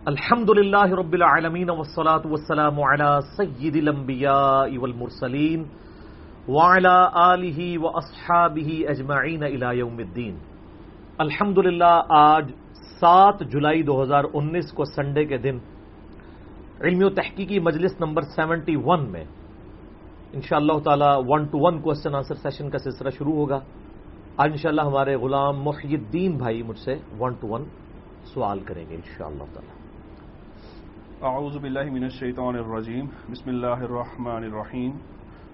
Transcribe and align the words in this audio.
الحمد 0.00 0.50
للہ 0.50 0.92
رب 0.92 1.12
العالمین 1.12 1.70
والصلاة 1.70 2.22
والسلام 2.24 2.78
على 2.82 3.08
سید 3.30 3.74
الانبیاء 3.76 4.68
والمرسلین 4.74 5.64
وعلى 6.48 6.94
آلہ 7.22 7.66
واصحابہ 7.78 8.76
اجمعین 8.88 9.42
الى 9.42 9.76
یوم 9.78 9.98
الدین 9.98 10.38
الحمد 11.18 11.58
آج 12.10 12.52
سات 13.00 13.40
جولائی 13.52 13.82
دو 13.82 14.02
ہزار 14.02 14.24
انیس 14.32 14.72
کو 14.72 14.84
سنڈے 14.86 15.24
کے 15.24 15.38
دن 15.38 15.58
علمی 16.80 17.04
و 17.04 17.10
تحقیقی 17.14 17.58
مجلس 17.60 18.00
نمبر 18.00 18.22
سیونٹی 18.30 18.76
ون 18.84 19.04
میں 19.10 19.24
انشاءاللہ 20.32 20.78
تعالی 20.84 21.10
one 21.28 21.44
to 21.46 21.58
one 21.58 21.80
question 21.80 22.14
answer 22.14 22.40
session 22.42 22.70
کا 22.70 22.78
سلسلہ 22.78 23.10
شروع 23.18 23.34
ہوگا 23.34 23.60
آج 24.36 24.50
انشاءاللہ 24.50 24.88
ہمارے 24.88 25.16
غلام 25.18 25.62
محی 25.62 25.94
الدین 25.94 26.38
بھائی 26.38 26.62
مجھ 26.62 26.78
سے 26.78 26.96
ون 27.18 27.34
ٹو 27.40 27.48
ون 27.48 27.68
سوال 28.34 28.60
کریں 28.62 28.84
گے 28.90 28.94
انشاءاللہ 28.94 29.52
تعالی 29.54 29.79
اعوذ 31.28 31.56
باللہ 31.56 31.90
من 31.92 32.02
الشیطان 32.02 32.56
الرجیم. 32.56 33.06
بسم 33.30 33.48
اللہ 33.50 33.82
الرحمن 33.86 34.44
الرحیم. 34.44 34.90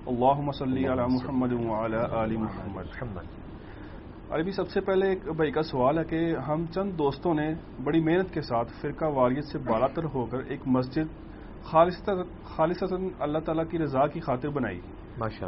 اللہم 0.07 0.51
صلی 0.59 0.87
علی 0.89 1.07
محمد 1.13 1.53
وعلی 1.53 2.03
آل 2.19 2.37
محمد. 2.37 3.17
عربی 4.31 4.53
سب 4.59 4.69
سے 4.71 4.81
پہلے 4.81 5.09
ایک 5.09 5.27
بھائی 5.37 5.51
کا 5.53 5.63
سوال 5.71 5.99
ہے 5.99 6.05
کہ 6.11 6.21
ہم 6.49 6.65
چند 6.75 6.93
دوستوں 6.99 7.35
نے 7.35 7.49
بڑی 7.85 8.01
محنت 8.01 8.33
کے 8.35 8.41
ساتھ 8.51 8.73
فرقہ 8.81 9.11
واریت 9.15 9.45
سے 9.45 9.59
بالا 9.67 9.87
تر 9.95 10.05
ہو 10.15 10.25
کر 10.31 10.45
ایک 10.49 10.69
مسجد 10.77 11.07
خالصتاً 11.71 13.09
اللہ 13.19 13.39
تعالیٰ 13.47 13.65
کی 13.71 13.79
رضا 13.79 14.07
کی 14.07 14.21
خاطر 14.27 14.49
بنائی. 14.59 14.81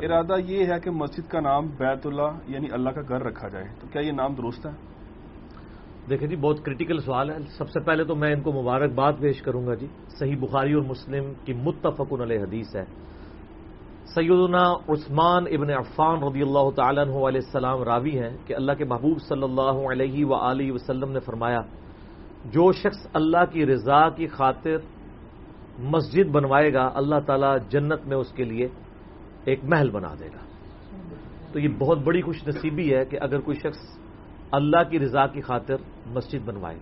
ارادہ 0.05 0.41
یہ 0.47 0.67
ہے 0.73 0.81
کہ 0.85 0.91
مسجد 0.99 1.31
کا 1.31 1.41
نام 1.41 1.67
بیت 1.79 2.07
اللہ 2.07 2.31
یعنی 2.49 2.69
اللہ 2.73 2.91
کا 2.91 3.03
گھر 3.09 3.23
رکھا 3.27 3.49
جائے. 3.49 3.69
تو 3.81 3.87
کیا 3.93 4.03
یہ 4.03 4.13
نام 4.13 4.35
درست 4.35 4.67
ہے؟ 4.67 4.73
دیکھیں 6.11 6.29
جی 6.29 6.37
بہت 6.37 6.65
کرٹیکل 6.65 6.99
سوال 6.99 7.31
ہے 7.31 7.37
سب 7.59 7.69
سے 7.69 7.81
پہلے 7.81 8.05
تو 8.05 8.15
میں 8.15 8.33
ان 8.33 8.41
کو 8.41 8.53
مبارکباد 8.53 9.13
پیش 9.21 9.43
کروں 9.43 9.67
گا 9.67 9.75
جی۔ 9.75 9.87
صحیح 10.19 10.37
بخاری 10.41 10.73
اور 10.73 10.83
مسلم 10.83 11.33
کی 11.45 11.53
متفق 11.53 12.13
علیہ 12.21 12.39
حدیث 12.39 12.77
ہے۔ 12.77 12.85
سیدنا 14.15 14.65
عثمان 14.89 15.45
ابن 15.51 15.71
عفان 15.71 16.23
رضی 16.23 16.43
اللہ 16.43 16.71
تعالیٰ 16.71 17.05
عنہ 17.07 17.17
علیہ 17.29 17.41
السلام 17.45 17.83
راوی 17.83 18.19
ہیں 18.19 18.31
کہ 18.47 18.55
اللہ 18.55 18.73
کے 18.73 18.85
محبوب 18.85 19.19
صلی 19.21 19.43
اللہ 19.43 19.77
علیہ 19.93 20.25
و 20.25 20.75
وسلم 20.75 21.11
نے 21.13 21.21
فرمایا، 21.21 21.61
جو 22.45 22.73
شخص 22.73 23.07
اللہ 23.13 23.45
کی 23.53 23.67
رضا 23.67 24.09
کی 24.09 24.27
خاطر 24.27 24.77
مسجد 25.79 26.31
بنوائے 26.31 26.73
گا، 26.73 26.91
اللہ 26.95 27.21
تعالیٰ 27.27 27.57
جنت 27.71 28.07
میں 28.07 28.17
اس 28.17 28.33
کے 28.33 28.45
لیے 28.45 28.69
ایک 29.45 29.61
محل 29.65 29.91
بنا 29.91 30.15
دے 30.21 30.29
گا۔ 30.29 30.43
تو 31.53 31.59
یہ 31.59 31.69
بہت 31.79 31.99
بڑی 31.99 32.21
خوش 32.21 32.49
نصیبی 32.49 32.95
ہے 32.95 33.05
کہ 33.05 33.19
اگر 33.21 33.41
کوئی 33.41 33.59
شخص 33.59 33.99
اللہ 34.53 34.83
کی 34.91 34.99
رضا 34.99 35.27
کی 35.27 35.41
خاطر 35.41 35.75
مسجد 36.07 36.39
بنوائے۔ 36.45 36.79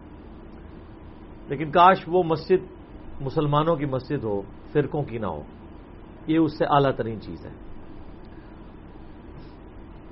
لیکن 1.49 1.71
کاش 1.71 2.05
وہ 2.07 2.23
مسجد 2.23 2.73
مسلمانوں 3.21 3.77
کی 3.77 3.85
مسجد 3.85 4.25
ہو، 4.25 4.43
فرقوں 4.73 5.03
کی 5.03 5.19
نہ 5.19 5.27
ہو۔ 5.27 5.43
یہ 6.27 6.39
اس 6.39 6.59
سے 6.59 6.65
اعلیٰ 6.65 6.95
ترین 6.97 7.21
چیز 7.21 7.47
ہے۔ 7.47 7.51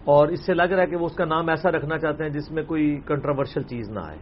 اور 0.05 0.29
اس 0.29 0.47
سے 0.47 0.55
لگ 0.55 0.63
رہا 0.63 0.83
ہے 0.83 0.87
کہ 0.87 0.97
وہ 0.97 1.07
اس 1.07 1.15
کا 1.15 1.25
نام 1.25 1.49
ایسا 1.49 1.71
رکھنا 1.71 1.99
چاہتے 1.99 2.23
ہیں 2.25 2.31
جس 2.31 2.51
میں 2.51 2.63
کوئی 2.63 3.01
کنٹروورشل 3.07 3.63
چیز 3.63 3.91
نہ 3.91 4.01
آئے۔ 4.01 4.19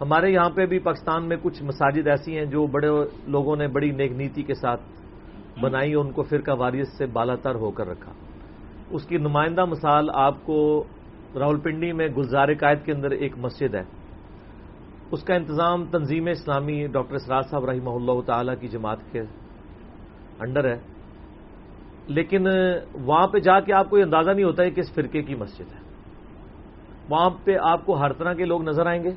ہمارے 0.00 0.30
یہاں 0.30 0.50
پہ 0.50 0.66
بھی 0.66 0.78
پاکستان 0.78 1.28
میں 1.28 1.36
کچھ 1.42 1.62
مساجد 1.62 2.06
ایسی 2.06 2.38
ہیں 2.38 2.44
جو 2.44 2.66
بڑے 2.66 2.88
لوگوں 3.26 3.56
نے 3.56 3.68
بڑی 3.68 3.90
نیک 3.90 4.12
نیتی 4.12 4.42
کے 4.42 4.54
ساتھ 4.54 4.80
بنائی 5.60 5.94
اور 5.94 6.04
ان 6.04 6.12
کو 6.12 6.22
فرقہ 6.22 6.50
واریت 6.58 6.88
سے 6.88 7.06
بالا 7.06 7.34
تر 7.34 7.54
ہو 7.54 7.70
کر 7.70 7.86
رکھا۔ 7.86 8.12
اس 8.90 9.06
کی 9.06 9.16
نمائندہ 9.16 9.64
مثال 9.64 10.10
آپ 10.14 10.46
کو 10.46 10.84
راول 11.34 11.60
پنڈی 11.60 11.92
میں 11.92 12.08
گلزار 12.08 12.48
قائد 12.60 12.78
کے 12.84 12.92
اندر 12.92 13.10
ایک 13.10 13.38
مسجد 13.38 13.74
ہے۔ 13.74 13.82
اس 15.10 15.22
کا 15.22 15.34
انتظام 15.34 15.84
تنظیم 15.84 16.26
اسلامی 16.26 16.86
ڈاکٹر 16.86 17.14
اسرار 17.14 17.42
صاحب 17.42 17.64
رحمہ 17.64 17.90
اللہ 17.90 18.20
تعالی 18.26 18.52
کی 18.60 18.68
جماعت 18.68 18.98
کے 19.12 19.20
انڈر 20.40 20.64
ہے۔ 20.64 20.78
لیکن 22.08 22.46
وہاں 22.94 23.26
پہ 23.26 23.38
جا 23.38 23.60
کے 23.60 23.72
آپ 23.72 23.90
کو 23.90 23.98
یہ 23.98 24.02
اندازہ 24.02 24.30
نہیں 24.30 24.44
ہوتا 24.44 24.62
ہے 24.62 24.70
کہ 24.70 24.80
اس 24.80 24.94
فرقے 24.94 25.22
کی 25.22 25.34
مسجد 25.34 25.72
ہے۔ 25.72 25.80
وہاں 27.08 27.30
پہ 27.44 27.56
آپ 27.60 27.86
کو 27.86 27.94
ہر 27.94 28.12
طرح 28.12 28.32
کے 28.32 28.44
لوگ 28.44 28.62
نظر 28.62 28.86
آئیں 28.86 29.04
گے۔ 29.04 29.10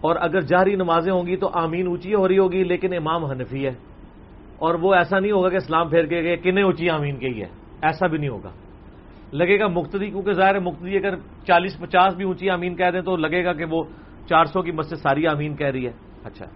اور 0.00 0.16
اگر 0.20 0.40
جہری 0.40 0.74
نمازیں 0.74 1.12
ہوں 1.12 1.26
گی 1.26 1.36
تو 1.36 1.50
آمین 1.54 1.86
اونچی 1.86 2.14
ہو 2.14 2.28
رہی 2.28 2.38
ہوگی، 2.38 2.64
لیکن 2.64 2.94
امام 2.94 3.24
حنفی 3.24 3.66
ہے۔ 3.66 3.74
اور 4.58 4.74
وہ 4.74 4.94
ایسا 4.94 5.18
نہیں 5.18 5.32
ہوگا 5.32 5.48
کہ 5.48 5.56
اسلام 5.56 5.88
پھیر 5.88 6.06
کے 6.06 6.22
گئے 6.22 6.36
کنے 6.36 6.62
اونچی 6.62 6.90
آمین 6.90 7.16
کے 7.16 7.28
ہی 7.28 7.40
ہے۔ 7.40 7.48
ایسا 7.82 8.06
بھی 8.06 8.18
نہیں 8.18 8.28
ہوگا۔ 8.28 8.50
لگے 9.32 9.58
گا 9.60 9.66
مقتدی، 9.66 10.10
کیونکہ 10.10 10.32
ظاہر 10.32 10.54
ہے 10.54 10.60
مقتدی 10.60 10.96
اگر 10.96 11.16
چالیس 11.46 11.78
پچاس 11.78 12.14
بھی 12.14 12.24
اونچی 12.24 12.50
امین 12.50 12.76
کہہ 12.76 12.90
دیں 12.90 13.00
تو 13.00 13.16
لگے 13.16 13.44
گا 13.44 13.52
کہ 13.52 13.64
وہ 13.64 13.84
چار 14.28 14.44
سو 14.44 14.62
کی 14.62 14.72
مسجد 14.72 14.94
ساری 14.94 15.26
امین 15.26 15.56
کہہ 15.56 15.66
رہی 15.66 15.86
ہے۔ 15.86 15.92
اچھا۔ 16.24 16.46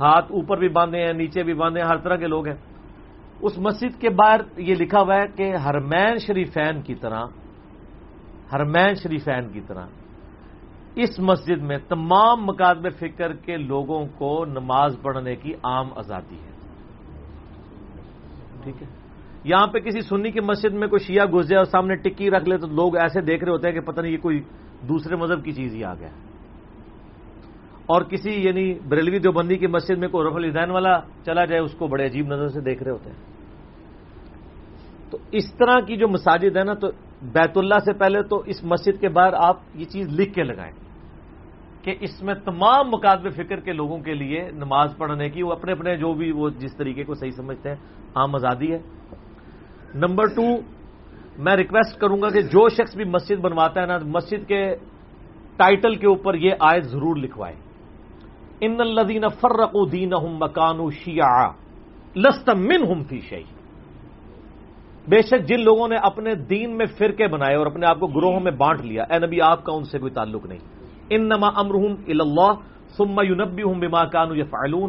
ہاتھ 0.00 0.32
اوپر 0.32 0.58
بھی 0.58 0.68
باندھے 0.68 1.02
ہیں، 1.02 1.12
نیچے 1.12 1.42
بھی 1.42 1.54
باندھے 1.54 1.80
ہیں، 1.80 1.88
ہر 1.88 1.96
طرح 1.96 2.16
کے 2.16 2.26
لوگ 2.26 2.48
ہیں۔ 2.48 2.56
اس 3.40 3.58
مسجد 3.58 4.00
کے 4.00 4.10
باہر 4.10 4.60
یہ 4.60 4.74
لکھا 4.74 5.00
ہوا 5.00 5.16
ہے 5.16 5.26
کہ 5.36 5.56
ہرمین 5.56 6.16
شریفین 6.26 6.82
کی 6.82 6.94
طرح 6.94 7.24
ہرمین 8.52 8.94
شریفین 8.94 9.48
کی 9.48 9.60
طرح، 9.60 9.86
اس 10.94 11.20
مسجد 11.20 11.62
میں 11.62 11.78
تمام 11.88 12.46
مقادم 12.46 12.88
فکر 12.98 13.32
کے 13.32 13.56
لوگوں 13.56 14.06
کو 14.18 14.44
نماز 14.44 14.96
پڑھنے 15.02 15.36
کی 15.36 15.54
عام 15.62 15.88
آزادی 15.96 16.36
ہے۔ 16.36 16.50
ٹھیک 18.62 18.82
ہے۔ 18.82 18.97
یہاں 19.44 19.66
پہ 19.66 19.78
کسی 19.78 20.00
سنی 20.00 20.30
کی 20.30 20.40
مسجد 20.40 20.74
میں 20.74 20.88
کوئی 20.88 21.06
شیعہ 21.06 21.26
گھس 21.26 21.48
جائے 21.48 21.58
اور 21.58 21.64
سامنے 21.64 21.94
ٹکی 21.94 22.30
رکھ 22.30 22.48
لے 22.48 22.58
تو 22.58 22.66
لوگ 22.66 22.96
ایسے 22.96 23.20
دیکھ 23.20 23.44
رہے 23.44 23.52
ہوتے 23.52 23.68
ہیں 23.68 23.74
کہ 23.74 23.80
پتہ 23.80 24.00
نہیں 24.00 24.12
یہ 24.12 24.16
کوئی 24.16 24.42
دوسرے 24.88 25.16
مذہب 25.16 25.44
کی 25.44 25.52
چیز 25.52 25.74
ہی 25.74 25.84
آ 25.84 25.94
گیا۔ 25.94 26.08
اور 27.86 28.02
کسی 28.02 28.30
یعنی 28.30 28.74
بریلوی 28.88 29.18
دیوبندی 29.18 29.56
کی 29.56 29.66
مسجد 29.66 29.98
میں 29.98 30.08
کوئی 30.08 30.28
رف 30.28 30.36
الدین 30.36 30.70
والا 30.70 31.00
چلا 31.26 31.44
جائے، 31.44 31.60
اس 31.60 31.72
کو 31.72 31.86
بڑے 31.86 32.04
عجیب 32.04 32.26
نظر 32.26 32.48
سے 32.48 32.60
دیکھ 32.60 32.82
رہے 32.82 32.92
ہوتے 32.92 33.10
ہیں۔ 33.10 33.16
تو 35.10 35.18
اس 35.32 35.54
طرح 35.54 35.80
کی 35.80 35.96
جو 35.96 36.08
مساجد 36.08 36.56
ہے 36.56 36.64
نا، 36.64 36.74
تو 36.74 36.86
بیت 37.22 37.58
اللہ 37.58 37.78
سے 37.84 37.92
پہلے 37.92 38.22
تو 38.22 38.42
اس 38.46 38.64
مسجد 38.64 39.00
کے 39.00 39.08
باہر 39.08 39.32
آپ 39.32 39.56
یہ 39.74 39.84
چیز 39.84 40.20
لکھ 40.20 40.34
کے 40.34 40.42
لگائیں 40.42 40.72
کہ 41.82 41.94
اس 42.00 42.22
میں 42.22 42.34
تمام 42.34 42.88
مقابل 42.90 43.30
فکر 43.30 43.60
کے 43.60 43.72
لوگوں 43.72 43.98
کے 43.98 44.14
لیے 44.14 44.50
نماز 44.52 44.96
پڑھنے 44.98 45.30
کی، 45.30 45.42
وہ 45.42 45.52
اپنے 45.52 45.72
اپنے 45.72 45.96
جو 45.96 46.12
بھی 46.12 46.32
وہ 46.32 46.50
جس 46.50 46.76
طریقے 46.76 47.04
کو 47.04 47.14
صحیح 47.14 47.30
سمجھتے 47.30 47.68
ہیں، 47.68 47.76
عام 48.14 48.34
آزادی 48.34 48.72
ہے۔ 48.72 48.78
نمبر 49.94 50.26
ٹو، 50.34 50.46
میں 51.38 51.56
ریکویسٹ 51.56 51.98
کروں 52.00 52.20
گا 52.22 52.28
کہ 52.28 52.40
جو 52.42 52.68
شخص 52.68 52.96
بھی 52.96 53.04
مسجد 53.04 53.40
بنواتا 53.40 53.80
ہے 53.80 53.86
نا، 53.86 53.98
مسجد 54.04 54.48
کے 54.48 54.62
ٹائٹل 55.56 55.94
کے 55.94 56.06
اوپر 56.06 56.34
یہ 56.34 56.52
آیت 56.60 56.84
ضرور 56.84 57.16
لکھوائے 57.16 57.54
ان 58.60 58.80
الدین 58.80 59.28
فرق 59.40 59.74
دین 59.92 60.14
ہم 60.14 60.36
مکانو 60.36 60.90
شیا 60.90 61.52
لست 62.16 62.50
من 62.50 62.84
ہم 62.90 63.02
فی 63.08 63.20
شی 63.20 63.42
بے 65.08 65.20
شک 65.22 65.46
جن 65.48 65.60
لوگوں 65.60 65.88
نے 65.88 65.96
اپنے 66.02 66.34
دین 66.34 66.76
میں 66.76 66.86
فرقے 66.98 67.26
بنائے 67.28 67.56
اور 67.56 67.66
اپنے 67.66 67.86
آپ 67.86 68.00
کو 68.00 68.06
گروہوں 68.06 68.40
میں 68.40 68.52
بانٹ 68.52 68.80
لیا، 68.80 69.02
اے 69.02 69.18
نبی، 69.18 69.40
آپ 69.40 69.64
کا 69.64 69.72
ان 69.72 69.84
سے 69.84 69.98
کوئی 69.98 70.12
تعلق 70.12 70.46
نہیں۔ 70.46 70.58
ان 71.10 71.28
نما 71.28 71.48
امرحم 71.56 71.94
اللہ 72.08 72.52
ثم 72.96 73.16
یونبی 73.24 73.62
ہوں 73.62 73.74
بما 73.80 74.04
کانو 74.12 74.34
یا 74.34 74.44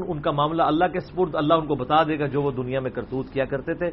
ان 0.07 0.19
کا 0.21 0.31
معاملہ 0.31 0.63
اللہ 0.63 0.87
کے 0.93 0.99
سپرد، 0.99 1.35
اللہ 1.35 1.53
ان 1.53 1.67
کو 1.67 1.75
بتا 1.75 2.03
دے 2.03 2.19
گا 2.19 2.25
جو 2.25 2.41
وہ 2.41 2.51
دنیا 2.51 2.79
میں 2.79 2.91
کرتوت 2.91 3.29
کیا 3.33 3.45
کرتے 3.45 3.73
تھے. 3.73 3.89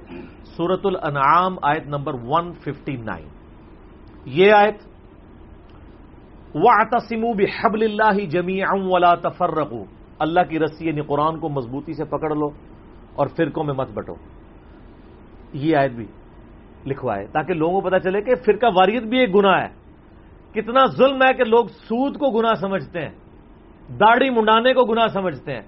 سورت 0.56 0.86
الانعام 0.86 1.56
آیت 1.62 1.86
نمبر 1.86 2.14
159 2.14 3.26
یہ 4.26 4.52
آیت، 4.52 4.78
وَاعْتَصِمُوا 6.54 7.34
بِحَبْلِ 7.36 7.82
اللَّهِ 7.84 8.26
جَمِيعًا 8.32 8.88
وَلَا 8.92 9.14
تَفَرَّقُوا. 9.26 9.84
اللہ 10.24 10.42
کی 10.48 10.58
رسی 10.58 10.86
یعنی 10.86 11.02
قرآن 11.10 11.38
کو 11.40 11.48
مضبوطی 11.48 11.92
سے 11.92 12.04
پکڑ 12.08 12.30
لو 12.34 12.48
اور 13.16 13.26
فرقوں 13.36 13.64
میں 13.64 13.74
مت 13.74 13.90
بٹو. 13.94 14.14
یہ 15.52 15.76
آیت 15.76 15.92
بھی 15.92 16.06
لکھوائے 16.86 17.26
تاکہ 17.34 17.54
لوگوں 17.54 17.80
کو 17.80 17.88
پتا 17.88 17.98
چلے 18.00 18.20
کہ 18.22 18.34
فرقہ 18.46 18.66
واریت 18.76 19.04
بھی 19.10 19.18
ایک 19.18 19.34
گناہ 19.34 19.60
ہے. 19.62 19.70
کتنا 20.54 20.86
ظلم 20.96 21.22
ہے 21.22 21.32
کہ 21.36 21.44
لوگ 21.44 21.66
سود 21.88 22.16
کو 22.16 22.30
گناہ 22.38 22.54
سمجھتے 22.60 23.00
ہیں. 23.02 23.14
داڑھی 23.88 24.30
منڈانے 24.30 24.72
کو 24.72 24.84
گناہ 24.84 25.06
سمجھتے 25.06 25.52
ہیں، 25.52 25.62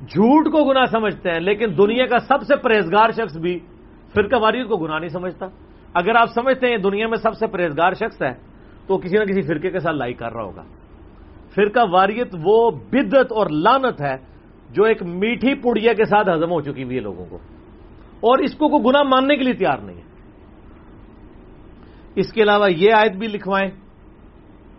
جھوٹ 0.00 0.52
کو 0.52 0.64
گناہ 0.64 0.84
سمجھتے 0.84 1.30
ہیں، 1.30 1.40
لیکن 1.40 1.66
دنیا 1.78 2.06
کا 2.06 2.18
سب 2.18 2.42
سے 2.42 2.56
پرہیزگار 2.56 3.10
شخص 3.10 3.36
بھی 3.36 3.58
فرقہ 4.14 4.36
واریت 4.36 4.68
کو 4.68 4.76
گناہ 4.76 4.98
نہیں 4.98 5.08
سمجھتا۔ 5.08 5.46
اگر 5.94 6.14
آپ 6.14 6.28
سمجھتے 6.34 6.66
ہیں 6.66 6.76
دنیا 6.76 7.08
میں 7.08 7.18
سب 7.18 7.34
سے 7.34 7.46
پرہیزگار 7.46 7.92
شخص 7.92 8.22
ہے، 8.22 8.32
تو 8.86 8.98
کسی 8.98 9.16
نہ 9.16 9.24
کسی 9.24 9.42
فرقے 9.42 9.70
کے 9.70 9.78
ساتھ 9.78 9.96
لائی 9.96 10.14
کر 10.14 10.32
رہا 10.32 10.42
ہوگا۔ 10.42 10.62
فرقہ 11.54 11.80
واریت 11.90 12.28
وہ 12.44 12.70
بدت 12.70 13.32
اور 13.32 13.46
لانت 13.50 14.00
ہے 14.00 14.16
جو 14.70 14.84
ایک 14.84 15.02
میٹھی 15.02 15.54
پڑیا 15.54 15.92
کے 15.92 16.04
ساتھ 16.04 16.28
ہزم 16.28 16.50
ہو 16.50 16.60
چکی 16.60 16.84
ہوئی 16.84 16.96
ہے 16.96 17.00
لوگوں 17.00 17.26
کو۔ 17.26 17.36
اور 18.20 18.38
اس 18.38 18.54
کو 18.54 18.68
کوئی 18.68 18.84
گناہ 18.84 19.02
ماننے 19.02 19.36
کے 19.36 19.42
لیے 19.44 19.52
تیار 19.52 19.78
نہیں 19.78 19.96
ہے۔ 19.96 20.02
اس 22.14 22.32
کے 22.32 22.42
علاوہ 22.42 22.72
یہ 22.72 22.92
آیت 22.94 23.12
بھی 23.12 23.26
لکھوائیں۔ 23.26 23.70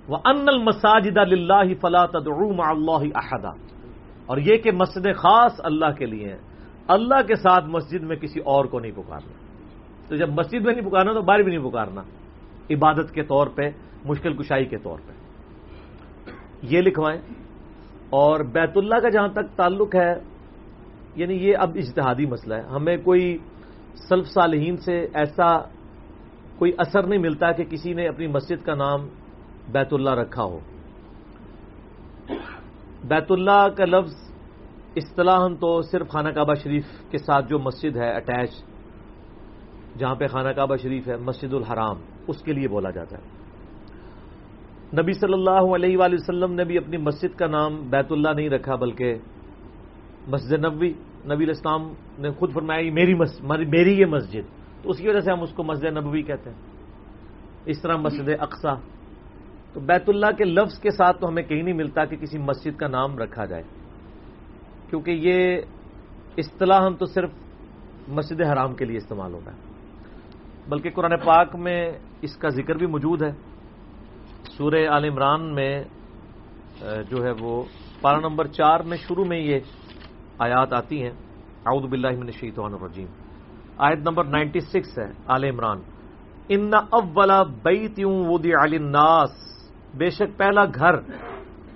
وہ 0.08 0.18
ان 0.26 0.46
المساجد 0.48 1.18
اللہ 1.18 1.74
فلا 1.82 2.06
تدعو 2.06 2.62
اللہ 2.62 3.18
احدا 3.18 3.50
اور 4.26 4.38
یہ 4.38 4.58
کہ 4.58 4.72
مسجد 4.72 5.08
خاص 5.16 5.62
اللہ 5.64 5.92
کے 5.98 6.06
لیے 6.06 6.30
ہیں۔ 6.30 6.38
اللہ 6.88 7.22
کے 7.28 7.36
ساتھ 7.36 7.66
مسجد 7.68 8.04
میں 8.04 8.16
کسی 8.16 8.40
اور 8.40 8.66
کو 8.66 8.80
نہیں 8.80 8.92
پکارنا۔ 8.92 9.32
تو 10.08 10.16
جب 10.16 10.30
مسجد 10.30 10.66
میں 10.66 10.76
نہیں 10.76 10.90
پکارنا 10.90 11.14
تو 11.14 11.22
باہر 11.22 11.40
بھی 11.40 11.56
نہیں 11.56 11.70
پکارنا۔ 11.70 12.02
عبادت 12.70 13.12
کے 13.12 13.24
طور 13.24 13.48
پہ، 13.48 13.70
مشکل 14.06 14.34
کشائی 14.34 14.66
کے 14.66 14.78
طور 14.78 14.98
پہ۔ 15.08 15.12
یہ 16.62 16.82
لکھوائیں۔ 16.82 17.22
اور 18.10 18.40
بیت 18.40 18.78
اللہ 18.78 18.96
کا 18.96 19.10
جہاں 19.10 19.28
تک 19.28 19.58
تعلق 19.58 19.96
ہے 19.96 20.14
یعنی 21.16 21.34
یہ 21.34 21.58
اب 21.58 21.72
اجتہادی 21.76 22.26
مسئلہ 22.26 22.54
ہے۔ 22.54 22.62
ہمیں 22.62 22.98
کوئی 22.98 23.38
سلف 24.10 24.28
صالحین 24.28 24.78
سے 24.78 25.08
ایسا 25.14 25.58
کوئی 26.58 26.72
اثر 26.78 27.04
نہیں 27.04 27.20
ملتا 27.20 27.52
کہ 27.52 27.64
کسی 27.64 27.94
نے 27.94 28.08
اپنی 28.08 28.28
مسجد 28.28 28.66
کا 28.66 28.76
نام 28.76 29.08
بیت 29.70 29.94
اللہ 29.94 30.10
رکھا 30.10 30.44
ہو۔ 30.44 30.60
بیت 33.04 33.32
اللہ 33.32 33.68
کا 33.78 33.86
لفظ 33.86 34.32
اصطلاح 34.96 35.48
تو 35.60 35.82
صرف 35.82 36.10
خانہ 36.10 36.30
کعبہ 36.30 36.54
شریف 36.54 36.86
کے 37.12 37.18
ساتھ 37.18 37.50
جو 37.50 37.60
مسجد 37.60 37.98
ہے 37.98 38.12
اٹیچ 38.12 38.50
جہاں 39.98 40.16
پہ 40.16 40.28
خانہ 40.28 40.50
کعبہ 40.50 40.76
شریف 40.76 41.08
ہے، 41.08 41.18
مسجد 41.18 41.54
الحرام، 41.54 41.98
اس 42.28 42.42
کے 42.42 42.54
لیے 42.54 42.68
بولا 42.68 42.90
جاتا 42.90 43.18
ہے۔ 43.18 43.24
نبی 45.02 45.14
صلی 45.14 45.34
اللہ 45.34 45.76
علیہ 45.76 45.98
وآلہ 45.98 46.16
وسلم 46.16 46.54
نے 46.54 46.64
بھی 46.64 46.78
اپنی 46.78 46.98
مسجد 46.98 47.38
کا 47.38 47.48
نام 47.48 47.90
بیت 47.90 48.12
اللہ 48.12 48.30
نہیں 48.30 48.50
رکھا، 48.50 48.76
بلکہ 48.76 49.18
مسجد 50.28 50.66
نبوی، 50.66 50.94
نبی 51.26 51.44
الاسلام 51.44 51.94
نے 52.20 52.32
خود 52.32 52.54
فرمایا 52.54 52.92
میری 52.92 53.14
میری 53.66 54.00
یہ 54.00 54.06
مسجد۔ 54.06 54.42
تو 54.84 54.90
اس 54.90 54.98
کی 54.98 55.10
وجہ 55.10 55.20
سے 55.20 55.32
ہم 55.32 55.42
اس 55.42 55.54
کو 55.54 55.64
مسجد 55.64 55.86
نبوی 55.86 56.22
کہتے 56.22 56.50
ہیں۔ 56.50 56.58
اس 57.66 57.82
طرح 57.82 57.96
مسجد 57.96 58.30
اقسا 58.40 58.74
تو 59.74 59.80
بیت 59.80 60.10
اللہ 60.10 60.32
کے 60.38 60.44
لفظ 60.44 60.80
کے 60.80 60.92
ساتھ 60.92 61.22
تو 61.22 61.30
ہمیں 61.30 61.44
کہیں 61.44 61.64
نہیں 61.64 61.74
ملتا 61.74 62.06
کہ 62.06 62.18
کسی 62.18 62.38
مسجد 62.38 62.78
کا 62.78 62.88
نام 62.88 63.18
رکھا 63.18 63.46
جائے۔ 63.46 63.64
کیونکہ 64.90 65.12
یہ 65.12 65.62
اصطلاح 66.38 66.82
ہم 66.86 66.96
تو 66.96 67.06
صرف 67.06 67.30
مسجد 68.08 68.42
حرام 68.42 68.76
کے 68.76 68.86
لیے 68.86 68.98
استعمال 68.98 69.34
ہوتا 69.34 69.52
ہے۔ 69.52 69.58
بلکہ 70.70 70.90
قرآن 70.90 71.12
پاک 71.26 71.56
میں 71.56 71.92
اس 72.22 72.38
کا 72.38 72.50
ذکر 72.50 72.76
بھی 72.76 72.86
موجود 72.86 73.24
ہے۔ 73.24 73.32
سورہ 74.58 74.88
عال 74.90 75.06
عمران 75.06 75.56
میں 75.56 75.84
جو 76.82 77.24
ہے 77.26 77.32
وہ 77.40 77.64
پارا 78.02 78.20
نمبر 78.20 78.48
چار 78.48 78.80
میں 78.80 78.98
شروع 78.98 79.26
میں 79.26 79.40
یہ 79.40 79.60
آیات 80.40 80.74
آتی 80.74 81.04
ہیں۔ 81.04 81.12
اعوذ 81.66 81.90
باللہ 81.90 82.12
من 82.12 82.26
الشیطان 82.26 82.74
الرجیم۔ 82.74 83.08
آیت 83.78 84.00
نمبر 84.00 84.24
نائنٹی 84.26 84.60
سکس 84.60 85.00
ہے 85.00 85.12
آل 85.28 85.44
عمران۔ 85.44 85.82
ان 86.50 86.74
اولا 86.74 87.44
بیتیوں 87.44 88.26
ودی 88.28 88.52
علی 88.64 88.78
الناس 88.78 89.51
بے 89.94 90.10
شک 90.10 90.38
پہلا 90.38 90.66
گھر 90.66 90.96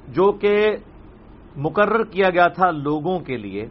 جو 0.07 0.31
کہ 0.31 0.75
مقرر 1.55 2.03
کیا 2.03 2.29
گیا 2.29 2.47
تھا 2.47 2.71
لوگوں 2.71 3.19
کے 3.19 3.37
لیے، 3.37 3.65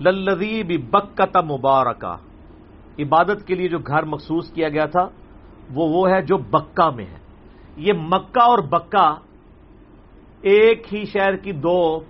للذی 0.00 0.62
بکت 0.62 1.36
مبارکہ، 1.36 2.14
عبادت 2.98 3.46
کے 3.46 3.54
لیے 3.54 3.68
جو 3.68 3.78
گھر 3.78 4.02
مخصوص 4.02 4.52
کیا 4.52 4.68
گیا 4.68 4.86
تھا، 4.86 5.08
وہ 5.74 5.88
وہ 5.88 6.10
ہے 6.10 6.22
جو 6.22 6.36
بکہ 6.36 6.90
میں 6.90 7.06
ہے۔ 7.06 7.18
یہ 7.76 7.92
مکہ 7.92 8.42
اور 8.42 8.58
بکہ 8.58 9.14
ایک 10.42 10.94
ہی 10.94 11.04
شہر 11.04 11.36
کی 11.36 11.52
دو 11.52 12.00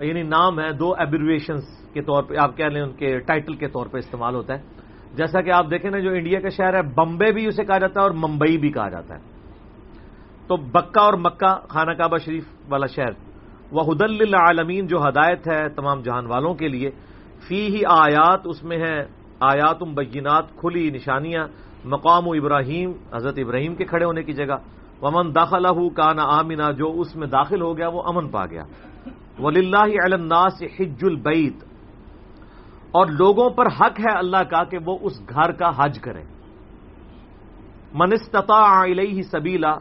یعنی 0.00 0.22
نام 0.22 0.60
ہے، 0.60 0.72
دو 0.72 0.92
ایبریویشنس 0.98 1.64
کے 1.92 2.02
طور 2.02 2.22
پہ، 2.22 2.36
آپ 2.36 2.56
کہہ 2.56 2.64
لیں 2.64 2.82
ان 2.82 2.92
کے 2.92 3.18
ٹائٹل 3.18 3.54
کے 3.54 3.68
طور 3.68 3.86
پہ 3.86 3.98
استعمال 3.98 4.34
ہوتا 4.34 4.54
ہے۔ 4.54 4.62
جیسا 5.14 5.40
کہ 5.40 5.50
آپ 5.50 5.70
دیکھیں 5.70 5.90
نا، 5.90 5.98
جو 5.98 6.10
انڈیا 6.10 6.40
کا 6.40 6.48
شہر 6.48 6.74
ہے 6.74 6.82
بمبے 6.82 7.32
بھی 7.32 7.46
اسے 7.46 7.64
کہا 7.64 7.78
جاتا 7.78 8.00
ہے 8.00 8.04
اور 8.04 8.14
ممبئی 8.14 8.58
بھی 8.58 8.70
کہا 8.72 8.88
جاتا 8.88 9.14
ہے۔ 9.14 9.35
تو 10.46 10.56
بکہ 10.56 10.98
اور 10.98 11.14
مکہ 11.14 11.68
خانہ 11.68 11.90
کعبہ 11.90 12.18
شریف 12.18 12.44
والا 12.68 12.86
شہر۔ 12.86 13.12
وہ 13.72 13.82
حد 13.82 14.02
العالمین 14.02 14.86
جو 14.86 14.98
ہدایت 14.98 15.48
ہے 15.48 15.68
تمام 15.68 16.00
جہان 16.00 16.26
والوں 16.26 16.54
کے 16.54 16.68
لیے۔ 16.68 16.90
فی 17.48 17.76
ہی 17.76 17.82
آیات، 17.88 18.40
اس 18.44 18.64
میں 18.64 18.78
ہے 18.78 19.06
آیات 19.40 19.82
بینات، 19.82 20.44
کھلی 20.56 20.90
نشانیاں۔ 20.90 21.46
مقام 21.84 22.28
و 22.28 22.32
ابراہیم، 22.32 22.92
حضرت 23.14 23.34
ابراہیم 23.36 23.74
کے 23.74 23.84
کھڑے 23.84 24.04
ہونے 24.04 24.22
کی 24.22 24.32
جگہ۔ 24.32 24.54
ومن 25.02 25.34
داخلہ 25.34 25.88
کانا 25.96 26.22
آمینہ 26.22 26.72
جو 26.78 27.00
اس 27.00 27.16
میں 27.16 27.26
داخل 27.26 27.62
ہو 27.62 27.76
گیا، 27.76 27.88
وہ 27.88 28.02
امن 28.06 28.28
پا 28.28 28.46
گیا۔ 28.46 28.62
ولی 29.38 29.60
اللہ 29.60 30.12
الناس 30.12 30.62
حج 30.62 30.98
البعید 31.02 31.54
اور 32.90 33.06
لوگوں 33.06 33.50
پر 33.50 33.66
حق 33.66 34.00
ہے 34.00 34.18
اللہ 34.18 34.42
کا 34.42 34.64
کہ 34.64 34.78
وہ 34.84 34.98
اس 35.00 35.12
گھر 35.28 35.52
کا 35.52 35.70
حج 35.76 35.98
کریں۔ 35.98 36.24
منستتا 37.94 38.84
علیہ 38.84 39.22
سبیلا 39.22 39.74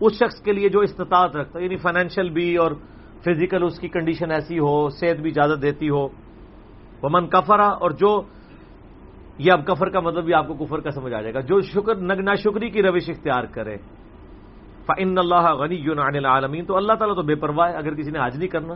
اس 0.00 0.12
شخص 0.12 0.42
کے 0.42 0.52
لیے 0.52 0.68
جو 0.68 0.80
استطاعت 0.80 1.36
رکھتا 1.36 1.58
یعنی 1.58 1.76
فائنینشیل 1.76 2.30
بھی 2.30 2.56
اور 2.56 2.70
فزیکل 3.24 3.64
اس 3.64 3.78
کی 3.78 3.88
کنڈیشن 3.88 4.30
ایسی 4.30 4.58
ہو، 4.58 4.88
صحت 4.88 5.20
بھی 5.20 5.30
اجازت 5.30 5.62
دیتی 5.62 5.88
ہو۔ 5.88 6.08
وہ 7.02 7.08
من 7.12 7.26
کفرا 7.26 7.66
اور 7.66 7.90
جو، 7.90 8.22
یہ 9.38 9.52
اب 9.52 9.66
کفر 9.66 9.88
کا 9.88 10.00
مطلب 10.00 10.24
بھی 10.24 10.34
آپ 10.34 10.48
کو 10.48 10.54
کفر 10.54 10.80
کا 10.80 10.90
سمجھ 10.90 11.14
آ 11.14 11.20
جائے 11.20 11.34
گا۔ 11.34 11.40
جو 11.40 11.60
شکر 11.60 11.96
نگنا 11.96 12.34
شکری 12.34 12.70
کی 12.70 12.82
روش 12.82 13.10
اختیار 13.10 13.44
کرے۔ 13.44 13.76
فن 14.86 15.18
اللہ 15.18 15.54
غنی 15.54 15.74
یون 15.74 15.98
العالمین 15.98 16.64
تو 16.64 16.76
اللہ 16.76 16.92
تعالیٰ 16.92 17.16
تو 17.16 17.22
بے 17.22 17.34
پرواہ 17.34 17.70
ہے۔ 17.70 17.76
اگر 17.76 17.94
کسی 17.94 18.10
نے 18.10 18.18
حج 18.26 18.36
نہیں 18.36 18.48
کرنا، 18.48 18.74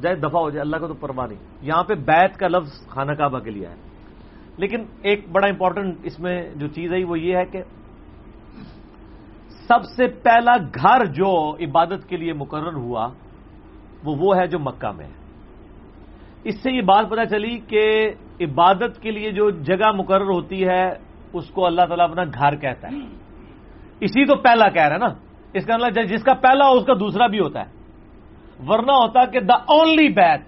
جائے 0.00 0.16
دفاع 0.16 0.40
ہو 0.40 0.50
جائے، 0.50 0.60
اللہ 0.60 0.76
کا 0.76 0.86
تو 0.86 0.94
پرواہ 0.94 1.26
نہیں۔ 1.26 1.38
یہاں 1.62 1.84
پہ 1.84 1.94
بیت 1.94 2.36
کا 2.36 2.48
لفظ 2.48 2.88
خانہ 2.88 3.12
کعبہ 3.12 3.38
کے 3.38 3.50
لیے 3.50 3.66
ہے 3.66 3.74
لیکن 4.56 4.84
ایک 5.02 5.28
بڑا 5.32 5.46
امپورٹنٹ 5.46 5.96
اس 6.02 6.20
میں 6.20 6.54
جو 6.54 6.66
چیز 6.66 6.92
ہے، 6.92 7.04
وہ 7.04 7.18
یہ 7.18 7.36
ہے 7.36 7.44
کہ 7.44 7.62
سب 9.68 9.84
سے 9.96 10.06
پہلا 10.08 10.56
گھر 10.56 11.04
جو 11.04 11.54
عبادت 11.54 12.08
کے 12.08 12.16
لیے 12.16 12.32
مقرر 12.32 12.74
ہوا، 12.74 13.08
وہ 14.04 14.16
وہ 14.18 14.36
ہے 14.36 14.46
جو 14.46 14.58
مکہ 14.58 14.92
میں 14.96 15.06
ہے۔ 15.06 15.12
اس 16.44 16.62
سے 16.62 16.72
یہ 16.72 16.82
بات 16.82 17.10
پتہ 17.10 17.24
چلی 17.30 17.58
کہ 17.58 18.10
عبادت 18.40 19.00
کے 19.00 19.10
لیے 19.10 19.30
جو 19.30 19.50
جگہ 19.50 19.92
مقرر 19.92 20.24
ہوتی 20.24 20.68
ہے، 20.68 20.92
اس 21.32 21.50
کو 21.50 21.66
اللہ 21.66 21.82
تعالیٰ 21.88 22.10
اپنا 22.10 22.24
گھر 22.24 22.56
کہتا 22.56 22.88
ہے۔ 22.88 22.98
اسی 24.00 24.26
تو 24.26 24.36
پہلا 24.36 24.68
کہہ 24.68 24.82
رہا 24.82 24.92
ہے 24.92 24.98
نا۔ 24.98 25.14
اس 25.54 25.66
کا 25.66 25.76
مطلب 25.76 26.08
جس 26.08 26.22
کا 26.22 26.34
پہلا 26.34 26.68
ہو 26.68 26.72
اس 26.72 26.86
کا 26.86 26.94
دوسرا 26.94 27.26
بھی 27.26 27.40
ہوتا 27.40 27.60
ہے۔ 27.60 27.70
ورنہ 28.68 28.92
ہوتا 28.92 29.24
کہ 29.24 29.40
دا 29.40 29.54
اونلی 29.54 30.08
بیت 30.08 30.40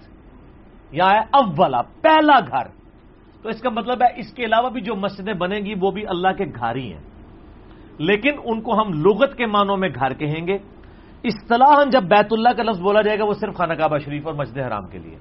یہاں 0.91 1.13
ہے 1.13 1.19
اولا 1.19 1.81
پہلا 1.81 2.39
گھر۔ 2.39 2.67
تو 3.43 3.49
اس 3.49 3.61
کا 3.61 3.69
مطلب 3.69 4.01
ہے 4.01 4.19
اس 4.19 4.33
کے 4.33 4.45
علاوہ 4.45 4.69
بھی 4.69 4.81
جو 4.81 4.95
مسجدیں 4.95 5.33
بنیں 5.33 5.59
گی، 5.59 5.73
وہ 5.81 5.91
بھی 5.91 6.07
اللہ 6.07 6.27
کے 6.27 6.45
گھر 6.45 6.75
ہی 6.75 6.93
ہیں۔ 6.93 7.18
لیکن 7.99 8.31
ان 8.43 8.61
کو 8.61 8.81
ہم 8.81 8.93
لغت 8.93 9.37
کے 9.37 9.45
معنوں 9.45 9.77
میں 9.77 9.89
گھر 9.89 10.13
کہیں 10.13 10.47
گے۔ 10.47 10.57
اصطلاح 11.23 11.83
جب 11.91 12.03
بیت 12.03 12.27
اللہ 12.31 12.49
کا 12.49 12.63
لفظ 12.63 12.81
بولا 12.81 13.01
جائے 13.01 13.19
گا 13.19 13.23
وہ 13.23 13.33
صرف 13.33 13.55
خانہ 13.55 13.73
کعبہ 13.73 13.97
شریف 13.97 14.27
اور 14.27 14.33
مسجد 14.33 14.57
حرام 14.57 14.87
کے 14.87 14.97
لیے۔ 14.97 15.17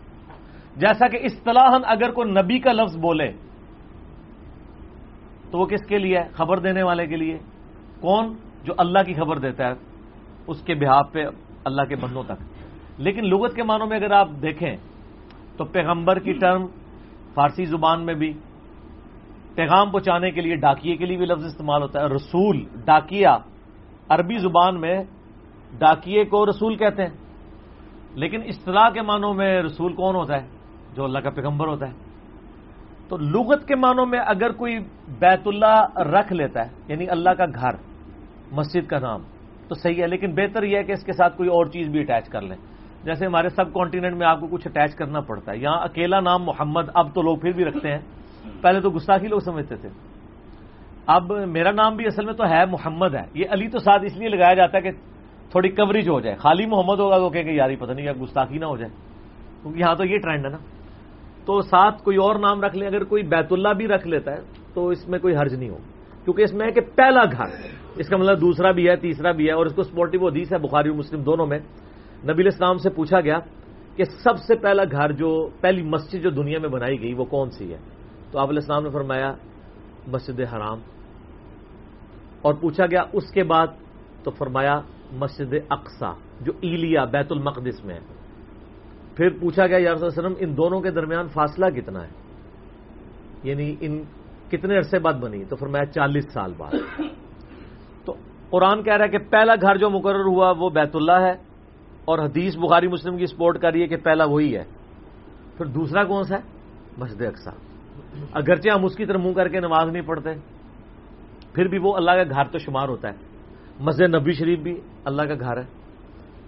جیسا 0.76 1.08
کہ 1.08 1.18
اصطلاح 1.22 1.78
اگر 1.86 2.10
کوئی 2.10 2.30
نبی 2.30 2.58
کا 2.58 2.72
لفظ 2.72 2.96
بولے، 2.96 3.32
تو 5.50 5.58
وہ 5.58 5.66
کس 5.66 5.86
کے 5.88 5.98
لیے؟ 5.98 6.18
ہے 6.18 6.28
خبر 6.32 6.58
دینے 6.58 6.82
والے 6.82 7.06
کے 7.06 7.16
لیے۔ 7.16 7.38
کون؟ 8.00 8.36
جو 8.64 8.74
اللہ 8.78 9.02
کی 9.06 9.14
خبر 9.14 9.38
دیتا 9.38 9.66
ہے، 9.66 9.72
اس 10.46 10.62
کے 10.62 10.74
بحاف 10.74 11.12
پہ 11.12 11.24
اللہ 11.64 11.82
کے 11.82 11.96
بندوں 11.96 12.22
تک۔ 12.22 12.42
لیکن 12.98 13.24
لغت 13.24 13.54
کے 13.54 13.62
معنوں 13.62 13.86
میں 13.86 13.96
اگر 13.96 14.10
آپ 14.10 14.28
دیکھیں، 14.42 14.76
تو 15.56 15.64
پیغمبر 15.64 16.18
کی 16.18 16.32
ٹرم 16.32 16.66
فارسی 17.34 17.64
زبان 17.64 18.06
میں 18.06 18.14
بھی 18.14 18.32
پیغام 19.54 19.90
پہنچانے 19.90 20.30
کے 20.30 20.40
لیے 20.40 20.56
ڈاکیے 20.56 20.96
کے 20.96 21.06
لیے 21.06 21.16
بھی 21.16 21.26
لفظ 21.26 21.44
استعمال 21.44 21.82
ہوتا 21.82 22.00
ہے۔ 22.00 22.06
رسول 22.06 22.64
ڈاکیا 22.84 23.38
عربی 24.08 24.38
زبان 24.38 24.80
میں 24.80 25.04
ڈاکیے 25.78 26.24
کو 26.24 26.46
رسول 26.46 26.76
کہتے 26.76 27.02
ہیں۔ 27.02 27.10
لیکن 28.14 28.40
اصطلاح 28.46 28.90
کے 28.90 29.02
معنوں 29.02 29.34
میں 29.34 29.62
رسول 29.62 29.92
کون 29.92 30.14
ہوتا 30.16 30.42
ہے؟ 30.42 30.48
جو 30.94 31.04
اللہ 31.04 31.18
کا 31.18 31.30
پیغمبر 31.30 31.66
ہوتا 31.66 31.88
ہے۔ 31.88 31.92
تو 33.08 33.16
لغت 33.16 33.68
کے 33.68 33.76
معنوں 33.76 34.06
میں 34.06 34.18
اگر 34.18 34.52
کوئی 34.52 34.78
بیت 35.20 35.40
اللہ 35.46 35.98
رکھ 35.98 36.32
لیتا 36.32 36.66
ہے 36.66 36.70
یعنی 36.88 37.08
اللہ 37.08 37.30
کا 37.30 37.44
گھر، 37.46 37.70
مسجد 38.52 38.86
کا 38.88 38.98
نام، 38.98 39.20
تو 39.68 39.74
صحیح 39.74 40.02
ہے۔ 40.02 40.06
لیکن 40.06 40.34
بہتر 40.34 40.62
یہ 40.62 40.76
ہے 40.76 40.84
کہ 40.84 40.92
اس 40.92 41.04
کے 41.04 41.12
ساتھ 41.12 41.36
کوئی 41.36 41.48
اور 41.48 41.66
چیز 41.66 41.88
بھی 41.88 42.00
اٹیچ 42.00 42.28
کر 42.28 42.40
لیں۔ 42.40 42.56
جیسے 43.04 43.26
ہمارے 43.26 43.48
سب 43.48 43.72
کانٹیننٹ 43.72 44.16
میں 44.16 44.26
آپ 44.26 44.40
کو 44.40 44.46
کچھ 44.46 44.68
اٹیچ 44.68 44.94
کرنا 44.94 45.20
پڑتا 45.20 45.52
ہے۔ 45.52 45.58
یہاں 45.58 45.80
اکیلا 45.80 46.20
نام 46.20 46.42
محمد 46.42 46.82
اب 46.94 47.14
تو 47.14 47.22
لوگ 47.22 47.36
پھر 47.36 47.52
بھی 47.52 47.64
رکھتے 47.64 47.90
ہیں۔ 47.92 48.00
پہلے 48.60 48.80
تو 48.80 48.90
گستاخی 48.90 49.26
لوگ 49.26 49.38
سمجھتے 49.38 49.76
تھے۔ 49.76 49.88
اب 51.06 51.32
میرا 51.32 51.70
نام 51.70 51.96
بھی 51.96 52.06
اصل 52.06 52.24
میں 52.24 52.34
تو 52.34 52.44
ہے 52.50 52.66
محمد 52.66 53.14
ہے۔ 53.14 53.22
یہ 53.34 53.44
علی 53.50 53.68
تو 53.68 53.78
ساتھ 53.78 54.04
اس 54.04 54.16
لیے 54.16 54.28
لگایا 54.28 54.54
جاتا 54.54 54.76
ہے 54.76 54.82
کہ 54.82 54.90
تھوڑی 55.50 55.68
کوریج 55.68 56.08
ہو 56.08 56.20
جائے۔ 56.20 56.36
خالی 56.36 56.66
محمد 56.66 57.00
ہوگا 57.00 57.16
تو 57.16 57.30
کہ 57.30 57.38
یاری 57.38 57.76
پتہ 57.76 57.92
نہیں 57.92 58.06
کیا 58.06 58.22
گستاخی 58.22 58.58
نہ 58.58 58.64
ہو 58.64 58.76
جائے۔ 58.76 58.90
کیونکہ 59.62 59.78
یہاں 59.78 59.94
تو 59.94 60.04
یہ 60.04 60.18
ٹرینڈ 60.18 60.44
ہے 60.44 60.50
نا۔ 60.50 60.56
تو 61.46 61.60
ساتھ 61.60 62.02
کوئی 62.02 62.16
اور 62.16 62.38
نام 62.38 62.60
رکھ 62.60 62.76
لیں۔ 62.76 62.88
اگر 62.88 63.04
کوئی 63.04 63.22
بیت 63.22 63.46
اللہ 63.50 63.68
بھی 63.68 63.86
رکھ 63.86 64.08
لیتا 64.08 64.32
ہے 64.32 64.40
تو 64.74 64.88
اس 64.88 65.08
میں 65.08 65.18
کوئی 65.18 65.36
حرج 65.36 65.54
نہیں 65.54 65.70
ہو۔ 65.70 65.76
کیونکہ 66.24 66.42
اس 66.42 66.54
میں 66.54 66.66
ہے 66.66 66.72
کہ 66.72 66.80
پہلا 66.80 67.24
گھر۔ 67.24 67.78
اس 67.96 68.08
کا 68.08 68.16
مطلب 68.16 68.40
دوسرا 68.40 68.70
بھی 68.70 68.88
ہے، 68.88 68.96
تیسرا 68.96 69.30
بھی 69.30 69.46
ہے۔ 69.46 69.52
اور 69.52 69.66
اس 69.66 69.74
کو 69.74 69.82
سپورٹو 69.82 70.28
حدیث 70.28 70.52
ہے، 70.52 70.58
بخاری 70.58 70.90
مسلم 70.90 71.22
دونوں 71.22 71.46
میں۔ 71.46 71.58
نبی 72.24 72.46
اسلام 72.46 72.76
سے 72.76 72.90
پوچھا 72.90 73.20
گیا 73.20 73.38
کہ 73.96 74.04
سب 74.04 74.38
سے 74.38 74.54
پہلا 74.54 74.82
گھر 74.84 75.12
جو، 75.12 75.48
پہلی 75.60 75.82
مسجد 75.82 76.22
جو 76.22 76.30
دنیا 76.30 76.58
میں 76.58 76.68
بنائی 76.68 77.00
گئی 77.00 77.14
وہ 77.14 77.24
کون 77.24 77.50
سی 77.50 77.72
ہے؟ 77.72 77.97
تو 78.30 78.38
آپ 78.38 78.48
السلام 78.48 78.82
نے 78.82 78.90
فرمایا، 78.90 79.34
مسجد 80.06 80.40
حرام۔ 80.40 80.78
اور 82.42 82.54
پوچھا 82.54 82.86
گیا، 82.86 83.02
اس 83.12 83.30
کے 83.30 83.42
بعد 83.42 83.66
تو 84.24 84.30
فرمایا، 84.30 84.80
مسجد 85.12 85.54
اقسا 85.70 86.12
جو 86.40 86.52
ایلیا، 86.60 87.04
بیت 87.04 87.32
المقدس 87.32 87.84
میں 87.84 87.94
ہے۔ 87.94 88.00
پھر 89.16 89.28
پوچھا 89.40 89.66
گیا، 89.66 89.78
یا 89.80 89.94
وسلم، 90.00 90.32
ان 90.38 90.56
دونوں 90.56 90.80
کے 90.80 90.90
درمیان 90.90 91.28
فاصلہ 91.28 91.66
کتنا 91.70 92.02
ہے؟ 92.02 92.08
یعنی 93.42 93.76
ان 93.80 94.02
کتنے 94.50 94.76
عرصے 94.76 94.98
بعد 94.98 95.14
بنی؟ 95.14 95.44
تو 95.44 95.56
فرمایا، 95.56 95.86
چالیس 95.86 96.32
سال 96.32 96.52
بعد۔ 96.56 97.00
تو 98.04 98.14
قرآن 98.50 98.82
کہہ 98.82 98.96
رہا 98.96 99.04
ہے 99.04 99.10
کہ 99.10 99.18
پہلا 99.18 99.54
گھر 99.54 99.76
جو 99.76 99.90
مقرر 99.90 100.24
ہوا، 100.24 100.52
وہ 100.58 100.70
بیت 100.70 100.96
اللہ 100.96 101.20
ہے۔ 101.20 101.34
اور 102.04 102.18
حدیث 102.18 102.56
بخاری 102.56 102.88
مسلم 102.88 103.16
کی 103.16 103.26
سپورٹ 103.26 103.60
کر 103.60 103.72
رہی 103.72 103.82
ہے 103.82 103.86
کہ 103.86 103.96
پہلا 103.96 104.24
وہی 104.24 104.56
ہے۔ 104.56 104.64
پھر 105.56 105.64
دوسرا 105.64 106.04
کون 106.04 106.24
سا 106.24 106.36
ہے؟ 106.36 106.40
مسجد 106.98 107.22
اقسا 107.22 107.50
اگرچہ 108.32 108.68
ہم 108.74 108.84
اس 108.84 108.96
کی 108.96 109.06
طرف 109.06 109.20
منہ 109.20 109.32
کر 109.32 109.48
کے 109.48 109.60
نماز 109.60 109.88
نہیں 109.88 110.02
پڑھتے، 110.02 110.30
پھر 111.54 111.68
بھی 111.68 111.78
وہ 111.78 111.96
اللہ 111.96 112.10
کا 112.10 112.22
گھر 112.22 112.44
تو 112.44 112.58
شمار 112.58 112.88
ہوتا 112.88 113.08
ہے۔ 113.08 113.14
مسجد 113.80 114.14
نبی 114.14 114.32
شریف 114.32 114.58
بھی 114.58 114.80
اللہ 115.04 115.22
کا 115.22 115.34
گھر 115.34 115.56
ہے۔ 115.56 115.78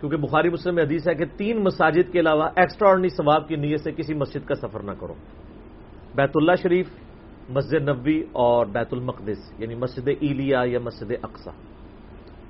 کیونکہ 0.01 0.17
بخاری 0.17 0.49
مسلم 0.49 0.75
میں 0.75 0.85
حدیث 0.85 1.09
ہے 1.09 1.15
کہ 1.15 1.25
تین 1.37 1.65
مساجد 1.65 2.13
کے 2.13 2.21
علاوہ 2.21 2.49
ایکسٹرا 2.57 2.89
آرڈنی 2.89 3.09
ثواب 3.09 3.49
کی 3.49 3.57
نیت 3.57 3.81
سے 3.81 3.93
کسی 3.93 4.15
مسجد 4.15 4.49
کا 4.49 4.55
سفر 4.55 4.81
نہ 4.81 4.91
کرو۔ 5.01 5.15
بیت 6.15 6.31
اللہ 6.35 6.53
شریف، 6.63 6.89
مسجد 7.49 7.89
نبی 7.89 8.21
اور 8.33 8.67
بیت 8.67 8.89
المقدس 8.93 9.53
یعنی 9.59 9.75
مسجد 9.75 10.09
ایلیا 10.09 10.63
یا 10.65 10.79
مسجد 10.79 11.13
اقسا 11.23 11.51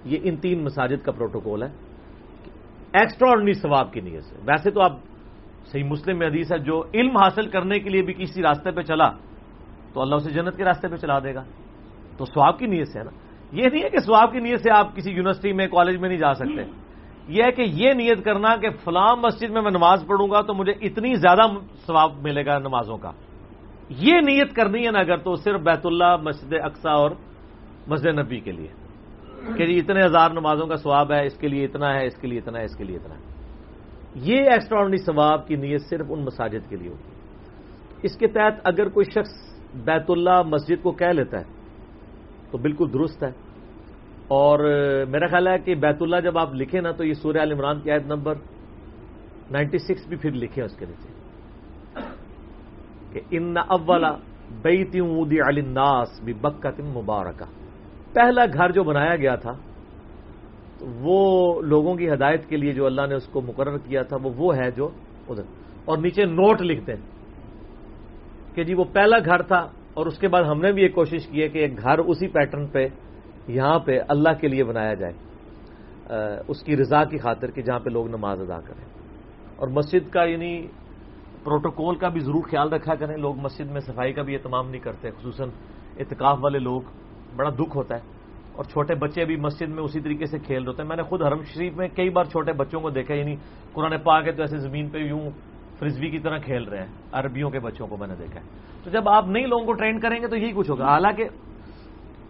یہ 0.05 0.19
ان 0.23 0.37
تین 0.37 0.65
مساجد 0.65 1.05
کا 1.05 1.13
پروٹوکول 1.13 1.63
ہے۔ 1.63 1.69
ایکسٹرا 2.93 3.31
آرڈنی 3.31 3.53
ثواب 3.53 3.93
کی 3.93 4.01
نیت 4.01 4.25
سے۔ 4.25 4.37
ویسے 4.47 4.71
تو 4.71 4.83
آپ 4.83 4.99
صحیح 5.73 5.85
مسلم 5.85 6.19
میں 6.19 6.27
حدیث 6.27 6.53
ہے، 6.53 6.59
جو 6.59 6.83
علم 6.95 7.17
حاصل 7.17 7.49
کرنے 7.49 7.79
کے 7.79 7.91
لیے 7.91 8.03
بھی 8.03 8.15
کسی 8.15 8.43
راستے 8.43 8.71
پہ 8.71 8.83
چلا، 8.83 9.11
تو 9.95 10.03
اللہ 10.03 10.15
اسے 10.15 10.31
جنت 10.31 10.57
کے 10.57 10.65
راستے 10.65 10.89
پہ 10.89 10.97
چلا 10.97 11.19
دے 11.19 11.35
گا۔ 11.35 11.43
تو 12.19 12.25
سواب 12.25 12.59
کی 12.59 12.67
نیت 12.67 12.89
سے 12.89 12.99
ہے 12.99 13.05
نا۔ 13.05 13.11
یہ 13.53 13.67
نہیں 13.73 13.83
ہے 13.83 13.91
کہ 13.91 13.99
سواب 13.99 14.33
کی 14.33 14.39
نیت 14.39 14.61
سے 14.61 14.71
آپ 14.71 14.97
کسی 14.97 15.11
یونیورسٹی 15.11 15.53
میں، 15.53 15.67
کالج 15.67 15.97
میں 15.97 16.09
نہیں 16.09 16.19
جا 16.19 16.35
سکتے۔ 16.35 16.63
یہ 17.29 17.43
ہے 17.45 17.53
کہ 17.53 17.63
یہ 17.63 17.93
نیت 17.93 18.25
کرنا 18.25 18.57
کہ 18.57 18.71
فلاں 18.71 19.17
مسجد 19.17 19.51
میں 19.51 19.63
میں 19.63 19.71
نماز 19.71 20.05
پڑھوں 20.07 20.31
گا 20.31 20.41
تو 20.41 20.55
مجھے 20.55 20.73
اتنی 20.73 21.15
زیادہ 21.15 21.41
ثواب 21.87 22.13
ملے 22.23 22.47
گا 22.47 22.59
نمازوں 22.59 22.99
کا۔ 22.99 23.11
یہ 23.89 24.15
نیت 24.15 24.53
کرنی 24.53 24.87
ہے 24.87 24.91
نا، 24.91 24.99
اگر 24.99 25.17
تو 25.17 25.35
صرف 25.35 25.61
بیت 25.61 25.87
اللہ، 25.87 26.17
مسجد 26.23 26.55
اقسا 26.63 26.91
اور 26.91 27.11
مسجد 27.87 28.07
نبی 28.07 28.41
کے 28.41 28.53
لیے۔ 28.53 28.69
کہ 29.57 29.67
جی 29.67 29.79
اتنے 29.79 30.05
ہزار 30.05 30.31
نمازوں 30.31 30.67
کا 30.67 30.77
ثواب 30.77 31.13
ہے، 31.13 31.27
اس 31.27 31.35
کے 31.35 31.49
لیے 31.49 31.65
اتنا 31.65 31.95
ہے، 31.95 32.07
اس 32.07 32.17
کے 32.17 32.29
لیے 32.29 32.39
اتنا 32.39 32.59
ہے، 32.59 32.65
اس 32.65 32.77
کے 32.77 32.85
لیے 32.85 32.97
اتنا 32.97 33.15
ہے۔ 33.15 33.30
یہ 34.15 34.37
ایکسٹرا 34.37 34.97
ثواب 35.07 35.47
کی 35.47 35.57
نیت 35.57 35.81
صرف 35.91 36.07
ان 36.09 36.25
مساجد 36.25 36.71
کے 36.71 36.77
لیے 36.77 36.89
ہوگی 36.89 37.11
اس 38.03 38.17
کے 38.17 38.27
تحت 38.27 38.55
اگر 38.65 38.89
کوئی 38.89 39.05
شخص 39.05 39.61
بیت 39.75 40.05
اللہ 40.09 40.43
مسجد 40.43 40.83
کو 40.83 40.91
کہہ 40.91 41.07
لیتا 41.07 41.39
ہے، 41.39 41.45
تو 42.51 42.59
بالکل 42.59 42.93
درست 42.93 43.25
ہے۔ 43.25 43.29
اور 44.29 44.59
میرا 45.09 45.27
خیال 45.27 45.49
ہے 45.49 45.59
کہ 45.59 45.75
بیت 45.75 45.97
اللہ 46.01 46.17
جب 46.21 46.39
آپ 46.39 46.55
لکھیں 46.55 46.81
نا، 46.81 46.91
تو 46.91 47.05
یہ 47.05 47.13
سوریہ 47.13 47.41
عال 47.41 47.53
عمران 47.53 47.81
کی 47.81 47.91
عید 47.91 48.07
نمبر 48.07 48.35
نائنٹی 49.51 49.79
سکس 49.79 50.07
بھی 50.09 50.17
پھر 50.17 50.31
لکھیں 50.31 50.65
اس 50.65 50.77
کے 50.77 50.87
نیچے۔ 50.87 51.13
کہ 53.13 53.21
ان 53.31 53.57
اولا 53.57 54.13
بیتی 54.63 55.01
علی 55.49 55.61
الناس 55.61 56.21
بھی 56.25 56.33
بکت 56.33 56.81
مبارکہ۔ 56.81 57.45
پہلا 58.15 58.45
گھر 58.53 58.73
جو 58.73 58.85
بنایا 58.85 59.17
گیا 59.17 59.37
تھا 59.37 59.53
وہ 60.83 61.63
لوگوں 61.63 61.95
کی 61.95 62.11
ہدایت 62.11 62.47
کے 62.47 62.57
لیے 62.57 62.73
جو 62.73 62.87
اللہ 62.87 63.07
نے 63.09 63.15
اس 63.15 63.27
کو 63.27 63.41
مقرر 63.41 63.79
کیا 63.79 64.03
تھا، 64.03 64.17
وہ 64.23 64.31
وہ 64.37 64.57
ہے 64.57 64.71
جو 64.71 64.89
ادھر۔ 65.29 65.43
اور 65.85 65.99
نیچے 65.99 66.25
نوٹ 66.25 66.63
لکھتے 66.63 66.93
ہیں 66.93 67.01
کہ 68.55 68.65
جی 68.65 68.75
وہ 68.75 68.85
پہلا 68.93 69.17
گھر 69.25 69.43
تھا 69.43 69.69
اور 69.95 70.07
اس 70.07 70.19
کے 70.19 70.29
بعد 70.29 70.43
ہم 70.43 70.61
نے 70.61 70.73
بھی 70.73 70.83
یہ 70.83 70.89
کوشش 70.89 71.27
کی 71.27 71.43
ہے 71.43 71.49
کہ 71.49 71.59
ایک 71.59 71.79
گھر 71.83 71.99
اسی 71.99 72.29
پیٹرن 72.29 72.67
پہ، 72.67 72.87
یہاں 73.49 73.79
پہ 73.79 73.99
اللہ 74.09 74.29
کے 74.41 74.49
لیے 74.49 74.65
بنایا 74.65 74.95
جائے 74.95 75.13
اس 76.49 76.63
کی 76.63 76.77
رضا 76.77 77.05
کی 77.05 77.19
خاطر 77.19 77.51
کہ 77.51 77.63
جہاں 77.63 77.79
پہ 77.79 77.91
لوگ 77.91 78.09
نماز 78.09 78.41
ادا 78.41 78.61
کریں۔ 78.61 78.85
اور 79.57 79.69
مسجد 79.69 80.11
کا 80.11 80.25
یعنی 80.25 80.67
پروٹوکول 81.45 81.95
کا 81.95 82.09
بھی 82.09 82.21
ضرور 82.21 82.43
خیال 82.43 82.69
رکھا 82.69 82.95
کریں۔ 82.95 83.17
لوگ 83.17 83.37
مسجد 83.37 83.71
میں 83.71 83.81
صفائی 83.81 84.13
کا 84.13 84.23
بھی 84.23 84.35
اہتمام 84.35 84.71
نہیں 84.71 84.81
کرتے، 84.81 85.11
خصوصاً 85.11 85.49
اتکاف 85.99 86.39
والے 86.41 86.59
لوگ، 86.59 86.81
بڑا 87.37 87.51
دکھ 87.51 87.77
ہوتا 87.77 87.95
ہے۔ 87.95 88.20
اور 88.61 88.71
چھوٹے 88.71 88.95
بچے 88.95 89.25
بھی 89.25 89.37
مسجد 89.37 89.69
میں 89.69 89.83
اسی 89.83 90.01
طریقے 90.01 90.27
سے 90.27 90.39
کھیل 90.39 90.65
رہے 90.65 90.73
ہیں۔ 90.81 90.89
میں 90.89 90.97
نے 90.97 91.03
خود 91.03 91.23
حرم 91.23 91.43
شریف 91.43 91.77
میں 91.77 91.89
کئی 91.89 92.11
بار 92.11 92.25
چھوٹے 92.25 92.53
بچوں 92.53 92.81
کو 92.81 92.91
دیکھا 92.91 93.15
یعنی 93.15 93.37
قرآن 93.73 93.99
پاک 94.05 94.27
ہے 94.27 94.33
تو 94.33 94.43
ایسے 94.43 94.59
زمین 94.59 94.89
پہ 94.89 94.99
یوں 94.99 95.31
فرزوی 95.79 96.11
کی 96.11 96.19
طرح 96.19 96.39
کھیل 96.39 96.65
رہے 96.65 96.79
ہیں۔ 96.79 96.87
عربیوں 97.13 97.51
کے 97.51 97.59
بچوں 97.59 97.87
کو 97.87 97.97
میں 97.97 98.09
نے 98.09 98.15
دیکھا 98.19 98.41
ہے۔ 98.41 98.47
تو 98.85 98.91
جب 98.91 99.09
آپ 99.09 99.27
نئی 99.27 99.47
لوگوں 99.47 99.67
کو 99.67 99.73
ٹرین 99.73 100.01
کریں 100.01 100.23
گے 100.23 100.29
تو 100.29 100.37
یہی 100.37 100.53
کچھ 100.57 100.71
ہوگا۔ 100.71 100.85
حالانکہ 100.85 101.25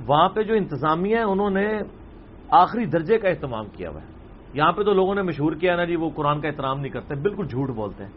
وہاں 0.06 0.28
پہ 0.28 0.42
جو 0.42 0.54
انتظامیہ 0.54 1.16
ہے 1.16 1.22
انہوں 1.22 1.50
نے 1.50 1.78
آخری 2.50 2.84
درجے 2.84 3.18
کا 3.18 3.28
اہتمام 3.28 3.64
کیا 3.66 3.90
ہوا 3.90 4.00
ہے۔ 4.00 4.06
یہاں 4.54 4.72
پہ 4.72 4.82
تو 4.82 4.92
لوگوں 4.92 5.14
نے 5.14 5.22
مشہور 5.22 5.52
کیا 5.52 5.76
نا 5.76 5.84
جی 5.84 5.96
وہ 5.96 6.10
قرآن 6.14 6.40
کا 6.40 6.48
احترام 6.48 6.80
نہیں 6.80 6.92
کرتے، 6.92 7.14
بالکل 7.14 7.46
جھوٹ 7.46 7.68
بولتے 7.68 8.04
ہیں۔ 8.04 8.12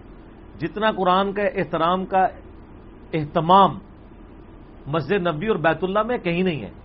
جتنا 0.60 0.92
قرآن 0.92 1.34
کا 1.34 1.42
احترام 1.42 2.06
کا 2.06 2.28
اہتمام 3.14 3.80
مسجد 4.88 5.28
نبی 5.28 5.48
اور 5.48 5.56
بیت 5.56 5.84
اللہ 5.84 6.04
میں 6.04 6.18
کہیں 6.18 6.44
نہیں 6.44 6.62
ہے۔ 6.62 6.83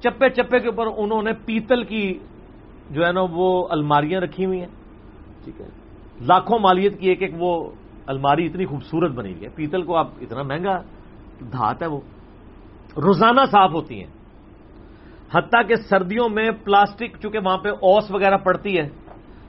چپے 0.00 0.30
چپے 0.30 0.58
کے 0.58 0.68
اوپر 0.68 0.86
انہوں 0.96 1.22
نے 1.22 1.32
پیتل 1.32 1.84
کی 1.84 2.18
جو 2.90 3.06
ہے 3.06 3.12
نا 3.12 3.20
وہ 3.30 3.68
الماریاں 3.70 4.20
رکھی 4.20 4.44
ہوئی 4.44 4.60
ہیں۔ 4.60 4.66
ٹھیک 5.44 5.60
ہے۔ 5.60 5.66
لاکھوں 6.20 6.58
مالیت 6.58 7.00
کی 7.00 7.08
ایک 7.08 7.22
ایک 7.22 7.34
وہ 7.38 7.70
الماری 8.06 8.46
اتنی 8.46 8.66
خوبصورت 8.66 9.10
بنی 9.10 9.32
ہوئی 9.32 9.44
ہے۔ 9.44 9.48
پیتل 9.54 9.82
کو 9.82 9.96
آپ 9.96 10.08
اتنا 10.20 10.42
مہنگا 10.42 10.82
دھات 11.40 11.82
ہے 11.82 11.86
وہ۔ 11.86 12.00
روزانہ 12.96 13.40
صاف 13.50 13.70
ہوتی 13.74 13.98
ہیں۔ 13.98 14.10
حتیٰ 15.34 15.68
کہ 15.68 15.74
سردیوں 15.74 16.28
میں 16.28 16.50
پلاسٹک 16.64 17.16
چونکہ 17.22 17.38
وہاں 17.38 17.58
پہ 17.58 17.68
اوس 17.68 18.10
وغیرہ 18.10 18.36
پڑتی 18.36 18.78
ہے، 18.78 18.88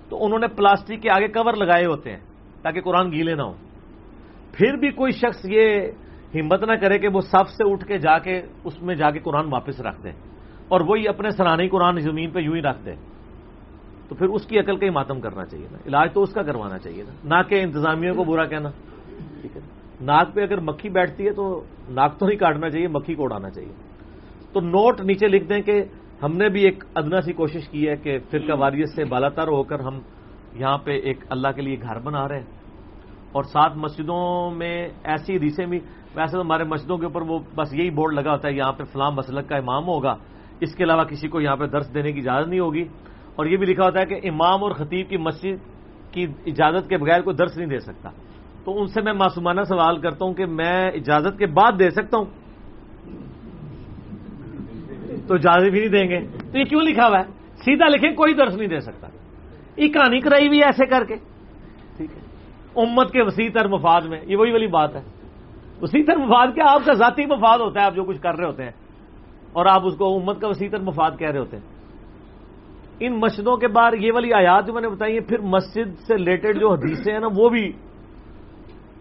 تو 0.09 0.25
انہوں 0.25 0.39
نے 0.39 0.47
پلاسٹک 0.47 1.01
کے 1.01 1.09
آگے 1.09 1.27
کور 1.27 1.53
لگائے 1.53 1.85
ہوتے 1.85 2.11
ہیں 2.11 2.19
تاکہ 2.61 2.81
قرآن 2.81 3.11
گیلے 3.11 3.35
نہ 3.35 3.41
ہو 3.41 3.53
پھر 4.51 4.77
بھی 4.77 4.91
کوئی 4.91 5.11
شخص 5.11 5.45
یہ 5.45 5.87
ہمت 6.35 6.63
نہ 6.63 6.73
کرے 6.73 6.99
کہ 6.99 7.07
وہ 7.07 7.21
سب 7.21 7.49
سے 7.49 7.71
اٹھ 7.71 7.85
کے 7.85 7.97
جا 7.97 8.19
کے 8.19 8.41
اس 8.63 8.81
میں 8.81 8.95
جا 8.95 9.11
کے 9.11 9.19
قرآن 9.19 9.53
واپس 9.53 9.81
رکھ 9.81 10.03
دے۔ 10.03 10.28
اور 10.69 10.81
وہی 10.81 11.07
اپنے 11.07 11.29
سرانی 11.29 11.67
قرآن 11.67 11.99
زمین 11.99 12.31
پہ 12.31 12.39
یوں 12.39 12.55
ہی 12.55 12.61
رکھ 12.61 12.85
دے، 12.85 12.91
تو 14.09 14.15
پھر 14.15 14.27
اس 14.27 14.45
کی 14.45 14.59
عقل 14.59 14.75
کا 14.75 14.85
ہی 14.85 14.91
ماتم 14.91 15.19
کرنا 15.19 15.45
چاہیے 15.45 15.67
نا۔ 15.71 15.77
علاج 15.85 16.13
تو 16.13 16.21
اس 16.21 16.33
کا 16.33 16.41
کروانا 16.41 16.77
چاہیے 16.77 17.03
نا۔ 17.03 17.37
نہ 17.37 17.49
کہ 17.49 17.61
انتظامیہ 17.61 18.11
کو 18.11 18.23
برا 18.23 18.45
کہنا، 18.45 18.69
ٹھیک 19.41 19.57
ہے۔ 19.57 19.61
ناک 20.01 20.33
پہ 20.33 20.41
اگر 20.41 20.59
مکھی 20.59 20.89
بیٹھتی 20.89 21.25
ہے 21.25 21.31
تو 21.31 21.63
ناک 21.89 22.17
تو 22.17 22.27
نہیں 22.27 22.37
کاٹنا 22.37 22.69
چاہیے، 22.69 22.87
مکھی 22.87 23.15
کو 23.15 23.23
اڑانا 23.23 23.49
چاہیے۔ 23.49 23.71
تو 24.53 24.59
نوٹ 24.59 25.01
نیچے 25.01 25.27
لکھ 25.27 25.49
دیں 25.49 25.61
کہ 25.61 25.83
ہم 26.23 26.37
نے 26.37 26.49
بھی 26.49 26.61
ایک 26.61 26.83
ادنا 26.95 27.21
سی 27.21 27.33
کوشش 27.33 27.69
کی 27.69 27.89
ہے 27.89 27.95
کہ 27.95 28.19
فرقہ 28.31 28.53
واریت 28.57 28.89
سے 28.89 29.05
بالا 29.05 29.29
تر 29.29 29.47
ہو 29.47 29.63
کر 29.63 29.79
ہم 29.79 29.99
یہاں 30.53 30.77
پہ 30.77 30.91
ایک 30.91 31.17
اللہ 31.29 31.47
کے 31.55 31.61
لیے 31.61 31.75
گھر 31.81 31.99
بنا 31.99 32.27
رہے 32.27 32.39
ہیں۔ 32.39 32.45
اور 33.31 33.43
ساتھ 33.43 33.77
مسجدوں 33.77 34.51
میں 34.51 34.89
ایسی 35.03 35.35
حدیثیں 35.35 35.65
بھی، 35.65 35.79
ویسے 36.15 36.31
تو 36.31 36.41
ہمارے 36.41 36.63
مسجدوں 36.63 36.97
کے 36.97 37.05
اوپر 37.05 37.21
وہ 37.21 37.39
بس 37.55 37.73
یہی 37.73 37.89
بورڈ 37.89 38.13
لگا 38.13 38.31
ہوتا 38.31 38.47
ہے، 38.47 38.53
یہاں 38.53 38.73
پہ 38.73 38.83
فلام 38.83 39.15
مسلک 39.15 39.49
کا 39.49 39.55
امام 39.55 39.87
ہوگا۔ 39.87 40.15
اس 40.61 40.75
کے 40.75 40.83
علاوہ 40.83 41.03
کسی 41.03 41.27
کو 41.27 41.41
یہاں 41.41 41.55
پہ 41.55 41.65
درس 41.65 41.93
دینے 41.93 42.11
کی 42.11 42.19
اجازت 42.19 42.47
نہیں 42.47 42.59
ہوگی۔ 42.59 42.85
اور 43.35 43.45
یہ 43.45 43.57
بھی 43.57 43.65
لکھا 43.65 43.85
ہوتا 43.85 43.99
ہے 43.99 44.05
کہ 44.05 44.29
امام 44.29 44.63
اور 44.63 44.71
خطیب 44.71 45.09
کی 45.09 45.17
مسجد 45.17 45.73
کی 46.11 46.27
اجازت 46.45 46.89
کے 46.89 46.97
بغیر 46.97 47.21
کوئی 47.21 47.35
درس 47.35 47.57
نہیں 47.57 47.67
دے 47.67 47.79
سکتا۔ 47.79 48.09
تو 48.65 48.81
ان 48.81 48.87
سے 48.87 49.01
میں 49.01 49.13
معصومانہ 49.13 49.61
سوال 49.61 49.97
کرتا 49.97 50.25
ہوں 50.25 50.33
کہ 50.33 50.45
میں 50.45 50.91
اجازت 50.91 51.39
کے 51.39 51.45
بعد 51.45 51.71
دے 51.79 51.89
سکتا 51.89 52.17
ہوں؟ 52.17 52.25
تو 55.27 55.33
اجازت 55.35 55.69
بھی 55.69 55.79
نہیں 55.79 55.89
دیں 55.89 56.09
گے۔ 56.09 56.19
تو 56.51 56.57
یہ 56.57 56.63
کیوں 56.63 56.81
لکھا 56.81 57.07
ہوا 57.07 57.19
ہے؟ 57.19 57.23
سیدھا 57.55 57.87
لکھیں، 57.87 58.11
کوئی 58.11 58.33
درس 58.33 58.55
نہیں 58.55 58.67
دے 58.67 58.79
سکتا۔ 58.79 59.07
یہ 59.77 59.87
کہانی 59.87 60.19
کرائی 60.19 60.47
ہوئی 60.47 60.63
ایسے 60.63 60.85
کر 60.85 61.03
کے۔ 61.07 61.15
ٹھیک 61.97 62.09
ہے۔ 62.11 62.21
امت 62.75 63.11
کے 63.11 63.21
وسیع 63.21 63.49
تر 63.53 63.67
مفاد 63.67 64.01
میں، 64.01 64.19
یہ 64.27 64.37
وہی 64.37 64.51
والی 64.51 64.67
بات 64.67 64.95
ہے۔ 64.95 65.01
وسیع 65.81 66.03
تر 66.07 66.15
مفاد 66.15 66.47
کیا؟ 66.47 66.63
آپ 66.67 66.81
کا 66.85 66.93
ذاتی 66.93 67.25
مفاد 67.25 67.59
ہوتا 67.59 67.81
ہے، 67.81 67.85
آپ 67.85 67.95
جو 67.95 68.03
کچھ 68.03 68.21
کر 68.21 68.35
رہے 68.35 68.45
ہوتے 68.45 68.63
ہیں۔ 68.63 68.71
اور 69.53 69.65
آپ 69.65 69.81
اس 69.85 69.95
کو 69.95 70.15
امت 70.15 70.41
کا 70.41 70.47
وسیع 70.47 70.69
تر 70.71 70.79
مفاد 70.79 71.11
کہہ 71.19 71.29
رہے 71.29 71.39
ہوتے 71.39 71.57
ہیں۔ 71.57 71.63
ان 72.99 73.19
مسجدوں 73.19 73.57
کے 73.57 73.67
بعد 73.67 73.91
یہ 73.99 74.11
والی 74.13 74.33
آیات 74.33 74.67
جو 74.67 74.73
میں 74.73 74.81
نے 74.81 74.89
بتائی 74.89 75.15
ہے 75.15 75.21
پھر 75.21 75.39
مسجد 75.39 75.99
سے 75.99 76.15
ریلیٹڈ 76.15 76.59
جو 76.59 76.73
حدیثیں 76.73 77.13
ہیں 77.13 77.19
نا، 77.19 77.27
وہ 77.37 77.49
بھی 77.49 77.71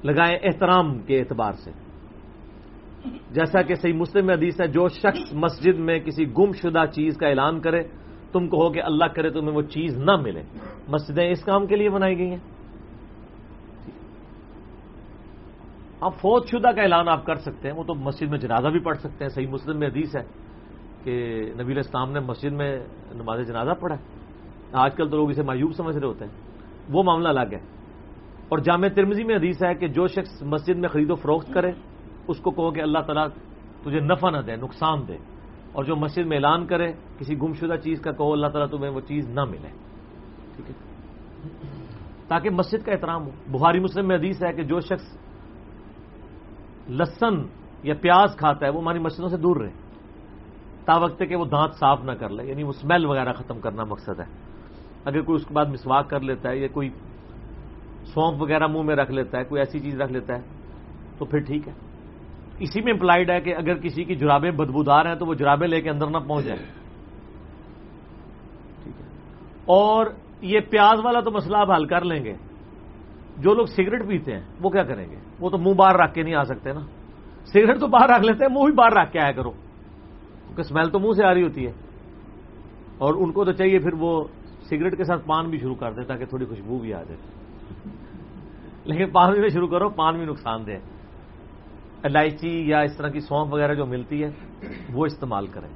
لگائیں 0.05 0.39
احترام 0.43 0.99
کے 0.99 1.21
اعتبار 1.21 1.53
سے۔ 1.53 1.71
جیسا 3.31 3.63
کہ 3.63 3.75
صحیح 3.75 3.93
مسلم 3.93 4.27
میں 4.27 4.35
حدیث 4.35 4.61
ہے، 4.61 4.67
جو 4.67 4.89
شخص 4.89 5.35
مسجد 5.35 5.79
میں 5.79 5.99
کسی 5.99 6.25
گم 6.27 6.53
شدہ 6.53 6.85
چیز 6.93 7.17
کا 7.17 7.29
اعلان 7.29 7.61
کرے، 7.61 7.83
تم 8.33 8.49
کہو 8.49 8.73
کہ 8.73 8.83
اللہ 8.83 9.05
کرے 9.05 9.31
تمہیں 9.31 9.57
وہ 9.57 9.63
چیز 9.63 9.99
نہ 9.99 10.17
ملے۔ 10.17 10.43
مسجدیں 10.89 11.31
اس 11.31 11.45
کام 11.45 11.67
کے 11.67 11.77
لیے 11.77 11.91
بنائی 11.91 12.19
گئی 12.19 12.31
ہیں۔ 12.31 12.58
آپ 16.01 16.15
فوج 16.15 16.49
شدہ 16.51 16.69
کا 16.69 16.83
اعلان 16.83 17.09
آپ 17.09 17.27
کر 17.27 17.35
سکتے 17.35 17.71
ہیں۔ 17.71 17.77
وہ 17.77 17.85
تو 17.85 17.95
مسجد 17.95 18.29
میں 18.29 18.39
جنازہ 18.39 18.69
بھی 18.69 18.81
پڑھ 18.81 18.99
سکتے 18.99 19.25
ہیں۔ 19.25 19.29
صحیح 19.29 19.47
مسلم 19.47 19.79
میں 19.79 19.89
حدیث 19.89 20.17
ہے 20.17 20.23
کہ 21.05 21.43
نبی 21.63 21.73
الاسلام 21.73 22.13
نے 22.13 22.21
مسجد 22.21 22.53
میں 22.53 22.85
نماز 23.15 23.49
جنازہ 23.49 23.71
پڑھا 23.81 23.97
آج 24.73 24.95
کل 24.95 25.11
تو 25.11 25.17
لوگ 25.17 25.31
اسے 25.31 25.43
مایوب 25.43 25.73
سمجھ 25.73 25.97
رہے 25.97 26.09
ہوتے 26.09 26.25
ہیں۔ 26.25 26.33
وہ 26.91 27.03
معاملہ 27.03 27.29
الگ 27.29 27.53
ہے۔ 27.53 27.61
اور 28.49 28.59
جامع 28.59 28.89
ترمزی 28.95 29.25
میں 29.25 29.37
حدیث 29.37 29.63
ہے 29.63 29.75
کہ 29.75 29.89
جو 29.89 30.07
شخص 30.07 30.43
مسجد 30.43 30.77
میں 30.77 30.89
خرید 30.89 31.11
و 31.11 31.15
فروخت 31.15 31.53
کرے، 31.55 31.73
اس 32.29 32.39
کو 32.39 32.51
کہو 32.51 32.71
کہ 32.71 32.81
اللہ 32.81 32.99
تعالیٰ 32.99 33.29
تجھے 33.81 34.01
نفع 34.01 34.31
نہ 34.31 34.39
دے، 34.39 34.57
نقصان 34.57 35.09
دے۔ 35.09 35.17
اور 35.73 35.85
جو 35.85 35.97
مسجد 35.97 36.27
میں 36.27 36.37
اعلان 36.37 36.67
کرے، 36.67 36.93
کسی 37.19 37.39
گمشدہ 37.39 37.77
چیز 37.77 38.01
کا 38.01 38.11
کہو، 38.13 38.33
اللہ 38.33 38.47
تعالیٰ 38.47 38.71
تمہیں 38.71 38.93
وہ 38.93 39.01
چیز 39.01 39.29
نہ 39.29 39.45
ملے۔ 39.45 39.69
ٹھیک 40.57 40.71
ہے؟ 40.71 40.75
تاکہ 42.29 42.51
مسجد 42.51 42.87
کا 42.87 42.93
احترام 42.93 43.27
ہو۔ 43.27 43.31
بخاری 43.49 43.81
مسلم 43.81 44.09
میں 44.09 44.17
حدیث 44.17 44.45
ہے 44.45 44.53
کہ 44.53 44.63
جو 44.63 44.81
شخص 44.81 45.28
لسن 46.89 47.35
یا 47.83 47.95
پیاز 48.01 48.37
کھاتا 48.37 48.67
ہے، 48.67 48.71
وہ 48.71 48.81
ہماری 48.81 48.99
مسجدوں 48.99 49.29
سے 49.29 49.37
دور 49.37 49.57
رہے۔ 49.57 49.71
تا 50.85 50.97
وقت 50.97 51.23
کہ 51.29 51.37
وہ 51.37 51.45
دانت 51.45 51.75
صاف 51.75 52.05
نہ 52.05 52.13
کر 52.13 52.29
لے 52.29 52.45
یعنی 52.45 52.63
وہ 52.63 52.69
اسمیل 52.69 53.07
وغیرہ 53.07 53.33
ختم 53.33 53.61
کرنا 53.61 53.85
مقصد 53.85 54.21
ہے۔ 54.21 54.25
اگر 55.05 55.21
کوئی 55.21 55.37
اس 55.37 55.47
کے 55.47 55.55
بعد 55.55 55.67
مسواک 55.67 56.11
کر 56.11 56.21
لیتا 56.21 56.51
ہے 56.51 56.59
یا 56.59 56.69
کوئی 56.69 56.91
سونپ 58.05 58.43
وغیرہ 58.43 58.67
منہ 58.67 58.83
میں 58.83 58.97
رکھ 58.97 59.11
لیتا 59.11 59.39
ہے، 59.39 59.45
کوئی 59.45 59.61
ایسی 59.61 59.81
چیز 59.81 60.01
رکھ 60.01 60.13
لیتا 60.13 60.37
ہے، 60.37 60.43
تو 61.19 61.25
پھر 61.25 61.39
ٹھیک 61.39 61.69
ہے۔ 61.69 61.73
اسی 62.59 62.83
میں 62.83 62.93
امپلائڈ 62.93 63.31
ہے 63.31 63.41
کہ 63.41 63.55
اگر 63.55 63.75
کسی 63.75 64.05
کی 64.05 64.15
جرابیں 64.15 64.51
بدبودار 64.51 65.07
ہیں 65.07 65.15
تو 65.15 65.27
وہ 65.27 65.35
جرابیں 65.35 65.69
لے 65.69 65.81
کے 65.81 65.91
اندر 65.91 66.07
نہ 66.07 66.19
پہنچ 66.19 66.45
جائیں۔ 66.45 66.63
ٹھیک 68.85 69.01
ہے۔ 69.01 69.07
اور 69.65 70.07
یہ 70.41 70.61
پیاز 70.61 70.99
والا 71.05 71.21
تو 71.21 71.31
مسئلہ 71.31 71.57
آپ 71.57 71.71
حل 71.71 71.87
کر 71.87 72.05
لیں 72.05 72.25
گے۔ 72.25 72.35
جو 73.37 73.55
لوگ 73.55 73.67
سگریٹ 73.67 74.09
پیتے 74.09 74.33
ہیں، 74.33 74.43
وہ 74.63 74.71
کیا 74.71 74.83
کریں 74.83 75.11
گے؟ 75.11 75.17
وہ 75.41 75.51
تو 75.51 75.59
منہ 75.59 75.75
باہر 75.75 75.97
رکھ 75.97 76.15
کے 76.15 76.23
نہیں 76.23 76.35
آ 76.35 76.45
سکتے 76.45 76.73
نا۔ 76.73 76.81
سگریٹ 77.45 77.81
تو 77.81 77.87
باہر 77.87 78.09
رکھ 78.09 78.27
لیتے 78.27 78.45
ہیں، 78.45 78.55
منہ 78.57 78.65
بھی 78.65 78.73
باہر 78.73 78.93
رکھ 78.93 79.13
کے 79.13 79.21
آیا 79.21 79.33
کرو۔ 79.33 79.51
کیونکہ 79.51 80.61
اسمیل 80.61 80.91
تو 80.91 80.99
منہ 80.99 81.13
سے 81.13 81.25
آ 81.25 81.35
رہی 81.35 81.43
ہوتی 81.43 81.67
ہے۔ 81.67 81.73
اور 82.99 83.15
ان 83.15 83.33
کو 83.33 83.45
تو 83.45 83.53
چاہیے 83.53 83.79
پھر 83.79 83.93
وہ 83.99 84.25
سگریٹ 84.71 84.97
کے 84.97 85.05
ساتھ 85.05 85.27
پان 85.27 85.51
بھی 85.51 85.59
شروع 85.59 85.75
کر 85.75 85.93
دیں 85.93 86.05
تاکہ 86.05 86.25
تھوڑی 86.25 86.45
خوشبو 86.45 86.79
بھی 86.79 86.95
آ 86.95 87.03
جائے۔ 87.03 87.19
لیکن 88.85 89.11
پان 89.11 89.41
بھی 89.41 89.49
شروع 89.49 89.69
کرو، 89.69 89.89
پان 89.89 90.19
بھی 90.19 90.27
نقصان 90.27 90.67
دے 90.67 90.77
الائچی 92.03 92.69
یا 92.69 92.81
اس 92.81 92.97
طرح 92.97 93.09
کی 93.09 93.21
سونف 93.21 93.53
وغیرہ 93.53 93.75
جو 93.75 93.87
ملتی 93.87 94.25
ہے، 94.25 94.31
وہ 94.93 95.07
استعمال 95.07 95.47
کریں۔ 95.47 95.69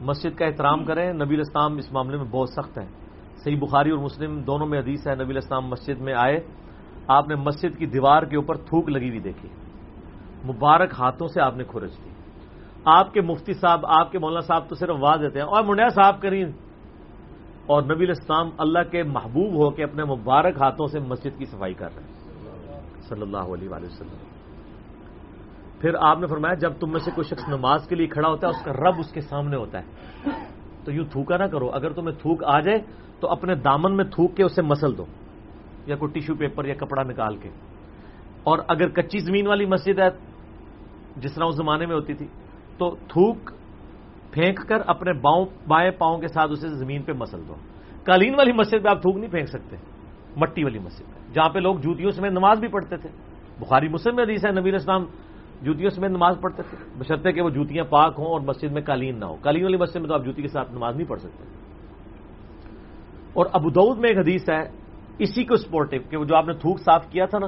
مسجد 0.00 0.38
کا 0.38 0.46
احترام 0.46 0.84
کریں، 0.84 1.12
نبی 1.12 1.34
الاسلام 1.34 1.76
اس 1.76 1.92
معاملے 1.92 2.16
میں 2.16 2.24
بہت 2.24 2.48
سخت 2.48 2.78
ہے 2.78 2.86
صحیح 3.44 3.58
بخاری 3.60 3.90
اور 3.90 3.98
مسلم 3.98 4.42
دونوں 4.42 4.66
میں 4.66 4.78
حدیث 4.78 5.06
ہے، 5.06 5.14
نبی 5.14 5.30
الاسلام 5.30 5.66
مسجد 5.66 6.00
میں 6.00 6.14
آئے۔ 6.14 6.40
آپ 7.06 7.28
نے 7.28 7.34
مسجد 7.34 7.78
کی 7.78 7.86
دیوار 7.86 8.22
کے 8.22 8.36
اوپر 8.36 8.56
تھوک 8.56 8.88
لگی 8.88 9.08
ہوئی 9.08 9.20
دیکھی۔ 9.20 9.48
مبارک 10.44 10.94
ہاتھوں 10.98 11.28
سے 11.28 11.40
آپ 11.40 11.56
نے 11.56 11.64
کھرچ 11.64 12.04
دی۔ 12.04 12.10
آپ 12.84 13.12
کے 13.12 13.20
مفتی 13.20 13.52
صاحب، 13.52 13.86
آپ 13.86 14.12
کے 14.12 14.18
مولانا 14.18 14.40
صاحب 14.40 14.68
تو 14.68 14.74
صرف 14.74 14.90
آواز 14.90 15.20
دیتے 15.22 15.38
ہیں۔ 15.38 15.46
اور 15.46 15.64
منڈیا 15.64 15.88
صاحب 15.88 16.22
کریں 16.22 16.44
اور 17.66 17.82
نبی 17.82 18.04
الاسلام 18.04 18.50
اللہ 18.58 18.78
کے 18.90 19.02
محبوب 19.02 19.54
ہو 19.54 19.70
کے 19.70 19.84
اپنے 19.84 20.04
مبارک 20.04 20.54
ہاتھوں 20.60 20.86
سے 20.86 21.00
مسجد 21.00 21.38
کی 21.38 21.44
صفائی 21.44 21.74
کر 21.74 21.88
رہے 21.96 22.02
ہیں۔ 22.02 22.12
صلی 23.00 23.22
اللہ 23.22 23.36
علیہ 23.36 23.68
وآلہ 23.68 23.86
وسلم۔ 23.86 24.16
پھر 25.80 25.90
آپ 26.00 26.18
نے 26.18 26.26
فرمایا، 26.26 26.54
جب 26.54 26.72
تم 26.80 26.90
میں 26.90 27.00
سے 27.00 27.10
کوئی 27.14 27.24
شخص 27.24 27.48
نماز 27.48 27.88
کے 27.88 27.94
لیے 27.94 28.06
کھڑا 28.06 28.28
ہوتا 28.28 28.46
ہے، 28.46 28.52
اس 28.52 28.64
کا 28.64 28.72
رب 28.72 28.94
اس 28.98 29.12
کے 29.12 29.20
سامنے 29.20 29.56
ہوتا 29.56 29.78
ہے۔ 29.78 29.84
تو 30.84 30.92
یوں 30.92 31.04
تھوکا 31.04 31.36
نہ 31.36 31.44
کرو۔ 31.44 31.70
اگر 31.70 31.92
تمہیں 31.92 32.18
تھوک 32.18 32.44
آ 32.44 32.60
جائے، 32.60 32.78
تو 33.20 33.28
اپنے 33.28 33.54
دامن 33.54 33.96
میں 33.96 34.04
تھوک 34.04 34.36
کے 34.36 34.42
اسے 34.42 34.62
مسل 34.62 34.98
دو۔ 34.98 35.04
یا 35.86 35.96
کوئی 35.96 36.12
ٹیشو 36.12 36.34
پیپر 36.34 36.64
یا 36.64 36.74
کپڑا 36.74 37.02
نکال 37.02 37.36
کے۔ 37.36 37.48
اور 38.42 38.58
اگر 38.68 38.88
کچی 38.88 39.18
زمین 39.18 39.46
والی 39.46 39.66
مسجد 39.66 39.98
ہے، 39.98 40.08
جس 41.16 41.34
طرح 41.34 41.44
اس 41.44 41.56
زمانے 41.56 41.86
میں 41.86 41.94
ہوتی 41.94 42.14
تھی، 42.14 42.26
تو 42.78 42.96
تھوک 43.08 43.36
پھینک 44.30 44.68
کر 44.68 44.76
اپنے 44.86 45.12
باؤں، 45.12 45.46
بائیں 45.68 45.90
پاؤں 45.90 46.18
کے 46.18 46.28
ساتھ 46.28 46.50
اسے 46.50 46.68
زمین 46.68 47.02
پہ 47.02 47.12
مسل 47.12 47.42
دو۔ 47.48 47.54
قالین 48.04 48.34
والی 48.34 48.52
مسجد 48.52 48.84
پہ 48.84 48.88
آپ 48.88 49.02
تھوک 49.02 49.16
نہیں 49.16 49.30
پھینک 49.30 49.48
سکتے، 49.48 49.76
مٹی 50.36 50.64
والی 50.64 50.78
مسجد 50.78 51.06
پہ 51.06 51.32
جہاں 51.32 51.48
پہ 51.48 51.58
لوگ 51.58 51.76
جوتیوں 51.76 52.10
سے 52.10 52.28
نماز 52.28 52.60
بھی 52.60 52.68
پڑھتے 52.68 52.96
تھے۔ 52.96 53.08
بخاری 53.58 53.88
مسلم 53.88 54.16
میں 54.16 54.24
حدیث 54.24 54.46
ہے 54.46 54.50
نبیر 54.50 54.74
اسلام 54.74 55.04
جوتیوں 55.62 55.90
سے 55.90 56.08
نماز 56.08 56.36
پڑھتے 56.40 56.62
تھے۔ 56.70 56.76
بشرطے 56.98 57.32
کہ 57.32 57.40
وہ 57.40 57.50
جوتیاں 57.50 57.84
پاک 57.84 58.14
ہوں 58.18 58.26
اور 58.26 58.40
مسجد 58.40 58.72
میں 58.72 58.82
قالین 58.82 59.20
نہ 59.20 59.24
ہو۔ 59.24 59.36
قالین 59.42 59.62
والی 59.62 59.76
مسجد 59.76 59.96
میں 59.96 60.08
تو 60.08 60.14
آپ 60.14 60.24
جوتی 60.24 60.42
کے 60.42 60.48
ساتھ 60.48 60.72
نماز 60.72 60.96
نہیں 60.96 61.08
پڑھ 61.08 61.20
سکتے۔ 61.20 61.44
اور 63.32 63.46
ابود 63.52 63.98
میں 63.98 64.08
ایک 64.08 64.18
حدیث 64.18 64.50
ہے 64.50 64.79
اسی 65.20 65.44
کو 65.44 65.56
سپورٹو 65.56 65.96
کہ 66.10 66.24
جو 66.24 66.36
آپ 66.36 66.46
نے 66.46 66.52
تھوک 66.52 66.80
صاف 66.80 67.06
کیا 67.10 67.24
تھا 67.26 67.38
نا، 67.38 67.46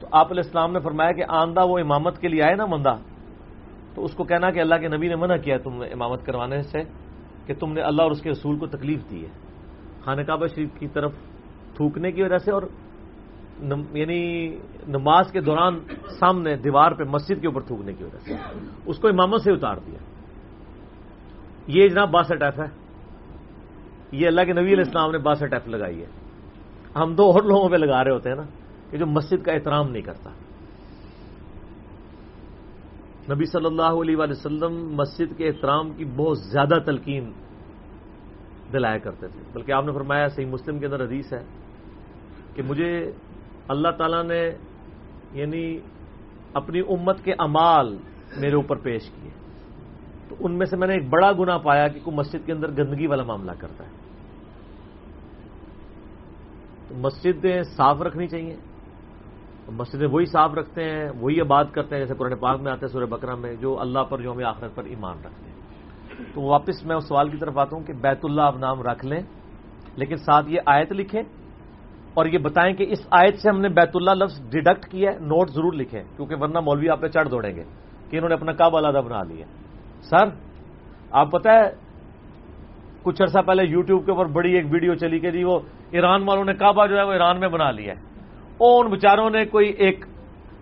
تو 0.00 0.06
آپ 0.12 0.32
علیہ 0.32 0.42
السلام 0.44 0.72
نے 0.72 0.80
فرمایا 0.80 1.12
کہ 1.12 1.22
آندہ 1.28 1.66
وہ 1.66 1.78
امامت 1.78 2.18
کے 2.18 2.28
لیے 2.28 2.42
آئے 2.42 2.54
نا 2.54 2.66
مندہ، 2.66 2.94
تو 3.94 4.04
اس 4.04 4.14
کو 4.14 4.24
کہنا 4.24 4.50
کہ 4.50 4.60
اللہ 4.60 4.74
کے 4.74 4.88
نبی 4.88 5.08
نے 5.08 5.16
منع 5.16 5.36
کیا 5.36 5.56
تم 5.58 5.82
نے 5.82 5.86
امامت 5.86 6.26
کروانے 6.26 6.62
سے 6.62 6.78
کہ 7.46 7.54
تم 7.54 7.72
نے 7.72 7.80
اللہ 7.80 8.02
اور 8.02 8.10
اس 8.10 8.22
کے 8.22 8.30
رسول 8.30 8.58
کو 8.58 8.66
تکلیف 8.66 9.10
دی 9.10 9.24
ہے۔ 9.24 9.30
خانہ 10.04 10.22
کعبہ 10.22 10.46
شریف 10.46 10.68
کی 10.78 10.88
طرف 10.88 11.12
تھوکنے 11.76 12.12
کی 12.12 12.22
وجہ 12.22 12.38
سے 12.38 12.52
اور 12.52 12.62
یعنی 13.94 14.48
نماز 14.88 15.32
کے 15.32 15.40
دوران 15.40 15.80
سامنے 16.20 16.56
دیوار 16.56 16.92
پہ 16.92 17.04
مسجد 17.04 17.40
کے 17.40 17.46
اوپر 17.46 17.60
تھوکنے 17.60 17.92
کی 17.92 18.04
وجہ 18.04 18.18
سے۔ 18.18 18.34
اس 18.86 18.98
کو 18.98 19.08
امامت 19.08 19.40
سے 19.42 19.52
اتار 19.52 19.76
دیا۔ 19.86 19.98
یہ 21.66 21.88
جناب 21.88 22.10
باسٹھ 22.10 22.42
ایف 22.42 22.58
ہے۔ 22.58 22.76
یہ 24.12 24.26
اللہ 24.26 24.40
کے 24.40 24.52
نبی 24.52 24.64
علیہ 24.64 24.84
السلام 24.86 25.10
نے 25.10 25.18
باسٹھ 25.18 25.54
ایف 25.54 25.68
لگائی 25.68 26.00
ہے۔ 26.00 26.21
ہم 26.96 27.14
دو 27.14 27.22
اور 27.22 27.42
لوگوں 27.42 27.68
پہ 27.68 27.76
لگا 27.76 28.04
رہے 28.04 28.10
ہوتے 28.10 28.28
ہیں 28.28 28.36
نا 28.36 28.42
کہ 28.90 28.98
جو 28.98 29.06
مسجد 29.06 29.44
کا 29.44 29.52
احترام 29.52 29.90
نہیں 29.90 30.02
کرتا۔ 30.02 30.30
نبی 33.34 33.44
صلی 33.44 33.66
اللہ 33.66 33.82
علیہ 33.82 34.16
وآلہ 34.16 34.30
وسلم 34.30 34.94
مسجد 34.94 35.38
کے 35.38 35.48
احترام 35.48 35.90
کی 35.90 36.04
بہت 36.04 36.38
زیادہ 36.38 36.78
تلقین 36.86 37.32
دلایا 38.72 38.98
کرتے 38.98 39.28
تھے۔ 39.28 39.40
بلکہ 39.52 39.72
آپ 39.72 39.84
نے 39.84 39.92
فرمایا 39.92 40.28
صحیح 40.28 40.46
مسلم 40.46 40.78
کے 40.78 40.86
اندر 40.86 41.04
حدیث 41.04 41.32
ہے 41.32 41.44
کہ 42.54 42.62
مجھے 42.62 43.12
اللہ 43.68 43.88
تعالیٰ 43.98 44.24
نے 44.24 44.50
یعنی 45.32 45.78
اپنی 46.54 46.80
امت 46.80 47.24
کے 47.24 47.32
امال 47.32 47.96
میرے 48.36 48.54
اوپر 48.54 48.76
پیش 48.76 49.10
کیے۔ 49.10 49.30
تو 50.28 50.36
ان 50.40 50.58
میں 50.58 50.66
سے 50.66 50.76
میں 50.76 50.86
نے 50.86 50.94
ایک 50.94 51.08
بڑا 51.08 51.32
گنا 51.32 51.58
پایا 51.58 51.88
کہ 51.88 52.00
کوئی 52.02 52.16
مسجد 52.16 52.46
کے 52.46 52.52
اندر 52.52 52.70
گندگی 52.70 53.06
والا 53.06 53.22
معاملہ 53.22 53.52
کرتا 53.58 53.84
ہے۔ 53.84 54.01
تو 56.92 56.98
مسجدیں 57.00 57.62
صاف 57.76 58.02
رکھنی 58.02 58.26
چاہیے۔ 58.28 58.56
مسجدیں 59.72 60.08
وہی 60.12 60.24
صاف 60.24 60.54
رکھتے 60.54 60.84
ہیں، 60.84 61.08
وہی 61.20 61.40
آباد 61.40 61.64
کرتے 61.72 61.94
ہیں، 61.94 62.02
جیسے 62.04 62.14
قرآن 62.14 62.36
پاک 62.36 62.60
میں 62.60 62.72
آتے 62.72 62.84
ہیں 62.86 62.92
سورہ 62.92 63.08
بکرا 63.08 63.34
میں، 63.34 63.54
جو 63.56 63.80
اللہ 63.80 64.02
پر 64.10 64.20
یوم 64.20 64.44
آخرت 64.44 64.74
پر 64.76 64.84
ایمان 64.84 65.16
رکھتے 65.24 65.48
ہیں۔ 65.48 65.56
تو 66.34 66.40
واپس 66.44 66.84
میں 66.84 66.96
اس 66.96 67.08
سوال 67.08 67.28
کی 67.28 67.38
طرف 67.40 67.58
آتا 67.58 67.76
ہوں 67.76 67.84
کہ 67.84 67.92
بیت 67.92 68.24
اللہ 68.24 68.42
آپ 68.42 68.56
نام 68.56 68.82
رکھ 68.82 69.04
لیں، 69.06 69.20
لیکن 69.96 70.16
ساتھ 70.16 70.50
یہ 70.50 70.60
آیت 70.66 70.92
لکھیں 70.92 71.22
اور 72.14 72.26
یہ 72.26 72.38
بتائیں 72.38 72.72
کہ 72.76 72.84
اس 72.92 73.06
آیت 73.10 73.38
سے 73.40 73.48
ہم 73.48 73.60
نے 73.60 73.68
بیت 73.68 73.96
اللہ 73.96 74.10
لفظ 74.10 74.40
ڈیڈکٹ 74.52 74.84
کیا 74.92 75.12
ہے 75.12 75.18
نوٹ 75.18 75.50
ضرور 75.50 75.72
لکھیں، 75.72 76.02
کیونکہ 76.16 76.34
ورنہ 76.40 76.60
مولوی 76.60 76.88
آپ 76.88 77.00
پہ 77.00 77.08
چڑھ 77.08 77.28
دوڑیں 77.28 77.54
گے 77.56 77.64
کہ 78.10 78.16
انہوں 78.16 78.28
نے 78.28 78.34
اپنا 78.34 78.52
کعبہ 78.52 78.78
علیحدہ 78.78 79.00
بنا 79.00 79.22
لیا۔ 79.22 79.46
سر، 80.10 80.26
آپ 81.10 81.30
پتہ 81.30 81.48
ہے، 81.48 81.70
کچھ 83.02 83.22
عرصہ 83.22 83.40
پہلے 83.46 83.62
یوٹیوب 83.64 84.04
کے 84.04 84.10
اوپر 84.12 84.26
بڑی 84.26 84.52
ایک 84.52 84.66
ویڈیو 84.70 84.94
چلی 84.94 85.18
کہ 85.18 85.30
جی 85.30 85.44
وہ 85.44 85.58
ایران 85.92 86.22
والوں 86.22 86.44
نے 86.44 86.54
کعبہ 86.54 86.86
جو 86.86 86.96
ہے 86.96 87.02
وہ 87.02 87.12
ایران 87.12 87.40
میں 87.40 87.48
بنا 87.48 87.70
لیا 87.70 87.94
ہے۔ 87.94 88.00
اور 88.48 88.84
ان 88.84 88.90
بچاروں 88.90 89.30
نے 89.30 89.44
کوئی 89.44 89.68
ایک 89.68 90.04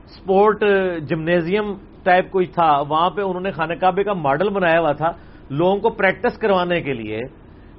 سپورٹ 0.06 0.64
جمنیزیم 1.08 1.72
ٹائپ 2.02 2.30
کوئی 2.30 2.46
تھا، 2.46 2.80
وہاں 2.88 3.10
پہ 3.10 3.22
انہوں 3.22 3.40
نے 3.40 3.50
خانہ 3.50 3.74
کعبے 3.74 4.04
کا 4.04 4.12
ماڈل 4.12 4.48
بنایا 4.48 4.80
ہوا 4.80 4.92
تھا 4.92 5.12
لوگوں 5.50 5.76
کو 5.76 5.90
پریکٹس 5.90 6.38
کروانے 6.38 6.80
کے 6.80 6.92
لیے 6.92 7.20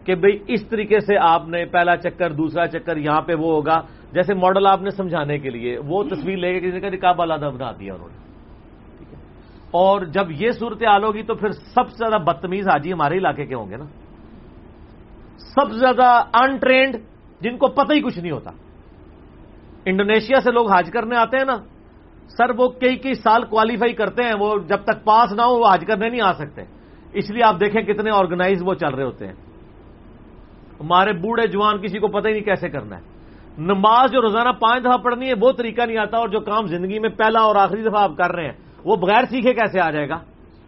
کہ 0.05 0.15
بھئی 0.15 0.39
اس 0.47 0.67
طریقے 0.67 0.99
سے 0.99 1.17
آپ 1.17 1.47
نے 1.47 1.65
پہلا 1.65 1.97
چکر، 1.97 2.31
دوسرا 2.31 2.67
چکر 2.67 2.97
یہاں 2.97 3.21
پہ 3.21 3.33
وہ 3.33 3.53
ہوگا۔ 3.53 3.81
جیسے 4.11 4.33
ماڈل 4.33 4.67
آپ 4.67 4.81
نے 4.81 4.89
سمجھانے 4.89 5.39
کے 5.39 5.49
لیے، 5.49 5.77
وہ 5.77 6.03
تصویر 6.03 6.37
لے 6.37 6.59
کے 6.59 6.71
کسی 6.71 6.79
کا 6.79 6.89
کعبہ 6.89 7.23
علادہ 7.23 7.49
بنا 7.55 7.71
دیا 7.71 7.93
انہوں 7.93 8.09
نے۔ 8.09 8.21
اور 9.71 10.01
جب 10.01 10.25
یہ 10.29 10.51
صورت 10.51 10.83
حال 10.83 11.03
ہوگی 11.03 11.23
تو 11.23 11.35
پھر 11.35 11.51
سب 11.51 11.89
سے 11.89 11.95
زیادہ 11.97 12.21
بدتمیز 12.21 12.67
حاجی 12.67 12.93
ہمارے 12.93 13.17
علاقے 13.17 13.45
کے 13.45 13.55
ہوں 13.55 13.69
گے 13.69 13.77
نا۔ 13.77 13.85
سب 15.37 15.71
سے 15.71 15.77
زیادہ 15.77 16.23
انٹرینڈ 16.33 16.95
جن 17.41 17.57
کو 17.57 17.67
پتہ 17.67 17.93
ہی 17.93 18.01
کچھ 18.01 18.19
نہیں 18.19 18.31
ہوتا۔ 18.31 18.51
انڈونیشیا 19.85 20.41
سے 20.41 20.51
لوگ 20.51 20.71
حاج 20.71 20.91
کرنے 20.91 21.15
آتے 21.17 21.37
ہیں 21.37 21.45
نا، 21.45 21.55
سر 22.37 22.49
وہ 22.57 22.67
کئی 22.67 22.95
کئی 22.95 23.13
سال 23.13 23.43
کوالیفائی 23.43 23.93
کرتے 23.93 24.23
ہیں، 24.23 24.33
وہ 24.39 24.55
جب 24.67 24.77
تک 24.83 25.03
پاس 25.03 25.31
نہ 25.31 25.41
ہو، 25.41 25.59
وہ 25.59 25.67
حاج 25.67 25.85
کرنے 25.87 26.09
نہیں 26.09 26.21
آ 26.21 26.33
سکتے۔ 26.33 26.61
اس 27.13 27.31
لیے 27.31 27.43
آپ 27.43 27.55
دیکھیں 27.59 27.81
کتنے 27.81 28.11
آرگنائز 28.13 28.61
وہ 28.65 28.73
چل 28.73 28.93
رہے 28.93 29.03
ہوتے 29.03 29.27
ہیں۔ 29.27 29.33
ہمارے 30.79 31.13
بوڑھے 31.13 31.47
جوان 31.47 31.77
کسی 31.77 31.99
کو 31.99 32.07
پتہ 32.07 32.27
ہی 32.27 32.33
نہیں 32.33 32.43
کیسے 32.43 32.69
کرنا 32.69 32.97
ہے۔ 32.97 33.01
نماز 33.57 34.11
جو 34.11 34.21
روزانہ 34.21 34.49
پانچ 34.49 34.83
دفعہ 34.83 34.97
پڑھنی 34.97 35.27
ہے، 35.27 35.33
وہ 35.41 35.51
طریقہ 35.51 35.81
نہیں 35.81 35.97
آتا 35.97 36.17
اور 36.17 36.29
جو 36.29 36.39
کام 36.39 36.67
زندگی 36.67 36.99
میں 36.99 37.09
پہلا 37.09 37.41
اور 37.41 37.55
آخری 37.55 37.81
دفعہ 37.81 38.03
آپ 38.03 38.11
کر 38.17 38.35
رہے 38.35 38.45
ہیں، 38.45 38.53
وہ 38.85 38.95
بغیر 38.95 39.23
سیکھے 39.23 39.53
کیسے 39.53 39.79
آ 39.79 39.91
جائے 39.91 40.09
گا؟ 40.09 40.17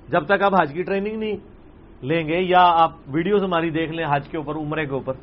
جب 0.09 0.25
تک 0.25 0.43
آپ 0.43 0.61
حج 0.61 0.73
کی 0.73 0.83
ٹریننگ 0.83 1.19
نہیں 1.19 1.37
لیں 2.01 2.27
گے 2.27 2.39
یا 2.39 2.61
آپ 2.61 2.91
ویڈیوز 3.07 3.43
ہماری 3.43 3.69
دیکھ 3.69 3.91
لیں 3.91 4.05
حج 4.09 4.27
کے 4.27 4.37
اوپر، 4.37 4.55
عمرے 4.55 4.85
کے 4.85 4.93
اوپر 4.93 5.13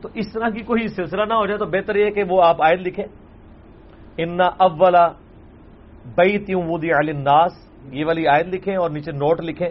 تو 0.00 0.08
اس 0.14 0.32
طرح 0.32 0.48
کی 0.48 0.60
کوئی 0.60 0.88
سلسلہ 0.88 1.24
نہ 1.24 1.34
ہو 1.34 1.46
جائے 1.46 1.58
تو 1.58 1.66
بہتر 1.66 1.96
یہ 1.96 2.10
کہ 2.10 2.22
وہ 2.28 2.42
آپ 2.44 2.62
آئے 2.62 2.76
لکھیں۔ 2.76 3.04
ان 4.16 4.40
اولا 4.40 5.08
بیت 6.16 6.50
ودی 6.54 6.92
الناس 6.92 7.52
یہ 7.92 8.04
والی 8.04 8.28
آیت 8.28 8.46
لکھیں 8.46 8.76
اور 8.76 8.90
نیچے 8.90 9.12
نوٹ 9.12 9.40
لکھیں 9.40 9.68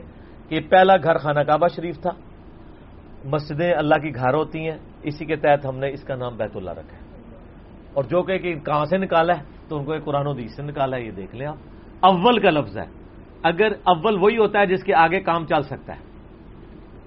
کہ 0.50 0.60
پہلا 0.70 0.94
گھر 1.04 1.18
خانہ 1.18 1.40
کعبہ 1.40 1.68
شریف 1.68 2.00
تھا۔ 2.00 2.10
مسجدیں 3.26 3.74
اللہ 3.74 3.96
کی 3.96 4.16
گھر 4.16 4.34
ہوتی 4.34 4.60
ہیں۔ 4.60 4.78
اسی 5.04 5.26
کے 5.26 5.36
تحت 5.36 5.66
ہم 5.66 5.78
نے 5.78 5.92
اس 5.92 6.04
کا 6.04 6.16
نام 6.16 6.38
بیت 6.38 6.58
اللہ 6.58 6.72
رکھا 6.72 6.98
ہے۔ 6.98 7.24
اور 7.94 8.04
جو 8.04 8.22
کہ 8.22 8.38
کہاں 8.38 8.86
سے 8.86 8.98
نکالا 8.98 9.34
ہے، 9.38 9.44
تو 9.70 9.78
ان 9.78 9.86
کو 9.86 9.92
ایک 9.94 10.06
قرآن 10.06 10.28
حدیث 10.28 10.56
سے 10.56 10.64
نکالا 10.64 10.98
ہے، 10.98 11.02
یہ 11.02 11.12
دیکھ 11.12 11.36
لیں 11.36 11.48
آپ۔ 11.48 11.58
اول 12.00 12.40
کا 12.40 12.50
لفظ 12.50 12.78
ہے۔ 12.78 12.86
اگر 13.44 13.72
اول 13.84 14.18
وہی 14.22 14.38
ہوتا 14.38 14.60
ہے 14.60 14.66
جس 14.66 14.84
کے 14.84 14.94
آگے 14.94 15.20
کام 15.20 15.46
چل 15.46 15.62
سکتا 15.62 15.96
ہے۔ 15.96 16.00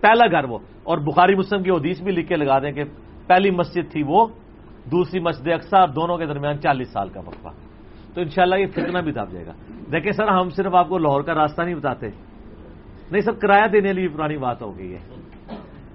پہلا 0.01 0.27
گھر 0.27 0.45
وہ۔ 0.45 0.59
اور 0.83 0.99
بخاری 0.99 1.35
مسلم 1.35 1.63
کی 1.63 1.71
حدیث 1.71 2.03
بھی 2.03 2.13
لکھ 2.13 2.29
کے 2.29 2.37
لگا 2.37 2.59
دیں 2.59 2.73
کہ 2.73 2.85
پہلی 3.31 3.51
مسجد 3.51 3.93
تھی 3.93 4.03
وہ، 4.03 4.27
دوسری 4.91 5.21
مسجد 5.21 5.49
اکثر 5.49 5.89
دونوں 5.89 6.19
کے 6.19 6.27
درمیان 6.27 6.59
چالیس 6.59 6.89
سال 6.93 7.09
کا 7.09 7.21
وقفہ۔ 7.21 7.49
تو 8.15 8.21
انشاءاللہ 8.21 8.55
یہ 8.55 8.67
فتنہ 8.67 8.99
بھی 8.99 9.13
دب 9.13 9.31
جائے 9.31 9.47
گا۔ 9.47 9.53
دیکھیں 9.93 10.13
سر، 10.13 10.29
ہم 10.29 10.49
صرف 10.49 10.75
آپ 10.75 10.89
کو 10.89 10.99
لاہور 10.99 11.23
کا 11.23 11.35
راستہ 11.35 11.63
نہیں 11.63 11.75
بتاتے۔ 11.75 12.07
نہیں 13.11 13.21
سب 13.21 13.41
کرایہ 13.41 13.67
دینے 13.67 13.93
لیے 13.93 14.09
پرانی 14.09 14.37
بات 14.37 14.63
ہو 14.63 14.79
گئی 14.79 14.95
ہے۔ 14.95 14.99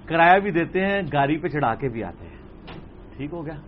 کرایہ 0.06 0.40
بھی 0.40 0.50
دیتے 0.50 0.80
ہیں، 0.80 1.02
گاڑی 1.12 1.36
پہ 1.36 1.48
چڑھا 1.48 1.74
کے 1.74 1.88
بھی 1.88 2.04
آتے 2.04 2.26
ہیں۔ 2.26 2.36
ٹھیک 3.16 3.32
ہو 3.32 3.46
گیا؟ 3.46 3.60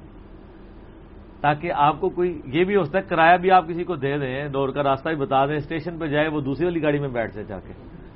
تاکہ 1.40 1.72
آپ 1.72 2.00
کو 2.00 2.08
کوئی 2.08 2.40
یہ 2.46 2.64
بھی 2.64 2.76
ہو 2.76 2.84
سکتا 2.84 2.98
ہے، 2.98 3.02
کرایہ 3.02 3.36
بھی 3.36 3.50
آپ 3.50 3.68
کسی 3.68 3.84
کو 3.84 3.96
دے 3.96 4.18
دیں 4.18 4.48
دور 4.48 4.68
کا 4.68 4.82
راستہ 4.82 5.08
بھی 5.08 5.16
بتا 5.16 5.46
دیں، 5.46 5.56
اسٹیشن 5.56 5.98
پہ 5.98 6.06
جائے 6.06 6.28
وہ 6.28 6.40
دوسری 6.40 6.64
والی 6.64 6.82
گاڑی 6.82 6.98
میں 6.98 7.08
بیٹھ 7.08 7.32
سے 7.32 7.44
جا 7.44 7.60
کے۔ 7.60 7.72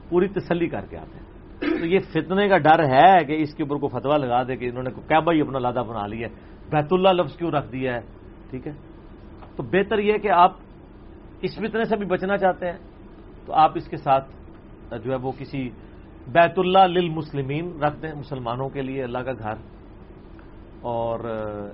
پوری 0.09 0.29
تسلی 0.29 0.69
کر 0.69 0.87
کے 0.91 0.99
آتے 0.99 1.19
ہیں۔ 1.19 1.32
تو 1.63 1.87
یہ 1.87 1.99
فتنے 1.99 2.49
کا 2.49 2.59
ڈر 2.59 2.85
ہے 2.85 3.25
کہ 3.25 3.33
اس 3.33 3.55
کے 3.55 3.63
اوپر 3.63 3.77
کو 3.77 3.89
فتوا 3.89 4.17
لگا 4.17 4.43
دے 4.43 4.57
کہ 4.57 4.65
انہوں 4.65 4.83
نے 4.83 4.91
کیا 5.09 5.21
بھائی 5.21 5.41
اپنا 5.41 5.59
لادہ 5.59 5.83
بنا 5.89 6.07
لیا 6.07 6.29
ہے۔ 6.29 6.35
بیت 6.71 6.93
اللہ 6.93 7.09
لفظ 7.09 7.37
کیوں 7.37 7.51
رکھ 7.51 7.73
دیا 7.73 7.95
ہے؟ 7.95 8.01
ٹھیک 8.51 8.67
ہے؟ 8.67 8.73
تو 9.57 9.63
بہتر 9.63 9.99
یہ 9.99 10.19
کہ 10.19 10.31
آپ 10.31 10.53
اس 11.43 11.51
فتنے 11.57 11.85
سے 11.85 11.97
بھی 11.97 12.07
بچنا 12.07 12.37
چاہتے 12.37 12.67
ہیں 12.67 12.79
تو 13.47 13.53
آپ 13.53 13.73
اس 13.75 13.89
کے 13.89 13.97
ساتھ 13.97 14.31
جو 15.05 15.11
ہے 15.11 15.17
وہ 15.17 15.33
کسی 15.39 15.71
بیت 16.29 16.59
اللہ 16.59 16.79
للمسلمین 16.79 17.83
رکھ 17.83 18.03
دیں 18.03 18.13
مسلمانوں 18.15 18.69
کے 18.69 18.83
لیے 18.83 19.03
اللہ 19.03 19.19
کا 19.19 19.33
گھر۔ 19.33 19.55
اور 20.81 21.21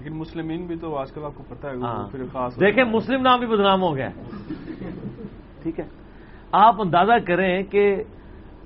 لیکن 0.01 0.16
مسلمین 0.16 0.66
بھی 0.66 0.77
تو 0.77 0.96
آج 0.96 1.12
کل 1.12 1.24
آپ 1.24 1.33
کو 1.35 1.42
پتا 1.48 1.70
ہے 1.70 1.77
ہاں۔ 1.77 2.09
خاص 2.33 2.61
دیکھیں 2.61 2.85
مسلم 2.85 3.22
نام 3.22 3.38
بھی 3.38 3.48
بدنام 3.48 3.83
ہو 3.83 3.96
گیا 3.96 4.09
ٹھیک 5.62 5.81
ہے؟ 5.81 5.85
آپ 6.53 6.74
اندازہ 6.81 7.12
کریں 7.27 7.62
کہ 7.62 8.03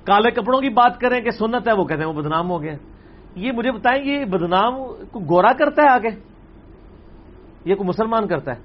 کالے 0.03 0.31
کپڑوں 0.31 0.61
کی 0.61 0.69
بات 0.69 0.99
کریں 0.99 1.21
کہ 1.21 1.29
سنت 1.29 1.67
ہے، 1.67 1.73
وہ 1.73 1.85
کہتے 1.85 2.01
ہیں 2.01 2.07
وہ 2.07 2.21
بدنام 2.21 2.49
ہو 2.49 2.61
گیا 2.61 2.73
یہ 3.35 3.51
مجھے 3.51 3.71
بتائیں 3.71 4.05
یہ 4.05 4.25
بدنام 4.25 4.75
کو 5.11 5.19
گورا 5.19 5.53
کرتا 5.53 5.81
ہے 5.81 5.87
آگے؟ 5.87 6.09
یہ 7.65 7.75
کوئی 7.75 7.89
مسلمان 7.89 8.27
کرتا 8.27 8.51
ہے؟ 8.51 8.61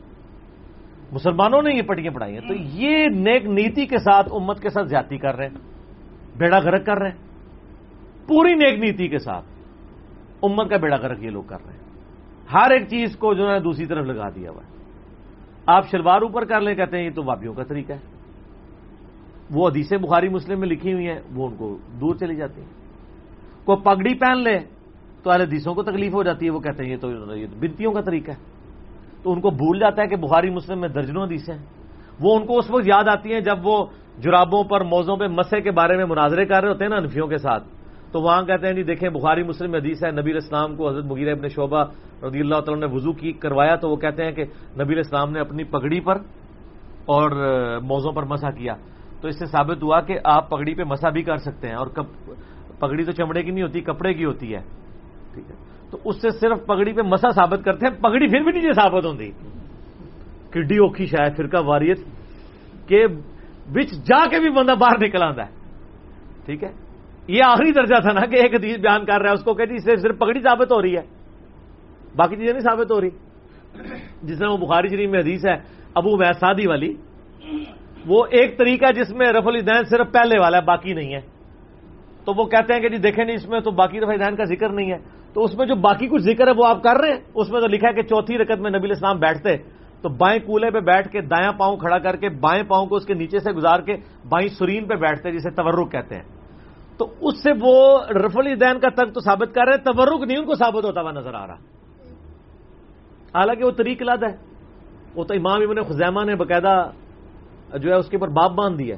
مسلمانوں 1.12 1.62
نے 1.62 1.74
یہ 1.74 1.82
پٹیاں 1.82 2.14
پڑھائی 2.14 2.38
ہیں۔ 2.38 2.48
تو 2.48 2.54
یہ 2.54 3.06
نیک 3.06 3.44
نیتی 3.44 3.86
کے 3.86 3.98
ساتھ 3.98 4.28
امت 4.32 4.60
کے 4.60 4.68
ساتھ 4.68 4.88
زیادتی 4.88 5.18
کر 5.18 5.36
رہے 5.36 5.46
ہیں، 5.46 5.58
بیڑا 6.38 6.58
گرک 6.58 6.86
کر 6.86 6.98
رہے 6.98 7.10
ہیں۔ 7.10 7.16
پوری 8.28 8.54
نیک 8.54 8.78
نیتی 8.78 9.08
کے 9.08 9.18
ساتھ 9.18 9.44
امت 10.42 10.70
کا 10.70 10.76
بیڑا 10.76 10.96
گرک 10.96 11.22
یہ 11.22 11.30
لوگ 11.30 11.42
کر 11.42 11.56
رہے 11.66 11.72
ہیں۔ 11.72 11.80
ہر 12.52 12.70
ایک 12.70 12.88
چیز 12.88 13.16
کو 13.16 13.34
جو 13.34 13.50
ہے 13.50 13.60
دوسری 13.60 13.86
طرف 13.86 14.06
لگا 14.06 14.28
دیا 14.34 14.50
ہوا 14.50 14.62
ہے۔ 14.62 14.82
آپ 15.66 15.90
شلوار 15.90 16.22
اوپر 16.22 16.44
کر 16.44 16.60
لیں، 16.60 16.74
کہتے 16.74 16.96
ہیں 16.98 17.04
یہ 17.04 17.10
تو 17.10 17.24
واپیوں 17.24 17.54
کا 17.54 17.62
طریقہ 17.62 17.92
ہے۔ 17.92 18.17
وہ 19.50 19.68
حدیثیں 19.68 19.98
بخاری 19.98 20.28
مسلم 20.28 20.60
میں 20.60 20.68
لکھی 20.68 20.92
ہوئی 20.92 21.06
ہیں، 21.08 21.20
وہ 21.34 21.48
ان 21.48 21.56
کو 21.56 21.78
دور 22.00 22.14
چلی 22.14 22.36
جاتی 22.36 22.60
ہیں۔ 22.60 22.68
کوئی 23.64 23.82
پگڑی 23.82 24.14
پہن 24.14 24.42
لے 24.42 24.58
تو 25.22 25.30
اہل 25.30 25.40
حدیثوں 25.40 25.74
کو 25.74 25.82
تکلیف 25.82 26.14
ہو 26.14 26.22
جاتی 26.22 26.46
ہے، 26.46 26.50
وہ 26.50 26.60
کہتے 26.60 26.84
ہیں، 26.84 26.90
یہ 26.90 26.96
تو 26.96 27.08
بنتیوں 27.60 27.92
کا 27.92 28.00
طریقہ 28.00 28.30
ہے۔ 28.30 28.58
تو 29.22 29.32
ان 29.32 29.40
کو 29.40 29.50
بھول 29.50 29.78
جاتا 29.78 30.02
ہے 30.02 30.06
کہ 30.06 30.16
بخاری 30.16 30.50
مسلم 30.50 30.80
میں 30.80 30.88
درجنوں 30.88 31.26
حدیثیں 31.26 31.54
ہیں۔ 31.54 31.64
وہ 32.20 32.38
ان 32.38 32.46
کو 32.46 32.58
اس 32.58 32.70
وقت 32.70 32.82
یاد 32.86 33.04
آتی 33.08 33.32
ہیں 33.32 33.40
جب 33.40 33.66
وہ 33.66 33.86
جرابوں 34.18 34.64
پر 34.64 34.80
موزوں 34.80 35.16
پہ 35.16 35.26
مسے 35.26 35.60
کے 35.60 35.70
بارے 35.70 35.96
میں 35.96 36.04
مناظرے 36.04 36.46
کر 36.46 36.60
رہے 36.60 36.68
ہوتے 36.68 36.84
ہیں 36.84 36.90
نا 36.90 36.96
انفیوں 36.96 37.26
کے 37.26 37.38
ساتھ۔ 37.38 37.64
تو 38.12 38.20
وہاں 38.20 38.42
کہتے 38.42 38.66
ہیں 38.66 38.74
جی 38.74 38.82
دیکھیں، 38.82 39.10
بخاری 39.10 39.42
مسلم 39.42 39.74
حدیث 39.74 40.04
ہے، 40.04 40.10
نبی 40.10 40.36
اسلام 40.36 40.76
کو 40.76 40.88
حضرت 40.88 41.04
مغیر 41.04 41.32
ابن 41.32 41.48
شعبہ 41.48 41.84
رضی 42.22 42.40
اللہ 42.40 42.60
تعالیٰ 42.60 42.88
نے 42.88 42.94
وضو 42.94 43.12
کی، 43.12 43.32
کروایا، 43.32 43.76
تو 43.76 43.90
وہ 43.90 43.96
کہتے 43.96 44.24
ہیں 44.24 44.32
کہ 44.32 44.44
نبی 44.80 44.98
اسلام 44.98 45.30
نے 45.30 45.40
اپنی 45.40 45.64
پگڑی 45.64 46.00
پر 46.00 46.14
اور 47.06 47.30
موزوں 47.80 48.12
پر 48.12 48.22
مسا 48.22 48.50
کیا۔ 48.50 48.74
تو 49.20 49.28
اس 49.28 49.38
سے 49.38 49.46
ثابت 49.46 49.82
ہوا 49.82 50.00
کہ 50.00 50.18
آپ 50.24 50.50
پگڑی 50.50 50.74
پہ 50.74 50.82
مسا 50.82 51.08
بھی 51.08 51.22
کر 51.22 51.36
سکتے 51.36 51.68
ہیں 51.68 51.74
اور 51.74 51.86
پگڑی 52.78 53.04
تو 53.04 53.12
چمڑے 53.12 53.42
کی 53.42 53.50
نہیں 53.50 53.62
ہوتی، 53.62 53.80
کپڑے 53.80 54.14
کی 54.14 54.24
ہوتی 54.24 54.54
ہے۔ 54.54 54.60
ٹھیک 55.34 55.50
ہے۔ 55.50 55.56
تو 55.90 55.98
اس 56.04 56.22
سے 56.22 56.30
صرف 56.30 56.66
پگڑی 56.66 56.92
پہ 56.92 57.02
مسا 57.02 57.30
ثابت 57.30 57.64
کرتے 57.64 57.86
ہیں، 57.86 58.02
پگڑی 58.02 58.28
پھر 58.28 58.40
بھی 58.40 58.52
نہیں 58.52 58.72
ثابت 58.72 59.04
ہوتی۔ 59.04 59.30
کڈی 60.50 60.78
اوکھی 60.78 61.06
شاید 61.06 61.36
فرقہ 61.36 61.62
واریت 61.64 61.98
کے 62.88 63.06
بچ 63.72 63.90
جا 63.90 64.26
کے 64.26 64.40
بھی 64.40 64.50
بندہ 64.50 64.74
باہر 64.74 65.06
نکل 65.06 65.22
آتا 65.22 65.46
ہے۔ 65.46 65.50
ٹھیک 66.44 66.64
ہے۔ 66.64 66.72
یہ 67.28 67.42
آخری 67.44 67.72
درجہ 67.72 68.00
تھا 68.00 68.12
نا 68.12 68.26
کہ 68.26 68.36
ایک 68.36 68.54
حدیث 68.54 68.76
بیان 68.76 69.04
کر 69.04 69.20
رہا 69.20 69.28
ہے، 69.28 69.34
اس 69.34 69.44
کو 69.44 69.54
کہتی 69.54 69.78
سے 69.78 69.96
صرف 69.96 70.18
پگڑی 70.18 70.40
ثابت 70.40 70.72
ہو 70.72 70.82
رہی 70.82 70.96
ہے۔ 70.96 71.02
باقی 72.16 72.36
چیزیں 72.36 72.52
نہیں 72.52 72.60
ثابت 72.60 72.92
ہو 72.92 73.00
رہی۔ 73.00 73.10
جس 74.22 74.40
میں 74.40 74.48
وہ 74.48 74.56
بخاری 74.56 74.88
شریف 74.88 75.10
میں 75.10 75.20
حدیث 75.20 75.46
ہے، 75.46 75.54
ابو 75.94 76.24
سادی 76.32 76.68
والی 76.68 76.94
وہ 78.06 78.24
ایک 78.30 78.58
طریقہ 78.58 78.92
جس 78.92 79.10
میں 79.10 79.32
رف 79.32 79.46
الدین 79.46 79.84
صرف 79.84 80.12
پہلے 80.12 80.40
والا 80.40 80.56
ہے، 80.56 80.62
باقی 80.62 80.92
نہیں 80.92 81.14
ہے۔ 81.14 81.20
تو 82.24 82.32
وہ 82.36 82.44
کہتے 82.44 82.74
ہیں 82.74 82.80
کہ 82.80 82.88
جی 82.88 82.96
دیکھیں 82.96 83.24
نہیں 83.24 83.36
اس 83.36 83.48
میں 83.48 83.60
تو 83.60 83.70
باقی 83.70 84.00
رف 84.00 84.08
الدین 84.08 84.36
کا 84.36 84.44
ذکر 84.44 84.68
نہیں 84.68 84.92
ہے۔ 84.92 84.96
تو 85.34 85.44
اس 85.44 85.54
میں 85.54 85.66
جو 85.66 85.74
باقی 85.74 86.06
کچھ 86.06 86.22
ذکر 86.22 86.46
ہے 86.46 86.52
وہ 86.56 86.66
آپ 86.66 86.82
کر 86.82 86.96
رہے 87.00 87.08
ہیں؟ 87.08 87.20
اس 87.34 87.50
میں 87.50 87.60
تو 87.60 87.66
لکھا 87.66 87.88
ہے 87.88 87.92
کہ 87.92 88.02
چوتھی 88.02 88.38
رکت 88.38 88.60
میں 88.60 88.70
نبی 88.70 88.90
اسلام 88.90 89.18
بیٹھتے۔ 89.18 89.56
تو 90.02 90.08
بائیں 90.08 90.40
کولے 90.46 90.70
پہ 90.70 90.80
بیٹھ 90.80 91.08
کے 91.08 91.20
دایاں 91.20 91.52
پاؤں 91.52 91.76
کھڑا 91.76 91.98
کر 91.98 92.16
کے 92.16 92.28
بائیں 92.28 92.62
پاؤں 92.62 92.86
کو 92.86 92.96
اس 92.96 93.06
کے 93.06 93.14
نیچے 93.14 93.38
سے 93.38 93.52
گزار 93.52 93.80
کے 93.80 93.96
بائیں 94.28 94.48
سرین 94.48 94.88
پہ 94.88 94.94
بیٹھتے، 94.94 95.32
جسے 95.32 95.50
تورک 95.50 95.92
کہتے 95.92 96.14
ہیں۔ 96.14 96.22
تو 96.98 97.14
اس 97.20 97.42
سے 97.42 97.50
وہ 97.60 98.00
رف 98.04 98.38
الدین 98.38 98.78
کا 98.78 98.88
تک 98.88 99.14
تو 99.14 99.20
ثابت 99.20 99.54
کر 99.54 99.62
رہے 99.64 99.72
ہیں، 99.72 99.84
تورک 99.84 100.28
نہیں 100.28 100.38
ان 100.38 100.44
کو 100.44 100.54
ثابت 100.54 100.84
ہوتا 100.84 101.00
ہوا 101.00 101.12
نظر 101.12 101.34
آ 101.34 101.46
رہا۔ 101.46 101.54
حالانکہ 103.34 103.64
وہ 103.64 103.70
طریق 103.70 104.02
لد 104.02 104.22
ہے۔ 104.22 104.36
وہ 105.14 105.24
تو 105.24 105.34
امام 105.34 105.62
ابن 105.62 105.82
خزیمہ 105.82 106.24
نے 106.24 106.34
باقاعدہ 106.34 106.90
جو 107.76 107.90
ہے 107.90 107.94
اس 107.94 108.08
کے 108.08 108.16
اوپر 108.16 108.28
باپ 108.28 108.50
باندھ 108.50 108.78
دیا 108.78 108.96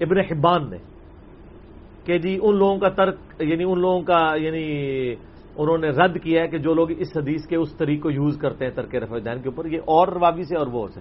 ابن 0.00 0.18
حبان۔ 0.18 0.70
نے۔ 0.70 0.76
کہ 2.04 2.18
جی 2.18 2.38
ان 2.42 2.56
لوگوں 2.56 2.78
کا 2.78 2.88
ترک 2.88 3.16
یعنی 3.40 3.64
ان 3.64 3.80
لوگوں 3.80 4.00
کا 4.00 4.34
یعنی 4.36 5.14
انہوں 5.56 5.78
نے 5.78 5.88
رد 5.88 6.22
کیا 6.22 6.42
ہے 6.42 6.48
کہ 6.48 6.58
جو 6.58 6.74
لوگ 6.74 6.90
اس 6.90 7.16
حدیث 7.16 7.46
کے 7.46 7.56
اس 7.56 7.76
طریق 7.76 8.02
کو 8.02 8.10
یوز 8.10 8.38
کرتے 8.38 8.64
ہیں 8.64 8.72
ترک 8.72 8.94
رفع 8.94 9.18
دین 9.24 9.42
کے 9.42 9.48
اوپر 9.48 9.66
یہ 9.66 9.78
اور 9.78 10.08
روابی 10.08 10.42
سے 10.42 10.56
اور 10.56 10.66
وہ 10.66 10.88
سے۔ 10.88 11.00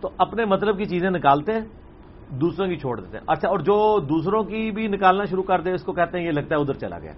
تو 0.00 0.10
اپنے 0.18 0.44
مطلب 0.44 0.78
کی 0.78 0.84
چیزیں 0.84 1.10
نکالتے 1.10 1.52
ہیں 1.52 1.60
دوسروں 2.40 2.68
کی 2.68 2.76
چھوڑ 2.76 3.00
دیتے 3.00 3.18
ہیں۔ 3.18 3.24
اچھا 3.28 3.48
اور 3.48 3.58
جو 3.58 4.00
دوسروں 4.00 4.42
کی 4.42 4.70
بھی 4.70 4.86
نکالنا 4.86 5.24
شروع 5.24 5.42
کر 5.42 5.60
دے 5.60 5.72
اس 5.72 5.82
کو 5.82 5.92
کہتے 5.92 6.18
ہیں 6.18 6.26
یہ 6.26 6.30
لگتا 6.30 6.56
ہے 6.56 6.60
ادھر 6.60 6.74
چلا 6.74 6.98
گیا۔ 6.98 7.12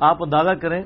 آپ 0.00 0.22
اندازہ 0.22 0.54
کریں 0.62 0.82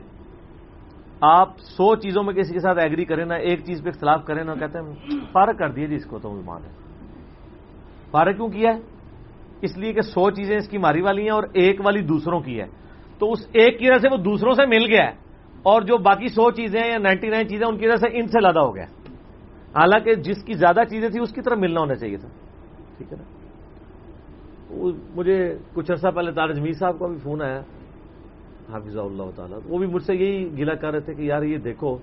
آپ 1.27 1.49
سو 1.59 1.97
چیزوں 1.97 2.23
میں 2.23 2.35
کسی 2.35 2.53
کے 2.53 2.61
ساتھ 2.61 2.79
ایگری 2.79 3.05
کریں 3.05 3.25
نا 3.25 3.35
ایک 3.35 3.65
چیز 3.65 3.83
پہ 3.83 3.89
اختلاف 3.89 4.25
کریں 4.25 4.45
نا 4.45 4.55
کہتے 4.55 4.79
ہیں، 4.79 4.95
فارغ 5.33 5.57
کر 5.57 5.71
دیے 5.71 5.87
جی 5.87 5.95
اس 5.95 6.05
کو 6.05 6.19
تو 6.19 6.37
ایمان 6.37 6.65
ہے۔ 6.65 6.71
فارغ 8.11 8.33
کیوں 8.33 8.49
کیا 8.49 8.75
ہے؟ 8.75 8.81
اس 9.63 9.79
لیے 9.79 9.93
کہ 9.93 10.01
سو 10.01 10.31
چیزیں 10.31 10.57
اس 10.57 10.69
کی 10.69 10.79
ماری 10.79 11.01
والی 11.01 11.23
ہیں 11.23 11.31
اور 11.31 11.43
ایک 11.53 11.81
والی 11.85 12.01
دوسروں 12.01 12.41
کی 12.41 12.61
ہے۔ 12.61 12.67
تو 13.19 13.33
اس 13.33 13.47
ایک 13.53 13.79
کی 13.79 13.91
وجہ 13.91 13.99
سے 13.99 14.09
وہ 14.13 14.17
دوسروں 14.17 14.55
سے 14.55 14.67
مل 14.67 14.87
گیا 14.87 15.05
ہے۔ 15.05 15.13
اور 15.63 15.83
جو 15.83 15.99
باقی 15.99 16.29
سو 16.29 16.51
چیزیں 16.51 16.89
یا 16.91 16.99
نائنٹی 16.99 17.29
نائن 17.29 17.49
چیزیں 17.49 17.67
ان 17.67 17.79
کی 17.79 17.87
وجہ 17.87 17.97
سے 17.97 18.09
ان 18.13 18.27
سے 18.27 18.41
لادہ 18.41 18.59
ہو 18.59 18.75
گیا 18.75 18.85
حالانکہ 19.77 20.15
جس 20.15 20.45
کی 20.45 20.53
زیادہ 20.53 20.81
چیزیں 20.91 21.09
تھیں، 21.09 21.23
اس 21.23 21.33
کی 21.33 21.43
طرف 21.43 21.59
ملنا 21.59 21.81
ہونا 21.81 21.95
چاہیے 21.95 22.17
تھا۔ 22.17 22.29
ٹھیک 22.97 23.13
ہے 23.13 23.19
نا؟ 23.19 23.25
مجھے 25.17 25.59
کچھ 25.75 25.91
عرصہ 25.91 26.09
پہلے 26.09 26.33
تارج 26.33 26.61
میر 26.61 26.73
صاحب 26.73 26.99
کا 26.99 27.07
بھی 27.07 27.17
فون 27.17 27.43
آیا۔ 27.43 27.61
حافظ 28.73 28.97
اللہ 28.97 29.23
تعالیٰ۔ 29.37 29.59
وہ 29.65 29.79
بھی 29.79 29.87
مجھ 29.87 30.03
سے 30.03 30.15
یہی 30.15 30.59
گلا 30.59 30.75
کر 30.75 30.91
رہے 30.91 31.01
تھے 31.01 31.15
کہ 31.15 31.23
یار 31.23 31.43
یہ 31.43 31.59
دیکھو، 31.59 31.99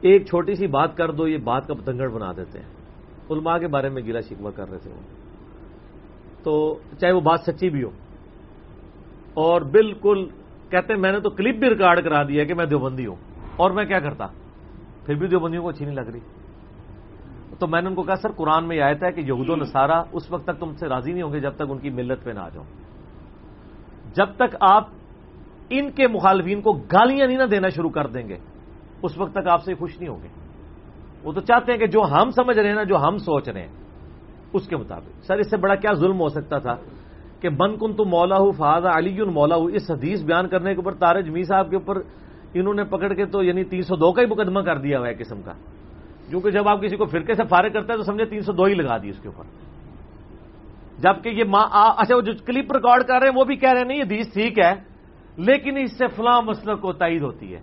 ایک 0.00 0.26
چھوٹی 0.26 0.54
سی 0.54 0.66
بات 0.66 0.96
کر 0.96 1.10
دو، 1.10 1.28
یہ 1.28 1.36
بات 1.36 1.66
کا 1.66 1.74
پتنگڑ 1.74 2.08
بنا 2.08 2.32
دیتے 2.36 2.58
ہیں۔ 2.58 2.66
علماء 3.30 3.58
کے 3.58 3.66
بارے 3.66 3.88
میں 3.88 4.02
گلا 4.02 4.20
شکوا 4.20 4.50
کر 4.50 4.70
رہے 4.70 4.78
تھے 4.78 4.90
وہ۔ 4.90 5.00
تو 6.42 6.78
چاہے 7.00 7.12
وہ 7.12 7.20
بات 7.20 7.40
سچی 7.40 7.70
بھی 7.70 7.82
ہو۔ 7.82 7.90
اور 9.34 9.60
بالکل 9.60 10.28
کہتے 10.70 10.92
ہیں، 10.92 11.00
میں 11.00 11.12
نے 11.12 11.20
تو 11.20 11.30
کلپ 11.30 11.56
بھی 11.56 11.70
ریکارڈ 11.70 12.04
کرا 12.04 12.22
دیا 12.22 12.44
کہ 12.44 12.54
میں 12.54 12.66
دیوبندی 12.66 13.06
ہوں۔ 13.06 13.16
اور 13.56 13.70
میں 13.70 13.84
کیا 13.84 14.00
کرتا؟ 14.00 14.26
پھر 15.06 15.14
بھی 15.14 15.28
دیوبندیوں 15.28 15.62
کو 15.62 15.68
اچھی 15.68 15.84
نہیں 15.84 15.94
لگ 15.94 16.00
رہی۔ 16.00 16.20
تو 17.58 17.66
میں 17.66 17.82
نے 17.82 17.88
ان 17.88 17.94
کو 17.94 18.02
کہا، 18.02 18.16
سر، 18.16 18.32
قرآن 18.32 18.68
میں 18.68 18.76
یہ 18.76 18.82
آیت 18.82 19.04
ہے 19.04 19.12
کہ 19.12 19.20
یہود 19.20 19.48
و 19.48 19.56
نصارہ 19.56 20.04
اس 20.12 20.30
وقت 20.30 20.44
تک 20.44 20.60
تم 20.60 20.76
سے 20.76 20.88
راضی 20.88 21.12
نہیں 21.12 21.22
ہوں 21.22 21.32
گے 21.32 21.40
جب 21.40 21.52
تک 21.54 21.62
ان 21.68 21.78
کی 21.78 21.90
ملت 21.90 22.24
پہ 22.24 22.30
نہ 22.30 22.38
آ 22.38 22.48
جاؤ 22.48 22.64
جب 24.14 24.26
تک 24.36 24.56
آپ 24.60 24.88
ان 25.70 25.90
کے 25.90 26.08
مخالفین 26.08 26.60
کو 26.60 26.72
گالیاں 26.72 27.26
نہیں 27.26 27.38
نہ 27.38 27.44
دینا 27.44 27.68
شروع 27.68 27.90
کر 27.90 28.06
دیں 28.06 28.28
گے۔ 28.28 28.36
اس 29.02 29.18
وقت 29.18 29.32
تک 29.32 29.48
آپ 29.48 29.64
سے 29.64 29.74
خوش 29.74 29.98
نہیں 29.98 30.08
ہوں 30.08 30.22
گے۔ 30.22 30.28
وہ 31.24 31.32
تو 31.32 31.40
چاہتے 31.40 31.72
ہیں 31.72 31.78
کہ 31.78 31.86
جو 31.86 32.00
ہم 32.00 32.30
سمجھ 32.30 32.58
رہے 32.58 32.68
ہیں 32.68 32.74
نا، 32.74 32.82
جو 32.82 32.96
ہم 32.96 33.18
سوچ 33.18 33.48
رہے 33.48 33.60
ہیں، 33.60 33.68
اس 34.52 34.68
کے 34.68 34.76
مطابق۔ 34.76 35.24
سر، 35.26 35.38
اس 35.38 35.50
سے 35.50 35.56
بڑا 35.56 35.74
کیا 35.74 35.92
ظلم 35.92 36.20
ہو 36.20 36.28
سکتا 36.28 36.58
تھا 36.58 36.76
کہ 37.40 37.48
من 37.58 37.76
کن 37.76 37.96
تو 37.96 38.04
مولا 38.04 38.36
ہوں 38.36 38.52
فہذا 38.52 38.98
علی 38.98 39.22
مولا 39.22 39.56
ہوں 39.56 39.70
اس 39.72 39.90
حدیث 39.90 40.22
بیان 40.22 40.48
کرنے 40.48 40.74
کے 40.74 40.76
اوپر 40.76 40.94
تارج 40.94 41.28
می 41.28 41.42
صاحب 41.42 41.70
کے 41.70 41.76
اوپر 41.76 42.00
انہوں 42.54 42.74
نے 42.74 42.84
پکڑ 42.84 43.14
کے 43.14 43.26
تو 43.26 43.42
یعنی 43.42 43.64
تین 43.64 43.82
سو 43.82 43.96
دو 43.96 44.12
کا 44.12 44.22
ہی 44.22 44.26
مقدمہ 44.26 44.60
کر 44.60 44.78
دیا 44.78 44.98
ہوا 44.98 45.08
ہے 45.08 45.14
قسم 45.14 45.42
کا۔ 45.42 45.52
کیونکہ 46.28 46.50
جب 46.50 46.68
آپ 46.68 46.82
کسی 46.82 46.96
کو 46.96 47.04
فرقے 47.04 47.34
سے 47.34 47.42
فارغ 47.44 47.72
کرتے 47.72 47.92
ہیں 47.92 47.96
تو 47.96 48.02
سمجھے 48.02 48.24
تین 48.24 48.40
سو 48.40 48.52
دو 48.52 48.64
ہی 48.64 48.74
لگا 48.74 48.96
دی 48.98 49.08
اس 49.08 49.18
کے 49.22 49.28
اوپر۔ 49.28 49.44
جبکہ 50.98 51.28
یہ 51.28 51.44
اچھا 51.96 52.16
وہ 52.16 52.20
جو 52.20 52.32
کلپ 52.46 52.72
ریکارڈ 52.72 53.02
کر 53.02 53.18
رہے 53.20 53.28
ہیں، 53.28 53.36
وہ 53.36 53.44
بھی 53.44 53.56
کہہ 53.56 53.70
رہے 53.70 53.80
ہیں، 53.80 53.86
نہیں، 53.86 53.98
یہ 53.98 54.02
حدیث 54.02 54.32
ٹھیک 54.32 54.58
ہے۔ 54.58 54.89
لیکن 55.36 55.76
اس 55.76 55.98
سے 55.98 56.06
فلاں 56.06 56.42
مسئلہ 56.42 56.74
کو 56.74 56.92
تائید 56.92 57.22
ہوتی 57.22 57.54
ہے۔ 57.54 57.60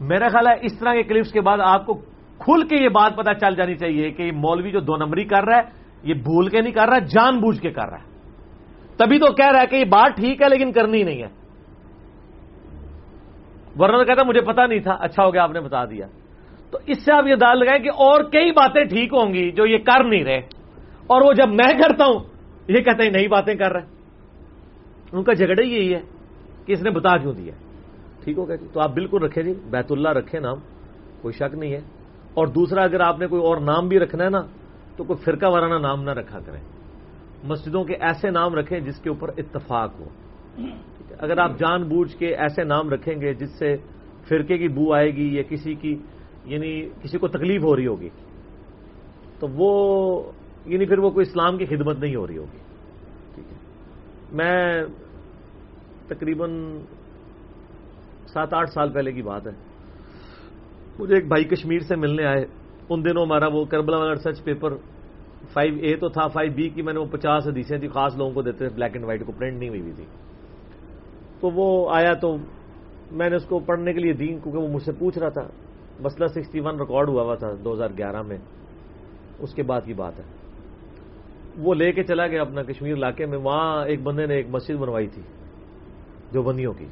میرا 0.00 0.28
خیال 0.28 0.46
ہے 0.46 0.66
اس 0.66 0.78
طرح 0.78 0.94
کے 0.94 1.02
کلپس 1.02 1.32
کے 1.32 1.40
بعد 1.40 1.58
آپ 1.60 1.86
کو 1.86 1.94
کھل 2.38 2.68
کے 2.68 2.76
یہ 2.76 2.88
بات 2.88 3.16
پتا 3.16 3.34
چل 3.34 3.54
جانی 3.54 3.74
چاہیے 3.74 4.10
کہ 4.10 4.22
یہ 4.22 4.32
مولوی 4.32 4.70
جو 4.70 4.80
دو 4.80 4.96
نمبری 4.96 5.24
کر 5.24 5.44
رہا 5.44 5.56
ہے، 5.56 5.62
یہ 6.02 6.14
بھول 6.14 6.48
کے 6.48 6.60
نہیں 6.60 6.72
کر 6.72 6.88
رہا، 6.88 6.98
جان 6.98 7.40
بوجھ 7.40 7.60
کے 7.60 7.70
کر 7.70 7.88
رہا 7.88 7.98
ہے۔ 7.98 8.08
تبھی 8.96 9.18
تو 9.18 9.32
کہہ 9.32 9.50
رہا 9.52 9.60
ہے 9.60 9.66
کہ 9.66 9.76
یہ 9.76 9.84
بات 9.84 10.16
ٹھیک 10.16 10.42
ہے 10.42 10.48
لیکن 10.48 10.72
کرنی 10.72 11.02
نہیں 11.02 11.22
ہے۔ 11.22 11.28
ورنہ 13.78 14.04
کہتا 14.04 14.22
مجھے 14.26 14.40
پتا 14.40 14.66
نہیں 14.66 14.80
تھا 14.80 14.96
اچھا 15.00 15.24
ہو 15.24 15.32
گیا، 15.32 15.42
آپ 15.42 15.50
نے 15.50 15.60
بتا 15.60 15.84
دیا۔ 15.84 16.06
تو 16.70 16.78
اس 16.86 17.04
سے 17.04 17.12
آپ 17.12 17.26
یہ 17.26 17.34
دال 17.34 17.58
لگائیں 17.58 17.82
کہ 17.82 17.88
اور 17.88 18.24
کئی 18.24 18.50
باتیں 18.50 18.84
ٹھیک 18.84 19.12
ہوں 19.12 19.34
گی 19.34 19.50
جو 19.50 19.66
یہ 19.66 19.78
کر 19.78 20.04
نہیں 20.04 20.24
رہے۔ 20.24 20.38
اور 21.06 21.22
وہ 21.22 21.32
جب 21.32 21.48
میں 21.48 21.72
کرتا 21.72 22.04
ہوں، 22.04 22.18
یہ 22.68 22.80
کہتے 22.80 23.02
ہیں 23.02 23.10
نئی 23.10 23.28
باتیں 23.28 23.54
کر 23.54 23.72
رہے 23.72 23.97
ان 25.12 25.22
کا 25.22 25.32
جھگڑا 25.32 25.62
ہی 25.62 25.68
یہی 25.68 25.94
ہے 25.94 26.00
کہ 26.66 26.72
اس 26.72 26.82
نے 26.82 26.90
بتا 26.90 27.16
کیوں 27.16 27.32
دیا 27.32 27.52
ٹھیک 28.24 28.38
ہوگا 28.38 28.54
جی؟ 28.54 28.66
تو 28.72 28.80
آپ 28.80 28.94
بالکل 28.94 29.22
رکھیں 29.22 29.42
جی 29.44 29.54
بیت 29.70 29.92
اللہ 29.92 30.08
رکھیں 30.08 30.40
نام، 30.40 30.56
کوئی 31.22 31.32
شک 31.32 31.54
نہیں 31.54 31.72
ہے۔ 31.72 31.80
اور 32.34 32.46
دوسرا، 32.46 32.82
اگر 32.82 33.00
آپ 33.00 33.18
نے 33.18 33.26
کوئی 33.26 33.42
اور 33.42 33.56
نام 33.56 33.88
بھی 33.88 33.98
رکھنا 33.98 34.24
ہے 34.24 34.30
نا، 34.30 34.40
تو 34.96 35.04
کوئی 35.04 35.24
فرقہ 35.24 35.46
وارانہ 35.46 35.74
نام 35.74 36.02
نہ 36.02 36.10
رکھا 36.10 36.38
کریں۔ 36.40 36.60
مسجدوں 37.44 37.84
کے 37.84 37.94
ایسے 37.94 38.30
نام 38.30 38.54
رکھیں 38.54 38.80
جس 38.80 39.00
کے 39.00 39.08
اوپر 39.08 39.28
اتفاق 39.28 40.00
ہو۔ 40.00 40.04
اگر 41.18 41.38
آپ 41.38 41.50
جان 41.58 41.82
بوجھ 41.82 42.16
کے 42.16 42.26
ایسے 42.26 42.64
نام 42.64 42.90
رکھیں 42.90 43.20
گے 43.20 43.34
جس 43.34 43.58
سے 43.58 43.76
فرقے 44.28 44.58
کی 44.58 44.68
بو 44.68 44.94
آئے 44.94 45.10
گی 45.10 45.36
یا 45.36 45.42
کسی 45.42 45.74
کی 45.74 45.96
یعنی 46.44 46.88
کسی 47.02 47.18
کو 47.18 47.28
تکلیف 47.28 47.62
ہو 47.64 47.76
رہی 47.76 47.86
ہوگی، 47.86 48.08
تو 49.38 49.46
وہ 49.54 50.32
یعنی 50.66 50.86
پھر 50.86 50.98
وہ 50.98 51.10
کوئی 51.10 51.26
اسلام 51.30 51.56
کی 51.56 51.64
خدمت 51.64 51.98
نہیں 51.98 52.16
ہو 52.16 52.26
رہی 52.26 52.38
ہوگی۔ 52.38 52.67
میں 54.32 54.82
تقریباً 56.08 56.78
سات 58.26 58.54
آٹھ 58.54 58.70
سال 58.70 58.92
پہلے 58.92 59.12
کی 59.12 59.22
بات 59.22 59.46
ہے۔ 59.46 59.52
مجھے 60.98 61.14
ایک 61.14 61.28
بھائی 61.28 61.44
کشمیر 61.44 61.78
سے 61.78 61.96
ملنے 61.96 62.26
آئے۔ 62.26 62.44
ان 62.90 63.04
دنوں 63.04 63.22
ہمارا 63.22 63.46
وہ 63.52 63.64
کربلا 63.64 63.98
والا 63.98 64.12
ریسرچ 64.12 64.44
پیپر 64.44 64.76
فائیو 65.52 65.74
اے 65.82 65.96
تو 65.96 66.08
تھا 66.08 66.28
فائیو 66.28 66.52
بی 66.56 66.68
کی 66.68 66.82
میں 66.82 66.92
نے 66.92 67.00
وہ 67.00 67.06
پچاس 67.10 67.46
حدیثیں 67.46 67.78
تھی 67.78 67.88
خاص 67.88 68.16
لوگوں 68.16 68.32
کو 68.32 68.42
دیتے 68.42 68.58
تھے 68.58 68.76
بلیک 68.76 68.92
اینڈ 68.92 69.04
وائٹ 69.04 69.26
کو 69.26 69.32
پرنٹ 69.32 69.58
نہیں 69.58 69.68
ہوئی 69.68 69.92
تھی۔ 69.96 70.04
تو 71.40 71.50
وہ 71.50 71.90
آیا 71.90 72.14
تو 72.14 72.36
میں 73.10 73.30
نے 73.30 73.36
اس 73.36 73.44
کو 73.44 73.58
پڑھنے 73.58 73.92
کے 73.92 73.98
لیے 73.98 74.12
دی 74.12 74.26
کیونکہ 74.26 74.58
وہ 74.58 74.68
مجھ 74.68 74.82
سے 74.82 74.92
پوچھ 74.92 75.18
رہا 75.18 75.28
تھا۔ 75.28 75.48
مسئلہ 76.00 76.26
سکسٹی 76.26 76.60
ون 76.60 76.80
ریکارڈ 76.80 77.08
ہوا 77.08 77.22
ہوا 77.22 77.34
تھا 77.34 77.48
دو 77.64 77.72
ہزار 77.72 77.88
گیارہ 77.98 78.22
میں۔ 78.22 78.38
اس 79.38 79.54
کے 79.54 79.62
بعد 79.62 79.80
کی 79.84 79.94
بات 79.94 80.18
ہے۔ 80.18 80.37
وہ 81.58 81.74
لے 81.74 81.92
کے 81.92 82.02
چلا 82.02 82.26
گیا 82.26 82.42
اپنا 82.42 82.62
کشمیر 82.62 82.94
علاقے 82.94 83.26
میں، 83.26 83.38
وہاں 83.38 83.86
ایک 83.86 84.02
بندے 84.02 84.26
نے 84.26 84.34
ایک 84.34 84.46
مسجد 84.48 84.74
بنوائی 84.74 85.06
تھی 85.06 85.22
جو 86.32 86.42
بندیوں 86.42 86.72
کی۔ 86.72 86.86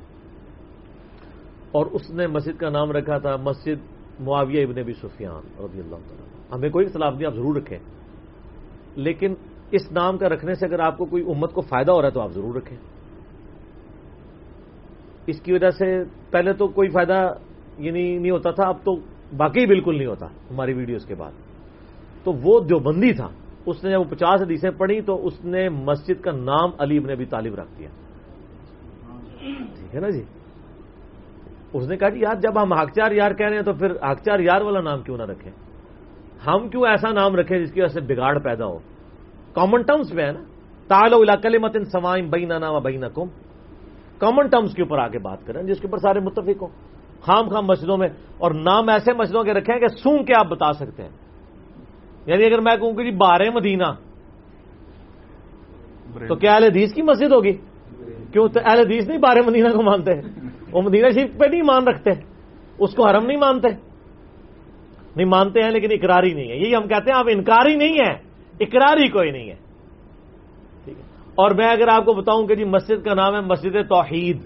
اور 1.73 1.87
اس 1.87 2.11
نے 2.11 2.27
مسجد 2.27 2.61
کا 2.61 2.71
نام 2.71 2.93
رکھا 2.93 3.19
تھا 3.19 3.37
مسجد 3.37 3.87
معاویہ 4.21 4.67
ابن 4.67 4.79
ابی 4.79 4.93
سفیان 4.93 5.65
رضی 5.65 5.81
اللہ 5.81 5.97
تعالیٰ 5.97 6.27
ہمیں 6.55 6.71
کوئی 6.71 6.87
اختلاف 6.87 7.15
نہیں، 7.15 7.27
آپ 7.27 7.35
ضرور 7.35 7.57
رکھیں۔ 7.57 7.79
لیکن 8.97 9.35
اس 9.71 9.93
نام 9.93 10.19
کا 10.19 10.29
رکھنے 10.29 10.55
سے 10.55 10.67
اگر 10.67 10.81
آپ 10.81 10.99
کو 10.99 11.05
کوئی 11.05 11.23
امت 11.23 11.53
کو 11.53 11.61
فائدہ 11.61 11.93
ہو 11.93 12.01
رہا 12.01 12.09
ہے 12.09 12.13
تو 12.13 12.21
آپ 12.21 12.31
ضرور 12.33 12.55
رکھیں۔ 12.55 12.79
اس 15.27 15.41
کی 15.41 15.53
وجہ 15.53 15.71
سے 15.71 16.03
پہلے 16.31 16.53
تو 16.53 16.69
کوئی 16.69 16.89
فائدہ 16.89 17.33
یعنی 17.79 18.19
نہیں 18.19 18.31
ہوتا 18.31 18.51
تھا، 18.51 18.69
اب 18.69 18.77
تو 18.85 18.97
باقی 19.37 19.67
بالکل 19.67 19.97
نہیں 19.97 20.07
ہوتا 20.07 20.27
ہماری 20.27 20.73
ویڈیوز 20.73 21.07
کے 21.07 21.15
بعد۔ 21.15 21.33
تو 22.25 22.33
وہ 22.33 22.61
جو 22.61 22.79
بندی 22.79 23.13
تھا۔ 23.13 23.29
اس 23.67 23.85
نے 23.85 23.91
جب 23.91 24.01
وہ 24.01 24.05
پچاس 24.05 24.43
حدیثیں 24.43 24.71
پڑھی 24.71 25.01
تو 25.01 25.27
اس 25.27 25.45
نے 25.45 25.69
مسجد 25.69 26.21
کا 26.21 26.31
نام 26.33 26.71
علی 26.79 26.99
ابن 26.99 27.11
ابی 27.11 27.25
طالب 27.25 27.55
رکھ 27.55 27.79
دیا۔ 27.79 27.89
ٹھیک 29.79 29.95
ہے 29.95 30.01
نا 30.01 30.09
جی؟ 30.09 30.23
اس 31.73 31.89
نے 31.89 31.97
کہا 31.97 32.09
جی 32.09 32.21
یار 32.21 32.35
جب 32.35 32.63
ہم 32.63 32.73
ہاکچار 32.73 33.11
یار 33.11 33.31
کہہ 33.31 33.47
رہے 33.47 33.57
ہیں 33.57 33.63
تو 33.63 33.73
پھر 33.73 33.91
ہاکچار 33.91 34.39
یار 34.39 34.61
والا 34.61 34.81
نام 34.81 35.03
کیوں 35.03 35.17
نہ 35.17 35.23
رکھیں؟ 35.23 35.53
ہم 36.47 36.69
کیوں 36.69 36.83
ایسا 36.87 37.13
نام 37.13 37.37
رکھیں 37.37 37.59
جس 37.59 37.73
کی 37.73 37.81
وجہ 37.81 37.93
سے 37.93 38.01
بگاڑ 38.01 38.39
پیدا 38.39 38.67
ہو؟ 38.67 38.79
کامن 39.53 39.83
ٹرمس 39.83 40.13
پہ 40.13 40.23
ہے 40.23 40.33
نا۔ 40.33 40.41
تالو 40.89 41.23
علاقل 41.23 41.59
متن 41.59 41.85
سوائم 41.85 42.31
بئی 42.31 42.45
نہ 42.45 42.55
بئی 42.83 42.97
نہ 42.97 43.07
کم 43.07 43.29
کامن 44.19 44.47
ٹرمس 44.47 44.75
کے 44.75 44.83
اوپر 44.83 44.99
آگے 44.99 45.19
بات 45.19 45.47
کریں، 45.47 45.63
جس 45.63 45.81
کے 45.81 45.87
اوپر 45.87 45.99
سارے 45.99 46.21
متفق 46.21 46.63
ہوں۔ 46.63 46.69
خام 47.21 47.49
خام 47.49 47.67
مسجدوں 47.67 47.97
میں 47.97 48.09
اور 48.39 48.51
نام 48.51 48.89
ایسے 48.89 49.13
مسجدوں 49.13 49.45
کے 49.45 49.53
رکھیں 49.53 49.79
کہ 49.79 49.87
سون 49.87 50.25
کے 50.25 50.33
آپ 50.39 50.47
بتا 50.47 50.73
سکتے 50.73 51.03
ہیں۔ 51.03 51.26
یعنی 52.27 52.45
اگر 52.45 52.61
میں 52.61 52.77
کہوں 52.77 52.93
کہ 52.93 53.05
جی 53.05 53.11
بارے 53.11 53.51
مدینہ 53.51 53.85
تو 56.29 56.35
کیا 56.35 56.55
اہل 56.55 56.65
حدیث 56.65 56.93
کی 56.95 57.03
مسجد 57.03 57.33
ہوگی؟ 57.33 57.53
کیوں 58.33 58.49
تو 58.49 58.61
اہل 58.65 58.79
حدیث 58.79 59.09
نہیں 59.09 59.19
بارے 59.19 59.41
مدینہ 59.41 59.69
کو 59.69 59.83
مانتے؟ 59.83 60.11
وہ 60.73 60.83
مدینہ 60.83 61.07
شریف 61.11 61.39
پہ 61.39 61.47
نہیں 61.47 61.63
مان 61.63 61.89
رکھتے 61.89 62.11
اس 62.79 62.95
کو 62.95 63.09
حرم 63.09 63.27
نہیں 63.27 63.37
مانتے۔ 63.37 63.69
نہیں 65.17 65.29
مانتے 65.29 65.63
ہیں 65.63 65.71
لیکن 65.71 65.89
اقراری 65.93 66.35
نہیں 66.35 66.51
ہے۔ 66.51 66.57
یہی 66.57 66.77
ہم 66.77 66.89
کہتے 66.89 67.11
ہیں 67.11 67.19
آپ 67.19 67.27
انکاری 67.31 67.77
نہیں 67.77 67.95
ہے 67.95 68.13
اقراری 68.61 69.09
کوئی 69.09 69.31
نہیں 69.31 69.51
ہے۔ 69.51 69.55
ٹھیک 70.85 70.99
ہے۔ 70.99 71.03
اور 71.35 71.51
میں 71.51 71.69
اگر 71.69 71.89
آپ 71.89 72.05
کو 72.05 72.13
بتاؤں 72.13 72.47
کہ 72.47 72.55
جی 72.55 72.65
مسجد 72.65 73.05
کا 73.05 73.15
نام 73.15 73.35
ہے 73.35 73.41
مسجد 73.41 73.89
توحید۔ 73.89 74.39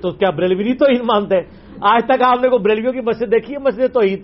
تو 0.00 0.10
کیا 0.10 0.30
بریلوی 0.30 0.74
تو 0.74 0.86
عید 0.86 1.00
مانتے؟ 1.00 1.36
ہیں 1.36 1.42
آج 1.80 2.02
تک 2.04 2.22
آپ 2.22 2.42
نے 2.42 2.48
کو 2.48 2.58
بریلویوں 2.58 2.92
کی 2.92 3.00
مسجد 3.00 3.32
دیکھی 3.32 3.54
ہے 3.54 3.58
مسجد 3.58 3.94
توحید؟ 3.94 4.22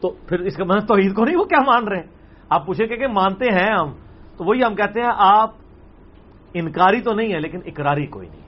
تو 0.00 0.10
پھر 0.10 0.40
اس 0.40 0.56
کا 0.56 0.64
مطلب 0.64 0.86
توحید 0.86 1.14
کو 1.14 1.24
نہیں، 1.24 1.36
وہ 1.36 1.44
کیا 1.44 1.58
مان 1.66 1.88
رہے 1.88 1.96
ہیں؟ 1.96 2.06
آپ 2.48 2.66
پوچھیں 2.66 2.86
کہ 2.86 3.06
مانتے 3.06 3.44
ہیں 3.44 3.72
ہم؟ 3.78 3.92
تو 4.36 4.44
وہی 4.44 4.64
ہم 4.64 4.74
کہتے 4.74 5.00
ہیں، 5.00 5.10
آپ 5.16 5.50
انکاری 6.54 7.00
تو 7.00 7.14
نہیں 7.14 7.32
ہے 7.32 7.40
لیکن 7.40 7.58
اقراری 7.66 8.06
کوئی 8.06 8.28
نہیں 8.28 8.40
ہے۔ 8.40 8.44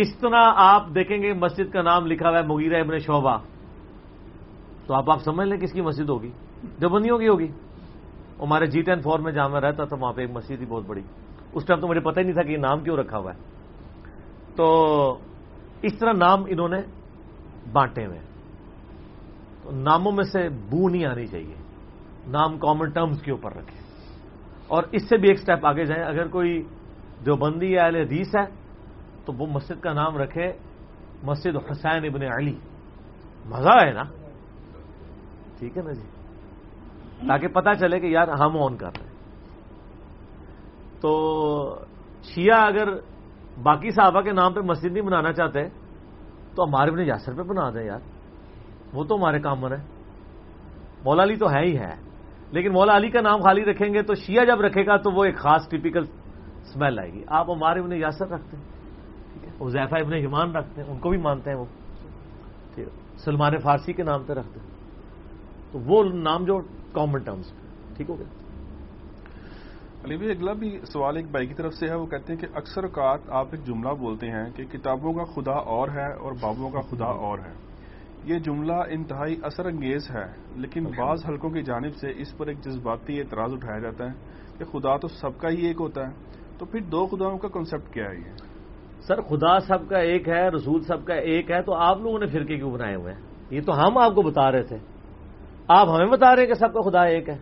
اس 0.00 0.18
طرح 0.18 0.50
آپ 0.56 0.86
دیکھیں 0.94 1.22
گے 1.22 1.32
مسجد 1.32 1.72
کا 1.72 1.82
نام 1.82 2.06
لکھا 2.06 2.30
ہوا 2.30 2.38
ہے 2.38 2.46
مغیرہ 2.46 2.80
ابن 2.80 2.98
شعبہ۔ 2.98 3.38
تو 4.86 4.94
آپ 4.94 5.10
آپ 5.10 5.18
سمجھ 5.18 5.48
لیں 5.48 5.58
کس 5.58 5.72
کی 5.72 5.80
مسجد 5.80 6.08
ہوگی؟ 6.08 6.30
جو 6.78 6.88
بندیوں 6.88 7.18
کی 7.18 7.28
ہوگی۔ 7.28 7.48
ہمارے 8.40 8.66
جی 8.66 8.82
ٹین 8.82 9.00
فور 9.00 9.18
میں 9.18 9.32
جہاں 9.32 9.48
میں 9.48 9.60
رہتا 9.60 9.84
تھا، 9.84 9.96
وہاں 10.00 10.12
پہ 10.12 10.20
ایک 10.20 10.30
مسجد 10.30 10.56
تھی 10.56 10.66
بہت 10.66 10.84
بڑی۔ 10.86 11.02
اس 11.52 11.64
ٹائم 11.64 11.80
تو 11.80 11.88
مجھے 11.88 12.00
پتہ 12.00 12.20
ہی 12.20 12.24
نہیں 12.24 12.34
تھا 12.34 12.42
کہ 12.42 12.52
یہ 12.52 12.56
نام 12.56 12.80
کیوں 12.80 12.96
رکھا 12.96 13.18
ہوا 13.18 13.32
ہے۔ 13.34 13.38
تو 14.56 15.18
اس 15.82 15.98
طرح 15.98 16.12
نام 16.12 16.44
انہوں 16.48 16.68
نے 16.68 16.78
بانٹے 17.72 18.06
ہوئے 18.06 18.18
تو 19.66 19.72
ناموں 19.72 20.12
میں 20.12 20.24
سے 20.24 20.48
بو 20.48 20.88
نہیں 20.88 21.06
آنی 21.06 21.26
چاہیے۔ 21.26 21.54
نام 22.26 22.58
کامن 22.58 22.90
ٹرمز 22.90 23.22
کے 23.22 23.30
اوپر 23.30 23.50
رکھے 23.52 23.80
اور 24.66 24.82
اس 24.92 25.08
سے 25.08 25.16
بھی 25.16 25.28
ایک 25.28 25.38
سٹیپ 25.38 25.66
آگے 25.66 25.84
جائیں۔ 25.84 26.04
اگر 26.04 26.28
کوئی 26.28 26.62
جو 27.20 27.36
بندی 27.36 27.74
ہے 27.74 27.78
اہل 27.78 27.96
حدیث 27.96 28.36
ہے، 28.36 28.44
تو 29.24 29.32
وہ 29.32 29.46
مسجد 29.46 29.80
کا 29.80 29.92
نام 29.92 30.16
رکھے 30.16 30.52
مسجد 31.22 31.56
حسین 31.70 32.04
ابن 32.04 32.22
علی۔ 32.22 32.58
مزہ 33.46 33.86
ہے 33.86 33.92
نا؟ 33.92 34.02
ٹھیک 35.58 35.78
ہے 35.78 35.82
نا 35.82 35.92
جی؟ 35.92 36.08
تاکہ 37.28 37.48
پتا 37.48 37.74
چلے 37.74 38.00
کہ 38.00 38.06
یار 38.06 38.28
ہم 38.28 38.62
آن 38.62 38.76
کر 38.76 38.90
رہے 38.98 39.06
ہیں۔ 39.06 39.12
تو 41.00 41.80
شیعہ 42.22 42.66
اگر 42.66 42.88
باقی 43.62 43.90
صحابہ 43.90 44.20
کے 44.20 44.32
نام 44.32 44.52
پہ 44.52 44.60
مسجد 44.60 44.92
نہیں 44.92 45.02
بنانا 45.02 45.32
چاہتے، 45.32 45.68
تو 46.56 46.64
ہمارے 46.64 46.90
اپنے 46.90 47.04
یاسر 47.04 47.34
پہ 47.34 47.42
بنا 47.42 47.70
دیں 47.70 47.84
یار۔ 47.84 48.15
وہ 48.96 49.04
تو 49.04 49.16
ہمارے 49.16 49.40
کام 49.40 49.72
ہے۔ 49.72 49.82
مولا 51.04 51.22
علی 51.22 51.36
تو 51.36 51.50
ہے 51.50 51.64
ہی 51.66 51.78
ہے۔ 51.78 51.94
لیکن 52.50 52.72
مولا 52.72 52.96
علی 52.96 53.10
کا 53.10 53.20
نام 53.20 53.40
خالی 53.40 53.64
رکھیں 53.64 53.94
گے 53.94 54.02
تو 54.02 54.14
شیعہ 54.14 54.44
جب 54.44 54.60
رکھے 54.60 54.86
گا 54.86 54.96
تو 54.96 55.10
وہ 55.10 55.24
ایک 55.24 55.36
خاص 55.36 55.68
ٹیپیکل 55.68 56.02
اسمیل 56.62 56.98
آئے 56.98 57.12
گی۔ 57.12 57.24
آپ 57.26 57.50
ہمارے 57.50 57.80
انہیں 57.80 58.00
یاسر 58.00 58.28
رکھتے 58.28 58.56
ہیں 58.56 58.64
وہ 59.58 59.70
زیفا 59.70 59.98
ابن 59.98 60.12
ایمان 60.12 60.56
رکھتے 60.56 60.82
ہیں، 60.82 60.90
ان 60.90 60.98
کو 60.98 61.10
بھی 61.10 61.18
مانتے 61.18 61.50
ہیں 61.50 61.56
وہ۔ 61.56 61.64
ٹھیک 62.74 62.88
سلمان 63.18 63.58
فارسی 63.58 63.92
کے 63.92 64.02
نام 64.02 64.22
پہ 64.22 64.32
رکھتے 64.32 64.60
ہیں۔ 64.60 64.68
تو 65.72 65.78
وہ 65.78 66.04
نام 66.04 66.44
جو 66.44 66.58
کامن 66.92 67.18
ٹرمس 67.18 67.52
ٹھیک 67.96 68.10
ہو 68.10 68.18
گیا۔ 68.18 68.26
علی 70.04 70.16
بھی 70.16 70.30
اگلا 70.30 70.52
بھی 70.52 70.80
سوال 70.92 71.16
ایک 71.16 71.30
بھائی 71.30 71.46
کی 71.46 71.54
طرف 71.54 71.74
سے 71.74 71.86
ہے۔ 71.88 71.94
وہ 71.94 72.06
کہتے 72.06 72.32
ہیں 72.32 72.40
کہ 72.40 72.46
اکثر 72.54 72.84
اوقات 72.84 73.20
آپ 73.30 73.46
ایک 73.50 73.66
جملہ 73.66 73.88
بولتے 73.88 74.26
ہیں 74.26 74.50
کہ 74.56 74.64
کتابوں 74.64 75.12
کا 75.12 75.24
خدا 75.24 75.52
اور 75.52 75.88
ہے 75.88 76.12
اور 76.12 76.32
بابوں 76.32 76.70
کا 76.70 76.80
خدا 76.80 77.06
اور 77.06 77.38
ہے۔ 77.38 77.65
یہ 78.26 78.38
جملہ 78.38 78.72
انتہائی 78.72 79.36
اثر 79.42 79.66
انگیز 79.66 80.10
ہے 80.10 80.24
لیکن 80.56 80.84
بعض 80.84 81.26
حلقوں 81.28 81.50
کی 81.50 81.62
جانب 81.62 81.94
سے 81.94 82.10
اس 82.16 82.38
پر 82.38 82.46
ایک 82.46 82.60
جذباتی 82.60 83.18
اعتراض 83.18 83.52
اٹھایا 83.52 83.78
جاتا 83.78 84.04
ہے 84.04 84.12
کہ 84.58 84.64
خدا 84.64 84.96
تو 84.96 85.08
سب 85.08 85.38
کا 85.38 85.48
ہی 85.48 85.66
ایک 85.66 85.76
ہوتا 85.80 86.08
ہے۔ 86.08 86.12
تو 86.58 86.66
پھر 86.66 86.80
دو 86.80 87.06
خداؤں 87.06 87.38
کا 87.38 87.48
کنسپٹ 87.48 87.94
کیا 87.94 88.04
ہے 88.04 88.16
یہ؟ 88.16 88.36
سر 89.00 89.20
خدا 89.20 89.60
سب 89.60 89.88
کا 89.88 89.98
ایک 89.98 90.28
ہے 90.28 90.48
رسول 90.48 90.80
سب 90.80 91.04
کا 91.04 91.14
ایک 91.14 91.50
ہے 91.50 91.62
تو 91.62 91.74
آپ 91.74 91.98
لوگوں 92.00 92.18
نے 92.18 92.26
فرقے 92.26 92.56
کیوں 92.56 92.70
بنائے 92.70 92.94
ہوئے 92.94 93.14
ہیں؟ 93.14 93.20
یہ 93.50 93.60
تو 93.60 93.86
ہم 93.86 93.98
آپ 93.98 94.14
کو 94.14 94.22
بتا 94.22 94.52
رہے 94.52 94.62
تھے۔ 94.62 94.76
آپ 95.68 95.88
ہمیں 95.88 96.06
بتا 96.06 96.36
رہے 96.36 96.42
ہیں 96.42 96.48
کہ 96.48 96.54
سب 96.54 96.74
کا 96.74 96.90
خدا 96.90 97.02
ایک 97.02 97.28
ہے۔ 97.28 97.38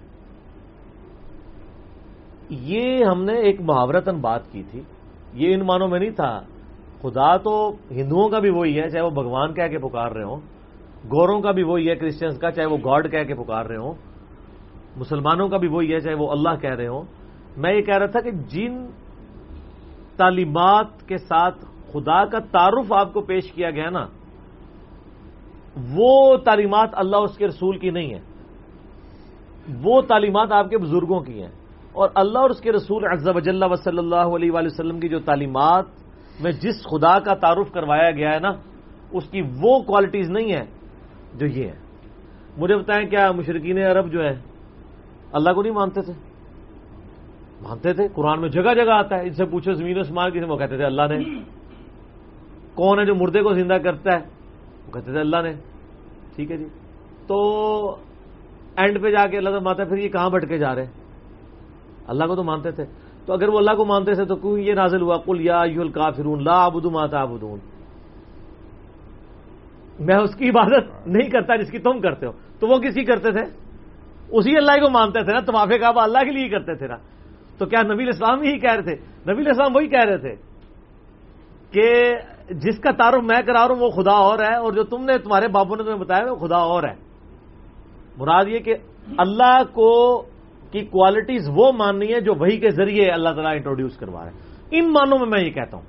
یہ 2.50 3.04
ہم 3.04 3.24
نے 3.24 3.32
ایک 3.32 3.60
محاورتن 3.60 4.20
بات 4.20 4.52
کی 4.52 4.62
تھی۔ 4.70 4.82
یہ 5.32 5.54
ان 5.54 5.66
مانوں 5.66 5.88
میں 5.88 6.00
نہیں 6.00 6.10
تھا۔ 6.10 6.40
خدا 7.02 7.36
تو 7.36 7.74
ہندوؤں 7.90 8.28
کا 8.28 8.38
بھی 8.38 8.50
وہی 8.50 8.80
ہے 8.80 8.90
چاہے 8.90 9.04
وہ 9.04 9.10
بھگوان 9.10 9.54
کہہ 9.54 9.68
کے 9.68 9.78
پکار 9.78 10.10
رہے 10.10 10.24
ہوں۔ 10.24 10.40
گوروں 11.04 11.40
کا 11.40 11.50
بھی 11.50 11.62
وہی 11.62 11.90
ہے 11.90 11.94
کرسچنس 11.94 12.38
کا، 12.38 12.50
چاہے 12.50 12.66
وہ 12.66 12.76
گاڈ 12.84 13.10
کہہ 13.10 13.24
کے 13.24 13.34
پکار 13.34 13.66
رہے 13.66 13.76
ہوں، 13.76 13.94
مسلمانوں 14.96 15.48
کا 15.48 15.56
بھی 15.56 15.68
وہی 15.68 15.94
ہے، 15.94 16.00
چاہے 16.00 16.14
وہ 16.14 16.30
اللہ 16.30 16.56
کہہ 16.60 16.74
رہے 16.74 16.86
ہوں۔ 16.86 17.02
میں 17.56 17.72
یہ 17.72 17.82
کہہ 17.82 17.96
رہا 17.96 18.06
تھا 18.06 18.20
کہ 18.20 18.30
جن 18.30 18.86
تعلیمات 20.16 21.08
کے 21.08 21.16
ساتھ 21.16 21.64
خدا 21.92 22.24
کا 22.24 22.38
تعارف 22.38 22.92
آپ 22.92 23.12
کو 23.12 23.20
پیش 23.20 23.52
کیا 23.52 23.70
گیا 23.70 23.90
نا، 23.90 24.06
وہ 25.96 26.36
تعلیمات 26.36 26.88
اللہ 26.92 27.16
اس 27.16 27.36
کے 27.36 27.46
رسول 27.46 27.78
کی 27.78 27.90
نہیں 27.90 28.14
ہے 28.14 28.20
وہ 29.82 30.00
تعلیمات 30.00 30.52
آپ 30.52 30.70
کے 30.70 30.78
بزرگوں 30.78 31.20
کی 31.20 31.42
ہیں۔ 31.42 31.50
اور 31.92 32.08
اللہ 32.14 32.38
اور 32.38 32.50
اس 32.50 32.60
کے 32.60 32.72
رسول 32.72 33.04
وجل 33.34 33.62
و 33.62 33.74
صلی 33.74 33.98
اللہ 33.98 34.26
علیہ 34.36 34.52
وآلہ 34.52 34.66
وسلم 34.66 35.00
کی 35.00 35.08
جو 35.08 35.18
تعلیمات 35.18 35.84
میں 36.40 36.52
جس 36.52 36.82
خدا 36.84 37.18
کا 37.18 37.34
تعارف 37.34 37.72
کروایا 37.72 38.10
گیا 38.10 38.34
ہے 38.34 38.38
نا، 38.38 38.52
اس 39.12 39.28
کی 39.30 39.40
وہ 39.40 39.78
کوالٹیز 39.78 40.30
نہیں 40.30 40.52
ہے 40.52 40.64
جو 41.34 41.46
یہ 41.46 41.64
ہے 41.66 41.74
مجھے 42.58 42.76
بتائیں 42.76 43.08
کیا 43.08 43.32
مشرقین 43.32 43.78
عرب 43.78 44.12
جو 44.12 44.24
ہے 44.24 44.36
اللہ 45.32 45.50
کو 45.50 45.62
نہیں 45.62 45.72
مانتے 45.72 46.00
تھے؟ 46.00 46.12
مانتے 47.62 47.92
تھے؟ 47.92 48.08
قرآن 48.14 48.40
میں 48.40 48.48
جگہ 48.48 48.74
جگہ 48.74 48.90
آتا 48.90 49.16
ہے، 49.16 49.22
ان 49.22 49.32
سے 49.32 49.44
پوچھو، 49.44 49.72
زمین 49.72 49.98
اسمان 49.98 50.30
کسی 50.30 50.44
وہ 50.44 50.56
کہتے 50.56 50.76
تھے 50.76 50.84
اللہ 50.84 51.02
نے۔ 51.10 51.24
کون 52.74 52.98
ہے 52.98 53.04
جو 53.04 53.14
مردے 53.14 53.42
کو 53.42 53.54
زندہ 53.54 53.74
کرتا 53.74 54.12
ہے؟ 54.12 54.20
وہ 54.86 54.92
کہتے 54.92 55.12
تھے 55.12 55.20
اللہ 55.20 55.36
نے۔ 55.42 55.52
ٹھیک 56.36 56.50
ہے 56.50 56.56
جی۔ 56.56 56.66
تو 57.26 57.96
اینڈ 58.76 59.02
پہ 59.02 59.10
جا 59.10 59.26
کے 59.26 59.36
اللہ 59.36 59.58
ماتا 59.58 59.84
پھر 59.84 59.96
یہ 59.96 60.08
کہاں 60.08 60.30
بٹ 60.30 60.48
کے 60.48 60.58
جا 60.58 60.74
رہے 60.74 60.84
ہیں؟ 60.84 60.92
اللہ 62.06 62.24
کو 62.24 62.36
تو 62.36 62.44
مانتے 62.44 62.70
تھے۔ 62.70 62.84
تو 63.26 63.32
اگر 63.32 63.48
وہ 63.48 63.58
اللہ 63.58 63.70
کو 63.70 63.84
مانتے 63.84 64.14
تھے 64.14 64.24
تو 64.24 64.36
کیوں 64.36 64.58
یہ 64.58 64.74
نازل 64.74 65.02
ہوا؟ 65.02 65.16
کل 65.16 65.40
یا 65.40 65.60
الکافرون، 65.60 66.44
لا 66.44 66.64
آبدو 66.64 66.90
ماتا 66.90 67.20
آبدون 67.20 67.58
میں 70.00 70.16
اس 70.16 70.34
کی 70.34 70.48
عبادت 70.48 71.06
نہیں 71.06 71.30
کرتا 71.30 71.56
جس 71.56 71.70
کی 71.70 71.78
تم 71.78 72.00
کرتے 72.00 72.26
ہو۔ 72.26 72.32
تو 72.60 72.66
وہ 72.66 72.78
کسی 72.78 73.04
کرتے 73.04 73.30
تھے؟ 73.30 73.42
اسی 74.28 74.56
اللہ 74.56 74.72
کو 74.72 74.90
مانتے 74.90 75.24
تھے 75.24 75.32
نا 75.32 75.40
تمافے 75.40 75.78
کعبہ 75.78 76.00
اللہ 76.00 76.18
کے 76.18 76.30
لیے 76.30 76.48
کرتے 76.48 76.74
تھے 76.74 76.86
نا۔ 76.86 76.96
تو 77.58 77.66
کیا 77.66 77.82
نبی 77.82 78.08
اسلام 78.08 78.42
ہی 78.42 78.58
کہہ 78.58 78.72
رہے 78.72 78.82
تھے؟ 78.82 79.32
نبی 79.32 79.50
اسلام 79.50 79.76
وہی 79.76 79.86
کہہ 79.86 80.04
رہے 80.04 80.16
تھے 80.16 80.34
کہ 81.70 82.14
جس 82.50 82.78
کا 82.78 82.90
تعارف 82.90 83.22
میں 83.22 83.42
کرا 83.46 83.68
رہا 83.68 83.74
ہوں، 83.74 83.82
وہ 83.82 83.90
خدا 83.90 84.12
اور 84.12 84.38
ہے، 84.38 84.56
اور 84.56 84.72
جو 84.72 84.84
تم 84.84 85.04
نے 85.04 85.18
تمہارے 85.18 85.48
بابو 85.48 85.76
نے 85.76 85.82
تمہیں 85.82 85.98
بتایا، 85.98 86.32
وہ 86.32 86.36
خدا 86.36 86.56
اور 86.56 86.82
ہے۔ 86.82 86.94
مراد 88.18 88.44
یہ 88.48 88.58
کہ 88.58 88.74
اللہ 89.18 89.62
کو 89.72 90.22
کی 90.70 90.80
کوالٹیز 90.80 91.48
وہ 91.54 91.72
ماننی 91.72 92.14
ہے 92.14 92.20
جو 92.20 92.34
وہی 92.34 92.56
کے 92.56 92.70
ذریعے 92.70 93.10
اللہ 93.10 93.28
تعالیٰ 93.28 93.52
انٹروڈیوس 93.52 93.96
کروا 93.96 94.24
رہے 94.24 94.30
ہیں۔ 94.30 94.38
ان 94.70 94.92
مانوں 94.92 95.18
میں 95.18 95.26
میں 95.26 95.44
یہ 95.44 95.50
کہتا 95.50 95.76
ہوں۔ 95.76 95.84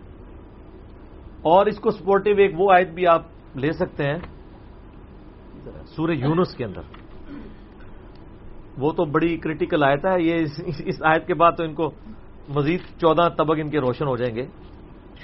اور 1.41 1.65
اس 1.65 1.80
کو 1.80 1.91
سپورٹو 1.91 2.30
ایک 2.38 2.52
وہ 2.58 2.74
آیت 2.74 2.89
بھی 2.89 3.08
آپ 3.08 3.22
لے 3.56 3.72
سکتے 3.72 4.04
ہیں 4.04 4.20
سورہ 5.86 6.12
یونس 6.12 6.56
کے 6.56 6.65
اندر۔ 6.65 6.82
وہ 8.78 8.91
تو 8.91 9.06
بڑی 9.06 9.38
کریٹیکل 9.38 9.84
آیت 9.84 10.06
ہے، 10.06 10.22
یہ 10.22 10.46
اس 10.86 11.04
آیت 11.04 11.28
کے 11.28 11.34
بعد 11.34 11.52
تو 11.58 11.63
ان 11.63 11.74
کو 11.74 11.91
مزید 12.56 12.80
چودہ 13.02 13.30
طبق 13.38 13.56
ان 13.58 13.70
کے 13.70 13.80
روشن 13.80 14.08
ہو 14.08 14.18
جائیں 14.18 14.36
گے۔ 14.36 14.46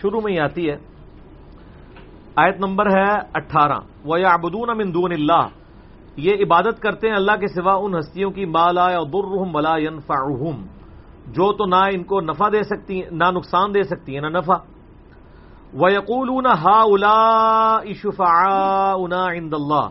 شروع 0.01 0.19
میں 0.23 0.33
ہی 0.33 0.39
آتی 0.39 0.69
ہے۔ 0.69 0.77
آیت 2.35 2.55
نمبر 2.59 2.85
ہے 2.85 3.11
اٹھارہ۔ 3.33 3.79
وہ 4.03 4.19
یا 4.19 4.29
ابدون 4.29 4.69
امندون 4.69 5.11
اللہ 5.11 5.47
یہ 6.17 6.31
عبادت 6.45 6.79
کرتے 6.79 7.07
ہیں 7.07 7.15
اللہ 7.15 7.31
کے 7.31 7.47
سوا 7.47 7.73
ان 7.73 7.95
ہستیوں 7.99 8.31
کی 8.31 8.45
مالا 8.45 8.91
یا 8.91 8.99
درحم 8.99 9.55
ولا 9.55 9.77
ینفعہم 9.77 10.65
جو 11.27 11.53
تو 11.53 11.65
نہ 11.65 11.75
ان 11.75 12.03
کو 12.03 12.21
نفع 12.21 12.49
دے 12.49 12.63
سکتی 12.63 13.03
ہیں 13.03 13.09
نہ 13.11 13.23
نقصان 13.31 13.73
دے 13.73 13.83
سکتی 13.83 14.13
ہیں، 14.13 14.21
نہ 14.21 14.37
نفع۔ 14.37 14.53
وہ 15.73 15.91
یقول 15.91 16.45
ہا 16.45 16.81
الا 16.81 17.73
اشفا 17.75 18.93
عند 19.31 19.53
اللہ 19.53 19.89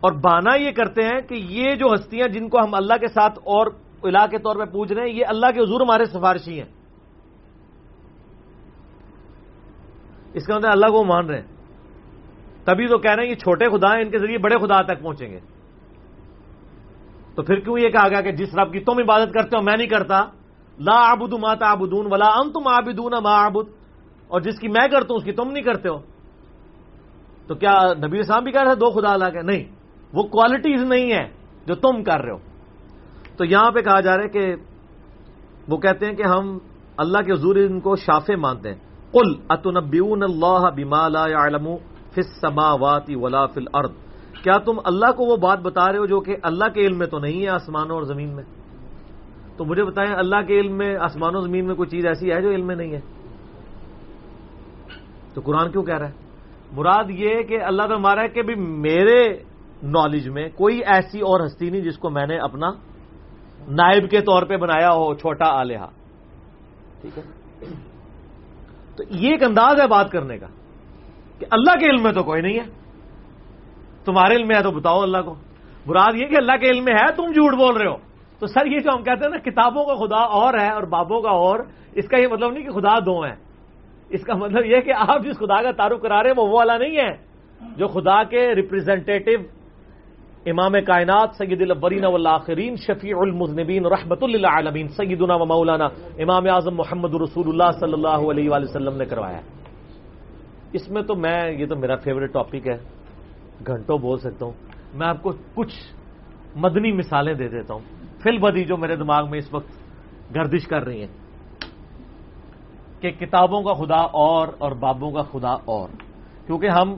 اور 0.00 0.12
بانا 0.12 0.54
یہ 0.54 0.70
کرتے 0.70 1.02
ہیں 1.02 1.20
کہ 1.20 1.34
یہ 1.34 1.74
جو 1.74 1.86
ہستیاں 1.94 2.28
جن 2.28 2.48
کو 2.48 2.58
ہم 2.58 2.74
اللہ 2.74 2.94
کے 3.00 3.06
ساتھ 3.06 3.38
اور 3.38 3.66
الا 4.02 4.26
کے 4.26 4.38
طور 4.38 4.56
پہ 4.56 4.72
پوچھ 4.72 4.92
رہے 4.92 5.02
ہیں، 5.02 5.14
یہ 5.14 5.24
اللہ 5.28 5.46
کے 5.46 5.60
حضور 5.60 5.80
ہمارے 5.80 6.04
سفارشی 6.04 6.60
ہیں۔ 6.60 6.68
اس 10.34 10.46
کا 10.46 10.56
مطلب 10.56 10.70
اللہ 10.72 10.86
کو 10.86 11.04
مان 11.04 11.26
رہے 11.26 11.40
ہیں۔ 11.40 11.46
تبھی 12.64 12.86
تو 12.86 12.98
کہہ 12.98 13.10
رہے 13.10 13.22
ہیں 13.22 13.30
یہ 13.30 13.34
چھوٹے 13.34 13.64
خدا 13.64 13.94
ہیں، 13.94 14.02
ان 14.02 14.10
کے 14.10 14.18
ذریعے 14.18 14.38
بڑے 14.38 14.56
خدا 14.58 14.82
تک 14.82 15.02
پہنچیں 15.02 15.30
گے۔ 15.30 15.40
تو 17.34 17.42
پھر 17.42 17.60
کیوں 17.60 17.78
یہ 17.78 17.88
کہا 17.88 18.08
گیا 18.08 18.20
کہ 18.20 18.32
جس 18.32 18.54
رب 18.54 18.72
کی 18.72 18.80
تم 18.80 18.98
عبادت 18.98 19.34
کرتے 19.34 19.56
ہو، 19.56 19.62
میں 19.62 19.76
نہیں 19.76 19.86
کرتا۔ 19.86 20.24
لا 20.78 21.12
آبود 21.12 21.32
ماتا 21.32 21.70
آبدون 21.70 22.06
ولا 22.12 22.26
ام 22.26 22.50
تم 22.50 22.68
آبدون 22.68 23.12
ما 23.22 23.46
آبد 23.46 23.83
اور 24.28 24.40
جس 24.40 24.58
کی 24.58 24.68
میں 24.68 24.88
کرتا 24.88 25.06
ہوں، 25.10 25.16
اس 25.16 25.24
کی 25.24 25.32
تم 25.32 25.50
نہیں 25.50 25.62
کرتے 25.62 25.88
ہو۔ 25.88 25.98
تو 27.46 27.54
کیا 27.54 27.78
نبی 28.06 28.22
صاحب 28.22 28.42
بھی 28.42 28.52
کہہ 28.52 28.62
رہے 28.62 28.74
دو 28.74 28.90
خدا 28.90 29.12
اللہ 29.12 29.30
کے؟ 29.30 29.42
نہیں، 29.42 29.64
وہ 30.12 30.22
کوالٹیز 30.22 30.82
نہیں 30.82 31.12
ہے 31.12 31.28
جو 31.66 31.74
تم 31.74 32.04
کر 32.04 32.20
رہے 32.20 32.32
ہو۔ 32.32 32.36
تو 33.36 33.44
یہاں 33.44 33.70
پہ 33.70 33.80
کہا 33.80 34.00
جا 34.00 34.16
رہا 34.16 34.24
ہے 34.24 34.28
کہ 34.28 34.54
وہ 35.68 35.76
کہتے 35.76 36.06
ہیں 36.06 36.12
کہ 36.12 36.22
ہم 36.22 36.58
اللہ 36.96 37.18
کے 37.18 37.32
حضور 37.32 37.56
ان 37.56 37.80
کو 37.80 37.96
شافے 37.96 38.36
مانتے 38.36 38.68
ہیں۔ 38.68 38.78
قل 39.12 39.34
اتنبیون 39.48 40.22
اللہ 40.22 40.70
بما 40.76 41.08
لا 41.08 41.26
يعلم 41.28 41.76
فی 42.14 42.20
السماوات 42.20 43.02
ولا 43.08 43.46
فی 43.46 43.60
الارض۔ 43.60 43.90
کیا 44.42 44.58
تم 44.58 44.80
اللہ 44.84 45.12
کو 45.12 45.24
وہ 45.24 45.36
بات 45.36 45.58
بتا 45.58 45.92
رہے 45.92 45.98
ہو 45.98 46.06
جو 46.06 46.20
کہ 46.20 46.36
اللہ 46.42 46.68
کے 46.74 46.80
علم 46.80 46.98
میں 46.98 47.06
تو 47.06 47.18
نہیں 47.18 47.42
ہے 47.42 47.48
آسمانوں 47.48 47.96
اور 47.96 48.02
زمین 48.02 48.34
میں؟ 48.34 48.44
تو 49.56 49.64
مجھے 49.64 49.84
بتائیں، 49.84 50.14
اللہ 50.14 50.36
کے 50.46 50.60
علم 50.60 50.78
میں، 50.78 50.96
آسمانوں 50.96 51.40
زمین 51.40 51.66
میں 51.66 51.74
کوئی 51.74 51.88
چیز 51.88 52.06
ایسی 52.06 52.32
ہے 52.32 52.42
جو 52.42 52.50
علم 52.50 52.66
میں 52.66 52.76
نہیں 52.76 52.92
ہے؟ 52.92 53.00
تو 55.34 55.40
قرآن 55.40 55.70
کیوں 55.70 55.82
کہہ 55.82 55.98
رہا 55.98 56.08
ہے؟ 56.08 56.12
مراد 56.72 57.04
یہ 57.08 57.42
کہ 57.42 57.62
اللہ 57.62 57.82
تو 57.82 57.96
ہمارا 57.96 58.22
ہے 58.22 58.28
کہ 58.28 58.42
بھی 58.42 58.54
میرے 58.54 59.36
نالج 59.82 60.28
میں 60.28 60.48
کوئی 60.48 60.80
ایسی 60.86 61.20
اور 61.20 61.46
ہستی 61.46 61.70
نہیں 61.70 61.80
جس 61.80 61.98
کو 61.98 62.10
میں 62.10 62.26
نے 62.26 62.38
اپنا 62.38 62.70
نائب 63.68 64.10
کے 64.10 64.20
طور 64.20 64.42
پہ 64.42 64.56
بنایا 64.56 64.90
ہو، 64.90 65.14
چھوٹا 65.14 65.60
آلیہ۔ 65.60 65.78
ٹھیک 67.00 67.18
ہے؟ 67.18 67.22
تو 68.96 69.02
یہ 69.10 69.30
ایک 69.30 69.42
انداز 69.42 69.80
ہے 69.80 69.86
بات 69.86 70.10
کرنے 70.10 70.38
کا 70.38 70.46
کہ 71.38 71.46
اللہ 71.50 71.78
کے 71.78 71.86
علم 71.86 72.02
میں 72.02 72.12
تو 72.12 72.22
کوئی 72.22 72.42
نہیں 72.42 72.58
ہے۔ 72.58 72.84
تمہارے 74.04 74.34
علم 74.34 74.48
میں 74.48 74.56
ہے 74.56 74.62
تو 74.62 74.70
بتاؤ 74.70 75.00
اللہ 75.00 75.18
کو۔ 75.18 75.34
مراد 75.86 76.12
یہ 76.14 76.26
کہ 76.26 76.36
اللہ 76.36 76.52
کے 76.52 76.66
علم 76.66 76.84
میں 76.84 76.94
ہے، 76.94 77.12
تم 77.12 77.22
جھوٹ 77.22 77.54
بول 77.54 77.76
رہے 77.76 77.90
ہو۔ 77.90 77.96
تو 78.38 78.46
سر 78.46 78.66
یہ 78.66 78.78
جو 78.78 78.90
ہم 78.94 79.02
کہتے 79.02 79.24
ہیں 79.24 79.30
نا، 79.30 79.38
کتابوں 79.38 79.84
کا 79.84 79.94
خدا 79.94 80.22
اور 80.22 80.54
ہے 80.60 80.70
اور 80.70 80.82
بابوں 80.82 81.22
کا 81.22 81.30
اور، 81.30 81.58
اس 81.92 82.08
کا 82.08 82.18
یہ 82.18 82.26
مطلب 82.26 82.50
نہیں 82.50 82.64
کہ 82.64 82.70
خدا 82.70 82.98
دو 82.98 83.22
ہیں۔ 83.22 83.36
اس 84.08 84.24
کا 84.24 84.34
مطلب 84.34 84.64
یہ 84.64 84.80
کہ 84.80 84.92
آپ 84.96 85.24
جس 85.24 85.36
خدا 85.36 85.62
کا 85.62 85.72
تعارف 85.72 86.00
کرا 86.00 86.22
رہے 86.22 86.30
ہیں، 86.30 86.42
وہ 86.42 86.48
والا 86.48 86.78
نہیں 86.78 86.96
ہے، 86.96 87.16
جو 87.76 87.86
خدا 87.86 88.24
کے 88.24 88.54
ریپرزینٹیو 88.54 89.38
امام 90.46 90.72
کائنات، 90.86 91.30
سید 91.38 91.62
البرین 91.62 92.04
والآخرین، 92.04 92.76
شفیع 92.76 93.16
المذنبین، 93.18 93.86
رحمت 93.86 94.22
اللہ 94.22 94.46
عالمین 94.46 94.88
سیدنا 94.88 95.34
و 95.34 95.44
مولانا 95.44 95.84
امام 96.18 96.44
اعظم 96.50 96.74
محمد 96.76 97.14
رسول 97.14 97.48
اللہ 97.48 97.70
صلی 97.80 97.92
اللہ 97.92 98.30
علیہ 98.30 98.50
وآلہ 98.50 98.64
وسلم 98.64 98.96
نے 98.96 99.04
کروایا 99.04 99.40
اس 100.72 100.90
میں 100.90 101.02
تو 101.02 101.14
میں، 101.14 101.50
یہ 101.50 101.66
تو 101.66 101.76
میرا 101.76 101.96
فیوریٹ 101.96 102.32
ٹاپک 102.32 102.66
ہے۔ 102.66 102.78
گھنٹوں 103.66 103.98
بول 103.98 104.18
سکتا 104.18 104.46
ہوں۔ 104.46 104.52
میں 104.94 105.06
آپ 105.06 105.22
کو 105.22 105.32
کچھ 105.54 105.74
مدنی 106.56 106.92
مثالیں 106.92 107.34
دے 107.34 107.48
دیتا 107.48 107.74
ہوں۔ 107.74 107.82
فل 108.22 108.38
بدی 108.38 108.64
جو 108.64 108.76
میرے 108.76 108.96
دماغ 108.96 109.30
میں 109.30 109.38
اس 109.38 109.54
وقت 109.54 109.70
گردش 110.36 110.66
کر 110.66 110.84
رہی 110.84 111.00
ہیں۔ 111.00 111.23
کہ 113.04 113.26
کتابوں 113.26 113.62
کا 113.62 113.72
خدا 113.72 114.00
اور 114.00 114.48
اور 114.58 114.72
بابوں 114.72 115.10
کا 115.10 115.22
خدا 115.22 115.52
اور۔ 115.52 115.88
کیونکہ 116.46 116.68
ہم 116.68 116.94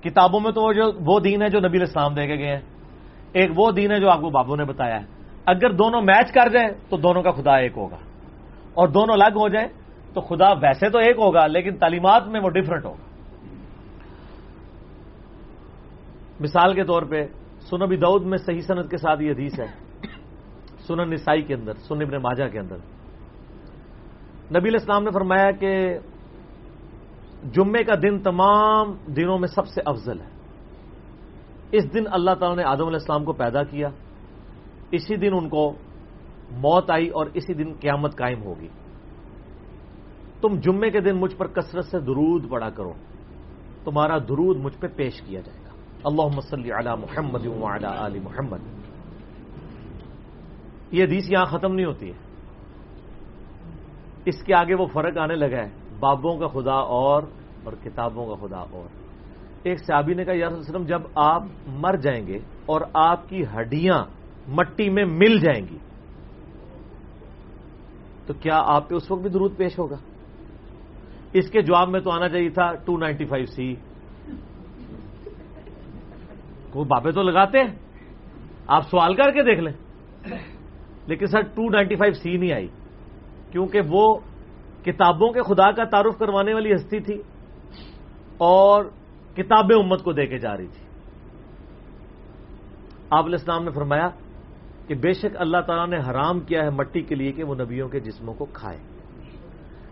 کتابوں 0.00 0.40
میں 0.40 0.52
تو 0.52 0.72
جو 0.72 0.92
وہ 1.04 1.20
دین 1.20 1.42
ہے 1.42 1.48
جو 1.48 1.60
نبی 1.60 1.82
اسلام 1.82 2.14
دے 2.14 2.26
کے 2.26 2.34
گئے 2.34 2.48
ہیں۔ 2.48 2.60
ایک 3.32 3.50
وہ 3.56 3.70
دین 3.70 3.92
ہے 3.92 4.00
جو 4.00 4.10
آپ 4.10 4.20
کو 4.20 4.30
بابو 4.30 4.56
نے 4.56 4.64
بتایا 4.64 5.00
ہے۔ 5.00 5.06
اگر 5.46 5.72
دونوں 5.72 6.02
میچ 6.02 6.32
کر 6.32 6.48
جائیں 6.48 6.68
تو 6.88 6.96
دونوں 6.96 7.22
کا 7.22 7.30
خدا 7.30 7.56
ایک 7.56 7.72
ہوگا۔ 7.76 7.96
اور 8.74 8.88
دونوں 8.88 9.14
الگ 9.14 9.36
ہو 9.36 9.48
جائیں 9.48 9.68
تو 10.14 10.20
خدا 10.20 10.52
ویسے 10.52 10.88
تو 10.88 10.98
ایک 10.98 11.18
ہوگا، 11.18 11.46
لیکن 11.46 11.76
تعلیمات 11.76 12.26
میں 12.26 12.40
وہ 12.40 12.50
ڈفرنٹ 12.50 12.84
ہوگا۔ 12.84 13.04
مثال 16.40 16.74
کے 16.74 16.84
طور 16.84 17.02
پہ 17.02 17.26
سنبی 17.60 17.96
دعود 17.96 18.22
میں 18.22 18.38
صحیح 18.38 18.60
صنعت 18.60 18.90
کے 18.90 18.96
ساتھ 18.96 19.22
یہ 19.22 19.30
حدیث 19.30 19.60
ہے۔ 19.60 19.66
سنن 20.86 21.10
نسائی 21.10 21.42
کے 21.42 21.54
اندر 21.54 21.72
سن 21.74 22.02
ابن 22.02 22.16
ماجہ 22.16 22.48
کے 22.48 22.58
اندر۔ 22.58 22.76
نبی 24.58 24.68
الاسلام 24.68 25.04
نے 25.04 25.10
فرمایا 25.10 25.50
کہ 25.50 25.98
جمعے 27.52 27.84
کا 27.84 27.94
دن 27.94 28.18
تمام 28.18 28.94
دنوں 29.06 29.38
میں 29.38 29.48
سب 29.48 29.66
سے 29.66 29.80
افضل 29.84 30.20
ہے۔ 30.20 30.26
اس 31.72 31.94
دن 31.94 32.04
اللہ 32.10 32.30
تعالیٰ 32.30 32.56
نے 32.56 32.64
آدم 32.64 32.86
علیہ 32.86 32.98
السلام 33.00 33.24
کو 33.24 33.32
پیدا 33.32 33.62
کیا۔ 33.62 33.88
اسی 34.90 35.16
دن 35.16 35.30
ان 35.32 35.48
کو 35.48 35.72
موت 36.50 36.90
آئی 36.90 37.08
اور 37.08 37.26
اسی 37.34 37.54
دن 37.54 37.72
قیامت 37.80 38.16
قائم 38.16 38.42
ہوگی۔ 38.42 38.68
تم 40.40 40.60
جمعے 40.60 40.90
کے 40.90 41.00
دن 41.00 41.16
مجھ 41.16 41.36
پر 41.36 41.46
کثرت 41.46 41.84
سے 41.84 41.98
درود 41.98 42.50
پڑا 42.50 42.70
کرو۔ 42.70 42.92
تمہارا 43.84 44.18
درود 44.18 44.56
مجھ 44.56 44.78
پہ 44.78 44.86
پیش 44.96 45.22
کیا 45.22 45.40
جائے 45.40 45.58
گا۔ 45.64 45.70
اللہ 46.04 46.36
مسلی 46.36 46.70
علی 46.72 46.90
محمد 47.00 47.46
علی 47.84 48.20
محمد۔ 48.20 48.58
یہ 50.90 51.04
حدیث 51.04 51.30
یہاں 51.30 51.46
ختم 51.46 51.74
نہیں 51.74 51.86
ہوتی 51.86 52.08
ہے۔ 52.08 52.29
اس 54.24 54.42
کے 54.42 54.54
آگے 54.54 54.74
وہ 54.74 54.86
فرق 54.86 55.18
آنے 55.18 55.36
لگا 55.36 55.62
ہے۔ 55.62 55.70
بابوں 56.00 56.38
کا 56.38 56.46
خدا 56.46 56.74
اور 56.74 57.22
اور 57.64 57.72
کتابوں 57.84 58.36
کا 58.36 58.46
خدا 58.46 58.58
اور۔ 58.58 58.88
ایک 59.62 59.78
صحابی 59.86 60.14
نے 60.14 60.24
کہا، 60.24 60.34
یا 60.36 60.48
وسلم، 60.48 60.84
جب 60.84 61.02
آپ 61.14 61.42
مر 61.66 61.96
جائیں 61.96 62.26
گے 62.26 62.38
اور 62.66 62.80
آپ 62.94 63.28
کی 63.28 63.42
ہڈیاں 63.42 64.04
مٹی 64.48 64.90
میں 64.90 65.04
مل 65.04 65.38
جائیں 65.38 65.66
گی، 65.70 65.78
تو 68.26 68.34
کیا 68.34 68.62
آپ 68.64 68.88
پہ 68.88 68.94
اس 68.94 69.10
وقت 69.10 69.22
بھی 69.22 69.30
درود 69.30 69.56
پیش 69.56 69.78
ہوگا؟ 69.78 69.96
اس 71.32 71.50
کے 71.50 71.62
جواب 71.62 71.88
میں 71.88 72.00
تو 72.00 72.10
آنا 72.10 72.28
چاہیے 72.28 72.50
تھا 72.50 72.74
ٹو 72.74 72.96
نائنٹی 72.96 73.24
فائیو 73.24 73.46
سی۔ 73.46 73.74
وہ 76.74 76.84
بابے 76.84 77.12
تو 77.12 77.22
لگاتے 77.22 77.58
ہیں۔ 77.58 77.76
آپ 78.66 78.82
سوال 78.82 79.14
کر 79.14 79.30
کے 79.30 79.42
دیکھ 79.42 79.60
لیں۔ 79.60 79.72
لیکن 81.06 81.26
sir, 81.26 81.40
two 81.40 81.70
ninety 81.70 81.94
five 81.94 82.12
C 82.12 82.36
نہیں 82.36 82.52
آئی۔ 82.52 82.68
کیونکہ 83.50 83.80
وہ 83.88 84.18
کتابوں 84.82 85.32
کے 85.32 85.42
خدا 85.42 85.70
کا 85.70 85.84
تعارف 85.84 86.18
کروانے 86.18 86.54
والی 86.54 86.74
ہستی 86.74 87.00
تھی 87.00 87.22
اور 88.38 88.84
کتابیں 89.34 89.76
امت 89.76 90.02
کو 90.02 90.12
دے 90.12 90.26
کے 90.26 90.38
جا 90.38 90.56
رہی 90.56 90.66
تھی۔ 90.66 90.86
آپ 93.10 93.24
علیہ 93.24 93.36
السلام 93.38 93.64
نے 93.64 93.70
فرمایا 93.70 94.08
کہ 94.86 94.94
بے 94.94 95.12
شک 95.12 95.26
اللہ 95.34 95.56
تعالیٰ 95.66 95.98
نے 95.98 96.10
حرام 96.10 96.40
کیا 96.40 96.64
ہے 96.64 96.70
مٹی 96.70 97.00
کے 97.00 97.14
لیے 97.14 97.32
کہ 97.32 97.44
وہ 97.44 97.54
نبیوں 97.54 97.88
کے 97.88 98.00
جسموں 98.00 98.34
کو 98.34 98.44
کھائے۔ 98.44 98.78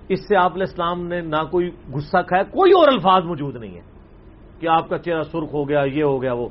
اس 0.08 0.28
سے 0.28 0.36
آپ 0.36 0.52
علیہ 0.52 0.66
السلام 0.68 1.06
نے 1.06 1.20
نہ 1.20 1.44
کوئی 1.50 1.70
غصہ 1.92 2.22
کھایا، 2.28 2.42
کوئی 2.42 2.72
اور 2.72 2.88
الفاظ 2.88 3.24
موجود 3.24 3.56
نہیں 3.56 3.74
ہے 3.74 3.80
کہ 4.60 4.66
آپ 4.66 4.88
کا 4.88 4.98
چہرہ 4.98 5.22
سرخ 5.22 5.54
ہو 5.54 5.68
گیا، 5.68 5.82
یہ 5.82 6.04
ہو 6.04 6.22
گیا، 6.22 6.32
وہ۔ 6.32 6.48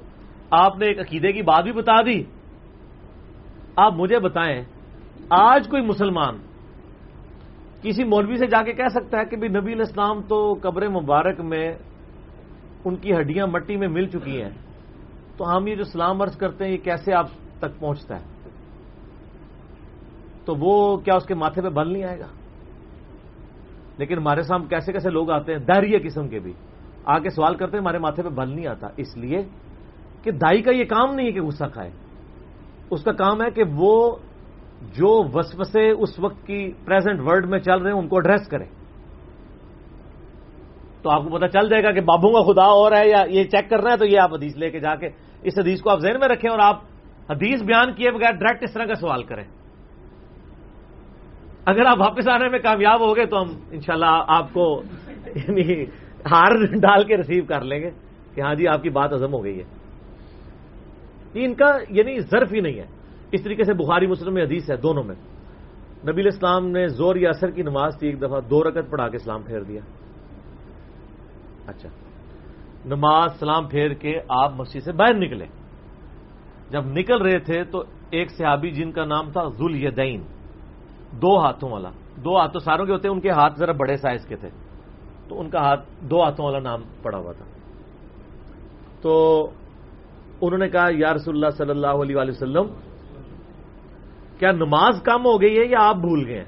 آپ 0.51 0.77
نے 0.77 0.85
ایک 0.85 0.99
عقیدے 0.99 1.31
کی 1.31 1.41
بات 1.41 1.63
بھی 1.63 1.71
بتا 1.71 2.01
دی۔ 2.01 2.23
آپ 3.75 3.93
مجھے 3.93 4.19
بتائیں، 4.19 4.63
آج 5.29 5.67
کوئی 5.67 5.81
مسلمان 5.81 6.37
کسی 7.81 8.03
مولوی 8.03 8.37
سے 8.37 8.47
جا 8.47 8.63
کے 8.63 8.73
کہہ 8.73 8.87
سکتا 8.87 9.19
ہے 9.19 9.25
کہ 9.25 9.37
بھی 9.37 9.47
نبی 9.47 9.73
علیہ 9.73 9.85
السلام 9.87 10.21
تو 10.21 10.55
قبر 10.61 10.87
مبارک 10.87 11.39
میں 11.39 11.73
ان 12.85 12.95
کی 12.95 13.13
ہڈیاں 13.13 13.47
مٹی 13.47 13.77
میں 13.77 13.87
مل 13.87 14.07
چکی 14.07 14.41
ہیں۔ 14.41 14.49
تو 15.37 15.57
ہم 15.57 15.67
یہ 15.67 15.75
جو 15.75 15.83
سلام 15.83 16.21
عرض 16.21 16.37
کرتے 16.37 16.65
ہیں، 16.65 16.71
یہ 16.71 16.77
کیسے 16.77 17.13
آپ 17.13 17.27
تک 17.59 17.79
پہنچتا 17.79 18.19
ہے؟ 18.19 18.25
تو 20.45 20.55
وہ 20.59 20.97
کیا 20.97 21.15
اس 21.15 21.25
کے 21.25 21.33
ماتھے 21.33 21.61
پہ 21.61 21.69
بل 21.69 21.93
نہیں 21.93 22.03
آئے 22.03 22.19
گا؟ 22.19 22.27
لیکن 23.97 24.17
ہمارے 24.17 24.41
سامنے 24.41 24.67
کیسے 24.69 24.93
کیسے 24.93 25.09
لوگ 25.09 25.31
آتے 25.31 25.53
ہیں 25.53 25.59
دہریہ 25.59 25.97
قسم 26.03 26.27
کے 26.27 26.39
بھی۔ 26.39 26.53
آ 27.05 27.19
کے 27.19 27.29
سوال 27.29 27.55
کرتے 27.55 27.77
ہیں، 27.77 27.81
ہمارے 27.81 27.97
ماتھے 27.97 28.23
پہ 28.23 28.29
بل 28.29 28.49
نہیں 28.49 28.67
آتا۔ 28.67 28.87
اس 28.97 29.17
لیے 29.17 29.37
کہ 30.21 30.31
دائی 30.31 30.61
کا 30.61 30.71
یہ 30.71 30.83
کام 30.83 31.15
نہیں 31.15 31.27
ہے 31.27 31.31
کہ 31.31 31.41
غصہ 31.41 31.65
کھائے۔ 31.73 31.91
اس 32.91 33.03
کا 33.03 33.11
کام 33.11 33.41
ہے 33.41 33.51
کہ 33.51 33.63
وہ 33.75 34.15
جو 34.81 35.23
وسوسے 35.33 35.89
اس 35.89 36.19
وقت 36.19 36.47
کی 36.47 36.71
پریزنٹ 36.85 37.19
ورلڈ 37.21 37.45
میں 37.45 37.59
چل 37.59 37.77
رہے 37.81 37.91
ہیں، 37.91 37.97
ان 37.97 38.07
کو 38.07 38.15
ایڈریس 38.15 38.47
کرے 38.47 38.65
تو 41.01 41.09
آپ 41.09 41.23
کو 41.23 41.29
پتا 41.37 41.47
چل 41.47 41.69
جائے 41.69 41.83
گا 41.83 41.91
کہ 41.91 42.01
بابوں 42.01 42.33
کا 42.33 42.53
خدا 42.53 42.65
اور 42.65 42.91
ہے 42.91 43.09
یا 43.09 43.23
یہ 43.29 43.43
چیک 43.43 43.69
کرنا 43.69 43.91
ہے، 43.91 43.97
تو 43.97 44.05
یہ 44.05 44.19
آپ 44.19 44.33
حدیث 44.33 44.57
لے 44.57 44.69
کے 44.69 44.79
جا 44.79 44.95
کے 44.95 45.07
اس 45.41 45.53
حدیث 45.57 45.81
کو 45.81 45.89
آپ 45.89 45.99
ذہن 45.99 46.19
میں 46.19 46.27
رکھیں 46.27 46.51
اور 46.51 46.59
آپ 46.59 46.81
حدیث 47.29 47.61
بیان 47.61 47.93
کیے 47.93 48.11
بغیر 48.11 48.31
ڈائریکٹ 48.31 48.63
اس 48.63 48.73
طرح 48.73 48.85
کا 48.85 48.93
سوال 48.93 49.23
کریں۔ 49.23 49.43
اگر 51.65 51.85
آپ 51.85 51.97
واپس 51.99 52.27
آنے 52.27 52.49
میں 52.49 52.59
کامیاب 52.59 53.01
ہو 53.01 53.15
گئے 53.15 53.25
تو 53.25 53.41
ہم 53.41 53.49
انشاءاللہ 53.71 54.23
آپ 54.27 54.53
کو 54.53 54.81
یعنی 55.35 55.83
ہار 56.31 56.65
ڈال 56.65 57.03
کے 57.03 57.17
ریسیو 57.17 57.45
کر 57.45 57.61
لیں 57.61 57.79
گے 57.79 57.89
کہ 58.35 58.41
ہاں 58.41 58.55
جی 58.55 58.67
آپ 58.67 58.81
کی 58.81 58.89
بات 58.89 59.13
ہزم 59.13 59.33
ہو 59.33 59.43
گئی 59.43 59.59
ہے۔ 59.59 59.63
یہ 61.33 61.45
ان 61.45 61.53
کا 61.53 61.77
یعنی 61.89 62.19
ظرف 62.19 62.53
ہی 62.53 62.59
نہیں 62.59 62.79
ہے۔ 62.79 62.96
اس 63.31 63.43
طریقے 63.43 63.63
سے 63.63 63.73
بخاری 63.73 64.07
مسلم 64.07 64.33
میں 64.33 64.43
حدیث 64.43 64.69
ہے 64.69 64.77
دونوں 64.77 65.03
میں۔ 65.03 65.15
نبی 66.11 66.21
الاسلام 66.21 66.67
نے 66.67 66.87
زور 66.87 67.15
یا 67.15 67.29
اثر 67.29 67.51
کی 67.51 67.61
نماز 67.61 67.99
تھی، 67.99 68.07
ایک 68.07 68.21
دفعہ 68.21 68.41
دو 68.41 68.63
رکت 68.63 68.91
پڑھا 68.91 69.09
کے 69.09 69.15
اسلام 69.15 69.41
پھیر 69.41 69.61
دیا۔ 69.61 69.81
اچھا۔ 71.67 71.89
نماز 72.85 73.39
سلام 73.39 73.67
پھیر 73.67 73.93
کے 73.93 74.19
آپ 74.29 74.53
مسجد 74.55 74.79
سے 74.79 74.91
باہر 74.91 75.13
نکلے۔ 75.13 75.45
جب 76.69 76.85
نکل 76.85 77.21
رہے 77.21 77.39
تھے 77.39 77.63
تو 77.63 77.83
ایک 78.09 78.31
صحابی 78.31 78.71
جن 78.71 78.91
کا 78.91 79.05
نام 79.05 79.31
تھا 79.31 79.43
ذل 79.47 79.83
یدین 79.83 80.21
دو 81.11 81.39
ہاتھوں 81.39 81.71
والا۔ 81.71 81.89
دو 82.15 82.37
ہاتھوں 82.37 82.59
ساروں 82.59 82.85
کے 82.85 82.91
ہوتے 82.91 83.07
ہیں، 83.07 83.15
ان 83.15 83.21
کے 83.21 83.29
ہاتھ 83.29 83.59
ذرا 83.59 83.71
بڑے 83.71 83.97
سائز 83.97 84.25
کے 84.25 84.35
تھے۔ 84.35 84.49
تو 85.27 85.39
ان 85.39 85.49
کا 85.49 85.59
ہاتھ 85.59 85.89
دو 86.01 86.23
ہاتھوں 86.23 86.45
والا 86.45 86.59
نام 86.59 86.81
پڑا 87.01 87.17
ہوا 87.17 87.31
تھا۔ 87.31 87.45
تو 89.01 89.43
انہوں 90.41 90.57
نے 90.57 90.69
کہا، 90.69 90.87
یا 90.91 91.13
رسول 91.13 91.35
اللہ 91.35 91.49
صلی 91.49 91.69
اللہ 91.69 91.87
علیہ 91.87 92.15
وسلم 92.17 92.65
کیا 94.39 94.51
نماز 94.51 95.01
کم 95.03 95.25
ہو 95.25 95.41
گئی 95.41 95.59
ہے 95.59 95.65
یا 95.65 95.77
آپ 95.79 95.95
بھول 95.95 96.25
گئے 96.27 96.37
ہیں؟ 96.37 96.45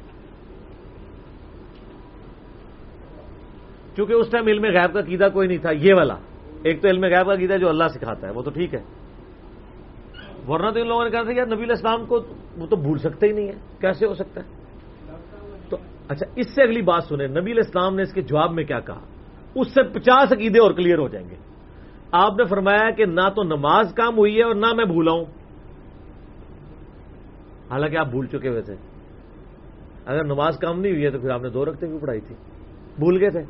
کیونکہ 3.96 4.14
اس 4.14 4.30
ٹائم 4.30 4.48
علم 4.48 4.64
غیب 4.64 4.94
کا 4.94 5.02
قیدا 5.02 5.30
کوئی 5.30 5.48
نہیں 5.48 5.58
تھا، 5.58 5.72
یہ 5.72 5.94
والا۔ 5.94 6.16
ایک 6.64 6.82
تو 6.82 6.88
علم 6.88 7.04
غیب 7.04 7.28
کا 7.28 7.36
قیدا 7.36 7.58
جو 7.58 7.70
اللہ 7.70 7.88
سکھاتا 7.88 8.28
ہے، 8.28 8.34
وہ 8.34 8.42
تو 8.42 8.52
ٹھیک 8.52 8.74
ہے۔ 8.74 8.84
ورنہ 10.48 10.70
تو 10.70 10.80
ان 10.80 10.88
لوگوں 10.88 11.04
نے 11.04 11.10
کہا 11.10 11.22
تھا 11.22 11.32
یار 11.32 11.46
نبی 11.46 11.64
الاسلام 11.64 12.06
کو 12.06 12.20
وہ 12.58 12.68
تو 12.68 12.76
بھول 12.76 12.98
سکتے 12.98 13.28
ہی 13.28 13.32
نہیں 13.32 13.48
ہے 13.48 13.54
کیسے 13.82 14.06
ہو 14.06 14.14
سکتا 14.14 14.42
ہے؟ 14.42 14.50
تو 15.70 15.78
اچھا 16.10 16.26
اس 16.36 16.56
سے 16.56 16.64
اگلی 16.64 16.82
بات 16.82 17.04
سنیں۔ 17.04 17.28
نبی 17.28 17.52
الاسلام 17.52 17.96
نے 17.96 18.02
اس 18.02 18.14
کے 18.14 18.22
جواب 18.22 18.52
میں 18.52 18.64
کیا 18.64 18.80
کہا؟ 18.80 19.00
اس 19.56 19.68
سے 19.68 19.84
پچاس 19.84 20.32
عقیدے 20.32 20.60
اور 20.60 20.72
کلیئر 20.72 20.98
ہو 20.98 21.08
جائیں 21.08 21.30
گے۔ 21.30 21.36
آپ 22.12 22.32
نے 22.38 22.46
فرمایا 22.46 22.90
کہ 22.90 23.06
نہ 23.06 23.30
تو 23.36 23.44
نماز 23.44 23.94
کام 23.96 24.18
ہوئی 24.18 24.38
ہے 24.38 24.44
اور 24.44 24.56
نہ 24.56 24.74
میں 24.74 24.86
بھولا 24.86 25.12
ہوں 25.12 25.26
حالانکہ 27.72 27.97
آپ 27.97 28.07
بھول 28.07 28.28
چکے 28.28 28.49
ہوئے 28.49 28.61
تھے۔ 28.61 28.76
اگر 30.05 30.24
نماز 30.24 30.57
کام 30.57 30.80
نہیں 30.80 30.91
ہوئی 30.91 31.05
ہے 31.05 31.09
تو 31.09 31.20
پھر 31.20 31.30
آپ 31.30 31.41
نے 31.41 31.49
دو 31.49 31.65
رکھتے 31.65 31.88
ہوئے 31.88 31.99
پڑھائی 31.99 32.22
تھی۔ 32.22 32.36
بھول 32.97 33.22
گئے 33.22 33.30
تھے۔ 33.30 33.41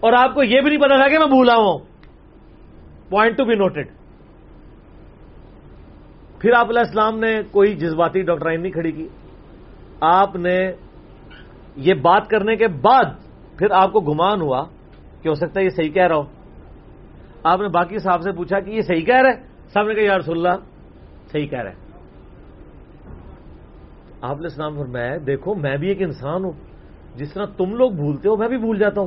اور 0.00 0.12
آپ 0.12 0.34
کو 0.34 0.42
یہ 0.42 0.60
بھی 0.60 0.70
نہیں 0.70 0.80
پتا 0.80 0.96
تھا 0.96 1.08
کہ 1.08 1.18
میں 1.18 1.26
بھولا 1.26 1.54
ہوں۔ 1.54 1.78
پوائنٹ 3.10 3.36
ٹو 3.36 3.44
بی 3.44 3.54
نوٹڈ 3.54 3.88
پھر 6.38 6.50
آپ 6.56 6.68
علیہ 6.68 6.80
السلام 6.80 7.18
نے 7.18 7.40
کوئی 7.50 7.74
جذباتی 7.76 8.22
ڈاکٹرائن 8.22 8.62
نہیں 8.62 8.72
کھڑی 8.72 8.92
کی۔ 8.92 9.08
آپ 10.00 10.36
نے 10.36 10.72
یہ 11.76 11.94
بات 11.94 12.28
کرنے 12.28 12.56
کے 12.56 12.68
بعد 12.68 13.04
پھر 13.58 13.66
آپ 13.70 13.92
کو 13.92 14.00
گمان 14.00 14.40
ہوا 14.40 14.64
کہ 15.22 15.28
ہو 15.28 15.34
سکتا 15.34 15.60
ہے 15.60 15.64
یہ 15.64 15.70
صحیح 15.70 15.90
کہہ 15.90 16.06
رہا 16.06 16.16
ہو۔ 16.16 16.22
آپ 17.44 17.60
نے 17.60 17.68
باقی 17.68 17.98
صاحب 17.98 18.22
سے 18.22 18.32
پوچھا 18.32 18.60
کہ 18.60 18.70
یہ 18.70 18.80
صحیح 18.80 19.04
کہہ 19.04 19.22
رہے 19.22 19.32
صاحب 19.68 19.86
نے 19.86 19.94
کہا، 19.94 20.02
یا 20.02 20.18
رسول 20.18 20.46
اللہ، 20.46 20.64
صحیح 21.32 21.46
کہہ 21.46 21.58
رہے 21.58 21.85
آپ 24.20 24.32
علیہ 24.32 24.42
السلام 24.42 24.76
فرمایا 24.76 25.16
دیکھو 25.26 25.54
میں 25.54 25.76
بھی 25.76 25.88
ایک 25.88 26.02
انسان 26.02 26.44
ہوں۔ 26.44 26.52
جس 27.14 27.32
طرح 27.32 27.44
تم 27.44 27.74
لوگ 27.74 27.90
بھولتے 27.90 28.28
ہو، 28.28 28.36
میں 28.36 28.48
بھی 28.48 28.58
بھول 28.58 28.78
جاتا 28.78 29.00
ہوں۔ 29.00 29.06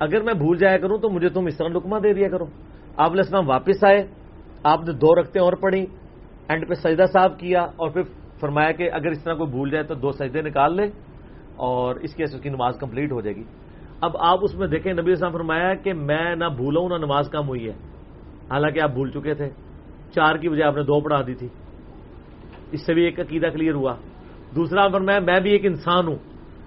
اگر 0.00 0.22
میں 0.22 0.34
بھول 0.34 0.58
جایا 0.58 0.78
کروں 0.78 0.98
تو 0.98 1.10
مجھے 1.10 1.28
تم 1.28 1.46
اس 1.46 1.56
طرح 1.56 1.68
لکما 1.68 1.98
دے 1.98 2.12
دیا 2.12 2.28
کرو۔ 2.28 2.44
آپ 2.96 3.10
علیہ 3.10 3.22
السلام 3.24 3.48
واپس 3.48 3.84
آئے، 3.84 4.06
آپ 4.64 4.80
نے 4.80 4.92
دو 4.92 5.20
رکھتے 5.20 5.40
اور 5.40 5.52
پڑھی، 5.52 5.86
اینڈ 6.48 6.68
پہ 6.68 6.74
سجدہ 6.74 7.04
صاحب 7.12 7.38
کیا 7.38 7.60
اور 7.62 7.90
پھر 7.90 8.02
فرمایا 8.40 8.72
کہ 8.72 8.90
اگر 8.92 9.06
اس 9.06 9.24
طرح 9.24 9.34
کوئی 9.34 9.50
بھول 9.50 9.70
جائے 9.70 9.84
تو 9.84 9.94
دو 9.94 10.12
سجدے 10.12 10.42
نکال 10.42 10.76
لے 10.76 10.82
اور 11.56 11.94
اس 11.94 12.14
کیس 12.14 12.34
اس 12.34 12.40
کی 12.40 12.48
نماز 12.48 12.76
کمپلیٹ 12.80 13.12
ہو 13.12 13.20
جائے 13.20 13.36
گی۔ 13.36 13.44
اب 14.00 14.16
آپ 14.16 14.38
اس 14.42 14.54
میں 14.54 14.66
دیکھیں، 14.66 14.92
نبی 14.92 15.12
اسلام 15.12 15.32
فرمایا 15.32 15.74
کہ 15.74 15.92
میں 15.92 16.36
نہ 16.36 16.44
بھولوں 16.44 16.88
نہ 16.88 16.94
نماز 16.94 17.28
کم 17.30 17.48
ہوئی 17.48 17.64
ہے۔ 17.64 17.72
حالانکہ 18.50 18.80
آپ 18.80 18.90
بھول 18.90 19.10
چکے 19.10 19.34
تھے۔ 19.34 19.50
چار 20.14 20.36
کی 20.36 20.48
وجہ 20.48 20.64
آپ 20.64 20.76
نے 20.76 20.82
دو 20.82 21.00
پڑھا 21.00 21.22
دی 21.26 21.34
تھی۔ 21.34 21.48
اس 22.72 22.86
سے 22.86 22.94
بھی 22.94 23.02
ایک 23.02 23.20
عقیدہ 23.20 23.46
کلیئر 23.46 23.74
ہوا۔ 23.74 23.94
دوسرا 24.54 24.88
فرمایا 24.88 25.18
میں 25.18 25.40
بھی 25.40 25.50
ایک 25.50 25.66
انسان 25.66 26.06
ہوں۔ 26.06 26.16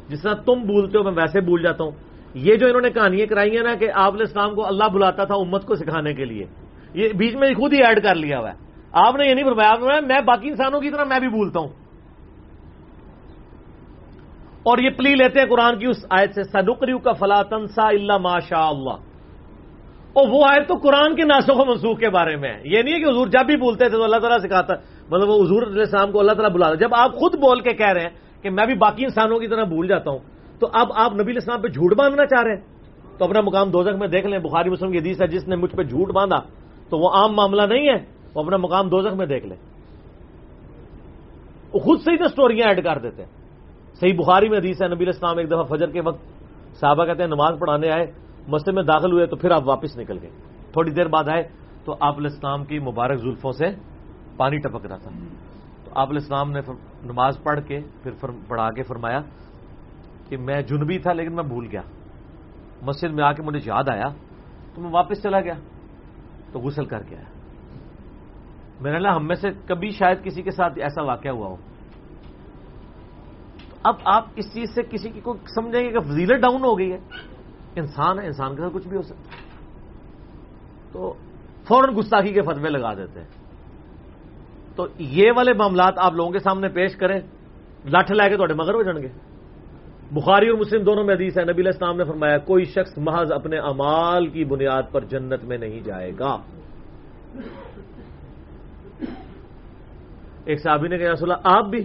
جس 0.08 0.22
طرح 0.22 0.34
تم 0.34 0.54
بھولتے 0.54 0.98
ہو، 0.98 1.04
میں 1.04 1.12
ویسے 1.12 1.42
بھول 1.42 1.64
جاتا 1.64 1.84
ہوں۔ 1.84 1.92
یہ 2.34 2.56
جو 2.56 2.68
انہوں 2.68 2.82
نے 2.82 2.90
کہانیاں 2.90 3.26
کرائی 3.26 3.56
ہیں 3.56 3.64
نا 3.64 3.76
کہ 3.76 3.88
آپ 3.94 4.14
علیہ 4.14 4.26
السلام 4.28 4.56
کو 4.56 4.68
اللہ 4.68 4.88
بلاتا 4.94 5.24
تھا 5.24 5.36
امت 5.36 5.66
کو 5.66 5.76
سکھانے 5.76 6.14
کے 6.14 6.26
لیے، 6.26 6.46
یہ 6.94 7.10
بیچ 7.14 7.36
میں 7.36 7.50
خود 7.50 7.74
ہی 7.74 7.84
ایڈ 7.84 8.04
کر 8.04 8.16
لیا 8.16 8.40
ہوا 8.40 8.50
ہے۔ 8.50 8.56
آپ 8.92 9.16
نے 9.16 9.28
یہ 9.28 9.34
نہیں 9.34 9.46
فرمایا 9.46 9.74
فرمایا، 9.76 10.00
میں 10.00 10.22
باقی 10.22 10.50
انسانوں 10.50 10.82
کی 10.82 10.90
طرح 10.90 11.04
میں 11.04 11.20
بھی 11.20 11.28
بھولتا 11.28 11.60
ہوں۔ 11.60 11.68
اور 14.64 14.78
یہ 14.78 14.90
پلی 14.90 15.16
لیتے 15.16 15.40
ہیں 15.40 15.48
قرآن 15.48 15.80
کی 15.80 15.86
اس 15.86 16.06
آیت 16.10 16.36
سے 16.36 16.44
سدکریو 16.44 16.98
کا 16.98 17.12
فلا 17.12 17.44
تنسا 17.44 17.88
اللہ 17.88 18.18
ماشاء 18.18 18.68
اللہ 18.68 18.96
اور 20.14 20.28
وہ 20.28 20.46
آیت 20.50 20.68
تو 20.68 20.76
قرآن 20.76 21.16
کے 21.16 21.24
ناسوں 21.24 21.56
و 21.56 21.66
منسوخ 21.66 22.00
کے 22.00 22.10
بارے 22.10 22.36
میں 22.36 22.54
ہے۔ 22.54 22.62
یہ 22.66 22.82
نہیں 22.82 22.94
ہے 22.94 23.00
کہ 23.00 23.10
حضور 23.10 23.28
جب 23.28 23.46
بھی 23.46 23.56
بولتے 23.56 23.90
تھے 23.90 23.98
تو 23.98 24.04
اللہ 24.04 24.18
تعالیٰ 24.18 24.40
سکھاتا۔ 24.40 24.74
مطلب 25.12 25.30
وہ 25.30 25.44
حضور 25.44 25.62
علیہ 25.62 25.80
السلام 25.80 26.12
کو 26.12 26.20
اللہ 26.20 26.32
تعالیٰ 26.32 26.52
بلاتا 26.52 26.74
جب 26.74 26.90
آپ 26.96 27.12
خود 27.14 27.36
بول 27.36 27.60
کے 27.60 27.74
کہہ 27.74 27.92
رہے 27.92 28.02
ہیں 28.02 28.10
کہ 28.42 28.50
میں 28.50 28.66
بھی 28.66 28.76
باقی 28.76 29.04
انسانوں 29.04 29.40
کی 29.40 29.48
طرح 29.48 29.64
بھول 29.64 29.88
جاتا 29.88 30.12
ہوں، 30.12 30.20
تو 30.60 30.68
اب 30.74 30.88
آپ 30.96 31.14
نبی 31.14 31.32
السلام 31.32 31.62
پہ 31.62 31.68
جھوٹ 31.68 31.96
باندھنا 31.98 32.26
چاہ 32.26 32.44
رہے 32.44 32.56
ہیں۔ 32.56 32.62
تو 33.18 33.26
اپنا 33.26 33.42
مقام 33.42 33.70
دوزخ 33.70 33.96
میں 34.00 34.08
دیکھ 34.08 34.28
لیں۔ 34.28 34.40
بخاری 34.40 34.70
مسلم 34.70 34.92
کی 34.92 34.98
حدیث 34.98 35.22
ہے، 35.22 35.28
جس 35.28 35.48
نے 35.48 35.56
مجھ 35.56 35.76
پہ 35.76 35.84
جھوٹ 35.84 36.12
باندھا، 36.12 36.38
تو 36.90 36.98
وہ 36.98 37.10
عام 37.14 37.36
معاملہ 37.36 37.62
نہیں 37.62 37.88
ہے۔ 37.88 38.06
وہ 38.36 38.44
اپنا 38.44 38.58
مقام 38.58 38.90
دوزخ 38.90 39.14
میں 39.14 39.26
دیکھ 39.26 39.46
لیں۔ 39.46 39.58
وہ 41.74 41.80
خود 41.80 42.00
سے 42.00 42.12
ہی 42.12 42.18
تو 42.18 42.24
اسٹوریاں 42.24 42.68
ایڈ 42.68 42.84
کر 42.84 43.00
دیتے 43.00 43.24
ہیں۔ 43.24 43.30
صحیح 43.94 44.14
بخاری 44.14 44.50
میں 44.50 44.58
حدیث 44.58 44.82
ہے، 44.82 44.88
نبی 44.88 45.06
السلام 45.06 45.38
ایک 45.38 45.48
دفعہ 45.48 45.64
فجر 45.64 45.90
کے 45.90 46.02
وقت 46.02 46.22
صحابہ 46.76 47.06
کہتے 47.06 47.24
ہیں، 47.24 47.30
نماز 47.30 47.60
پڑھانے 47.60 47.90
آئے، 47.90 48.12
مسجد 48.48 48.74
میں 48.74 48.84
داخل 48.84 49.12
ہوئے، 49.12 49.26
تو 49.26 49.36
پھر 49.36 49.52
آپ 49.52 49.68
واپس 49.68 49.98
نکل 49.98 50.18
گئے۔ 50.22 50.30
تھوڑی 50.72 50.92
دیر 50.92 51.08
بعد 51.08 51.24
آئے، 51.28 51.44
تو 51.86 51.96
آپ 52.00 52.18
علیہ 52.18 52.30
السلام 52.32 52.66
کی 52.66 52.80
مبارک 52.80 53.20
زلفوں 53.20 53.52
سے 53.52 53.66
پانی 54.42 54.58
ٹپک 54.58 54.86
رہا 54.86 54.98
تھا۔ 54.98 55.12
تو 55.84 55.92
آپ 55.96 56.10
علیہ 56.10 56.22
السلام 56.22 56.52
نے 56.52 56.62
نماز 57.04 57.38
پڑھ 57.44 57.60
کے 57.68 57.80
پھر 58.04 58.12
پڑھا 58.48 58.70
کے 58.70 58.84
فرمایا 58.84 59.22
کہ 60.30 60.38
میں 60.38 60.62
جنبی 60.62 60.98
تھا 61.00 61.14
لیکن 61.14 61.36
میں 61.36 61.44
بھول 61.44 61.68
گیا۔ 61.72 61.82
مسجد 62.82 63.14
میں 63.14 63.24
آ 63.24 63.32
کے 63.34 63.44
مجھے 63.44 63.60
یاد 63.66 63.90
آیا 63.90 64.08
تو 64.74 64.82
میں 64.82 64.92
واپس 64.92 65.24
چلا 65.24 65.40
گیا 65.42 65.54
تو 66.52 66.60
غسل 66.60 66.86
کر 66.86 67.04
کے 67.04 67.16
آیا۔ 67.16 67.30
میرا 68.80 68.96
اللہ 68.96 69.08
ہم 69.08 69.28
میں 69.28 69.36
سے 69.36 69.50
کبھی 69.66 69.90
شاید 69.90 70.24
کسی 70.24 70.42
کے 70.42 70.52
ساتھ 70.52 70.80
ایسا 70.80 71.02
واقعہ 71.02 71.32
ہوا 71.32 71.48
ہو۔ 71.48 71.58
تو 73.70 73.76
اب 73.84 73.96
آپ 74.06 74.24
اس 74.36 74.46
چیز 74.54 74.70
سے 74.76 74.84
کسی 74.84 75.10
کی 75.10 75.22
کو 75.22 75.34
سمجھیں 75.56 75.82
گے 75.82 75.92
کہ 75.92 76.00
فضیلت 76.00 76.42
ڈاؤن 76.42 76.64
ہو 76.64 76.78
گئی 76.80 76.92
ہے۔ 76.92 77.00
انسان 77.76 78.20
ہے، 78.20 78.26
انسان 78.26 78.56
کے 78.56 78.62
ساتھ 78.62 78.74
کچھ 78.74 78.88
بھی 78.88 78.98
ہو 78.98 79.02
سکتا 79.02 79.30
تو 80.92 81.14
فوراً 81.68 81.96
گستاخی 81.98 82.34
کے 82.34 82.42
فتوے 82.42 82.70
لگا 82.70 82.94
دیتے 82.94 83.20
ہیں۔ 83.20 83.41
تو 84.76 84.88
یہ 85.00 85.32
والے 85.36 85.54
معاملات 85.54 85.94
آپ 85.98 86.14
لوگوں 86.14 86.32
کے 86.32 86.40
سامنے 86.40 86.70
پیش 86.70 86.96
کریں 86.96 87.20
لٹھ 87.86 88.12
لے 88.12 88.30
کے 88.30 88.36
تھوڑے 88.36 88.54
مگر 88.54 88.74
ہو 88.74 88.84
جان 88.84 89.02
گے۔ 89.02 89.08
بخاری 90.12 90.48
اور 90.48 90.58
مسلم 90.58 90.84
دونوں 90.84 91.04
میں 91.04 91.16
حدیث 91.16 91.38
ہے، 91.38 91.44
نبی 91.44 91.62
علیہ 91.62 91.72
السلام 91.74 91.98
نے 91.98 92.04
فرمایا، 92.04 92.38
کوئی 92.38 92.66
شخص 92.66 92.98
محض 92.98 93.32
اپنے 93.32 93.58
امال 93.58 94.28
کی 94.28 94.46
بنیاد 94.46 94.84
پر 94.92 95.04
جنت 95.04 95.44
میں 95.44 95.58
نہیں 95.58 95.80
جائے 95.80 96.12
گا۔ 96.20 96.38
ایک 100.46 100.62
صحابی 100.62 100.88
نے 100.88 100.98
کہا 100.98 101.14
رسول 101.14 101.32
آپ 101.44 101.66
بھی؟ 101.66 101.84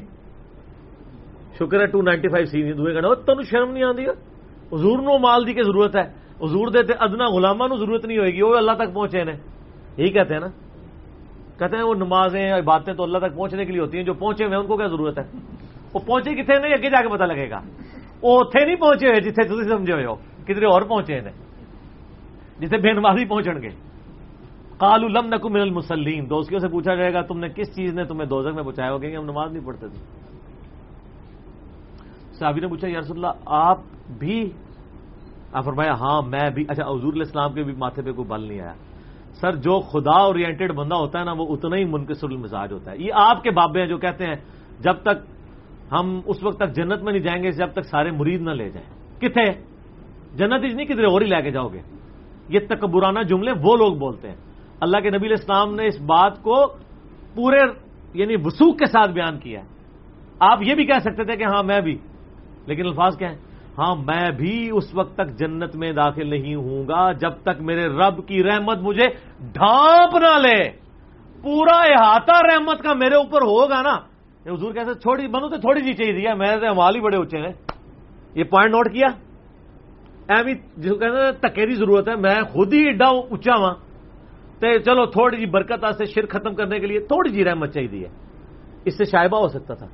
شکر 1.58 1.80
ہے، 1.80 1.86
ٹو 1.86 2.02
نائنٹی 2.02 2.28
فائیو 2.28 2.46
سی 2.46 2.72
دوے 2.72 2.94
کہنا 2.94 3.14
تمہیں 3.14 3.50
شرم 3.50 3.70
نہیں 3.70 3.84
آتی 3.84 4.06
حضور 4.72 4.98
نو 4.98 5.18
مال 5.18 5.46
دی 5.46 5.52
کی 5.52 5.62
ضرورت 5.62 5.96
ہے۔ 5.96 6.02
حضور 6.42 6.68
دیتے 6.68 6.92
ادنا 6.98 7.24
غلامہ 7.24 7.64
نو 7.64 7.76
ضرورت 7.76 8.04
نہیں 8.04 8.18
ہوئے 8.18 8.30
گی، 8.30 8.42
وہ 8.42 8.56
اللہ 8.56 8.72
تک 8.72 8.94
پہنچے 8.94 9.24
نے۔ 9.24 9.32
یہی 9.96 10.12
کہتے 10.12 10.34
ہیں 10.34 10.40
نا۔ 10.40 10.46
کہتے 11.58 11.76
ہیں 11.76 11.84
وہ 11.84 11.94
نمازیں 11.94 12.60
باتیں 12.60 12.94
تو 12.94 13.02
اللہ 13.02 13.18
تک 13.18 13.36
پہنچنے 13.36 13.64
کے 13.64 13.72
لیے 13.72 13.80
ہوتی 13.80 13.98
ہیں، 13.98 14.04
جو 14.04 14.14
پہنچے 14.14 14.44
ہوئے 14.44 14.56
ان 14.56 14.66
کو 14.66 14.76
کیا 14.76 14.86
ضرورت 14.86 15.18
ہے؟ 15.18 15.24
وہ 15.94 16.00
پہنچے 16.06 16.34
کتنے 16.34 16.58
نہیں، 16.58 16.72
اگے 16.72 16.90
جا 16.90 17.02
کے 17.02 17.08
پتا 17.08 17.26
لگے 17.26 17.50
گا۔ 17.50 17.60
وہ 18.22 18.40
اتنے 18.40 18.64
نہیں 18.64 18.76
پہنچے 18.76 19.08
ہوئے 19.08 19.20
جتنے 19.20 19.44
تھی 19.44 19.68
سمجھے 19.68 19.92
ہوئے 19.92 20.06
ہو 20.06 20.14
کتنے 20.14 20.66
اور 20.66 20.82
پہنچے 20.82 21.20
ہیں؟ 21.20 21.32
جسے 22.58 22.76
بے 22.76 22.92
نمازی 22.92 23.24
پہنچن 23.24 23.62
گے۔ 23.62 23.68
کال 24.78 25.04
الم 25.04 25.26
نقو 25.26 25.48
من 25.48 25.60
المسلیم 25.60 26.24
دوستوں 26.24 26.58
سے 26.58 26.68
پوچھا 26.68 26.94
جائے 26.94 27.14
گا، 27.14 27.22
تم 27.22 27.38
نے 27.38 27.48
کس 27.48 27.76
چیز 27.76 27.94
نے 27.94 28.04
تمہیں 28.04 28.28
دوزک 28.28 28.54
میں 28.54 28.62
پہنچایا 28.62 28.92
ہوگا 28.92 29.08
کہ 29.08 29.16
ہم 29.16 29.24
نماز 29.24 29.52
نہیں 29.52 29.66
پڑھتے 29.66 29.88
تھے۔ 29.88 30.00
صحابی 32.38 32.60
نے 32.60 32.66
پوچھا 32.66 32.88
یارس 32.88 33.10
اللہ، 33.10 33.26
آپ 33.46 33.78
بھی؟ 34.18 34.50
آپ 35.52 35.64
فرمایا 35.64 35.92
ہاں 35.92 36.22
میں 36.22 36.50
بھی۔ 36.50 36.64
اچھا 36.68 36.82
حضور 36.82 37.12
علیہ 37.12 37.22
السلام 37.22 37.52
کے 37.52 37.62
بھی 37.62 37.72
ماتھے 37.72 38.02
پہ 38.02 38.12
کوئی 38.12 38.28
بل 38.28 38.40
نہیں 38.40 38.60
آیا۔ 38.60 38.74
سر، 39.40 39.56
جو 39.56 39.80
خدا 39.80 40.18
اورینٹیڈ 40.18 40.72
بندہ 40.72 40.94
ہوتا 40.94 41.20
ہے 41.20 41.24
نا، 41.24 41.32
وہ 41.32 41.46
اتنا 41.48 41.76
ہی 41.76 41.84
منکسر 41.84 42.26
المزاج 42.28 42.72
ہوتا 42.72 42.90
ہے۔ 42.90 42.96
یہ 42.98 43.12
آپ 43.14 43.42
کے 43.42 43.50
بابے 43.50 43.80
ہیں 43.80 43.86
جو 43.86 43.98
کہتے 43.98 44.24
ہیں، 44.24 44.34
جب 44.80 44.94
تک 44.94 45.26
ہم 45.92 46.20
اس 46.26 46.42
وقت 46.42 46.56
تک 46.56 46.74
جنت 46.74 47.02
میں 47.02 47.12
نہیں 47.12 47.22
جائیں 47.22 47.42
گے، 47.42 47.50
جب 47.50 47.72
تک 47.72 47.84
سارے 47.84 48.10
مرید 48.10 48.40
نہ 48.40 48.50
لے 48.50 48.70
جائیں۔ 48.70 49.18
کتنے 49.20 49.50
جنت 50.36 50.64
اس 50.64 50.74
نہیں 50.74 50.86
کدھر 50.86 51.04
اور 51.04 51.20
ہی 51.20 51.26
لے 51.26 51.42
کے 51.42 51.50
جاؤ 51.50 51.68
گے۔ 51.68 51.80
یہ 52.48 52.58
تکبرانہ 52.68 53.18
جملے 53.20 53.50
وہ 53.50 53.76
لوگ 53.76 53.96
بولتے 53.96 54.28
ہیں۔ 54.28 54.36
اللہ 54.80 55.00
کے 55.00 55.10
نبی 55.10 55.26
الاسلام 55.26 55.74
نے 55.74 55.86
اس 55.86 56.00
بات 56.00 56.42
کو 56.42 56.66
پورے 57.34 57.60
یعنی 58.14 58.34
وسوخ 58.44 58.76
کے 58.76 58.86
ساتھ 58.86 59.10
بیان 59.10 59.38
کیا 59.38 59.60
ہے۔ 59.60 59.66
آپ 60.40 60.58
یہ 60.62 60.74
بھی 60.74 60.86
کہہ 60.86 60.98
سکتے 60.98 61.24
تھے 61.24 61.36
کہ 61.36 61.44
ہاں 61.44 61.62
میں 61.62 61.80
بھی۔ 61.80 61.98
لیکن 62.66 62.86
الفاظ 62.86 63.16
کیا 63.16 63.30
ہیں؟ 63.30 63.38
ہاں 63.78 63.96
میں 63.96 64.30
بھی 64.30 64.70
اس 64.72 64.94
وقت 64.94 65.14
تک 65.14 65.38
جنت 65.38 65.76
میں 65.76 65.92
داخل 65.92 66.30
نہیں 66.30 66.54
ہوں 66.54 66.88
گا 66.88 67.12
جب 67.12 67.30
تک 67.42 67.60
میرے 67.60 67.88
رب 67.88 68.28
کی 68.28 68.42
رحمت 68.42 68.78
مجھے 68.78 69.06
ڈھانپ 69.52 70.16
نہ 70.16 70.46
لے۔ 70.46 70.70
پورا 71.42 71.76
احاطہ 71.76 72.46
رحمت 72.46 72.82
کا 72.82 72.92
میرے 72.92 73.14
اوپر 73.14 73.42
ہوگا 73.42 73.82
نا۔ 73.82 73.98
حضور 74.52 74.72
کہتے 74.72 74.94
چھوڑی 74.94 75.26
بنو 75.26 75.48
تو 75.48 75.56
تھوڑی 75.56 75.80
جی 75.80 75.92
چاہیے 75.92 76.12
دیا 76.12 76.34
میرے 76.34 76.60
تو 76.60 76.72
ہمال 76.72 76.96
ہی 76.96 77.00
بڑے 77.00 77.16
اچھے 77.16 77.38
ہیں۔ 77.38 77.52
یہ 78.34 78.44
پوائنٹ 78.44 78.74
نوٹ 78.74 78.92
کیا؟ 78.92 79.06
ایوی 80.36 80.54
جس 80.76 80.90
کو 80.90 80.96
کہتے 80.96 81.48
تکے 81.48 81.66
کی 81.66 81.74
ضرورت 81.74 82.08
ہے۔ 82.08 82.16
میں 82.16 82.42
خود 82.52 82.72
ہی 82.72 82.78
ایڈا 82.78 83.06
اچا 83.06 83.60
وا 83.60 83.68
ہاں۔ 83.68 83.74
تو 84.60 84.78
چلو، 84.78 85.06
تھوڑی 85.06 85.36
جی 85.36 85.46
برکت 85.46 85.84
سے 85.98 86.04
شر 86.04 86.26
ختم 86.26 86.54
کرنے 86.54 86.80
کے 86.80 86.86
لیے 86.86 87.00
تھوڑی 87.00 87.30
جی 87.30 87.44
رحمت 87.44 87.74
چاہیے۔ 87.74 88.08
اس 88.84 88.98
سے 88.98 89.04
شائبہ 89.04 89.38
ہو 89.38 89.48
سکتا 89.48 89.74
تھا۔ 89.74 89.86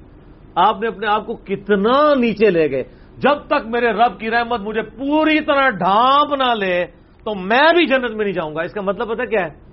آپ 0.55 0.81
نے 0.81 0.89
اپنے 0.89 1.07
آپ 1.07 1.27
کو 1.27 1.35
کتنا 1.35 2.15
نیچے 2.15 2.51
لے 2.51 2.71
گئے۔ 2.71 2.85
جب 3.19 3.39
تک 3.47 3.67
میرے 3.67 3.93
رب 3.93 4.21
کی 4.21 4.31
رحمت 4.31 4.61
مجھے 4.61 4.83
پوری 4.83 5.41
طرح 5.41 5.71
ڈھانپ 5.71 6.35
نہ 6.35 6.65
لے، 6.65 6.87
تو 7.25 7.35
میں 7.35 7.73
بھی 7.75 7.87
جنت 7.87 8.11
میں 8.11 8.25
نہیں 8.25 8.35
جاؤں 8.35 8.55
گا۔ 8.55 8.63
اس 8.63 8.73
کا 8.73 8.81
مطلب 8.81 9.09
پتا 9.09 9.25
کیا 9.25 9.47
ہے؟ 9.47 9.73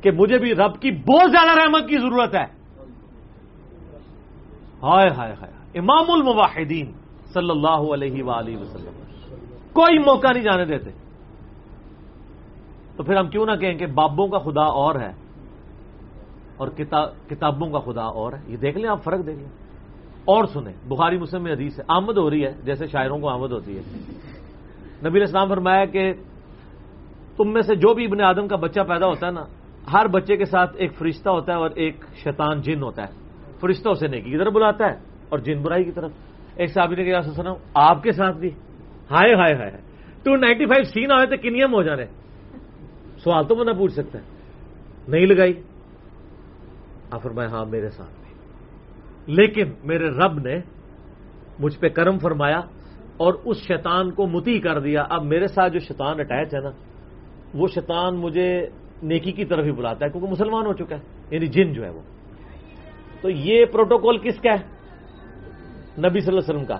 کہ 0.00 0.10
مجھے 0.10 0.38
بھی 0.38 0.54
رب 0.54 0.80
کی 0.80 0.90
بہت 0.90 1.30
زیادہ 1.30 1.60
رحمت 1.62 1.88
کی 1.88 1.98
ضرورت 1.98 2.34
ہے۔ 2.34 2.60
ہائے 4.82 5.08
ہائے 5.16 5.32
ہائے 5.32 5.78
امام 5.78 6.04
المواحدین 6.08 6.92
صلی 7.34 7.50
اللہ 7.50 7.92
علیہ 7.92 8.22
وآلہ 8.22 8.56
وسلم۔ 8.56 9.02
کوئی 9.72 9.98
موقع 9.98 10.26
نہیں 10.32 10.42
جانے 10.42 10.64
دیتے۔ 10.64 10.90
تو 12.96 13.02
پھر 13.02 13.16
ہم 13.16 13.28
کیوں 13.28 13.46
نہ 13.46 13.52
کہیں 13.52 13.74
کہ 13.74 13.86
بابوں 13.86 14.28
کا 14.28 14.38
خدا 14.38 14.64
اور 14.64 14.94
ہے 14.94 15.12
اور 16.56 16.68
کتابوں 17.28 17.70
کا 17.70 17.78
خدا 17.78 18.02
اور 18.02 18.32
ہے؟ 18.32 18.38
یہ 18.46 18.56
دیکھ 18.56 18.78
لیں 18.78 18.90
آپ 18.90 19.04
فرق 19.04 19.26
دیکھ 19.26 19.38
لیں۔ 19.38 19.59
اور 20.24 20.44
سنیں، 20.44 20.88
بخاری 20.88 21.18
مسلم 21.18 21.42
میں 21.42 21.52
حدیث 21.52 21.78
ہے، 21.78 21.84
آمد 21.88 22.18
ہو 22.18 22.30
رہی 22.30 22.44
ہے، 22.44 22.52
جیسے 22.64 22.86
شاعروں 22.86 23.18
کو 23.18 23.28
آمد 23.28 23.52
ہوتی 23.52 23.78
ہے۔ 23.78 23.82
نبی 25.08 25.22
اسلام 25.22 25.48
فرمایا 25.48 25.84
کہ 25.84 26.12
تم 27.36 27.52
میں 27.52 27.62
سے 27.62 27.74
جو 27.74 27.94
بھی 27.94 28.04
ابن 28.04 28.20
آدم 28.20 28.48
کا 28.48 28.56
بچہ 28.56 28.80
پیدا 28.80 29.06
ہوتا 29.06 29.26
ہے 29.26 29.32
نا، 29.32 29.44
ہر 29.92 30.06
بچے 30.06 30.36
کے 30.36 30.44
ساتھ 30.44 30.76
ایک 30.76 30.94
فرشتہ 30.94 31.30
ہوتا 31.30 31.52
ہے 31.52 31.58
اور 31.58 31.70
ایک 31.74 32.04
شیطان 32.14 32.60
جن 32.60 32.82
ہوتا 32.82 33.02
ہے۔ 33.02 33.12
فرشتہ 33.60 33.88
اسے 33.88 34.06
نیکی 34.06 34.30
کی 34.30 34.38
طرف 34.38 34.52
بلاتا 34.52 34.86
ہے 34.86 34.98
اور 35.28 35.38
جن 35.38 35.62
برائی 35.62 35.84
کی 35.84 35.92
طرف۔ 35.92 36.10
ایک 36.56 36.72
صحابی 36.72 36.94
نے 36.94 37.04
کہا 37.04 37.22
سنا 37.22 37.54
آپ 37.74 38.02
کے 38.02 38.12
ساتھ 38.12 38.36
بھی؟ 38.36 38.48
ہائے 39.10 39.34
ہائے 39.34 39.54
ہائے 39.54 39.70
ٹو 40.24 40.36
نائنٹی 40.36 40.66
فائیو 40.66 40.84
سین 40.84 41.12
آئے 41.12 41.26
تو 41.26 41.36
کنیم 41.42 41.74
ہو 41.74 41.82
جانے؟ 41.82 42.04
سوال 43.18 43.46
تو 43.46 43.54
بندہ 43.54 43.78
پوچھ 43.78 43.92
سکتا 43.92 44.18
ہے۔ 44.18 44.24
نہیں 45.08 45.26
لگائی؟ 45.26 45.52
آپ 47.10 47.22
فرمائے 47.22 47.48
ہاں 47.48 47.64
میرے 47.64 47.88
ساتھ۔ 47.88 48.19
لیکن 49.30 49.72
میرے 49.84 50.08
رب 50.08 50.38
نے 50.38 50.60
مجھ 51.58 51.78
پہ 51.78 51.88
کرم 51.88 52.18
فرمایا 52.18 52.58
اور 53.16 53.34
اس 53.44 53.56
شیطان 53.56 54.10
کو 54.10 54.26
متی 54.26 54.58
کر 54.58 54.80
دیا۔ 54.80 55.04
اب 55.10 55.24
میرے 55.24 55.46
ساتھ 55.46 55.72
جو 55.72 55.78
شیطان 55.78 56.20
اٹیچ 56.20 56.54
ہے 56.54 56.60
نا، 56.60 56.70
وہ 57.54 57.66
شیطان 57.74 58.16
مجھے 58.16 58.66
نیکی 59.02 59.32
کی 59.32 59.44
طرف 59.44 59.64
ہی 59.64 59.72
بلاتا 59.72 60.06
ہے 60.06 60.10
کیونکہ 60.10 60.30
مسلمان 60.30 60.66
ہو 60.66 60.72
چکا 60.72 60.96
ہے 60.96 61.00
یعنی 61.30 61.46
جن 61.46 61.72
جو 61.72 61.84
ہے 61.84 61.90
وہ۔ 61.90 62.00
تو 63.22 63.30
یہ 63.30 63.64
پروٹوکول 63.64 64.18
کس 64.18 64.40
کا 64.40 64.50
ہے؟ 64.50 64.80
نبی 66.08 66.20
صلی 66.20 66.36
اللہ 66.36 66.40
علیہ 66.40 66.54
وسلم 66.54 66.64
کا۔ 66.64 66.76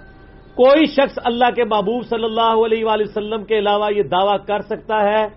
کوئی 0.54 0.86
شخص 0.86 1.18
اللہ 1.24 1.50
کے 1.56 1.64
محبوب 1.64 2.04
صلی 2.06 2.24
اللہ 2.24 2.64
علیہ 2.66 2.84
وآلہ 2.84 3.02
وسلم 3.02 3.44
کے 3.44 3.58
علاوہ 3.58 3.94
یہ 3.94 4.02
دعویٰ 4.02 4.44
کر 4.46 4.60
سکتا 4.60 5.00
ہے 5.02 5.28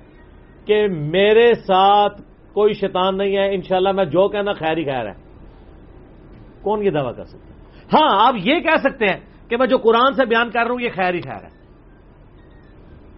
کہ 0.66 0.88
میرے 0.88 1.53
ساتھ 1.53 2.22
کوئی 2.53 2.74
شیطان 2.74 3.18
نہیں 3.18 3.38
ہے، 3.38 3.55
انشاءاللہ 3.55 3.91
میں 3.91 4.05
جو 4.05 4.28
کہنا 4.28 4.53
خیر 4.53 4.78
ہی 4.78 4.86
خیر 4.86 5.07
ہے۔ 5.07 5.22
کون 6.64 6.84
یہ 6.84 6.89
دعویٰ 6.89 7.16
کر 7.16 7.24
سکتا 7.24 7.53
ہے؟ 7.53 7.59
ہاں 7.93 8.28
آپ 8.28 8.34
یہ 8.38 8.59
کہہ 8.59 8.78
سکتے 8.78 9.05
ہیں 9.05 9.20
کہ 9.49 9.57
میں 9.57 9.68
جو 9.68 9.78
قرآن 9.78 10.14
سے 10.14 10.26
بیان 10.26 10.49
کر 10.49 10.59
رہا 10.59 10.72
ہوں، 10.72 10.82
یہ 10.82 10.89
خیر 10.95 11.14
ہی 11.14 11.22
خیر 11.22 11.43
ہے۔ 11.43 11.64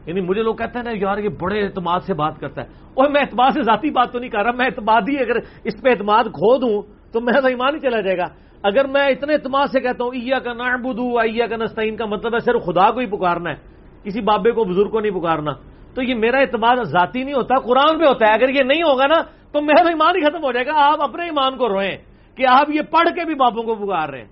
یعنی 0.06 0.22
مجھے 0.22 0.44
لوگ 0.44 0.56
کہتے 0.56 0.80
ہیں 0.80 0.84
نا، 0.84 0.92
یار، 0.94 1.18
یہ 1.18 1.30
بڑے 1.30 1.64
اعتماد 1.64 2.00
سے 2.00 2.14
بات 2.14 2.40
کرتا 2.40 2.62
ہے۔ 2.62 2.68
اور 2.94 3.10
میں 3.10 3.22
اعتماد 3.22 3.52
سے 3.52 3.62
ذاتی 3.62 3.92
بات 3.92 4.12
تو 4.12 4.20
نہیں 4.20 4.30
کر 4.30 4.44
رہا، 4.44 4.52
میں 4.52 4.66
اعتماد 4.66 5.02
ہی 5.10 5.20
اگر 5.20 5.36
اس 5.64 5.82
پہ 5.82 5.90
اعتماد 5.90 6.24
کھو 6.24 6.58
دوں 6.58 6.82
تو 7.14 7.22
میں 7.22 7.34
تو 7.34 7.48
ایمان 7.48 7.76
ہی 7.76 7.80
چلا 7.80 8.02
جائے 8.02 8.18
گا۔ 8.18 8.26
اگر 8.64 8.88
میں 8.88 9.08
اتنے 9.08 9.34
اعتماد 9.34 9.68
سے 9.68 9.80
کہتا 9.80 10.04
ہوں 10.04 10.12
ایا 10.12 10.40
کا 10.40 10.54
نعبدو 10.54 11.20
ایا 11.20 11.48
کا 11.48 11.56
نستعین 11.56 11.96
کا 11.96 12.06
مطلب 12.06 12.34
ہے 12.34 12.40
صرف 12.40 12.62
خدا 12.66 12.92
کو 12.92 13.00
ہی 13.00 13.06
پکارنا 13.06 13.50
ہے، 13.50 13.56
کسی 14.04 14.22
بابے 14.22 14.52
کو، 14.52 14.64
بزرگ 14.64 14.90
کو 14.90 15.00
نہیں 15.00 15.20
پکارنا۔ 15.20 15.52
تو 15.96 16.02
یہ 16.02 16.16
میرا 16.16 16.38
اعتماد 16.38 16.76
ذاتی 16.84 17.24
نہیں 17.24 17.34
ہوتا، 17.34 17.56
قرآن 17.56 18.00
پہ 18.00 18.06
ہوتا 18.06 18.28
ہے۔ 18.28 18.34
اگر 18.34 18.50
یہ 18.50 18.64
نہیں 18.64 18.84
ہوگا 18.84 19.08
نا، 19.08 19.22
تو 19.52 19.62
میرا 19.62 19.90
ایمان 19.90 20.16
ہی 20.16 20.22
ختم 20.22 20.44
ہو 20.44 20.52
جائے 20.52 20.66
گا۔ 20.66 20.72
آپ 20.76 21.02
اپنے 21.02 21.24
ایمان 21.24 21.58
کو 21.58 21.70
روئیں۔ 21.70 22.15
کہ 22.36 22.46
آپ 22.50 22.70
یہ 22.70 22.82
پڑھ 22.82 23.10
کے 23.16 23.26
بھی 23.26 23.36
بابوں 23.36 23.64
کو 23.64 23.76
پکار 23.76 24.10
رہے 24.10 24.18
ہیں۔ 24.18 24.28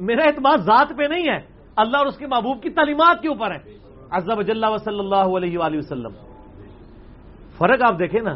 میرا 0.00 0.22
اعتماد 0.24 0.58
ذات 0.58 0.88
پہ 0.98 1.02
نہیں 1.02 1.28
ہے، 1.28 1.38
اللہ 1.76 1.96
اور 1.96 2.06
اس 2.06 2.16
کے 2.16 2.26
محبوب 2.26 2.62
کی 2.62 2.70
تعلیمات 2.70 3.22
کے 3.22 3.28
اوپر 3.28 3.50
ہے۔ 3.50 3.78
عزب 4.10 4.42
جل 4.42 4.78
صلی 4.84 4.98
اللہ 4.98 5.36
علیہ 5.36 5.58
وآلہ 5.58 5.78
وسلم۔ 5.78 6.12
فرق 7.58 7.82
آپ 7.82 7.98
دیکھیں 7.98 8.20
نا، 8.20 8.34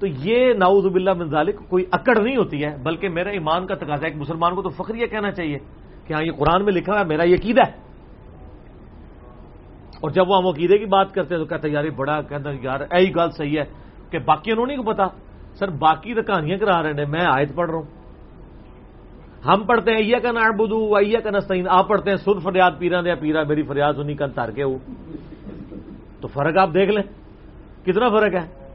تو 0.00 0.06
یہ 0.06 0.52
ناؤز 0.52 0.86
باللہ 0.86 1.10
من 1.18 1.30
ذالک 1.30 1.68
کوئی 1.68 1.84
اکڑ 1.92 2.22
نہیں 2.22 2.36
ہوتی 2.36 2.64
ہے، 2.64 2.76
بلکہ 2.82 3.08
میرا 3.08 3.30
ایمان 3.30 3.66
کا 3.66 3.74
تقاضا 3.74 4.06
ہے۔ 4.06 4.06
ایک 4.06 4.16
مسلمان 4.16 4.54
کو 4.54 4.62
تو 4.62 4.68
فخر 4.68 4.94
یہ 4.94 5.06
کہنا 5.06 5.30
چاہیے 5.30 5.58
کہ 6.06 6.12
ہاں 6.12 6.22
یہ 6.22 6.32
قرآن 6.32 6.64
میں 6.64 6.72
لکھا 6.72 6.98
ہے، 6.98 7.04
میرا 7.04 7.22
یہ 7.22 7.34
عقیدہ 7.34 7.60
ہے۔ 7.66 7.72
اور 10.00 10.10
جب 10.10 10.28
وہ 10.28 10.36
ہم 10.36 10.46
عقیدے 10.46 10.78
کی 10.78 10.84
بات 10.84 11.14
کرتے 11.14 11.34
ہیں 11.34 11.42
تو 11.42 11.48
کہتے 11.48 11.68
ہیں، 11.68 11.74
یار 11.74 11.84
یہ 11.84 11.90
بڑا 11.90 12.22
کہتا 12.22 12.50
یار 12.62 12.80
یہی 12.80 13.14
گل 13.14 13.30
صحیح 13.30 13.58
ہے 13.58 13.64
کہ 14.10 14.18
باقی 14.18 14.52
انہوں 14.52 14.66
نہیں 14.66 14.82
پتا۔ 14.82 15.04
سر 15.58 15.70
باقی 15.70 16.14
تو 16.14 16.22
کہانیاں 16.22 16.58
کرا 16.58 16.82
رہے 16.82 16.90
ہیں۔ 16.90 17.06
میں 17.08 17.24
آیت 17.26 17.54
پڑھ 17.54 17.70
رہا 17.70 17.78
ہوں۔ 17.78 17.98
ہم 19.46 19.62
پڑھتے 19.66 19.90
ہیں 19.90 19.98
ایا 19.98 20.18
کا 20.18 20.32
نار 20.32 20.50
بدو 20.50 20.96
ایا 20.96 21.20
کا 21.20 21.30
نستعین۔ 21.30 21.66
آپ 21.70 21.88
پڑھتے 21.88 22.10
ہیں، 22.10 22.16
سر 22.16 22.38
فریاد 22.38 22.70
پیرا 22.78 23.00
دیا 23.00 23.14
پیرا 23.14 23.42
میری 23.42 23.62
فریاد 23.62 23.92
سنی، 23.92 24.14
کن 24.14 24.30
تار 24.30 24.48
کے 24.48 24.62
ہو۔ 24.62 24.78
تو 26.20 26.28
فرق 26.28 26.58
آپ 26.58 26.68
دیکھ 26.74 26.90
لیں۔ 26.90 27.02
کتنا 27.86 28.08
فرق 28.08 28.34
ہے؟ 28.34 28.68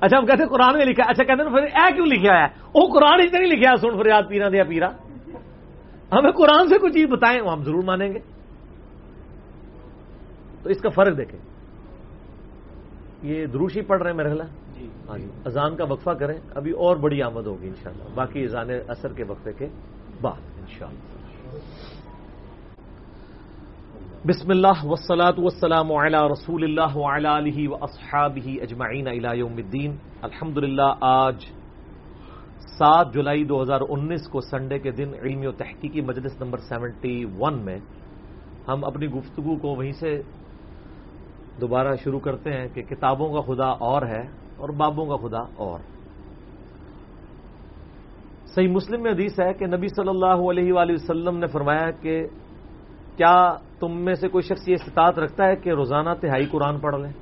اچھا 0.00 0.18
ہم 0.18 0.26
کہتے 0.26 0.42
ہیں 0.42 0.50
قرآن 0.50 0.78
میں 0.78 0.86
لکھا 0.86 1.04
اچھا 1.08 1.24
کہتے 1.24 1.42
ہیں، 1.42 1.50
پھر 1.50 1.62
اے 1.62 1.94
کیوں 1.94 2.06
لکھا 2.06 2.38
ہے؟ 2.38 2.46
وہ 2.74 2.88
قرآن 2.94 3.20
ہی 3.20 3.26
نہیں 3.26 3.50
لکھا 3.50 3.76
سن 3.76 4.02
فریاد 4.02 4.22
پیرا 4.28 4.48
دیا 4.48 4.64
پیرا 4.64 4.88
ہمیں 6.12 6.30
قرآن 6.30 6.68
سے 6.68 6.78
کوئی 6.78 6.92
چیز 6.92 7.08
بتائیں، 7.10 7.40
وہ 7.40 7.52
ہم 7.52 7.62
ضرور 7.62 7.82
مانیں 7.82 8.08
گے۔ 8.08 8.18
تو 10.62 10.70
اس 10.70 10.80
کا 10.80 10.88
فرق 10.88 11.18
دیکھیں۔ 11.18 11.40
یہ 13.22 13.46
دروشی 13.46 13.80
پڑھ 13.80 14.02
رہے 14.02 14.10
ہیں، 14.10 14.16
میرے 14.16 14.28
خیال۔ 14.28 14.67
جی. 14.78 14.88
ہاں 15.08 15.18
جی. 15.18 15.28
اذان 15.46 15.76
کا 15.76 15.84
وقفہ 15.84 16.10
کریں، 16.10 16.38
ابھی 16.54 16.72
اور 16.84 16.96
بڑی 16.96 17.22
آمد 17.22 17.46
ہوگی 17.46 17.68
انشاءاللہ. 17.68 18.14
باقی 18.14 18.44
اذان 18.44 18.70
اثر 18.88 19.12
کے 19.12 19.24
وقفے 19.28 19.52
کے 19.52 19.68
بعد 20.20 20.40
انشاءاللہ. 20.60 21.16
بسم 24.26 24.50
اللہ 24.50 24.84
وسلاۃ 24.84 25.36
وسلام 25.38 25.92
علی 25.92 26.18
رسول 26.32 26.64
اللہ 26.64 26.96
وعلی 26.96 27.28
علیہ 27.28 27.68
و 27.68 27.74
اصحابہ 27.80 28.48
اجمعین 28.62 29.08
الی 29.08 29.38
یوم 29.38 29.56
الدین. 29.56 29.96
الحمد 30.22 30.58
آج 31.00 31.44
سات 32.78 33.12
جولائی 33.14 33.44
دو 33.44 33.62
ہزار 33.62 33.80
انیس 33.88 34.26
کو 34.28 34.40
سنڈے 34.40 34.78
کے 34.78 34.90
دن 34.90 35.14
علمی 35.22 35.46
و 35.46 35.52
تحقیقی 35.52 36.00
مجلس 36.00 36.40
نمبر 36.40 36.58
سیونٹی 36.68 37.24
ون 37.38 37.58
میں 37.64 37.78
ہم 38.68 38.84
اپنی 38.84 39.06
گفتگو 39.10 39.56
کو 39.62 39.74
وہیں 39.76 39.92
سے 40.00 40.10
دوبارہ 41.60 41.94
شروع 42.04 42.20
کرتے 42.20 42.52
ہیں 42.52 42.68
کہ 42.74 42.82
کتابوں 42.90 43.28
کا 43.32 43.40
خدا 43.46 43.70
اور 43.88 44.02
ہے 44.06 44.22
اور 44.58 44.68
بابوں 44.68 45.06
کا 45.06 45.28
خدا 45.28 45.52
اور۔ 45.56 45.80
صحیح 48.46 48.68
مسلم 48.68 49.02
میں 49.02 49.12
حدیث 49.12 49.40
ہے 49.40 49.52
کہ 49.52 49.66
نبی 49.66 49.88
صلی 49.88 50.08
اللہ 50.08 50.50
علیہ 50.50 50.72
وآلہ 50.72 50.92
وسلم 50.92 51.38
نے 51.38 51.46
فرمایا 51.46 51.90
کہ 51.90 52.26
کیا 53.16 53.54
تم 53.80 54.04
میں 54.04 54.14
سے 54.14 54.28
کوئی 54.28 54.42
شخص 54.42 54.68
یہ 54.68 54.74
استطاعت 54.74 55.18
رکھتا 55.18 55.44
ہے 55.44 55.56
کہ 55.56 55.70
روزانہ 55.70 56.10
تہائی 56.20 56.46
قرآن 56.46 56.80
پڑھ 56.80 56.96
لیں 56.96 57.12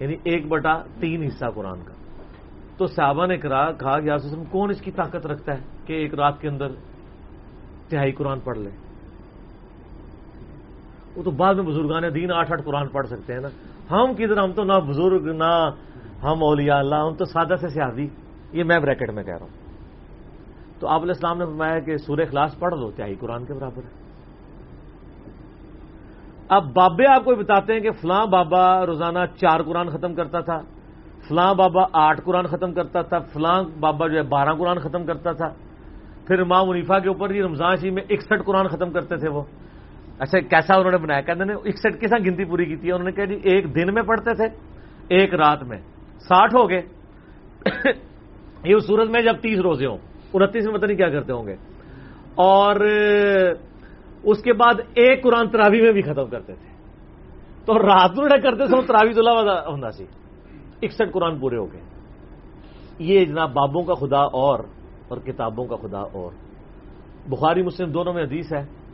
یعنی 0.00 0.14
ایک 0.24 0.48
بٹا 0.48 0.82
تین 1.00 1.22
حصہ 1.22 1.44
قرآن 1.54 1.80
کا۔ 1.84 1.92
تو 2.78 2.86
صحابہ 2.86 3.26
نے 3.26 3.36
کہا 3.36 3.72
کہ 3.72 4.12
وسلم، 4.12 4.44
کون 4.44 4.70
اس 4.70 4.80
کی 4.80 4.90
طاقت 4.90 5.26
رکھتا 5.26 5.52
ہے 5.52 5.62
کہ 5.86 5.92
ایک 5.92 6.14
رات 6.14 6.40
کے 6.40 6.48
اندر 6.48 6.68
تہائی 7.88 8.12
قرآن 8.12 8.40
پڑھ 8.40 8.58
لے؟ 8.58 8.70
وہ 11.16 11.22
تو 11.22 11.30
بعد 11.30 11.54
میں 11.54 11.64
بزرگان 11.64 12.14
دین 12.14 12.32
آٹھ 12.32 12.52
آٹھ 12.52 12.62
قرآن 12.62 12.88
پڑھ 12.88 13.06
سکتے 13.06 13.32
ہیں 13.32 13.40
نا۔ 13.40 13.48
ہم 13.90 14.14
کدھر، 14.14 14.38
ہم 14.38 14.52
تو 14.52 14.64
نہ 14.64 14.72
بزرگ، 14.72 15.32
نہ 15.32 15.70
ہم 16.22 16.42
اولیاء 16.42 16.78
اللہ، 16.78 16.94
ہم 16.94 17.14
تو 17.14 17.24
سادہ 17.24 17.54
سے 17.60 17.68
سیادی 17.68 18.08
یہ 18.52 18.64
میں 18.64 18.78
بریکٹ 18.78 19.10
میں 19.10 19.24
کہہ 19.24 19.34
رہا 19.34 19.46
ہوں۔ 19.46 19.68
تو 20.80 20.88
آپ 20.88 21.00
علیہ 21.00 21.12
السلام 21.12 21.38
نے 21.38 21.44
فرمایا 21.44 21.78
کہ 21.78 21.96
سورہ 21.96 22.20
خلاص 22.30 22.58
پڑھ 22.58 22.74
دو 22.74 22.90
تہائی 22.90 23.14
قرآن 23.14 23.44
کے 23.44 23.54
برابر 23.54 23.82
ہے۔ 23.82 24.08
اب 26.48 26.64
بابے 26.64 27.06
آپ 27.06 27.24
کو 27.24 27.34
بتاتے 27.34 27.72
ہیں 27.72 27.80
کہ 27.80 27.90
فلاں 27.90 28.26
بابا 28.26 28.86
روزانہ 28.86 29.18
چار 29.36 29.62
قرآن 29.62 29.88
ختم 29.88 30.14
کرتا 30.14 30.40
تھا، 30.40 30.60
فلاں 31.28 31.54
بابا 31.54 31.82
آٹھ 31.92 32.20
قرآن 32.24 32.46
ختم 32.46 32.72
کرتا 32.72 33.02
تھا، 33.02 33.18
فلاں 33.18 33.62
بابا 33.80 34.08
جو 34.08 34.16
ہے 34.16 34.22
بارہ 34.22 34.54
قرآن 34.58 34.78
ختم 34.78 35.06
کرتا 35.06 35.32
تھا۔ 35.32 35.48
پھر 36.26 36.44
ماں 36.44 36.64
منیفا 36.64 36.98
کے 36.98 37.08
اوپر 37.08 37.30
ہی 37.30 37.42
رمضان 37.42 37.76
شی 37.76 37.90
میں 37.90 38.02
اکسٹھ 38.10 38.42
قرآن 38.46 38.68
ختم 38.68 38.90
کرتے 38.90 39.16
تھے 39.16 39.28
وہ۔ 39.28 39.42
اچھا 40.18 40.40
کیسا 40.40 40.74
انہوں 40.74 40.90
نے 40.90 40.98
بنایا؟ 40.98 41.20
کہتے 41.20 41.42
ہیں 41.42 41.54
اکسٹھ 41.54 42.00
کیسا 42.00 42.18
گنتی 42.18 42.44
پوری 42.44 42.64
کی 42.64 42.76
تھی۔ 42.76 42.92
انہوں 42.92 43.04
نے 43.04 43.12
کہا 43.12 43.24
جی 43.24 43.34
ایک 43.42 43.74
دن 43.74 43.94
میں 43.94 44.02
پڑھتے 44.02 44.34
تھے، 44.34 44.44
ایک 45.08 45.34
رات 45.34 45.62
میں۔ 45.62 45.78
ساٹھ 46.18 46.54
ہو 46.54 46.70
گئے۔ 46.70 46.82
یہ 48.64 48.74
اس 48.74 48.86
صورت 48.86 49.08
میں 49.08 49.22
جب 49.22 49.36
تیس 49.40 49.58
روزے 49.58 49.86
ہوں، 49.86 49.98
انتیس 50.32 50.66
میں 50.66 50.74
پتہ 50.74 50.86
نہیں 50.86 50.96
کیا 50.96 51.08
کرتے 51.08 51.32
ہوں 51.32 51.46
گے۔ 51.46 51.56
اور 52.34 52.76
اس 54.22 54.42
کے 54.42 54.52
بعد 54.52 54.80
ایک 54.94 55.22
قرآن 55.22 55.48
تراوی 55.48 55.82
میں 55.82 55.92
بھی 55.92 56.02
ختم 56.02 56.26
کرتے 56.26 56.54
تھے۔ 56.54 56.68
تو 57.64 57.78
رات 57.78 58.18
میں 58.18 58.40
کرتے 58.42 58.66
تھے 58.66 58.86
تراوی 58.86 59.12
تو 59.12 59.70
ہونا 59.70 59.90
سی۔ 59.90 60.04
اکسٹھ 60.82 61.10
قرآن 61.12 61.38
پورے 61.38 61.56
ہو 61.56 61.72
گئے۔ 61.72 61.80
یہ 62.98 63.24
جناب 63.24 63.52
بابوں 63.52 63.82
کا 63.82 63.94
خدا 63.94 64.20
اور 64.20 64.60
اور 65.08 65.18
کتابوں 65.18 65.64
کا 65.64 65.76
خدا 65.76 66.00
اور۔ 66.00 66.30
بخاری 67.28 67.62
مسلم 67.62 67.92
دونوں 67.92 68.14
میں 68.14 68.22
حدیث 68.22 68.52
ہے۔ 68.52 68.87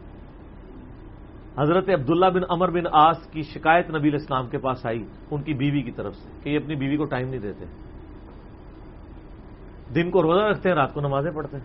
حضرت 1.58 1.88
عبداللہ 1.88 2.26
بن 2.26 2.40
امر 2.48 2.70
بن 2.70 2.82
آس 2.92 3.26
کی 3.26 3.42
شکایت 3.42 3.90
نبی 3.90 4.14
اسلام 4.14 4.48
کے 4.48 4.58
پاس 4.58 4.86
آئی 4.86 5.06
ان 5.30 5.42
کی 5.42 5.54
بیوی 5.54 5.82
کی 5.82 5.90
طرف 5.90 6.14
سے 6.16 6.28
کہ 6.42 6.48
یہ 6.48 6.58
اپنی 6.62 6.74
بیوی 6.74 6.96
کو 6.96 7.04
ٹائم 7.04 7.28
نہیں 7.28 7.40
دیتے۔ 7.40 7.64
دن 9.94 10.10
کو 10.10 10.22
روزہ 10.22 10.42
رکھتے 10.42 10.68
ہیں، 10.68 10.76
رات 10.76 10.94
کو 10.94 11.00
نمازیں 11.00 11.30
پڑھتے 11.30 11.56
ہیں۔ 11.56 11.64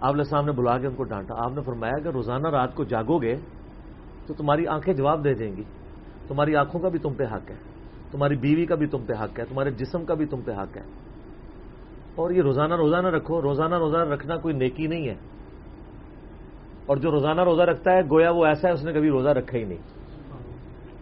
آپ 0.00 0.14
السلام 0.14 0.46
نے 0.46 0.52
بلا 0.52 0.78
کے 0.78 0.86
ان 0.86 0.94
کو 0.94 1.04
ڈانٹا۔ 1.04 1.34
آپ 1.44 1.52
نے 1.52 1.62
فرمایا 1.62 1.98
کہ 1.98 2.08
روزانہ 2.08 2.48
رات 2.48 2.74
کو 2.74 2.84
جاگو 2.84 3.18
گے 3.18 3.36
تو 4.26 4.34
تمہاری 4.34 4.66
آنکھیں 4.66 4.94
جواب 4.94 5.24
دے 5.24 5.34
دیں 5.34 5.56
گی۔ 5.56 5.62
تمہاری 6.28 6.56
آنکھوں 6.56 6.80
کا 6.80 6.88
بھی 6.88 6.98
تم 6.98 7.14
پہ 7.14 7.24
حق 7.24 7.50
ہے۔ 7.50 7.56
تمہاری 8.10 8.36
بیوی 8.36 8.66
کا 8.66 8.74
بھی 8.74 8.86
تم 8.86 9.06
پہ 9.06 9.12
حق 9.12 9.40
ہے۔ 9.40 9.44
تمہارے 9.44 9.70
جسم 9.70 10.04
کا 10.04 10.14
بھی 10.14 10.26
تم 10.26 10.40
پہ 10.40 10.50
حق 10.52 10.76
ہے۔ 10.76 10.82
اور 12.14 12.30
یہ 12.30 12.42
روزانہ 12.42 12.74
روزانہ 12.74 13.08
رکھو۔ 13.08 13.42
روزانہ 13.42 13.74
روزانہ 13.74 14.10
رکھنا 14.10 14.36
کوئی 14.36 14.54
نیکی 14.54 14.86
نہیں 14.86 15.08
ہے۔ 15.08 15.14
اور 16.90 16.96
جو 16.96 17.10
روزانہ 17.10 17.40
روزہ 17.40 17.62
رکھتا 17.62 17.92
ہے، 17.92 18.00
گویا 18.00 18.30
وہ 18.30 18.46
ایسا 18.46 18.68
ہے، 18.68 18.72
اس 18.72 18.84
نے 18.84 18.92
کبھی 18.92 19.08
روزہ 19.10 19.28
رکھا 19.28 19.58
ہی 19.58 19.64
نہیں۔ 19.64 19.78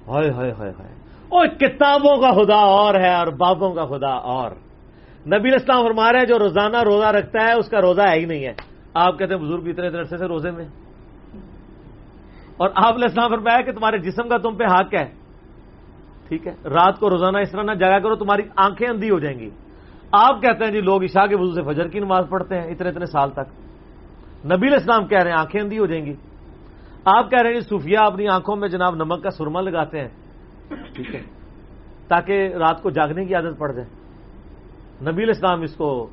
ہائے 0.09 0.31
ہائے 0.31 0.53
ہائے 0.59 0.73
ہائے۔ 0.79 0.95
اور 1.29 1.47
کتابوں 1.47 2.17
کا 2.17 2.31
خدا 2.31 2.57
اور 2.57 2.95
ہے 2.95 3.15
اور 3.15 3.27
بابوں 3.27 3.75
کا 3.75 3.87
خدا 3.87 4.13
اور۔ 4.13 4.51
نبی 5.27 5.55
اسلام 5.55 5.83
فرما 5.83 6.13
رہے 6.13 6.19
ہیں، 6.19 6.27
جو 6.27 6.39
روزانہ 6.39 6.77
روزہ 6.83 7.07
رکھتا 7.07 7.43
ہے، 7.43 7.53
اس 7.53 7.69
کا 7.69 7.81
روزہ 7.81 8.03
ہے 8.03 8.21
ہی 8.21 8.25
نہیں 8.25 8.45
ہے۔ 8.45 8.53
آپ 8.95 9.19
کہتے 9.19 9.35
ہیں، 9.35 9.41
بزرگ 9.41 9.69
اتنے 9.69 9.87
اتنے 9.87 9.99
عرصے 9.99 10.17
سے 10.17 10.25
روزے 10.25 10.51
میں 10.51 10.65
اور 12.57 12.71
آپ 12.75 12.97
نے 12.99 13.07
اسلام 13.07 13.31
فرمایا 13.31 13.61
کہ 13.61 13.73
تمہارے 13.73 13.99
جسم 13.99 14.29
کا 14.29 14.37
تم 14.39 14.55
پہ 14.55 14.65
حق 14.65 14.95
ہے۔ 14.95 15.07
ٹھیک 16.29 16.47
ہے، 16.47 16.53
رات 16.65 16.99
کو 16.99 17.11
روزانہ 17.11 17.39
اس 17.39 17.51
طرح 17.51 17.63
نہ 17.63 17.73
جگہ 17.73 17.99
کرو، 17.99 18.17
تمہاری 18.17 18.43
آنکھیں 18.57 18.89
اندھی 18.89 19.11
ہو 19.11 19.19
جائیں 19.19 19.39
گی۔ 19.39 19.51
آپ 20.13 20.43
کہتے 20.43 20.65
ہیں 20.65 20.73
جی 20.73 20.81
لوگ 20.81 21.03
عشاء 21.03 21.27
کے 21.27 21.37
وضو 21.37 21.53
سے 21.53 21.63
فجر 21.63 21.89
کی 21.89 21.99
نماز 21.99 22.25
پڑھتے 22.29 22.55
ہیں، 22.55 22.65
اتنے 22.65 22.89
اتنے 22.89 23.07
سال 23.07 23.31
تک۔ 23.31 23.68
نبی 24.45 24.75
اسلام 24.75 25.07
کہہ 25.07 25.19
رہے 25.19 25.31
ہیں 25.31 25.39
آنکھیں 25.39 25.63
اندھی 25.63 25.79
ہو 25.79 25.87
جائیں 25.87 26.07
گی۔ 26.07 26.15
آپ 27.05 27.31
کہہ 27.31 27.41
رہے 27.43 27.51
ہیں 27.51 27.61
جی 27.61 27.69
صوفیہ 27.69 27.99
اپنی 27.99 28.29
آنکھوں 28.29 28.57
میں 28.57 28.69
جناب 28.69 28.95
نمک 28.95 29.23
کا 29.23 29.31
سرما 29.31 29.61
لگاتے 29.61 30.01
ہیں۔ 30.01 30.09
ٹھیک 30.95 31.15
ہے۔ 31.15 31.23
تاکہ 32.09 32.51
رات 32.55 32.83
کو 32.83 32.91
جاگنے 32.91 33.25
کی 33.25 33.35
عادت 33.35 33.59
پڑ 33.59 33.73
جائے۔ 33.73 33.89
نبی 35.11 35.31
اسلام 35.31 35.63
اس 35.63 35.77
کو 35.77 36.07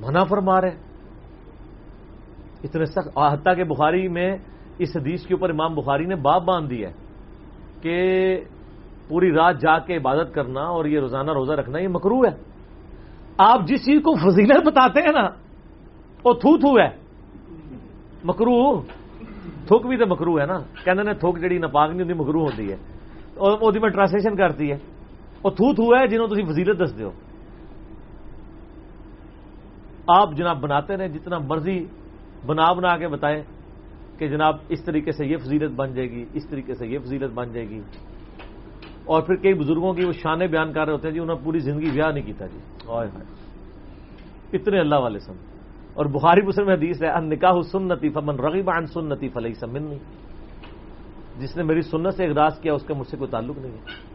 منع 0.00 0.24
فرما 0.24 0.60
رہے 0.60 0.76
اتنے 2.64 2.84
سخت۔ 2.84 3.18
حتیٰ 3.32 3.56
کہ 3.56 3.64
بخاری 3.64 4.08
میں 4.08 4.36
اس 4.78 4.96
حدیث 4.96 5.26
کے 5.26 5.34
اوپر 5.34 5.50
امام 5.50 5.74
بخاری 5.74 6.04
نے 6.06 6.14
باب 6.14 6.44
باندھ 6.44 6.70
دی 6.70 6.84
ہے 6.84 6.92
کہ 7.80 8.36
پوری 9.08 9.32
رات 9.32 9.60
جا 9.60 9.78
کے 9.78 9.96
عبادت 9.96 10.34
کرنا 10.34 10.60
اور 10.60 10.84
یہ 10.84 11.00
روزانہ 11.00 11.30
روزہ 11.30 11.52
رکھنا 11.52 11.78
یہ 11.78 11.88
مکرو 11.88 12.24
ہے۔ 12.24 12.30
آپ 13.38 13.60
جس 13.66 13.80
چیز 13.80 14.00
کو 14.02 14.30
فضیلت 14.30 14.66
بتاتے 14.66 15.00
ہیں 15.00 15.12
نا 15.12 15.41
وہ 16.24 16.32
تھو 16.34 16.56
تھو 16.58 16.78
ہے 16.78 16.88
مکرو 18.24 18.56
تھوک 19.66 19.86
بھی 19.86 19.96
تو 19.96 20.06
مکرو 20.06 20.38
ہے 20.38 20.46
نا 20.46 20.58
کہ 20.84 21.12
تھوک 21.14 21.38
جڑی 21.40 21.58
نپاک 21.58 21.90
نہیں 21.90 22.02
ہوتی 22.02 22.14
مکرو 22.14 22.42
ہوتی 22.42 22.70
ہے 22.70 22.76
وہ 23.38 23.70
میں 23.74 23.88
ٹرانسلیشن 23.88 24.36
کرتی 24.36 24.70
ہے 24.70 24.76
وہ 25.44 25.50
تھو 25.52 25.72
تھو 25.74 25.94
ہے 25.94 26.06
جنہوں 26.06 26.28
تھی 26.28 26.44
فضیلت 26.44 26.78
دس 26.80 26.98
دو 26.98 27.10
آپ 30.10 30.36
جناب 30.36 30.60
بناتے 30.60 30.96
رہے 30.96 31.08
جتنا 31.08 31.38
مرضی 31.40 31.78
بنا 32.46 32.72
بنا 32.72 32.96
کے 32.96 33.08
بتائیں 33.08 33.42
کہ 34.18 34.28
جناب 34.28 34.56
اس 34.68 34.84
طریقے 34.84 35.12
سے 35.12 35.26
یہ 35.26 35.36
فضیلت 35.36 35.72
بن 35.72 35.94
جائے 35.94 36.10
گی 36.10 36.24
اس 36.34 36.48
طریقے 36.48 36.74
سے 36.74 36.86
یہ 36.86 36.98
فضیلت 36.98 37.32
بن 37.34 37.52
جائے 37.52 37.68
گی 37.68 37.80
اور 39.04 39.22
پھر 39.22 39.36
کئی 39.36 39.54
بزرگوں 39.54 39.92
کی 39.94 40.04
وہ 40.04 40.12
شانے 40.12 40.46
بیان 40.46 40.72
کر 40.72 40.84
رہے 40.84 40.92
ہوتے 40.92 41.08
ہیں 41.08 41.14
جی 41.14 41.20
انہوں 41.20 41.36
نے 41.36 41.44
پوری 41.44 41.58
زندگی 41.60 41.90
بیاہ 41.90 42.10
نہیں 42.10 42.26
کیتا 42.26 42.46
جی 42.46 42.58
اتنے 44.52 44.80
اللہ 44.80 45.00
والے 45.00 45.18
سن 45.18 45.36
اور 45.94 46.06
بخاری 46.06 46.42
مسلم 46.42 46.68
حدیث 46.68 47.02
ہے 47.02 47.08
ان 47.08 47.28
نکاح 47.28 47.60
سنتی 47.72 48.08
فمن 48.08 48.34
رغیب 48.34 48.70
عن 48.70 48.86
سنتی 48.86 49.28
فلئی 49.28 49.54
سمنی 49.54 49.98
جس 51.38 51.56
نے 51.56 51.62
میری 51.62 51.80
سنت 51.80 52.14
سے 52.14 52.24
اقداس 52.24 52.58
کیا، 52.58 52.74
اس 52.74 52.82
کا 52.82 52.94
مجھ 52.94 53.08
سے 53.08 53.16
کوئی 53.16 53.30
تعلق 53.30 53.58
نہیں 53.58 53.72
ہے۔ 53.72 54.12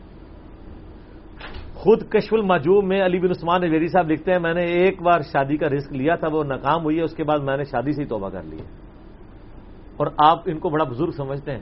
خود 1.74 2.10
کشف 2.10 2.34
الماجوم 2.34 2.88
میں 2.88 3.06
علی 3.06 3.20
بن 3.20 3.30
عثمان 3.30 3.62
ویری 3.64 3.88
صاحب 3.88 4.12
لکھتے 4.12 4.32
ہیں، 4.32 4.40
میں 4.40 4.54
نے 4.54 4.62
ایک 4.62 5.02
بار 5.02 5.20
شادی 5.20 5.58
کا 5.58 5.70
رسک 5.70 5.94
لیا 5.94 6.16
تھا، 6.16 6.28
وہ 6.28 6.44
ناکام 6.44 6.84
ہوئی 6.84 6.98
ہے، 6.98 7.02
اس 7.02 7.16
کے 7.16 7.24
بعد 7.24 7.40
میں 7.40 7.58
نے 7.58 7.64
شادی 7.64 7.92
سے 7.92 8.02
ہی 8.02 8.08
توبہ 8.08 8.30
کر 8.30 8.44
لی 8.44 8.58
ہے۔ 8.60 8.66
اور 9.98 10.08
آپ 10.18 10.40
ان 10.46 10.60
کو 10.60 10.70
بڑا 10.70 10.84
بزرگ 10.84 11.12
سمجھتے 11.12 11.52
ہیں۔ 11.52 11.62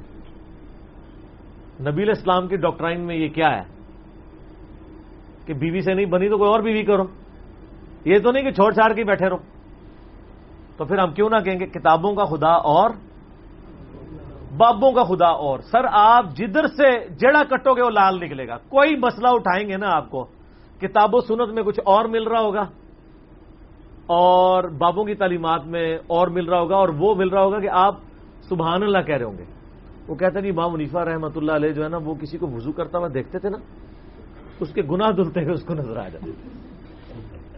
نبیل 1.90 2.10
اسلام 2.10 2.48
کی 2.48 2.56
ڈاکٹرائن 2.56 3.02
میں 3.02 3.16
یہ 3.16 3.28
کیا 3.28 3.58
ہے؟ 3.58 3.64
کہ 5.46 5.54
بیوی 5.54 5.82
سے 5.82 5.94
نہیں، 5.94 6.06
بنی 6.06 6.30
تو 6.30 6.38
کوئی 6.38 6.50
اور 6.50 6.60
بیوی 6.60 6.84
کرو۔ 6.84 7.04
یہ 8.06 8.20
تو 8.20 8.32
نہیں 8.32 8.44
کہ 8.44 8.52
چھوڑ 8.52 8.74
چھاڑ 8.74 8.94
کے 8.94 9.04
بیٹھے 9.04 9.30
رہو۔ 9.30 9.55
تو 10.78 10.86
پھر 10.86 11.00
ہم 11.00 11.12
کیوں 11.12 11.30
نہ 11.30 11.40
کہیں 11.40 11.60
گے 11.60 11.66
کتابوں 11.70 12.14
کا 12.16 12.26
خدا 12.26 12.54
اور 12.70 12.90
بابوں 14.58 14.92
کا 14.92 15.04
خدا 15.04 15.30
اور 15.44 15.60
سر 15.72 15.86
آپ 15.92 16.36
جدھر 16.36 16.68
سے 16.68 16.90
جڑا 17.18 17.44
کٹو 17.50 17.74
گے 17.76 17.82
وہ 17.82 17.90
لال 17.90 18.20
نکلے 18.20 18.48
گا 18.48 18.58
کوئی 18.70 18.96
مسئلہ 18.96 19.28
اٹھائیں 19.28 19.68
گے 19.70 19.78
نا 19.78 19.96
آپ 19.96 20.10
کو 20.10 20.24
کتاب 20.82 21.16
و 21.16 21.22
سنت 21.22 21.54
میں 21.54 21.64
کچھ 21.64 21.80
اور 21.86 22.06
مل 22.06 22.24
رہا 22.24 22.40
ہوگا 22.40 22.64
اور 24.08 24.64
بابوں 24.78 25.04
کی 25.06 25.16
تعلیمات 25.16 25.66
میں 25.66 25.88
اور 26.08 26.28
مل 26.28 26.46
رہا 26.46 26.60
ہوگا 26.60 26.76
اور 26.76 26.90
وہ 26.98 27.14
مل 27.16 27.30
رہا 27.30 27.44
ہوگا 27.44 27.60
کہ 27.60 27.70
آپ 27.74 28.00
سبحان 28.50 28.84
اللہ 28.84 29.02
کہہ 29.02 29.16
رہے 29.16 29.26
ہوں 29.26 29.38
گے 29.38 29.44
وہ 30.08 30.16
کہتے 30.16 30.40
نہیں 30.40 30.52
جی 30.52 30.58
ماں 30.58 30.70
منیفا 30.70 31.06
رحمۃ 31.06 31.36
اللہ 31.36 31.52
علیہ 31.52 31.72
جو 31.72 31.84
ہے 31.84 31.90
نا 31.90 31.98
وہ 31.98 32.16
کسی 32.16 32.38
کو 32.38 32.48
وضو 32.48 32.72
کرتا 32.72 32.98
ہوا 32.98 33.08
دیکھتے 33.14 33.40
تھے 33.40 33.50
نا 33.50 33.58
اس 34.60 34.74
کے 34.74 34.82
گناہ 34.82 35.12
دھلتے 35.12 35.44
ہوئے 35.44 35.54
اس 35.54 35.64
کو 35.64 35.74
نظر 35.74 35.98
آ 35.98 36.08
جاتے 36.08 36.32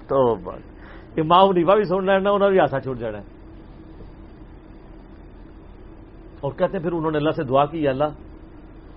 تو 0.07 0.35
ماں 1.21 1.47
منیفا 1.47 1.75
بھی 1.75 1.83
سن 1.83 2.05
لینا 2.05 2.29
انہوں 2.29 2.39
نے 2.39 2.49
بھی 2.49 2.59
آسا 2.59 2.79
چھوٹ 2.79 2.97
جانا 2.97 3.17
ہے۔ 3.17 3.23
اور 6.41 6.51
کہتے 6.51 6.77
ہیں 6.77 6.83
پھر 6.83 6.91
انہوں 6.91 7.11
نے 7.11 7.17
اللہ 7.17 7.31
سے 7.31 7.43
دعا 7.43 7.65
کی 7.65 7.87
اللہ۔ 7.87 8.03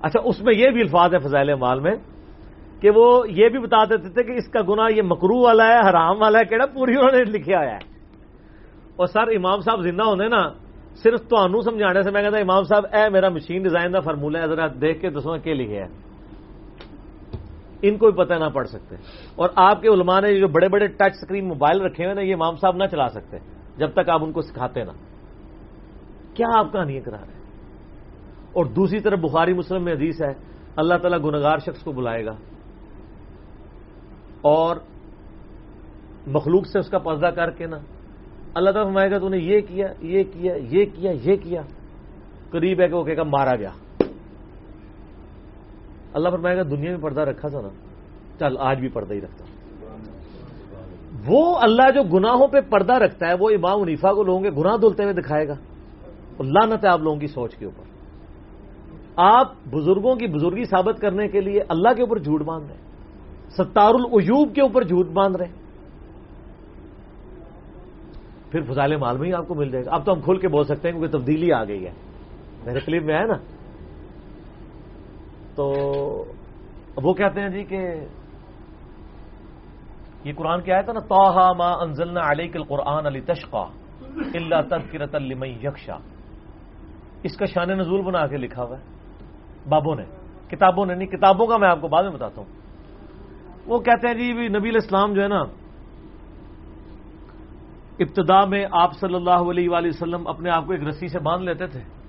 اچھا 0.03 0.21
اس 0.25 0.43
میں 0.43 0.55
یہ 0.57 0.71
بھی 0.71 0.81
الفاظ 0.81 1.15
ہے 1.15 1.19
فضائل 1.19 1.55
مال 1.55 1.81
میں 1.81 1.95
کہ 2.81 2.91
وہ 2.91 3.31
یہ 3.31 3.49
بھی 3.49 3.59
بتا 3.59 3.85
دیتے 3.85 4.09
تھے 4.09 4.23
کہ 4.23 4.33
اس 4.33 4.49
کا 4.49 4.61
گنا 4.69 4.83
یہ 4.97 5.03
مکرو 5.03 5.43
والا 5.43 5.67
ہے، 5.67 5.91
حرام 5.91 6.23
والا 6.23 6.39
ہے 6.39 6.45
کہڑا 6.45 6.67
پوری 6.67 6.93
انہوں 6.97 7.13
نے 7.13 7.25
لکھا 7.25 7.59
ہوا 7.59 7.67
ہے۔ 7.67 7.79
اور 8.97 9.07
سر 9.07 9.23
امام 9.23 9.61
صاحب 9.61 9.81
زندہ 9.81 10.03
ہونے 10.03 10.29
نا، 10.29 10.49
صرف 10.95 11.21
تو 11.21 11.63
سمجھانے 11.63 12.03
سے 12.03 12.11
میں 12.11 12.23
کہتا 12.23 12.39
امام 12.39 12.63
صاحب، 12.63 12.85
اے 12.93 13.09
میرا 13.09 13.29
مشین 13.29 13.63
ڈیزائن 13.63 13.93
کا 13.93 14.01
فرمولہ 14.01 14.39
ہے، 14.39 14.47
ذرا 14.47 14.67
دیکھ 14.81 15.01
کے 15.01 15.11
دسوں 15.11 15.39
کے 15.39 15.55
لکھے 15.55 15.83
ہے۔ 15.83 16.10
ان 17.83 17.97
کو 17.97 18.11
بھی 18.11 18.25
پتہ 18.25 18.35
نہ 18.35 18.45
پڑ 18.45 18.65
سکتے۔ 18.65 18.97
اور 19.37 19.49
آپ 19.57 19.83
کے 19.83 19.89
علماء 19.89 20.21
نے 20.21 20.39
جو 20.39 20.49
بڑے 20.49 20.69
بڑے 20.69 20.87
ٹچ 20.87 21.17
اسکرین 21.23 21.49
موبائل 21.49 21.81
رکھے 21.81 22.05
ہوئے 22.05 22.15
نا، 22.15 22.21
یہ 22.21 22.35
امام 22.35 22.57
صاحب 22.57 22.77
نہ 22.77 22.85
چلا 22.91 23.09
سکتے 23.09 23.39
جب 23.77 23.91
تک 23.93 24.09
آپ 24.09 24.25
ان 24.25 24.33
کو 24.33 24.43
سکھاتے 24.43 24.85
نا 24.85 24.93
کیا 26.35 26.47
آپ 26.57 26.73
کہانی 26.73 27.01
کرا 27.01 27.17
رہے 27.17 27.27
ہیں؟ 27.27 27.41
اور 28.53 28.65
دوسری 28.65 29.01
طرف 29.01 29.19
بخاری 29.19 29.53
مسلم 29.53 29.85
میں 29.85 29.93
حدیث 29.93 30.23
ہے، 30.23 30.33
اللہ 30.77 30.95
تعالیٰ 30.95 31.19
گنگار 31.25 31.59
شخص 31.59 31.83
کو 31.83 31.93
بلائے 31.93 32.25
گا۔ 32.27 32.37
اور 34.41 34.77
مخلوق 36.27 36.67
سے 36.67 36.79
اس 36.79 36.91
کا 36.91 36.99
پردہ 36.99 37.27
کر 37.27 37.51
کے 37.51 37.67
نا 37.67 37.79
اللہ 38.55 38.71
تعالیٰ 38.71 38.91
فرمائے 38.91 39.11
گا، 39.11 39.19
تو 39.19 39.29
نے 39.29 39.39
یہ 39.39 39.61
کیا 39.61 39.87
یہ 40.01 40.25
کیا 40.33 40.55
یہ 40.55 40.85
کیا 40.85 41.13
یہ 41.23 41.37
کیا۔ 41.37 41.63
قریب 42.51 42.81
ہے 42.81 42.89
کہ 42.89 42.95
وہ 42.95 43.05
کہے 43.05 43.17
گا، 43.17 43.23
مارا 43.23 43.57
گیا۔ 43.57 43.71
اللہ 46.13 46.29
فرمائے 46.29 46.57
گا، 46.57 46.63
دنیا 46.63 46.91
میں 46.91 46.99
پردہ 46.99 47.21
رکھا 47.21 47.49
تھا 47.49 47.61
نا، 47.61 47.69
چل 48.39 48.57
آج 48.59 48.79
بھی 48.79 48.89
پردہ 48.89 49.15
ہی 49.15 49.21
رکھتا 49.21 49.45
وہ 51.27 51.57
اللہ 51.57 51.91
جو 51.95 52.03
گناہوں 52.03 52.49
پہ 52.49 52.61
پردہ 52.61 52.93
رکھتا 52.93 53.29
ہے، 53.29 53.35
وہ 53.41 53.51
امام 53.51 53.81
منیفا 53.81 54.13
کو 54.13 54.23
لوگوں 54.23 54.41
کے 54.41 54.51
گناہ 54.51 54.77
دھلتے 54.77 55.03
ہوئے 55.03 55.15
دکھائے 55.15 55.49
گا۔ 55.49 55.55
اللہ 56.39 56.67
نت 56.67 56.85
ہے 56.85 56.89
آپ 56.89 57.01
لوگوں 57.01 57.21
کی 57.21 57.27
سوچ 57.27 57.55
کے 57.55 57.65
اوپر۔ 57.65 57.91
آپ 59.17 59.53
بزرگوں 59.71 60.15
کی 60.15 60.27
بزرگی 60.27 60.65
ثابت 60.65 61.01
کرنے 61.01 61.29
کے 61.29 61.41
لیے 61.41 61.61
اللہ 61.69 61.95
کے 61.95 62.03
اوپر 62.03 62.19
جھوٹ 62.19 62.43
باندھ 62.43 62.67
رہے 62.69 62.77
ستار 63.51 63.95
العیوب 63.95 64.55
کے 64.55 64.61
اوپر 64.61 64.85
جھوٹ 64.85 65.07
باندھ 65.07 65.37
رہے 65.37 65.47
پھر 68.51 68.61
فضائل 68.63 68.97
مال 68.97 69.19
میں 69.19 69.29
ہی 69.29 69.35
آپ 69.35 69.49
کو 69.49 69.55
مل 69.55 69.71
جائے 69.71 69.85
گا۔ 69.85 69.95
اب 69.95 70.07
تو 70.07 70.13
ہم 70.13 70.21
کھل 70.21 70.37
کے 70.37 70.49
بول 70.49 70.65
سکتے 70.65 70.89
ہیں 70.89 70.99
کیونکہ 70.99 71.19
تبدیلی 71.19 71.53
آ 71.53 71.65
گئی 71.65 71.87
ہے۔ 71.87 71.93
میرے 72.65 72.81
کلپ 72.81 73.03
میں 73.03 73.15
ہے 73.15 73.27
نا۔ 73.27 73.35
تو 75.57 75.65
وہ 76.97 77.15
کہتے 77.15 77.41
ہیں 77.41 77.49
جی 77.49 77.65
کہ 77.65 78.07
یہ 80.25 80.33
قرآن 80.37 80.61
کیا 80.63 80.77
ہے 80.77 80.93
نا 80.93 81.01
توحا 81.01 81.53
ما 81.53 81.71
انزلنا 81.83 82.21
علیک 82.31 82.57
القرآن 82.57 83.07
علی 83.07 83.21
تشقا 83.21 83.65
اللہ 84.35 84.61
تذکرت 84.71 85.15
لمن 85.15 85.49
یکشا 85.49 85.97
اس 87.23 87.37
کا 87.37 87.45
شان 87.45 87.69
نزول 87.79 88.01
بنا 88.01 88.27
کے 88.27 88.37
لکھا 88.37 88.63
ہوا 88.63 88.79
ہے، 88.79 88.83
بابوں 89.69 89.95
نے، 89.95 90.05
کتابوں 90.49 90.87
نے، 90.87 90.95
نہیں، 90.95 91.09
کتابوں 91.09 91.47
کا 91.47 91.57
میں 91.57 91.69
آپ 91.69 91.81
کو 91.81 91.89
بعد 91.89 92.03
میں 92.03 92.13
بتاتا 92.13 92.41
ہوں۔ 92.41 92.49
وہ 93.67 93.79
کہتے 93.79 94.07
ہیں 94.07 94.15
جی 94.15 94.49
نبی 94.49 94.69
الاسلام 94.69 95.13
جو 95.13 95.23
ہے 95.23 95.29
نا، 95.29 95.43
ابتدا 97.99 98.45
میں 98.45 98.67
آپ 98.73 98.93
صلی 98.93 99.15
اللہ 99.15 99.51
علیہ 99.51 99.69
وآلہ 99.71 99.89
وسلم 99.89 100.29
اپنے 100.29 100.51
آپ 100.51 100.67
کو 100.67 100.73
ایک 100.73 100.83
رسی 100.83 101.09
سے 101.09 101.19
باندھ 101.19 101.45
لیتے 101.45 101.67
تھے۔ 101.67 102.00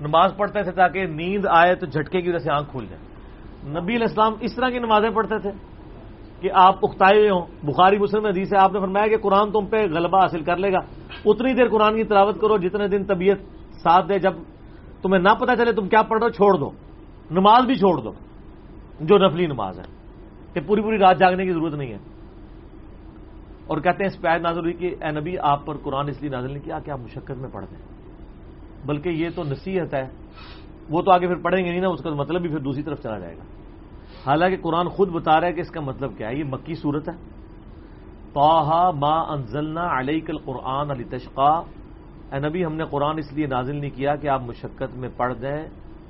نماز 0.00 0.32
پڑھتے 0.36 0.62
تھے 0.62 0.72
تاکہ 0.72 1.06
نیند 1.06 1.46
آئے 1.50 1.74
تو 1.74 1.86
جھٹکے 1.86 2.20
کی 2.20 2.28
وجہ 2.28 2.38
سے 2.38 2.52
آنکھ 2.52 2.70
کھول 2.70 2.86
جائے۔ 2.86 3.02
نبی 3.80 3.96
الاسلام 3.96 4.32
اس 4.40 4.54
طرح 4.54 4.70
کی 4.70 4.78
نمازیں 4.78 5.10
پڑھتے 5.10 5.38
تھے 5.38 5.50
کہ 6.40 6.50
آپ 6.54 6.74
اختائے 6.82 7.18
ہوئے 7.18 7.30
ہوں۔ 7.30 7.46
بخاری 7.62 7.98
مسلم 7.98 8.26
حدیث 8.26 8.48
سے 8.48 8.56
آپ 8.56 8.72
نے 8.72 8.80
فرمایا 8.80 9.06
کہ 9.06 9.16
قرآن 9.16 9.52
تم 9.52 9.66
پہ 9.66 9.76
غلبہ 9.76 10.18
حاصل 10.18 10.42
کر 10.42 10.56
لے 10.56 10.72
گا۔ 10.72 10.78
اتنی 11.24 11.52
دیر 11.52 11.68
قرآن 11.68 11.96
کی 11.96 12.04
تلاوت 12.04 12.40
کرو 12.40 12.56
جتنے 12.56 12.88
دن 12.88 13.04
طبیعت 13.04 13.36
ساتھ 13.72 14.08
دے۔ 14.08 14.18
جب 14.18 14.32
تمہیں 15.02 15.22
نہ 15.22 15.28
پتا 15.28 15.56
چلے 15.56 15.72
تم 15.72 15.88
کیا 15.88 16.02
پڑھ 16.02 16.18
رہے 16.18 16.26
ہو، 16.26 16.30
چھوڑ 16.30 16.58
دو۔ 16.58 16.70
نماز 17.30 17.66
بھی 17.66 17.74
چھوڑ 17.74 18.02
دو، 18.02 18.12
جو 19.00 19.18
نفلی 19.18 19.46
نماز 19.46 19.78
ہے۔ 19.78 19.84
کہ 20.52 20.60
پوری 20.66 20.82
پوری 20.82 20.98
رات 20.98 21.18
جاگنے 21.18 21.44
کی 21.44 21.52
ضرورت 21.52 21.74
نہیں 21.74 21.92
ہے۔ 21.92 21.98
اور 23.66 23.78
کہتے 23.78 24.04
ہیں 24.04 24.10
اس 24.16 24.20
پہ 24.20 24.28
نازل 24.28 24.60
ہوئی 24.60 24.72
کہ 24.72 24.94
اے 25.04 25.20
نبی، 25.20 25.38
آپ 25.38 25.66
پر 25.66 25.76
قرآن 25.76 26.08
اس 26.08 26.22
لیے 26.22 26.30
نازل 26.30 26.52
نہیں 26.52 26.64
کیا 26.64 26.78
کہ 26.78 26.90
آپ 26.90 27.00
مشقت 27.00 27.38
میں 27.38 27.50
پڑھ 27.52 27.64
دیں۔ 27.70 27.99
بلکہ 28.86 29.08
یہ 29.08 29.28
تو 29.34 29.42
نصیحت 29.42 29.94
ہے، 29.94 30.08
وہ 30.90 31.02
تو 31.02 31.12
آگے 31.12 31.26
پھر 31.26 31.36
پڑھیں 31.36 31.64
گے 31.64 31.70
نہیں 31.70 31.80
نا، 31.80 31.88
اس 31.88 32.02
کا 32.02 32.10
مطلب 32.10 32.42
بھی 32.42 32.48
پھر 32.48 32.58
دوسری 32.58 32.82
طرف 32.82 33.02
چلا 33.02 33.18
جائے 33.18 33.36
گا۔ 33.36 33.42
حالانکہ 34.26 34.56
قرآن 34.62 34.88
خود 34.88 35.08
بتا 35.08 35.40
رہا 35.40 35.48
ہے 35.48 35.52
کہ 35.52 35.60
اس 35.60 35.70
کا 35.70 35.80
مطلب 35.80 36.16
کیا 36.16 36.28
ہے، 36.28 36.34
یہ 36.34 36.44
مکی 36.44 36.74
صورت 36.74 37.08
ہے۔ 37.08 37.14
توحا 38.32 38.90
ما 38.90 39.20
انزلنا 39.32 40.00
علیہ 40.00 40.20
کل 40.20 40.38
قرآن 40.38 40.90
علی 40.90 41.04
تشقا 41.04 41.52
اے 42.32 42.38
نبی، 42.38 42.64
ہم 42.64 42.74
نے 42.74 42.84
قرآن 42.90 43.18
اس 43.18 43.32
لیے 43.32 43.46
نازل 43.46 43.76
نہیں 43.76 43.90
کیا 43.90 44.16
کہ 44.16 44.28
آپ 44.28 44.42
مشقت 44.42 44.96
میں 44.96 45.08
پڑھ 45.16 45.34
دیں۔ 45.34 45.66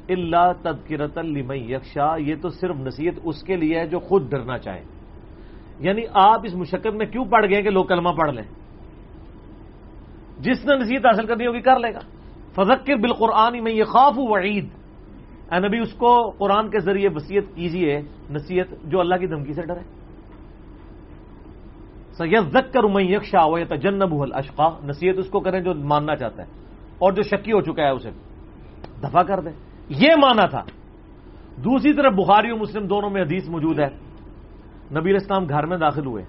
اللہ 0.09 0.53
تدکرت 0.63 1.19
الم 1.19 1.53
یکشا 1.53 2.17
یہ 2.17 2.35
تو 2.43 2.49
صرف 2.49 2.77
نصیحت 2.77 3.21
اس 3.25 3.43
کے 3.43 3.57
لیے 3.57 3.79
ہے 3.79 3.87
جو 3.87 3.99
خود 3.99 4.31
ڈرنا 4.31 4.59
چاہے 4.59 4.85
یعنی 5.79 6.03
آپ 6.15 6.41
اس 6.45 6.55
مشقت 6.55 6.95
میں 6.95 7.07
کیوں 7.07 7.25
پڑھ 7.25 7.47
گئے 7.51 7.63
کہ 7.63 7.71
لوگ 7.71 7.85
کلمہ 7.85 8.09
پڑھ 8.09 8.35
لیں؟ 8.35 8.45
جس 10.39 10.65
نے 10.65 10.77
نصیحت 10.77 11.07
حاصل 11.07 11.27
کرنی 11.27 11.47
ہوگی 11.47 11.61
کر 11.61 11.79
لے 11.79 11.95
گا۔ 11.95 12.01
فضکر 12.55 12.97
بالقرآن 12.97 13.65
میں 13.65 13.73
یہ 13.73 13.85
خوف 13.85 14.15
وعید۔ 14.19 14.69
اے 15.53 15.69
نبی، 15.69 15.79
اس 15.79 15.93
کو 15.93 16.31
قرآن 16.31 16.71
کے 16.71 16.79
ذریعے 16.79 17.09
وسیعت 17.15 17.57
کیجیے، 17.57 18.03
نصیحت 18.31 18.85
جو 18.85 19.01
اللہ 19.01 19.15
کی 19.15 19.27
دھمکی 19.27 19.53
سے 19.53 19.63
ڈرے۔ 19.63 20.01
سید 22.13 22.57
کر 22.73 22.83
میں 22.83 23.05
یکشا 23.05 23.45
و 23.45 23.65
تجنب 23.65 24.23
اشقا 24.35 24.69
نصیحت 24.85 25.15
اس 25.19 25.31
کو 25.31 25.41
کریں 25.41 25.61
جو 25.61 25.75
ماننا 25.75 26.17
چاہتا 26.17 26.43
ہے 26.43 26.49
اور 26.99 27.13
جو 27.13 27.23
شکی 27.23 27.53
ہو 27.53 27.61
چکا 27.61 27.83
ہے 27.83 27.91
اسے۔ 27.91 28.11
دفاع 29.03 29.23
کر 29.23 29.41
دیں۔ 29.41 29.53
یہ 29.89 30.09
مانا 30.23 30.47
تھا۔ 30.47 30.63
دوسری 31.57 31.93
طرف 31.93 32.13
بخاری 32.13 32.51
و 32.51 32.57
مسلم 32.57 32.87
دونوں 32.87 33.11
میں 33.11 33.23
حدیث 33.23 33.49
موجود 33.49 33.81
ہے۔ 33.81 33.89
نبی 35.01 35.17
اسلام 35.17 35.49
گھر 35.49 35.67
میں 35.67 35.77
داخل 35.77 36.07
ہوئے۔ 36.07 36.25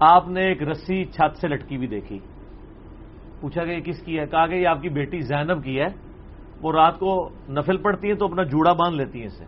آپ 0.00 0.28
نے 0.28 0.40
ایک 0.40 0.62
رسی 0.62 1.04
چھت 1.04 1.36
سے 1.36 1.48
لٹکی 1.48 1.78
بھی 1.78 1.86
دیکھی۔ 1.86 2.18
پوچھا 3.40 3.64
کہ 3.64 3.70
یہ 3.70 3.80
کس 3.80 4.02
کی 4.02 4.18
ہے؟ 4.18 4.26
کہا 4.26 4.46
کہ 4.46 4.54
یہ 4.54 4.66
آپ 4.66 4.82
کی 4.82 4.88
بیٹی 4.88 5.20
زینب 5.20 5.64
کی 5.64 5.80
ہے۔ 5.80 5.86
وہ 6.62 6.72
رات 6.72 6.98
کو 6.98 7.28
نفل 7.48 7.76
پڑتی 7.76 8.08
ہیں 8.08 8.14
تو 8.14 8.24
اپنا 8.24 8.42
جوڑا 8.42 8.72
باندھ 8.72 8.96
لیتی 8.96 9.18
ہیں 9.18 9.26
اسے 9.26 9.44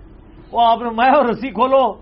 وہ 0.52 0.60
آپ 0.60 0.82
نے 0.82 0.90
میں 0.90 1.10
اور 1.10 1.24
رسی 1.24 1.50
کھولو۔ 1.50 1.92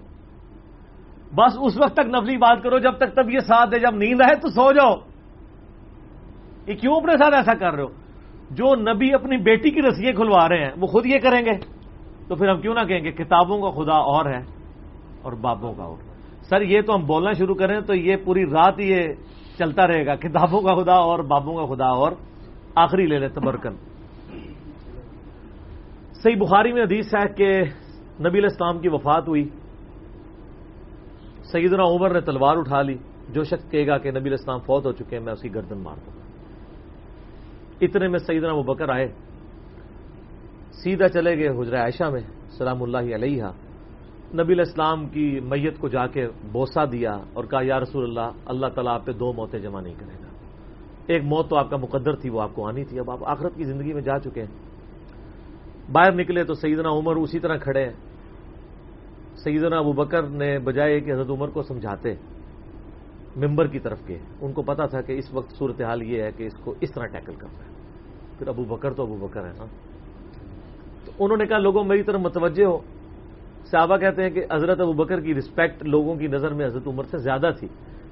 بس 1.34 1.59
اس 1.61 1.78
وقت 1.80 1.95
تک 1.95 2.07
نفلی 2.07 2.36
بات 2.36 2.62
کرو، 2.62 2.78
جب 2.78 2.93
تک 2.93 3.14
تب 3.14 3.30
یہ 3.30 3.38
ساتھ 3.38 3.74
ہے 3.74 3.78
جب 3.78 3.97
نیند 3.97 4.20
آئے 4.20 4.34
تو 4.34 4.49
سو 4.49 4.72
جاؤ۔ 4.72 4.95
یہ 6.66 6.74
کیوں 6.74 6.97
اپنے 6.97 7.12
ساتھ 7.12 7.34
ایسا 7.34 7.55
کر 7.55 7.72
رہے 7.72 7.82
ہو؟ 7.82 7.88
جو 8.51 8.93
نبی 8.93 9.14
اپنی 9.14 9.36
بیٹی 9.36 9.70
کی 9.70 9.82
رسیے 9.82 10.12
کھلوا 10.12 10.49
رہے 10.49 10.64
ہیں، 10.64 10.70
وہ 10.80 10.86
خود 10.86 11.07
یہ 11.07 11.18
کریں 11.18 11.45
گے۔ 11.45 11.59
تو 12.28 12.34
پھر 12.34 12.49
ہم 12.49 12.61
کیوں 12.61 12.74
نہ 12.74 12.80
کہیں 12.80 13.05
گے، 13.05 13.12
کتابوں 13.12 13.61
کا 13.62 13.70
خدا 13.70 13.97
اور 13.97 14.26
ہے 14.26 14.41
اور 15.22 15.32
بابوں 15.32 15.74
کا 15.74 15.82
اور۔ 15.82 15.97
سر، 16.43 16.61
یہ 16.61 16.80
تو 16.80 16.95
ہم 16.95 17.07
بولنا 17.07 17.32
شروع 17.32 17.55
کریں 17.55 17.80
تو 17.80 17.95
یہ 17.95 18.16
پوری 18.16 18.45
رات 18.45 18.74
یہ 18.78 19.09
چلتا 19.61 19.87
رہے 19.87 20.07
گا، 20.07 20.15
کتابوں 20.15 20.63
کا 20.63 20.83
خدا 20.83 20.95
اور 20.95 21.19
بابوں 21.19 21.57
کا 21.57 21.75
خدا 21.75 21.87
اور 21.87 22.13
آخری 22.75 23.07
لے 23.07 23.19
لے، 23.19 23.29
تبرکن۔ 23.29 23.75
صحیح 26.13 26.37
بخاری 26.37 26.73
میں 26.73 26.83
حدیث 26.83 27.15
ہے 27.15 27.33
کہ 27.35 27.63
نبی 28.29 28.39
الاسلام 28.39 28.79
کی 28.79 28.89
وفات 28.89 29.29
ہوئی۔ 29.29 29.49
سیدنا 31.53 31.83
عمر 31.83 32.13
نے 32.13 32.21
تلوار 32.21 32.57
اٹھا 32.57 32.83
لی۔ 32.83 32.97
جو 33.29 33.45
شخص 33.45 33.71
کہے 33.71 33.87
گا 33.87 33.99
کہ 33.99 34.11
نبی 34.11 34.29
الاسلام 34.29 34.59
فوت 34.59 34.87
ہو 34.87 34.93
چکے 34.93 35.17
ہیں، 35.17 35.25
میں 35.25 35.33
اس 35.33 35.43
کی 35.43 35.55
گردن 35.55 35.79
مار 35.79 35.95
دوں 35.95 36.13
گا۔ 36.17 36.25
اتنے 37.81 38.09
میں 38.09 38.19
سیدنا 38.19 38.53
وہ 38.53 38.63
بکر 38.63 38.89
آئے۔ 38.89 39.09
سیدھا 40.73 41.09
چلے 41.09 41.39
گئے 41.39 41.49
حجرہ 41.49 41.81
عائشہ 41.81 42.05
میں، 42.05 42.21
سلام 42.51 42.83
اللہ 42.83 43.15
علیہ 43.15 43.43
نبی 44.35 44.53
الاسلام 44.53 45.07
کی 45.09 45.41
میت 45.41 45.78
کو 45.78 45.89
جا 45.89 46.07
کے 46.07 46.28
بوسا 46.53 46.85
دیا 46.85 47.16
اور 47.33 47.45
کہا، 47.45 47.61
یا 47.62 47.81
رسول 47.81 48.05
اللہ 48.05 48.39
اللہ 48.45 48.66
تعالیٰ 48.66 48.95
آپ 48.95 49.07
پہ 49.07 49.12
دو 49.12 49.33
موتیں 49.33 49.59
جمع 49.59 49.81
نہیں 49.81 49.95
کرے 49.99 50.14
گا۔ 50.24 50.28
ایک 51.07 51.22
موت 51.24 51.51
تو 51.51 51.57
آپ 51.57 51.70
کا 51.70 51.76
مقدر 51.76 52.16
تھی، 52.16 52.31
وہ 52.31 52.43
آپ 52.43 52.51
کو 52.55 52.68
آنی 52.68 52.85
تھی۔ 52.85 52.99
اب 52.99 53.11
آپ 53.11 53.18
آخرت 53.24 53.57
کی 53.57 53.64
زندگی 53.64 53.93
میں 53.93 54.03
جا 54.03 54.18
چکے 54.18 54.43
ہیں۔ 54.43 54.49
باہر 55.93 56.12
نکلے 56.12 56.45
تو 56.45 56.55
سیدنا 56.55 56.89
عمر 56.89 57.16
اسی 57.16 57.39
طرح 57.39 57.57
کھڑے۔ 57.57 57.85
ہیں 57.85 57.93
سیدنا 59.37 59.78
ابو 59.78 59.93
بکر 59.93 60.22
نے 60.22 60.59
بجائے 60.59 61.01
کہ 61.01 61.12
حضرت 61.12 61.31
عمر 61.31 61.49
کو 61.49 61.62
سمجھاتے 61.62 62.14
ممبر 63.37 63.66
کی 63.66 63.78
طرف 63.78 63.99
کے۔ 64.07 64.18
ان 64.41 64.53
کو 64.53 64.62
پتا 64.62 64.87
تھا 64.87 65.01
کہ 65.01 65.12
اس 65.12 65.35
وقت 65.35 65.51
صورتحال 65.51 66.03
یہ 66.03 66.22
ہے 66.22 66.31
کہ 66.37 66.45
اس 66.45 66.55
کو 66.55 66.74
اس 66.81 66.93
طرح 66.93 67.07
ٹیکل 67.07 67.35
کرنا 67.35 67.64
ہے۔ 67.64 67.70
پھر 68.39 68.49
ابو 68.49 68.64
بکر 68.64 68.95
تو 68.95 69.03
ابو 69.03 69.26
بکر 69.26 69.45
ہے 69.45 69.53
نا 69.59 69.64
تو 71.05 71.12
انہوں 71.18 71.39
نے 71.39 71.47
کہا، 71.47 71.59
لوگوں، 71.59 71.85
میری 71.85 72.03
طرف 72.03 72.20
متوجہ 72.20 72.64
ہو۔ 72.64 72.78
صحابہ 73.71 73.97
کہتے 73.97 74.23
ہیں 74.23 74.31
کہ 74.31 74.45
حضرت 74.53 74.81
ابو 74.81 74.93
بکر 74.93 75.21
کی 75.21 75.35
رسپیکٹ 75.35 75.83
لوگوں 75.83 76.16
کی 76.16 76.27
نظر 76.27 76.55
میں 76.55 76.66
حضرت 76.66 76.87
عمر 76.87 77.05
سے 77.05 77.18
زیادہ 77.18 77.51
تھی۔ 77.59 77.68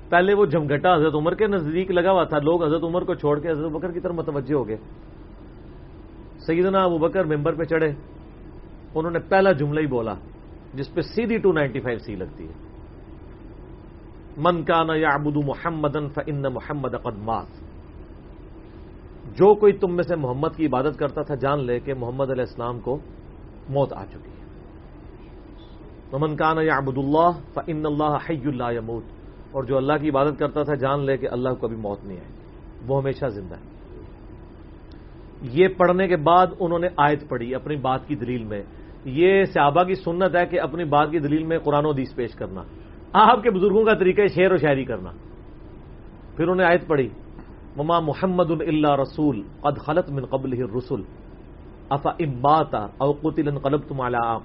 پہلے 0.08 0.34
وہ 0.34 0.46
جمگٹا 0.46 0.94
حضرت 0.94 1.14
عمر 1.14 1.34
کے 1.34 1.46
نزدیک 1.46 1.90
لگا 1.90 2.12
ہوا 2.12 2.24
تھا۔ 2.24 2.38
لوگ 2.38 2.64
حضرت 2.64 2.82
عمر 2.82 3.04
کو 3.04 3.14
چھوڑ 3.14 3.38
کے 3.40 3.50
حضرت 3.50 3.72
بکر 3.72 3.92
کی 3.92 4.00
طرف 4.00 4.14
متوجہ 4.14 4.54
ہو 4.54 4.68
گئے۔ 4.68 4.76
سیدنا 6.46 6.78
ابو 6.78 6.98
بکر 6.98 7.24
ممبر 7.24 7.54
پہ 7.54 7.64
چڑھے۔ 7.64 7.92
انہوں 8.94 9.10
نے 9.10 9.18
پہلا 9.18 9.52
جملہ 9.52 9.80
ہی 9.80 9.86
بولا، 9.86 10.14
جس 10.74 10.94
پہ 10.94 11.00
سیدھی 11.00 11.38
ٹو 11.38 11.52
نائنٹی 11.52 11.80
فائیو 11.80 11.98
سی 11.98 12.14
لگتی 12.14 12.48
ہے۔ 12.48 12.52
من 14.36 14.62
کا 14.64 14.82
نا 14.82 14.94
یا 14.94 15.08
ابود 15.08 15.36
محمد 15.36 15.96
ان 16.26 16.42
محمد 16.42 16.94
قدمات 17.02 17.46
جو 19.36 19.54
کوئی 19.54 19.72
تم 19.72 19.96
میں 19.96 20.04
سے 20.04 20.16
محمد 20.16 20.56
کی 20.56 20.66
عبادت 20.66 20.98
کرتا 20.98 21.22
تھا، 21.22 21.34
جان 21.34 21.64
لے 21.64 21.80
کہ 21.80 21.94
محمد 21.94 22.30
علیہ 22.30 22.44
السلام 22.48 22.80
کو 22.80 22.98
موت 23.68 23.92
آ 23.92 24.04
چکی۔ 24.04 24.37
ہے 26.12 26.18
من 26.18 26.36
کانا 26.36 26.62
یا 26.62 26.76
ابود 26.76 26.98
اللہ 26.98 27.30
فن 27.54 27.86
اللہ 27.86 28.16
حی 28.30 28.40
اللہ 28.44 28.72
یموت۔ 28.72 29.04
اور 29.52 29.64
جو 29.64 29.76
اللہ 29.76 29.92
کی 30.00 30.08
عبادت 30.08 30.38
کرتا 30.38 30.62
تھا 30.62 30.74
جان 30.74 31.04
لے 31.04 31.16
کہ 31.16 31.28
اللہ 31.30 31.48
کو 31.48 31.54
کبھی 31.54 31.76
موت 31.76 32.04
نہیں 32.04 32.18
آئی 32.18 32.32
وہ 32.86 33.00
ہمیشہ 33.00 33.26
زندہ 33.26 33.54
ہے۔ 33.54 33.78
یہ 35.42 35.68
پڑھنے 35.68 36.08
کے 36.08 36.16
بعد 36.16 36.46
انہوں 36.60 36.78
نے 36.78 36.88
آیت 36.96 37.28
پڑھی 37.28 37.54
اپنی 37.54 37.76
بات 37.76 38.06
کی 38.06 38.14
دلیل 38.14 38.44
میں۔ 38.44 38.62
یہ 39.04 39.44
صحابہ 39.44 39.82
کی 39.82 39.94
سنت 39.94 40.36
ہے 40.36 40.46
کہ 40.46 40.60
اپنی 40.60 40.84
بات 40.84 41.10
کی 41.10 41.18
دلیل 41.18 41.42
میں 41.42 41.58
قرآن 41.58 41.86
و 41.86 41.90
حدیث 41.90 42.14
پیش 42.14 42.32
کرنا۔ 42.32 42.62
آپ 43.12 43.42
کے 43.42 43.50
بزرگوں 43.50 43.84
کا 43.84 43.94
طریقہ 43.94 44.20
ہے 44.20 44.26
شعر 44.26 44.52
و 44.52 44.56
شاعری 44.56 44.84
کرنا۔ 44.84 45.10
پھر 46.36 46.44
انہوں 46.44 46.56
نے 46.56 46.64
آیت 46.64 46.86
پڑھی۔ 46.86 47.08
مما 47.76 48.00
محمد 48.00 48.50
اللہ 48.50 48.96
رسول 49.00 49.42
قد 49.60 49.78
خلط 49.78 50.10
من 50.10 50.24
قبل 50.24 50.62
رسول 50.76 51.02
افا 51.90 52.10
امباتا 52.10 52.86
او 52.98 53.12
قتل 53.12 53.58
قلب 53.58 53.80
تم 53.88 54.00
اعلیٰ 54.00 54.38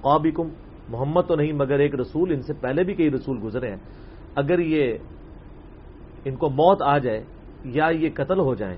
محمد 0.88 1.22
تو 1.28 1.34
نہیں، 1.34 1.52
مگر 1.52 1.78
ایک 1.78 1.94
رسول، 1.94 2.32
ان 2.32 2.40
سے 2.40 2.52
پہلے 2.52 2.82
بھی 2.82 2.94
کئی 2.94 3.10
رسول 3.10 3.40
گزرے 3.44 3.68
ہیں۔ 3.68 3.76
اگر 4.36 4.58
یہ 4.58 4.98
ان 6.24 6.36
کو 6.36 6.50
موت 6.50 6.82
آ 6.82 6.98
جائے، 6.98 7.24
یا 7.64 7.86
یہ 7.86 8.08
قتل 8.14 8.38
ہو 8.38 8.54
جائیں، 8.54 8.76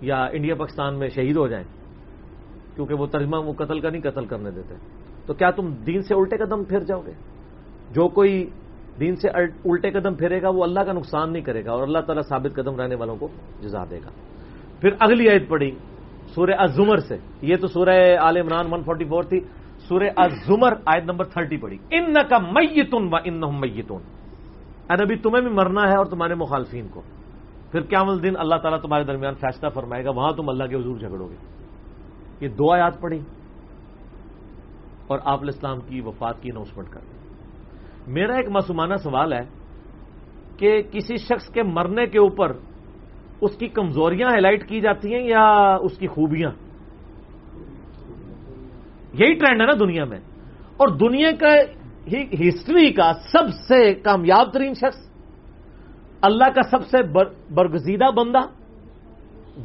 یا 0.00 0.24
انڈیا، 0.32 0.54
پاکستان 0.54 0.98
میں 0.98 1.08
شہید 1.08 1.36
ہو 1.36 1.48
جائیں، 1.48 1.64
کیونکہ 2.76 2.94
وہ 2.94 3.06
ترجمہ 3.06 3.36
وہ 3.36 3.52
قتل 3.52 3.80
کا 3.80 3.90
نہیں، 3.90 4.02
قتل 4.02 4.26
کرنے 4.26 4.50
دیتے۔ 4.50 4.74
تو 5.26 5.34
کیا 5.34 5.50
تم 5.50 5.74
دین 5.86 6.02
سے 6.02 6.14
الٹے 6.14 6.36
قدم 6.36 6.64
پھر 6.64 6.80
جاؤ 6.80 7.00
گے؟ 7.00 7.12
جو 7.90 8.08
کوئی 8.08 8.50
دین 9.00 9.16
سے 9.16 9.28
الٹے 9.28 9.90
قدم 9.90 10.14
پھرے 10.14 10.42
گا، 10.42 10.48
وہ 10.48 10.64
اللہ 10.64 10.80
کا 10.80 10.92
نقصان 10.92 11.32
نہیں 11.32 11.42
کرے 11.42 11.64
گا، 11.64 11.72
اور 11.72 11.82
اللہ 11.82 11.98
تعالیٰ 11.98 12.22
ثابت 12.28 12.56
قدم 12.56 12.80
رہنے 12.80 12.94
والوں 12.94 13.16
کو 13.16 13.28
جزا 13.60 13.84
دے 13.90 13.98
گا۔ 13.98 14.10
پھر 14.80 14.90
اگلی 15.00 15.28
عید 15.28 15.48
پڑی 15.48 15.70
سورہ 16.34 16.50
ازمر 16.58 16.96
سے۔ 16.96 17.16
یہ 17.42 17.56
تو 17.56 17.66
سورہ 17.66 18.16
عال 18.20 18.36
عمران 18.36 18.66
144 18.66 19.28
تھی۔ 19.28 19.40
سورہ 19.88 20.08
ازمر 20.16 20.72
آیت 20.86 21.04
نمبر 21.04 21.24
30 21.24 21.56
پڑی۔ 21.60 21.76
ان 21.90 22.14
کا 22.28 22.38
میتون 22.38 23.08
و 23.12 23.16
ان 23.24 23.40
میتون 23.60 24.02
ابھی 24.88 25.16
تمہیں 25.16 25.44
بھی 25.44 25.50
مرنا 25.50 25.82
ہے 25.90 25.96
اور 25.96 26.06
تمہارے 26.06 26.34
مخالفین 26.34 26.88
کو۔ 26.88 27.02
پھر 27.72 27.80
کیا 27.80 28.02
دن 28.22 28.36
اللہ 28.36 28.54
تعالیٰ 28.54 28.80
تمہارے 28.80 29.04
درمیان 29.04 29.34
فیصلہ 29.34 29.68
فرمائے 29.68 30.04
گا، 30.04 30.10
وہاں 30.10 30.32
تم 30.32 30.48
اللہ 30.48 30.64
کے 30.64 30.76
حضور 30.76 30.96
جھگڑو 30.96 31.28
گے۔ 31.28 31.36
یہ 32.40 32.48
دو 32.48 32.72
آیات 32.72 33.00
پڑی 33.00 33.20
اور 35.06 35.18
آپ 35.24 35.40
الاسلام 35.40 35.80
کی 35.80 36.00
وفات 36.00 36.42
کی 36.42 36.50
اناؤنسمنٹ 36.50 36.88
کر 36.88 37.00
دی۔ 37.00 37.14
میرا 38.12 38.36
ایک 38.36 38.48
معصومانہ 38.48 38.94
سوال 38.94 39.32
ہے 39.32 39.42
کہ 40.56 40.82
کسی 40.82 41.16
شخص 41.16 41.48
کے 41.48 41.62
مرنے 41.62 42.06
کے 42.06 42.18
اوپر 42.18 42.52
اس 43.40 43.56
کی 43.56 43.68
کمزوریاں 43.68 44.28
ہائی 44.28 44.40
لائٹ 44.40 44.68
کی 44.68 44.80
جاتی 44.80 45.14
ہیں 45.14 45.22
یا 45.22 45.76
اس 45.80 45.98
کی 45.98 46.06
خوبیاں؟ 46.06 46.50
یہی 49.14 49.34
ٹرینڈ 49.34 49.60
ہے 49.60 49.66
نا 49.66 49.72
دنیا 49.80 50.04
میں۔ 50.04 50.18
اور 50.76 50.88
دنیا 50.88 51.30
کا 51.40 51.48
ہسٹری 52.16 52.92
کا 52.92 53.12
سب 53.12 53.54
سے 53.68 53.94
کامیاب 53.94 54.52
ترین 54.52 54.74
شخص، 54.74 55.08
اللہ 56.20 56.50
کا 56.54 56.62
سب 56.62 56.86
سے 56.86 57.02
برگزیدہ 57.54 58.10
بندہ، 58.10 58.40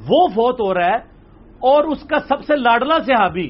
وہ 0.09 0.27
فوت 0.27 0.61
ہو 0.61 0.73
رہا 0.73 0.85
ہے 0.85 0.95
اور 1.59 1.83
اس 1.83 2.03
کا 2.03 2.19
سب 2.19 2.43
سے 2.43 2.55
لاڈلا 2.55 2.99
صحابی، 2.99 3.49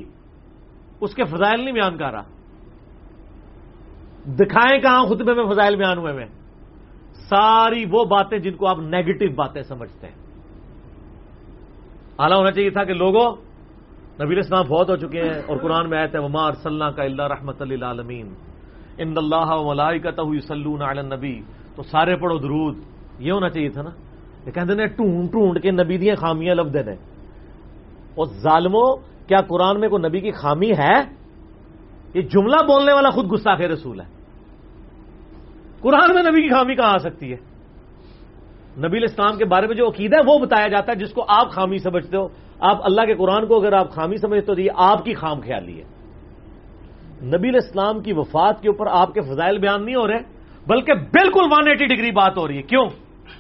اس 1.01 1.15
کے 1.15 1.23
فضائل 1.23 1.61
نہیں 1.61 1.73
بیان 1.73 1.97
کر 1.97 2.11
رہا۔ 2.11 2.23
دکھائیں 4.25 4.81
کہاں 4.81 5.05
خطبے 5.05 5.33
میں 5.33 5.45
فضائل 5.45 5.75
بیان 5.75 5.97
ہوئے 5.97 6.13
میں 6.13 6.25
ساری 7.13 7.85
وہ 7.91 8.05
باتیں 8.05 8.37
جن 8.37 8.53
کو 8.53 8.67
آپ 8.67 8.79
نیگیٹو 8.79 9.35
باتیں 9.35 9.61
سمجھتے 9.61 10.07
ہیں۔ 10.07 10.15
اعلیٰ 12.19 12.37
ہونا 12.37 12.51
چاہیے 12.51 12.69
تھا 12.69 12.83
کہ 12.83 12.93
لوگوں 12.93 13.48
نبی 14.19 14.39
اسلام 14.39 14.63
فوت 14.67 14.89
ہو 14.89 14.95
چکے 14.95 15.21
ہیں 15.21 15.39
اور 15.47 15.57
قرآن 15.57 15.89
میں 15.89 15.97
آئے 15.97 16.07
تھے 16.11 16.19
ومار 16.19 16.53
صلاح 16.63 16.89
کا 16.91 17.03
اللہ 17.03 17.27
رحمت 17.31 17.61
اللہ 17.61 17.85
عالمین 17.85 18.27
ان 18.99 19.13
اللہ 19.17 19.49
ملائی 19.65 19.99
کا 19.99 20.11
سلون 20.47 20.81
نبی 21.07 21.35
تو 21.75 21.83
سارے 21.83 22.15
پڑھو 22.19 22.37
درود. 22.37 22.75
یہ 23.19 23.31
ہونا 23.31 23.49
چاہیے 23.49 23.69
تھا 23.69 23.81
نا؟ 23.81 23.89
یہ 24.45 24.51
کہتے 24.51 24.73
ہیں 24.75 24.87
ٹونڈ 24.97 25.31
ٹونڈ 25.31 25.61
کے 25.63 25.71
نبی 25.71 25.97
دیا 25.97 26.15
خامیاں 26.15 26.55
لب 26.55 26.73
دے 26.73 26.91
اور 28.15 28.25
ظالموں 28.43 28.87
کیا 29.27 29.39
قرآن 29.47 29.79
میں 29.79 29.89
کوئی 29.89 30.03
نبی 30.03 30.19
کی 30.19 30.31
خامی 30.31 30.71
ہے؟ 30.71 30.95
یہ 32.13 32.21
جملہ 32.21 32.59
بولنے 32.67 32.93
والا 32.93 33.09
خود 33.09 33.31
گستاخ 33.31 33.59
رسول 33.61 33.99
ہے. 33.99 34.07
قرآن 35.81 36.13
میں 36.15 36.23
نبی 36.23 36.41
کی 36.41 36.49
خامی 36.49 36.75
کہاں 36.75 36.93
آ 36.93 36.97
سکتی 36.97 37.31
ہے؟ 37.31 37.39
نبی 38.83 39.03
اسلام 39.03 39.37
کے 39.37 39.45
بارے 39.45 39.67
میں 39.67 39.75
جو 39.75 39.87
عقیدہ 39.87 40.15
ہے، 40.15 40.23
وہ 40.27 40.39
بتایا 40.39 40.67
جاتا 40.67 40.91
ہے 40.91 40.97
جس 40.97 41.11
کو 41.13 41.23
آپ 41.27 41.51
خامی 41.51 41.77
سمجھتے 41.77 42.17
ہو 42.17 42.27
آپ 42.59 42.77
اللہ 42.83 43.01
کے 43.01 43.15
قرآن 43.15 43.47
کو 43.47 43.57
اگر 43.57 43.73
آپ 43.73 43.91
خامی 43.91 44.17
سمجھتے 44.17 44.53
تو 44.53 44.61
یہ 44.61 44.69
آپ 44.75 45.05
کی 45.05 45.13
خام 45.13 45.39
خیالی 45.39 45.81
ہے۔ 45.81 45.83
نبی 47.23 47.49
اسلام 47.49 47.99
کی 47.99 48.13
وفات 48.13 48.61
کے 48.61 48.69
اوپر 48.69 48.87
آپ 48.91 49.13
کے 49.13 49.21
فضائل 49.21 49.57
بیان 49.57 49.85
نہیں 49.85 49.95
ہو 49.95 50.07
رہے، 50.07 50.19
بلکہ 50.67 50.93
بالکل 50.93 51.41
ون 51.51 51.67
ایٹی 51.67 51.85
ڈگری 51.85 52.11
بات 52.11 52.37
ہو 52.37 52.47
رہی 52.47 52.57
ہے۔ 52.57 52.61
کیوں؟ 52.61 52.85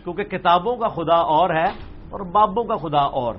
کیونکہ 0.03 0.23
کتابوں 0.23 0.75
کا 0.75 0.87
خدا 0.87 1.15
اور 1.15 1.49
ہے 1.49 1.69
اور 2.09 2.19
بابوں 2.19 2.63
کا 2.63 2.75
خدا 2.75 3.01
اور۔ 3.01 3.35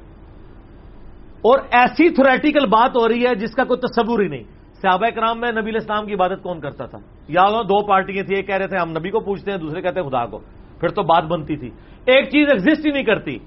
اور 1.43 1.59
ایسی 1.71 2.11
تھوریٹیکل 2.11 2.67
بات 2.67 2.97
ہو 2.97 3.09
رہی 3.09 3.27
ہے 3.27 3.35
جس 3.35 3.55
کا 3.55 3.65
کوئی 3.65 3.81
تصور 3.81 4.21
ہی 4.21 4.29
نہیں۔ 4.29 4.43
صحابہ 4.83 5.11
کرام 5.11 5.41
میں 5.41 5.53
نبی 5.53 5.77
اسلام 5.77 6.07
کی 6.07 6.15
عبادت 6.15 6.43
کون 6.43 6.61
کرتا 6.61 6.87
تھا؟ 6.87 6.99
یا 7.29 7.45
دو 7.51 7.87
پارٹیاں 7.87 8.25
تھیں، 8.25 8.37
ایک 8.37 8.47
کہہ 8.47 8.57
رہے 8.57 8.67
تھے 8.67 8.77
ہم 8.77 8.91
نبی 8.91 9.11
کو 9.11 9.21
پوچھتے 9.21 9.51
ہیں، 9.51 9.59
دوسرے 9.59 9.83
کہتے 9.83 10.01
ہیں 10.01 10.09
خدا 10.09 10.27
کو۔ 10.27 10.39
پھر 10.81 10.89
تو 10.89 11.03
بات 11.03 11.25
بنتی 11.25 11.57
تھی۔ 11.57 11.71
ایک 12.07 12.25
چیز 12.25 12.49
ایگزٹ 12.49 12.87
ہی 12.87 12.91
نہیں 12.91 13.05
کرتی۔ 13.05 13.39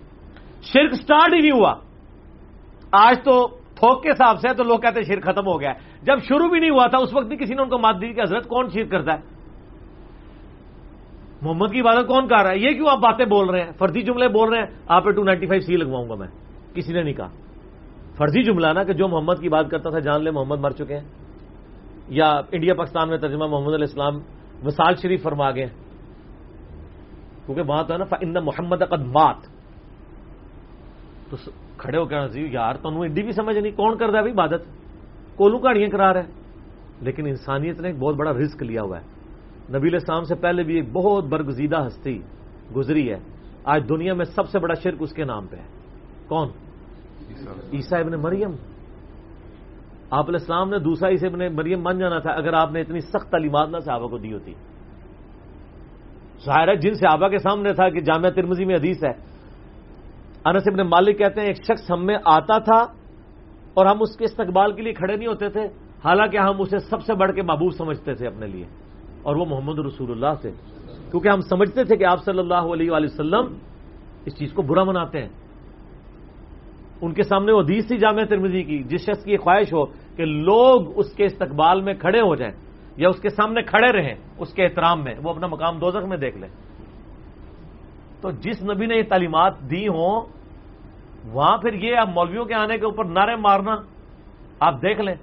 شرک 0.62 0.94
سٹارٹ 0.94 1.34
ہی 1.34 1.40
نہیں 1.40 1.52
ہوا۔ 1.52 1.74
آج 2.94 3.16
تو 3.24 3.48
تھوک 3.48 4.04
کے 4.04 4.10
حساب 4.10 4.40
سے 4.40 4.54
تو 4.54 4.64
لوگ 4.64 4.80
کہتے 4.80 5.00
ہیں 5.00 5.14
شرک 5.14 5.24
ختم 5.24 5.48
ہو 5.48 5.62
گیا 5.62 5.74
جب 6.02 6.20
شروع 6.24 6.50
بھی 6.50 6.60
نہیں 6.60 6.70
ہوا 6.70 6.88
تھا، 6.88 6.98
اس 6.98 7.14
وقت 7.14 7.26
بھی 7.26 7.38
کسی 7.38 7.54
نے 7.54 7.62
ان 7.62 7.70
کو 7.70 7.78
مات 7.78 7.96
دی 8.02 8.14
کہ 8.14 8.22
حضرت 8.22 8.48
کون 8.48 8.70
شرک 8.70 8.92
کرتا 8.92 9.14
ہے؟ 9.14 9.18
محمد 11.42 11.68
کی 11.72 11.82
عبادت 11.82 12.08
کون 12.08 12.28
کر 12.28 12.44
رہا 12.44 12.52
ہے؟ 12.52 12.58
یہ 12.58 12.70
کیوں 12.70 12.88
آپ 12.90 12.98
باتیں 12.98 13.26
بول 13.26 13.50
رہے 13.50 13.64
ہیں؟ 13.64 13.72
فرضی 13.72 14.02
جملے 14.02 14.28
بول 14.28 14.50
رہے 14.50 14.58
ہیں، 14.58 14.76
آپ 14.88 15.06
پہ 15.06 15.12
ٹو 15.12 15.24
نائنٹی 15.24 15.46
فائیو 15.48 15.62
سی 15.62 15.76
لگواؤں 15.76 16.10
گا 16.10 16.16
میں۔ 16.16 16.28
کسی 16.76 16.94
نے 16.94 17.04
نہیں 17.04 17.14
کہا۔ 17.14 17.30
فرضی 18.18 18.44
جملہ 18.44 18.68
نا 18.68 18.84
کہ 18.84 18.94
جو 18.94 19.08
محمد 19.08 19.34
کی 19.42 19.50
بات 19.50 19.66
کرتا 19.72 19.90
تھا، 19.90 20.00
جان 20.00 20.24
لے 20.24 20.32
محمد 20.32 20.60
مر 20.60 20.72
چکے 20.72 20.98
ہیں۔ 20.98 21.08
یا 22.08 22.42
انڈیا، 22.52 22.74
پاکستان 22.74 23.10
میں 23.10 23.18
ترجمہ 23.18 23.48
محمد 23.48 23.74
علیہ 23.74 23.88
السلام 23.90 24.16
وسال 24.66 24.96
شریف 24.96 25.24
فرما 25.24 25.52
گئے 25.52 25.66
کیونکہ 27.46 27.62
وہاں 27.68 27.84
تو 27.84 27.94
ہے 27.94 27.98
نا 27.98 28.06
ان 28.22 28.34
محمد 28.34 28.78
قدمات 28.90 29.36
تو 31.30 31.52
کھڑے 31.84 31.98
ہو 31.98 32.06
کہنا 32.06 32.28
سی 32.34 32.48
یار 32.52 32.76
تمہیں 32.84 33.04
ایڈی 33.04 33.24
بھی 33.24 33.32
سمجھ 33.32 33.58
نہیں 33.58 33.76
کون 33.76 33.98
کرتا 33.98 34.20
ہے 34.20 34.32
عبادت 34.32 34.64
کولو 35.36 35.58
کہاڑیاں 35.60 35.90
کرا 35.92 36.14
رہا 36.14 36.24
ہے 36.24 37.06
لیکن 37.06 37.28
انسانیت 37.28 37.80
نے 37.82 37.88
ایک 37.88 37.98
بہت 38.00 38.16
بڑا 38.16 38.32
رسک 38.34 38.64
لیا 38.64 38.82
ہوا 38.82 39.00
ہے 39.00 39.78
نبی 39.78 39.96
اسلام 39.96 40.24
سے 40.24 40.36
پہلے 40.36 40.64
بھی 40.64 40.76
ایک 40.76 40.92
بہت 40.94 41.24
برگزیدہ 41.34 41.80
ہستی 41.88 42.18
گزری 42.76 43.10
ہے 43.12 43.20
آج 43.74 43.90
دنیا 43.90 44.14
میں 44.14 44.26
سب 44.36 44.50
سے 44.50 44.60
بڑا 44.60 44.74
شرک 44.84 45.02
اس 45.04 45.14
کے 45.14 45.24
نام 45.24 45.48
پہ 45.48 45.56
ہے 45.56 45.68
کون 46.28 46.48
عیسا 47.74 47.98
ابن 47.98 48.14
مریم 48.22 48.56
آپ 50.12 50.30
السلام 50.30 50.70
نے 50.70 50.80
دوسرا 50.80 51.10
عیسا 51.10 51.28
ابن 51.28 51.42
مریم 51.56 51.84
بن 51.84 52.00
جانا 52.00 52.20
تھا 52.20 52.32
اگر 52.32 52.54
آپ 52.54 52.72
نے 52.72 52.82
اتنی 52.82 53.00
سخت 53.00 53.32
تعلیمات 53.32 53.70
نہ 53.70 53.80
صحابہ 53.86 54.08
کو 54.08 54.18
دی 54.18 54.34
ہوتی। 54.34 54.54
ظاہر 56.46 56.68
ہے، 56.68 56.76
جن 56.76 56.94
صحابہ 56.94 57.28
کے 57.28 57.38
سامنے 57.38 57.74
تھا 57.74 57.90
کہ 57.90 58.00
جامعہ 58.00 58.30
ترمزی 58.30 58.66
میں 58.66 58.76
حدیث 58.76 59.04
ہے 59.04 59.14
انس 60.46 60.64
ابن 60.68 60.82
مالک 60.90 61.18
کہتے 61.18 61.42
ہیں، 61.42 61.48
ایک 61.48 61.60
شخص 61.64 61.92
ہم 61.92 62.06
میں 62.06 62.18
آتا 62.26 62.58
تھا 62.60 62.80
اور 63.74 63.86
ہم 63.86 64.02
اس 64.02 64.16
کے 64.18 64.24
استقبال 64.26 64.72
کے 64.76 64.82
لیے 64.82 64.94
کھڑے 64.94 65.16
نہیں 65.16 65.28
ہوتے 65.28 65.50
تھے، 65.50 65.66
حالانکہ 66.04 66.38
ہم 66.38 66.62
اسے 66.62 66.80
سب 66.90 67.02
سے 67.04 67.14
بڑھ 67.16 67.32
کے 67.36 67.42
محبوب 67.42 67.72
سمجھتے 67.78 68.14
تھے 68.14 68.28
اپنے 68.28 68.48
لیے، 68.48 68.66
اور 69.24 69.36
وہ 69.36 69.46
محمد 69.46 69.80
رسول 69.80 70.12
اللہ 70.12 70.34
سے۔ 70.42 70.52
کیونکہ 71.12 71.30
ہم 71.30 71.42
سمجھتے 71.50 71.84
تھے 71.84 71.96
کہ 71.96 72.06
آپ 72.06 72.20
صلی 72.26 72.40
اللہ 72.40 72.64
علیہ 72.74 72.92
وآلہ 72.92 73.10
وسلم 73.14 73.46
اس 74.26 74.34
چیز 74.40 74.52
کو 74.54 74.62
برا 74.62 74.84
مناتے 74.84 75.22
ہیں۔ 75.22 75.32
ان 77.02 77.14
کے 77.14 77.24
سامنے 77.24 77.52
وہ 77.52 77.62
حدیث 77.62 77.88
تھی 77.88 77.98
جامعہ 77.98 78.26
ترمیزی 78.26 78.64
کی، 78.64 78.78
جس 78.84 79.02
شخص 79.02 79.24
کی 79.24 79.38
خواہش 79.38 79.74
ہو 79.74 79.84
کہ 80.16 80.26
لوگ 80.26 81.00
اس 81.00 81.14
کے 81.16 81.26
استقبال 81.26 81.82
میں 81.82 81.94
کھڑے 81.94 82.22
ہو 82.22 82.36
جائیں 82.36 82.54
یا 82.98 83.10
اس 83.10 83.20
کے 83.22 83.30
سامنے 83.30 83.62
کھڑے 83.62 83.92
رہیں، 83.92 84.16
اس 84.38 84.54
کے 84.54 84.64
احترام 84.66 85.04
میں، 85.04 85.16
وہ 85.24 85.30
اپنا 85.30 85.48
مقام 85.48 85.80
دوزخ 85.80 86.06
میں 86.08 86.18
دیکھ 86.18 86.38
لیں۔ 86.38 86.50
تو 88.24 88.32
جس 88.32 88.64
نبی 88.64 88.86
نے 88.86 88.96
یہ 88.96 89.04
تعلیمات 89.10 89.60
دی 89.60 89.88
ہوں، 89.88 90.26
وہاں 91.32 91.58
پھر 91.58 91.74
یہ 91.74 91.98
اب 91.98 92.10
مولویوں 92.10 92.46
کے 92.46 92.54
آنے 92.54 92.78
کے 92.78 92.86
اوپر 92.86 93.06
نعرے 93.06 93.36
مارنا، 93.36 93.76
آپ 94.60 94.74
دیکھ 94.82 95.02
لیں۔ 95.02 95.16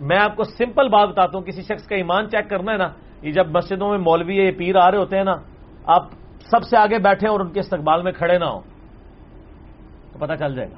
میں 0.00 0.16
آپ 0.18 0.36
کو 0.36 0.44
سمپل 0.44 0.88
بات 0.88 1.08
بتاتا 1.08 1.38
ہوں، 1.38 1.44
کسی 1.44 1.62
شخص 1.62 1.86
کا 1.86 1.96
ایمان 1.96 2.28
چیک 2.30 2.50
کرنا 2.50 2.72
ہے 2.72 2.76
نا، 2.76 2.88
یہ 3.22 3.32
جب 3.32 3.48
مسجدوں 3.48 3.90
میں 3.90 3.98
مولوی 3.98 4.36
یہ 4.36 4.50
پیر 4.50 4.76
آ 4.76 4.90
رہے 4.90 4.98
ہوتے 4.98 5.16
ہیں 5.16 5.24
نا، 5.24 5.32
آپ 5.84 6.02
سب 6.40 6.62
سے 6.62 6.76
آگے 6.78 6.98
بیٹھے 6.98 7.28
اور 7.28 7.40
ان 7.40 7.52
کے 7.52 7.60
استقبال 7.60 8.02
میں 8.02 8.12
کھڑے 8.12 8.38
نہ 8.38 8.44
ہو 8.44 8.60
تو 10.12 10.18
پتہ 10.18 10.32
چل 10.32 10.54
جائے 10.54 10.70
گا۔ 10.70 10.76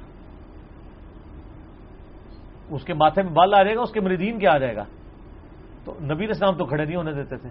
اس 2.70 2.84
کے 2.84 2.94
ماتھے 2.94 3.22
میں 3.22 3.32
بال 3.32 3.54
آ 3.54 3.62
جائے 3.62 3.76
گا، 3.76 3.80
اس 3.80 3.92
کے 3.92 4.00
مریدین 4.00 4.38
کیا 4.38 4.52
آ 4.52 4.58
جائے 4.58 4.76
گا۔ 4.76 4.84
تو 5.84 5.94
نبی 6.02 6.26
اسلام 6.30 6.54
تو 6.54 6.64
کھڑے 6.64 6.84
نہیں 6.84 6.96
ہونے 6.96 7.12
دیتے 7.12 7.36
تھے۔ 7.36 7.48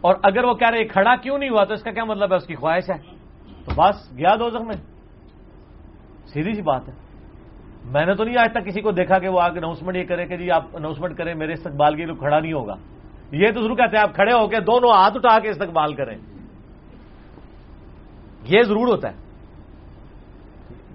اور 0.00 0.14
اگر 0.22 0.44
وہ 0.44 0.54
کہہ 0.54 0.70
رہے 0.70 0.84
کھڑا 0.84 1.16
کیوں 1.16 1.38
نہیں 1.38 1.50
ہوا 1.50 1.64
تو 1.64 1.74
اس 1.74 1.82
کا 1.82 1.90
کیا 1.90 2.04
مطلب 2.04 2.30
ہے؟ 2.30 2.36
اس 2.36 2.46
کی 2.46 2.54
خواہش 2.54 2.90
ہے۔ 2.90 2.96
تو 3.64 3.72
بس، 3.76 4.18
گیا 4.18 4.34
دو 4.34 4.64
میں۔ 4.64 4.76
سیدھی 6.26 6.54
سی 6.54 6.62
بات 6.62 6.88
ہے۔ 6.88 6.94
میں 7.84 8.06
نے 8.06 8.14
تو 8.14 8.24
نہیں 8.24 8.36
آج 8.40 8.50
تک 8.52 8.66
کسی 8.66 8.80
کو 8.80 8.90
دیکھا 8.90 9.18
کہ 9.18 9.28
وہ 9.28 9.40
آگے 9.40 9.58
اناؤنسمنٹ 9.58 9.96
یہ 9.96 10.04
کرے 10.04 10.26
کہ 10.26 10.36
جی 10.36 10.50
آپ 10.50 10.64
اناؤنسمنٹ 10.72 11.18
کریں، 11.18 11.34
میرے 11.34 11.52
استقبال 11.52 11.96
کے 11.96 12.04
لیے 12.04 12.14
کھڑا 12.14 12.40
نہیں 12.40 12.52
ہوگا۔ 12.52 12.74
یہ 13.32 13.50
تو 13.50 13.62
ضرور 13.62 13.76
کہتے 13.76 13.96
ہیں، 13.96 14.02
آپ 14.02 14.14
کھڑے 14.14 14.32
ہو 14.32 14.48
کے 14.48 14.60
دونوں 14.60 14.90
ہاتھ 14.90 15.16
اٹھا 15.16 15.38
کے 15.38 15.48
استقبال 15.48 15.94
کریں۔ 15.94 16.18
یہ 18.44 18.62
ضرور 18.62 18.88
ہوتا 18.88 19.08
ہے۔ 19.08 19.16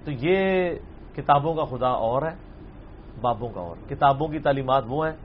تو 0.04 0.10
یہ 0.10 0.70
کتابوں 1.16 1.54
کا 1.54 1.64
خدا 1.64 1.88
اور 1.88 2.22
ہے، 2.22 2.36
بابوں 3.20 3.48
کا 3.48 3.60
اور۔ 3.60 3.88
کتابوں 3.88 4.28
کی 4.28 4.38
تعلیمات 4.38 4.84
وہ 4.86 5.08
ہیں 5.08 5.16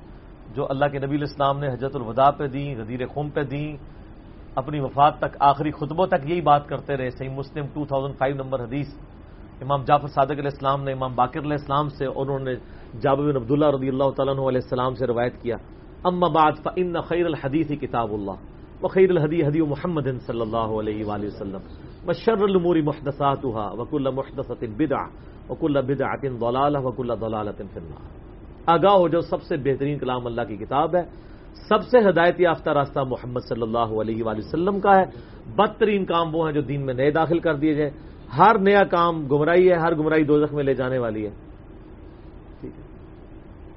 جو 0.56 0.68
اللہ 0.70 0.86
کے 0.86 1.00
نبی 1.00 1.16
الاسلام 1.16 1.60
نے 1.60 1.68
حجرت 1.68 1.96
الوداع 1.96 2.32
پہ 2.32 2.48
دیں 2.48 2.76
غدیر 2.78 3.08
خم 3.08 3.30
پہ 3.30 3.44
دیں، 3.44 3.78
اپنی 4.56 4.80
وفات 4.80 5.18
تک، 5.18 5.38
آخری 5.40 5.72
خطبوں 5.72 6.08
تک 6.08 6.30
یہی 6.30 6.42
بات 6.42 6.68
کرتے 6.68 6.98
رہے۔ 6.98 7.10
صحیح 7.10 7.30
مسلم 7.30 7.66
2005 7.76 8.36
نمبر 8.36 8.64
حدیث۔ 8.64 8.88
امام 9.62 9.84
جعفر 9.84 10.08
صادق 10.08 10.32
علیہ 10.32 10.54
السلام 10.54 10.84
نے، 10.84 10.92
امام 10.92 11.16
باقر 11.16 11.40
علیہ 11.40 11.58
السلام 11.60 11.90
سے، 11.90 12.06
انہوں 12.06 12.40
نے 12.40 12.56
جابر 13.02 13.30
بن 13.30 13.36
عبداللہ 13.36 13.66
رضی 13.66 13.90
اللہ 13.90 14.10
تعالیٰ 14.10 14.34
علیہ 14.34 14.60
السلام 14.64 14.94
سے 14.94 15.08
روایت 15.08 15.42
کیا۔ 15.42 15.56
اما 16.04 16.28
بعد 16.28 16.52
فان 16.64 17.02
خیر 17.02 17.26
الحدیث 17.26 17.68
کتاب 17.82 18.14
اللہ 18.14 18.32
وخیر 18.84 19.10
الحدی 19.10 19.44
حدی 19.44 19.62
محمد 19.62 20.08
صلی 20.26 20.42
اللہ 20.42 20.58
علیہ 20.58 21.06
وآلہ 21.06 21.26
وسلم 21.26 21.60
وشر 22.08 22.44
الامور 22.44 22.76
محدثاتها 22.76 23.72
وكل 23.80 24.08
محدثه 24.12 24.68
بدعه 24.78 25.08
وكل 25.50 25.82
بدعه 25.82 26.38
ضلاله 26.40 26.84
وكل 26.84 27.16
ضلاله 27.16 27.70
في 27.74 27.80
النار۔ 27.80 28.21
آگاہ 28.66 28.94
ہو 28.94 29.08
جو 29.08 29.22
سب 29.22 29.44
سے 29.44 29.58
بہترین 29.58 30.00
کلام 30.00 30.26
اللہ 30.26 30.42
کی 30.42 30.58
کتاب 30.58 30.96
ہے۔ 30.96 31.02
سب 31.70 31.84
سے 31.84 32.10
ہدایت 32.10 32.40
یافتہ 32.40 32.70
راستہ 32.70 33.00
محمد 33.00 33.40
صلی 33.50 33.62
اللہ 33.62 34.02
علیہ 34.02 34.24
وآلہ 34.24 34.38
وسلم 34.38 34.80
کا 34.80 35.00
ہے۔ 35.00 35.06
بدترین 35.56 36.06
کام 36.06 36.36
وہ 36.36 36.46
ہیں 36.46 36.54
جو 36.54 36.62
دین 36.62 36.86
میں 36.86 36.94
نئے 36.94 37.12
داخل 37.12 37.40
کر 37.40 37.56
دیے 37.56 37.78
گئے۔ 37.78 37.90
ہر 38.38 38.60
نیا 38.60 38.84
کام 38.84 39.28
گمراہی 39.28 39.70
ہے، 39.70 39.76
ہر 39.76 39.96
گمراہی 39.96 40.24
دوزخ 40.24 40.54
میں 40.54 40.64
لے 40.64 40.74
جانے 40.74 40.98
والی 40.98 41.26
ہے۔ 41.26 41.32
ٹھیک 42.62 42.72
ہے۔ 42.78 42.84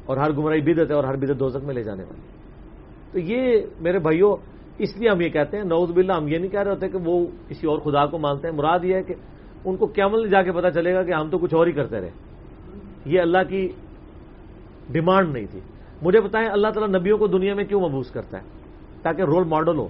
اور 0.06 0.16
ہر 0.16 0.32
گمراہی 0.32 0.60
بدت 0.60 0.90
ہے 0.90 0.96
اور 0.96 1.04
ہر 1.04 1.16
بدت 1.16 1.40
دوزخ 1.40 1.64
میں 1.64 1.74
لے 1.74 1.82
جانے 1.82 2.02
والی 2.02 2.20
ہے۔ 2.20 2.34
تو 3.12 3.18
یہ 3.18 3.66
میرے 3.80 3.98
بھائیوں 3.98 4.36
اس 4.78 4.96
لیے 4.96 5.08
ہم 5.08 5.20
یہ 5.20 5.28
کہتے 5.28 5.56
ہیں 5.56 5.64
نوز 5.64 5.90
باللہ، 5.90 6.12
ہم 6.12 6.28
یہ 6.28 6.38
نہیں 6.38 6.50
کہہ 6.50 6.60
رہے 6.60 6.70
ہوتے 6.70 6.88
کہ 6.88 6.98
وہ 7.04 7.26
کسی 7.48 7.66
اور 7.66 7.78
خدا 7.78 8.06
کو 8.06 8.18
مانتے 8.18 8.48
ہیں۔ 8.48 8.54
مراد 8.54 8.78
یہ 8.82 8.94
ہے 8.94 9.02
کہ 9.02 9.14
ان 9.64 9.76
کو 9.76 9.86
کیمل 9.86 10.12
مطلب 10.12 10.30
جا 10.30 10.42
کے 10.42 10.52
پتا 10.52 10.70
چلے 10.70 10.94
گا 10.94 11.02
کہ 11.02 11.12
ہم 11.12 11.30
تو 11.30 11.38
کچھ 11.38 11.54
اور 11.54 11.66
ہی 11.66 11.72
کرتے 11.72 12.00
رہے۔ 12.00 12.10
یہ 13.04 13.20
اللہ 13.20 13.38
کی 13.48 13.68
ڈیمانڈ 14.88 15.32
نہیں 15.32 15.46
تھی۔ 15.50 15.60
مجھے 16.02 16.20
بتائیں 16.20 16.48
اللہ 16.48 16.68
تعالیٰ 16.68 17.00
نبیوں 17.00 17.18
کو 17.18 17.26
دنیا 17.26 17.54
میں 17.54 17.64
کیوں 17.64 17.88
مبوس 17.88 18.10
کرتا 18.10 18.38
ہے؟ 18.38 18.42
تاکہ 19.02 19.22
رول 19.22 19.44
ماڈل 19.44 19.78
ہو۔ 19.78 19.88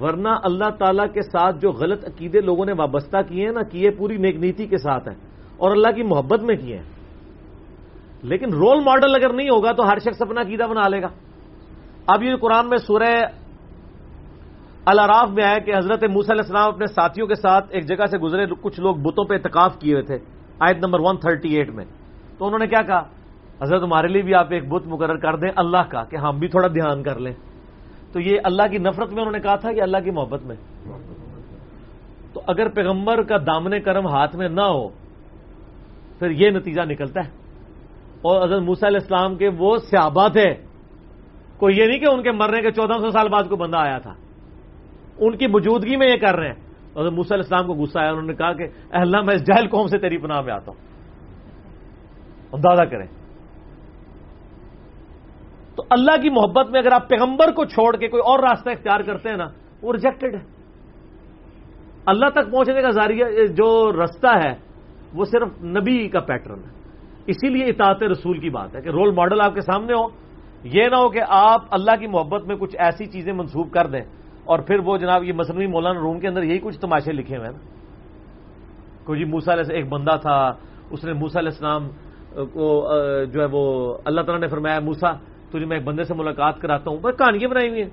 ورنہ 0.00 0.28
اللہ 0.28 0.70
تعالیٰ 0.78 1.12
کے 1.12 1.22
ساتھ 1.22 1.56
جو 1.58 1.70
غلط 1.70 2.04
عقیدے 2.04 2.40
لوگوں 2.40 2.66
نے 2.66 2.72
وابستہ 2.72 3.16
کیے 3.28 3.44
ہیں 3.44 3.52
نا، 3.52 3.62
کیے 3.62 3.90
پوری 3.90 4.16
نیک 4.16 4.36
نیتی 4.36 4.66
کے 4.66 4.76
ساتھ 4.76 5.08
ہیں 5.08 5.16
اور 5.56 5.70
اللہ 5.70 5.92
کی 5.92 6.02
محبت 6.02 6.42
میں 6.42 6.56
کیے 6.56 6.76
ہیں۔ 6.76 6.84
لیکن 8.22 8.54
رول 8.54 8.80
ماڈل 8.84 9.14
اگر 9.14 9.32
نہیں 9.32 9.48
ہوگا 9.48 9.72
تو 9.72 9.88
ہر 9.88 9.98
شخص 9.98 10.22
اپنا 10.22 10.40
عقیدہ 10.40 10.62
بنا 10.62 10.88
لے 10.88 11.02
گا۔ 11.02 11.08
اب 12.06 12.22
یہ 12.22 12.36
قرآن 12.36 12.68
میں 12.68 12.78
سورہ 12.78 13.20
الاراف 14.86 15.28
میں 15.28 15.44
آیا 15.44 15.58
کہ 15.58 15.72
حضرت 15.78 16.04
موسی 16.04 16.32
علیہ 16.32 16.42
السلام 16.42 16.68
اپنے 16.68 16.86
ساتھیوں 16.86 17.26
کے 17.26 17.34
ساتھ 17.34 17.66
ایک 17.70 17.88
جگہ 17.88 18.06
سے 18.06 18.18
گزرے، 18.18 18.46
کچھ 18.60 18.80
لوگ 18.80 18.96
بتوں 18.96 19.24
پہ 19.24 19.34
اتقاف 19.34 19.78
کیے 19.78 19.92
ہوئے 19.92 20.02
تھے، 20.02 20.18
آیت 20.60 20.76
نمبر 20.76 20.98
138 21.00 21.74
میں۔ 21.74 21.84
تو 22.38 22.44
انہوں 22.44 22.58
نے 22.58 22.66
کیا 22.66 22.82
کہا؟ 22.82 23.02
حضرت 23.62 23.82
ہمارے 23.82 24.08
لیے 24.08 24.22
بھی 24.22 24.34
آپ 24.34 24.46
ایک 24.50 24.68
بت 24.68 24.86
مقرر 24.86 25.16
کر 25.16 25.36
دیں 25.36 25.48
اللہ 25.56 25.82
کا 25.88 26.04
کہ 26.04 26.16
ہم 26.16 26.38
بھی 26.38 26.48
تھوڑا 26.48 26.68
دھیان 26.68 27.02
کر 27.02 27.18
لیں۔ 27.18 27.32
تو 28.12 28.20
یہ 28.20 28.38
اللہ 28.44 28.62
کی 28.70 28.78
نفرت 28.78 29.12
میں 29.12 29.22
انہوں 29.22 29.32
نے 29.32 29.40
کہا 29.40 29.56
تھا 29.56 29.72
کہ 29.72 29.82
اللہ 29.82 29.96
کی 30.04 30.10
محبت 30.10 30.42
میں۔ 30.42 30.56
تو 32.32 32.40
اگر 32.46 32.68
پیغمبر 32.68 33.22
کا 33.22 33.36
دامن 33.36 33.80
کرم 33.80 34.06
ہاتھ 34.06 34.36
میں 34.36 34.48
نہ 34.48 34.60
ہو، 34.60 34.88
پھر 36.18 36.30
یہ 36.30 36.50
نتیجہ 36.50 36.82
نکلتا 36.82 37.20
ہے۔ 37.20 37.30
اور 38.22 38.44
حضرت 38.44 38.62
موسیٰ 38.62 38.88
علیہ 38.88 39.00
السلام 39.02 39.36
کے 39.36 39.48
وہ 39.58 39.76
سیابہ 39.76 40.28
تھے، 40.28 40.54
کوئی 41.56 41.78
یہ 41.78 41.86
نہیں 41.86 41.98
کہ 41.98 42.06
ان 42.06 42.22
کے 42.22 42.32
مرنے 42.32 42.62
کے 42.62 42.70
چودہ 42.70 42.92
سو 42.92 43.10
سال 43.10 43.28
بعد 43.28 43.44
کو 43.48 43.56
بندہ 43.56 43.76
آیا 43.76 43.98
تھا۔ 43.98 44.14
ان 45.18 45.36
کی 45.36 45.46
موجودگی 45.46 45.96
میں 45.96 46.08
یہ 46.08 46.16
کر 46.16 46.36
رہے 46.36 46.46
ہیں۔ 46.46 46.54
حضرت 47.00 47.12
موسیٰ 47.12 47.38
علیہ 47.38 47.54
السلام 47.54 47.66
کو 47.66 47.82
غصہ 47.82 47.98
آیا، 47.98 48.10
انہوں 48.10 48.26
نے 48.26 48.34
کہا 48.34 48.52
کہ 48.52 48.64
اللہ، 48.90 49.20
میں 49.20 49.34
اس 49.34 49.46
جہل 49.46 49.68
قوم 49.68 49.86
سے 49.86 49.98
تیری 49.98 50.18
پناہ 50.18 50.40
میں 50.40 50.54
آتا 50.54 50.72
ہوں۔ 50.72 50.80
اندازہ 52.52 52.82
کریں۔ 52.82 53.25
تو 55.76 55.82
اللہ 55.90 56.16
کی 56.22 56.30
محبت 56.30 56.70
میں 56.70 56.80
اگر 56.80 56.92
آپ 56.92 57.08
پیغمبر 57.08 57.52
کو 57.52 57.64
چھوڑ 57.64 57.96
کے 57.96 58.08
کوئی 58.08 58.22
اور 58.26 58.38
راستہ 58.38 58.70
اختیار 58.70 59.00
کرتے 59.00 59.28
ہیں 59.28 59.36
نا، 59.36 59.48
وہ 59.82 59.92
ریجیکٹڈ 59.92 60.34
ہے۔ 60.34 60.44
اللہ 62.06 62.28
تک 62.32 62.50
پہنچنے 62.52 62.82
کا 62.82 62.90
ذریعہ، 62.90 63.46
جو 63.56 63.68
رستہ 63.92 64.32
ہے، 64.44 64.52
وہ 65.14 65.24
صرف 65.24 65.48
نبی 65.62 66.08
کا 66.08 66.20
پیٹرن 66.20 66.58
ہے۔ 66.58 66.72
اسی 67.26 67.48
لیے 67.48 67.64
اطاعت 67.64 68.02
رسول 68.02 68.38
کی 68.40 68.50
بات 68.50 68.74
ہے 68.76 68.80
کہ 68.80 68.88
رول 68.88 69.10
ماڈل 69.14 69.40
آپ 69.40 69.54
کے 69.54 69.60
سامنے 69.60 69.92
ہو۔ 69.92 70.06
یہ 70.64 70.88
نہ 70.88 70.96
ہو 70.96 71.08
کہ 71.08 71.20
آپ 71.28 71.62
اللہ 71.70 71.96
کی 72.00 72.06
محبت 72.06 72.46
میں 72.46 72.56
کچھ 72.56 72.76
ایسی 72.78 73.06
چیزیں 73.06 73.32
منسوخ 73.32 73.70
کر 73.70 73.86
دیں 73.86 74.04
اور 74.44 74.58
پھر 74.58 74.78
وہ 74.78 74.96
جناب 74.98 75.24
یہ 75.24 75.32
مصنوعی 75.32 75.66
مولانا 75.66 76.00
روم 76.00 76.18
کے 76.20 76.28
اندر 76.28 76.42
یہی 76.42 76.58
کچھ 76.58 76.78
تماشے 76.80 77.12
لکھے 77.12 77.36
ہوئے 77.36 77.46
ہیں۔ 77.46 77.54
نا 77.54 77.62
کوئی 79.04 79.18
جی 79.18 79.24
موسا 79.30 79.52
علیہ، 79.52 79.74
ایک 79.74 79.88
بندہ 79.88 80.16
تھا، 80.22 80.38
اس 80.90 81.04
نے 81.04 81.12
موسا 81.12 81.38
علیہ 81.38 81.52
السلام 81.52 81.88
کو، 82.52 82.66
جو 83.32 83.40
ہے 83.40 83.46
وہ 83.52 83.64
اللہ 84.04 84.20
تعالیٰ 84.20 84.40
نے 84.40 84.48
فرمایا 84.48 84.80
موسا 84.80 85.10
تجھے 85.56 85.66
میں 85.66 85.76
ایک 85.76 85.86
بندے 85.86 86.04
سے 86.04 86.14
ملاقات 86.14 86.60
کراتا 86.60 86.90
ہوں۔ 86.90 86.98
بس 86.98 87.18
کہانیاں 87.18 87.50
بنائی 87.50 87.68
ہوئی 87.68 87.82
ہیں۔ 87.82 87.90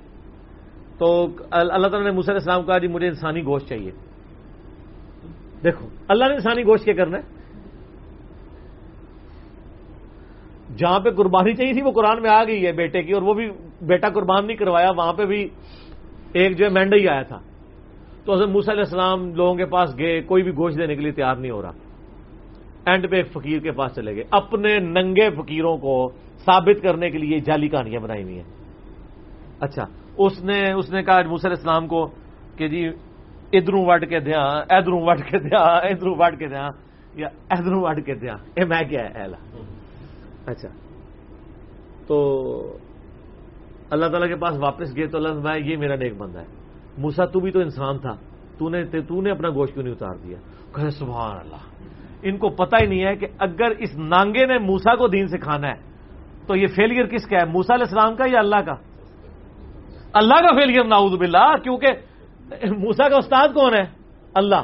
تو 0.98 1.26
اللہ 1.50 1.88
تعالیٰ 1.88 2.02
نے 2.02 2.08
علیہ 2.08 2.32
السلام 2.32 2.62
کہا 2.62 2.78
جی 2.78 2.88
مجھے 2.88 3.06
انسانی 3.06 3.44
گوشت 3.44 3.68
چاہیے۔ 3.68 3.90
دیکھو، 5.64 5.88
اللہ 6.08 6.24
نے 6.24 6.34
انسانی 6.34 6.62
گوشت 6.62 6.84
کیا 6.84 6.94
کرنا 6.94 7.18
ہے؟ 7.18 7.22
جہاں 10.76 11.00
پہ 11.00 11.10
قربانی 11.10 11.54
چاہیے 11.54 11.72
تھی، 11.72 11.82
وہ 11.82 11.90
قرآن 11.90 12.22
میں 12.22 12.30
آ 12.30 12.44
گئی 12.44 12.66
ہے 12.66 12.72
بیٹے 12.72 13.02
کی، 13.02 13.12
اور 13.12 13.22
وہ 13.22 13.34
بھی 13.34 13.50
بیٹا 13.82 14.08
قربان 14.08 14.46
نہیں 14.46 14.56
کروایا، 14.56 14.90
وہاں 14.96 15.12
پہ 15.12 15.24
بھی 15.24 15.48
ایک 16.32 16.58
جو 16.58 16.64
ہے 16.64 16.70
مینڈا 16.70 16.96
ہی 16.96 17.08
آیا 17.08 17.22
تھا۔ 17.22 17.38
تو 18.24 18.32
حضرت 18.32 18.48
موسیٰ 18.48 18.74
علیہ 18.74 18.84
السلام 18.84 19.34
لوگوں 19.34 19.54
کے 19.54 19.64
پاس 19.64 19.98
گئے، 19.98 20.20
کوئی 20.20 20.42
بھی 20.42 20.52
گوشت 20.52 20.78
دینے 20.78 20.94
کے 20.94 21.00
لیے 21.00 21.12
تیار 21.12 21.36
نہیں 21.36 21.52
ہو 21.52 21.62
رہا۔ 21.62 21.72
اینڈ 22.86 23.10
پہ 23.10 23.16
ایک 23.16 23.32
فقیر 23.32 23.58
کے 23.58 23.72
پاس 23.72 23.94
چلے 23.94 24.14
گئے۔ 24.14 24.24
اپنے 24.30 24.78
ننگے 24.78 25.30
فقیروں 25.30 25.76
کو 25.76 26.10
ثابت 26.38 26.82
کرنے 26.82 27.10
کے 27.10 27.18
لیے 27.18 27.40
جعلی 27.40 27.68
کہانیاں 27.68 28.00
بنائی 28.00 28.22
ہوئی 28.22 28.36
ہیں۔ 28.36 28.44
اچھا 29.60 29.84
اس 30.18 30.44
نے 30.44 30.72
اس 30.72 30.92
نے 30.92 31.02
کہا 31.02 31.22
موسیٰ 31.26 31.50
علیہ 31.50 31.56
السلام 31.58 31.88
کو 31.88 32.10
کہ 32.56 32.68
جی 32.68 32.88
ادھروں 33.52 33.86
وٹ 33.86 34.08
کے 34.08 34.20
دیا، 34.20 34.42
ادھروں 34.70 35.00
وٹ 35.02 35.30
کے 35.30 35.38
دیا، 35.38 35.58
ادھروں 35.58 36.14
وٹ 36.18 36.38
کے 36.38 36.48
دیا، 36.48 36.68
یا 37.14 37.28
ادھروں 37.50 37.82
وٹ 37.82 38.06
کے 38.06 38.14
دیا۔ 38.14 38.34
اے 38.54 38.64
میں 38.64 38.88
کیا 38.88 39.04
ہے 39.04 39.24
اچھا۔ 40.46 40.68
تو 42.06 42.78
اللہ 43.90 44.06
تعالیٰ 44.06 44.28
کے 44.28 44.36
پاس 44.36 44.56
واپس 44.60 44.96
گئے 44.96 45.06
تو 45.06 45.18
اللہ 45.18 45.28
بھائی 45.28 45.70
یہ 45.70 45.76
میرا 45.76 45.96
نیک 45.96 46.16
بندہ 46.16 46.38
ہے۔ 46.38 46.44
موسا 46.98 47.24
تو 47.24 47.40
بھی 47.40 47.50
تو 47.50 47.60
انسان 47.60 47.98
تھا۔ 47.98 48.16
تو 48.58 48.68
نے 48.68 48.84
تو 48.84 49.20
نے 49.20 49.30
اپنا 49.30 49.50
گوشت 49.50 49.74
کیوں 49.74 49.84
نہیں 49.84 49.94
اتار 49.94 50.14
دیا؟ 50.14 50.38
کہ 50.72 50.88
سبحان 50.88 51.38
اللہ۔ 51.38 51.73
ان 52.24 52.36
کو 52.38 52.48
پتہ 52.56 52.76
ہی 52.80 52.86
نہیں 52.86 53.04
ہے 53.04 53.14
کہ 53.16 53.26
اگر 53.38 53.70
اس 53.78 53.96
نانگے 54.08 54.44
نے 54.46 54.58
موسا 54.60 54.94
کو 54.96 55.08
دین 55.08 55.26
سے 55.28 55.38
کھانا 55.38 55.68
ہے، 55.68 55.78
تو 56.46 56.56
یہ 56.56 56.66
فیلئر 56.76 57.06
کس 57.06 57.26
کا 57.26 57.36
ہے؟ 57.36 57.44
موسا 57.46 57.74
علیہ 57.74 57.88
السلام 57.88 58.14
کا 58.16 58.24
یا 58.28 58.38
اللہ 58.38 58.60
کا؟ 58.66 58.74
اللہ 60.14 60.38
کا 60.40 60.54
فیلئر 60.56 60.84
ناؤز 60.84 61.12
باللہ، 61.18 61.50
کیونکہ 61.62 61.90
موسا 62.78 63.08
کا 63.08 63.16
استاد 63.16 63.48
کون 63.54 63.74
ہے؟ 63.74 63.84
اللہ۔ 64.34 64.62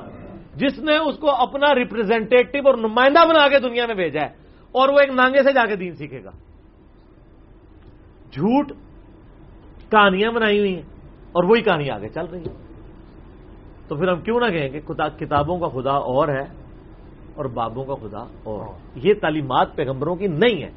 جس 0.56 0.78
نے 0.78 0.96
اس 0.98 1.16
کو 1.18 1.30
اپنا 1.30 1.74
ریپرزینٹیٹو 1.74 2.58
اور 2.66 2.74
نمائندہ 2.78 3.24
بنا 3.28 3.48
کے 3.48 3.58
دنیا 3.58 3.86
میں 3.86 3.94
بھیجا 3.94 4.20
ہے، 4.20 4.32
اور 4.74 4.88
وہ 4.88 4.98
ایک 5.00 5.10
نانگے 5.12 5.42
سے 5.42 5.52
جا 5.52 5.64
کے 5.66 5.76
دین 5.76 5.94
سیکھے 5.96 6.20
گا۔ 6.24 6.30
جھوٹ 8.32 8.72
کہانیاں 9.90 10.30
بنائی 10.32 10.58
ہوئی 10.58 10.74
ہیں، 10.74 10.86
اور 11.32 11.44
وہی 11.44 11.62
کہانی 11.62 11.90
آگے 11.90 12.08
چل 12.08 12.26
رہی 12.32 12.44
ہے 12.44 12.54
تو 13.88 13.96
پھر 13.96 14.08
ہم 14.08 14.20
کیوں 14.22 14.40
نہ 14.40 14.48
کہیں 14.52 14.68
کہ 14.70 14.80
کتابوں 15.18 15.58
کا 15.58 15.68
خدا 15.68 15.96
اور 16.10 16.28
ہے۔ 16.28 16.44
اور 17.34 17.44
بابوں 17.44 17.84
کا 17.84 17.94
خدا 17.94 18.24
اور 18.44 18.66
یہ 18.94 19.14
تعلیمات 19.20 19.76
پیغمبروں 19.76 20.16
کی 20.16 20.26
نہیں 20.26 20.62
ہے 20.62 20.70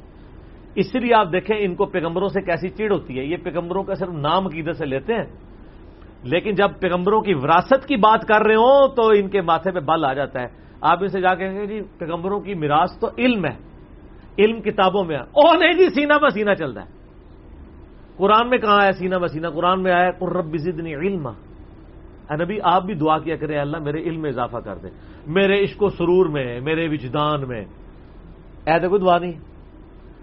اس 0.74 0.94
لیے 0.94 1.14
آپ 1.14 1.32
دیکھیں 1.32 1.56
ان 1.58 1.74
کو 1.74 1.86
پیغمبروں 1.86 2.28
سے 2.28 2.42
کیسی 2.42 2.68
چیڑ 2.68 2.92
ہوتی 2.92 3.18
ہے۔ 3.18 3.24
یہ 3.24 3.36
پیغمبروں 3.36 3.82
کا 3.82 3.94
صرف 3.94 4.08
نام 4.08 4.46
عقیدت 4.46 4.76
سے 4.76 4.86
لیتے 4.86 5.14
ہیں۔ 5.14 5.24
لیکن 6.22 6.54
جب 6.54 6.80
پیغمبروں 6.80 7.20
کی 7.20 7.34
وراثت 7.34 7.86
کی 7.86 7.96
بات 7.96 8.22
کر 8.28 8.42
رہے 8.42 8.54
ہوں 8.54 8.88
تو 8.96 9.08
ان 9.08 9.28
کے 9.28 9.40
ماتھے 9.40 9.70
پہ 9.70 9.80
بل 9.80 10.04
آ 10.04 10.12
جاتا 10.12 10.40
ہے۔ 10.40 10.46
آپ 10.80 10.98
ان 11.00 11.08
سے 11.08 11.20
جا 11.20 11.34
گے 11.34 11.66
جی 11.66 11.80
پیغمبروں 11.98 12.40
کی 12.40 12.54
میراث 12.54 12.98
تو 12.98 13.08
علم 13.18 13.44
ہے۔ 13.44 13.56
علم 14.38 14.60
کتابوں 14.60 15.04
میں 15.04 15.16
او 15.16 15.54
نہیں 15.54 15.72
جی 15.72 15.88
سینہ 15.94 16.12
بسینہ 16.22 16.54
چلتا 16.54 16.82
ہے۔ 16.82 16.86
قرآن 18.16 18.50
میں 18.50 18.58
کہاں 18.58 18.86
ہے 18.86 18.92
سینہ 18.92 19.16
بسینہ 19.16 19.46
قرآن 19.46 19.82
میں 19.82 19.92
آیا 19.92 20.10
قرب 20.10 20.52
بزدنی 20.52 20.94
علم 20.94 21.28
نبی، 22.30 22.58
آپ 22.62 22.82
بھی 22.84 22.94
دعا 22.94 23.18
کیا 23.18 23.36
کریں 23.36 23.58
اللہ 23.58 23.78
میرے 23.78 24.00
علم 24.02 24.20
میں 24.20 24.30
اضافہ 24.30 24.56
کر 24.56 24.76
دے، 24.82 24.88
میرے 25.26 25.62
عشق 25.62 25.82
و 25.82 25.88
سرور 25.88 26.26
میں، 26.26 26.60
میرے 26.60 26.88
وجدان 26.88 27.48
میں۔ 27.48 27.64
اے 28.66 28.88
کوئی 28.88 29.00
دعا 29.00 29.18
نہیں۔ 29.18 29.36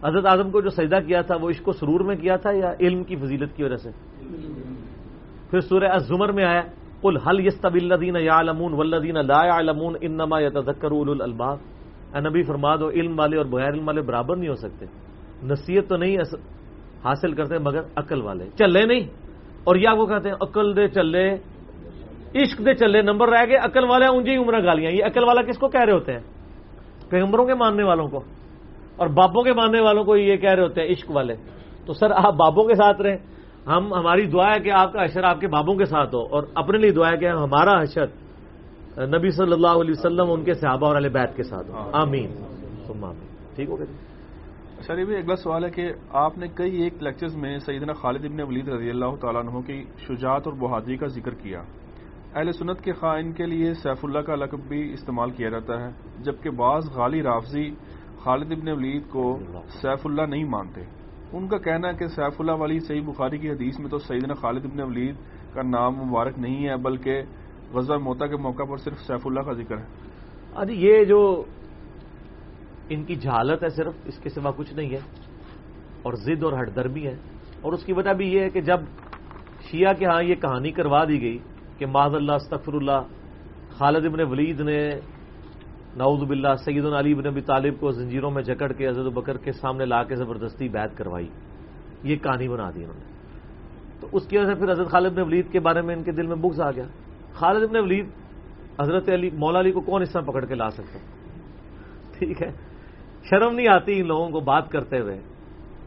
حضرت 0.06 0.26
اعظم 0.26 0.49
کو 0.52 0.62
جو 0.62 0.70
سجدہ 0.70 0.99
کیا 1.08 1.22
تھا، 1.22 1.36
وہ 1.41 1.49
عشق 1.49 1.68
و 1.68 1.72
سرور 1.72 1.99
میں 1.99 2.16
کیا 2.16 2.36
تھا 2.36 2.52
یا 2.52 2.74
علم 2.80 3.04
کی 3.04 3.16
فضیلت 3.16 3.56
کی 3.56 3.64
وجہ 3.64 3.76
سے؟ 3.76 3.89
پھر 5.49 5.60
سورہ 5.60 5.89
الزمر 5.91 6.32
میں 6.32 6.45
آیا، 6.45 6.62
قل 7.02 7.18
حل 7.18 7.39
یستب 7.45 7.74
الذین 7.74 8.16
یعلمون 8.16 8.74
والذین 8.74 9.18
لا 9.28 9.41
یعلمون 9.45 9.95
انما 10.02 10.39
یتذکر 10.39 10.91
اولو 10.91 11.12
الالباب؟ 11.12 11.58
اے 12.14 12.20
نبی، 12.30 12.41
فرما 12.43 12.76
دو، 12.76 12.89
علم 12.89 13.20
والے 13.20 13.38
اور 13.38 13.45
بغیر 13.45 13.74
علم 13.74 13.88
والے 13.88 14.02
برابر 14.02 14.36
نہیں 14.36 14.49
ہو 14.49 14.56
سکتے۔ 14.56 14.86
نصیحت 15.43 15.89
تو 15.89 15.97
نہیں 15.97 16.18
حاصل 17.04 17.34
کرتے 17.34 17.58
مگر 17.58 17.82
عقل 17.95 18.22
والے۔ 18.22 18.45
چلے 18.56 18.86
نہیں، 18.86 19.04
اور 19.64 19.76
یا 19.76 19.93
وہ 19.93 20.06
کہتے 20.06 20.30
ہیں، 20.30 20.36
عقل 20.41 20.76
دے 20.76 20.88
چلے۔ 20.88 21.26
عشق 22.36 22.60
دے 22.60 22.74
چلے 22.74 23.02
نمبر 23.02 23.30
رہ 23.30 23.46
گئے 23.48 23.56
عقل 23.56 23.84
والے 23.84 24.06
اونجی 24.06 24.36
عمرہ 24.36 24.64
گالیاں۔ 24.64 24.92
یہ 24.92 25.04
عقل 25.06 25.24
والا 25.24 25.42
کس 25.42 25.58
کو 25.58 25.68
کہہ 25.68 25.84
رہے 25.84 25.94
ہوتے 25.94 26.14
ہیں؟ 26.14 26.20
پیغمبروں 27.10 27.46
کے 27.46 27.54
ماننے 27.54 27.84
والوں 27.84 28.08
کو۔ 28.08 28.20
اور 28.96 29.08
بابوں 29.08 29.44
کے 29.44 29.54
ماننے 29.54 29.82
والوں 29.82 30.04
کو 30.04 30.18
یہ 30.18 30.38
کہہ 30.38 30.50
رہے 30.50 30.64
ہوتے 30.64 30.82
ہیں 30.82 30.90
عشق 30.90 31.12
والے۔ 31.12 31.36
تو 31.86 31.94
سر 31.94 32.12
آپ 32.12 32.34
بابوں 32.34 32.64
کے 32.64 32.76
ساتھ 32.76 33.02
رہیں۔ 33.02 33.18
ہم 33.68 33.94
ہماری 33.94 34.26
دعا 34.26 34.50
ہے 34.50 34.60
کہ 34.60 34.72
آپ 34.72 34.94
کا 34.94 35.04
حشر 35.04 35.24
آپ 35.24 35.40
کے 35.40 35.48
بابوں 35.48 35.76
کے 35.76 35.86
ساتھ 35.86 36.16
ہو۔ 36.16 36.20
اور 36.20 36.44
اپنے 36.56 36.78
لیے 36.78 36.92
دعا 36.92 37.10
ہے 37.12 37.18
کہ 37.18 37.26
ہمارا 37.26 37.82
حشر 37.82 38.06
نبی 39.08 39.30
صلی 39.30 39.54
اللہ 39.54 39.68
علیہ 39.68 39.94
وسلم 39.98 40.32
ان 40.32 40.44
کے 40.44 40.54
صحابہ 40.54 40.88
اور 40.88 40.96
علیہ 40.96 41.10
بیت 41.10 41.36
کے 41.36 41.44
ساتھ 41.44 41.72
ہو۔ 41.72 41.90
آمین۔ 41.94 42.32
ٹھیک 43.56 43.70
ہو 43.70 43.80
گیا 43.80 43.86
شریف 44.88 45.08
اگلا 45.10 45.36
سوال 45.36 45.66
ہے 45.66 45.70
کہ 45.70 45.92
آپ 46.10 46.38
نے 46.38 46.48
کئی 46.56 46.82
ایک 46.82 46.94
لیکچرز 47.04 47.36
میں 47.36 47.60
سیدنا 47.60 47.94
خالد 47.94 48.26
ابن 48.26 48.42
ولید 48.42 48.68
رضی 48.68 48.90
اللہ 48.90 49.16
تعالیٰ 49.22 49.42
عنہ 49.42 49.60
کی 49.68 49.84
شجاعت 49.98 50.42
اور 50.46 50.54
بہادری 50.54 50.98
کا 50.98 51.08
ذکر 51.08 51.34
کیا۔ 51.34 51.62
اہل 52.36 52.52
سنت 52.52 52.82
کے 52.82 52.94
خائن 52.94 53.32
کے 53.32 53.46
لیے 53.46 53.74
سیف 53.74 54.06
اللہ 54.06 54.20
کا 54.20 54.36
لقب 54.36 54.60
بھی 54.60 54.94
استعمال 54.94 55.32
کیا 55.32 55.50
جاتا 55.50 55.82
ہے، 55.82 55.90
جبکہ 56.20 56.50
بعض 56.50 56.90
غالی 56.92 57.24
رافضی 57.24 57.70
خالد 58.18 58.52
ابن 58.52 58.68
ولید 58.68 59.02
کو 59.10 59.40
سیف 59.68 60.08
اللہ 60.08 60.22
نہیں 60.22 60.44
مانتے۔ 60.44 60.82
ان 61.34 61.48
کا 61.48 61.58
کہنا 61.58 61.88
ہے 61.88 61.94
کہ 61.94 62.08
سیف 62.08 62.42
اللہ 62.42 62.52
والی 62.52 62.80
صحیح 62.80 63.02
بخاری 63.02 63.38
کی 63.38 63.50
حدیث 63.50 63.80
میں 63.80 63.90
تو 63.90 63.98
سیدنا 63.98 64.34
خالد 64.34 64.66
ابن 64.66 64.82
ولید 64.82 65.16
کا 65.54 65.62
نام 65.62 65.94
مبارک 65.96 66.40
نہیں 66.40 66.68
ہے، 66.68 66.78
بلکہ 66.78 67.22
غزہ 67.74 67.94
موتا 67.94 68.28
کے 68.28 68.36
موقع 68.36 68.64
پر 68.64 68.78
صرف 68.78 69.00
سیف 69.00 69.28
اللہ 69.28 69.40
کا 69.40 69.54
ذکر 69.54 69.78
ہے۔ 69.78 69.86
ارے 70.56 70.74
یہ 70.74 71.04
جو 71.04 71.44
ان 72.90 73.04
کی 73.04 73.16
جہالت 73.16 73.64
ہے 73.64 73.70
صرف، 73.70 73.94
اس 74.06 74.18
کے 74.18 74.30
سوا 74.30 74.52
کچھ 74.58 74.74
نہیں 74.74 74.90
ہے۔ 74.90 75.00
اور 76.02 76.14
ضد 76.14 76.44
اور 76.44 76.54
ہٹ 76.54 76.76
درمی 76.76 77.08
ہے۔ 77.08 77.16
اور 77.62 77.74
اس 77.74 77.84
کی 77.84 77.94
وجہ 77.94 78.14
بھی 78.14 78.34
یہ 78.34 78.40
ہے 78.40 78.50
کہ 78.50 78.62
جب 78.62 78.80
شیعہ 79.62 79.94
کے 79.94 80.06
ہاں 80.06 80.24
یہ 80.24 80.36
کہانی 80.36 80.72
کروا 80.72 81.04
دی 81.04 81.22
گئی 81.22 81.38
کہ 81.82 81.88
معذ 81.88 82.16
اللہ، 82.16 82.32
استغفر 82.32 82.74
اللہ، 82.74 83.02
خالد 83.70 84.06
ابن 84.06 84.22
ولید 84.22 84.62
نے 84.62 85.00
نعوذ 85.98 86.24
باللہ 86.24 86.56
سید 86.66 86.86
علی 86.86 87.12
ابن 87.12 87.28
ابی 87.28 87.42
طالب 87.42 87.80
کو 87.80 87.92
زنجیروں 87.92 88.32
میں 88.32 88.44
جکڑ 88.44 88.72
کے 88.72 88.88
عزد 88.88 89.14
بکر 89.14 89.38
کے 89.38 89.52
سامنے 89.52 89.86
لا 89.86 90.04
کے 90.04 90.16
زبردستی 90.16 90.70
بیت 90.70 90.98
کروائی۔ 90.98 91.30
یہ 92.04 92.16
کہانی 92.16 92.48
بنا 92.48 92.70
دی 92.70 92.84
انہوں 92.84 92.98
نے۔ 92.98 93.06
تو 94.02 94.08
اس 94.12 94.28
کی 94.28 94.38
وجہ 94.38 94.48
سے 94.48 94.56
پھر 94.56 94.72
حضرت 94.72 94.88
خالد 94.88 95.06
ابن 95.06 95.22
ولید 95.22 95.52
کے 95.52 95.60
بارے 95.60 95.82
میں 95.82 95.96
ان 95.96 96.04
کے 96.04 96.12
دل 96.12 96.28
میں 96.28 96.36
بغض 96.36 96.62
آ 96.62 96.72
گیا۔ 96.72 96.86
خالد 97.34 97.64
ابن 97.64 97.78
ولید 97.78 98.06
حضرت 98.82 99.10
علی، 99.10 99.30
مولا 99.30 99.60
علی 99.60 99.72
کو 99.72 99.82
کون 99.82 100.02
اس 100.02 100.12
طرح 100.12 100.22
پکڑ 100.22 100.46
کے 100.46 100.56
لا 100.56 100.70
سکتا 100.70 101.00
ٹھیک 102.20 102.44
ہے۔ 102.44 102.52
شرم 103.24 103.56
نہیں 103.56 103.68
آتی 103.68 104.00
ان 104.00 104.08
لوگوں 104.08 104.30
کو 104.30 104.40
بات 104.40 104.70
کرتے 104.70 105.00
ہوئے۔ 105.00 105.22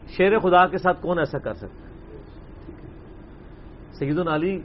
شیر 0.07 0.39
خدا 0.39 0.67
کے 0.67 0.77
ساتھ 0.77 1.01
کون 1.01 1.19
ایسا 1.19 1.39
کر 1.39 1.53
سکتا 1.53 1.85
سید 3.99 4.27
علی 4.27 4.61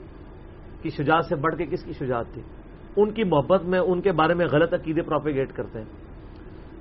کی 0.81 0.89
شجاعت 0.89 1.25
سے 1.25 1.35
بڑھ 1.35 1.55
کے 1.55 1.65
کس 1.65 1.83
کی 1.83 1.93
شجاعت 1.93 2.25
تھی؟ 2.33 2.41
ان 2.95 3.11
کی 3.11 3.23
محبت 3.23 3.63
میں، 3.63 3.79
ان 3.79 4.01
کے 4.01 4.11
بارے 4.11 4.33
میں 4.33 4.45
غلط 4.51 4.73
عقیدے 4.73 5.01
پروپیگیٹ 5.01 5.53
کرتے 5.53 5.79
ہیں۔ 5.79 5.85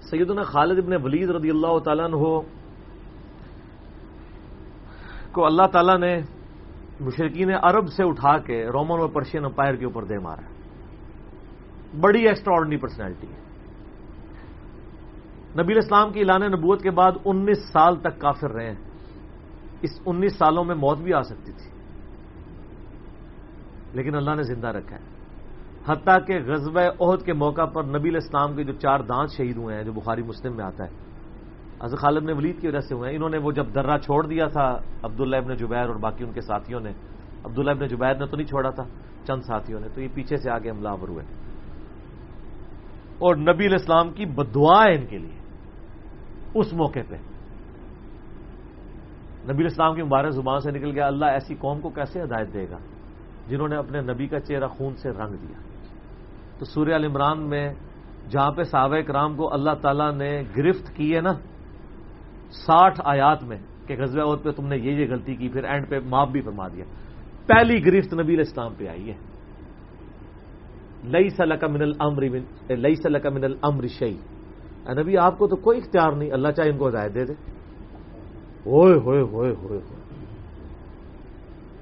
سیدنا 0.03 0.43
خالد 0.43 0.79
ابن 0.79 1.05
ولید 1.05 1.31
رضی 1.31 1.51
اللہ 1.51 1.79
تعالیٰ 1.79 2.13
ہو 2.13 2.41
کو 5.33 5.47
اللہ 5.47 5.67
تعالیٰ 5.73 5.99
نے 5.99 6.21
مشرقین 7.01 7.51
عرب 7.63 7.89
سے 7.89 8.05
اٹھا 8.05 8.39
کے 8.39 8.67
رومن 8.67 9.01
اور 9.01 9.09
پرشین 9.09 9.45
امپائر 9.45 9.77
کے 9.77 9.85
اوپر 9.85 10.05
دے 10.05 10.19
مارا۔ 10.19 10.41
بڑی 12.01 12.29
ایکسٹرا 12.29 12.55
آرڈنری 12.55 12.77
پرسنالٹی 12.77 13.27
ہے۔ 13.27 13.41
نبی 15.63 15.79
اسلام 15.79 16.13
کی 16.13 16.21
اعلان 16.21 16.53
نبوت 16.53 16.83
کے 16.83 16.91
بعد 16.91 17.13
انیس 17.25 17.59
سال 17.73 17.97
تک 17.97 18.19
کافر 18.19 18.51
رہے 18.51 18.67
ہیں۔ 18.67 18.91
اس 19.83 19.91
انیس 20.07 20.37
سالوں 20.37 20.65
میں 20.65 20.75
موت 20.75 20.99
بھی 20.99 21.15
آ 21.15 21.23
سکتی 21.23 21.53
تھی۔ 21.53 21.80
لیکن 23.93 24.15
اللہ 24.15 24.35
نے 24.35 24.43
زندہ 24.43 24.67
رکھا 24.67 24.97
ہے۔ 24.97 25.03
حتیٰ 25.87 26.27
کہ 26.27 26.39
غزب 26.47 26.79
عہد 26.79 27.23
کے 27.23 27.33
موقع 27.33 27.65
پر 27.65 27.85
نبی 27.85 28.17
اسلام 28.17 28.57
کے 28.57 28.65
جو 28.65 28.73
چار 28.73 29.01
دانت 29.01 29.31
شہید 29.37 29.57
ہوئے 29.57 29.77
ہیں، 29.77 29.85
جو 29.85 29.93
بخاری 29.93 30.23
مسلم 30.23 30.57
میں 30.57 30.65
آتا 30.65 30.85
ہے۔ 30.85 30.91
حضرت 31.85 31.99
خالد 31.99 32.23
نے 32.23 32.33
ولید 32.33 32.61
کی 32.61 32.69
وجہ 32.69 32.81
سے 32.81 32.95
ہوئے 32.95 33.09
ہیں۔ 33.09 33.17
انہوں 33.17 33.31
نے 33.31 33.39
وہ 33.39 33.53
جب 33.53 33.75
درہ 33.75 33.99
چھوڑ 33.99 34.27
دیا 34.27 34.47
تھا 34.47 34.79
عبداللہ 35.03 35.37
ابن 35.37 35.55
جبیر 35.55 35.87
اور 35.87 35.97
باقی 35.97 36.25
ان 36.25 36.33
کے 36.33 36.41
ساتھیوں 36.41 36.81
نے، 36.81 36.91
عبداللہ 37.45 37.71
ابن 37.71 37.87
جبیر 37.87 38.15
نے 38.15 38.27
تو 38.27 38.37
نہیں 38.37 38.47
چھوڑا 38.47 38.71
تھا، 38.71 38.85
چند 39.27 39.41
ساتھیوں 39.41 39.81
نے۔ 39.81 39.89
تو 39.95 40.01
یہ 40.01 40.09
پیچھے 40.15 40.37
سے 40.37 40.51
آگے 40.51 40.71
حملہ 40.71 40.89
آور 40.89 41.09
ہوئے۔ 41.09 41.25
اور 43.19 43.37
نبی 43.37 43.67
الاسلام 43.67 44.11
کی 44.11 44.25
بدعا 44.25 44.85
ہے 44.85 44.95
ان 44.95 45.07
کے 45.07 45.19
لیے۔ 45.19 45.39
اس 46.55 46.73
موقع 46.73 46.99
پہ۔ 47.09 47.17
نبی 49.45 49.63
الاسلام 49.63 49.95
کی 49.95 50.03
مبارک 50.03 50.31
زبان 50.31 50.61
سے 50.61 50.71
نکل 50.71 50.91
گیا، 50.91 51.07
اللہ 51.07 51.25
ایسی 51.25 51.55
قوم 51.55 51.81
کو 51.81 51.91
کیسے 51.91 52.23
ہدایت 52.23 52.55
دے 52.55 52.71
گا؟ 52.71 52.79
جنہوں 53.51 53.69
نے 53.69 53.77
اپنے 53.77 54.01
نبی 54.01 54.27
کا 54.27 54.41
چہرہ 54.41 54.67
خون 54.67 54.95
سے 54.97 55.11
رنگ 55.11 55.37
دیا۔ 55.37 55.59
تو 56.59 56.65
سوریہ 56.65 56.95
عمران 56.95 57.49
میں 57.49 57.75
جہاں 58.31 58.51
پہ 58.51 58.63
صحابہ 58.63 59.01
کرام 59.01 59.37
کو 59.37 59.53
اللہ 59.53 59.71
تعالیٰ 59.83 60.15
نے 60.15 60.43
گرفت 60.57 60.97
کی 60.97 61.17
ہے 61.17 61.21
نا، 61.21 61.33
ساٹھ 62.51 63.01
آیات 63.05 63.45
میں 63.45 63.59
کہ 63.87 63.97
غزوہ 63.99 64.33
عہد 64.33 64.43
پہ 64.43 64.51
تم 64.51 64.67
نے 64.67 64.77
یہ 64.77 64.91
یہ 64.91 65.11
غلطی 65.11 65.35
کی، 65.35 65.49
پھر 65.49 65.65
اینڈ 65.65 65.89
پہ 65.89 66.01
معاف 66.05 66.29
بھی 66.29 66.41
فرما 66.41 66.69
دیا۔ 66.69 66.85
پہلی 67.47 67.87
گرفت 67.87 68.15
نبی 68.15 68.35
الاسلام 68.35 68.75
پہ 68.79 68.89
آئی 68.89 69.11
ہے۔ 69.11 69.15
لئی 71.05 71.29
صلاح 71.29 71.69
من 71.69 71.83
الامر 71.83 72.23
لئی 72.77 72.95
صلاح 72.95 73.31
من 73.31 73.45
الامر 73.45 73.87
شعی 73.87 74.17
نبی، 75.03 75.17
آپ 75.17 75.39
کو 75.39 75.47
تو 75.47 75.57
کوئی 75.57 75.79
اختیار 75.79 76.13
نہیں، 76.13 76.33
اللہ 76.33 76.49
چاہے 76.49 76.71
ان 76.71 76.79
کو 76.79 76.89
ہدایت 76.89 77.15
دے 77.15 77.25
دے۔ 77.25 77.33
ہوئے 78.67 78.99
ہوئے 78.99 79.21
ہوئے 79.21 79.51
ہوئے 79.51 79.81
ہوئے۔ 79.91 80.00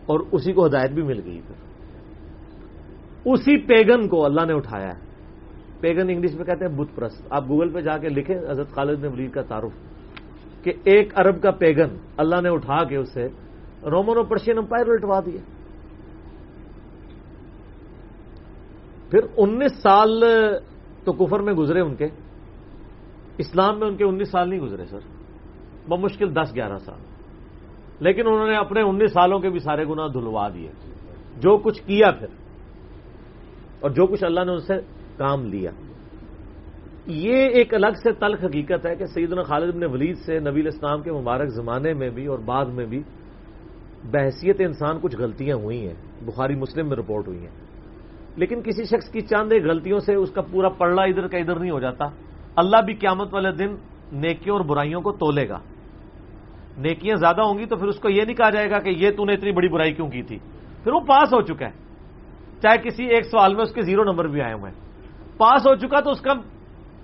اور 0.09 0.21
اسی 0.33 0.53
کو 0.53 0.67
ہدایت 0.67 0.91
بھی 0.91 1.03
مل 1.03 1.21
گئی 1.25 1.41
پھر۔ 1.47 1.55
اسی 3.25 3.67
پیگن 3.67 4.09
کو 4.09 4.25
اللہ 4.25 4.41
نے 4.47 4.53
اٹھایا 4.53 4.89
ہے۔ 4.89 5.01
پیگن 5.81 6.11
انگلش 6.11 6.35
میں 6.35 6.45
کہتے 6.45 6.65
ہیں 6.65 6.77
بت 6.77 6.97
پرست۔ 6.97 7.27
آپ 7.31 7.49
گوگل 7.49 7.73
پہ 7.73 7.81
جا 7.81 7.99
کے 7.99 8.09
لکھیں 8.09 8.39
حضرت 8.51 8.71
خالد 8.71 9.01
نے 9.01 9.09
ولید 9.09 9.31
کا 9.31 9.43
تعارف 9.43 9.73
کہ 10.65 10.73
ایک 10.85 11.19
ارب 11.19 11.43
کا 11.43 11.51
پیگن 11.51 11.97
اللہ 12.17 12.41
نے 12.41 12.49
اٹھا 12.49 12.85
کے 12.85 12.97
اسے 12.97 13.27
رومن 13.83 14.17
اور 14.17 14.25
پرشین 14.25 14.59
امپائر 14.59 14.89
الٹوا 14.89 15.21
دیا 15.21 15.41
پھر 19.11 19.21
انیس 19.37 19.73
سال 19.83 20.25
تو 21.05 21.13
کفر 21.13 21.41
میں 21.41 21.53
گزرے 21.53 21.81
ان 21.81 21.95
کے۔ 21.95 22.07
اسلام 23.39 23.79
میں 23.79 23.89
ان 23.89 23.97
کے 23.97 24.05
انیس 24.05 24.31
سال 24.31 24.51
نہیں 24.51 24.61
گزرے، 24.61 24.85
سر۔ 24.85 24.99
بمشکل 25.89 26.35
دس 26.35 26.55
گیارہ 26.55 26.79
سال۔ 26.79 27.08
لیکن 28.01 28.27
انہوں 28.27 28.47
نے 28.47 28.57
اپنے 28.57 28.81
انیس 28.81 29.13
سالوں 29.13 29.39
کے 29.39 29.51
بھی 29.51 29.59
سارے 29.59 29.85
گنا 29.85 30.07
دھلوا 30.07 30.49
دیے۔ 30.49 30.69
جو 31.37 31.57
کچھ 31.57 31.83
کیا 31.83 32.11
پھر، 32.11 32.27
اور 33.81 33.91
جو 33.91 34.07
کچھ 34.07 34.25
اللہ 34.25 34.41
نے 34.45 34.53
ان 34.53 34.61
سے 34.61 34.75
کام 35.17 35.45
لیا۔ 35.45 35.71
یہ 37.07 37.37
ایک 37.37 37.75
الگ 37.75 37.95
سے 38.03 38.13
تلخ 38.13 38.45
حقیقت 38.45 38.87
ہے 38.87 38.97
کہ 38.97 39.05
سیدنا 39.05 39.43
خالد 39.43 39.75
بن 39.75 39.85
ولید 39.85 40.17
سے 40.19 40.39
نبی 40.39 40.69
اسلام 40.69 41.03
کے 41.03 41.13
مبارک 41.13 41.49
زمانے 41.49 41.95
میں 41.95 42.11
بھی 42.11 42.27
اور 42.27 42.39
بعد 42.39 42.67
میں 42.67 42.87
بھی 42.87 43.03
بحثیت 44.05 44.57
انسان 44.59 44.99
کچھ 45.03 45.17
غلطیاں 45.17 45.57
ہوئی 45.57 45.87
ہیں۔ 45.87 45.95
بخاری 46.23 46.55
مسلم 46.55 46.89
میں 46.89 46.97
رپورٹ 46.97 47.29
ہوئی 47.29 47.39
ہیں۔ 47.39 47.55
لیکن 48.37 48.63
کسی 48.63 48.85
شخص 48.85 49.11
کی 49.11 49.21
چاند 49.21 49.53
غلطیوں 49.53 49.99
سے 49.99 50.15
اس 50.15 50.31
کا 50.31 50.43
پورا 50.43 50.69
پڑھنا 50.69 51.03
ادھر 51.03 51.29
کا 51.29 51.39
ادھر 51.39 51.57
نہیں 51.57 51.71
ہو 51.71 51.81
جاتا۔ 51.81 52.05
اللہ 52.57 52.77
بھی 52.87 52.95
قیامت 52.95 53.35
والے 53.35 53.53
دن 53.53 53.77
نیکیوں 54.13 54.57
اور 54.57 54.65
برائیوں 54.65 55.01
کو 55.01 55.13
تولے 55.13 55.49
گا۔ 55.49 55.59
نیکیاں 56.79 57.17
زیادہ 57.17 57.41
ہوں 57.41 57.59
گی 57.59 57.67
تو 57.67 57.77
پھر 57.77 57.87
اس 57.87 57.99
کو 57.99 58.09
یہ 58.09 58.23
نہیں 58.23 58.37
کہا 58.37 58.51
جائے 58.51 58.71
گا 58.71 58.79
کہ 58.79 58.89
یہ 58.89 59.11
تو 59.11 59.25
نے 59.25 59.33
اتنی 59.33 59.53
بڑی 59.53 59.69
برائی 59.69 59.93
کیوں 59.93 60.09
کی 60.09 60.23
تھی؟ 60.23 60.39
پھر 60.85 60.93
وہ 60.93 61.01
پاس 61.01 61.35
ہو 61.35 61.41
چکا 61.43 61.67
ہے۔ 61.67 61.71
چاہے 62.63 62.79
کسی 62.79 63.05
ایک 63.05 63.25
سوال 63.25 63.55
میں 63.55 63.63
اس 63.63 63.73
کے 63.73 63.81
زیرو 63.83 64.05
نمبر 64.05 64.27
بھی 64.27 64.41
آئے 64.41 64.53
ہوئے 64.53 64.73
ہیں۔ 64.73 64.81
پاس 65.39 65.67
ہو 65.67 65.75
چکا 65.75 66.01
تو 66.01 66.11
اس 66.11 66.21
کا 66.21 66.33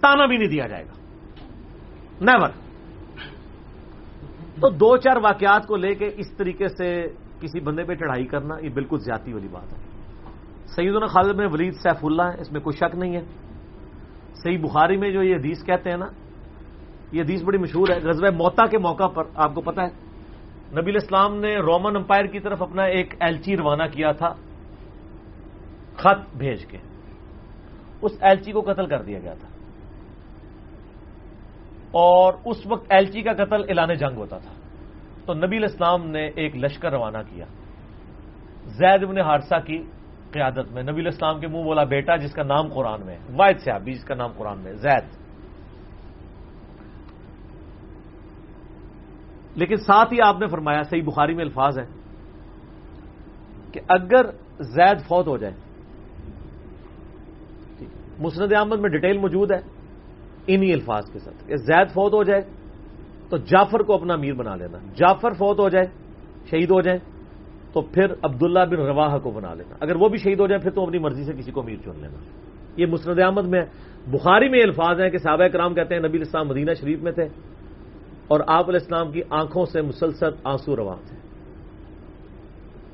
تانا 0.01 0.27
بھی 0.27 0.37
نہیں 0.37 0.49
دیا 0.49 0.67
جائے 0.67 0.85
گا۔ 0.85 0.93
نیور 2.21 2.49
تو 4.61 4.69
دو 4.71 4.97
چار 4.97 5.17
واقعات 5.17 5.67
کو 5.67 5.77
لے 5.77 5.95
کے 5.95 6.11
اس 6.17 6.37
طریقے 6.37 6.69
سے 6.69 7.07
کسی 7.41 7.61
بندے 7.61 7.85
پہ 7.85 7.95
چڑھائی 7.95 8.27
کرنا 8.27 8.55
یہ 8.63 8.69
بالکل 8.69 8.99
زیادتی 8.99 9.33
والی 9.33 9.49
بات 9.49 9.73
ہے۔ 9.73 9.79
سیدنا 10.67 11.07
خالد 11.07 11.37
میں 11.37 11.47
ولید 11.53 11.75
سیف 11.75 12.05
اللہ 12.05 12.23
ہے 12.23 12.41
اس 12.41 12.53
میں 12.53 12.61
کوئی 12.61 12.77
شک 12.77 12.95
نہیں 12.95 13.17
ہے۔ 13.17 13.25
صحیح 14.35 14.59
بخاری 14.59 14.97
میں 14.97 15.11
جو 15.11 15.23
یہ 15.23 15.37
حدیث 15.37 15.65
کہتے 15.65 15.91
ہیں 15.91 15.97
نا 15.97 16.07
یہ 17.15 17.23
حدیث 17.23 17.43
بڑی 17.43 17.59
مشہور 17.59 17.89
ہے، 17.89 17.99
غزوہ 17.99 18.31
موتا 18.31 18.67
کے 18.67 18.79
موقع 18.79 19.07
پر، 19.07 19.23
آپ 19.35 19.55
کو 19.55 19.61
پتا 19.61 19.83
ہے۔ 19.83 19.89
نبی 20.81 20.91
الاسلام 20.91 21.37
نے 21.37 21.57
رومن 21.57 21.97
امپائر 21.97 22.25
کی 22.25 22.41
طرف 22.41 22.63
اپنا 22.63 22.83
ایک 22.83 23.15
ایلچی 23.21 23.57
روانہ 23.57 23.83
کیا 23.93 24.13
تھا، 24.13 24.35
خط 25.97 26.37
بھیج 26.37 26.67
کے۔ 26.67 26.79
اس 28.03 28.13
ایلچی 28.21 28.53
کو 28.53 28.61
قتل 28.61 28.87
کر 28.87 29.03
دیا 29.03 29.19
گیا 29.19 29.35
تھا۔ 29.35 29.49
اور 31.91 32.35
اس 32.45 32.67
وقت 32.67 32.93
ایلچی 32.93 33.23
کا 33.23 33.33
قتل 33.33 33.65
اعلان 33.69 33.95
جنگ 33.95 34.17
ہوتا 34.17 34.39
تھا۔ 34.39 34.53
تو 35.27 35.35
نبی 35.35 35.57
الاسلام 35.57 36.07
نے 36.07 36.27
ایک 36.27 36.57
لشکر 36.57 36.91
روانہ 36.91 37.19
کیا۔ 37.31 37.45
زید 38.65 39.05
ابن 39.05 39.19
حادثہ 39.19 39.55
کی 39.67 39.83
قیادت 40.31 40.73
میں 40.73 40.83
نبی 40.83 41.01
الاسلام 41.01 41.41
کے 41.41 41.47
منہ 41.47 41.63
بولا 41.63 41.85
بیٹا، 41.85 42.17
جس 42.17 42.33
کا 42.33 42.43
نام 42.43 42.69
قرآن 42.69 43.07
میں 43.07 43.19
واحد 43.37 43.65
صاحب 43.65 43.87
جس 43.87 44.05
کا 44.05 44.15
نام 44.15 44.31
قرآن 44.37 44.59
میں 44.59 44.73
زید۔ 44.73 45.24
لیکن 49.57 49.77
ساتھ 49.77 50.13
ہی 50.13 50.19
آپ 50.21 50.41
نے 50.41 50.47
فرمایا، 50.47 50.83
صحیح 50.83 51.03
بخاری 51.03 51.35
میں 51.35 51.45
الفاظ 51.45 51.79
ہے 51.79 51.87
کہ 53.73 53.81
اگر 53.89 54.25
زید 54.75 54.99
فوت 55.09 55.27
ہو 55.27 55.37
جائے 55.37 55.55
مسند 58.19 58.53
احمد 58.53 58.79
میں 58.81 58.91
ڈیٹیل 58.91 59.19
موجود 59.19 59.51
ہے 59.51 59.61
انہی 60.47 60.73
الفاظ 60.73 61.05
کے 61.13 61.19
ساتھ، 61.19 61.39
کہ 61.49 61.57
زید 61.57 61.89
فوت 61.95 62.13
ہو 62.15 62.23
جائے 62.23 62.43
تو 63.29 63.37
جعفر 63.37 63.83
کو 63.83 63.95
اپنا 63.95 64.15
امیر 64.15 64.35
بنا 64.35 64.55
لینا، 64.57 64.79
جعفر 64.95 65.33
فوت 65.39 65.59
ہو 65.59 65.69
جائے، 65.69 65.87
شہید 66.51 66.71
ہو 66.71 66.81
جائے 66.81 66.99
تو 67.73 67.81
پھر 67.81 68.07
عبداللہ 68.23 68.65
بن 68.71 68.81
رواح 68.87 69.19
کو 69.19 69.31
بنا 69.31 69.55
لینا۔ 69.55 69.75
اگر 69.81 69.97
وہ 69.97 70.09
بھی 70.09 70.19
شہید 70.19 70.41
ہو 70.41 70.47
جائے، 70.47 70.61
پھر 70.63 70.71
تو 70.71 70.83
اپنی 70.83 70.99
مرضی 70.99 71.25
سے 71.25 71.33
کسی 71.33 71.51
کو 71.51 71.61
امیر 71.61 71.77
چن 71.85 71.99
لینا۔ 71.99 72.19
یہ 72.77 72.87
مسند 72.87 73.19
احمد 73.19 73.47
میں، 73.49 73.65
بخاری 74.07 74.49
میں 74.49 74.63
الفاظ 74.63 75.01
ہیں 75.01 75.11
کہ 75.11 75.19
صحابہ 75.19 75.47
کرام 75.49 75.75
کہتے 75.75 75.95
ہیں، 75.95 76.03
نبی 76.03 76.19
الاسلام 76.19 76.49
مدینہ 76.49 76.71
شریف 76.81 77.03
میں 77.03 77.13
تھے۔ 77.13 77.27
اور 78.29 78.41
آپ 78.47 78.69
علیہ 78.69 78.81
السلام 78.81 79.13
کی 79.13 79.23
آنکھوں 79.31 79.67
سے 79.67 79.83
مسلسل 79.83 80.31
آنسو 80.45 80.77
روا 80.77 80.97
تھے۔ 81.09 81.17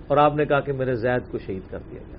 اور 0.07 0.17
آپ 0.17 0.37
نے 0.37 0.45
کہا 0.45 0.61
کہ 0.61 0.73
میرے 0.73 0.95
زید 0.95 1.33
کو 1.33 1.39
شہید 1.39 1.63
کر 1.71 1.79
دیا 1.91 2.01
گیا 2.09 2.17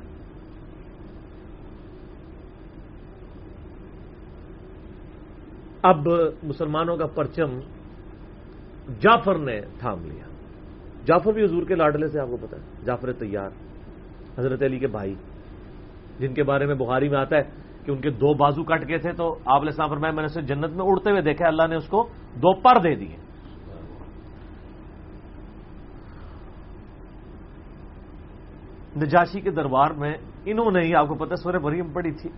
اب 5.81 6.07
مسلمانوں 6.43 6.97
کا 6.97 7.07
پرچم 7.07 7.59
جعفر 8.99 9.38
نے 9.38 9.61
تھام 9.79 10.05
لیا۔ 10.05 10.23
جعفر 11.05 11.33
بھی 11.33 11.45
حضور 11.45 11.63
کے 11.63 11.75
لاڈلے 11.75 12.07
سے، 12.07 12.19
آپ 12.19 12.27
کو 12.27 12.38
پتا 12.41 12.57
ہے۔ 12.57 12.85
جعفر 12.85 13.13
تیار، 13.13 13.49
حضرت 14.39 14.61
علی 14.61 14.79
کے 14.79 14.88
بھائی، 14.88 15.15
جن 16.19 16.33
کے 16.33 16.43
بارے 16.43 16.65
میں 16.65 16.75
بخاری 16.75 17.09
میں 17.09 17.19
آتا 17.19 17.38
ہے۔ 17.38 17.43
کہ 17.85 17.91
ان 17.91 18.01
کے 18.01 18.09
دو 18.09 18.33
بازو 18.33 18.63
کٹ 18.63 18.87
گئے 18.87 18.97
تھے 18.97 19.11
تو 19.11 19.37
آپ 19.45 19.61
السلام 19.61 19.89
فرمایا 19.89 20.13
میں 20.13 20.23
نے 20.23 20.25
اسے 20.25 20.41
جنت 20.41 20.69
میں 20.69 20.85
اڑتے 20.85 21.11
ہوئے 21.11 21.21
دیکھا 21.21 21.47
اللہ 21.47 21.67
نے 21.69 21.75
اس 21.75 21.87
کو 21.87 22.03
دو 22.35 22.61
پر 22.61 22.79
دے 22.79 22.95
دیے۔ 22.95 23.17
نجاشی 28.97 29.41
کے 29.41 29.51
دربار 29.51 29.91
میں 29.91 30.13
انہوں 30.45 30.71
نے 30.71 30.79
ہی، 30.81 30.95
آپ 30.95 31.07
کو 31.07 31.15
پتا 31.15 31.35
سورہ 31.35 31.59
مریم 31.61 31.91
پڑی 31.91 32.11
تھی۔ 32.11 32.29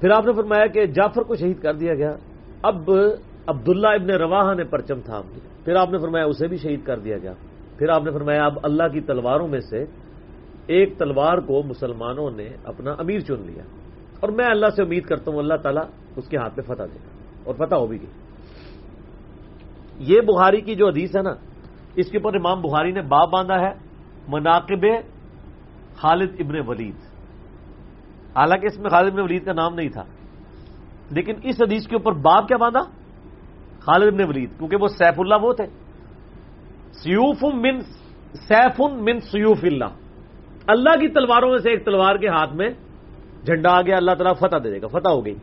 پھر 0.00 0.10
آپ 0.10 0.26
نے 0.26 0.32
فرمایا 0.32 0.66
کہ 0.66 0.86
جعفر 0.86 1.22
کو 1.22 1.36
شہید 1.36 1.60
کر 1.62 1.74
دیا 1.74 1.94
گیا۔ 1.94 2.12
اب 2.62 2.90
عبداللہ 3.46 3.88
ابن 3.88 4.10
رواہ 4.10 4.54
نے 4.54 4.64
پرچم 4.64 5.00
تھام 5.00 5.22
لیا 5.28 5.64
پھر 5.64 5.76
آپ 5.76 5.90
نے 5.90 5.98
فرمایا 5.98 6.24
اسے 6.24 6.48
بھی 6.48 6.56
شہید 6.56 6.84
کر 6.84 6.98
دیا 6.98 7.18
گیا 7.18 7.32
پھر 7.78 7.88
آپ 7.88 8.02
نے 8.02 8.10
فرمایا 8.10 8.44
اب 8.44 8.58
اللہ 8.62 8.88
کی 8.88 9.00
تلواروں 9.00 9.48
میں 9.48 9.60
سے 9.60 9.84
ایک 10.66 10.98
تلوار 10.98 11.38
کو 11.38 11.62
مسلمانوں 11.62 12.30
نے 12.30 12.48
اپنا 12.64 12.92
امیر 12.98 13.20
چن 13.20 13.40
لیا۔ 13.40 13.62
اور 14.20 14.28
میں 14.28 14.44
اللہ 14.44 14.66
سے 14.76 14.82
امید 14.82 15.04
کرتا 15.04 15.30
ہوں، 15.30 15.38
اللہ 15.38 15.54
تعالیٰ 15.54 15.82
اس 16.16 16.28
کے 16.28 16.36
ہاتھ 16.36 16.54
میں 16.56 16.74
فتح 16.74 16.82
دے 16.82 16.96
گا۔ 16.96 17.10
اور 17.44 17.54
فتح 17.54 17.74
ہو 17.74 17.86
بھی 17.86 18.00
گئی۔ 18.00 18.10
یہ 19.98 20.20
بخاری 20.20 20.60
کی 20.60 20.74
جو 20.74 20.88
حدیث 20.88 21.16
ہے 21.16 21.22
نا، 21.22 21.34
اس 21.96 22.10
کے 22.10 22.18
اوپر 22.18 22.36
امام 22.36 22.60
بخاری 22.60 22.92
نے 22.92 23.02
باب 23.02 23.30
باندھا 23.30 23.60
ہے، 23.60 23.70
مناقب 24.28 24.86
خالد 25.96 26.30
ابن 26.38 26.54
ولید۔ 26.66 26.94
حالانکہ 28.36 28.66
اس 28.66 28.78
میں 28.78 28.90
خالد 28.90 29.12
ابن 29.12 29.20
ولید 29.20 29.44
کا 29.44 29.52
نام 29.52 29.74
نہیں 29.74 29.88
تھا۔ 29.88 30.04
لیکن 31.10 31.34
اس 31.42 31.62
حدیث 31.62 31.86
کے 31.86 31.96
اوپر 31.96 32.12
باب 32.12 32.48
کیا 32.48 32.56
باندھا؟ 32.56 33.01
خالد 33.86 34.14
ابن 34.14 34.28
ولید، 34.28 34.50
کیونکہ 34.58 34.76
وہ 34.76 34.88
سیف 34.88 35.20
اللہ 35.20 35.34
وہ 35.42 35.52
تھے۔ 35.52 35.66
سیوف 36.92 37.44
من 37.54 37.80
سیف 38.48 38.80
من 38.80 39.20
سیوف 39.20 39.58
اللہ۔ 39.62 39.84
اللہ 40.66 40.90
کی 40.90 41.08
تلواروں 41.08 41.50
میں 41.50 41.58
سے 41.58 41.70
ایک 41.70 41.84
تلوار 41.84 42.16
کے 42.16 42.28
ہاتھ 42.28 42.54
میں 42.54 42.70
جھنڈا 43.44 43.70
آ 43.72 43.82
گیا، 43.82 43.96
اللہ 43.96 44.10
تعالیٰ 44.10 44.34
فتح 44.36 44.56
دے 44.64 44.70
دے 44.70 44.82
گا، 44.82 44.86
فتح 44.86 45.08
ہو 45.08 45.26
گئی۔ 45.26 45.34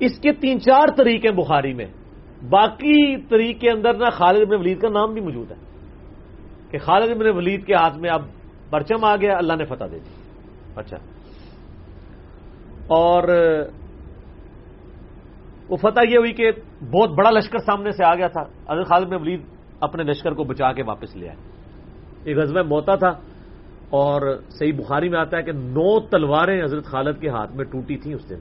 اس 0.00 0.18
کے 0.18 0.32
تین 0.32 0.60
چار 0.60 0.88
طریقے 0.96 1.32
بخاری 1.32 1.74
میں۔ 1.74 1.86
باقی 2.50 3.16
طریق 3.16 3.60
کے 3.60 3.70
اندر 3.70 3.94
نہ 3.94 4.04
خالد 4.12 4.40
ابن 4.40 4.60
ولید 4.60 4.80
کا 4.80 4.88
نام 4.88 5.12
بھی 5.12 5.20
موجود 5.20 5.50
ہے۔ 5.50 5.56
کہ 6.70 6.78
خالد 6.78 7.10
ابن 7.10 7.36
ولید 7.36 7.66
کے 7.66 7.74
ہاتھ 7.74 7.98
میں 7.98 8.10
اب 8.10 8.22
پرچم 8.70 9.04
آ 9.04 9.16
گیا، 9.16 9.36
اللہ 9.36 9.52
نے 9.52 9.64
فتح 9.64 9.84
دے 9.92 9.98
دی۔ 9.98 10.10
اچھا۔ 10.76 10.96
اور 12.86 13.28
وہ 15.68 15.76
فتح 15.76 16.00
یہ 16.08 16.18
ہوئی 16.18 16.32
کہ 16.32 16.50
بہت 16.90 17.10
بڑا 17.10 17.30
لشکر 17.30 17.58
سامنے 17.58 17.90
سے 17.90 18.04
آ 18.04 18.14
گیا 18.14 18.28
تھا۔ 18.28 18.72
حضرت 18.72 18.86
خالد 18.86 19.08
میں 19.08 19.18
ولید 19.18 19.40
اپنے 19.80 20.02
لشکر 20.02 20.32
کو 20.32 20.44
بچا 20.44 20.72
کے 20.72 20.82
واپس 20.82 21.16
لے 21.16 21.28
آئے۔ 21.28 21.36
ایک 22.24 22.36
غزوہ 22.36 22.62
موتا 22.62 22.94
تھا 22.94 23.08
اور 23.90 24.38
صحیح 24.48 24.72
بخاری 24.72 25.08
میں 25.08 25.18
آتا 25.18 25.36
ہے 25.36 25.42
کہ 25.42 25.52
نو 25.52 26.00
تلواریں 26.00 26.64
حضرت 26.64 26.84
خالد 26.84 27.20
کے 27.20 27.28
ہاتھ 27.28 27.52
میں 27.52 27.64
ٹوٹی 27.64 27.96
تھیں 27.96 28.14
اس 28.14 28.30
دن۔ 28.30 28.38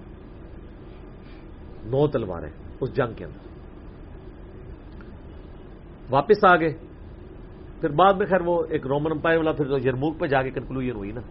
نو 1.83 2.07
تلواریں 2.07 2.49
اس 2.81 2.95
جنگ 2.95 3.13
کے 3.13 3.25
اندر۔ 3.25 3.45
واپس 6.09 6.45
آ 6.45 6.55
گئے۔ 6.55 6.73
پھر 7.81 7.89
بعد 7.89 8.13
میں 8.13 8.25
خیر 8.25 8.41
وہ 8.41 8.63
ایک 8.69 8.87
رومن 8.87 9.11
امپائر 9.11 9.37
والا 9.37 9.51
پھر 9.51 9.65
یرموک 9.85 10.19
پہ 10.19 10.25
جا 10.25 10.41
کے 10.41 10.51
کنکلوژن 10.51 10.95
ہوئی 10.95 11.11
نا۔ 11.11 11.21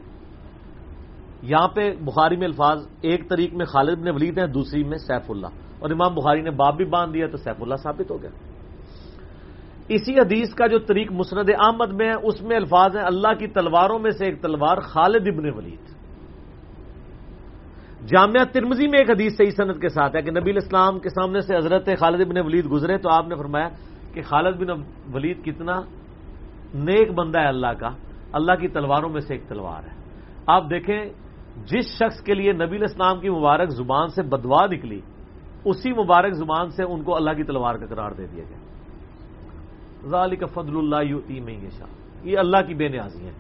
یہاں 1.45 1.69
پہ 1.69 1.95
بخاری 2.01 2.37
میں 2.37 2.47
الفاظ 2.47 2.87
ایک 3.01 3.29
طریق 3.29 3.55
میں 3.55 3.67
خالد 3.67 4.03
نے 4.03 4.11
ولید 4.11 4.39
ہیں، 4.39 4.47
دوسری 4.47 4.85
میں 4.85 4.99
سیف 4.99 5.31
اللہ۔ 5.31 5.47
اور 5.79 5.91
امام 5.91 6.15
بخاری 6.15 6.41
نے 6.41 6.51
باپ 6.51 6.77
بھی 6.77 6.85
باندھ 6.85 7.15
دیا 7.15 7.27
تو 7.27 7.37
سیف 7.37 7.63
اللہ 7.63 7.75
ثابت 7.75 8.11
ہو 8.11 8.23
گیا۔ 8.23 8.31
اسی 9.89 10.19
حدیث 10.19 10.55
کا 10.55 10.67
جو 10.67 10.79
طریق 10.79 11.13
مسند 11.13 11.51
احمد 11.61 11.93
میں 11.93 12.07
ہے، 12.07 12.27
اس 12.27 12.43
میں 12.43 12.57
الفاظ 12.57 12.97
ہیں، 12.97 13.05
اللہ 13.05 13.35
کی 13.39 13.47
تلواروں 13.47 13.99
میں 13.99 14.11
سے 14.11 14.25
ایک 14.25 14.43
تلوار 14.43 14.79
خالد 14.79 15.29
ابن 15.29 15.51
ولید۔ 15.51 15.95
جامعہ 18.07 18.45
ترمزی 18.53 18.89
میں 18.89 18.99
ایک 18.99 19.11
حدیث 19.11 19.37
صحیح 19.37 19.51
صنعت 19.57 19.81
کے 19.81 19.89
ساتھ 19.89 20.17
ہے 20.17 20.23
کہ 20.23 20.31
نبی 20.31 20.57
اسلام 20.57 20.99
کے 20.99 21.09
سامنے 21.09 21.41
سے 21.41 21.57
حضرت 21.57 21.89
خالد 21.99 22.21
ابن 22.21 22.47
ولید 22.47 22.71
گزرے 22.71 22.99
تو 22.99 23.11
آپ 23.11 23.29
نے 23.29 23.35
فرمایا 23.35 23.69
کہ 24.13 24.23
خالد 24.23 24.57
بن 24.57 24.83
ولید 25.15 25.45
کتنا 25.45 25.81
نیک 26.75 27.13
بندہ 27.13 27.39
ہے 27.39 27.47
اللہ 27.47 27.73
کا۔ 27.81 27.91
اللہ 28.33 28.53
کی 28.53 28.69
تلواروں 28.69 29.09
میں 29.09 29.21
سے 29.21 29.35
ایک 29.35 29.49
تلوار 29.49 29.85
ہے۔ 29.85 29.95
آپ 30.47 30.71
دیکھیں 30.71 31.05
جس 31.57 31.85
شخص 31.87 32.23
کے 32.23 32.35
لیے 32.35 32.53
نبی 32.53 32.85
اسلام 32.85 33.21
کی 33.21 33.31
مبارک 33.31 33.69
زبان 33.69 34.09
سے 34.09 34.23
بدوا 34.23 34.67
نکلی، 34.67 35.01
اسی 35.65 35.93
مبارک 35.93 36.33
زبان 36.33 36.71
سے 36.71 36.83
ان 36.83 37.03
کو 37.03 37.17
اللہ 37.17 37.31
کی 37.31 37.43
تلوار 37.43 37.75
کا 37.75 37.87
قرار 37.87 38.11
دے 38.11 38.27
دیا 38.27 38.45
گیا۔ 38.45 38.59
ذالک 40.09 40.45
فضل 40.55 40.77
اللہ 40.77 41.03
یوتی 41.03 41.41
میں 41.41 41.59
شاہ 41.79 41.89
یہ 42.23 42.39
اللہ 42.39 42.57
کی 42.67 42.75
بے 42.75 42.89
نیازی 42.89 43.25
ہیں۔ 43.25 43.33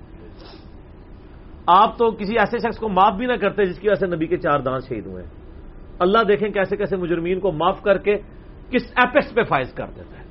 آپ 1.66 1.98
تو 1.98 2.10
کسی 2.10 2.38
ایسے 2.38 2.58
شخص 2.58 2.78
کو 2.78 2.88
معاف 2.88 3.14
بھی 3.14 3.26
نہ 3.26 3.32
کرتے 3.32 3.64
جس 3.64 3.78
کی 3.78 3.88
وجہ 3.88 3.94
سے 3.94 4.06
نبی 4.06 4.26
کے 4.26 4.36
چار 4.36 4.60
دان 4.60 4.80
شہید 4.80 5.06
ہوئے۔ 5.06 5.24
اللہ 5.98 6.18
دیکھیں 6.28 6.48
کیسے 6.48 6.76
کیسے 6.76 6.96
مجرمین 6.96 7.40
کو 7.40 7.52
معاف 7.52 7.82
کر 7.82 7.98
کے 7.98 8.16
کس 8.70 8.82
ایپیکس 8.96 9.34
پہ 9.34 9.42
فائز 9.42 9.72
کر 9.72 9.86
دیتا 9.96 10.18
ہے 10.18 10.24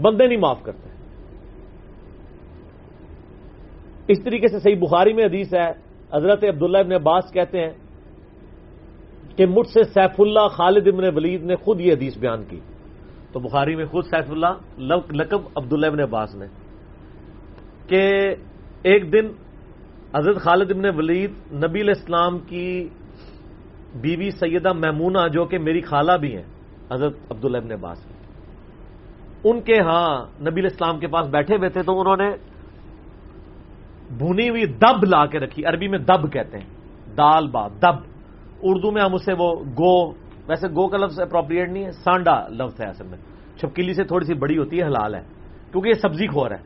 بندے 0.00 0.26
نہیں 0.26 0.38
معاف 0.38 0.62
کرتے۔ 0.62 0.88
اس 4.08 4.24
طریقے 4.24 4.48
سے 4.48 4.58
صحیح 4.58 4.76
بخاری 4.76 5.12
میں 5.12 5.24
حدیث 5.24 5.54
ہے 5.54 5.72
حضرت 6.12 6.44
عبداللہ 6.44 6.78
ابن 6.78 6.92
عباس 6.92 7.32
کہتے 7.32 7.60
ہیں 7.60 7.72
کہ 9.36 9.46
مجھ 9.46 9.66
سے 9.66 9.82
سیف 9.82 10.20
اللہ 10.20 10.48
خالد 10.48 10.86
ابن 10.86 11.16
ولید 11.16 11.42
نے 11.42 11.56
خود 11.56 11.80
یہ 11.80 11.92
حدیث 11.92 12.18
بیان 12.18 12.44
کی۔ 12.44 12.60
تو 13.32 13.40
بخاری 13.40 13.76
میں 13.76 13.84
خود 13.84 14.04
سیف 14.04 14.30
اللہ 14.30 14.82
لقب 15.12 15.40
عبداللہ 15.56 15.86
ابن 15.86 16.00
عباس 16.00 16.34
نے 16.34 16.46
کہ 17.86 18.34
ایک 18.82 19.12
دن 19.12 19.26
حضرت 20.16 20.36
خالد 20.36 20.70
ابن 20.70 20.84
ولید 20.96 21.30
نبی 21.52 21.80
الاسلام 21.80 22.38
کی 22.38 22.88
بیوی 23.94 24.30
سیدہ 24.30 24.72
محمونہ 24.72 25.28
جو 25.32 25.44
کہ 25.44 25.58
میری 25.58 25.80
خالہ 25.80 26.12
بھی 26.12 26.36
ہیں، 26.36 26.44
حضرت 26.92 27.16
عبداللہ 27.30 27.56
ابن 27.56 27.72
عباس۔ 27.72 28.04
کی 28.04 28.14
ان 29.44 29.60
کے 29.60 29.80
ہاں 29.80 30.26
نبی 30.40 30.60
الاسلام 30.60 30.98
کے 30.98 31.06
پاس 31.06 31.26
بیٹھے 31.28 31.56
ہوئے 31.56 31.68
تھے 31.68 31.82
تو 31.82 32.00
انہوں 32.00 32.16
نے 32.16 32.30
بھونی 34.10 34.50
ہوئی 34.50 34.66
دب 34.66 35.04
لا 35.04 35.26
کے 35.26 35.38
رکھی، 35.38 35.66
عربی 35.66 35.88
میں 35.88 35.98
دب 35.98 36.32
کہتے 36.32 36.58
ہیں۔ 36.58 36.66
دال 37.16 37.46
با، 37.46 37.68
دب۔ 37.68 38.14
اردو 38.62 38.90
میں 38.90 39.02
ہم 39.02 39.14
اسے 39.14 39.32
وہ 39.38 39.54
گو، 39.54 40.10
ویسے 40.48 40.68
گو 40.68 40.88
کا 40.88 40.96
لفظ 40.96 41.20
اپروپریٹ 41.20 41.68
نہیں 41.68 41.84
ہے، 41.84 41.90
سانڈا 41.90 42.48
لفظ 42.48 42.80
ہے 42.80 42.86
اصل 42.86 43.06
میں۔ 43.06 43.18
چھپکیلی 43.56 43.94
سے 43.94 44.04
تھوڑی 44.04 44.24
سی 44.24 44.34
بڑی 44.34 44.58
ہوتی 44.58 44.78
ہے، 44.78 44.84
حلال 44.84 45.14
ہے۔ 45.14 45.22
کیونکہ 45.72 45.88
یہ 45.88 45.94
سبزی 45.94 46.26
کھور 46.26 46.50
ہے۔ 46.50 46.56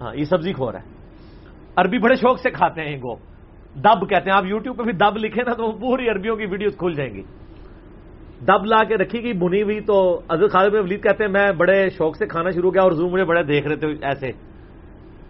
ہاں 0.00 0.14
یہ 0.14 0.24
سبزی 0.24 0.52
کھور 0.52 0.74
ہے۔ 0.74 0.80
عربی 1.76 1.98
بڑے 1.98 2.14
شوق 2.14 2.40
سے 2.40 2.50
کھاتے 2.50 2.82
ہیں 2.82 2.96
گو۔ 2.96 3.14
دب 3.74 4.08
کہتے 4.08 4.30
ہیں۔ 4.30 4.36
آپ 4.36 4.44
یوٹیوب 4.44 4.78
پہ 4.78 4.82
بھی 4.82 4.92
دب 4.92 5.16
لکھے 5.16 5.42
نا 5.42 5.52
تو 5.52 5.72
پوری 5.72 6.08
عربیوں 6.08 6.36
کی 6.36 6.46
ویڈیوز 6.46 6.76
کھل 6.76 6.92
جائیں 6.92 7.14
گی۔ 7.14 7.22
دب 8.40 8.64
لا 8.64 8.84
کے 8.84 8.96
رکھی 8.96 9.22
گئی 9.22 9.32
بنی 9.32 9.62
ہوئی 9.62 9.80
تو 9.80 10.20
عزت 10.28 10.52
خالد 10.52 10.72
میں 10.72 10.82
ولید 10.82 11.02
کہتے 11.02 11.24
ہیں، 11.24 11.30
میں 11.30 11.52
بڑے 11.52 11.88
شوق 11.88 12.16
سے 12.16 12.26
کھانا 12.26 12.50
شروع 12.50 12.70
کیا 12.70 12.82
اور 12.82 12.92
زو 12.92 13.08
مجھے 13.08 13.24
بڑے 13.24 13.42
دیکھ 13.42 13.66
رہے 13.66 13.76
تھے 13.76 13.88
ایسے۔ 14.02 14.53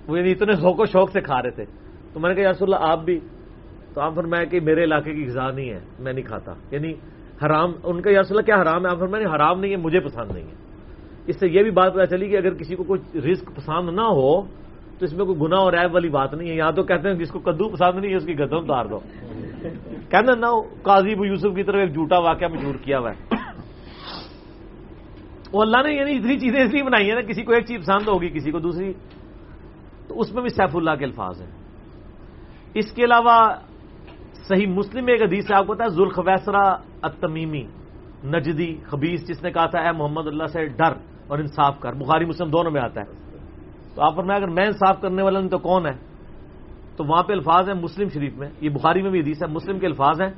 وہ 0.08 0.18
یعنی 0.18 0.30
اتنے 0.30 0.52
ذوق 0.52 0.80
و 0.80 0.84
شوق 0.84 1.10
سے 1.10 1.20
کھا 1.20 1.42
رہے 1.42 1.50
تھے۔ 1.50 1.64
تو 2.12 2.20
میں 2.20 2.28
نے 2.28 2.34
کہا 2.34 2.44
یارس 2.44 2.62
اللہ، 2.62 2.76
آپ 2.80 3.04
بھی۔ 3.04 3.20
تو 3.94 4.00
آپ 4.00 4.14
فرمایا 4.14 4.44
کہ 4.44 4.60
میرے 4.60 4.84
علاقے 4.84 5.14
کی 5.14 5.26
غذا 5.26 5.50
نہیں 5.50 5.70
ہے، 5.70 5.80
میں 5.98 6.12
نہیں 6.12 6.24
کھاتا۔ 6.24 6.52
یعنی 6.70 6.92
حرام، 7.44 7.72
ان 7.84 8.00
کا 8.00 8.10
یارس 8.10 8.30
اللہ، 8.30 8.42
کیا 8.42 8.56
حرام 8.62 8.86
ہے؟ 8.86 8.90
آپ 8.90 8.98
فرمایا 8.98 9.36
حرام 9.36 9.60
نہیں 9.60 9.70
ہے، 9.70 9.76
مجھے 9.76 10.00
پسند 10.00 10.30
نہیں 10.34 10.44
ہے۔ 10.44 10.54
اس 11.26 11.40
سے 11.40 11.48
یہ 11.48 11.62
بھی 11.62 11.70
بات 11.70 11.94
پتا 11.94 12.06
چلی 12.06 12.28
کہ 12.28 12.36
اگر 12.36 12.54
کسی 12.54 12.76
کو 12.76 12.84
کچھ 12.88 13.16
رزق 13.16 13.56
پسند 13.56 13.88
نہ 13.88 14.00
ہو، 14.00 14.42
تو 14.98 15.04
اس 15.04 15.12
میں 15.12 15.24
کوئی 15.24 15.38
گناہ 15.40 15.58
اور 15.58 15.72
ایب 15.72 15.94
والی 15.94 16.08
بات 16.08 16.34
نہیں 16.34 16.50
ہے۔ 16.50 16.54
یہاں 16.54 16.72
تو 16.72 16.82
کہتے 16.82 17.08
ہیں، 17.08 17.16
جس 17.16 17.30
کو 17.30 17.38
کدو 17.38 17.68
پسند 17.68 18.00
نہیں 18.00 18.10
ہے، 18.10 18.16
اس 18.16 18.24
کی 18.24 18.38
گدم 18.38 18.56
اتار 18.56 18.84
دو۔ 18.86 18.98
کہنا 20.10 20.34
نہ 20.34 20.46
قاضی 20.82 21.10
یوسف 21.10 21.56
کی 21.56 21.62
طرف 21.62 21.76
ایک 21.76 21.94
جھوٹا 21.94 22.18
واقعہ 22.18 22.48
مشہور 22.48 22.74
کیا 22.82 22.98
ہوا 22.98 23.10
ہے۔ 23.10 23.36
وہ 25.52 25.62
اللہ 25.62 25.76
نے 25.76 25.94
یعنی 25.94 26.16
اتنی 26.16 26.38
چیزیں 26.38 26.62
اس 26.62 26.72
لیے 26.74 26.82
بنائی 26.82 27.08
ہیں 27.08 27.14
نا، 27.14 27.20
کسی 27.20 27.42
کو 27.42 27.52
ایک 27.52 27.66
چیز 27.66 27.80
پسند 27.80 28.08
ہوگی، 28.08 28.28
کسی 28.28 28.50
کو 28.50 28.58
دوسری۔ 28.58 28.92
تو 30.08 30.20
اس 30.20 30.32
میں 30.32 30.42
بھی 30.42 30.50
سیف 30.50 30.76
اللہ 30.76 30.90
کے 30.90 31.04
الفاظ 31.04 31.42
ہیں۔ 31.42 31.50
اس 32.74 32.92
کے 32.92 33.04
علاوہ 33.04 33.54
صحیح 34.48 34.66
مسلم 34.66 35.06
ایک 35.06 35.22
حدیث 35.22 35.46
سے 35.46 35.54
آپ 35.54 35.66
کو 35.66 35.74
پتا 35.74 35.84
ہے 35.84 35.88
ذوالخ 35.88 36.18
ویسرا 36.18 36.76
اتمیمی 37.02 37.66
نجدی 38.24 38.76
خبیص 38.84 39.26
جس 39.26 39.42
نے 39.42 39.50
کہا 39.50 39.66
تھا، 39.66 39.80
اے 39.80 39.92
محمد، 39.92 40.26
اللہ 40.26 40.46
سے 40.46 40.66
ڈر 40.66 40.92
اور 41.26 41.38
انصاف 41.38 41.80
کر۔ 41.80 41.92
بخاری، 41.92 42.24
مسلم 42.24 42.48
دونوں 42.48 42.72
میں 42.72 42.82
آتا 42.82 43.00
ہے۔ 43.00 43.06
تو 43.94 44.02
آپ 44.02 44.16
فرمایا، 44.16 44.36
اگر 44.36 44.48
میں 44.48 44.66
انصاف 44.66 45.00
کرنے 45.00 45.22
والا 45.22 45.38
نہیں 45.38 45.50
تو 45.50 45.58
کون 45.58 45.86
ہے؟ 45.86 45.92
تو 46.96 47.04
وہاں 47.04 47.22
پہ 47.22 47.32
الفاظ 47.32 47.68
ہیں 47.68 47.76
مسلم 47.76 48.08
شریف 48.08 48.36
میں۔ 48.36 48.48
یہ 48.60 48.70
بخاری 48.70 49.02
میں 49.02 49.10
بھی 49.10 49.20
حدیث 49.20 49.42
ہے، 49.42 49.48
مسلم 49.48 49.78
کے 49.78 49.86
الفاظ 49.86 50.20
ہیں 50.20 50.30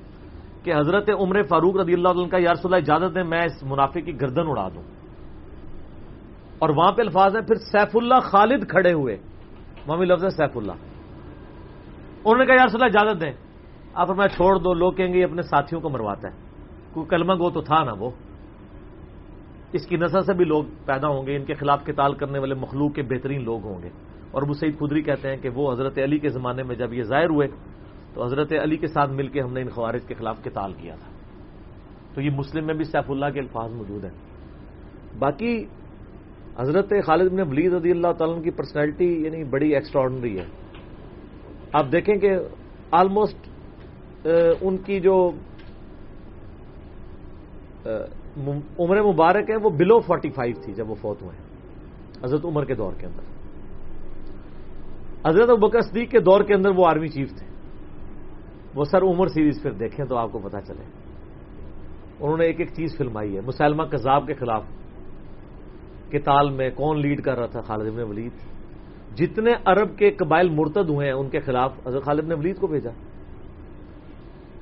کہ 0.62 0.74
حضرت 0.74 1.10
عمر 1.20 1.42
فاروق 1.42 1.76
رضی 1.76 1.92
اللہ 1.92 2.08
عنہ 2.08 2.28
کا 2.28 2.38
یارس 2.38 2.60
اللہ، 2.64 2.76
اجازت 2.76 3.14
دیں، 3.14 3.24
میں 3.24 3.44
اس 3.44 3.62
منافع 3.62 4.00
کی 4.00 4.20
گردن 4.20 4.46
اڑا 4.46 4.68
دوں۔ 4.68 4.82
اور 6.58 6.68
وہاں 6.68 6.92
پہ 6.92 7.02
الفاظ 7.02 7.36
ہیں، 7.36 7.42
پھر 7.42 7.54
سیف 7.54 7.96
اللہ 7.96 8.20
خالد 8.22 8.70
کھڑے 8.70 8.92
ہوئے۔ 8.92 9.16
وہاں 9.86 9.98
بھی 9.98 10.06
لفظ 10.06 10.24
ہے 10.24 10.30
سیف 10.30 10.56
اللہ۔ 10.56 10.72
انہوں 12.24 12.38
نے 12.38 12.46
کہا 12.46 12.54
یارس 12.54 12.74
اللہ 12.74 12.84
اجازت 12.84 13.20
دیں۔ 13.22 13.32
آپ 13.94 14.10
میں 14.10 14.28
چھوڑ 14.28 14.56
دو، 14.56 14.74
لوگ 14.74 14.92
کہیں 14.92 15.12
گے 15.12 15.18
یہ 15.18 15.24
اپنے 15.24 15.42
ساتھیوں 15.42 15.80
کو 15.80 15.90
مرواتا 15.90 16.28
ہے۔ 16.28 16.36
کوئی 16.92 17.06
کلمہ 17.06 17.32
گو 17.32 17.50
تو 17.50 17.60
تھا 17.60 17.84
نا 17.84 17.92
وہ۔ 17.98 18.10
اس 19.72 19.86
کی 19.86 19.96
نسل 19.96 20.22
سے 20.22 20.32
بھی 20.32 20.44
لوگ 20.44 20.64
پیدا 20.86 21.08
ہوں 21.08 21.26
گے، 21.26 21.36
ان 21.36 21.44
کے 21.44 21.54
خلاف 21.54 21.84
قتال 21.84 22.14
کرنے 22.14 22.38
والے 22.38 22.54
مخلوق 22.54 22.94
کے 22.94 23.02
بہترین 23.02 23.44
لوگ 23.44 23.64
ہوں 23.64 23.82
گے۔ 23.82 23.88
اور 24.30 24.42
ابو 24.42 24.52
سعید 24.52 24.78
خدری 24.78 25.02
کہتے 25.02 25.28
ہیں 25.28 25.36
کہ 25.36 25.48
وہ 25.48 25.72
حضرت 25.72 25.98
علی 25.98 26.18
کے 26.18 26.28
زمانے 26.28 26.62
میں 26.62 26.76
جب 26.76 26.92
یہ 26.92 27.02
ظاہر 27.02 27.30
ہوئے، 27.30 27.48
تو 28.14 28.24
حضرت 28.24 28.52
علی 28.62 28.76
کے 28.76 28.86
ساتھ 28.86 29.10
مل 29.10 29.28
کے 29.28 29.40
ہم 29.40 29.52
نے 29.52 29.60
ان 29.60 29.68
خوارج 29.68 30.02
کے 30.06 30.14
خلاف 30.14 30.42
قتال 30.42 30.72
کیا 30.72 30.94
تھا۔ 30.94 31.12
تو 32.14 32.20
یہ 32.20 32.30
مسلم 32.30 32.66
میں 32.66 32.74
بھی 32.74 32.84
سیف 32.84 33.10
اللہ 33.10 33.26
کے 33.34 33.40
الفاظ 33.40 33.72
موجود 33.72 34.04
ہیں۔ 34.04 34.12
باقی 35.18 35.64
حضرت 36.58 36.92
خالد 37.06 37.30
بن 37.32 37.40
ولید 37.48 37.72
رضی 37.72 37.90
اللہ 37.90 38.12
تعالیٰ 38.18 38.42
کی 38.42 38.50
پرسنالٹی 38.50 39.08
یعنی 39.24 39.42
بڑی 39.44 39.68
ایکسٹرارڈنری 39.74 40.38
ہے۔ 40.38 40.44
آپ 41.72 41.86
دیکھیں 41.92 42.14
کہ 42.14 42.30
آلموسٹ 42.90 43.48
ان 44.60 44.76
کی 44.76 45.00
جو 45.00 45.16
عمر 48.78 49.02
مبارک 49.02 49.50
ہے، 49.50 49.56
وہ 49.56 49.70
بلو 49.70 49.98
فورٹی 50.00 50.30
فائیو 50.30 50.54
تھی 50.64 50.72
جب 50.74 50.90
وہ 50.90 50.94
فوت 51.00 51.22
ہوئے 51.22 51.36
حضرت 52.24 52.44
عمر 52.44 52.64
کے 52.64 52.74
دور 52.74 52.92
کے 52.98 53.06
اندر۔ 53.06 53.24
حضرت 55.28 55.58
بکر 55.58 55.80
صدیق 55.80 56.10
کے 56.10 56.20
دور 56.20 56.40
کے 56.44 56.54
اندر 56.54 56.70
وہ 56.76 56.86
آرمی 56.86 57.08
چیف 57.08 57.28
تھے۔ 57.38 57.46
وہ 58.74 58.84
سر 58.84 59.02
عمر 59.02 59.26
سیریز 59.26 59.62
پھر 59.62 59.72
دیکھیں 59.72 60.04
تو 60.06 60.16
آپ 60.16 60.32
کو 60.32 60.38
پتا 60.38 60.60
چلے۔ 60.60 60.84
انہوں 62.20 62.38
نے 62.38 62.44
ایک 62.44 62.60
ایک 62.60 62.72
چیز 62.74 62.96
فلمائی 62.98 63.36
ہے، 63.36 63.40
مسلمہ 63.40 63.82
کذاب 63.82 64.26
کے 64.26 64.34
خلاف۔ 64.34 64.64
کتال 66.12 66.50
میں 66.50 66.70
کون 66.70 67.00
لیڈ 67.00 67.22
کر 67.22 67.38
رہا 67.38 67.46
تھا؟ 67.46 67.60
خالد 67.60 67.86
ابن 67.86 68.02
ولید۔ 68.02 68.32
جتنے 69.16 69.52
عرب 69.64 69.98
کے 69.98 70.10
قبائل 70.10 70.48
مرتد 70.50 70.88
ہوئے 70.88 71.06
ہیں، 71.06 71.14
ان 71.14 71.28
کے 71.28 71.40
خلاف 71.40 71.86
حضرت 71.86 72.04
خالد 72.04 72.18
ابن 72.18 72.32
ولید 72.32 72.56
کو 72.60 72.66
بھیجا۔ 72.66 72.90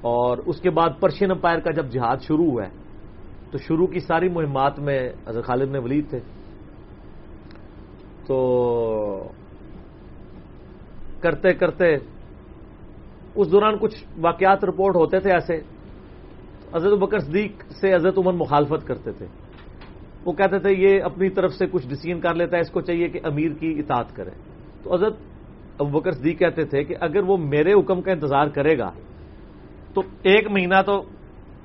اور 0.01 0.39
اس 0.39 0.61
کے 0.61 0.71
بعد 0.71 0.89
پرشین 1.01 1.31
امپائر 1.31 1.59
کا 1.59 1.71
جب 1.71 1.87
جہاد 1.87 2.17
شروع 2.17 2.51
ہوا 2.51 2.65
ہے، 2.65 2.71
تو 3.51 3.59
شروع 3.59 3.87
کی 3.87 4.01
ساری 4.01 4.29
مہمات 4.29 4.79
میں 4.79 5.13
حضرت 5.29 5.45
خالد 5.45 5.63
ابن 5.63 5.77
ولید 5.77 6.11
تھے۔ 6.11 6.19
تو 8.27 9.29
کرتے 11.21 11.53
کرتے 11.53 11.95
اس 13.35 13.53
دوران 13.53 13.79
کچھ 13.79 14.05
واقعات 14.19 14.65
رپورٹ 14.65 14.97
ہوتے 14.97 15.21
تھے 15.21 15.33
ایسے۔ 15.33 15.61
حضرت 16.75 16.99
بکر 16.99 17.19
صدیق 17.19 17.65
سے 17.81 17.95
حضرت 17.95 18.19
عمر 18.19 18.33
مخالفت 18.33 18.87
کرتے 18.87 19.13
تھے۔ 19.13 19.27
وہ 20.25 20.33
کہتے 20.33 20.59
تھے 20.59 20.73
یہ 20.73 21.03
اپنی 21.03 21.31
طرف 21.31 21.53
سے 21.53 21.67
کچھ 21.67 21.89
ڈسیزن 21.89 22.21
کر 22.21 22.35
لیتا 22.35 22.57
ہے، 22.57 22.61
اس 22.61 22.71
کو 22.71 22.81
چاہیے 22.81 23.09
کہ 23.09 23.21
امیر 23.25 23.53
کی 23.53 23.79
اطاعت 23.79 24.17
کرے۔ 24.17 24.31
تو 24.83 24.95
حضرت 24.95 25.17
ابو 25.79 26.01
بکر 26.01 26.11
صدیق 26.11 26.39
کہتے 26.39 26.65
تھے 26.65 26.85
کہ 26.85 26.95
اگر 27.01 27.23
وہ 27.23 27.37
میرے 27.37 27.73
حکم 27.73 28.01
کا 28.01 28.13
انتظار 28.13 28.47
کرے 28.47 28.79
گا، 28.79 28.91
تو 29.95 30.03
ایک 30.23 30.51
مہینہ 30.51 30.83
تو 30.87 31.03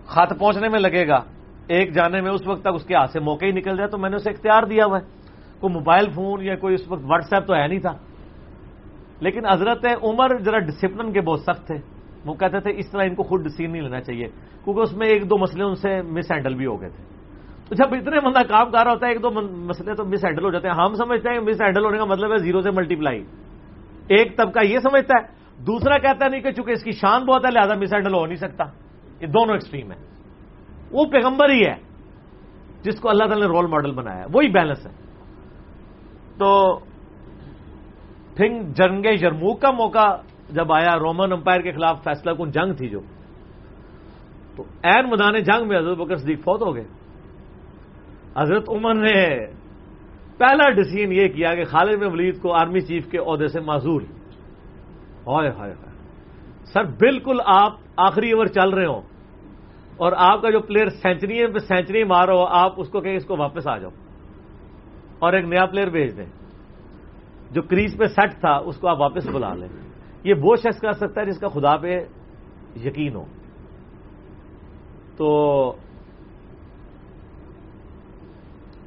خط 0.06 0.40
پہنچنے 0.40 0.70
میں 0.70 0.80
لگے 0.80 1.08
گا۔ 1.08 1.20
ایک 1.68 1.94
جانے 1.94 2.22
میں 2.22 2.32
اس 2.32 2.48
وقت 2.48 2.62
تک 2.62 2.70
اس 2.74 2.86
کے 2.86 2.96
ہاتھ 2.96 3.12
سے 3.12 3.20
موقع 3.20 3.46
ہی 3.46 3.52
نکل 3.52 3.78
جائے، 3.78 3.90
تو 3.90 3.98
میں 3.98 4.10
نے 4.10 4.16
اسے 4.16 4.30
اختیار 4.30 4.64
دیا 4.64 4.86
ہوا 4.86 5.00
ہے۔ 5.00 5.06
کوئی 5.60 5.74
موبائل 5.74 6.06
فون 6.16 6.44
یا 6.44 6.56
کوئی 6.56 6.74
اس 6.74 6.92
وقت 6.92 7.02
واٹس 7.04 7.34
ایپ 7.34 7.48
تو 7.48 7.56
ہے 7.56 7.68
نہیں 7.68 7.80
تھا۔ 7.80 7.98
لیکن 9.20 9.46
حضرت 9.46 9.86
عمر 10.04 10.38
ذرا 10.38 10.60
ڈسپلن 10.60 11.12
کے 11.12 11.22
بہت 11.22 11.40
سخت 11.40 11.68
تھے۔ 11.68 11.76
وہ 12.26 12.34
کہتے 12.34 12.60
تھے، 12.60 12.72
اس 12.78 12.92
طرح 12.92 13.04
ان 13.04 13.16
کو 13.16 13.24
خود 13.24 13.44
ڈسیزن 13.44 13.72
نہیں 13.72 13.82
لینا 13.82 14.02
چاہیے، 14.02 14.28
کیونکہ 14.64 14.82
اس 14.82 14.94
میں 14.94 15.08
ایک 15.08 15.30
دو 15.30 15.38
مسئلے 15.38 15.64
ان 15.64 15.76
سے 15.76 16.02
مس 16.02 16.32
ہینڈل 16.32 16.56
بھی 16.56 16.66
ہو 16.66 16.82
گئے 16.82 16.90
تھے۔ 16.90 17.19
تو 17.70 17.76
جب 17.76 17.94
اتنے 17.94 18.20
بندہ 18.20 18.42
کام 18.50 18.72
کر 18.72 18.84
رہا 18.84 18.92
ہوتا 18.92 19.06
ہے، 19.06 19.12
ایک 19.12 19.24
دو 19.24 19.32
مسئلے 19.68 19.94
تو 19.96 20.06
مس 20.06 20.26
ہینڈل 20.26 20.44
ہو 20.44 20.52
جاتے 20.52 20.68
ہیں۔ 20.68 20.76
ہم 20.76 20.94
سمجھتے 20.94 21.30
ہیں 21.30 21.40
مس 21.40 21.62
ہینڈل 21.62 21.86
ہونے 21.86 21.98
کا 21.98 22.06
مطلب 22.06 22.32
ہے 22.32 22.38
زیرو 22.38 22.62
سے 22.62 22.72
ملٹی 22.72 22.96
پلائی 22.96 23.24
ایک 24.10 24.38
طبقہ 24.38 24.60
یہ 24.66 24.80
سمجھتا 24.80 25.14
ہے، 25.20 25.28
دوسرا 25.66 25.98
کہتا 25.98 26.28
نہیں 26.28 26.42
کہ 26.42 26.52
چونکہ 26.52 26.72
اس 26.72 26.84
کی 26.84 26.92
شان 26.92 27.26
بہت 27.26 27.46
ہے، 27.46 27.52
لہذا 27.52 27.76
مس 27.76 27.94
ہینڈل 27.94 28.14
ہو 28.14 28.26
نہیں 28.26 28.36
سکتا۔ 28.36 28.64
یہ 29.22 29.28
دونوں 29.28 29.56
ایکسٹریم 29.56 29.92
ہے 29.92 29.98
وہ 30.92 31.06
پیغمبر 31.06 31.50
ہی 31.50 31.66
ہے، 31.66 31.76
جس 32.82 33.00
کو 33.00 33.10
اللہ 33.10 33.24
تعالی 33.24 33.42
نے 33.42 33.48
رول 33.48 33.68
ماڈل 33.68 33.92
بنایا 33.92 34.26
وہی 34.34 34.48
بیلنس 34.48 34.86
ہے۔ 34.86 34.92
تو 36.38 36.80
پھر 38.36 38.50
جنگ 38.76 39.06
یرموک 39.06 39.62
کا 39.62 39.72
موقع 39.72 40.16
جب 40.50 40.74
آیا 40.74 40.96
رومن 41.00 41.32
امپائر 41.32 41.62
کے 41.62 41.72
خلاف 41.72 42.04
فیصلہ 42.04 42.32
کن 42.34 42.52
جنگ 42.52 42.74
تھی 42.74 42.90
جو۔ 42.90 43.00
تو 44.56 44.64
این 44.84 45.10
مدان 45.10 45.34
جنگ 45.44 45.68
میں 45.68 45.78
حضرت 45.78 45.98
بکر 45.98 46.16
صدیق 46.16 46.40
فوت 46.40 46.62
ہو 46.62 46.76
گئے۔ 46.76 46.84
حضرت 48.38 48.70
عمر 48.70 48.94
نے 48.94 49.46
پہلا 50.38 50.70
ڈسیزن 50.70 51.12
یہ 51.12 51.28
کیا 51.28 51.56
کہ 51.56 51.64
خالد 51.64 52.00
میں 52.00 52.08
ولید 52.08 52.42
کو 52.42 52.54
آرمی 52.54 52.80
چیف 52.80 53.12
کے 53.12 53.18
عہدے 53.18 53.48
سے 53.48 53.60
معذور 53.60 54.02
ہائے 55.28 55.50
ہائے 55.50 55.74
سر، 56.74 56.84
بالکل 56.84 57.38
آپ 57.46 57.74
آخری 57.98 58.32
اوور 58.32 58.46
چل 58.46 58.70
رہے 58.70 58.86
ہوں۔ 58.86 59.02
اور 59.98 60.12
آپ 60.18 60.42
کا 60.42 60.50
جو 60.50 60.60
پلیئر 60.60 60.90
سینچری 60.90 61.48
پہ 61.48 61.58
سینچری 61.58 62.04
مارو 62.04 62.46
آپ 62.46 62.74
اس 62.78 62.90
کو 62.90 63.02
کہیں 63.02 63.16
اس 63.16 63.26
کو 63.26 63.38
واپس 63.38 63.68
آ 63.68 63.78
جاؤ۔ 63.78 63.92
اور 65.20 65.34
ایک 65.34 65.46
نیا 65.46 65.66
پلیئر 65.66 65.90
بھیج 65.90 66.18
دیں۔ 66.18 66.26
جو 67.52 67.62
کریز 67.62 67.98
پہ 67.98 68.06
سیٹ 68.06 68.32
تھا، 68.40 68.56
اس 68.56 68.78
کو 68.78 68.88
آپ 68.88 69.02
واپس 69.02 69.28
بلا 69.28 69.54
لیں۔ 69.54 69.68
یہ 70.24 70.34
وہ 70.42 70.56
شخص 70.56 70.80
کر 70.80 70.92
سکتا 70.92 71.22
ہے 71.22 71.26
جس 71.26 71.40
کا 71.40 71.48
خدا 71.48 71.78
پہ 71.78 72.06
یقین 72.86 73.16
ہو۔ 73.16 73.26
تو 75.18 75.74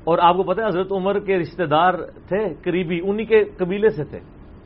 اور 0.05 0.19
آپ 0.23 0.37
کو 0.37 0.43
پتا 0.43 0.62
ہے 0.62 0.66
حضرت 0.66 0.93
عمر 0.93 1.19
کے 1.19 1.39
رشتہ 1.39 1.62
دار 1.62 1.95
تھے، 2.29 2.55
قریبی، 2.62 3.01
انہی 3.05 3.24
کے 3.24 3.45
قبیلے 3.45 3.89
سے 3.89 4.05
تھے، 4.05 4.19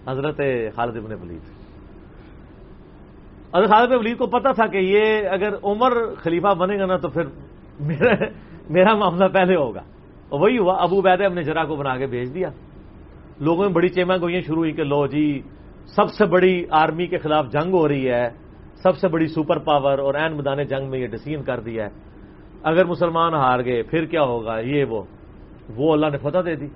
حضرت 0.09 0.41
خالد 0.75 0.97
ابن 0.97 1.13
ولید۔ 1.13 1.41
حضرت 3.57 3.69
خالد 3.69 3.93
ابن 3.93 3.99
ولید 3.99 4.19
کو 4.19 4.27
پتا 4.27 4.53
تھا 4.53 4.67
کہ 4.67 4.77
یہ 4.77 5.29
اگر 5.29 5.49
عمر 5.63 6.15
خلیفہ 6.15 6.55
بنے 6.55 6.79
گا 6.79 6.87
نا 6.87 6.97
تو 6.97 7.09
پھر 7.09 7.23
میرا 8.71 8.95
معاملہ 8.95 9.29
پہلے 9.29 9.57
ہوگا۔ 9.57 9.83
اور 10.29 10.41
وہی 10.41 10.59
ہوا، 10.59 10.83
ابو 10.83 11.01
بید 11.01 11.21
اپنے 11.21 11.43
جرا 11.43 11.65
کو 11.65 11.77
بنا 11.77 11.97
کے 11.97 12.07
بھیج 12.07 12.35
دیا۔ 12.35 12.49
لوگوں 13.41 13.65
میں 13.65 13.73
بڑی 13.73 13.89
چیما 13.89 14.17
گوئیاں 14.17 14.41
شروع 14.41 14.57
ہوئی 14.57 14.73
کہ 14.73 14.85
لو 14.85 15.07
جی 15.07 15.43
سب 15.87 16.13
سے 16.13 16.27
بڑی 16.27 16.65
آرمی 16.71 17.07
کے 17.07 17.19
خلاف 17.19 17.47
جنگ 17.53 17.73
ہو 17.73 17.89
رہی 17.89 18.11
ہے، 18.11 18.29
سب 18.83 18.97
سے 18.97 19.09
بڑی 19.09 19.27
سپر 19.27 19.59
پاور 19.59 19.99
اور 19.99 20.15
این 20.15 20.33
مدان 20.33 20.63
جنگ 20.63 20.91
میں 20.91 20.99
یہ 20.99 21.07
ڈسیزن 21.07 21.43
کر 21.43 21.61
دیا 21.61 21.85
ہے۔ 21.85 21.91
اگر 22.63 22.85
مسلمان 22.85 23.35
ہار 23.35 23.65
گئے، 23.65 23.83
پھر 23.83 24.05
کیا 24.05 24.23
ہوگا؟ 24.23 24.59
یہ 24.59 24.85
وہ۔ 24.85 25.03
وہ 25.75 25.93
اللہ 25.93 26.07
نے 26.07 26.19
فتح 26.19 26.39
دے 26.47 26.55
دی۔ 26.55 26.67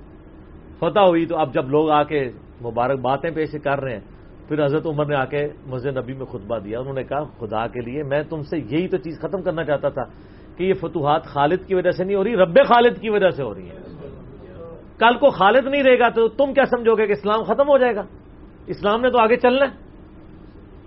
فتح 0.79 1.01
ہوئی 1.01 1.27
تو 1.27 1.37
اب 1.37 1.55
جب 1.55 1.69
لوگ 1.69 1.91
آ 1.91 2.03
کے 2.03 2.31
مبارک 2.65 2.99
باتیں 2.99 3.31
پیش 3.31 3.49
کر 3.65 3.81
رہے 3.81 3.93
ہیں، 3.93 4.01
پھر 4.49 4.65
حضرت 4.65 4.87
عمر 4.87 5.07
نے 5.07 5.15
آ 5.15 5.25
کے 5.25 5.49
مسجد 5.67 5.97
نبی 5.97 6.12
میں 6.12 6.27
خطبہ 6.27 6.59
دیا۔ 6.59 6.81
انہوں 6.81 6.95
نے 6.95 7.05
کہا، 7.05 7.25
خدا 7.25 7.67
کے 7.67 7.81
لیے 7.81 8.03
میں 8.03 8.23
تم 8.23 8.43
سے 8.43 8.59
یہی 8.59 8.89
تو 8.89 8.97
چیز 8.97 9.21
ختم 9.21 9.43
کرنا 9.43 9.65
چاہتا 9.65 9.89
تھا 9.89 10.03
کہ 10.57 10.65
یہ 10.65 10.75
فتوحات 10.75 11.25
خالد 11.25 11.67
کی 11.67 11.75
وجہ 11.75 11.91
سے 11.91 12.05
نہیں 12.05 12.17
ہو 12.17 12.25
رہی، 12.25 12.37
رب 12.37 12.55
خالد 12.55 13.01
کی 13.01 13.11
وجہ 13.11 13.31
سے 13.31 13.43
ہو 13.43 13.55
رہی 13.55 13.71
ہیں۔ 13.71 13.79
کل 14.99 15.19
کو 15.19 15.31
خالد 15.31 15.67
نہیں 15.67 15.83
رہے 15.83 15.99
گا 15.99 16.09
تو 16.09 16.29
تم 16.29 16.55
کیا 16.55 16.65
سمجھو 16.65 16.95
گے 16.95 17.07
کہ 17.07 17.12
اسلام 17.12 17.43
ختم 17.43 17.69
ہو 17.69 17.79
جائے 17.79 17.97
گا؟ 17.97 18.03
اسلام 18.67 19.01
نے 19.01 19.11
تو 19.11 19.19
آگے 19.19 19.37
چلنا 19.37 19.65
ہے۔ 19.65 19.91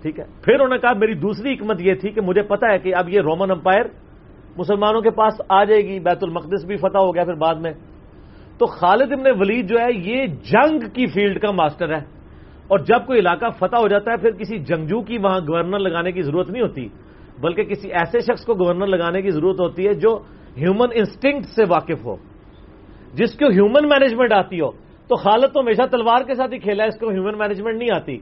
ٹھیک 0.02 0.18
ہے۔ 0.20 0.24
پھر 0.42 0.54
انہوں 0.54 0.68
نے 0.68 0.78
کہا، 0.78 0.92
میری 0.92 1.14
دوسری 1.14 1.54
حکمت 1.54 1.80
یہ 1.80 1.94
تھی 1.94 2.10
کہ 2.10 2.20
مجھے 2.20 2.42
پتا 2.42 2.72
ہے 2.72 2.78
کہ 2.78 2.94
اب 2.94 3.08
یہ 3.08 3.20
رومن 3.20 3.50
امپائر 3.50 3.84
مسلمانوں 4.56 5.02
کے 5.02 5.10
پاس 5.10 5.34
آ 5.48 5.64
جائے 5.64 5.82
گی، 5.82 6.00
بیت 6.00 6.18
المقدس 6.22 6.64
بھی 6.64 6.76
فتح 6.76 6.98
ہو 6.98 7.14
گیا، 7.14 7.24
پھر 7.24 7.34
بعد 7.34 7.54
میں 7.54 7.72
تو 8.58 8.66
خالد 8.66 9.12
ابن 9.12 9.40
ولید 9.40 9.68
جو 9.68 9.78
ہے، 9.78 9.88
یہ 9.92 10.26
جنگ 10.26 10.80
کی 10.80 11.06
فیلڈ 11.06 11.40
کا 11.40 11.50
ماسٹر 11.50 11.88
ہے۔ 11.92 12.00
اور 12.68 12.78
جب 12.78 13.06
کوئی 13.06 13.18
علاقہ 13.18 13.46
فتح 13.58 13.76
ہو 13.76 13.88
جاتا 13.88 14.10
ہے، 14.10 14.16
پھر 14.16 14.30
کسی 14.30 14.58
جنگجو 14.58 15.00
کی 15.00 15.18
وہاں 15.18 15.40
گورنر 15.40 15.78
لگانے 15.78 16.12
کی 16.12 16.22
ضرورت 16.22 16.50
نہیں 16.50 16.62
ہوتی، 16.62 16.88
بلکہ 17.40 17.64
کسی 17.64 17.92
ایسے 17.92 18.20
شخص 18.20 18.44
کو 18.44 18.54
گورنر 18.54 18.86
لگانے 18.86 19.22
کی 19.22 19.30
ضرورت 19.30 19.60
ہوتی 19.60 19.86
ہے 19.86 19.94
جو 19.94 20.18
ہیومن 20.56 20.88
انسٹنکٹ 20.94 21.46
سے 21.46 21.62
واقف 21.68 22.04
ہو۔ 22.04 22.16
جس 23.14 23.38
کو 23.38 23.48
ہیومن 23.48 23.88
مینجمنٹ 23.88 24.32
آتی 24.32 24.60
ہو۔ 24.60 24.70
تو 25.08 25.16
خالد 25.16 25.54
تو 25.54 25.60
ہمیشہ 25.60 25.82
تلوار 25.90 26.22
کے 26.24 26.34
ساتھ 26.34 26.54
ہی 26.54 26.58
کھیلا 26.58 26.84
ہے، 26.84 26.88
اس 26.88 27.00
کو 27.00 27.08
ہیومن 27.08 27.38
مینجمنٹ 27.38 27.78
نہیں 27.78 27.94
آتی۔ 27.94 28.18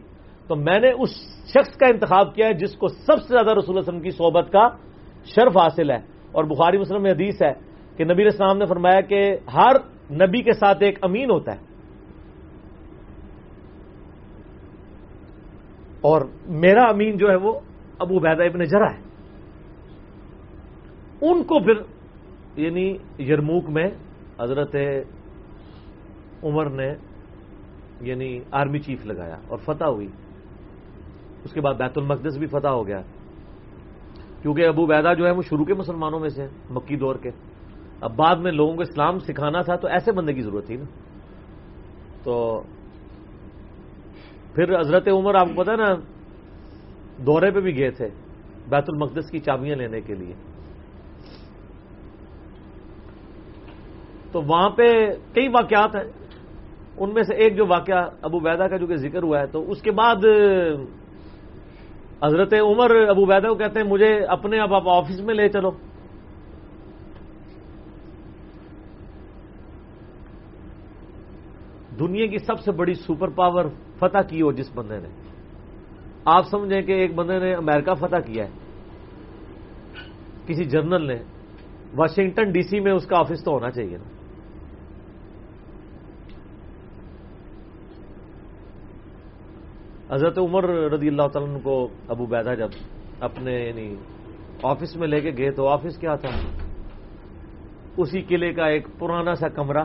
تو 0.48 0.56
میں 0.56 0.80
نے 0.80 0.90
اس 0.90 1.10
شخص 1.46 1.76
کا 1.76 1.86
انتخاب 1.86 2.34
کیا 2.34 2.46
ہے، 2.46 2.52
جس 2.52 2.76
کو 2.76 2.88
سب 2.88 3.22
سے 3.22 3.28
زیادہ 3.28 3.54
رسول 3.58 3.78
وسلم 3.78 4.00
کی 4.00 4.10
صحبت 4.10 4.52
کا 4.52 4.68
شرف 5.24 5.56
حاصل 5.56 5.90
ہے۔ 5.90 5.98
اور 6.32 6.44
بخاری 6.44 6.78
مسلم 6.78 7.02
میں 7.02 7.10
حدیث 7.10 7.42
ہے 7.42 7.52
کہ 7.96 8.04
نبی 8.04 8.26
اسلام 8.26 8.58
نے 8.58 8.66
فرمایا 8.66 9.00
کہ 9.00 9.36
ہر 9.54 9.76
نبی 10.12 10.42
کے 10.42 10.52
ساتھ 10.52 10.82
ایک 10.82 10.98
امین 11.02 11.30
ہوتا 11.30 11.52
ہے۔ 11.52 11.60
اور 16.00 16.22
میرا 16.46 16.82
امین 16.84 17.16
جو 17.16 17.30
ہے 17.30 17.36
وہ 17.36 17.60
ابو 17.98 18.18
بیدا 18.18 18.44
ابن 18.44 18.64
جرا 18.64 18.92
ہے۔ 18.92 19.00
ان 21.20 21.42
کو 21.42 21.60
پھر 21.64 21.74
یعنی 22.56 22.96
یرموک 23.18 23.64
میں 23.68 23.86
حضرت 24.40 24.76
عمر 26.42 26.70
نے 26.70 26.94
یعنی 28.00 28.40
آرمی 28.50 28.78
چیف 28.78 29.06
لگایا 29.06 29.36
اور 29.48 29.58
فتح 29.58 29.84
ہوئی۔ 29.84 30.08
اس 31.44 31.52
کے 31.52 31.60
بعد 31.60 31.74
بیت 31.74 31.98
المقدس 31.98 32.38
بھی 32.38 32.46
فتح 32.46 32.68
ہو 32.68 32.86
گیا۔ 32.86 33.02
کیونکہ 34.42 34.66
ابو 34.66 34.86
بیدا 34.86 35.14
جو 35.14 35.26
ہے 35.26 35.30
وہ 35.30 35.42
شروع 35.42 35.64
کے 35.64 35.74
مسلمانوں 35.74 36.20
میں 36.20 36.28
سے 36.28 36.46
مکی 36.70 36.96
دور 36.96 37.16
کے۔ 37.16 37.30
اب 38.02 38.16
بعد 38.16 38.36
میں 38.36 38.52
لوگوں 38.52 38.74
کو 38.74 38.82
اسلام 38.82 39.18
سکھانا 39.18 39.60
تھا 39.60 39.76
تو 39.76 39.88
ایسے 39.88 40.12
بندے 40.12 40.32
کی 40.32 40.42
ضرورت 40.42 40.66
تھی 40.66 40.76
نا۔ 40.76 40.84
تو 42.22 42.62
پھر 44.54 44.80
حضرت 44.80 45.08
عمر، 45.08 45.34
آپ 45.34 45.46
کو 45.46 45.62
پتا 45.62 45.76
نا، 45.76 45.94
دورے 47.26 47.50
پہ 47.50 47.60
بھی 47.60 47.78
گئے 47.78 47.90
تھے 47.90 48.08
بیت 48.68 48.84
المقدس 48.88 49.30
کی 49.30 49.38
چابیاں 49.38 49.76
لینے 49.76 50.00
کے 50.00 50.14
لیے۔ 50.14 50.34
تو 54.32 54.42
وہاں 54.42 54.70
پہ 54.70 54.88
کئی 55.34 55.48
واقعات 55.48 55.96
ہیں۔ 55.96 56.12
ان 56.96 57.14
میں 57.14 57.22
سے 57.22 57.34
ایک 57.34 57.56
جو 57.56 57.66
واقعہ 57.66 58.08
ابو 58.22 58.38
بیدا 58.38 58.68
کا 58.68 58.76
جو 58.76 58.86
کہ 58.86 58.96
ذکر 58.96 59.22
ہوا 59.22 59.40
ہے، 59.40 59.46
تو 59.46 59.70
اس 59.70 59.82
کے 59.82 59.90
بعد 59.90 60.16
حضرت 62.24 62.54
عمر 62.54 62.96
ابو 63.08 63.24
بیدا 63.24 63.48
کو 63.48 63.54
کہتے 63.54 63.80
ہیں، 63.80 63.86
مجھے 63.86 64.18
اپنے 64.18 64.60
اب 64.60 64.74
آپ 64.74 64.88
آفس 64.88 65.20
میں 65.20 65.34
لے 65.34 65.48
چلو۔ 65.48 65.70
دنیا 72.02 72.26
کی 72.26 72.38
سب 72.38 72.60
سے 72.60 72.72
بڑی 72.72 72.94
سپر 72.94 73.28
پاور 73.28 73.64
فتح 73.98 74.18
کی 74.28 74.42
ہو 74.42 74.52
جس 74.52 74.70
بندے 74.74 74.98
نے۔ 74.98 75.08
آپ 76.24 76.46
سمجھیں 76.46 76.82
کہ 76.82 76.92
ایک 76.92 77.14
بندے 77.14 77.38
نے 77.38 77.54
امریکہ 77.54 77.94
فتح 77.94 78.16
کیا 78.16 78.44
ہے۔ 78.44 78.50
کسی 80.46 80.64
جرنل 80.64 81.06
نے۔ 81.06 81.22
واشنگٹن 81.96 82.52
ڈی 82.52 82.62
سی 82.62 82.80
میں 82.80 82.92
اس 82.92 83.06
کا 83.06 83.18
آفس 83.18 83.44
تو 83.44 83.52
ہونا 83.52 83.70
چاہیے 83.70 83.96
نا۔ 83.96 84.04
حضرت 90.14 90.38
عمر 90.38 90.64
رضی 90.68 91.08
اللہ 91.08 91.28
تعالیٰ 91.32 91.62
کو 91.62 91.88
ابو 92.08 92.26
بیدا 92.26 92.54
جب 92.54 92.68
اپنے 93.20 93.68
یعنی 93.68 93.96
آفس 94.62 94.96
میں 94.96 95.08
لے 95.08 95.20
کے 95.20 95.30
گئے 95.38 95.50
تو 95.50 95.68
آفس 95.68 95.98
کیا 95.98 96.14
تھا؟ 96.14 96.30
اسی 97.96 98.22
قلعے 98.22 98.52
کا 98.52 98.66
ایک 98.66 98.88
پرانا 98.98 99.34
سا 99.34 99.48
کمرہ۔ 99.48 99.84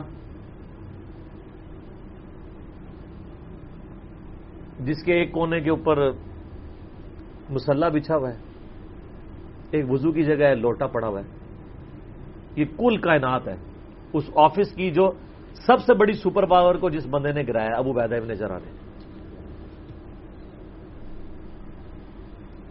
جس 4.80 5.02
کے 5.04 5.12
ایک 5.12 5.32
کونے 5.32 5.60
کے 5.60 5.70
اوپر 5.70 6.10
مسلح 7.50 7.88
بچھا 7.88 8.16
ہوا 8.16 8.30
ہے، 8.30 8.38
ایک 9.70 9.90
وضو 9.90 10.12
کی 10.12 10.22
جگہ 10.22 10.44
ہے، 10.44 10.54
لوٹا 10.54 10.86
پڑا 10.86 11.08
ہوا 11.08 11.20
ہے۔ 11.20 11.26
یہ 12.56 12.64
کل 12.78 12.96
کائنات 12.96 13.48
ہے۔ 13.48 13.56
اس 14.12 14.30
آفس 14.34 14.74
کی 14.74 14.90
جو 14.90 15.10
سب 15.66 15.80
سے 15.80 15.94
بڑی 15.94 16.12
سپر 16.12 16.46
پاور 16.46 16.74
کو 16.74 16.90
جس 16.90 17.06
بندے 17.10 17.32
نے 17.32 17.42
گرایا، 17.48 17.76
ابو 17.76 17.92
بیدا 17.92 18.16
ابن 18.16 18.34
جرا 18.34 18.58
نے۔ 18.58 18.70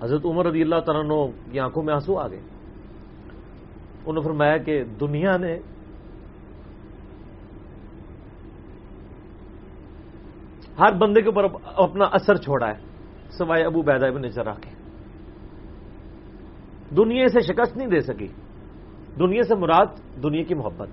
حضرت 0.03 0.25
عمر 0.25 0.45
رضی 0.45 0.61
اللہ 0.61 0.79
تعالیٰ 0.79 1.31
کی 1.51 1.59
آنکھوں 1.59 1.83
میں 1.83 1.93
آنسو 1.93 2.19
آ 2.19 2.27
گئے۔ 2.27 2.39
انہوں 4.05 4.13
نے 4.13 4.21
فرمایا 4.21 4.57
کہ 4.57 4.83
دنیا 4.83 5.37
نے 5.37 5.59
ہر 10.79 10.93
بندے 10.93 11.21
کے 11.21 11.29
اوپر 11.29 11.43
اپنا 11.75 12.05
اثر 12.05 12.35
چھوڑا 12.35 12.67
ہے، 12.67 12.75
سوائے 13.29 13.63
ابو 13.63 13.81
بیدا 13.81 14.07
ابن 14.07 14.31
چرا 14.31 14.53
کے۔ 14.53 14.69
دنیا 16.97 17.27
سے 17.27 17.39
شکست 17.39 17.77
نہیں 17.77 17.87
دے 17.87 17.99
سکی۔ 17.99 18.27
دنیا 19.19 19.43
سے 19.43 19.55
مراد 19.55 19.85
دنیا 20.23 20.43
کی 20.43 20.55
محبت۔ 20.55 20.87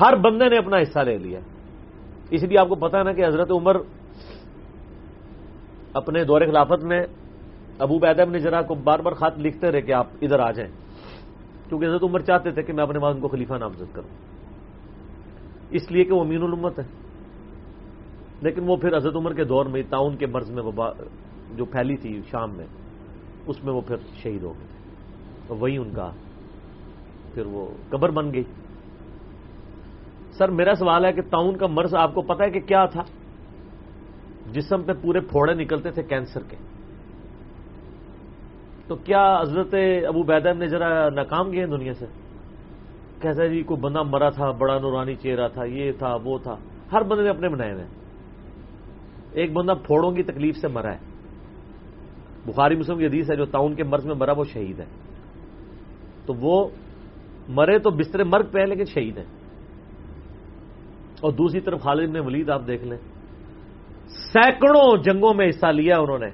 ہر 0.00 0.16
بندے 0.16 0.48
نے 0.48 0.56
اپنا 0.56 0.76
حصہ 0.76 0.98
لے 0.98 1.18
لیا۔ 1.18 1.40
اس 2.30 2.42
لیے 2.42 2.58
آپ 2.58 2.68
کو 2.68 2.74
پتا 2.74 2.98
ہے 2.98 3.02
نا 3.02 3.12
کہ 3.12 3.26
حضرت 3.26 3.50
عمر 3.50 3.76
اپنے 5.94 6.24
دور 6.24 6.40
خلافت 6.40 6.84
میں 6.84 7.06
ابو 7.78 7.98
بیدا 7.98 8.22
ابن 8.22 8.38
جرا 8.38 8.62
کو 8.62 8.74
بار 8.74 8.98
بار 8.98 9.12
خط 9.12 9.38
لکھتے 9.38 9.70
رہے 9.70 9.80
کہ 9.80 9.92
آپ 9.92 10.06
ادھر 10.22 10.38
آ 10.38 10.50
جائیں۔ 10.50 10.72
کیونکہ 11.68 11.86
حضرت 11.86 12.02
عمر 12.02 12.20
چاہتے 12.20 12.50
تھے 12.50 12.62
کہ 12.62 12.72
میں 12.72 12.82
اپنے 12.82 12.98
بعد 12.98 13.14
ان 13.14 13.20
کو 13.20 13.28
خلیفہ 13.28 13.54
نامزد 13.54 13.94
کروں۔ 13.94 14.08
اس 15.70 15.92
لیے 15.92 16.04
کہ 16.04 16.12
وہ 16.12 16.24
امین 16.24 16.42
الامت 16.42 16.78
ہے 16.78 17.01
لیکن 18.42 18.62
وہ 18.66 18.76
پھر 18.76 18.96
حضرت 18.96 19.16
عمر 19.16 19.32
کے 19.32 19.44
دور 19.44 19.66
میں 19.66 19.82
تعاون 19.90 20.16
کے 20.16 20.26
مرض 20.26 20.50
میں 20.50 20.62
جو 21.56 21.64
پھیلی 21.64 21.96
تھی 21.96 22.20
شام 22.30 22.50
میں، 22.56 22.66
اس 23.46 23.64
میں 23.64 23.72
وہ 23.72 23.80
پھر 23.80 23.96
شہید 24.22 24.42
ہو 24.42 24.52
گئے 24.58 24.66
تھے۔ 24.66 25.54
وہی 25.54 25.76
ان 25.76 25.90
کا 25.94 26.10
پھر 27.34 27.46
وہ 27.46 27.66
قبر 27.88 28.10
بن 28.10 28.34
گئی۔ 28.34 28.42
سر، 30.32 30.48
میرا 30.48 30.74
سوال 30.74 31.04
ہے 31.04 31.12
کہ 31.12 31.22
تعاون 31.22 31.56
کا 31.56 31.66
مرض 31.66 31.94
آپ 31.94 32.14
کو 32.14 32.22
پتا 32.22 32.44
ہے 32.44 32.50
کہ 32.50 32.60
کیا 32.60 32.84
تھا؟ 32.84 33.02
جسم 34.52 34.82
پہ 34.82 34.92
پورے 35.02 35.20
پھوڑے 35.20 35.54
نکلتے 35.54 35.90
تھے 35.90 36.02
کینسر 36.02 36.40
کے۔ 36.48 36.56
تو 38.86 38.96
کیا 38.96 39.40
حضرت 39.40 39.74
ابو 40.06 40.22
بیدم 40.22 40.58
نے 40.58 40.66
ذرا 40.66 41.10
ناکام 41.10 41.52
گئے 41.52 41.66
دنیا 41.66 41.94
سے؟ 41.94 42.06
کیسا 43.20 43.46
جی 43.46 43.62
کوئی 43.62 43.80
بندہ 43.80 44.02
مرا 44.02 44.30
تھا، 44.30 44.50
بڑا 44.50 44.78
نورانی 44.78 45.14
چہرہ 45.14 45.48
تھا، 45.48 45.64
یہ 45.64 45.92
تھا، 45.92 46.16
وہ 46.24 46.38
تھا۔ 46.38 46.56
ہر 46.92 47.02
بندے 47.02 47.22
نے 47.22 47.28
اپنے 47.28 47.48
بنائے 47.48 47.72
ہوئے 47.72 48.01
ایک 49.32 49.52
بندہ 49.52 49.72
پھوڑوں 49.86 50.12
کی 50.12 50.22
تکلیف 50.22 50.56
سے 50.56 50.68
مرا 50.68 50.92
ہے۔ 50.92 50.98
بخاری 52.46 52.76
مسلم 52.76 52.98
کی 52.98 53.06
حدیث 53.06 53.30
ہے 53.30 53.36
جو 53.36 53.44
تعاون 53.44 53.74
کے 53.74 53.84
مرض 53.84 54.06
میں 54.06 54.14
مرا، 54.14 54.32
وہ 54.32 54.44
شہید 54.44 54.80
ہے۔ 54.80 54.84
تو 56.26 56.34
وہ 56.34 56.68
مرے 57.48 57.78
تو 57.78 57.90
بستر 57.90 58.24
مرگ 58.24 58.46
پہ 58.52 58.58
ہے 58.58 58.66
لیکن 58.66 58.84
شہید 58.84 59.18
ہے۔ 59.18 59.24
اور 61.20 61.32
دوسری 61.32 61.60
طرف 61.60 61.80
خالد 61.80 62.12
نے 62.12 62.20
ولید 62.20 62.50
آپ 62.50 62.66
دیکھ 62.66 62.84
لیں۔ 62.84 62.98
سینکڑوں 64.08 65.02
جنگوں 65.02 65.34
میں 65.34 65.48
حصہ 65.48 65.66
لیا 65.66 65.98
انہوں 65.98 66.18
نے۔ 66.18 66.28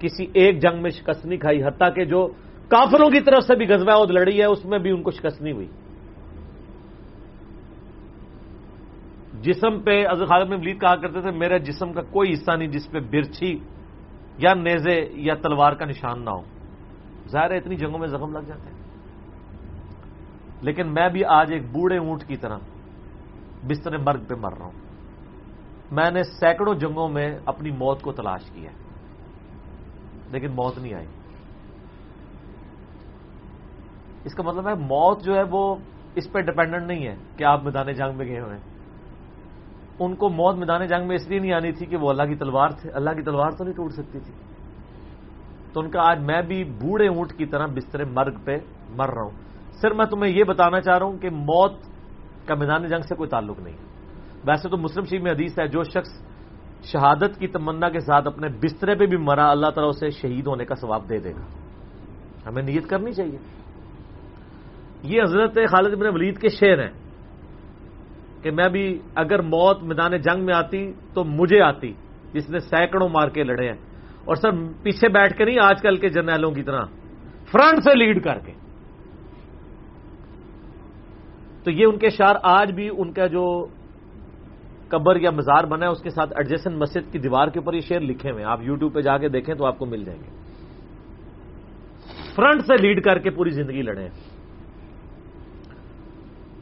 کسی 0.00 0.26
ایک 0.34 0.62
جنگ 0.62 0.82
میں 0.82 0.90
شکست 0.90 1.26
نہیں 1.26 1.38
کھائی، 1.38 1.62
حتیٰ 1.62 1.94
کہ 1.94 2.04
جو 2.04 2.26
کافروں 2.68 3.10
کی 3.10 3.20
طرف 3.20 3.44
سے 3.44 3.54
بھی 3.54 3.68
گزبہ 3.68 3.92
عہد 3.92 4.10
لڑی 4.10 4.40
ہے، 4.40 4.44
اس 4.44 4.64
میں 4.64 4.78
بھی 4.78 4.90
ان 4.90 5.02
کو 5.02 5.10
شکست 5.10 5.42
نہیں 5.42 5.52
ہوئی۔ 5.52 5.66
جسم 9.42 9.80
پہ 9.80 10.06
اضر 10.06 10.24
خالد 10.24 10.48
میں 10.48 10.58
ولید 10.58 10.80
کہا 10.80 10.96
کرتے 10.96 11.20
تھے، 11.20 11.30
میرے 11.30 11.58
جسم 11.58 11.92
کا 11.92 12.02
کوئی 12.02 12.32
حصہ 12.32 12.50
نہیں 12.50 12.68
جس 12.68 12.90
پہ 12.90 12.98
برچھی 13.00 13.58
یا 14.38 14.54
نیزے 14.54 15.08
یا 15.10 15.34
تلوار 15.34 15.72
کا 15.72 15.84
نشان 15.84 16.24
نہ 16.24 16.30
ہو۔ 16.30 16.42
ظاہر 17.28 17.50
ہے 17.50 17.56
اتنی 17.56 17.76
جنگوں 17.76 17.98
میں 17.98 18.08
زخم 18.08 18.32
لگ 18.32 18.38
جاتے 18.38 18.70
ہیں۔ 18.70 18.78
لیکن 20.62 20.94
میں 20.94 21.08
بھی 21.08 21.24
آج 21.24 21.52
ایک 21.52 21.62
بوڑھے 21.62 21.98
اونٹ 21.98 22.24
کی 22.24 22.36
طرح 22.36 22.58
بستر 23.68 23.98
مرگ 23.98 24.24
پہ 24.28 24.34
مر 24.34 24.52
رہا 24.58 24.64
ہوں۔ 24.64 24.72
میں 25.90 26.10
نے 26.10 26.22
سینکڑوں 26.22 26.74
جنگوں 26.74 27.08
میں 27.08 27.38
اپنی 27.44 27.70
موت 27.70 28.02
کو 28.02 28.12
تلاش 28.12 28.50
کیا 28.50 28.70
لیکن 30.32 30.50
موت 30.50 30.78
نہیں 30.78 30.94
آئی۔ 30.94 31.06
اس 34.24 34.34
کا 34.34 34.42
مطلب 34.42 34.68
ہے 34.68 34.74
موت 34.74 35.24
جو 35.24 35.34
ہے 35.34 35.42
وہ 35.50 35.76
اس 36.14 36.32
پہ 36.32 36.40
ڈپینڈنٹ 36.40 36.82
نہیں 36.82 37.06
ہے 37.06 37.16
کہ 37.36 37.44
آپ 37.44 37.64
میدان 37.64 37.92
جنگ 37.92 38.18
میں 38.18 38.26
گئے 38.26 38.40
ہوئے 38.40 38.56
ہیں۔ 38.56 38.77
ان 40.00 40.14
کو 40.14 40.28
موت 40.28 40.56
میدان 40.56 40.86
جنگ 40.86 41.08
میں 41.08 41.16
اس 41.16 41.28
لیے 41.28 41.38
نہیں 41.38 41.52
آنی 41.52 41.72
تھی 41.72 41.86
کہ 41.86 41.96
وہ 41.96 42.10
اللہ 42.10 42.22
کی 42.22 42.34
تلوار 42.34 42.68
تھے۔ 42.68 42.90
اللہ 42.90 43.10
کی 43.10 43.22
تلوار 43.22 43.50
تو 43.50 43.64
نہیں 43.64 43.74
ٹوٹ 43.74 43.92
سکتی 43.92 44.20
تھی۔ 44.20 44.34
تو 45.72 45.80
ان 45.80 45.90
کا 45.90 46.10
آج 46.10 46.20
میں 46.20 46.42
بھی 46.42 46.64
بوڑھے 46.64 47.08
اونٹ 47.08 47.32
کی 47.32 47.46
طرح 47.46 47.66
بستر 47.66 48.04
مرگ 48.04 48.36
پہ 48.44 48.56
مر 48.90 49.08
رہا 49.08 49.22
ہوں۔ 49.22 49.30
صرف 49.82 49.96
میں 49.96 50.06
تمہیں 50.06 50.32
یہ 50.32 50.44
بتانا 50.44 50.80
چاہ 50.80 50.98
رہا 50.98 51.06
ہوں 51.06 51.18
کہ 51.18 51.30
موت 51.30 51.72
کا 52.46 52.54
میدان 52.54 52.86
جنگ 52.86 53.00
سے 53.00 53.14
کوئی 53.14 53.28
تعلق 53.28 53.60
نہیں۔ 53.60 53.76
ویسے 54.44 54.68
تو 54.68 54.76
مسلم 54.76 55.04
شریف 55.04 55.22
میں 55.22 55.32
حدیث 55.32 55.58
ہے، 55.58 55.66
جو 55.66 55.82
شخص 55.82 56.26
شہادت 56.84 57.38
کی 57.38 57.46
تمنا 57.46 57.88
کے 57.88 58.00
ساتھ 58.00 58.26
اپنے 58.26 58.48
بسترے 58.48 58.94
پہ 58.94 59.06
بھی 59.06 59.16
مرا، 59.16 59.50
اللہ 59.50 59.66
تعالیٰ 59.66 59.88
اسے 59.88 60.10
شہید 60.10 60.46
ہونے 60.46 60.64
کا 60.64 60.74
ثواب 60.74 61.08
دے 61.08 61.18
دے 61.18 61.30
گا۔ 61.30 61.46
ہمیں 62.46 62.62
نیت 62.62 62.88
کرنی 62.88 63.12
چاہیے۔ 63.12 63.38
یہ 65.02 65.22
حضرت 65.22 65.54
خالد 65.54 65.94
بن 65.94 66.06
ولید 66.06 66.38
کے 66.38 66.48
شعر 66.48 66.78
ہیں۔ 66.78 67.07
کہ 68.42 68.50
میں 68.50 68.68
بھی 68.68 68.98
اگر 69.14 69.42
موت 69.42 69.82
میدان 69.82 70.16
جنگ 70.16 70.44
میں 70.44 70.54
آتی 70.54 70.92
تو 71.14 71.24
مجھے 71.24 71.62
آتی، 71.62 71.92
جس 72.32 72.50
نے 72.50 72.58
سینکڑوں 72.58 73.08
مار 73.08 73.28
کے 73.28 73.44
لڑے 73.44 73.68
ہیں۔ 73.68 73.76
اور 74.24 74.36
سر، 74.36 74.50
پیچھے 74.82 75.08
بیٹھ 75.08 75.36
کے 75.36 75.44
نہیں، 75.44 75.58
آج 75.62 75.82
کل 75.82 75.96
کے 75.96 76.08
جرنیلوں 76.08 76.50
کی 76.50 76.62
طرح۔ 76.62 76.82
فرنٹ 77.52 77.84
سے 77.84 77.94
لیڈ 77.94 78.24
کر 78.24 78.38
کے۔ 78.38 78.52
تو 81.64 81.70
یہ 81.70 81.86
ان 81.86 81.98
کے 81.98 82.10
شعر 82.10 82.34
آج 82.42 82.72
بھی 82.72 82.88
ان 82.98 83.12
کا 83.12 83.26
جو 83.26 83.66
قبر 84.88 85.16
یا 85.16 85.30
مزار 85.30 85.64
بنا 85.64 85.86
ہے، 85.86 85.90
اس 85.90 86.02
کے 86.02 86.10
ساتھ 86.10 86.32
ایڈجسٹن 86.36 86.78
مسجد 86.78 87.12
کی 87.12 87.18
دیوار 87.18 87.48
کے 87.48 87.58
اوپر 87.58 87.74
یہ 87.74 87.80
شعر 87.80 88.00
لکھے 88.00 88.30
ہوئے 88.30 88.44
آپ 88.44 88.62
یوٹیوب 88.62 88.94
پہ 88.94 89.00
جا 89.00 89.18
کے 89.18 89.28
دیکھیں 89.28 89.54
تو 89.54 89.66
آپ 89.66 89.78
کو 89.78 89.86
مل 89.86 90.04
جائیں 90.04 90.20
گے۔ 90.20 90.30
فرنٹ 92.36 92.60
سے 92.62 92.82
لیڈ 92.82 93.04
کر 93.04 93.18
کے 93.18 93.30
پوری 93.30 93.50
زندگی 93.50 93.82
لڑے 93.82 94.02
ہیں۔ 94.02 94.37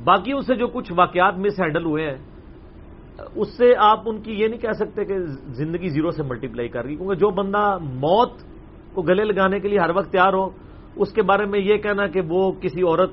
باقی 0.06 0.32
اس 0.32 0.46
سے 0.46 0.54
جو 0.54 0.66
کچھ 0.68 0.92
واقعات 0.96 1.38
مس 1.38 1.60
ہینڈل 1.60 1.84
ہوئے 1.84 2.08
ہیں، 2.08 2.18
اس 3.34 3.56
سے 3.56 3.72
آپ 3.82 4.08
ان 4.08 4.20
کی 4.22 4.32
یہ 4.40 4.48
نہیں 4.48 4.60
کہہ 4.60 4.78
سکتے 4.78 5.04
کہ 5.04 5.18
زندگی 5.58 5.88
زیرو 5.88 6.10
سے 6.10 6.22
ملٹی 6.22 6.48
پلائی 6.48 6.68
کر 6.68 6.84
رہی 6.84 6.96
کیونکہ 6.96 7.14
جو 7.20 7.30
بندہ 7.36 7.64
موت 7.80 8.32
کو 8.94 9.02
گلے 9.02 9.24
لگانے 9.24 9.60
کے 9.60 9.68
لیے 9.68 9.78
ہر 9.78 9.90
وقت 9.96 10.10
تیار 10.12 10.32
ہو، 10.32 10.46
اس 10.96 11.12
کے 11.12 11.22
بارے 11.22 11.44
میں 11.46 11.60
یہ 11.60 11.76
کہنا 11.84 12.06
کہ 12.06 12.20
وہ 12.28 12.40
کسی 12.60 12.82
عورت 12.82 13.12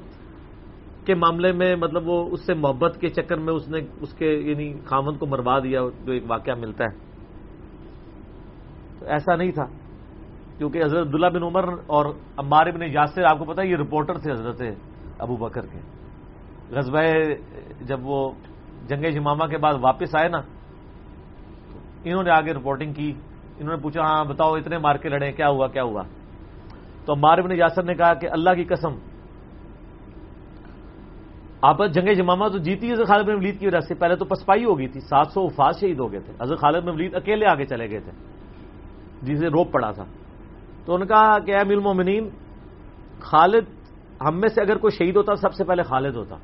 کے 1.05 1.15
معاملے 1.15 1.51
میں 1.51 1.75
مطلب 1.75 2.07
وہ 2.07 2.17
اس 2.31 2.45
سے 2.45 2.53
محبت 2.53 2.99
کے 3.01 3.09
چکر 3.15 3.37
میں 3.37 3.53
اس 3.53 3.67
نے 3.69 3.79
اس 4.01 4.13
کے 4.17 4.29
یعنی 4.31 4.71
خامند 4.85 5.17
کو 5.19 5.25
مروا 5.25 5.57
دیا، 5.59 5.79
جو 6.05 6.11
ایک 6.11 6.23
واقعہ 6.27 6.55
ملتا 6.59 6.83
ہے۔ 6.83 6.93
تو 8.99 9.05
ایسا 9.05 9.35
نہیں 9.35 9.51
تھا، 9.51 9.65
کیونکہ 10.57 10.83
حضرت 10.83 11.07
عبداللہ 11.07 11.29
بن 11.33 11.43
عمر 11.43 11.65
اور 11.87 12.05
عمار 12.37 12.71
بن 12.71 12.83
یاسر، 12.91 13.23
آپ 13.23 13.39
کو 13.39 13.45
پتا 13.45 13.61
یہ 13.61 13.75
رپورٹر 13.77 14.19
تھے 14.19 14.31
حضرت 14.31 14.61
ابو 15.19 15.35
بکر 15.37 15.65
کے۔ 15.71 15.79
غزبہ 16.71 16.99
جب 17.81 17.99
وہ 18.03 18.31
جنگ 18.87 19.03
جمامہ 19.11 19.45
کے 19.45 19.57
بعد 19.57 19.73
واپس 19.81 20.15
آئے 20.15 20.29
نا، 20.29 20.41
انہوں 22.03 22.23
نے 22.23 22.31
آگے 22.31 22.53
رپورٹنگ 22.53 22.93
کی، 22.93 23.11
انہوں 23.59 23.75
نے 23.75 23.81
پوچھا 23.81 24.01
ہاں 24.01 24.23
بتاؤ، 24.25 24.55
اتنے 24.55 24.77
مار 24.77 24.95
کے 24.95 25.09
لڑے 25.09 25.31
کیا 25.31 25.49
ہوا 25.49 25.67
کیا 25.67 25.83
ہوا؟ 25.83 26.03
تو 27.05 27.13
عمار 27.13 27.37
بن 27.37 27.51
یاسر 27.51 27.83
نے 27.83 27.93
کہا 27.93 28.13
کہ 28.13 28.27
اللہ 28.31 28.53
کی 28.55 28.63
قسم، 28.63 28.93
آپ 31.61 31.77
جنگ 31.93 32.13
جمامہ 32.13 32.47
تو 32.47 32.57
جیتی 32.57 32.89
ہے 32.89 33.03
خالد 33.03 33.25
بن 33.25 33.35
ولید 33.35 33.59
کی 33.59 33.67
وجہ 33.67 33.79
سے۔ 33.79 33.95
پہلے 33.95 34.15
تو 34.15 34.25
پسپائی 34.25 34.65
ہو 34.65 34.77
گئی 34.77 34.87
تھی، 34.87 34.99
سات 34.99 35.27
سو 35.33 35.45
افاظ 35.45 35.79
شہید 35.79 35.99
ہو 35.99 36.11
گئے 36.11 36.19
تھے۔ 36.19 36.33
حضرت 36.41 36.59
خالد 36.59 36.83
بن 36.83 36.89
ولید 36.89 37.15
اکیلے 37.15 37.45
آگے 37.45 37.65
چلے 37.65 37.89
گئے 37.89 37.99
تھے، 37.99 38.11
جسے 39.21 39.47
روپ 39.47 39.71
پڑا 39.71 39.91
تھا۔ 39.91 40.03
تو 40.85 40.95
ان 40.95 41.05
کا 41.07 41.39
کہ 41.39 41.51
اے 41.51 41.59
المومنین، 41.59 42.29
خالد 43.21 43.65
ہم 44.21 44.39
میں 44.39 44.49
سے 44.49 44.61
اگر 44.61 44.77
کوئی 44.77 44.91
شہید 44.91 45.15
ہوتا 45.15 45.35
سب 45.35 45.53
سے 45.53 45.63
پہلے 45.63 45.83
خالد 45.83 46.15
ہوتا۔ 46.15 46.35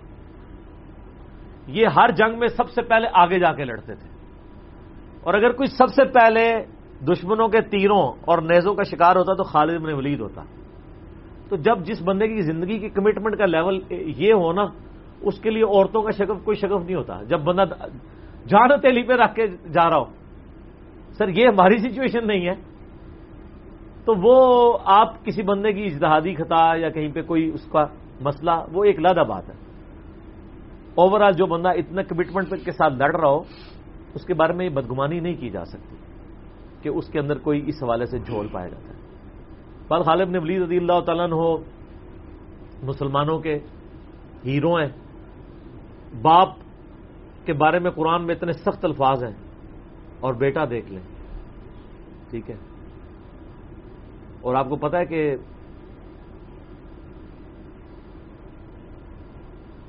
یہ 1.70 1.88
ہر 1.88 2.12
جنگ 2.12 2.40
میں 2.40 2.48
سب 2.48 2.70
سے 2.70 2.82
پہلے 2.82 3.08
آگے 3.14 3.40
جا 3.40 3.54
کے 3.54 3.66
لڑتے 3.66 3.96
تھے۔ 3.96 4.10
اور 5.24 5.34
اگر 5.34 5.52
کوئی 5.52 5.68
سب 5.68 5.88
سے 5.88 6.04
پہلے 6.04 6.66
دشمنوں 7.06 7.48
کے 7.48 7.62
تیروں 7.62 8.14
اور 8.22 8.38
نیزوں 8.38 8.76
کا 8.76 8.84
شکار 8.84 9.16
ہوتا 9.16 9.34
تو 9.34 9.44
خالد 9.44 9.82
بن 9.82 9.94
ولید 9.94 10.20
ہوتا۔ 10.20 10.42
تو 11.50 11.56
جب 11.56 11.80
جس 11.80 12.02
بندے 12.02 12.28
کی 12.28 12.42
زندگی 12.42 12.80
کی 12.80 12.90
کمٹمنٹ 12.90 13.38
کا 13.38 13.46
لیول 13.46 13.80
یہ 13.92 14.34
ہو 14.34 14.54
نا، 14.54 14.66
اس 15.22 15.40
کے 15.40 15.50
لیے 15.50 15.64
عورتوں 15.64 16.02
کا 16.02 16.12
شکف 16.12 16.46
کوئی 16.46 16.58
شکف 16.58 16.86
نہیں 16.86 16.96
ہوتا۔ 16.96 17.24
جب 17.24 17.40
بندہ 17.40 17.64
جان 18.48 18.80
تیلی 18.82 19.04
پہ 19.04 19.14
رکھ 19.14 19.36
کے 19.36 19.48
جا 19.48 19.90
رہا 19.90 19.98
ہو۔ 19.98 20.06
سر، 21.18 21.28
یہ 21.28 21.48
ہماری 21.48 21.78
سچویشن 21.78 22.28
نہیں 22.28 22.48
ہے۔ 22.48 22.54
تو 24.06 24.14
وہ 24.22 24.78
آپ 24.86 25.26
کسی 25.26 25.44
بندے 25.44 25.74
کی 25.74 25.84
اجتہادی 25.84 26.36
خطا 26.36 26.76
یا 26.76 26.90
کہیں 26.90 27.12
پہ 27.12 27.22
کوئی 27.22 27.52
اس 27.54 27.66
کا 27.72 27.86
مسئلہ، 28.22 28.52
وہ 28.74 28.84
ایک 28.84 29.00
لادہ 29.00 29.24
بات 29.28 29.50
ہے۔ 29.50 29.69
اوور 30.96 31.22
آل 31.22 31.34
جو 31.34 31.46
بندہ 31.46 31.70
اتنا 31.70 32.04
کمٹمنٹ 32.04 32.66
کے 32.66 32.72
ساتھ 32.72 32.94
لڑ 32.94 33.16
رہا 33.16 33.30
ہو، 33.30 33.44
اس 34.14 34.26
کے 34.26 34.34
بارے 34.34 34.54
میں 34.54 34.66
یہ 34.66 34.70
بدگمانی 34.70 35.20
نہیں 35.20 35.36
کی 35.36 35.50
جا 35.50 35.66
سکتی 35.66 35.96
کہ 36.82 36.90
اس 36.90 37.08
کے 37.08 37.20
اندر 37.20 37.38
کوئی 37.38 37.64
اس 37.68 37.84
حوالے 37.84 38.06
سے 38.06 38.20
جھول 38.20 38.48
پایا 38.52 38.68
جاتا 38.68 38.94
ہے۔ 38.94 39.00
بال 39.88 40.04
خالب 40.04 40.30
نے 40.30 40.38
ولید 40.38 40.62
رضی 40.62 40.78
اللہ 40.78 41.00
تعالیٰ 41.06 41.32
ہو 41.32 41.58
مسلمانوں 42.84 43.40
کے 43.40 43.60
ہیرو 44.46 44.76
ہیں۔ 44.76 44.90
باپ 46.22 46.50
کے 47.46 47.54
بارے 47.54 47.80
میں 47.80 47.92
قرآن 47.92 48.26
میں 48.26 48.36
اتنے 48.36 48.52
سخت 48.52 48.86
الفاظ 48.86 49.24
ہیں 49.24 49.36
اور 50.20 50.34
بیٹا 50.34 50.66
دیکھ 50.70 50.92
لیں۔ 50.92 51.02
ٹھیک 52.30 52.50
ہے۔ 52.50 52.56
اور 54.42 54.56
آپ 54.56 54.70
کو 54.70 54.76
پتا 54.76 54.98
ہے 54.98 55.06
کہ 55.06 55.36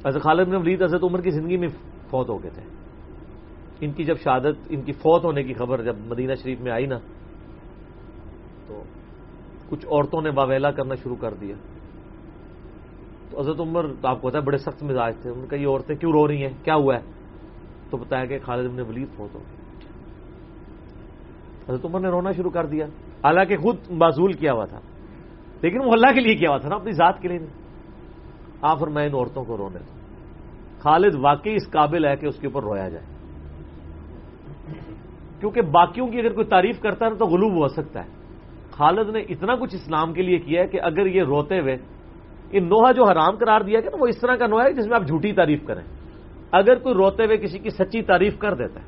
حضرت 0.07 0.23
خالد 0.23 0.49
نے 0.49 0.57
ولید 0.57 0.83
حضرت 0.83 1.05
عمر 1.05 1.21
کی 1.21 1.31
زندگی 1.31 1.57
میں 1.57 1.69
فوت 2.11 2.29
ہو 2.29 2.43
گئے 2.43 2.51
تھے۔ 2.51 2.63
ان 3.81 3.93
کی 3.93 4.05
جب 4.05 4.17
شہادت، 4.17 4.67
ان 4.69 4.83
کی 4.83 4.93
فوت 4.93 5.25
ہونے 5.25 5.43
کی 5.43 5.55
خبر 5.55 5.83
جب 5.83 5.97
مدینہ 5.99 6.35
شریف 6.35 6.61
میں 6.61 6.73
آئی 6.73 6.87
نا، 6.87 6.99
تو 8.67 8.83
کچھ 9.69 9.87
عورتوں 9.87 10.23
نے 10.23 10.31
واویلا 10.35 10.71
کرنا 10.71 10.95
شروع 10.95 11.17
کر 11.17 11.35
دیا۔ 11.35 11.55
تو 13.31 13.41
حضرت 13.41 13.61
عمر 13.61 13.87
تو 14.01 14.09
آپ 14.09 14.21
کو 14.21 14.29
پتا 14.29 14.39
ہے 14.39 14.43
بڑے 14.43 14.57
سخت 14.57 14.83
مزاج 14.83 15.17
تھے۔ 15.23 15.31
ان 15.31 15.47
کا 15.47 15.57
یہ 15.57 15.67
عورتیں 15.67 15.95
کیوں 15.95 16.13
رو 16.13 16.29
رہی 16.29 16.43
ہیں؟ 16.43 16.53
کیا 16.65 16.75
ہوا 16.75 16.95
ہے؟ 16.95 17.01
تو 17.91 17.97
بتایا 17.97 18.25
کہ 18.25 18.39
خالد 18.39 18.75
نے 18.75 18.83
ولید 18.83 19.09
فوت 19.17 19.35
ہو 19.35 19.41
حضرت 21.69 21.85
عمر 21.85 22.01
نے 22.01 22.09
رونا 22.09 22.33
شروع 22.33 22.51
کر 22.51 22.67
دیا۔ 22.67 22.87
حالانکہ 23.25 23.57
خود 23.57 23.77
معذول 23.91 24.33
کیا 24.33 24.53
ہوا 24.53 24.65
تھا، 24.65 24.81
لیکن 25.63 25.79
وہ 25.79 25.93
اللہ 25.93 26.13
کے 26.15 26.21
لیے 26.21 26.35
کیا 26.35 26.51
ہوا 26.51 26.59
تھا 26.59 26.69
نا، 26.69 26.75
اپنی 26.75 26.93
ذات 26.93 27.21
کے 27.21 27.29
لیے 27.29 27.39
نہیں۔ 27.39 27.60
آ 28.63 28.75
پھر 28.75 28.87
میں 28.87 29.07
ان 29.07 29.15
عورتوں 29.15 29.45
کو 29.45 29.57
رونے 29.57 29.79
دوں 29.79 30.01
خالد 30.81 31.15
واقعی 31.15 31.55
اس 31.55 31.71
قابل 31.71 32.05
ہے 32.05 32.17
کہ 32.17 32.27
اس 32.27 32.37
کے 32.37 32.47
اوپر 32.47 32.63
رویا 32.63 32.89
جائے۔ 32.89 33.07
کیونکہ 35.41 35.63
باقیوں 35.63 36.07
کی 36.07 36.19
اگر 36.19 36.33
کوئی 36.33 36.47
تعریف 36.47 36.81
کرتا 36.81 37.07
ہے 37.07 37.11
تو 37.11 37.27
غلوب 37.27 37.63
ہو 37.63 37.69
سکتا 37.69 38.05
ہے۔ 38.05 38.09
خالد 38.71 39.11
نے 39.11 39.21
اتنا 39.21 39.55
کچھ 39.55 39.75
اسلام 39.75 40.13
کے 40.13 40.23
لیے 40.23 40.39
کیا 40.39 40.63
ہے 40.63 40.67
کہ 40.67 40.81
اگر 40.83 41.07
یہ 41.07 41.23
روتے 41.23 41.61
ہوئے، 41.61 41.77
یہ 42.53 42.61
نوحہ 42.61 42.93
جو 42.93 43.05
حرام 43.05 43.37
قرار 43.37 43.61
دیا 43.61 43.81
گیا 43.81 43.91
نا، 43.91 43.97
وہ 44.01 44.07
اس 44.07 44.21
طرح 44.21 44.37
کا 44.37 44.47
نوحہ 44.47 44.65
ہے 44.65 44.73
جس 44.73 44.87
میں 44.87 44.97
آپ 44.97 45.07
جھوٹی 45.07 45.33
تعریف 45.33 45.67
کریں۔ 45.67 45.83
اگر 46.53 46.75
کوئی 46.75 46.95
روتے 46.95 47.25
ہوئے 47.25 47.37
کسی 47.37 47.59
کی 47.59 47.71
سچی 47.71 48.03
تعریف 48.03 48.39
کر 48.39 48.55
دیتا 48.55 48.81
ہے 48.81 48.87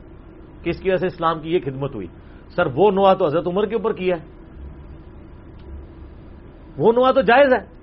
کہ 0.62 0.70
اس 0.70 0.80
کی 0.80 0.88
وجہ 0.88 0.96
سے 0.96 1.06
اسلام 1.06 1.40
کی 1.40 1.54
یہ 1.54 1.58
خدمت 1.64 1.94
ہوئی، 1.94 2.06
سر، 2.56 2.66
وہ 2.74 2.90
نوحہ 2.90 3.14
تو 3.14 3.26
حضرت 3.26 3.46
عمر 3.46 3.66
کے 3.66 3.74
اوپر 3.74 3.92
کیا 3.92 4.16
ہے؟ 4.16 4.26
وہ 6.78 6.92
نوحہ 6.92 7.12
تو 7.12 7.22
جائز 7.22 7.52
ہے۔ 7.52 7.81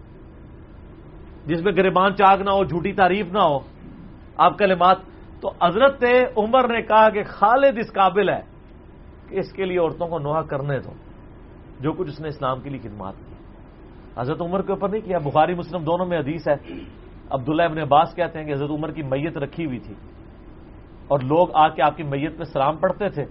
جس 1.45 1.61
میں 1.61 1.71
گریبان 1.77 2.15
چاک 2.15 2.41
نہ 2.41 2.49
ہو، 2.49 2.63
جھوٹی 2.63 2.93
تعریف 2.93 3.31
نہ 3.31 3.39
ہو، 3.39 3.59
آپ 4.37 4.57
کلمات، 4.57 4.97
تو 5.41 5.51
حضرت 5.63 6.03
عمر 6.37 6.67
نے 6.67 6.81
کہا 6.81 7.09
کہ 7.09 7.23
خالد 7.23 7.77
اس 7.77 7.93
قابل 7.93 8.29
ہے 8.29 8.41
کہ 9.27 9.39
اس 9.39 9.51
کے 9.51 9.65
لیے 9.65 9.79
عورتوں 9.79 10.07
کو 10.07 10.19
نوحہ 10.19 10.41
کرنے 10.41 10.79
دو، 10.79 10.93
جو 11.79 11.91
کچھ 11.93 12.09
اس 12.09 12.19
نے 12.19 12.27
اسلام 12.27 12.61
کے 12.61 12.69
لیے 12.69 12.79
خدمات 12.79 13.15
کی۔ 13.17 13.35
حضرت 14.17 14.41
عمر 14.41 14.61
کے 14.61 14.71
اوپر 14.71 14.89
نہیں 14.89 15.01
کیا، 15.01 15.17
بخاری، 15.17 15.53
مسلم 15.55 15.83
دونوں 15.83 16.05
میں 16.05 16.19
حدیث 16.19 16.47
ہے۔ 16.47 16.55
عبداللہ 17.29 17.63
ابن 17.63 17.79
عباس 17.79 18.15
کہتے 18.15 18.39
ہیں 18.39 18.45
کہ 18.45 18.53
حضرت 18.53 18.69
عمر 18.69 18.91
کی 18.91 19.03
میت 19.03 19.37
رکھی 19.37 19.65
ہوئی 19.65 19.79
تھی 19.79 19.93
اور 21.07 21.19
لوگ 21.19 21.47
آ 21.53 21.67
کے 21.69 21.81
آپ 21.81 21.97
کی 21.97 22.03
میت 22.03 22.37
پہ 22.37 22.43
سلام 22.43 22.77
پڑھتے 22.77 23.09
تھے 23.09 23.23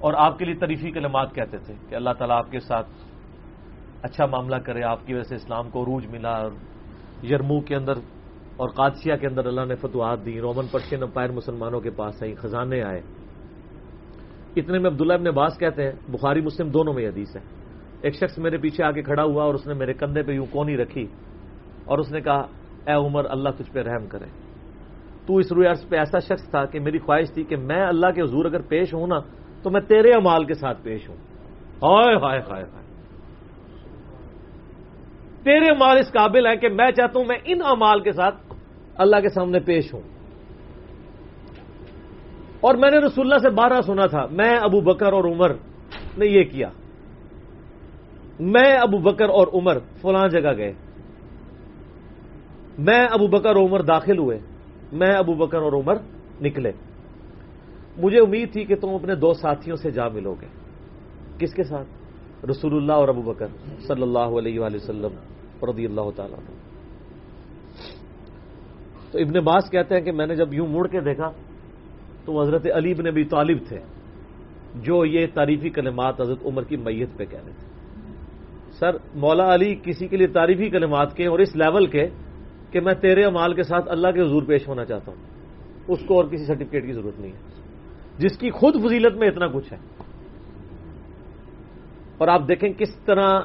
اور 0.00 0.14
آپ 0.16 0.38
کے 0.38 0.44
لیے 0.44 0.54
تریفی 0.54 0.90
کلمات 0.90 1.34
کہتے 1.34 1.58
تھے 1.58 1.74
کہ 1.88 1.94
اللہ 1.94 2.10
تعالیٰ 2.18 2.36
آپ 2.38 2.50
کے 2.50 2.60
ساتھ 2.60 2.88
اچھا 4.02 4.26
معاملہ 4.26 4.56
کرے، 4.56 4.82
آپ 4.82 5.06
کی 5.06 5.14
وجہ 5.14 5.22
سے 5.22 5.34
اسلام 5.34 5.70
کو 5.70 5.82
عروج 5.82 6.06
ملا 6.06 6.34
اور 6.36 6.52
یرمو 7.22 7.60
کے 7.60 7.76
اندر 7.76 7.92
اور 8.56 8.68
قادسیہ 8.68 9.16
کے 9.16 9.26
اندر 9.26 9.46
اللہ 9.46 9.60
نے 9.68 9.74
فتوحات 9.74 10.24
دی 10.24 10.40
رومن 10.40 10.66
پرشین 10.66 11.02
امپائر 11.02 11.30
مسلمانوں 11.30 11.80
کے 11.80 11.90
پاس 11.90 12.22
آئی 12.22 12.34
خزانے 12.34 12.82
آئے۔ 12.82 13.00
اتنے 14.56 14.78
میں 14.78 14.90
عبداللہ 14.90 15.12
ابن 15.12 15.26
عباس 15.26 15.58
کہتے 15.58 15.84
ہیں، 15.84 15.92
بخاری، 16.08 16.40
مسلم 16.40 16.68
دونوں 16.68 16.94
میں 16.94 17.08
حدیث 17.08 17.36
ہے۔ 17.36 17.40
ایک 18.02 18.14
شخص 18.14 18.38
میرے 18.38 18.56
پیچھے 18.56 18.84
آ 18.84 18.90
کے 18.90 19.02
کھڑا 19.02 19.22
ہوا 19.22 19.44
اور 19.44 19.54
اس 19.54 19.66
نے 19.66 19.74
میرے 19.74 19.92
کندھے 19.92 20.22
پہ 20.22 20.32
یوں 20.32 20.46
کونی 20.50 20.76
رکھی 20.76 21.06
اور 21.84 21.98
اس 21.98 22.12
نے 22.12 22.20
کہا، 22.20 22.46
اے 22.86 22.92
عمر، 22.92 23.24
اللہ 23.30 23.48
تجھ 23.48 23.72
پہ 23.72 23.80
رحم 23.80 24.06
کرے۔ 24.06 24.24
تو 25.26 25.36
اس 25.36 25.52
روئے 25.52 25.68
عرض 25.68 25.88
پہ 25.88 25.96
ایسا 25.96 26.18
شخص 26.18 26.50
تھا 26.50 26.64
کہ 26.64 26.80
میری 26.80 26.98
خواہش 26.98 27.30
تھی 27.34 27.44
کہ 27.44 27.56
میں 27.56 27.82
اللہ 27.82 28.10
کے 28.10 28.22
حضور 28.22 28.44
اگر 28.44 28.60
پیش 28.60 28.94
ہوں 28.94 29.06
نا، 29.06 29.18
تو 29.62 29.70
میں 29.70 29.80
تیرے 29.80 30.10
امال 30.10 30.44
کے 30.44 30.54
ساتھ 30.54 30.78
پیش 30.82 31.08
ہوں۔ 31.08 31.16
ہائے 31.82 32.16
ہائے 32.16 32.40
ہائے 32.50 32.64
ہائے۔ 32.72 32.83
تیرے 35.44 35.64
امال 35.70 35.98
اس 35.98 36.12
قابل 36.12 36.46
ہیں 36.46 36.56
کہ 36.56 36.68
میں 36.68 36.90
چاہتا 36.90 37.18
ہوں 37.18 37.26
میں 37.28 37.38
ان 37.44 37.58
امال 37.64 38.00
کے 38.00 38.12
ساتھ 38.12 38.34
اللہ 38.96 39.16
کے 39.16 39.28
سامنے 39.28 39.60
پیش 39.60 39.94
ہوں۔ 39.94 40.00
اور 42.60 42.74
میں 42.74 42.90
نے 42.90 42.98
رسول 42.98 43.32
اللہ 43.32 43.48
سے 43.48 43.54
بارہ 43.54 43.80
سنا 43.80 44.06
تھا، 44.06 44.26
میں، 44.30 44.56
ابو 44.62 44.80
بکر 44.80 45.12
اور 45.12 45.24
عمر 45.24 45.50
نے 46.18 46.26
یہ 46.26 46.44
کیا۔ 46.44 46.68
میں، 48.40 48.72
ابو 48.72 48.98
بکر 48.98 49.28
اور 49.28 49.46
عمر 49.54 49.78
فلاں 50.00 50.28
جگہ 50.28 50.56
گئے۔ 50.56 50.72
میں، 52.78 53.06
ابو 53.10 53.26
بکر 53.26 53.56
اور 53.56 53.56
عمر 53.56 53.82
داخل 53.82 54.18
ہوئے۔ 54.18 54.38
میں، 54.92 55.14
ابو 55.14 55.34
بکر 55.34 55.58
اور 55.58 55.72
عمر 55.72 55.96
نکلے۔ 56.40 56.72
مجھے 57.96 58.18
امید 58.18 58.52
تھی 58.52 58.64
کہ 58.64 58.76
تم 58.76 58.88
اپنے 58.88 59.14
دو 59.14 59.32
ساتھیوں 59.32 59.76
سے 59.76 59.90
جا 59.90 60.08
ملو 60.08 60.34
گے۔ 60.40 60.46
کس 61.38 61.54
کے 61.54 61.62
ساتھ؟ 61.62 62.03
رسول 62.50 62.76
اللہ 62.76 62.92
اور 62.92 63.08
ابو 63.08 63.22
بکر 63.22 63.46
صلی 63.86 64.02
اللہ 64.02 64.18
علیہ 64.18 64.60
وآلہ 64.60 64.76
وسلم 64.76 65.14
رضی 65.70 65.86
اللہ 65.86 66.10
تعالیٰ 66.16 66.38
تو 69.10 69.18
ابن 69.18 69.44
باس 69.44 69.70
کہتے 69.70 69.94
ہیں 69.94 70.02
کہ 70.02 70.12
میں 70.12 70.26
نے 70.26 70.36
جب 70.36 70.54
یوں 70.54 70.66
مڑ 70.66 70.86
کے 70.86 71.00
دیکھا 71.00 71.30
تو 72.24 72.42
حضرت 72.42 72.66
علی 72.74 72.90
ابن 72.90 73.06
ابی 73.06 73.24
طالب 73.24 73.58
تھے 73.68 73.78
جو 74.74 75.04
یہ 75.04 75.26
تعریفی 75.34 75.70
کلمات 75.70 76.20
حضرت 76.20 76.38
عمر 76.44 76.62
کی 76.62 76.76
میت 76.76 77.08
پہ 77.16 77.24
کہہ 77.24 77.38
رہے 77.44 77.52
تھے۔ 77.52 77.74
سر، 78.72 78.96
مولا 79.14 79.54
علی 79.54 79.74
کسی 79.82 80.08
کے 80.08 80.16
لیے 80.16 80.26
تعریفی 80.26 80.70
کلمات 80.70 81.16
کے 81.16 81.26
اور 81.26 81.38
اس 81.38 81.56
لیول 81.56 81.86
کے 81.86 82.08
کہ 82.70 82.80
میں 82.80 82.94
تیرے 82.94 83.24
امال 83.24 83.54
کے 83.54 83.62
ساتھ 83.62 83.88
اللہ 83.88 84.08
کے 84.08 84.20
حضور 84.20 84.42
پیش 84.42 84.68
ہونا 84.68 84.84
چاہتا 84.84 85.12
ہوں۔ 85.12 85.24
اس 85.88 85.98
کو 86.06 86.14
اور 86.14 86.24
کسی 86.24 86.46
سرٹیفکیٹ 86.46 86.86
کی 86.86 86.92
ضرورت 86.92 87.20
نہیں 87.20 87.32
ہے۔ 87.32 87.38
جس 88.18 88.38
کی 88.38 88.50
خود 88.50 88.74
فضیلت 88.86 89.16
میں 89.16 89.28
اتنا 89.28 89.46
کچھ 89.46 89.72
ہے۔ 89.72 89.78
اور 92.18 92.28
آپ 92.28 92.48
دیکھیں 92.48 92.72
کس 92.72 92.96
طرح 93.04 93.40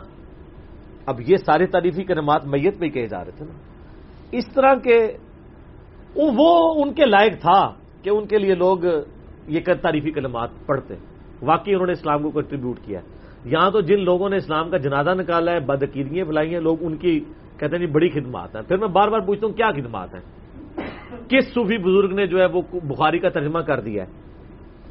اب 1.06 1.22
یہ 1.28 1.36
سارے 1.36 1.66
تعریفی 1.66 2.04
کلمات 2.04 2.46
میت 2.46 2.80
پہ 2.80 2.86
ہی 2.86 2.90
کہے 2.90 3.08
جا 3.08 3.26
رہے 3.26 3.32
تھے 3.32 3.46
نا۔ 3.46 3.54
اس 4.32 4.44
طرح 4.54 4.74
کے 4.76 5.18
وہ 6.16 6.84
ان 6.84 6.94
کے 6.94 7.06
لائق 7.06 7.42
تھا 7.42 7.74
کہ 8.04 8.10
ان 8.10 8.28
کے 8.28 8.38
لیے 8.38 8.56
لوگ 8.56 8.78
یہ 9.48 9.60
تعریفی 9.82 10.12
کلمات 10.12 10.50
پڑھتے۔ 10.66 10.94
واقعی 11.42 11.74
انہوں 11.74 11.86
نے 11.86 11.92
اسلام 11.92 12.24
کو 12.24 12.32
کنٹریبیوٹ 12.32 12.80
کیا۔ 12.80 13.00
یہاں 13.46 13.72
تو 13.72 13.82
جن 13.82 14.04
لوگوں 14.04 14.30
نے 14.30 14.36
اسلام 14.36 14.70
کا 14.70 14.78
جنازہ 14.78 15.10
نکالا 15.10 15.52
ہے، 15.52 15.60
بدعقیدگیاں 15.60 16.26
پھیلائی 16.26 16.54
ہیں، 16.54 16.60
لوگ 16.60 16.78
ان 16.82 16.98
کی 16.98 17.20
کہتے 17.58 17.78
ہیں 17.78 17.86
جی 17.86 17.92
بڑی 17.92 18.10
خدمات 18.10 18.56
ہیں۔ 18.56 18.64
پھر 18.64 18.78
میں 18.78 18.88
بار 18.88 19.08
بار 19.08 19.20
پوچھتا 19.20 19.48
ہوں 19.48 19.54
کیا 19.54 19.72
خدمات 19.72 20.16
ہیں؟ 20.16 20.22
کس 21.30 21.54
صوفی 21.54 21.78
بزرگ 21.78 22.16
نے 22.16 22.28
جو 22.28 22.40
ہے 22.40 22.46
وہ 22.46 22.62
بخاری 22.74 23.20
کا 23.20 23.30
ترجمہ 23.30 23.60
کر 23.60 23.80
دیا 23.80 24.04
ہے 24.04 24.12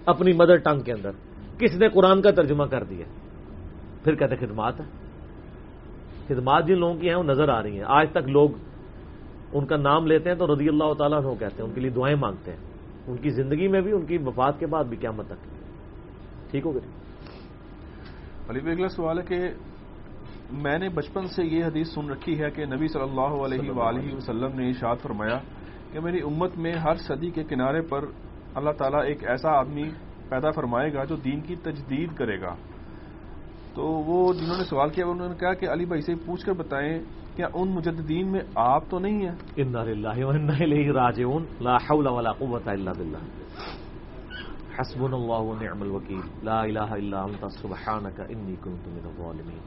اپنی 0.06 0.32
مدر 0.32 0.56
ٹنگ 0.56 0.80
کے 0.80 0.92
اندر؟ 0.92 1.10
کس 1.58 1.76
نے 1.76 1.88
قرآن 1.88 2.22
کا 2.22 2.30
ترجمہ 2.30 2.64
کر 2.64 2.84
دیا 2.84 3.06
ہے؟ 3.06 3.27
پھر 4.04 4.14
کہتے 4.14 4.36
خدمات 4.36 4.80
ہے 4.80 4.84
خدمات 6.26 6.66
جن 6.66 6.78
لوگوں 6.78 6.94
کی 6.94 7.08
ہیں 7.08 7.16
وہ 7.16 7.22
نظر 7.22 7.48
آ 7.48 7.62
رہی 7.62 7.76
ہیں۔ 7.76 7.84
آج 7.86 8.10
تک 8.10 8.28
لوگ 8.28 8.50
ان 9.52 9.66
کا 9.66 9.76
نام 9.76 10.06
لیتے 10.06 10.30
ہیں 10.30 10.36
تو 10.36 10.54
رضی 10.54 10.68
اللہ 10.68 10.94
تعالیٰ 10.98 11.18
عنہ 11.18 11.34
کہتے 11.40 11.62
ہیں 11.62 11.68
ان 11.68 11.74
کے 11.74 11.80
لیے 11.80 11.90
دعائیں 11.90 12.16
مانگتے 12.16 12.50
ہیں۔ 12.50 12.58
ان 13.06 13.16
کی 13.16 13.30
زندگی 13.30 13.68
میں 13.68 13.80
بھی 13.80 13.92
ان 13.92 14.06
کی 14.06 14.18
وفات 14.18 14.60
کے 14.60 14.66
بعد 14.66 14.84
بھی 14.84 14.96
قیامت 14.96 15.26
تک۔ 15.26 15.46
ٹھیک 16.50 16.66
ہو 16.66 16.74
گئی۔ 16.74 16.90
علی 18.48 18.70
اگلا 18.70 18.88
سوال 18.88 19.18
ہے 19.18 19.22
کہ 19.22 19.38
میں 20.52 20.78
نے 20.78 20.88
بچپن 20.88 21.26
سے 21.26 21.44
یہ 21.44 21.64
حدیث 21.64 21.94
سن 21.94 22.10
رکھی 22.10 22.42
ہے 22.42 22.50
کہ 22.50 22.64
نبی 22.64 22.88
صلی 22.88 23.02
اللہ 23.02 23.20
علیہ 23.20 23.70
وآلہ 23.70 24.14
وسلم۔ 24.14 24.60
نے 24.60 24.68
اشاد 24.68 24.96
فرمایا 25.02 25.38
کہ 25.92 26.00
میری 26.00 26.20
امت 26.20 26.58
میں 26.58 26.72
ہر 26.72 26.94
صدی 26.94 27.30
کے 27.30 27.44
کنارے 27.44 27.80
پر 27.80 28.04
اللہ 28.54 28.70
تعالیٰ 28.70 29.04
ایک 29.04 29.28
ایسا 29.28 29.50
آدمی 29.50 29.90
پیدا 30.28 30.50
فرمائے 30.50 30.94
گا 30.94 31.04
جو 31.04 31.16
دین 31.16 31.40
کی 31.40 31.54
تجدید 31.56 32.12
کرے 32.14 32.40
گا۔ 32.40 32.54
تو 33.74 33.82
وہ 33.84 34.32
جنہوں 34.32 34.56
نے 34.56 34.64
سوال 34.64 34.90
کیا، 34.90 35.06
انہوں 35.06 35.28
نے 35.28 35.34
کہا 35.34 35.54
کہ 35.54 35.68
علی 35.72 35.84
بھائی 35.84 36.00
سے 36.02 36.14
پوچھ 36.14 36.46
کر 36.46 36.52
بتائیں 36.52 36.98
کیا 37.36 37.46
ان 37.54 37.68
مجددین 37.68 38.26
میں 38.32 38.40
آپ 38.54 38.90
تو 38.90 38.98
نہیں 38.98 39.26
ہیں۔ 39.26 39.36
لا 41.60 41.76
حول 41.76 42.06
ولا 42.06 42.32
قوت 42.32 42.68
الا 42.68 42.92
باللہ 42.92 43.18
حسبنا 44.78 45.16
اللہ 45.16 45.40
ونعم 45.40 45.82
الوکیل 45.82 46.20
لا 46.42 46.60
الہ 46.60 46.90
الا 46.90 47.22
انت 47.22 47.44
سبحانک 47.60 48.20
انی 48.28 48.54
کنت 48.62 48.88
من 48.88 49.00
الظالمین 49.04 49.58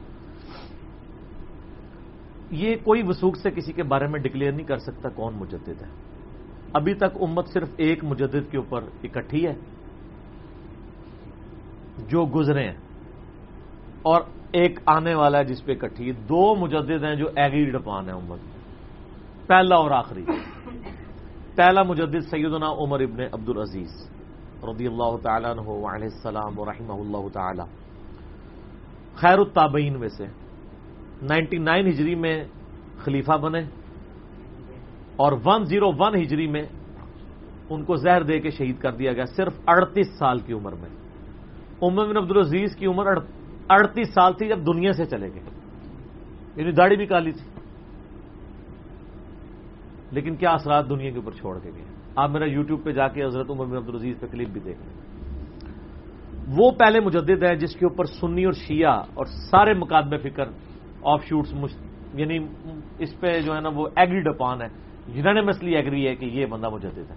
یہ 2.50 2.76
کوئی 2.84 3.02
وسوخ 3.02 3.36
سے 3.36 3.50
کسی 3.50 3.72
کے 3.72 3.82
بارے 3.82 4.06
میں 4.06 4.20
ڈکلیئر 4.20 4.52
نہیں 4.52 4.66
کر 4.66 4.78
سکتا 4.78 5.08
کون 5.08 5.34
مجدد 5.34 5.82
ہے۔ 5.82 5.88
ابھی 6.72 6.94
تک 6.94 7.16
امت 7.20 7.48
صرف 7.48 7.68
ایک 7.76 8.04
مجدد 8.04 8.50
کے 8.50 8.58
اوپر 8.58 8.84
اکٹھی 9.02 9.46
ہے۔ 9.46 9.54
جو 12.08 12.26
گزرے 12.26 12.64
ہیں۔ 12.64 12.91
اور 14.02 14.22
ایک 14.52 14.80
آنے 14.86 15.14
والا 15.14 15.38
ہے 15.38 15.44
جس 15.44 15.64
پہ 15.64 15.72
اکٹھی 15.72 16.06
ہے 16.06 16.12
دو 16.12 16.54
مجدد 16.54 17.04
ہیں 17.04 17.14
جو 17.14 17.26
ایگریڈ 17.36 17.74
اپان 17.74 18.06
ہے 18.06 18.12
امت۔ 18.12 18.38
پہلا 19.46 19.76
اور 19.76 19.90
آخری۔ 19.90 20.24
پہلا 21.54 21.82
مجدد 21.82 22.20
سیدنا 22.30 22.66
عمر 22.70 23.00
ابن 23.00 23.20
عبد 23.20 23.48
العزیز 23.48 24.10
رضی 24.62 24.86
اللہ 24.86 25.16
تعالیٰ 25.22 25.50
عنہ 25.50 25.70
علیہ 25.70 26.08
السلام 26.14 26.58
و 26.58 26.64
رحمہ 26.64 26.92
اللہ 26.92 27.28
تعالی۔ 27.32 27.62
خیر 29.14 29.38
التابعین 29.38 30.00
میں 30.00 30.08
سے۔ 30.08 30.26
نائنٹی 31.22 31.58
نائن 31.58 31.86
ہجری 31.86 32.14
میں 32.14 32.44
خلیفہ 32.98 33.32
بنے۔ 33.32 33.60
اور 35.16 35.32
ون 35.44 35.64
زیرو 35.64 35.90
ون 35.98 36.14
ہجری 36.14 36.46
میں 36.46 36.62
ان 37.70 37.84
کو 37.84 37.96
زہر 37.96 38.22
دے 38.22 38.40
کے 38.40 38.50
شہید 38.50 38.78
کر 38.78 38.92
دیا 38.92 39.12
گیا۔ 39.12 39.24
صرف 39.24 39.52
اڑتیس 39.66 40.18
سال 40.18 40.38
کی 40.38 40.52
عمر 40.52 40.72
میں۔ 40.72 40.88
عمر 41.82 42.06
بن 42.06 42.16
عبدالعزیز 42.16 42.76
کی 42.76 42.86
عمر 42.86 43.06
اڑتیس 43.72 44.14
سال 44.14 44.32
تھی 44.32 44.48
جب 44.48 44.66
دنیا 44.66 44.92
سے 44.92 45.04
چلے 45.04 45.28
گئے۔ 45.34 45.42
یعنی 46.56 46.72
داڑھی 46.72 46.96
بھی 46.96 47.06
کالی 47.06 47.32
تھی۔ 47.32 47.50
لیکن 50.10 50.36
کیا 50.36 50.50
اثرات 50.50 50.88
دنیا 50.88 51.10
کے 51.10 51.16
اوپر 51.16 51.32
چھوڑ 51.32 51.58
کے 51.58 51.70
گئے؟ 51.74 51.84
آپ 52.16 52.30
میرا 52.30 52.44
یوٹیوب 52.44 52.84
پہ 52.84 52.92
جا 52.92 53.08
کے 53.08 53.24
حضرت 53.24 53.50
عمر 53.50 53.64
بن 53.64 53.76
عبدالعزیز 53.76 54.20
پہ 54.20 54.26
کلپ 54.26 54.48
بھی 54.48 54.60
دیکھ 54.60 54.78
لیں۔ 54.78 55.02
وہ 56.58 56.70
پہلے 56.70 57.00
مجدد 57.00 57.42
ہے 57.42 57.56
جس 57.56 57.76
کے 57.76 57.86
اوپر 57.86 58.04
سنی 58.04 58.44
اور 58.44 58.52
شیعہ 58.52 59.02
اور 59.14 59.24
سارے 59.24 59.74
مقادمے 59.74 60.16
فکر 60.16 60.44
آف 61.02 61.24
شوٹس 61.24 61.54
یعنی 62.14 62.38
اس 62.98 63.20
پہ 63.20 63.40
جو 63.40 63.54
ہے 63.54 63.60
نا 63.60 63.68
وہ 63.68 63.88
ایگریڈ 63.96 64.28
اپان 64.28 64.62
ہے۔ 64.62 64.68
جنہوں 65.14 65.34
نے 65.34 65.76
ایگری 65.76 66.08
ہے 66.08 66.16
کہ 66.16 66.24
یہ 66.24 66.46
بندہ 66.46 66.68
مجدد 66.68 66.98
ہے۔ 66.98 67.14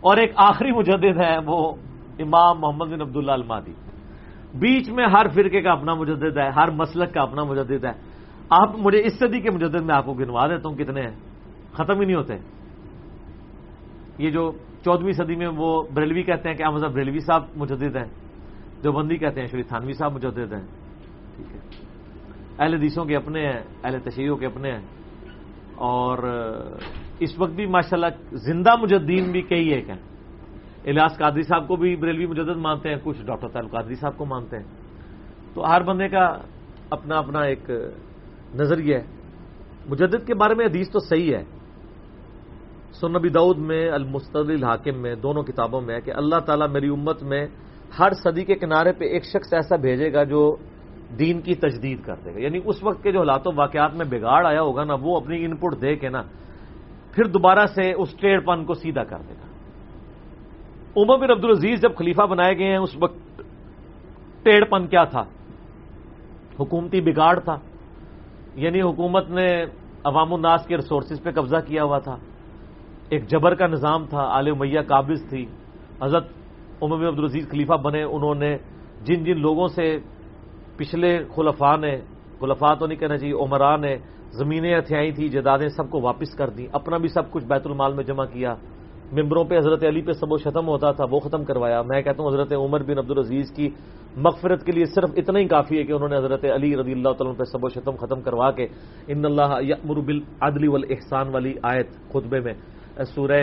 اور 0.00 0.16
ایک 0.16 0.32
آخری 0.36 0.70
مجدد 0.72 1.20
ہے 1.20 1.38
وہ 1.46 1.74
امام 2.18 2.60
محمد 2.60 2.86
بن 2.86 3.00
عبداللہ 3.00 3.32
المادی 3.32 3.72
بیچ 4.54 4.90
میں 4.90 5.06
ہر 5.06 5.28
فرقے 5.28 5.62
کا 5.62 5.72
اپنا 5.72 5.94
مجدد 5.94 6.38
ہے، 6.38 6.50
ہر 6.50 6.70
مسلک 6.70 7.14
کا 7.14 7.22
اپنا 7.22 7.44
مجدد 7.44 7.84
ہے۔ 7.84 7.90
آپ 8.50 8.76
مجھے 8.78 9.02
اس 9.04 9.18
صدی 9.18 9.40
کے 9.40 9.50
مجدد 9.50 9.80
میں 9.80 9.94
آپ 9.94 10.04
کو 10.04 10.12
گنوا 10.12 10.46
دیتا 10.46 10.68
ہوں، 10.68 10.76
کتنے 10.76 11.00
ہیں؟ 11.00 11.16
ختم 11.72 12.00
ہی 12.00 12.04
نہیں 12.06 12.16
ہوتے۔ 12.16 12.34
یہ 14.18 14.30
جو 14.30 14.52
چودہویں 14.84 15.12
صدی 15.12 15.34
میں 15.34 15.48
وہ 15.56 15.82
بریلوی 15.94 16.22
کہتے 16.22 16.48
ہیں 16.48 16.56
کہ 16.56 16.62
احمد 16.62 16.80
بریلوی 16.80 17.18
صاحب 17.18 17.42
مجدد 17.56 17.96
ہیں 17.96 18.08
جو 18.82 18.92
بندی 18.92 19.16
کہتے 19.16 19.40
ہیں، 19.40 19.46
شری 19.46 19.62
تھانوی 19.62 19.92
صاحب 19.92 20.12
مجدد 20.12 20.52
ہیں۔ 20.52 20.66
ٹھیک 21.36 21.46
ہے۔ 21.52 21.58
اہل 22.58 22.74
حدیثوں 22.74 23.04
کے 23.04 23.16
اپنے 23.16 23.46
ہیں، 23.46 23.60
اہل 23.84 23.98
تشہیروں 23.98 24.36
کے 24.36 24.46
اپنے 24.46 24.72
ہیں۔ 24.72 24.86
اور 25.74 26.18
اس 27.18 27.38
وقت 27.38 27.50
بھی 27.50 27.66
ماشاءاللہ 27.66 28.36
زندہ 28.36 28.76
مجدین 28.76 29.32
بھی 29.32 29.42
کئی 29.42 29.68
ایک 29.68 29.88
ہیں۔ 29.88 30.13
الیاس 30.84 31.18
قادری 31.18 31.42
صاحب 31.42 31.68
کو 31.68 31.76
بھی 31.76 31.96
بریلوی 31.96 32.26
مجدد 32.26 32.56
مانتے 32.56 32.88
ہیں، 32.88 32.96
کچھ 33.04 33.22
ڈاکٹر 33.22 33.48
تعلق 33.48 33.70
قادری 33.70 33.94
صاحب 33.94 34.16
کو 34.16 34.24
مانتے 34.24 34.56
ہیں۔ 34.56 34.64
تو 35.54 35.70
ہر 35.70 35.82
بندے 35.82 36.08
کا 36.08 36.38
اپنا 36.90 37.18
اپنا 37.18 37.40
ایک 37.40 37.70
نظریہ 38.54 38.96
ہے۔ 38.96 39.04
مجدد 39.86 40.26
کے 40.26 40.34
بارے 40.34 40.54
میں 40.54 40.66
حدیث 40.66 40.90
تو 40.90 40.98
صحیح 40.98 41.36
ہے۔ 41.36 41.44
سنبی 42.92 43.28
دعود 43.28 43.58
میں 43.58 43.90
المستل 43.90 44.50
الحاکم 44.50 45.02
میں، 45.02 45.14
دونوں 45.14 45.42
کتابوں 45.42 45.80
میں 45.80 45.94
ہے 45.94 46.00
کہ 46.00 46.10
اللہ 46.10 46.38
تعالیٰ 46.38 46.68
میری 46.68 46.88
امت 46.88 47.22
میں 47.22 47.46
ہر 47.98 48.12
صدی 48.12 48.44
کے 48.44 48.54
کنارے 48.54 48.92
پہ 48.92 49.04
ایک 49.04 49.24
شخص 49.24 49.54
ایسا 49.54 49.76
بھیجے 49.76 50.12
گا 50.12 50.24
جو 50.24 50.56
دین 51.18 51.40
کی 51.40 51.54
تجدید 51.54 52.02
کر 52.04 52.14
دے 52.24 52.34
گا۔ 52.34 52.40
یعنی 52.40 52.58
اس 52.64 52.84
وقت 52.84 53.02
کے 53.02 53.12
جو 53.12 53.18
حالات 53.18 53.46
و 53.46 53.50
واقعات 53.56 53.94
میں 53.94 54.06
بگاڑ 54.10 54.46
آیا 54.46 54.62
ہوگا 54.62 54.84
نا، 54.84 54.94
وہ 55.00 55.16
اپنی 55.16 55.44
ان 55.44 55.56
پٹ 55.56 55.82
دے 55.82 55.96
کے 55.96 56.08
نا، 56.08 56.22
پھر 57.12 57.24
دوبارہ 57.24 57.66
سے 57.66 57.92
اس 57.92 58.16
ٹریڈ 58.16 58.46
پن 58.46 58.64
کو 58.64 58.74
سیدھا 58.74 59.04
کر 59.04 59.18
دے 59.28 59.34
گا۔ 59.34 59.53
عمر 60.96 61.16
بن 61.18 61.30
عبد 61.30 61.44
العزیز 61.44 61.82
جب 61.82 61.96
خلیفہ 61.96 62.22
بنائے 62.22 62.58
گئے 62.58 62.66
ہیں، 62.66 62.76
اس 62.76 62.96
وقت 63.00 63.42
ٹیڑھ 64.42 64.64
پن 64.64 64.86
کیا 64.86 65.04
تھا؟ 65.04 65.24
حکومتی 66.60 67.00
بگاڑ 67.00 67.40
تھا۔ 67.40 67.56
یعنی 68.54 68.82
حکومت 68.82 69.30
نے 69.30 69.62
عوام 70.04 70.34
الناس 70.34 70.66
کے 70.66 70.76
ریسورسز 70.76 71.22
پہ 71.22 71.30
قبضہ 71.30 71.56
کیا 71.66 71.84
ہوا 71.84 71.98
تھا۔ 71.98 72.16
ایک 73.08 73.26
جبر 73.26 73.54
کا 73.54 73.66
نظام 73.66 74.06
تھا، 74.06 74.20
آل 74.20 74.52
میاں 74.52 74.82
قابض 74.82 75.28
تھی۔ 75.28 75.46
حضرت 76.02 76.26
عمر 76.82 76.96
بن 76.96 77.06
عبدالعزیز 77.06 77.50
خلیفہ 77.50 77.72
بنے، 77.72 78.02
انہوں 78.02 78.34
نے 78.34 78.56
جن 79.04 79.24
جن 79.24 79.40
لوگوں 79.40 79.68
سے 79.68 79.98
پچھلے 80.76 81.24
خلفاء 81.36 81.76
نے، 81.76 82.00
خلفاء 82.40 82.74
تو 82.74 82.86
نہیں 82.86 82.98
کہنا 82.98 83.18
چاہیے 83.18 83.34
عمران 83.34 83.80
نے 83.80 83.96
زمینیں 84.30 84.78
ہتھیائی 84.78 85.12
تھی 85.12 85.28
جدادیں 85.28 85.68
سب 85.68 85.90
کو 85.90 86.00
واپس 86.00 86.34
کر 86.34 86.50
دیں، 86.50 86.66
اپنا 86.72 86.96
بھی 86.96 87.08
سب 87.08 87.30
کچھ 87.30 87.44
بیت 87.44 87.66
المال 87.66 87.94
میں 87.94 88.04
جمع 88.04 88.24
کیا۔ 88.24 88.54
ممبروں 89.12 89.44
پہ 89.44 89.58
حضرت 89.58 89.84
علی 89.84 90.02
پہ 90.02 90.12
سب 90.12 90.32
و 90.32 90.36
ختم 90.36 90.68
ہوتا 90.68 90.90
تھا، 90.92 91.04
وہ 91.10 91.20
ختم 91.20 91.44
کروایا۔ 91.44 91.82
میں 91.82 92.02
کہتا 92.02 92.22
ہوں 92.22 92.30
حضرت 92.30 92.52
عمر 92.52 92.82
بن 92.82 92.98
عبدالعزیز 92.98 93.50
کی 93.50 93.68
مغفرت 94.16 94.64
کے 94.64 94.72
لیے 94.72 94.84
صرف 94.84 95.10
اتنا 95.16 95.38
ہی 95.38 95.48
کافی 95.48 95.78
ہے 95.78 95.84
کہ 95.84 95.92
انہوں 95.92 96.08
نے 96.08 96.16
حضرت 96.16 96.44
علی 96.44 96.76
رضی 96.76 96.92
اللہ 96.92 97.12
تعالیٰ 97.18 97.36
پہ 97.36 97.44
سب 97.44 97.64
و 97.64 97.68
شتم 97.68 97.96
ختم 97.96 98.20
کروا 98.20 98.50
کے 98.50 98.66
ان 99.06 99.24
اللہ 99.24 99.62
یمر 99.62 100.00
بالعدل 100.00 100.68
والاحسان 100.68 101.28
والی 101.28 101.54
آیت 101.62 101.88
خطبے 102.12 102.40
میں 102.40 102.54
سورہ 103.14 103.40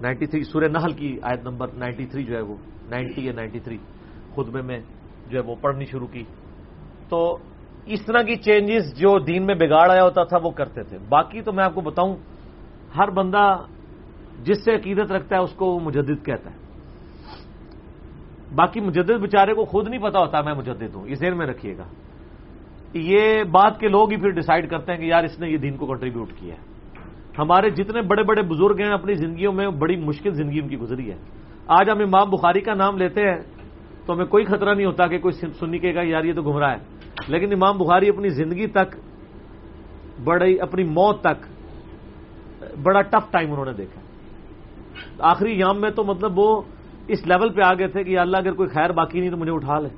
نائنٹی 0.00 0.26
تھری، 0.26 0.42
سورہ 0.42 0.64
نحل 0.64 0.92
کی 0.92 1.18
آیت 1.22 1.44
نمبر 1.44 1.68
نائنٹی 1.72 2.06
تھری 2.06 2.24
جو 2.24 2.36
ہے 2.36 2.42
وہ، 2.42 2.56
نائنٹی 2.90 3.26
یا 3.26 3.32
نائنٹی 3.32 3.58
تھری 3.58 3.78
خطبے 4.34 4.62
میں 4.62 4.78
جو 5.30 5.38
ہے 5.38 5.44
وہ 5.50 5.54
پڑھنی 5.60 5.84
شروع 5.84 6.06
کی۔ 6.06 6.24
تو 7.08 7.38
اس 7.86 8.04
طرح 8.06 8.22
کی 8.22 8.36
چینجز 8.36 8.94
جو 8.94 9.18
دین 9.18 9.46
میں 9.46 9.54
بگاڑ 9.54 9.90
آیا 9.90 10.04
ہوتا 10.04 10.24
تھا 10.24 10.38
وہ 10.42 10.50
کرتے 10.50 10.82
تھے۔ 10.82 10.98
باقی 11.08 11.40
تو 11.40 11.52
میں 11.52 11.64
آپ 11.64 11.74
کو 11.74 11.80
بتاؤں، 11.80 12.16
ہر 12.98 13.10
بندہ 13.10 13.56
جس 14.40 14.64
سے 14.64 14.74
عقیدت 14.74 15.12
رکھتا 15.12 15.36
ہے 15.36 15.40
اس 15.40 15.52
کو 15.52 15.66
وہ 15.66 15.80
مجدد 15.80 16.24
کہتا 16.24 16.50
ہے۔ 16.50 16.56
باقی 18.54 18.80
مجدد 18.80 19.10
بیچارے 19.10 19.54
کو 19.54 19.64
خود 19.64 19.88
نہیں 19.88 20.02
پتا 20.02 20.18
ہوتا 20.18 20.40
میں 20.40 20.54
مجدد 20.54 20.94
ہوں، 20.94 21.08
یہ 21.08 21.14
ذہن 21.14 21.38
میں 21.38 21.46
رکھیے 21.46 21.76
گا۔ 21.76 21.84
یہ 22.94 23.44
بات 23.44 23.80
کے 23.80 23.88
لوگ 23.88 24.10
ہی 24.10 24.16
پھر 24.16 24.30
ڈسائڈ 24.30 24.70
کرتے 24.70 24.92
ہیں 24.92 25.00
کہ 25.00 25.04
یار 25.04 25.24
اس 25.24 25.40
نے 25.40 25.50
یہ 25.50 25.56
دین 25.56 25.76
کو 25.76 25.86
کنٹریبیوٹ 25.86 26.28
کیا 26.36 26.54
ہے۔ 26.54 26.60
ہمارے 27.38 27.70
جتنے 27.70 28.02
بڑے 28.02 28.22
بڑے 28.22 28.42
بزرگ 28.42 28.80
ہیں 28.80 28.92
اپنی 28.92 29.14
زندگیوں 29.14 29.52
میں، 29.52 29.66
بڑی 29.66 29.96
مشکل 29.96 30.30
زندگی 30.30 30.60
ان 30.60 30.68
کی 30.68 30.78
گزری 30.78 31.10
ہے۔ 31.10 31.16
آج 31.66 31.90
ہم 31.90 31.98
امام 31.98 32.30
بخاری 32.30 32.60
کا 32.60 32.74
نام 32.74 32.96
لیتے 32.96 33.20
ہیں 33.20 33.36
تو 34.06 34.14
ہمیں 34.14 34.24
کوئی 34.24 34.44
خطرہ 34.44 34.74
نہیں 34.74 34.86
ہوتا 34.86 35.06
کہ 35.06 35.18
کوئی 35.18 35.52
سنی 35.52 35.78
کے 35.78 35.94
گا، 35.94 36.02
یار 36.02 36.24
یہ 36.24 36.32
تو 36.32 36.42
گمراہ 36.42 36.70
ہے۔ 36.70 36.78
لیکن 37.28 37.52
امام 37.52 37.78
بخاری 37.78 38.08
اپنی 38.08 38.28
زندگی 38.28 38.66
تک، 38.66 38.96
بڑی 40.24 40.60
اپنی 40.60 40.84
موت 40.84 41.20
تک، 41.20 41.46
بڑا 42.82 43.00
ٹف 43.00 43.30
ٹائم 43.30 43.52
انہوں 43.52 43.64
نے 43.64 43.72
دیکھا۔ 43.72 44.01
آخری 45.18 45.58
یام 45.58 45.80
میں 45.80 45.90
تو 45.90 46.04
مطلب 46.04 46.38
وہ 46.38 46.62
اس 47.08 47.26
لیول 47.26 47.52
پہ 47.52 47.60
آ 47.64 47.74
گئے 47.74 47.88
تھے 47.88 48.04
کہ 48.04 48.18
اللہ 48.18 48.36
اگر 48.36 48.52
کوئی 48.52 48.68
خیر 48.68 48.92
باقی 48.92 49.20
نہیں 49.20 49.30
تو 49.30 49.36
مجھے 49.36 49.52
اٹھا 49.52 49.78
لے۔ 49.78 49.88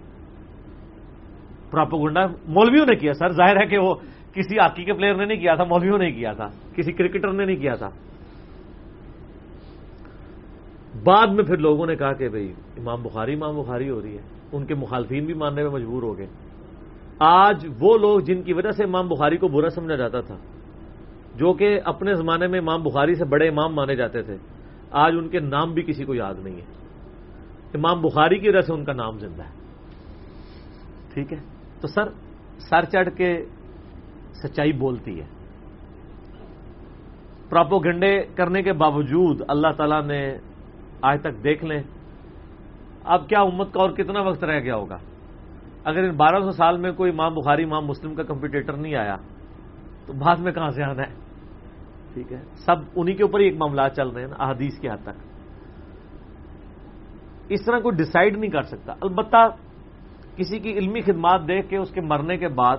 پراپو 1.70 2.08
مولویوں 2.48 2.86
نے 2.86 2.96
کیا 2.96 3.12
سر؟ 3.14 3.28
ظاہر 3.28 3.60
ہے 3.60 3.66
کہ 3.66 3.78
وہ 3.78 3.94
کسی 4.32 4.58
ہاکی 4.58 4.84
کے 4.84 4.92
پلیئر 4.92 5.14
نے 5.14 5.24
نہیں 5.24 5.38
کیا 5.38 5.54
تھا، 5.54 5.64
مولویوں 5.64 5.98
نے 5.98 6.12
کیا 6.12 6.32
تھا۔ 6.32 6.46
کسی 6.76 6.92
کرکٹر 6.92 7.32
نے 7.32 7.44
نہیں 7.44 7.56
کیا 7.56 7.74
تھا۔ 7.74 7.88
بعد 11.04 11.26
میں 11.26 11.44
پھر 11.44 11.56
لوگوں 11.56 11.86
نے 11.86 11.96
کہا 11.96 12.12
کہ 12.12 12.28
بھائی، 12.28 12.52
امام 12.76 13.02
بخاری 13.02 13.34
امام 13.34 13.62
بخاری 13.62 13.90
ہو 13.90 14.02
رہی 14.02 14.16
ہے۔ 14.16 14.22
ان 14.52 14.66
کے 14.66 14.74
مخالفین 14.74 15.24
بھی 15.24 15.34
ماننے 15.34 15.62
میں 15.62 15.70
مجبور 15.70 16.02
ہو 16.02 16.18
گئے۔ 16.18 16.26
آج 17.18 17.66
وہ 17.80 17.98
لوگ 17.98 18.20
جن 18.20 18.42
کی 18.42 18.52
وجہ 18.52 18.70
سے 18.70 18.84
امام 18.84 19.08
بخاری 19.08 19.36
کو 19.36 19.48
برا 19.48 19.70
سمجھا 19.70 19.96
جاتا 19.96 20.20
تھا، 20.20 20.36
جو 21.36 21.52
کہ 21.52 21.80
اپنے 21.84 22.14
زمانے 22.14 22.46
میں 22.46 22.58
امام 22.58 22.82
بخاری 22.82 23.14
سے 23.14 23.24
بڑے 23.24 23.48
امام 23.48 23.74
مانے 23.74 23.96
جاتے 23.96 24.22
تھے 24.22 24.36
آج 24.94 25.12
ان 25.18 25.28
کے 25.28 25.40
نام 25.40 25.74
بھی 25.74 25.82
کسی 25.82 26.04
کو 26.04 26.14
یاد 26.14 26.34
نہیں 26.38 26.56
ہے۔ 26.56 26.64
امام 27.74 28.02
بخاری 28.02 28.38
کی 28.38 28.48
وجہ 28.48 28.60
سے 28.60 28.72
ان 28.72 28.84
کا 28.84 28.92
نام 28.92 29.18
زندہ 29.18 29.42
ہے۔ 29.42 29.50
ٹھیک 31.14 31.32
ہے؟ 31.32 31.38
تو 31.80 31.86
سر 31.86 32.08
سر 32.58 32.84
چڑھ 32.84 33.08
کے 33.16 33.44
سچائی 34.32 34.72
بولتی 34.72 35.20
ہے۔ 35.20 35.26
پراپوگنڈے 37.48 38.22
کرنے 38.36 38.62
کے 38.62 38.72
باوجود 38.72 39.42
اللہ 39.48 39.68
تعالیٰ 39.76 40.06
نے 40.06 40.38
آج 41.02 41.20
تک 41.20 41.44
دیکھ 41.44 41.64
لیں۔ 41.64 41.82
اب 43.04 43.28
کیا 43.28 43.40
امت 43.40 43.72
کا 43.72 43.80
اور 43.80 43.90
کتنا 43.90 44.20
وقت 44.20 44.44
رہ 44.44 44.60
گیا 44.60 44.76
ہوگا؟ 44.76 44.98
اگر 45.84 45.98
ان 45.98 46.16
بارہ 46.16 46.40
سو 46.40 46.50
سال 46.50 46.76
میں 46.76 46.92
کوئی 46.92 47.12
ماں 47.12 47.30
بخاری 47.30 47.64
ماں 47.64 47.80
مسلم 47.80 48.14
کا 48.14 48.22
کمپیٹیٹر 48.22 48.72
نہیں 48.72 48.94
آیا، 48.94 49.16
تو 50.06 50.12
بعد 50.12 50.36
میں 50.36 50.52
کہاں 50.52 50.70
سے 50.70 50.82
آنا 50.82 51.02
ہے؟ 51.02 51.23
ٹھیک 52.14 52.32
ہے؟ 52.32 52.42
سب 52.54 52.76
انہی 52.96 53.14
کے 53.14 53.22
اوپر 53.22 53.40
ہی 53.40 53.44
ایک 53.44 53.56
معاملات 53.56 53.96
چل 53.96 54.08
رہے 54.08 54.20
ہیں 54.20 54.28
نا، 54.28 54.44
احادیث 54.44 54.78
کے 54.78 54.88
حد 54.88 55.02
تک۔ 55.02 55.34
اس 57.48 57.64
طرح 57.64 57.78
کوئی 57.78 57.96
ڈسائڈ 57.96 58.38
نہیں 58.38 58.50
کر 58.50 58.62
سکتا۔ 58.62 58.92
البتہ 58.92 59.46
کسی 60.36 60.58
کی 60.58 60.72
علمی 60.72 61.00
خدمات 61.00 61.40
دیکھ 61.48 61.68
کے 61.68 61.76
اس 61.76 61.90
کے 61.90 62.00
مرنے 62.00 62.36
کے 62.36 62.48
بعد 62.48 62.76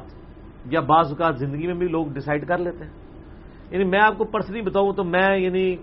یا 0.66 0.80
بعض 0.80 1.10
اوقات 1.10 1.40
زندگی 1.40 1.68
میں 1.68 1.76
بھی 1.76 1.88
لوگ 1.88 2.08
ڈسائڈ 2.08 2.48
کر 2.48 2.58
لیتے 2.58 2.84
ہیں۔ 2.84 2.92
یعنی 3.72 3.84
میں 3.84 4.00
آپ 4.00 4.18
کو 4.18 4.24
پرسنلی 4.24 4.62
بتاؤں 4.62 4.94
تو 4.94 5.04
میں 5.04 5.38
یعنی 5.38 5.76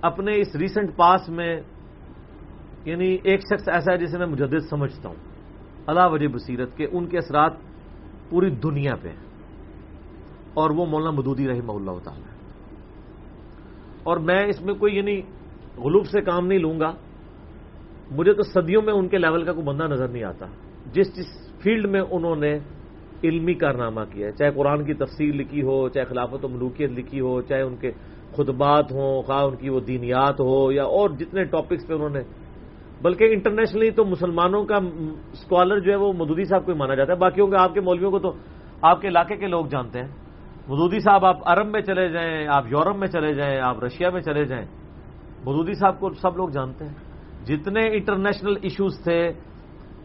اپنے 0.00 0.40
اس 0.40 0.56
ریسنٹ 0.56 0.96
پاس 0.96 1.28
میں 1.28 1.60
یعنی 2.84 3.16
ایک 3.22 3.40
شخص 3.40 3.68
ایسا 3.68 3.92
ہے 3.92 3.98
جسے 3.98 4.18
میں 4.18 4.26
مجدد 4.26 4.68
سمجھتا 4.70 5.08
ہوں۔ 5.08 5.16
اللہ 5.86 6.08
وجہ 6.10 6.26
بصیرت 6.26 6.76
کے 6.76 6.86
ان 6.92 7.06
کے 7.06 7.18
اثرات 7.18 7.52
پوری 8.30 8.50
دنیا 8.50 8.96
پہ 9.02 9.08
ہیں۔ 9.08 9.26
اور 10.54 10.70
وہ 10.70 10.86
مولانا 10.86 11.10
مدودی 11.10 11.48
رحمہ 11.48 11.72
اللہ 11.72 11.98
تعالی۔ 12.04 12.35
اور 14.06 14.16
میں 14.16 14.46
اس 14.46 14.62
میں 14.62 14.74
کوئی 14.74 14.96
یعنی 14.96 15.20
غلوب 15.78 16.06
سے 16.06 16.20
کام 16.20 16.46
نہیں 16.46 16.58
لوں 16.58 16.80
گا، 16.80 16.92
مجھے 18.10 18.32
تو 18.32 18.42
صدیوں 18.42 18.82
میں 18.82 18.92
ان 18.92 19.08
کے 19.08 19.18
لیول 19.18 19.44
کا 19.44 19.52
کوئی 19.52 19.66
بندہ 19.66 19.84
نظر 19.84 20.08
نہیں 20.08 20.24
آتا۔ 20.24 20.46
جس 20.92 21.08
جس 21.16 21.30
فیلڈ 21.62 21.86
میں 21.86 22.00
انہوں 22.00 22.36
نے 22.36 22.58
علمی 23.24 23.54
کارنامہ 23.54 24.00
کیا 24.12 24.26
ہے، 24.26 24.32
چاہے 24.32 24.50
قرآن 24.50 24.84
کی 24.84 24.94
تفسیر 24.94 25.34
لکھی 25.34 25.62
ہو، 25.62 25.88
چاہے 25.88 26.04
خلافت 26.04 26.44
و 26.44 26.48
ملوکیت 26.48 26.90
لکھی 26.90 27.20
ہو، 27.20 27.40
چاہے 27.42 27.62
ان 27.62 27.76
کے 27.76 27.90
خطبات 28.36 28.92
ہوں، 28.92 29.22
خواہ 29.22 29.44
ان 29.44 29.56
کی 29.56 29.68
وہ 29.68 29.80
دینیات 29.80 30.40
ہو 30.40 30.72
یا 30.72 30.84
اور 30.84 31.10
جتنے 31.10 31.44
ٹاپکس 31.44 31.86
پہ 31.86 31.94
انہوں 31.94 32.10
نے، 32.10 32.22
بلکہ 33.02 33.24
انٹرنیشنلی 33.32 33.90
تو 33.90 34.04
مسلمانوں 34.04 34.64
کا 34.64 34.76
اسکالر 35.32 35.78
جو 35.78 35.90
ہے 35.92 35.96
وہ 35.96 36.12
مدودی 36.12 36.44
صاحب 36.44 36.66
کو 36.66 36.74
مانا 36.74 36.94
جاتا 36.94 37.12
ہے۔ 37.12 37.18
باقیوں 37.18 37.46
کے، 37.46 37.56
آپ 37.56 37.74
کے 37.74 37.80
مولویوں 37.80 38.10
کو 38.10 38.18
تو 38.18 38.32
آپ 38.82 39.00
کے 39.00 39.08
علاقے 39.08 39.36
کے 39.36 39.46
لوگ 39.46 39.66
جانتے 39.66 39.98
ہیں۔ 40.00 40.10
مدودی 40.68 41.00
صاحب، 41.00 41.24
آپ 41.24 41.36
عرب 41.44 41.66
میں 41.66 41.80
چلے 41.80 42.08
جائیں، 42.08 42.48
آپ 42.48 42.64
یورپ 42.66 42.96
میں 42.96 43.08
چلے 43.08 43.34
جائیں، 43.34 43.60
آپ 43.60 43.84
رشیا 43.84 44.10
میں 44.10 44.20
چلے 44.20 44.44
جائیں 44.44 44.66
مدودی 45.46 45.74
صاحب 45.74 46.00
کو 46.00 46.10
سب 46.10 46.36
لوگ 46.36 46.48
جانتے 46.48 46.84
ہیں۔ 46.84 46.94
جتنے 47.44 47.80
انٹرنیشنل 47.80 48.54
ایشوز 48.62 49.02
تھے، 49.04 49.32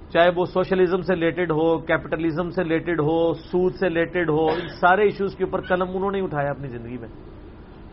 چاہے 0.10 0.30
وہ 0.36 0.46
سوشلزم 0.46 1.02
سے 1.02 1.14
ریلیٹڈ 1.14 1.52
ہو 1.52 1.78
کیپٹلزم 1.78 2.50
سے 2.50 2.64
ریلیٹڈ 2.64 3.00
ہو، 3.00 3.34
سود 3.34 3.74
سے 3.74 3.88
ریلیٹڈ 3.88 4.30
ہو، 4.30 4.46
ان 4.46 4.68
سارے 4.68 5.02
ایشوز 5.02 5.36
کے 5.36 5.44
اوپر 5.44 5.62
قلم 5.62 5.88
انہوں 5.94 6.12
نے 6.12 6.22
اٹھایا 6.22 6.50
اپنی 6.50 6.68
زندگی 6.68 6.98
میں۔ 6.98 7.10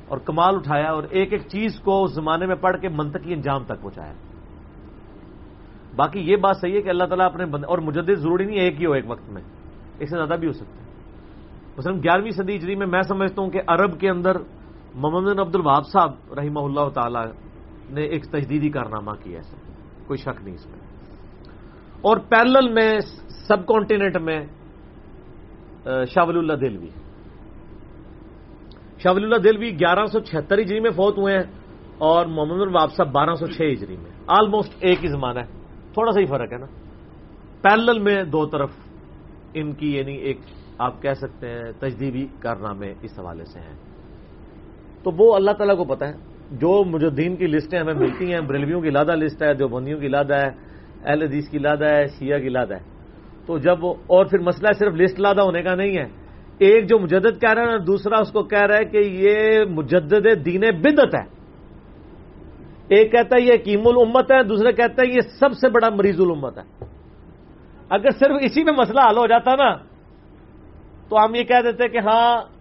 اور 0.09 0.19
کمال 0.19 0.55
اٹھایا 0.55 0.91
اور 0.91 1.03
ایک 1.11 1.33
ایک 1.33 1.43
چیز 1.43 1.81
کو 1.81 2.05
اس 2.05 2.15
زمانے 2.15 2.47
میں 2.47 2.57
پڑھ 2.57 2.81
کے 2.81 2.89
منطقی 2.89 3.33
انجام 3.33 3.65
تک 3.65 3.83
پہنچایا۔ 3.83 4.13
باقی 5.97 6.21
یہ 6.21 6.37
بات 6.37 6.57
صحیح 6.57 6.77
ہے 6.77 6.83
کہ 6.83 6.89
اللہ 6.89 7.05
تعالیٰ 7.05 7.27
اپنے 7.27 7.47
بند 7.47 7.65
اور 7.65 7.79
مجدد 7.79 8.15
ضروری 8.15 8.45
نہیں 8.45 8.59
ہے 8.59 8.63
ایک 8.63 8.81
ہی 8.81 8.87
ہو 8.87 8.93
ایک 8.93 9.05
وقت 9.11 9.31
میں، 9.31 9.43
اس 9.99 10.11
سے 10.11 10.17
زیادہ 10.17 10.41
بھی 10.41 10.47
ہو 10.47 10.53
سکتا 10.53 10.83
ہے۔ 10.83 10.88
مثلاً 11.79 11.99
گیارہویں 11.99 12.31
صدی 12.31 12.55
اجری 12.55 12.75
میں 12.75 12.87
میں 12.87 13.03
سمجھتا 13.03 13.43
ہوں 13.43 13.51
کہ 13.51 13.61
عرب 13.67 14.01
کے 14.01 14.11
اندر 14.11 14.37
محمد 14.95 15.31
بن 15.31 15.39
عبد 15.39 15.55
الوہاب 15.55 15.87
صاحب 15.87 16.35
رحمہ 16.35 16.61
اللہ 16.61 16.89
تعالی 16.89 17.31
نے 17.91 18.03
ایک 18.03 18.25
تجدیدی 18.25 18.71
کارنامہ 18.71 19.11
کیا 19.11 19.37
ایسا 19.37 19.57
کوئی 20.07 20.17
شک 20.17 20.43
نہیں 20.43 20.55
اس 20.55 20.67
میں۔ 20.67 20.79
اور 22.01 22.17
پیرل 22.17 22.73
میں 22.73 22.99
سب 23.49 23.67
کانٹیننٹ 23.67 24.17
میں 24.17 24.47
شاہ 25.85 26.25
ولی 26.25 26.39
اللہ 26.39 26.53
دلوی 26.53 26.89
شاہ 28.99 29.13
ولی 29.13 29.25
اللہ 29.25 29.37
دلوی 29.37 29.71
گیارہ 29.71 30.07
سو 30.07 30.21
چھہتر 30.21 30.59
ہجری 30.59 30.81
میں 30.81 30.91
فوت 30.91 31.19
ہوئے 31.19 31.37
ہیں 31.37 31.45
اور 31.99 32.27
محمد 32.27 32.61
الواب 32.61 32.93
صاحب 32.93 33.13
بارہ 33.13 33.35
سو 33.35 33.47
چھ 33.47 33.63
ہجری 33.73 33.97
میں۔ 33.97 34.11
آلموسٹ 34.27 34.75
ایک 34.81 35.05
ہی 35.05 35.09
زمانہ 35.09 35.39
ہے۔ 35.39 35.47
تھوڑا 35.93 36.13
سا 36.13 36.21
ہی 36.21 36.27
فرق 36.27 36.53
ہے 36.53 36.59
نا۔ 36.59 36.67
پیرل 37.63 37.99
میں 37.99 38.23
دو 38.23 38.47
طرف 38.47 38.71
ان 39.55 39.73
کی 39.73 39.97
یعنی 39.97 40.13
ایک 40.13 40.41
آپ 40.79 41.03
کہہ 41.03 41.13
سکتے 41.13 41.49
ہیں 41.49 41.73
تجدیدی 41.79 42.27
کارنامے 42.39 42.95
اس 43.03 43.19
حوالے 43.19 43.45
سے 43.45 43.61
ہیں۔ 43.61 43.77
تو 45.03 45.11
وہ 45.17 45.35
اللہ 45.35 45.51
تعالیٰ 45.51 45.77
کو 45.77 45.85
پتا 45.85 46.09
ہے۔ 46.09 46.13
جو 46.51 46.85
مجدین 46.85 47.37
کی 47.37 47.47
لسٹیں 47.47 47.81
ہمیں 47.81 47.95
ملتی 47.95 48.33
ہیں، 48.33 48.41
بریلویوں 48.41 48.81
کی 48.81 48.91
لادہ 48.91 49.13
لسٹ 49.17 49.43
ہے 49.43 49.55
جو 49.55 49.69
بندیوں 49.69 50.01
کی 50.01 50.09
لادہ 50.09 50.35
ہے، 50.35 50.49
اہل 51.05 51.23
حدیث 51.23 51.49
کی 51.49 51.59
لادہ 51.59 51.85
ہے، 51.85 52.07
شیعہ 52.07 52.39
کی 52.39 52.49
لادہ 52.49 52.75
ہے۔ 52.75 52.99
تو 53.47 53.59
جب 53.59 53.87
اور 53.87 54.25
پھر 54.25 54.39
مسئلہ 54.39 54.69
صرف 54.79 54.95
لسٹ 54.95 55.21
لادہ 55.21 55.41
ہونے 55.41 55.63
کا 55.63 55.75
نہیں 55.75 55.97
ہے۔ 55.97 56.07
ایک 56.59 56.89
جو 56.89 56.99
مجدد 56.99 57.41
کہہ 57.41 57.53
رہا 57.53 57.63
ہے 57.63 57.67
نا 57.67 57.77
دوسرا 57.87 58.19
اس 58.19 58.33
کو 58.33 58.43
کہہ 58.43 58.67
رہا 58.67 58.77
ہے 58.77 58.85
کہ 58.85 58.97
یہ 58.97 59.65
مجدد 59.65 60.45
دین 60.45 60.61
بدت 60.61 61.15
ہے۔ 61.15 61.39
ایک 62.89 63.13
کہتا 63.13 63.37
ہے 63.37 63.43
یہ 63.43 63.57
کیم 63.57 63.81
الامت 63.85 64.33
ہے، 64.33 64.43
دوسرا 64.43 64.71
کہتا 64.71 65.03
ہے 65.03 65.11
یہ 65.11 65.21
سب 65.21 65.53
سے 65.53 65.69
بڑا 65.69 65.89
مریض 65.89 66.21
الامت 66.21 66.59
ہے۔ 66.59 66.85
اگر 67.89 68.11
صرف 68.11 68.37
اسی 68.41 68.65
میں 68.65 68.73
مسئلہ 68.73 69.01
حل 69.11 69.17
ہو 69.17 69.27
جاتا 69.27 69.57
نا 69.57 69.98
تو 71.09 71.25
ہم 71.25 71.35
یہ 71.35 71.43
کہہ 71.43 71.63
دیتے 71.65 71.89
کہ 71.89 71.99
ہاں 71.99 72.59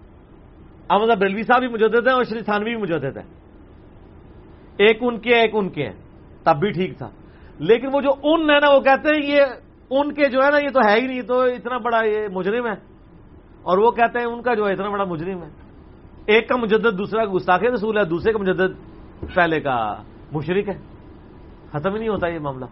احمد 0.90 1.15
بریلوی 1.19 1.44
صاحب 1.44 1.60
بھی 1.60 1.68
مجدد 1.68 2.07
ہیں 2.07 2.14
اور 2.14 2.24
شری 2.24 2.41
تھانوی 2.41 2.76
بھی 2.76 2.82
مجدد 2.82 3.18
ہے 3.18 3.38
ایک 4.78 4.98
ان 5.02 5.19
کے، 5.19 5.36
ایک 5.36 5.52
ان 5.53 5.69
کے 5.69 5.84
ہیں۔ 5.84 5.94
تب 6.44 6.60
بھی 6.60 6.72
ٹھیک 6.72 6.98
تھا۔ 6.98 7.10
لیکن 7.60 7.88
وہ 7.94 8.02
جو 8.02 8.10
ان 8.24 8.49
ہے 8.49 8.60
نا، 8.60 8.69
وہ 8.69 8.80
کہتے 8.80 9.10
ہیں 9.10 9.32
یہ 9.32 9.41
ان 9.90 10.14
کے 10.14 10.30
جو 10.30 10.40
ہے 10.44 10.52
نا، 10.52 10.57
یہ 10.57 10.69
تو 10.69 10.80
ہے 10.88 11.02
ہی 11.02 11.07
نہیں 11.07 11.22
تو 11.22 11.41
اتنا 11.41 11.78
بڑا 11.78 12.03
یہ 12.06 12.28
مجرم 12.34 12.68
ہے۔ 12.68 12.74
اور 13.64 13.78
وہ 13.78 13.91
کہتے 13.91 14.19
ہیں 14.19 14.26
ان 14.26 14.41
کا 14.41 14.53
جو 14.53 14.68
ہے، 14.68 14.74
اتنا 14.74 14.90
بڑا 14.90 15.03
مجرم 15.03 15.44
ہے۔ 15.44 15.49
ایک 16.26 16.49
کا 16.49 16.56
مجدد، 16.56 16.98
دوسرا 16.98 17.26
کا 17.26 17.32
گستاخ 17.36 17.64
رسول 17.64 17.98
ہے، 17.98 18.03
دوسرے 18.03 18.34
کا 18.34 18.40
مجدد 18.40 18.98
پہلے 19.36 19.60
کا 19.60 19.95
مشرق 20.32 20.69
ہے۔ 20.69 20.80
ختم 21.72 21.94
ہی 21.94 21.99
نہیں 21.99 22.10
ہوتا 22.10 22.28
یہ 22.28 22.40
معاملہ۔ 22.40 22.65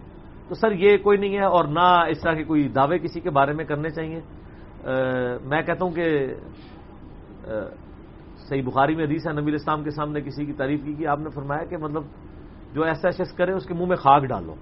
تو 0.49 0.56
سر، 0.56 0.72
یہ 0.72 0.97
کوئی 0.97 1.18
نہیں 1.18 1.38
ہے 1.38 1.45
اور 1.45 1.65
نہ 1.65 2.03
اس 2.10 2.22
طرح 2.22 2.34
کے 2.34 2.43
کوئی 2.43 2.68
دعوے 2.68 2.99
کسی 2.99 3.19
کے 3.19 3.30
بارے 3.30 3.53
میں 3.53 3.65
کرنے 3.65 3.89
چاہیے۔ 3.89 4.22
میں 5.45 5.61
کہتا 5.61 5.85
ہوں 5.85 5.91
کہ 5.91 6.33
صحیح 8.37 8.61
بخاری 8.65 8.95
میں 8.95 9.05
حدیث 9.05 9.27
ہے، 9.27 9.41
نبی 9.41 9.53
اسلام 9.53 9.83
کے 9.83 9.89
سامنے 9.89 10.21
کسی 10.21 10.45
کی 10.45 10.53
تعریف 10.53 10.79
کی، 10.83 10.93
کہ 10.93 11.07
آپ 11.07 11.19
نے 11.19 11.29
فرمایا 11.29 11.65
کہ 11.65 11.77
مطلب 11.77 12.03
جو 12.73 12.83
ایسا 12.83 13.09
شخص 13.09 13.33
کرے، 13.33 13.51
اس 13.51 13.65
کے 13.65 13.73
منہ 13.73 13.85
میں 13.85 13.95
خاک 13.95 14.23
ڈالو۔ 14.23 14.53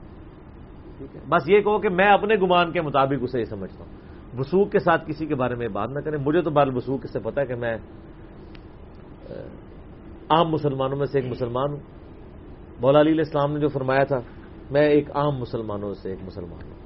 ٹھیک 0.98 1.16
ہے؟ 1.16 1.22
بس 1.30 1.50
یہ 1.50 1.62
کہو 1.62 1.80
کہ 1.80 1.90
میں 1.90 2.08
اپنے 2.08 2.36
گمان 2.36 2.72
کے 2.72 2.82
مطابق 2.82 3.20
اسے 3.22 3.40
یہ 3.40 3.46
سمجھتا 3.46 3.84
ہوں۔ 3.84 3.92
وسوخ 4.40 4.72
کے 4.72 4.80
ساتھ 4.80 5.08
کسی 5.08 5.26
کے 5.26 5.36
بارے 5.36 5.56
میں 5.56 5.68
بات 5.68 5.90
نہ 5.90 6.00
کریں۔ 6.00 6.18
مجھے 6.26 6.42
تو 6.42 6.50
بال 6.50 6.78
وسوخ 6.78 7.06
سے 7.06 7.20
پتا 7.20 7.42
ہے 7.42 7.46
کہ 7.46 7.56
میں 7.56 7.78
عام 10.30 10.50
مسلمانوں 10.50 10.98
میں 10.98 11.06
سے 11.06 11.20
ایک 11.20 11.32
مسلمان 11.32 11.72
ہوں۔ 11.72 11.80
مولا 12.82 13.02
علی 13.02 13.12
علیہ 13.12 13.24
السلام 13.28 13.54
نے 13.54 13.60
جو 13.60 13.68
فرمایا 13.68 14.04
تھا، 14.04 14.20
میں 14.72 14.88
ایک 14.88 15.12
عام 15.16 15.36
مسلمانوں 15.36 15.94
سے 15.94 16.10
ایک 16.10 16.20
مسلمان 16.24 16.64
ہوں۔ 16.64 16.83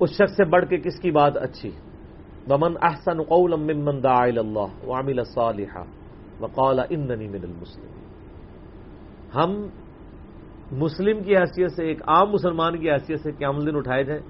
اس 0.00 0.10
شخص 0.10 0.36
سے 0.36 0.44
بڑھ 0.44 0.64
کے 0.66 0.76
کس 0.76 1.00
کی 1.00 1.10
بات 1.10 1.36
اچھی؟ 1.36 1.70
بمن 2.48 2.74
احسن 2.82 3.22
قولا 3.22 3.56
ممن 3.56 4.02
دعا 4.02 4.24
الى 4.24 4.38
الله 4.38 4.68
وعمل 4.86 5.24
صالحا 5.24 5.82
وقال 6.40 6.80
انني 6.90 7.28
من 7.28 7.40
المسلمين۔ 7.42 8.06
ہم 9.34 9.66
مسلم 10.72 11.22
کی 11.22 11.36
حیثیت 11.36 11.72
سے، 11.72 11.84
ایک 11.84 12.02
عام 12.08 12.30
مسلمان 12.30 12.78
کی 12.78 12.90
حیثیت 12.90 13.20
سے 13.20 13.32
قیام 13.32 13.56
الدین 13.56 13.76
اٹھائے 13.76 14.04
جائیں، 14.04 14.22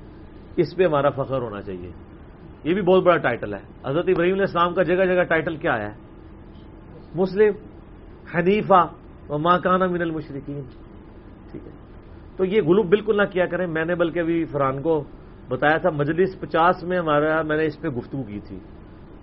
اس 0.57 0.77
پہ 0.77 0.85
ہمارا 0.85 1.11
فخر 1.11 1.43
ہونا 1.43 1.63
چاہیے۔ 1.63 1.91
یہ 2.65 2.75
بھی 2.75 2.83
بہت 2.83 3.03
بڑا 3.03 3.17
ٹائٹل 3.17 3.55
ہے۔ 3.55 3.59
حضرت 3.59 4.05
ابراہیم 4.09 4.33
علیہ 4.33 4.43
السلام 4.43 4.75
کا 4.75 4.83
جگہ 4.83 5.05
جگہ 5.05 5.23
ٹائٹل 5.23 5.57
کیا 5.57 5.77
ہے؟ 5.77 5.93
مسلم، 7.15 7.53
حنیفہ 8.35 8.87
و 9.29 9.39
ماکانہ 9.39 9.85
من 9.85 10.03
المشرقین 10.03 10.61
ٹھیک 11.51 11.67
ہے۔ 11.67 11.73
تو 12.37 12.45
یہ 12.45 12.61
گلوب 12.63 12.87
بالکل 12.87 13.17
نہ 13.17 13.23
کیا 13.23 13.47
کریں، 13.47 13.67
میں 13.67 13.85
نے 13.85 13.95
بلکہ 13.95 14.19
ابھی 14.19 14.45
فرحان 14.45 14.83
کو 14.83 15.05
بتایا 15.49 15.77
تھا 15.77 15.91
مجلس 15.91 16.41
پچاس 16.41 16.85
میں 16.85 16.99
ہمارا 16.99 17.43
میں 17.43 17.57
نے 17.57 17.65
اس 17.65 17.81
پہ 17.81 17.89
گفتگو 17.89 18.23
کی 18.23 18.41
تھی۔ 18.41 18.59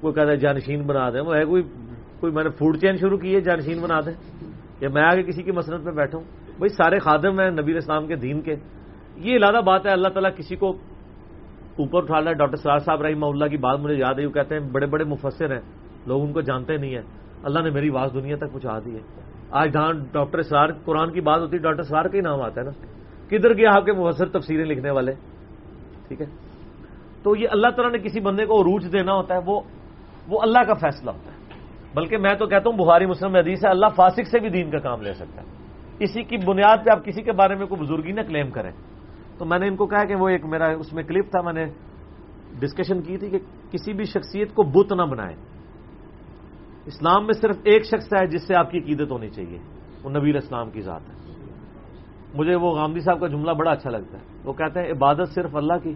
کوئی 0.01 0.13
کہتا 0.13 0.31
ہے 0.31 0.35
جانشین 0.35 0.83
بنا 0.87 1.09
دیں۔ 1.09 1.21
وہ 1.21 1.35
ہے 1.35 1.45
کوئی 1.45 1.63
کوئی 2.19 2.33
میں 2.33 2.43
نے 2.43 2.49
فوڈ 2.49 2.77
چین 2.77 2.95
شروع 2.95 3.17
کی 3.17 3.35
ہے، 3.35 3.41
جانشین 3.41 3.81
بنا 3.81 3.99
دیں۔ 3.99 4.13
یا 4.81 4.89
میں 4.93 5.03
آگے 5.03 5.23
کسی 5.23 5.43
کی 5.43 5.51
مسرت 5.51 5.83
پہ 5.83 5.91
بیٹھوں۔ 5.91 6.21
بھائی 6.45 6.69
سارے 6.69 6.99
خادم 6.99 7.39
ہیں 7.39 7.49
نبیر 7.49 7.75
اسلام 7.75 8.07
کے 8.07 8.15
دین 8.15 8.41
کے۔ 8.41 8.55
یہ 9.15 9.35
علادہ 9.35 9.63
بات 9.63 9.85
ہے، 9.85 9.91
اللہ 9.91 10.07
تعالیٰ 10.07 10.31
کسی 10.35 10.55
کو 10.55 10.69
اوپر 11.79 12.03
اٹھا 12.03 12.29
ہے 12.29 12.33
ڈاکٹر 12.33 12.55
سرار 12.55 12.79
صاحب 12.79 13.01
رحمہ 13.01 13.25
اللہ 13.25 13.45
کی 13.45 13.57
بات 13.57 13.79
مجھے 13.79 13.95
یاد 13.95 14.19
ہے، 14.19 14.25
وہ 14.25 14.31
کہتے 14.31 14.55
ہیں 14.55 14.69
بڑے 14.71 14.85
بڑے 14.85 15.03
مفسر 15.03 15.51
ہیں۔ 15.51 15.61
لوگ 16.07 16.21
ان 16.21 16.33
کو 16.33 16.41
جانتے 16.41 16.77
نہیں 16.77 16.95
ہیں۔ 16.95 17.01
اللہ 17.43 17.59
نے 17.59 17.69
میری 17.69 17.89
آواز 17.89 18.09
دنیا 18.13 18.35
تک 18.35 18.51
پہنچا 18.51 18.79
دی 18.85 18.95
ہے۔ 18.95 18.99
آج 19.51 19.73
جہاں 19.73 19.93
ڈاکٹر 20.11 20.41
سرار 20.41 20.67
قرآن 20.85 21.11
کی 21.11 21.21
بات 21.21 21.39
ہوتی 21.39 21.57
ہے 21.57 21.61
ڈاکٹر 21.61 21.83
سرار 21.83 22.05
کا 22.05 22.15
ہی 22.15 22.21
نام 22.21 22.41
آتا 22.41 22.61
ہے 22.61 22.65
نا۔ 22.65 22.71
کدھر 23.27 23.57
گیا 23.57 23.69
آپ 23.75 23.85
کے 23.85 23.91
مفسر 23.91 24.25
تفسیریں 24.25 24.65
لکھنے 24.65 24.91
والے؟ 24.91 25.11
ٹھیک 26.15 26.30
ہے؟ 26.30 26.35
تو 27.23 27.35
یہ 27.35 27.48
اللہ 27.52 27.68
تعالیٰ 27.68 27.91
نے 27.91 28.10
کسی 28.10 28.19
بندے 28.19 28.45
کو 28.45 28.61
عروج 28.61 28.94
دینا 28.94 29.14
ہوتا 29.14 29.34
ہے، 29.35 29.40
وہ 29.45 29.61
وہ 30.27 30.40
اللہ 30.41 30.60
کا 30.60 30.73
فیصلہ 30.73 31.11
ہوتا 31.11 31.31
ہے۔ 31.31 31.38
بلکہ 31.94 32.18
میں 32.18 32.34
تو 32.34 32.45
کہتا 32.45 32.69
ہوں، 32.69 32.77
بخاری 32.77 33.06
مسلم 33.06 33.35
حدیث 33.35 33.65
ہے، 33.65 33.69
اللہ 33.69 33.85
فاسق 33.95 34.27
سے 34.27 34.40
بھی 34.40 34.49
دین 34.49 34.72
کا 34.72 34.80
کام 34.80 35.02
لے 35.02 35.14
سکتا 35.14 35.41
ہے۔ 35.41 35.48
اسی 35.99 36.23
کی 36.23 36.38
بنیاد 36.38 36.77
پہ 36.85 36.90
آپ 36.91 37.06
کسی 37.06 37.22
کے 37.22 37.31
بارے 37.31 37.56
میں 37.56 37.65
کوئی 37.65 37.81
بزرگی 37.81 38.11
نہ 38.11 38.22
کلیم 38.22 38.49
کریں۔ 38.49 38.72
تو 39.38 39.45
میں 39.45 39.60
نے 39.60 39.68
ان 39.68 39.76
کو 39.76 39.85
کہا 39.85 40.06
کہ 40.06 40.15
وہ 40.15 40.30
ایک 40.30 40.45
میرا 40.45 40.68
اس 40.68 40.94
میں 40.94 41.03
کلپ 41.03 41.31
تھا، 41.31 41.41
میں 41.41 41.53
نے 41.53 41.65
ڈسکشن 42.60 43.02
کی 43.02 43.18
تھی 43.18 43.30
کہ 43.30 43.40
کسی 43.72 43.94
بھی 43.94 44.03
شخصیت 44.03 44.53
کو 44.53 44.64
بت 44.64 44.94
نہ 44.94 45.02
بنائے 45.02 45.35
اسلام 46.85 47.26
میں 47.26 47.34
صرف 47.34 47.56
ایک 47.64 47.85
شخص 47.85 48.14
ہے 48.14 48.27
جس 48.27 48.48
سے 48.48 48.56
آپ 48.56 48.72
کی 48.72 48.77
عقیدت 48.80 49.11
ہونی 49.11 49.30
چاہیے، 49.30 49.57
وہ 50.03 50.10
نبی 50.10 50.38
اسلام 50.38 50.69
کی 50.69 50.81
ذات 50.81 51.02
ہے۔ 51.02 51.22
مجھے 52.34 52.55
وہ 52.55 52.76
غامدی 52.76 52.99
صاحب 52.99 53.19
کا 53.19 53.27
جملہ 53.27 53.51
بڑا 53.51 53.72
اچھا 53.72 53.89
لگتا 53.89 54.18
ہے۔ 54.18 54.23
وہ 54.43 54.53
کہتے 54.53 54.80
ہیں، 54.80 54.91
عبادت 54.91 55.30
صرف 55.35 55.55
اللہ 55.55 55.73
کی، 55.84 55.93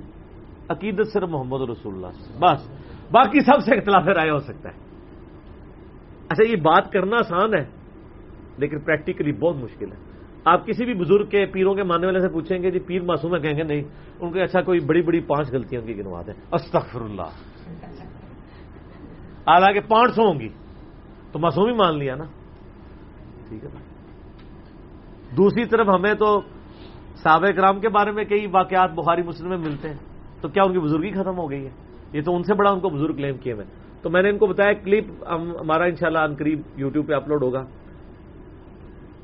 عقیدت 0.70 1.08
صرف 1.14 1.30
محمد 1.30 1.70
رسول 1.70 1.94
اللہ 1.94 2.08
بس۔ 2.40 2.70
باقی 3.12 3.40
سب 3.40 3.60
سے 3.66 3.76
اختلاف 3.76 4.08
رائے 4.08 4.30
ہو 4.30 4.38
سکتا 4.38 4.70
ہے۔ 4.70 4.76
اچھا 6.30 6.52
یہ 6.52 6.56
بات 6.56 6.92
کرنا 6.92 7.16
آسان 7.16 7.54
ہے، 7.54 7.66
لیکن 8.58 8.80
پریکٹیکلی 8.80 9.32
بہت 9.32 9.56
مشکل 9.56 9.92
ہے۔ 9.92 9.98
آپ 10.46 10.68
کسی 10.68 10.86
بھی 10.86 10.94
بزرگ 10.94 11.26
کے 11.26 11.46
پیروں 11.46 11.76
کے 11.76 11.84
ماننے 11.84 12.06
والے 12.06 12.20
سے 12.20 12.30
پوچھیں 12.30 12.64
گے 12.64 12.72
جی 12.72 12.80
پیر 12.80 13.02
معصوم 13.02 13.36
ہے 13.36 13.40
کہیں 13.40 13.58
گے 13.58 13.64
نہیں۔ 13.64 13.84
ان 14.20 14.34
کو 14.34 14.40
اچھا 14.40 14.62
کوئی 14.62 14.80
بڑی 14.80 15.02
بڑی 15.02 15.20
پانچ 15.20 15.52
غلطیاں 15.52 15.82
کی 15.82 15.98
گنوا 15.98 16.22
دیں۔ 16.28 16.34
استغفر 16.52 17.02
اللہ 17.02 17.30
حالانکہ 19.50 19.80
پانچ 19.80 20.16
سو 20.16 20.32
ہوں 20.32 20.40
گی۔ 20.40 20.50
تو 21.32 21.40
معصوم 21.40 21.70
ہی 21.70 21.74
مان 21.74 22.00
لیا 22.00 22.16
نا۔ 22.16 22.24
ٹھیک 23.50 23.64
ہے 23.64 23.87
دوسری 25.32 25.66
طرف 25.66 25.88
ہمیں 25.88 26.14
تو 26.14 26.42
صحابہ 27.16 27.52
کرام 27.52 27.80
کے 27.80 27.90
بارے 27.90 28.12
میں 28.12 28.24
کئی 28.24 28.48
واقعات 28.48 28.92
بخاری 28.92 29.22
مسلم 29.22 29.50
میں 29.50 29.58
ملتے 29.58 29.90
ہیں، 29.90 29.98
تو 30.42 30.48
کیا 30.48 30.64
ان 30.64 30.74
کی 30.74 30.80
بزرگی 30.80 31.12
ختم 31.12 31.38
ہو 31.38 31.50
گئی 31.52 31.66
ہے؟ 31.66 31.72
یہ 32.14 32.22
تو 32.22 32.36
ان 32.36 32.44
سے 32.44 32.54
بڑا 32.54 32.72
ان 32.72 32.80
کو 32.80 32.90
بزرگ 32.90 33.16
کلیم 33.16 33.38
کیے 33.38 33.54
ہوئے 33.54 33.66
تو 34.02 34.10
میں 34.10 34.22
نے 34.22 34.30
ان 34.30 34.38
کو 34.38 34.48
بتایا 34.48 34.74
کلپ 34.74 35.06
ہمارا 35.62 35.84
انشاءاللہ 35.84 36.20
شاء 36.20 36.36
قریب 36.36 36.62
یوٹیوب 36.76 37.08
پہ 37.08 37.14
اپلوڈ 37.14 37.44
ہوگا۔ 37.44 37.66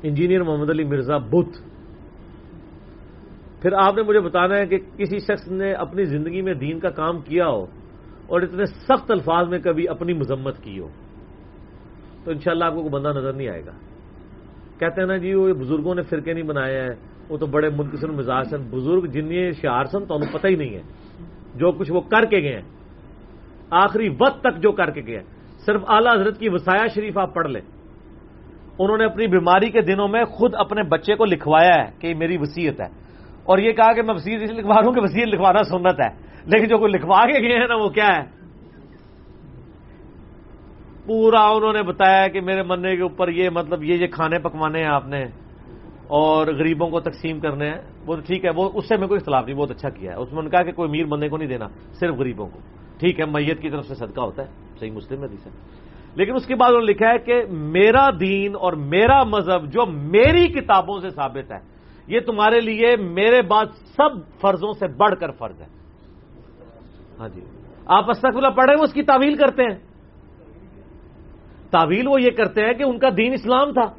انجینئر 0.02 0.42
محمد 0.42 0.70
علی 0.70 0.84
مرزا 0.84 1.16
بت۔ 1.16 1.52
پھر 3.62 3.72
آپ 3.72 3.94
نے 3.94 4.02
مجھے 4.02 4.20
بتانا 4.20 4.56
ہے 4.56 4.66
کہ 4.66 4.78
کسی 4.78 5.18
شخص 5.18 5.48
نے 5.48 5.72
اپنی 5.72 6.04
زندگی 6.04 6.42
میں 6.42 6.54
دین 6.54 6.80
کا 6.80 6.90
کام 6.90 7.20
کیا 7.20 7.46
ہو 7.48 7.64
اور 8.26 8.40
اتنے 8.40 8.64
سخت 8.64 9.10
الفاظ 9.10 9.48
میں 9.48 9.58
کبھی 9.58 9.88
اپنی 9.88 10.12
مذمت 10.12 10.58
کی 10.58 10.78
ہو، 10.78 10.88
تو 12.24 12.30
انشاءاللہ 12.30 12.64
آپ 12.64 12.74
کو 12.74 12.80
کوئی 12.80 12.92
بندہ 12.92 13.08
نظر 13.08 13.32
نہیں 13.32 13.48
آئے 13.48 13.66
گا۔ 13.66 13.72
کہتے 14.78 15.00
ہیں 15.00 15.08
نا 15.08 15.16
جی 15.16 15.34
وہ 15.34 15.48
بزرگوں 15.48 15.94
نے 15.94 16.02
فرقے 16.02 16.32
نہیں 16.32 16.44
بنایا 16.44 16.84
ہے 16.84 16.90
وہ 17.28 17.36
تو 17.36 17.46
بڑے 17.46 17.68
منکسر 17.68 18.08
مزاج 18.08 18.46
سن، 18.48 18.62
بزرگ 18.70 19.06
جن 19.06 19.52
شعار 19.52 19.84
سن، 19.84 20.06
تو 20.06 20.38
پتہ 20.38 20.46
ہی 20.46 20.54
نہیں 20.54 20.74
ہے 20.74 20.82
جو 21.54 21.72
کچھ 21.72 21.92
وہ 21.92 22.00
کر 22.00 22.24
کے 22.24 22.38
گئے 22.38 22.54
ہیں۔ 22.54 22.62
آخری 23.70 24.08
وقت 24.08 24.40
تک 24.40 24.56
جو 24.56 24.72
کر 24.72 24.90
کے 24.90 25.00
گئے 25.06 25.16
ہیں۔ 25.16 25.24
صرف 25.66 25.82
اعلی 25.88 26.20
حضرت 26.20 26.38
کی 26.38 26.48
وسایا 26.48 26.86
شریف 26.94 27.18
آپ 27.18 27.34
پڑھ 27.34 27.48
لیں۔ 27.48 27.60
انہوں 28.78 28.98
نے 28.98 29.04
اپنی 29.04 29.26
بیماری 29.26 29.70
کے 29.70 29.80
دنوں 29.80 30.08
میں 30.08 30.24
خود 30.24 30.54
اپنے 30.54 30.82
بچے 30.82 31.14
کو 31.14 31.24
لکھوایا 31.24 31.74
ہے 31.74 31.90
کہ 31.98 32.06
یہ 32.06 32.14
میری 32.14 32.36
وسیعت 32.40 32.80
ہے۔ 32.80 32.86
اور 33.44 33.58
یہ 33.58 33.72
کہا 33.72 33.92
کہ 33.92 34.02
میں 34.02 34.14
وسیعت 34.14 34.42
اس 34.42 34.50
لکھوا 34.50 34.74
رہا 34.74 34.86
ہوں 34.86 34.94
کہ 34.94 35.00
وسیعت 35.00 35.28
لکھوانا 35.28 35.62
سنت 35.62 36.00
ہے۔ 36.00 36.08
لیکن 36.44 36.68
جو 36.68 36.78
کوئی 36.78 36.92
لکھوا 36.92 37.20
کے 37.20 37.48
گئے 37.48 37.58
ہیں 37.58 37.68
نا، 37.68 37.74
وہ 37.74 37.88
کیا 37.88 38.08
ہے؟ 38.16 38.43
پورا 41.06 41.42
انہوں 41.42 41.72
نے 41.72 41.82
بتایا 41.82 42.28
کہ 42.28 42.40
میرے 42.40 42.62
مننے 42.62 42.96
کے 42.96 43.02
اوپر 43.02 43.28
یہ 43.28 43.50
مطلب 43.50 43.82
یہ 43.82 43.94
یہ 43.94 44.06
کھانے 44.06 44.38
پکوانے 44.38 44.78
ہیں 44.78 44.88
آپ 44.88 45.06
نے 45.06 45.24
اور 46.06 46.46
غریبوں 46.46 46.88
کو 46.88 47.00
تقسیم 47.00 47.40
کرنے 47.40 47.68
ہیں۔ 47.68 47.78
وہ 48.06 48.16
ٹھیک 48.26 48.44
ہے، 48.44 48.50
وہ 48.56 48.70
اس 48.74 48.88
سے 48.88 48.96
میں 48.96 49.08
کوئی 49.08 49.18
اختلاف 49.18 49.44
نہیں، 49.46 49.56
بہت 49.56 49.70
اچھا 49.70 49.88
کیا 49.88 50.12
ہے۔ 50.12 50.16
اس 50.16 50.32
میں 50.32 50.42
نے 50.42 50.50
کہا 50.50 50.62
کہ 50.62 50.72
کوئی 50.72 50.88
امیر 50.88 51.04
بندے 51.04 51.28
کو 51.28 51.36
نہیں 51.36 51.48
دینا، 51.48 51.66
صرف 51.92 52.14
غریبوں 52.14 52.46
کو۔ 52.46 52.58
ٹھیک 52.98 53.20
ہے، 53.20 53.24
میت 53.24 53.60
کی 53.60 53.70
طرف 53.70 53.86
سے 53.86 53.94
صدقہ 53.94 54.20
ہوتا 54.20 54.42
ہے، 54.42 54.48
صحیح 54.80 54.90
مسلم 54.90 55.22
ہے 55.22 55.26
ہے۔ 55.26 55.50
لیکن 56.14 56.34
اس 56.34 56.46
کے 56.46 56.54
بعد 56.54 56.68
انہوں 56.68 56.82
نے 56.82 56.92
لکھا 56.92 57.10
ہے 57.10 57.18
کہ 57.18 57.42
میرا 57.50 58.10
دین 58.20 58.54
اور 58.60 58.72
میرا 58.72 59.22
مذہب 59.22 59.72
جو 59.72 59.86
میری 59.86 60.48
کتابوں 60.48 61.00
سے 61.00 61.10
ثابت 61.10 61.52
ہے، 61.52 61.58
یہ 62.06 62.20
تمہارے 62.20 62.60
لیے 62.60 62.96
میرے 62.96 63.42
بعد 63.42 63.66
سب 63.96 64.40
فرضوں 64.40 64.72
سے 64.72 64.86
بڑھ 64.86 65.14
کر 65.20 65.30
فرض 65.30 65.60
ہے۔ 65.60 65.66
ہاں 67.18 67.28
جی۔ 67.28 67.40
آپ 67.86 68.10
استقبلہ 68.10 68.48
پڑھیں 68.48 68.82
اس 68.82 68.92
کی 68.92 69.02
تعویل 69.02 69.36
کرتے 69.36 69.62
ہیں۔ 69.62 69.93
تعویل 71.78 72.08
وہ 72.08 72.22
یہ 72.22 72.30
کرتے 72.30 72.64
ہیں 72.64 72.72
کہ 72.72 72.82
ان 72.82 72.98
کا 72.98 73.08
دین 73.16 73.32
اسلام 73.32 73.72
تھا۔ 73.72 73.92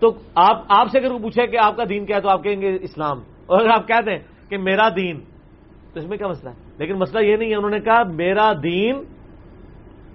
تو 0.00 0.14
آپ 0.34 0.62
آپ 0.68 0.86
سے 0.90 0.98
اگر 0.98 1.12
وہ 1.12 1.18
پوچھے 1.18 1.46
کہ 1.46 1.56
آپ 1.56 1.76
کا 1.76 1.84
دین 1.88 2.06
کیا 2.06 2.16
ہے 2.16 2.20
تو 2.20 2.28
آپ 2.28 2.44
کہیں 2.44 2.60
گے 2.60 2.78
اسلام۔ 2.80 3.18
اور 3.46 3.60
اگر 3.60 3.68
آپ 3.68 3.88
کہتے 3.88 4.10
ہیں 4.10 4.18
کہ 4.48 4.58
میرا 4.58 4.88
دین، 4.88 5.20
تو 5.92 6.00
اس 6.00 6.06
میں 6.06 6.16
کیا 6.18 6.28
مسئلہ 6.28 6.50
ہے؟ 6.50 6.54
لیکن 6.78 6.94
مسئلہ 6.94 7.24
یہ 7.24 7.36
نہیں 7.36 7.50
ہے، 7.50 7.54
انہوں 7.54 7.70
نے 7.70 7.80
کہا 7.80 8.02
میرا 8.02 8.52
دین 8.62 8.96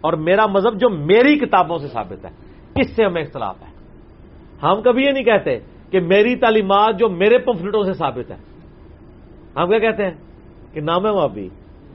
اور 0.01 0.13
میرا 0.13 0.45
مذہب 0.45 0.79
جو 0.79 0.89
میری 0.89 1.39
کتابوں 1.39 1.77
سے 1.77 1.87
ثابت 1.87 2.25
ہے 2.25 2.29
کس 2.73 2.95
سے 2.95 3.05
ہمیں 3.05 3.21
اختلاف 3.21 3.55
ہے۔ 3.61 3.73
ہم 4.63 4.81
کبھی 4.81 5.05
یہ 5.05 5.11
نہیں 5.11 5.23
کہتے 5.23 5.59
کہ 5.91 5.99
میری 5.99 6.35
تعلیمات 6.35 6.99
جو 6.99 7.09
میرے 7.09 7.37
پمفلٹوں 7.37 7.83
سے 7.83 7.93
ثابت 7.93 8.31
ہے۔ 8.31 8.37
ہم 9.57 9.69
کیا 9.69 9.79
کہتے 9.79 10.03
ہیں؟ 10.03 10.13
کہ 10.73 10.81
نام 10.81 11.05
ہے 11.05 11.11
بابی 11.11 11.49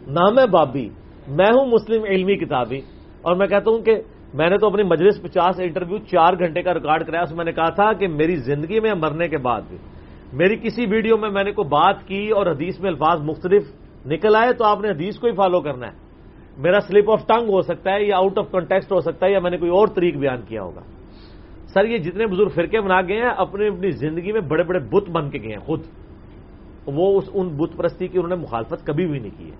نام 0.06 0.38
ہے 0.38 0.46
بابی، 0.46 0.88
میں 1.28 1.46
ہوں 1.46 1.66
مسلم 1.66 2.04
علمی 2.04 2.36
کتابی۔ 2.36 2.80
اور 3.24 3.36
میں 3.36 3.46
کہتا 3.46 3.70
ہوں 3.70 3.78
کہ 3.78 3.94
میں 4.34 4.48
نے 4.50 4.56
تو 4.58 4.66
اپنی 4.66 4.82
مجلس 4.82 5.22
پچاس 5.22 5.60
انٹرویو 5.60 5.98
چار 6.10 6.32
گھنٹے 6.38 6.62
کا 6.62 6.74
ریکارڈ 6.74 7.06
کرایا، 7.06 7.22
اس 7.22 7.32
میں 7.32 7.44
نے 7.44 7.52
کہا 7.52 7.70
تھا 7.70 7.92
کہ 7.92 8.08
میری 8.08 8.36
زندگی 8.36 8.80
میں 8.80 8.94
مرنے 8.94 9.28
کے 9.28 9.38
بعد 9.38 9.62
بھی، 9.68 9.78
میری 10.32 10.56
کسی 10.56 10.86
ویڈیو 10.86 11.16
میں 11.16 11.30
میں 11.30 11.44
نے 11.44 11.52
کوئی 11.52 11.68
بات 11.68 12.06
کی 12.06 12.28
اور 12.28 12.46
حدیث 12.46 12.80
میں 12.80 12.90
الفاظ 12.90 13.20
مختلف 13.22 13.62
نکل 14.06 14.36
آئے 14.36 14.52
تو 14.52 14.64
آپ 14.64 14.80
نے 14.80 14.88
حدیث 14.90 15.18
کو 15.18 15.26
ہی 15.26 15.32
فالو 15.32 15.60
کرنا 15.60 15.86
ہے۔ 15.86 15.96
میرا 16.58 16.80
سلپ 16.80 17.10
آف 17.10 17.26
ٹنگ 17.26 17.48
ہو 17.48 17.60
سکتا 17.60 17.92
ہے 17.92 18.04
یا 18.04 18.16
آؤٹ 18.16 18.38
آف 18.38 18.50
کنٹیکسٹ 18.50 18.92
ہو 18.92 19.00
سکتا 19.00 19.26
ہے 19.26 19.32
یا 19.32 19.38
میں 19.38 19.50
نے 19.50 19.56
کوئی 19.56 19.70
اور 19.70 19.86
طریق 19.88 20.16
بیان 20.16 20.40
کیا 20.48 20.62
ہوگا۔ 20.62 20.82
سر، 21.72 21.84
یہ 21.84 21.98
جتنے 21.98 22.26
بزرگ 22.26 22.48
فرقے 22.48 22.80
بنا 22.80 23.00
گئے 23.00 23.16
ہیں، 23.16 23.32
اپنی 23.36 23.66
اپنی 23.66 23.90
زندگی 23.90 24.32
میں 24.32 24.40
بڑے 24.40 24.62
بڑے 24.62 24.78
بت 24.78 25.10
بن 25.10 25.30
کے 25.30 25.38
گئے 25.38 25.52
ہیں، 25.52 25.64
خود۔ 25.66 25.80
وہ 26.86 27.18
اس 27.18 27.30
ان 27.34 27.48
بت 27.48 27.76
پرستی 27.76 28.08
کی 28.08 28.18
انہوں 28.18 28.36
نے 28.36 28.42
مخالفت 28.42 28.86
کبھی 28.86 29.06
بھی 29.06 29.18
نہیں 29.18 29.38
کی 29.38 29.50
ہے، 29.50 29.56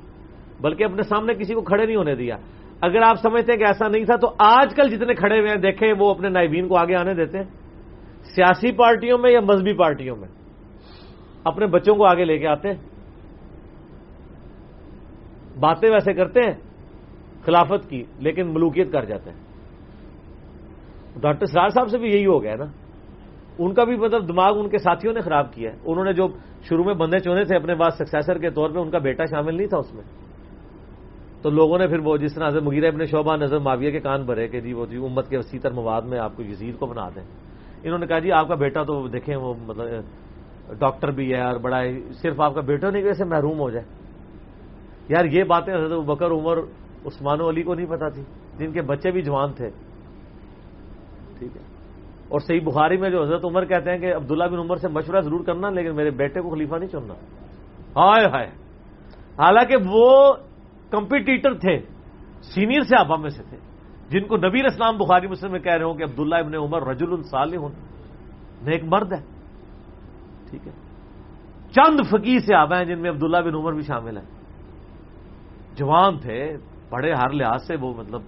بلکہ 0.60 0.84
اپنے 0.84 1.02
سامنے 1.02 1.34
کسی 1.34 1.54
کو 1.54 1.60
کھڑے 1.60 1.86
نہیں 1.86 1.96
ہونے 1.96 2.14
دیا۔ 2.14 2.36
اگر 2.84 3.02
آپ 3.02 3.16
سمجھتے 3.16 3.52
ہیں 3.52 3.58
کہ 3.58 3.64
ایسا 3.64 3.88
نہیں 3.88 4.04
تھا 4.04 4.16
تو 4.16 4.34
آج 4.38 4.74
کل 4.74 4.96
جتنے 4.96 5.14
کھڑے 5.14 5.38
ہوئے 5.38 5.48
ہیں، 5.48 5.56
دیکھیں 5.56 5.92
وہ 5.98 6.10
اپنے 6.10 6.28
نائبین 6.28 6.68
کو 6.68 6.78
آگے 6.78 6.94
آنے 6.94 7.14
دیتے 7.14 7.38
ہیں۔ 7.38 7.44
سیاسی 8.34 8.72
پارٹیوں 8.72 9.18
میں 9.18 9.30
یا 9.30 9.40
مذہبی 9.40 9.72
پارٹیوں 9.72 10.16
میں؟ 10.16 10.28
اپنے 11.44 11.66
بچوں 11.66 11.94
کو 11.94 12.04
آگے 12.04 12.24
لے 12.24 12.38
کے 12.38 12.46
آتے 12.46 12.68
ہیں۔ 12.68 12.76
باتیں 15.60 15.90
ویسے 15.90 16.12
کرتے 16.12 16.40
ہیں، 16.40 16.52
خلافت 17.42 17.90
کی، 17.90 18.04
لیکن 18.18 18.46
ملوکیت 18.54 18.92
کر 18.92 19.04
جاتے 19.04 19.30
ہیں۔ 19.30 19.38
ڈاکٹر 21.20 21.46
سرار 21.46 21.68
صاحب 21.68 21.88
سے 21.88 21.98
بھی 21.98 22.08
یہی 22.08 22.26
ہو 22.26 22.42
گیا 22.42 22.54
نا۔ 22.54 22.64
ان 23.58 23.74
کا 23.74 23.84
بھی 23.84 23.96
مطلب 23.96 24.28
دماغ 24.28 24.58
ان 24.58 24.68
کے 24.68 24.78
ساتھیوں 24.78 25.14
نے 25.14 25.20
خراب 25.20 25.52
کیا 25.52 25.72
ہے۔ 25.72 25.78
انہوں 25.84 26.04
نے 26.04 26.12
جو 26.12 26.28
شروع 26.68 26.84
میں 26.84 26.94
بندے 26.94 27.18
چونے 27.18 27.44
تھے 27.44 27.56
اپنے 27.56 27.74
پاس 27.74 27.94
سکسیسر 27.94 28.38
کے 28.38 28.50
طور 28.50 28.70
پہ 28.70 28.78
ان 28.78 28.90
کا 28.90 28.98
بیٹا 28.98 29.24
شامل 29.24 29.56
نہیں 29.56 29.66
تھا 29.66 29.78
اس 29.78 29.94
میں۔ 29.94 30.23
تو 31.44 31.50
لوگوں 31.50 31.78
نے 31.78 31.86
پھر 31.86 31.98
وہ 31.98 32.16
جس 32.16 32.34
طرح 32.34 32.48
حضرت 32.48 32.62
مغیرہ 32.62 32.88
اپنے 32.88 33.06
شعبہ 33.06 33.36
نظر 33.36 33.58
معاویہ 33.58 33.90
کے 33.90 34.00
کان 34.00 34.22
بھرے 34.22 34.48
کہ 34.48 34.60
جی 34.60 34.72
وہ 34.72 34.86
جی 34.86 34.96
امت 34.96 35.28
کے 35.28 35.38
وسیع 35.38 35.60
مواد 35.74 36.02
میں 36.02 36.18
آپ 36.18 36.36
کو 36.36 36.42
یزید 36.42 36.78
کو 36.78 36.86
بنا 36.86 37.08
دیں۔ 37.08 37.22
انہوں 37.82 37.98
نے 37.98 38.06
کہا 38.06 38.18
جی 38.18 38.32
آپ 38.32 38.48
کا 38.48 38.54
بیٹا 38.54 38.82
تو 38.82 39.08
دیکھیں 39.08 39.36
وہ 39.36 39.54
مطلب 39.66 39.86
ڈاکٹر 40.78 41.10
بھی 41.10 41.34
ہے 41.34 41.40
اور 41.40 41.56
بڑا 41.56 41.80
ہے 41.80 42.12
صرف 42.12 42.40
آپ 42.40 42.54
کا 42.54 42.60
بیٹا 42.60 42.90
نہیں 42.90 43.04
ویسے 43.04 43.24
محروم 43.24 43.58
ہو 43.58 43.70
جائے۔ 43.70 43.84
یار 45.08 45.24
یہ 45.24 45.44
باتیں 45.44 45.74
حضرت 45.74 46.04
بکر، 46.04 46.30
عمر، 46.30 46.58
عثمان 47.06 47.40
و 47.40 47.48
علی 47.48 47.62
کو 47.62 47.74
نہیں 47.74 47.86
پتا 47.86 48.08
تھی، 48.08 48.22
جن 48.58 48.72
کے 48.72 48.82
بچے 48.82 49.10
بھی 49.10 49.22
جوان 49.22 49.52
تھے۔ 49.52 49.70
ٹھیک 51.38 51.56
ہے۔ 51.56 51.62
اور 52.28 52.40
صحیح 52.40 52.60
بخاری 52.64 52.96
میں 52.96 53.10
جو 53.10 53.22
حضرت 53.22 53.44
عمر 53.44 53.64
کہتے 53.64 53.90
ہیں 53.90 53.98
کہ 53.98 54.14
عبداللہ 54.14 54.44
بن 54.44 54.58
عمر 54.58 54.76
سے 54.76 54.88
مشورہ 54.88 55.20
ضرور 55.20 55.44
کرنا، 55.44 55.70
لیکن 55.70 55.96
میرے 55.96 56.10
بیٹے 56.10 56.40
کو 56.40 56.50
خلیفہ 56.50 56.76
نہیں 56.76 56.88
چننا۔ 56.88 57.14
ہائے 57.96 58.26
ہائے۔ 58.26 58.46
حالانکہ 59.38 59.74
وہ 59.88 60.32
کمپیٹیٹر 60.94 61.54
تھے، 61.54 61.78
سینئر 62.42 62.80
سے 62.80 63.16
میں 63.20 63.30
سے 63.30 63.42
تھے، 63.42 63.56
جن 64.08 64.26
کو 64.26 64.36
نبیر 64.36 64.64
اسلام 64.64 64.96
بخاری 64.96 65.26
مسلم 65.26 65.52
میں 65.52 65.60
کہہ 65.60 65.72
رہے 65.72 65.84
ہوں 65.84 65.94
کہ 65.94 66.02
عبداللہ 66.02 66.34
ابن 66.34 66.54
عمر 66.54 66.86
رجل 66.86 67.12
الصالح 67.12 67.56
نیک 68.62 68.84
مرد 68.84 69.12
ہے۔ 69.12 69.22
ٹھیک 70.50 70.66
ہے۔ 70.66 70.72
چند 71.70 72.00
فقیر 72.10 72.38
سے 72.38 72.54
آبا 72.54 72.78
ہیں 72.78 72.84
جن 72.84 73.00
میں 73.00 73.10
عبداللہ 73.10 73.36
بن 73.36 73.54
عمر 73.54 73.72
بھی 73.72 73.82
شامل 73.82 74.16
ہیں۔ 74.16 74.24
جوان 75.76 76.18
تھے، 76.18 76.56
بڑے 76.90 77.12
ہر 77.12 77.30
لحاظ 77.30 77.66
سے 77.66 77.76
وہ 77.80 77.94
مطلب 77.94 78.20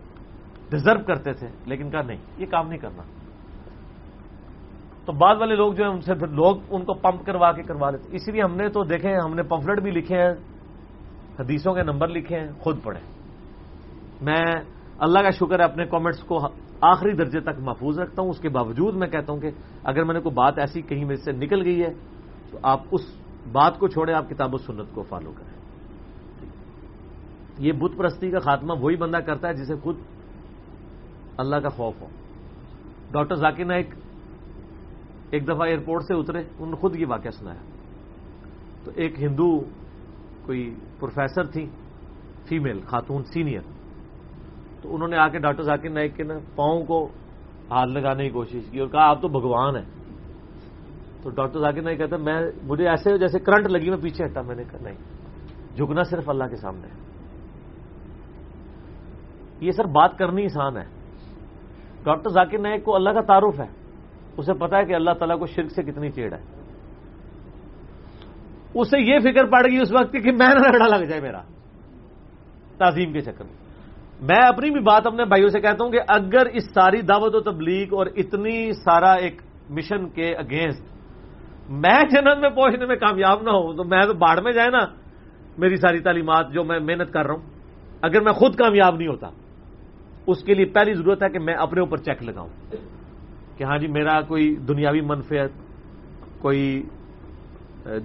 ڈیزرو 0.71 1.05
کرتے 1.07 1.33
تھے، 1.33 1.47
لیکن 1.67 1.91
کہا 1.91 2.03
نہیں، 2.03 2.19
یہ 2.39 2.47
کام 2.47 2.69
نہیں 2.69 2.79
کرنا۔ 2.79 3.03
تو 5.05 5.13
بعد 5.13 5.37
والے 5.37 5.57
لوگ 5.57 5.73
جو 5.73 5.85
ہیں، 5.85 5.93
ان 5.93 6.01
سے 6.01 6.15
پھر 6.15 6.27
لوگ 6.27 6.57
ان 6.71 6.85
کو 6.85 6.95
پمپ 6.95 7.27
کروا 7.27 7.53
کے 7.53 7.63
کروا 7.63 7.91
لیتے۔ 7.91 8.09
اسی 8.13 8.33
لیے 8.33 8.43
ہم 8.43 8.57
نے 8.57 8.69
تو 8.69 8.85
دیکھے 8.85 9.17
ہم 9.25 9.35
نے 9.35 9.43
پمفلٹ 9.43 9.83
بھی 9.83 9.91
لکھے 9.91 10.23
ہیں۔ 10.23 10.56
حدیثوں 11.41 11.75
کے 11.75 11.83
نمبر 11.83 12.09
لکھے 12.09 12.41
ہیں، 12.41 12.49
خود 12.59 12.83
پڑھیں۔ 12.83 13.03
میں 14.23 14.45
اللہ 14.99 15.19
کا 15.19 15.31
شکر 15.31 15.59
ہے 15.59 15.65
اپنے 15.65 15.87
کامنٹس 15.87 16.19
کو 16.19 16.39
آخری 16.81 17.13
درجے 17.13 17.41
تک 17.41 17.61
محفوظ 17.61 17.99
رکھتا 17.99 18.23
ہوں۔ 18.23 18.31
اس 18.31 18.41
کے 18.41 18.49
باوجود 18.49 18.95
میں 18.95 19.09
کہتا 19.09 19.33
ہوں 19.33 19.41
کہ 19.41 19.51
اگر 19.85 20.05
میں 20.05 20.15
نے 20.15 20.21
کوئی 20.21 20.35
بات 20.35 20.59
ایسی 20.59 20.83
کہیں 20.83 21.05
میں 21.05 21.17
سے 21.17 21.33
نکل 21.33 21.63
گئی 21.63 21.83
ہے، 21.83 21.93
تو 22.51 22.59
آپ 22.63 22.81
اس 22.93 23.01
بات 23.53 23.79
کو 23.79 23.89
چھوڑے 23.89 24.13
آپ 24.13 24.29
کتاب 24.29 24.55
و 24.55 24.59
سنت 24.59 24.95
کو 24.95 25.03
فالو 25.03 25.33
کریں۔ 25.33 25.57
یہ 27.59 27.73
بت 27.73 27.91
پرستی 27.97 28.31
کا 28.31 28.39
خاتمہ 28.39 28.73
وہی 28.81 28.97
بندہ 28.97 29.17
کرتا 29.17 29.49
ہے 29.49 29.55
جسے 29.55 29.75
خود 29.75 29.97
اللہ 31.37 31.57
کا 31.57 31.69
خوف 31.69 31.95
ہو۔ 32.01 32.07
ڈاکٹر 33.13 33.35
ذاکر 33.35 33.65
نائک 33.65 33.95
ایک 35.31 35.45
دفعہ 35.45 35.63
ایئرپورٹ 35.63 36.03
سے 36.03 36.15
اترے، 36.15 36.39
انہوں 36.39 36.71
نے 36.71 36.77
خود 36.77 36.97
یہ 36.97 37.07
واقعہ 37.09 37.31
سنایا۔ 37.31 37.61
تو 38.85 38.91
ایک 38.95 39.23
ہندو 39.23 39.61
کوئی 40.47 40.75
پروفیسر 41.01 41.45
تھی 41.45 41.67
فیمیل 42.49 42.81
خاتون 42.81 43.25
سینئر 43.25 43.61
تو 44.83 44.95
انہوں 44.95 45.09
نے 45.09 45.17
آ 45.17 45.29
کے 45.29 45.39
ڈاکٹر 45.39 45.63
ذاکر 45.63 45.91
نائک 45.91 46.17
کے 46.17 46.23
نا 46.23 46.35
پاؤں 46.57 46.85
کو 46.85 47.09
ہاتھ 47.71 47.91
لگانے 47.91 48.25
کی 48.25 48.31
کوشش 48.31 48.61
کی 48.71 48.79
اور 48.79 48.89
کہا، 48.89 49.05
آپ 49.05 49.23
تو 49.23 49.29
بھگوان 49.29 49.77
ہیں. 49.77 49.85
تو 51.23 51.31
ڈاکٹر 51.31 51.59
ذاکر 51.59 51.83
نائک 51.83 51.99
کہتا، 51.99 52.17
میں، 52.17 52.41
مجھے 52.63 52.89
ایسے 52.89 53.19
جیسے 53.19 53.39
کرنٹ 53.39 53.67
لگی، 53.67 53.91
میں 53.91 53.99
پیچھے 54.03 54.25
ہٹا. 54.25 54.43
میں 54.43 54.57
نے 54.57 54.63
کہا، 54.65 54.79
نہیں، 54.83 54.95
جھکنا 55.77 56.03
صرف 56.03 56.31
اللہ 56.31 56.45
کے 56.45 56.57
سامنے 56.57 56.87
ہے۔ 56.87 57.07
یہ 59.61 59.71
سر 59.71 59.85
بات 59.85 60.19
کرنی 60.19 60.45
آسان 60.45 60.77
ہے۔ 60.77 60.85
ڈاکٹر 62.05 62.31
ذاکر 62.31 62.59
نائک 62.59 62.85
کو 62.85 62.95
اللہ 62.95 63.11
کا 63.11 63.21
تعارف 63.21 63.61
ہے۔ 63.61 63.75
اسے 64.37 64.53
پتا 64.53 64.79
ہے 64.79 64.85
کہ 64.85 64.95
اللہ 64.95 65.11
تعالیٰ 65.11 65.39
کو 65.39 65.47
شرک 65.47 65.71
سے 65.71 65.83
کتنی 65.83 66.11
چیڑ 66.11 66.33
ہے۔ 66.33 66.56
اسے 68.81 68.99
یہ 69.01 69.19
فکر 69.19 69.45
پڑ 69.45 69.71
گئی 69.71 69.81
اس 69.81 69.93
وقت 69.93 70.13
کہ 70.13 70.33
میں 70.33 70.47
نہ 70.47 70.69
رگڑا 70.69 70.97
لگ 70.97 71.05
جائے 71.05 71.21
میرا۔ 71.21 71.41
تعظیم 72.79 73.13
کے 73.13 73.21
چکر 73.21 73.45
میں۔ 73.45 73.67
میں 74.21 74.49
اپنی 74.49 74.71
بھی 74.71 74.81
بات 74.81 75.07
اپنے 75.07 75.25
بھائیوں 75.25 75.49
سے 75.49 75.61
کہتا 75.61 75.85
ہوں 75.85 75.93
کہ 75.93 75.99
اگر 76.09 76.47
اس 76.47 76.65
ساری 76.65 77.01
دعوت 77.03 77.35
و 77.35 77.41
تبلیغ 77.41 77.87
اور 77.93 78.07
اتنی 78.17 78.73
سارا 78.73 79.13
ایک 79.13 79.43
مشن 79.71 80.09
کے 80.09 80.35
اگینسٹ 80.35 80.83
میں 81.71 82.03
جنت 82.11 82.39
میں 82.41 82.51
پہنچنے 82.51 82.87
میں 82.87 82.97
کامیاب 82.97 83.43
نہ 83.43 83.51
ہوں 83.51 83.77
تو 83.77 83.85
میں 83.85 84.05
تو 84.07 84.15
باڑھ 84.15 84.41
میں 84.43 84.53
جائے 84.53 84.71
نا 84.71 84.79
میری 85.59 85.77
ساری 85.77 85.99
تعلیمات 85.99 86.53
جو 86.53 86.65
میں 86.65 86.81
محنت 86.81 87.13
کر 87.13 87.27
رہا 87.27 87.35
ہوں۔ 87.35 87.43
اگر 88.03 88.21
میں 88.21 88.33
خود 88.33 88.55
کامیاب 88.55 88.97
نہیں 88.97 89.09
ہوتا، 89.09 89.29
اس 90.27 90.43
کے 90.43 90.55
لیے 90.55 90.65
پہلی 90.65 90.95
ضرورت 90.95 91.23
ہے 91.23 91.29
کہ 91.29 91.39
میں 91.39 91.55
اپنے 91.55 91.81
اوپر 91.81 91.97
چیک 91.97 92.23
لگاؤں 92.23 92.49
کہ 93.57 93.65
ہاں 93.65 93.79
جی 93.79 93.87
میرا 93.87 94.21
کوئی 94.21 94.55
دنیاوی 94.55 95.01
منفیت 95.01 95.51
کوئی 96.39 96.83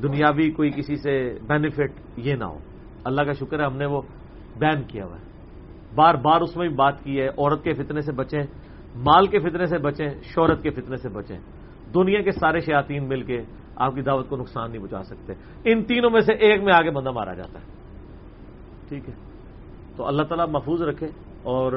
دنیاوی 0.04 0.52
کوئی 0.52 0.70
کسی 0.70 0.96
سے 0.96 1.38
بینیفٹ 1.48 1.92
یہ 2.18 2.36
نہ 2.36 2.44
ہو۔ 2.44 2.58
اللہ 3.04 3.22
کا 3.22 3.32
شکر 3.32 3.60
ہے 3.60 3.66
ہم 3.66 3.78
نے 3.78 3.86
وہ 3.86 4.02
بین 4.60 4.84
کیا 4.84 5.06
ہوا 5.06 5.18
ہے۔ 5.18 5.32
بار 5.96 6.16
بار 6.16 6.42
اس 6.42 6.58
میں 6.58 6.68
بھی 6.68 6.76
بات 6.76 7.04
کی 7.04 7.22
ہے، 7.22 7.28
عورت 7.28 7.64
کے 7.64 7.74
فتنے 7.74 8.02
سے 8.02 8.12
بچیں، 8.12 8.40
مال 8.96 9.28
کے 9.28 9.40
فتنے 9.40 9.66
سے 9.66 9.78
بچیں، 9.78 10.10
شہرت 10.24 10.64
کے 10.64 10.70
فتنے 10.70 10.96
سے 10.98 11.10
بچیں۔ 11.10 11.40
دنیا 11.94 12.22
کے 12.22 12.32
سارے 12.32 12.60
شیاتین 12.60 13.10
مل 13.10 13.22
کے 13.22 13.42
آپ 13.76 13.96
کی 13.96 14.02
دعوت 14.02 14.30
کو 14.30 14.38
نقصان 14.38 14.72
نہیں 14.72 14.84
بچا 14.84 15.04
سکتے۔ 15.04 15.34
ان 15.64 15.84
تینوں 15.84 16.10
میں 16.10 16.22
سے 16.22 16.34
ایک 16.34 16.64
میں 16.64 16.74
آگے 16.74 16.92
بندہ 16.92 17.12
مارا 17.12 17.34
جاتا 17.34 17.60
ہے۔ 17.60 17.66
ٹھیک 18.90 19.10
ہے۔ 19.10 19.14
تو 19.96 20.08
اللہ 20.08 20.24
تعالیٰ 20.24 20.48
محفوظ 20.48 20.82
رکھے۔ 20.82 21.08
اور 21.44 21.72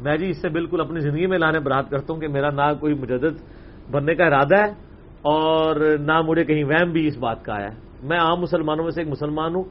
میں 0.00 0.16
جی 0.16 0.30
اس 0.30 0.42
سے 0.42 0.48
بالکل 0.48 0.80
اپنی 0.80 1.00
زندگی 1.00 1.26
میں 1.26 1.38
لانے 1.38 1.58
برات 1.58 1.90
کرتا 1.90 2.12
ہوں 2.12 2.20
کہ 2.20 2.28
میرا 2.28 2.50
نہ 2.50 2.74
کوئی 2.80 2.94
مجدد 2.94 3.42
بننے 3.90 4.14
کا 4.14 4.24
ارادہ 4.24 4.56
ہے۔ 4.58 4.93
اور 5.24 5.98
نہ 5.98 6.22
مجھے 6.22 6.44
کہیں 6.44 6.64
وہم 6.64 6.92
بھی 6.92 7.06
اس 7.06 7.16
بات 7.16 7.44
کا 7.44 7.54
آیا 7.54 7.68
ہے۔ 7.68 7.78
میں 8.02 8.18
عام 8.18 8.40
مسلمانوں 8.40 8.84
میں 8.84 8.90
سے 8.90 9.00
ایک 9.00 9.10
مسلمان 9.10 9.54
ہوں 9.54 9.64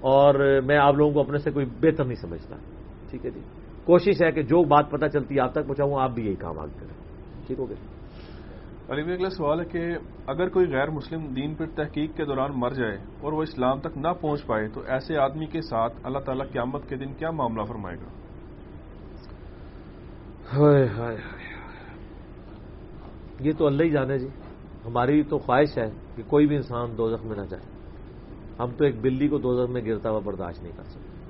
اور 0.00 0.60
میں 0.64 0.76
آپ 0.76 0.94
لوگوں 0.94 1.12
کو 1.12 1.20
اپنے 1.20 1.38
سے 1.38 1.50
کوئی 1.50 1.66
بہتر 1.66 2.04
نہیں 2.04 2.20
سمجھتا۔ 2.20 2.56
ٹھیک 3.10 3.24
ہے 3.24 3.30
جی۔ 3.30 3.40
کوشش 3.84 4.22
ہے 4.22 4.32
کہ 4.32 4.42
جو 4.42 4.64
بات 4.64 4.90
پتہ 4.90 5.06
چلتی 5.06 5.34
ہے 5.34 5.40
آپ 5.40 5.52
تک 5.52 5.66
پہنچاؤں 5.66 6.00
آپ 6.00 6.10
بھی 6.10 6.26
یہی 6.26 6.34
کام 6.34 6.58
آگے 6.58 6.80
کریں۔ 6.80 6.94
ٹھیک 7.46 7.58
ہو 7.58 7.68
گیا۔ 7.68 8.00
علی 8.92 9.12
اگلا 9.12 9.30
سوال 9.30 9.60
ہے 9.60 9.64
کہ 9.64 9.94
اگر 10.26 10.48
کوئی 10.48 10.66
غیر 10.66 10.90
مسلم 10.90 11.26
دین 11.26 11.54
پر 11.54 11.66
تحقیق 11.66 12.16
کے 12.16 12.24
دوران 12.24 12.50
مر 12.54 12.70
جائے 12.70 12.98
اور 13.20 13.32
وہ 13.32 13.42
اسلام 13.42 13.80
تک 13.80 13.98
نہ 13.98 14.08
پہنچ 14.20 14.46
پائے 14.46 14.68
تو 14.68 14.80
ایسے 14.86 15.16
آدمی 15.16 15.46
کے 15.46 15.60
ساتھ 15.60 15.92
اللہ 16.02 16.18
تعالیٰ 16.18 16.46
قیامت 16.52 16.88
کے 16.88 16.96
دن 16.96 17.12
کیا 17.12 17.30
معاملہ 17.30 17.62
فرمائے 17.62 17.96
گا؟ 17.96 18.06
یہ 23.40 23.52
تو 23.58 23.66
اللہ 23.66 23.82
ہی 23.82 23.90
جانے 23.90 24.18
جی۔ 24.18 24.28
ہماری 24.86 25.22
تو 25.22 25.38
خواہش 25.38 25.78
ہے 25.78 25.90
کہ 26.16 26.22
کوئی 26.26 26.46
بھی 26.46 26.56
انسان 26.56 26.98
دو 26.98 27.16
میں 27.24 27.36
نہ 27.36 27.42
جائے۔ 27.42 27.62
ہم 28.60 28.70
تو 28.70 28.84
ایک 28.84 29.00
بلی 29.00 29.28
کو 29.28 29.38
دو 29.38 29.66
میں 29.66 29.82
گرتا 29.82 30.10
ہوا 30.10 30.20
برداشت 30.24 30.62
نہیں 30.62 30.72
کر 30.76 30.82
سکتے۔ 30.82 31.20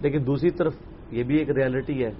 لیکن 0.00 0.26
دوسری 0.26 0.50
طرف 0.50 0.74
یہ 1.10 1.22
بھی 1.22 1.38
ایک 1.38 1.50
ریالٹی 1.50 2.04
ہے 2.04 2.10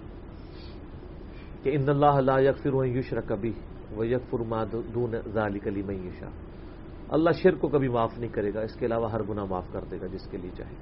کہ 1.62 1.70
ان 1.74 1.88
اللہ 1.88 2.06
اللہ 2.06 2.40
یکفر 2.40 2.74
و 2.74 2.84
یوشر 2.84 3.20
کبھی 3.20 3.52
وہ 3.90 4.06
یکفر 4.06 4.64
دون 4.94 5.14
ذالی 5.32 5.58
کلی 5.58 5.82
میں 5.82 5.96
اللہ 7.08 7.30
شر 7.30 7.54
کو 7.54 7.68
کبھی 7.68 7.88
معاف 7.88 8.18
نہیں 8.18 8.32
کرے 8.32 8.54
گا، 8.54 8.60
اس 8.60 8.74
کے 8.74 8.86
علاوہ 8.86 9.12
ہر 9.12 9.22
گناہ 9.22 9.44
معاف 9.44 9.72
کر 9.72 9.84
دے 9.90 10.00
گا 10.00 10.06
جس 10.06 10.26
کے 10.30 10.36
لیے 10.36 10.50
چاہے۔ 10.56 10.74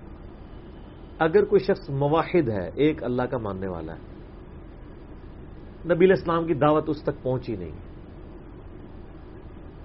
اگر 1.19 1.45
کوئی 1.45 1.61
شخص 1.61 1.91
مواحد 1.91 2.49
ہے، 2.49 2.71
ایک 2.75 3.05
اللہ 3.05 3.23
کا 3.23 3.39
ماننے 3.39 3.69
والا 3.69 3.95
ہے، 3.95 4.01
نبی 5.95 6.13
اسلام 6.13 6.47
کی 6.47 6.55
دعوت 6.55 6.85
اس 6.89 7.03
تک 7.03 7.23
پہنچی 7.23 7.57
نہیں۔ 7.57 7.86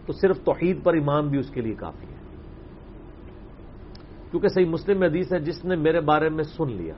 تو 0.06 0.14
صرف 0.14 0.44
توحید 0.44 0.84
پر 0.84 0.94
ایمان 0.94 1.28
بھی 1.28 1.40
اس 1.40 1.50
کے 1.50 1.62
لیے 1.62 1.74
کافی 1.74 2.08
ہے۔ 2.08 2.22
کیونکہ 4.32 4.48
صحیح 4.48 4.66
مسلم 4.66 5.04
حدیث 5.04 5.34
ہے، 5.34 5.40
جس 5.40 5.66
نے 5.66 5.76
میرے 5.76 6.00
بارے 6.02 6.30
میں 6.30 6.44
سن 6.44 6.72
لیا 6.72 6.94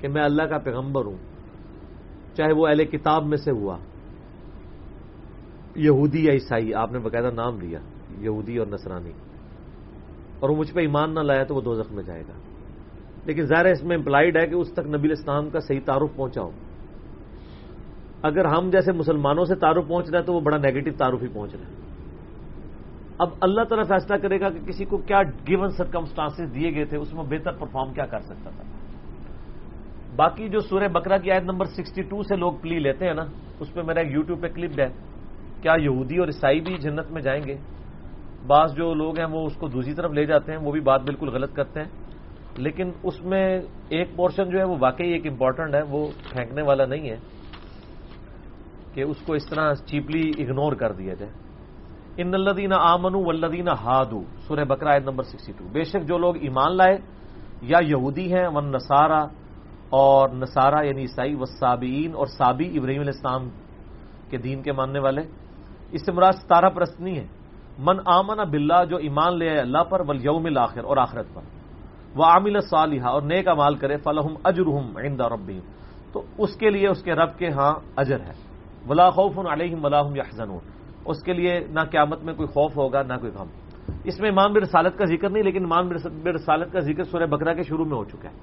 کہ 0.00 0.08
میں 0.08 0.22
اللہ 0.22 0.42
کا 0.42 0.58
پیغمبر 0.58 1.04
ہوں، 1.04 1.16
چاہے 2.36 2.52
وہ 2.52 2.66
اہل 2.66 2.84
کتاب 2.84 3.26
میں 3.26 3.36
سے 3.36 3.50
ہوا، 3.50 3.78
یہودی 5.76 6.24
یا 6.24 6.32
عیسائی، 6.32 6.74
آپ 6.74 6.92
نے 6.92 6.98
باقاعدہ 6.98 7.34
نام 7.34 7.60
لیا، 7.60 7.78
یہودی 8.18 8.56
اور 8.56 8.66
نصرانی۔ 8.66 9.12
اور 10.40 10.50
وہ 10.50 10.56
مجھ 10.56 10.72
پہ 10.72 10.80
ایمان 10.80 11.14
نہ 11.14 11.20
لایا 11.20 11.44
تو 11.44 11.54
وہ 11.54 11.60
دو 11.60 11.74
زخم 11.74 11.94
میں 11.94 12.04
جائے 12.04 12.22
گا۔ 12.22 12.32
لیکن 13.24 13.42
ظاہر 13.42 13.64
اس 13.64 13.84
میں 13.84 13.96
امپلائڈ 13.96 14.36
ہے 14.36 14.46
کہ 14.46 14.54
اس 14.54 14.72
تک 14.72 14.86
نبی 14.86 15.12
اسلام 15.12 15.50
کا 15.50 15.60
صحیح 15.60 15.80
تعارف 15.84 16.16
پہنچا 16.16 16.42
ہو۔ 16.42 16.50
اگر 18.22 18.44
ہم 18.44 18.70
جیسے 18.70 18.92
مسلمانوں 18.92 19.44
سے 19.44 19.54
تعارف 19.54 19.88
پہنچ 19.88 20.10
رہا 20.10 20.18
ہے 20.18 20.24
تو 20.24 20.34
وہ 20.34 20.40
بڑا 20.40 20.56
نیگیٹو 20.56 20.90
تعارف 20.98 21.22
ہی 21.22 21.28
پہنچ 21.28 21.54
رہا 21.54 21.66
ہے 21.66 21.85
اب 23.18 23.28
اللہ 23.40 23.62
تعالیٰ 23.64 23.88
فیصلہ 23.88 24.16
کرے 24.16 24.40
گا 24.40 24.50
کہ 24.50 24.58
کسی 24.60 24.84
کو 24.84 24.96
کیا 24.96 25.22
گیون 25.22 25.68
سرکمسٹانس 25.68 26.54
دیے 26.54 26.74
گئے 26.74 26.84
تھے، 26.84 26.98
اس 26.98 27.14
میں 27.14 27.24
بہتر 27.24 27.52
پرفارم 27.52 27.92
کیا 27.92 28.06
کر 28.06 28.20
سکتا 28.20 28.50
تھا۔ 28.50 28.64
باقی 30.16 30.48
جو 30.48 30.60
سورہ 30.60 30.88
بکرا 30.88 31.18
کی 31.18 31.30
آیت 31.30 31.42
نمبر 31.42 31.64
سکسٹی 31.64 32.02
ٹو 32.02 32.22
سے 32.22 32.36
لوگ 32.36 32.52
پلی 32.52 32.78
لیتے 32.78 33.06
ہیں 33.06 33.14
نا، 33.14 33.24
اس 33.60 33.74
پہ 33.74 33.82
میرا 33.82 34.00
ایک 34.00 34.12
یوٹیوب 34.12 34.42
پہ 34.42 34.48
کلپ 34.48 34.80
ہے۔ 34.80 34.88
کیا 35.62 35.72
یہودی 35.80 36.18
اور 36.18 36.26
عیسائی 36.26 36.60
بھی 36.60 36.78
جنت 36.78 37.10
میں 37.10 37.22
جائیں 37.22 37.44
گے؟ 37.46 37.56
بعض 38.46 38.76
جو 38.76 38.94
لوگ 38.94 39.18
ہیں 39.18 39.26
وہ 39.26 39.46
اس 39.46 39.56
کو 39.56 39.68
دوسری 39.68 39.94
طرف 39.94 40.10
لے 40.10 40.26
جاتے 40.26 40.52
ہیں، 40.52 40.58
وہ 40.58 40.72
بھی 40.72 40.80
بات 40.80 41.02
بالکل 41.02 41.28
غلط 41.28 41.54
کرتے 41.54 41.80
ہیں۔ 41.80 41.88
لیکن 42.58 42.90
اس 43.02 43.24
میں 43.24 43.60
ایک 43.88 44.16
پورشن 44.16 44.50
جو 44.50 44.58
ہے 44.58 44.64
وہ 44.64 44.76
واقعی 44.80 45.12
ایک 45.12 45.26
امپورٹنٹ 45.26 45.74
ہے، 45.74 45.82
وہ 45.82 46.08
پھینکنے 46.32 46.62
والا 46.62 46.86
نہیں 46.86 47.10
ہے 47.10 47.16
کہ 48.94 49.00
اس 49.00 49.16
کو 49.26 49.32
اس 49.32 49.50
طرح 49.50 49.74
چیپلی 49.74 50.30
اگنور 50.38 50.72
کر 50.72 50.92
دیا 50.92 51.14
جائے۔ 51.14 51.45
ان 52.16 52.34
الدین 52.34 52.72
آمن 52.72 53.14
ولدین 53.14 53.68
ہادو 53.68 54.20
سورہ 54.46 54.64
بکرا 54.64 54.98
نمبر 54.98 55.22
سکسٹی 55.22 55.52
ٹو۔ 55.52 55.64
بے 55.72 55.84
شک 55.84 56.02
جو 56.08 56.18
لوگ 56.18 56.34
ایمان 56.36 56.76
لائے، 56.76 56.96
یا 57.62 57.78
یہودی 57.82 58.32
ہیں، 58.34 58.46
ون 58.54 58.72
نسارا 58.72 59.22
اور 59.90 60.28
نسارا 60.28 60.80
یعنی 60.86 61.00
عیسائی 61.00 61.34
و 61.34 61.44
سابئین 61.44 62.14
اور 62.14 62.26
سابی 62.26 62.78
ابراہیم 62.78 63.00
علیہ 63.00 63.14
السلام 63.14 63.48
کے 64.30 64.36
دین 64.36 64.62
کے 64.62 64.72
ماننے 64.72 64.98
والے، 64.98 65.22
اس 65.92 66.04
سے 66.06 66.12
مراد 66.12 66.32
ستارہ 66.32 66.68
پرست 66.68 67.00
نہیں 67.00 67.16
ہے 67.16 67.26
من 67.78 67.96
آمن 68.04 68.38
بلّہ 68.50 68.84
جو 68.84 68.96
ایمان 68.96 69.38
لے 69.38 69.48
آئے 69.48 69.58
اللہ 69.58 69.82
پر 69.88 70.00
ول 70.08 70.24
یوم 70.24 70.44
الآخر 70.44 70.84
اور 70.84 70.96
آخرت 70.96 71.26
پر۔ 71.34 71.42
وہ 72.16 72.24
عامل 72.24 72.60
صالحہ 72.60 73.06
اور 73.06 73.22
نیک 73.22 73.48
امال 73.48 73.74
کرے 73.74 73.96
فلحم 73.96 74.34
اجرحم 74.44 74.96
عند 74.96 75.20
ربیم 75.20 75.60
تو 76.12 76.22
اس 76.38 76.56
کے 76.56 76.70
لیے 76.70 76.88
اس 76.88 77.02
کے 77.02 77.12
رب 77.12 77.38
کے 77.38 77.48
ہاں 77.48 77.74
اجر 77.96 78.20
ہے۔ 78.20 78.32
ولا 78.88 79.10
خوف 79.10 79.38
علیہم 79.38 79.84
ولاحم 79.84 80.16
یحزنون 80.16 80.75
اس 81.06 81.22
کے 81.22 81.32
لیے 81.32 81.60
نہ 81.70 81.80
قیامت 81.90 82.22
میں 82.22 82.34
کوئی 82.34 82.48
خوف 82.48 82.76
ہوگا، 82.76 83.02
نہ 83.02 83.14
کوئی 83.20 83.32
غم۔ 83.32 83.46
اس 84.04 84.20
میں 84.20 84.30
امام 84.30 84.56
رسالت 84.56 84.98
کا 84.98 85.04
ذکر 85.04 85.30
نہیں، 85.30 85.42
لیکن 85.42 85.64
امام 85.64 85.92
رسالت 86.34 86.72
کا 86.72 86.80
ذکر 86.80 87.04
سورہ 87.04 87.26
بکرا 87.26 87.54
کے 87.54 87.62
شروع 87.62 87.84
میں 87.84 87.96
ہو 87.96 88.04
چکا 88.04 88.28
ہے۔ 88.28 88.34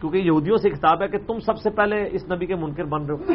کیونکہ 0.00 0.18
یہودیوں 0.18 0.56
سے 0.56 0.70
کتاب 0.70 1.02
ہے 1.02 1.08
کہ 1.08 1.18
تم 1.18 1.38
سب 1.38 1.58
سے 1.58 1.70
پہلے 1.70 2.08
اس 2.12 2.32
نبی 2.32 2.46
کے 2.46 2.54
منکر 2.54 2.84
بن 2.84 3.04
رہے 3.04 3.14
ہو۔ 3.14 3.32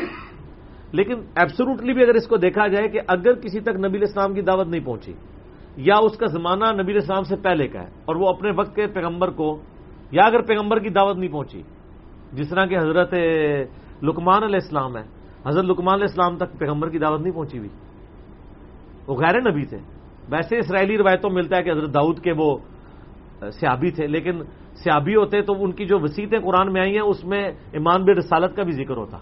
لیکن 0.92 1.14
ایبسولوٹلی 1.36 1.94
بھی 1.94 2.04
اگر 2.04 2.14
اس 2.14 2.28
کو 2.28 2.38
دیکھا 2.38 2.68
جائے 2.68 2.88
کہ 2.88 3.00
اگر 3.08 3.34
کسی 3.34 3.60
تک 3.60 3.70
نبی 3.70 4.00
اسلام 4.02 4.34
کی 4.34 4.42
دعوت 4.42 4.68
نہیں 4.68 4.86
پہنچی، 4.86 5.14
یا 5.78 5.96
اس 6.04 6.18
کا 6.18 6.26
زمانہ 6.26 6.82
نبی 6.82 6.96
اسلام 6.96 7.24
سے 7.24 7.36
پہلے 7.36 7.68
کا 7.68 7.80
ہے 7.80 7.88
اور 8.06 8.16
وہ 8.16 8.28
اپنے 8.28 8.52
وقت 8.58 8.76
کے 8.76 8.88
پیغمبر 8.88 9.30
کو، 9.30 9.60
یا 10.12 10.24
اگر 10.26 10.42
پیغمبر 10.42 10.80
کی 10.80 10.90
دعوت 10.90 11.18
نہیں 11.18 11.32
پہنچی، 11.32 11.62
جس 12.34 12.50
طرح 12.50 12.66
کہ 12.66 12.78
حضرت 12.78 13.14
لکمان 14.04 14.44
علیہ 14.44 14.60
السلام 14.64 14.98
ہے، 14.98 15.04
حضرت 15.48 15.66
لکمان 15.66 15.94
علیہ 15.94 16.08
السلام 16.10 16.38
تک 16.38 16.60
پیغمبر 16.60 16.90
کی 16.90 17.00
دعوت 17.00 17.22
نہیں 17.22 17.34
پہنچی 17.34 17.58
ہوئی۔ 17.58 17.70
وہ 19.08 19.16
غیر 19.16 19.52
نبی 19.52 19.66
تھے۔ 19.66 19.78
ویسے 20.30 20.58
اسرائیلی 20.58 20.98
روایتوں 20.98 21.30
ملتا 21.30 21.58
ہے 21.58 21.64
کہ 21.64 21.72
حضرت 21.72 21.94
داؤد 21.94 22.20
کے 22.20 22.32
وہ 22.38 22.58
سیابی 23.52 23.92
تھے، 23.92 24.08
لیکن 24.08 24.44
سیابی 24.84 25.16
ہوتے 25.16 25.42
تو 25.42 25.64
ان 25.64 25.72
کی 25.72 25.86
جو 25.86 26.00
وسیعتیں 26.00 26.40
قرآن 26.40 26.74
میں 26.74 26.82
آئی 26.82 26.94
ہیں، 26.94 27.02
اس 27.02 27.26
میں 27.26 27.52
ایمان 27.72 28.04
بے 28.04 28.14
رسالت 28.14 28.56
کا 28.56 28.64
بھی 28.64 28.72
ذکر 28.72 28.98
ہوتا۔ 28.98 29.18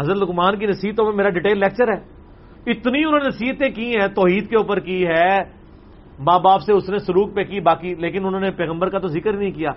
حضرت 0.00 0.16
لکمان 0.16 0.58
کی 0.58 0.66
نصیحتوں 0.66 1.04
میں 1.04 1.12
میرا 1.12 1.28
ڈیٹیل 1.28 1.58
لیکچر 1.58 1.88
ہے۔ 1.88 2.14
اتنی 2.66 2.98
انہوں 2.98 3.18
نے 3.18 3.28
نصیحتیں 3.28 3.68
کی 3.68 3.96
ہیں، 3.96 4.08
توحید 4.08 4.48
کے 4.48 4.56
اوپر 4.56 4.80
کی 4.80 5.06
ہے، 5.06 5.38
ماں 6.18 6.38
باپ 6.38 6.62
سے 6.62 6.72
اس 6.72 6.90
نے 6.90 6.98
سلوک 6.98 7.34
پہ 7.34 7.44
کی، 7.44 7.60
باقی، 7.60 7.94
لیکن 7.94 8.26
انہوں 8.26 8.40
نے 8.40 8.50
پیغمبر 8.50 8.88
کا 8.88 8.98
تو 8.98 9.08
ذکر 9.08 9.32
نہیں 9.32 9.50
کیا۔ 9.50 9.70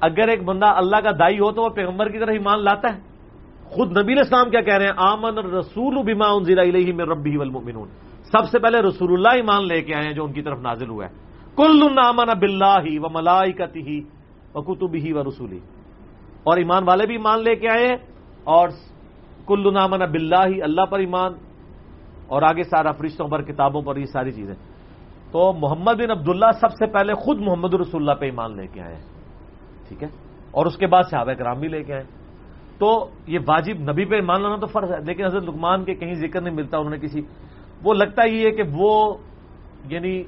اگر 0.00 0.28
ایک 0.28 0.44
بندہ 0.44 0.66
اللہ 0.66 0.96
کا 0.96 1.10
دائی 1.10 1.38
ہو 1.38 1.52
تو 1.52 1.62
وہ 1.62 1.68
پیغمبر 1.68 2.08
کی 2.08 2.18
طرح 2.18 2.32
ایمان 2.32 2.64
لاتا 2.64 2.94
ہے۔ 2.94 3.00
خود 3.64 3.98
نبی 3.98 4.20
اسلام 4.20 4.50
کیا 4.50 4.60
کہہ 4.60 4.74
رہے 4.74 4.84
ہیں؟ 4.84 4.92
آمن 4.96 5.38
رسول 5.38 5.94
بما 5.94 6.26
انزل 6.26 6.58
الیہ 6.58 6.92
من 6.92 7.00
ربی 7.00 7.36
والمؤمنون۔ 7.36 7.88
سب 8.34 8.48
سے 8.50 8.58
پہلے 8.58 8.78
رسول 8.80 9.12
اللہ 9.12 9.28
ایمان 9.28 9.68
لے 9.68 9.82
کے 9.82 9.94
آئے 9.94 10.04
ہیں 10.04 10.12
جو 10.12 10.24
ان 10.24 10.32
کی 10.32 10.42
طرف 10.42 10.58
نازل 10.58 10.90
ہوا 10.90 11.04
ہے 11.04 11.10
کل 11.56 11.80
نامن 11.94 12.38
بلّہ 12.38 13.00
و 13.00 13.08
ملائی 13.10 13.52
کتی 13.52 13.80
ہی 13.80 14.00
و 14.54 14.62
کتب 14.62 14.94
ہی 14.94 15.12
و 15.12 15.22
رسولی 15.24 15.58
اور 16.44 16.56
ایمان 16.56 16.82
والے 16.86 17.06
بھی 17.06 17.14
ایمان 17.14 17.42
لے 17.42 17.56
کے 17.56 17.68
آئے 17.68 17.88
اور 18.44 18.68
کل 19.46 19.74
نامن 19.74 19.98
بلّہ 19.98 20.54
ہی 20.54 20.62
اللہ 20.62 20.84
پر 20.90 20.98
ایمان 20.98 21.32
اور 22.26 22.42
آگے 22.42 22.62
سارا 22.62 22.92
فرشتوں 22.92 23.28
پر 23.28 23.42
کتابوں 23.42 23.82
پر 23.82 23.96
یہ 23.96 24.04
ساری 24.04 24.32
چیزیں۔ 24.32 24.54
تو 25.32 25.52
محمد 25.52 25.92
بن 25.92 26.10
عبداللہ 26.10 26.50
سب 26.60 26.72
سے 26.72 26.86
پہلے 26.86 27.14
خود 27.14 27.40
محمد 27.40 27.74
رسول 27.74 28.02
اللہ 28.02 28.20
پہ 28.20 28.24
ایمان 28.24 28.56
لے 28.56 28.66
کے 28.66 28.80
آئے 28.80 28.94
ہیں۔ 28.94 29.02
ٹھیک 29.88 30.02
ہے؟ 30.02 30.08
اور 30.50 30.66
اس 30.66 30.76
کے 30.76 30.86
بعد 30.86 31.02
صحابہ 31.10 31.32
کرام 31.32 31.60
بھی 31.60 31.68
لے 31.68 31.82
کے 31.82 31.94
آئے 31.94 32.02
تو 32.78 33.10
یہ 33.26 33.38
واجب 33.48 33.90
نبی 33.90 34.04
پہ 34.04 34.14
ایمان 34.14 34.42
لانا 34.42 34.56
تو 34.56 34.66
فرض 34.66 34.92
ہے، 34.92 34.96
لیکن 35.06 35.24
حضرت 35.24 35.42
لکمان 35.42 35.84
کے 35.84 35.94
کہیں 35.94 36.14
ذکر 36.14 36.40
نہیں 36.40 36.54
ملتا، 36.54 36.78
انہوں 36.78 36.90
نے 36.90 36.98
کسی 36.98 37.20
وہ 37.84 37.94
لگتا 37.94 38.22
ہی 38.24 38.46
ہے 38.46 38.50
کہ 38.50 38.62
وہ 38.72 39.16
یعنی 39.88 40.22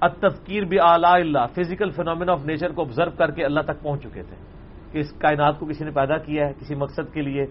التفکیر 0.00 0.62
بھی 0.62 0.80
اعلی 0.80 1.06
اللہ 1.06 1.46
فزیکل 1.54 1.90
فینومینا 1.90 2.32
آف 2.32 2.46
نیچر 2.46 2.72
کو 2.72 2.82
آبزرو 2.82 3.10
کر 3.10 3.30
کے 3.30 3.44
اللہ 3.44 3.60
تک 3.60 3.82
پہنچ 3.82 4.02
چکے 4.02 4.22
تھے 4.22 4.36
کہ 4.92 4.98
اس 4.98 5.12
کائنات 5.12 5.58
کو 5.58 5.66
کسی 5.66 5.84
نے 5.84 5.90
پیدا 5.90 6.18
کیا 6.18 6.48
ہے، 6.48 6.52
کسی 6.52 6.74
مقصد 6.74 7.14
کے 7.14 7.22
لیے۔ 7.22 7.46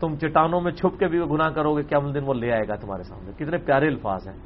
تم 0.00 0.16
چٹانوں 0.16 0.60
میں 0.60 0.72
چھپ 0.72 0.98
کے 0.98 1.06
بھی 1.06 1.18
وہ 1.18 1.26
گناہ 1.26 1.50
کرو 1.50 1.76
گے 1.76 1.82
کیا 1.82 1.98
دن 2.14 2.22
وہ 2.24 2.34
لے 2.34 2.52
آئے 2.52 2.68
گا 2.68 2.74
تمہارے 2.74 3.02
سامنے۔ 3.02 3.32
کتنے 3.32 3.58
پیارے 3.58 3.86
الفاظ 3.86 4.28
ہیں۔ 4.28 4.36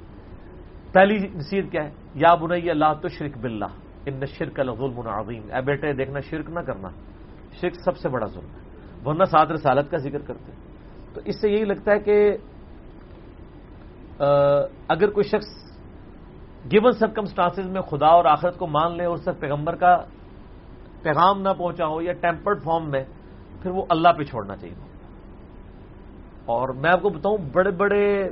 پہلی 0.92 1.16
نصیحت 1.34 1.72
کیا 1.72 1.84
ہے؟ 1.84 1.90
یا 2.14 2.34
بنائی 2.34 2.70
اللہ 2.70 2.92
تو 3.02 3.08
شرک 3.08 3.38
بلّہ 3.38 3.66
ان 4.06 4.26
شرک 4.26 4.60
الظلم 4.60 5.08
عظیم۔ 5.08 5.42
اے 5.54 5.60
بیٹے، 5.60 5.92
دیکھنا، 5.92 6.20
شرک 6.20 6.50
نہ 6.50 6.60
کرنا۔ 6.60 6.88
شرک 7.60 7.72
سب 7.84 7.96
سے 7.96 8.08
بڑا 8.08 8.26
ظلم 8.26 8.44
ہے۔ 8.44 8.66
ورنہ 9.04 9.24
سات 9.24 9.50
رسالت 9.50 9.90
کا 9.90 9.96
ذکر 9.96 10.18
کرتے 10.18 10.52
تو 11.14 11.20
اس 11.24 11.40
سے 11.40 11.50
یہی 11.50 11.64
لگتا 11.64 11.92
ہے 11.92 11.98
کہ 11.98 12.36
اگر 14.88 15.10
کوئی 15.10 15.24
شخص 15.24 15.80
گیون 16.72 16.92
سرکمسٹانس 16.92 17.58
میں 17.58 17.80
خدا 17.80 18.06
اور 18.06 18.24
آخرت 18.24 18.58
کو 18.58 18.66
مان 18.66 18.96
لے 18.96 19.04
اور 19.04 19.16
صرف 19.16 19.40
پیغمبر 19.40 19.76
کا 19.76 19.96
پیغام 21.02 21.40
نہ 21.40 21.48
پہنچا 21.58 21.86
ہو 21.86 22.02
یا 22.02 22.12
ٹیمپرڈ 22.12 22.62
فارم 22.62 22.90
میں، 22.90 23.04
پھر 23.62 23.70
وہ 23.70 23.84
اللہ 23.88 24.08
پہ 24.08 24.24
چھوڑنا 24.24 24.56
چاہیے۔ 24.56 24.74
اور 26.46 26.68
میں 26.68 26.90
آپ 26.90 27.02
کو 27.02 27.08
بتاؤں، 27.08 27.38
بڑے 27.52 27.70
بڑے 27.70 28.30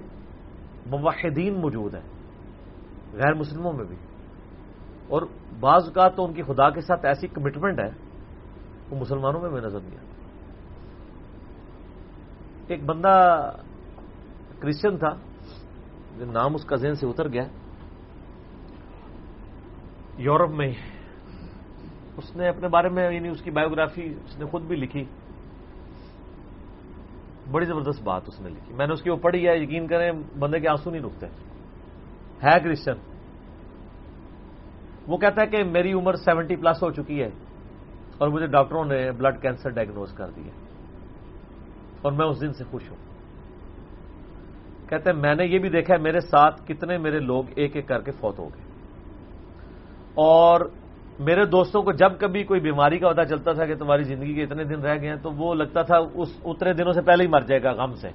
موحدین 0.87 1.61
موجود 1.61 1.95
ہیں، 1.95 2.09
غیر 3.13 3.35
مسلموں 3.35 3.73
میں 3.73 3.85
بھی۔ 3.85 3.97
اور 5.09 5.23
بعض 5.61 5.93
کا 5.93 6.09
تو 6.09 6.25
ان 6.25 6.33
کی 6.33 6.43
خدا 6.43 6.71
کے 6.71 6.81
ساتھ 6.81 7.07
ایسی 7.07 7.27
کمٹمنٹ 7.27 7.79
ہے، 7.79 7.91
وہ 8.91 8.97
مسلمانوں 8.97 9.41
میں 9.41 9.51
بھی 9.51 9.61
نظر 9.61 9.81
نہیں 9.81 9.99
آتی 9.99 10.05
ایک 12.69 12.85
بندہ 12.85 13.51
کرسچن 14.59 14.99
تھا 14.99 15.34
نام 16.19 16.55
اس 16.55 16.65
کا 16.65 16.77
ذہن 16.77 16.95
سے 16.95 17.07
اتر 17.07 17.29
گیا۔ 17.29 17.45
یورپ 20.19 20.51
میں 20.51 20.73
اس 22.17 22.37
نے 22.37 22.49
اپنے 22.49 22.69
بارے 22.69 22.89
میں 22.89 23.13
یعنی 23.13 23.29
اس 23.29 23.43
کی 23.43 23.51
بایوگرافی 23.51 24.15
اس 24.25 24.39
نے 24.39 24.45
خود 24.45 24.63
بھی 24.63 24.77
لکھی۔ 24.77 25.05
بڑی 27.51 27.67
زبردست 27.67 28.03
بات 28.03 28.23
اس 28.27 28.41
نے 28.41 28.49
لکھی۔ 28.51 28.75
میں 28.75 28.87
نے 28.87 28.93
اس 28.93 29.03
کی 29.03 29.11
وہ 29.11 29.17
پڑھی 29.17 29.49
ہے، 29.49 29.59
یقین 29.59 29.87
کریں، 29.87 30.13
بندے 30.39 30.61
کے 30.61 30.69
آنسو 30.69 30.91
نہیں 30.91 31.03
رکتے۔ 31.03 31.27
ہے 32.43 32.61
کرسچن۔ 32.61 32.93
وہ 35.07 35.17
کہتا 35.17 35.43
ہے 35.43 35.47
کہ 35.47 35.65
میری 35.65 35.93
عمر 35.93 36.15
سیونٹی 36.15 36.57
پلس 36.57 36.83
ہو 36.83 36.91
چکی 36.91 37.23
ہے 37.23 37.31
اور 38.19 38.29
مجھے 38.29 38.47
ڈاکٹروں 38.47 38.85
نے 38.85 39.11
بلڈ 39.11 39.43
کینسر 39.43 39.71
ڈائگنوز 39.71 40.13
کر 40.13 40.31
دیا۔ 40.31 40.51
اور 42.03 42.13
میں 42.13 42.27
اس 42.27 42.41
دن 42.41 42.53
سے 42.53 42.65
خوش 42.65 42.91
ہوں۔ 42.91 43.14
کہتے 44.89 45.11
ہیں، 45.11 45.19
میں 45.19 45.35
نے 45.35 45.45
یہ 45.47 45.59
بھی 45.59 45.69
دیکھا 45.69 45.95
ہے، 45.95 45.99
میرے 45.99 46.21
ساتھ 46.21 46.63
کتنے 46.67 46.99
میرے 46.99 47.21
لوگ 47.21 47.45
ایک 47.57 47.77
ایک 47.77 47.89
کر 47.89 48.01
کے 48.01 48.11
فوت 48.11 48.39
ہو 48.39 48.45
گئے۔ 48.45 48.63
اور 50.15 50.61
میرے 51.19 51.45
دوستوں 51.45 51.83
کو 51.83 51.93
جب 51.93 52.19
کبھی 52.19 52.45
کوئی 52.45 52.61
بیماری 52.61 52.99
کا 52.99 53.09
پتا 53.09 53.25
چلتا 53.25 53.53
تھا 53.53 53.67
کہ 53.67 53.75
تمہاری 53.75 54.03
زندگی 54.03 54.35
کے 54.35 54.43
اتنے 54.43 54.65
دن 54.65 54.81
رہ 54.81 55.01
گئے 55.01 55.09
ہیں، 55.09 55.17
تو 55.17 55.31
وہ 55.31 55.55
لگتا 55.55 55.83
تھا 55.83 55.97
اس 56.15 56.29
اتنے 56.45 56.73
دنوں 56.73 56.93
سے 56.93 57.03
پہلے 57.03 57.25
ہی 57.25 57.29
مر 57.29 57.41
جائے 57.41 57.63
گا 57.63 57.73
غم 57.73 57.95
سے۔ 57.95 58.09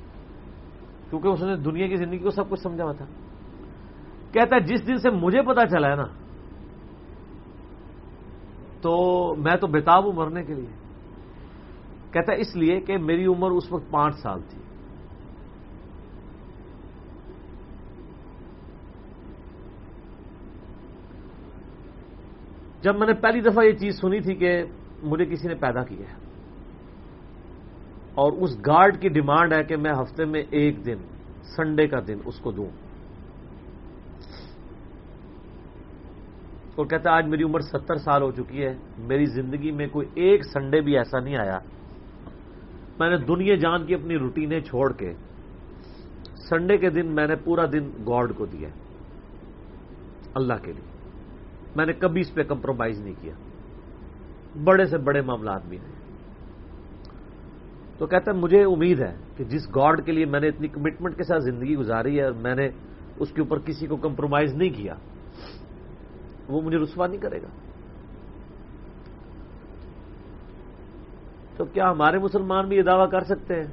کیونکہ 1.10 1.28
اس 1.28 1.44
نے 1.44 1.56
دنیا 1.56 1.88
کی 1.88 1.96
زندگی 1.96 2.18
کو 2.18 2.30
سب 2.30 2.50
کچھ 2.50 2.60
سمجھا 2.60 2.84
ہوا 2.84 2.94
تھا۔ 2.94 3.06
کہتا 4.32 4.56
ہے، 4.56 4.60
جس 4.60 4.88
دن 4.88 4.98
سے 4.98 5.10
مجھے 5.10 5.42
پتا 5.42 5.68
چلا 5.68 5.90
ہے 5.90 5.96
نا، 5.96 6.06
تو 8.82 9.36
میں 9.36 9.56
تو 9.56 9.68
بےتاب 9.68 10.06
ہوں 10.06 10.12
مرنے 10.12 10.44
کے 10.44 10.54
لیے۔ 10.54 10.74
کہتا 12.12 12.34
ہے، 12.34 12.38
اس 12.38 12.56
لیے 12.56 12.80
کہ 12.80 12.98
میری 12.98 13.26
عمر 13.26 13.52
اس 13.52 13.72
وقت 13.72 13.92
پانچ 13.92 14.16
سال 14.16 14.42
تھی۔ 14.42 14.60
جب 22.82 22.96
میں 22.96 23.08
نے 23.08 23.14
پہلی 23.14 23.42
دفعہ 23.42 23.64
یہ 23.64 23.72
چیز 23.72 24.02
سنی 24.02 24.20
تھی 24.20 24.36
کہ 24.36 24.64
مجھے 25.04 25.26
کسی 25.26 25.48
نے 25.48 25.56
پیدا 25.56 25.84
کیا 25.84 26.10
ہے 26.10 26.30
اور 28.16 28.32
اس 28.32 28.58
گارڈ 28.68 29.02
کی 29.02 29.10
ڈیمانڈ 29.10 29.54
ہے 29.54 29.64
کہ 29.64 29.78
میں 29.78 29.92
ہفتے 29.92 30.26
میں 30.26 30.44
ایک 30.50 30.86
دن، 30.86 30.98
سنڈے 31.56 31.88
کا 31.88 32.00
دن 32.08 32.18
اس 32.26 32.40
کو 32.40 32.52
دوں۔ 32.52 32.70
اور 36.76 36.86
کہتا 36.86 37.10
ہے، 37.10 37.16
آج 37.16 37.28
میری 37.28 37.44
عمر 37.44 37.60
ستر 37.60 37.96
سال 37.96 38.22
ہو 38.22 38.32
چکی 38.32 38.64
ہے، 38.64 38.78
میری 38.98 39.26
زندگی 39.26 39.72
میں 39.72 39.88
کوئی 39.88 40.08
ایک 40.16 40.46
سنڈے 40.46 40.82
بھی 40.82 40.98
ایسا 40.98 41.20
نہیں 41.20 41.38
آیا۔ 41.38 41.60
میں 43.00 43.10
نے 43.10 43.18
دنیا 43.18 43.56
جان 43.56 43.86
کی 43.86 43.94
اپنی 43.94 44.18
روٹینیں 44.18 44.60
چھوڑ 44.60 44.94
کے 44.94 45.14
سنڈے 46.50 46.78
کے 46.78 46.90
دن 46.90 47.06
میں 47.06 47.28
نے 47.28 47.36
پورا 47.36 47.66
دن 47.66 47.90
گاڈ 48.08 48.32
کو 48.38 48.46
دیا 48.46 48.70
اللہ 50.34 50.54
کے 50.64 50.72
لیے۔ 50.72 50.89
میں 51.76 51.86
نے 51.86 51.94
کبھی 51.94 52.22
اس 52.22 52.34
پہ 52.34 52.44
کمپرومائز 52.44 53.00
نہیں 53.00 53.14
کیا۔ 53.22 53.34
بڑے 54.64 54.86
سے 54.86 54.98
بڑے 54.98 55.22
معاملات 55.22 55.62
بھی 55.66 55.78
نہیں 55.78 56.00
تو 57.98 58.08
کہتا 58.08 58.32
ہے، 58.32 58.38
مجھے 58.38 58.64
امید 58.64 59.00
ہے 59.00 59.16
کہ 59.38 59.44
جس 59.44 59.76
گاڈ 59.76 60.06
کے 60.06 60.12
لیے 60.12 60.26
میں 60.26 60.40
نے 60.40 60.48
اتنی 60.48 60.68
کمٹمنٹ 60.68 61.18
کے 61.18 61.24
ساتھ 61.24 61.44
زندگی 61.44 61.76
گزاری 61.76 62.20
ہے 62.20 62.24
اور 62.24 62.32
میں 62.32 62.56
نے 62.56 62.70
اس 63.20 63.32
کے 63.32 63.42
اوپر 63.42 63.60
کسی 63.60 63.88
کو 63.88 63.96
کمپرومائز 63.96 64.54
نہیں 64.54 64.70
کیا، 64.70 64.96
وہ 66.50 66.62
مجھے 66.62 66.78
رسوا 66.78 67.08
نہیں 67.08 67.22
کرے 67.22 67.42
گا۔ 67.42 67.48
تو 71.58 71.66
کیا 71.66 71.92
ہمارے 71.92 72.18
مسلمان 72.18 72.68
بھی 72.68 72.78
یہ 72.78 72.82
دعویٰ 72.82 73.10
کر 73.10 73.22
سکتے 73.22 73.56
ہیں؟ 73.56 73.68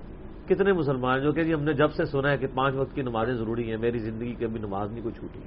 کتنے 0.49 0.73
مسلمان 0.73 1.23
جو 1.23 1.33
کہ 1.33 1.45
جی 1.45 1.55
ہم 1.55 1.63
نے 1.63 1.73
جب 1.73 1.93
سے 1.93 2.05
سنا 2.05 2.31
ہے 2.31 2.37
کہ 2.37 2.47
پانچ 2.55 2.75
وقت 2.75 2.95
کی 2.95 3.03
نمازیں 3.03 3.35
ضروری 3.35 3.71
ہیں، 3.71 3.77
میری 3.77 3.99
زندگی 3.99 4.35
کی 4.35 4.45
ابھی 4.45 4.61
نماز 4.61 4.93
نہیں 4.93 5.03
کوئی 5.03 5.15
چھوٹی۔ 5.15 5.41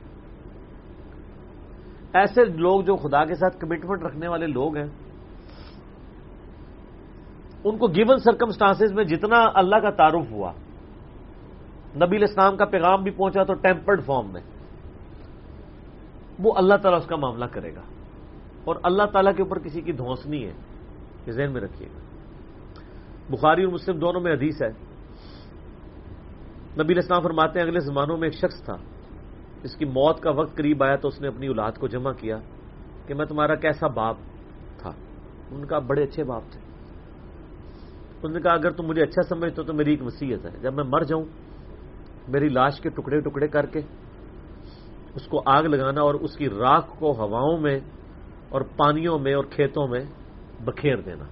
ایسے 2.14 2.46
لوگ 2.46 2.82
جو 2.82 2.96
خدا 2.96 3.26
کے 3.26 3.36
ساتھ 3.36 3.58
کمٹمنٹ 3.60 4.04
رکھنے 4.04 4.28
والے 4.28 4.48
لوگ 4.48 4.76
ہیں، 4.76 4.88
ان 7.64 7.78
کو 7.78 7.88
گیون 7.88 8.18
سرکمسٹانس 8.18 8.82
میں 8.92 9.04
جتنا 9.04 9.46
اللہ 9.54 9.76
کا 9.76 9.90
تعارف 9.90 10.32
ہوا، 10.32 10.52
نبی 11.96 12.24
اسلام 12.24 12.58
کا 12.58 12.66
پیغام 12.66 13.04
بھی 13.04 13.12
پہنچا 13.12 13.44
تو 13.44 13.54
ٹیمپرڈ 13.54 14.04
فارم 14.04 14.34
میں۔ 14.34 14.42
وہ 16.40 16.54
اللہ 16.56 16.76
تعالیٰ 16.76 17.00
اس 17.00 17.08
کا 17.08 17.16
معاملہ 17.16 17.46
کرے 17.46 17.76
گا۔ 17.76 17.82
اور 18.64 18.76
اللہ 18.84 19.04
تعالیٰ 19.04 19.36
کے 19.36 19.44
اوپر 19.44 19.60
کسی 19.60 19.82
کی 19.82 19.92
دھوس 19.92 20.26
نہیں 20.26 20.46
ہے، 20.46 20.54
یہ 21.26 21.32
ذہن 21.32 21.54
میں 21.54 21.62
رکھیے 21.62 21.88
گا۔ 21.88 22.00
بخاری 23.30 23.64
اور 23.64 23.74
مسلم 23.74 24.00
دونوں 24.00 24.22
میں 24.22 24.34
حدیث 24.34 24.62
ہے۔ 24.62 24.70
نبی 26.84 26.98
اسلام 26.98 27.22
فرماتے 27.22 27.60
ہیں، 27.60 27.68
اگلے 27.68 27.80
زمانوں 27.80 28.18
میں 28.18 28.28
ایک 28.28 28.38
شخص 28.38 28.64
تھا۔ 28.66 28.76
اس 29.64 29.76
کی 29.76 29.86
موت 29.86 30.20
کا 30.20 30.32
وقت 30.32 30.58
قریب 30.58 30.84
آیا 30.84 30.96
تو 30.96 31.08
اس 31.08 31.22
نے 31.22 31.28
اپنی 31.28 31.48
اولاد 31.48 31.72
کو 31.72 31.88
جمع 31.88 32.12
کیا 32.12 32.38
کہ 33.08 33.14
میں 33.14 33.26
تمہارا 33.26 33.56
کیسا 33.56 33.88
باپ 33.88 34.18
تھا؟ 34.78 34.92
ان 35.52 35.66
کا 35.66 35.80
بڑے 35.80 36.04
اچھے 36.04 36.24
باپ 36.24 36.44
تھے۔ 36.52 36.60
انہوں 38.24 38.34
نے 38.34 38.42
کہا، 38.42 38.54
اگر 38.54 38.72
تم 38.72 38.84
مجھے 38.88 39.04
اچھا 39.04 39.22
سمجھتے 39.22 39.64
تو 39.64 39.74
میری 39.74 39.90
ایک 39.90 40.04
وسیعت 40.04 40.46
ہے۔ 40.46 40.60
جب 40.62 40.74
میں 40.74 40.84
مر 40.84 41.04
جاؤں، 41.04 41.26
میری 42.28 42.50
لاش 42.50 42.82
کے 42.82 42.90
ٹکڑے 42.90 43.22
ٹکڑے 43.22 43.48
کر 43.48 43.66
کے 43.66 43.80
اس 45.16 45.28
کو 45.28 45.42
آگ 45.46 45.64
لگانا 45.64 46.02
اور 46.02 46.14
اس 46.14 46.36
کی 46.36 46.50
راکھ 46.50 46.90
کو 47.00 47.12
ہواؤں 47.12 47.58
میں 47.58 47.80
اور 48.50 48.62
پانیوں 48.62 49.20
میں 49.20 49.34
اور 49.34 49.44
کھیتوں 49.44 49.88
میں 49.88 50.06
بکھیر 50.66 50.96
دینا۔ 50.96 51.24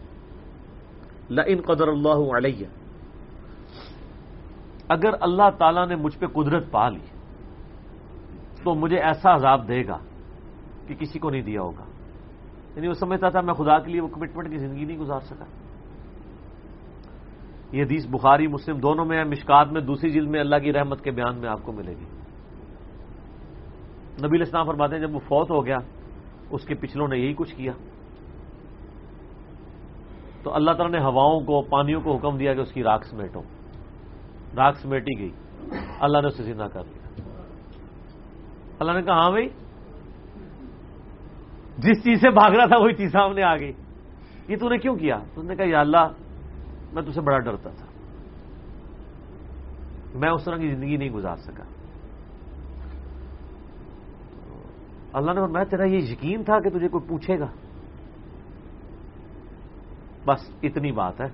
ان 1.46 1.62
قدر 1.62 1.88
اللہ 1.88 2.38
علیہ۔ 2.38 2.66
اگر 4.90 5.10
اللہ 5.22 5.50
تعالی 5.58 5.86
نے 5.86 5.96
مجھ 5.96 6.18
پہ 6.18 6.26
قدرت 6.26 6.72
پا 6.72 6.90
لی 6.90 7.00
تو 8.68 8.76
مجھے 8.76 9.00
ایسا 9.00 9.36
عذاب 9.36 9.68
دے 9.68 9.88
گا 9.88 9.98
کہ 10.88 10.96
کسی 10.96 11.20
کو 11.20 11.30
نہیں 11.30 11.42
دیا 11.42 11.62
ہوگا۔ 11.62 11.84
یعنی 12.76 12.88
وہ 12.88 12.94
سمجھتا 12.94 13.30
تھا 13.30 13.42
میں 13.42 13.54
خدا 13.54 13.80
کے 13.80 13.92
لیے 13.92 14.02
وہ 14.02 14.08
کمٹمنٹ 14.08 14.50
کی 14.50 14.58
زندگی 14.58 14.86
نہیں 14.86 14.98
گزار 14.98 15.20
سکا۔ 15.20 15.46
یہ 17.72 17.84
حدیث 17.84 18.08
بخاری، 18.08 18.48
مسلم 18.48 18.80
دونوں 18.80 19.06
میں 19.06 19.18
ہے۔ 19.18 19.24
مشکات 19.24 19.72
میں، 19.72 19.82
دوسری 19.82 20.10
جلد 20.10 20.30
میں 20.30 20.40
اللہ 20.40 20.56
کی 20.56 20.74
رحمت 20.74 21.02
کے 21.02 21.12
بیان 21.12 21.38
میں 21.38 21.50
آپ 21.50 21.60
کو 21.64 21.72
ملے 21.72 21.92
گی۔ 21.92 22.06
نبی 24.28 24.42
اسلام 24.42 24.66
فرماتے 24.66 24.96
ہیں، 24.96 25.02
جب 25.02 25.16
وہ 25.16 25.20
فوت 25.20 25.52
ہو 25.52 25.66
گیا، 25.66 25.78
اس 26.50 26.66
کے 26.66 26.76
پچھلوں 26.76 27.08
نے 27.08 27.18
یہی 27.18 27.34
کچھ 27.38 27.56
کیا۔ 27.56 27.72
تو 30.44 30.54
اللہ 30.56 30.72
تعالیٰ 30.72 31.00
نے 31.00 31.06
ہواؤں 31.06 31.40
کو، 31.40 31.62
پانیوں 31.62 32.02
کو 32.02 32.16
حکم 32.16 32.38
دیا 32.38 32.54
کہ 32.54 32.60
اس 32.60 32.72
کی 32.72 32.84
راک 32.84 33.06
سمیٹو 33.06 33.42
راک 34.58 34.78
سمیٹی 34.78 35.20
گئی۔ 35.20 35.32
اللہ 36.00 36.18
نے 36.18 36.28
اسے 36.28 36.44
زندہ 36.44 36.68
کر 36.74 36.84
دیا۔ 36.84 37.07
اللہ 38.80 38.92
نے 38.92 39.02
کہا 39.02 39.14
ہاں 39.14 39.30
بھائی۔ 39.30 39.50
جس 41.78 42.04
چیز 42.04 42.22
سے 42.22 42.30
بھاگ 42.30 42.52
رہا 42.52 42.66
تھا 42.66 42.78
وہی 42.78 42.94
چیز 42.94 43.12
سامنے 43.12 43.44
آ 43.44 43.58
گئی۔ 43.58 43.72
یہ 44.48 44.58
تو 44.58 44.70
نے 44.70 44.78
کیوں 44.78 44.96
کیا؟ 44.96 45.20
تو 45.34 45.42
نے 45.42 45.56
کہا، 45.56 45.66
یا 45.66 45.80
اللہ، 45.80 46.08
میں 46.94 47.04
تجھ 47.04 47.12
سے 47.12 47.22
بڑا 47.22 47.40
ڈرتا 47.40 47.70
تھا۔ 47.70 47.86
میں 50.16 50.30
اس 50.30 50.46
طرح 50.46 50.58
کی 50.58 50.70
زندگی 50.70 50.98
نہیں 50.98 51.10
گزار 51.10 51.36
سکا۔ 51.36 51.64
اللہ 55.14 55.32
نے 55.32 55.42
میں 55.42 55.66
تیرا 55.66 55.84
یہ 55.84 55.98
یقین 55.98 56.44
تھا 56.44 56.60
کہ 56.60 56.70
تجھے 56.70 56.88
کوئی 56.88 57.10
پوچھے 57.10 57.40
گا؟ 57.40 57.48
بس 60.28 60.56
اتنی 60.64 60.92
بات 60.92 61.22
ہے۔ 61.22 61.28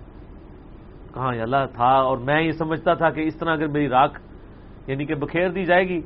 کہاں 1.14 1.28
اللہ 1.28 1.65
تھا، 1.74 1.90
اور 1.90 2.18
میں 2.18 2.41
یہ 2.41 2.52
سمجھتا 2.52 2.94
تھا 2.94 3.10
کہ 3.10 3.22
اس 3.22 3.38
طرح 3.38 3.53
اگر 3.53 3.68
میری 3.68 3.90
راکھ 3.90 4.22
یعنی 4.88 5.06
کہ 5.06 5.15
بکھیر 5.15 5.49
دی 5.49 5.65
جائے 5.65 5.90
گی 5.90 6.02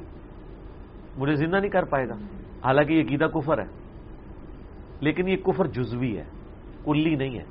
مجھے 1.18 1.36
زندہ 1.36 1.56
نہیں 1.56 1.70
کر 1.70 1.84
پائے 1.84 2.10
گا۔ 2.10 2.14
حالانکہ 2.66 2.94
یہ 2.94 3.04
عقیدہ 3.04 3.26
کفر 3.26 3.58
ہے۔ 3.58 3.68
لیکن 5.02 5.28
یہ 5.28 5.36
کفر 5.36 5.68
جزوی 5.68 6.18
ہے۔ 6.18 6.24
کلی 6.86 7.16
نہیں 7.16 7.40
ہے۔ 7.40 7.44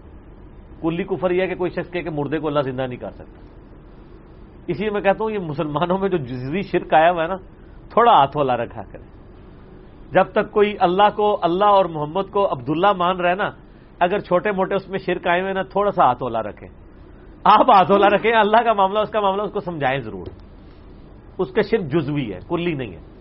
کلی 0.81 1.05
کفر 1.05 1.31
یہ 1.31 1.43
ہے 1.43 1.47
کہ 1.47 1.55
کوئی 1.55 1.71
شخص 1.71 1.91
کہ 1.91 2.11
مردے 2.11 2.39
کو 2.39 2.47
اللہ 2.47 2.61
زندہ 2.61 2.83
نہیں 2.83 2.99
کر 2.99 3.11
سکتا۔ 3.11 3.41
اسی 4.67 4.83
لیے 4.83 4.91
میں 4.91 5.01
کہتا 5.01 5.25
ہوں 5.25 5.31
یہ 5.31 5.39
مسلمانوں 5.39 5.99
میں 5.99 6.09
جو 6.09 6.17
جزوی 6.17 6.63
شرک 6.63 6.95
آیا 6.95 7.11
ہوا 7.11 7.23
ہے 7.23 7.29
نا، 7.29 7.37
تھوڑا 7.91 8.13
ہاتھ 8.13 8.37
والا 8.37 8.57
رکھا 8.57 8.83
کرے 8.83 9.03
جب 10.13 10.25
تک 10.25 10.51
کوئی 10.51 10.77
اللہ 10.81 11.17
کو، 11.17 11.39
اللہ 11.43 11.65
اور 11.65 11.85
محمد 11.85 12.31
کو 12.33 12.53
عبداللہ 12.53 12.93
مان 12.97 13.17
رہے 13.17 13.35
نا، 13.35 13.51
اگر 14.01 14.19
چھوٹے 14.19 14.53
موٹے 14.53 14.75
اس 14.75 14.89
میں 14.89 14.99
شرک 14.99 15.27
آئے 15.27 15.43
ہوئے 15.43 15.53
نا، 15.53 15.63
تھوڑا 15.63 15.91
سا 15.91 16.05
ہاتھ 16.05 16.23
والا 16.23 16.43
رکھیں۔ 16.43 16.69
آپ 17.45 17.71
ہاتھ 17.71 17.91
والا 17.91 18.07
رکھیں، 18.17 18.33
اللہ 18.33 18.65
کا 18.65 18.73
معاملہ، 18.73 18.99
اس 18.99 19.11
کا 19.11 19.21
معاملہ، 19.21 19.43
اس 19.43 19.53
کو 19.53 19.61
سمجھائیں 19.61 20.01
ضرور۔ 20.01 20.27
اس 21.39 21.53
کا 21.53 21.63
شرک 21.63 21.81
جزوی 21.81 22.35
ہے، 22.35 22.39
کلی 22.49 22.75
نہیں 22.75 22.93
ہے۔ 22.93 23.16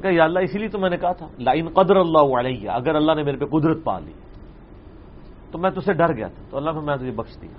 کہ 0.00 0.08
یا 0.08 0.24
اللہ، 0.24 0.38
اسی 0.38 0.58
لیے 0.58 0.68
تو 0.68 0.78
میں 0.78 0.90
نے 0.90 0.96
کہا 0.96 1.12
تھا 1.12 1.26
لائن 1.38 1.68
قدر 1.68 1.96
اللہ 1.96 2.38
علیہ 2.38 2.70
اگر 2.70 2.94
اللہ 2.94 3.12
نے 3.12 3.22
میرے 3.22 3.36
پہ 3.36 3.44
قدرت 3.44 3.84
پا 3.84 3.98
لی، 3.98 4.12
تو 5.50 5.58
میں 5.58 5.70
تجھے 5.70 5.92
ڈر 5.92 6.16
گیا 6.16 6.28
تھا۔ 6.28 6.44
تو 6.50 6.56
اللہ 6.56 6.70
نے 6.70 6.80
میں 6.80 6.96
تجھے 6.96 7.10
بخش 7.10 7.40
دیا۔ 7.42 7.58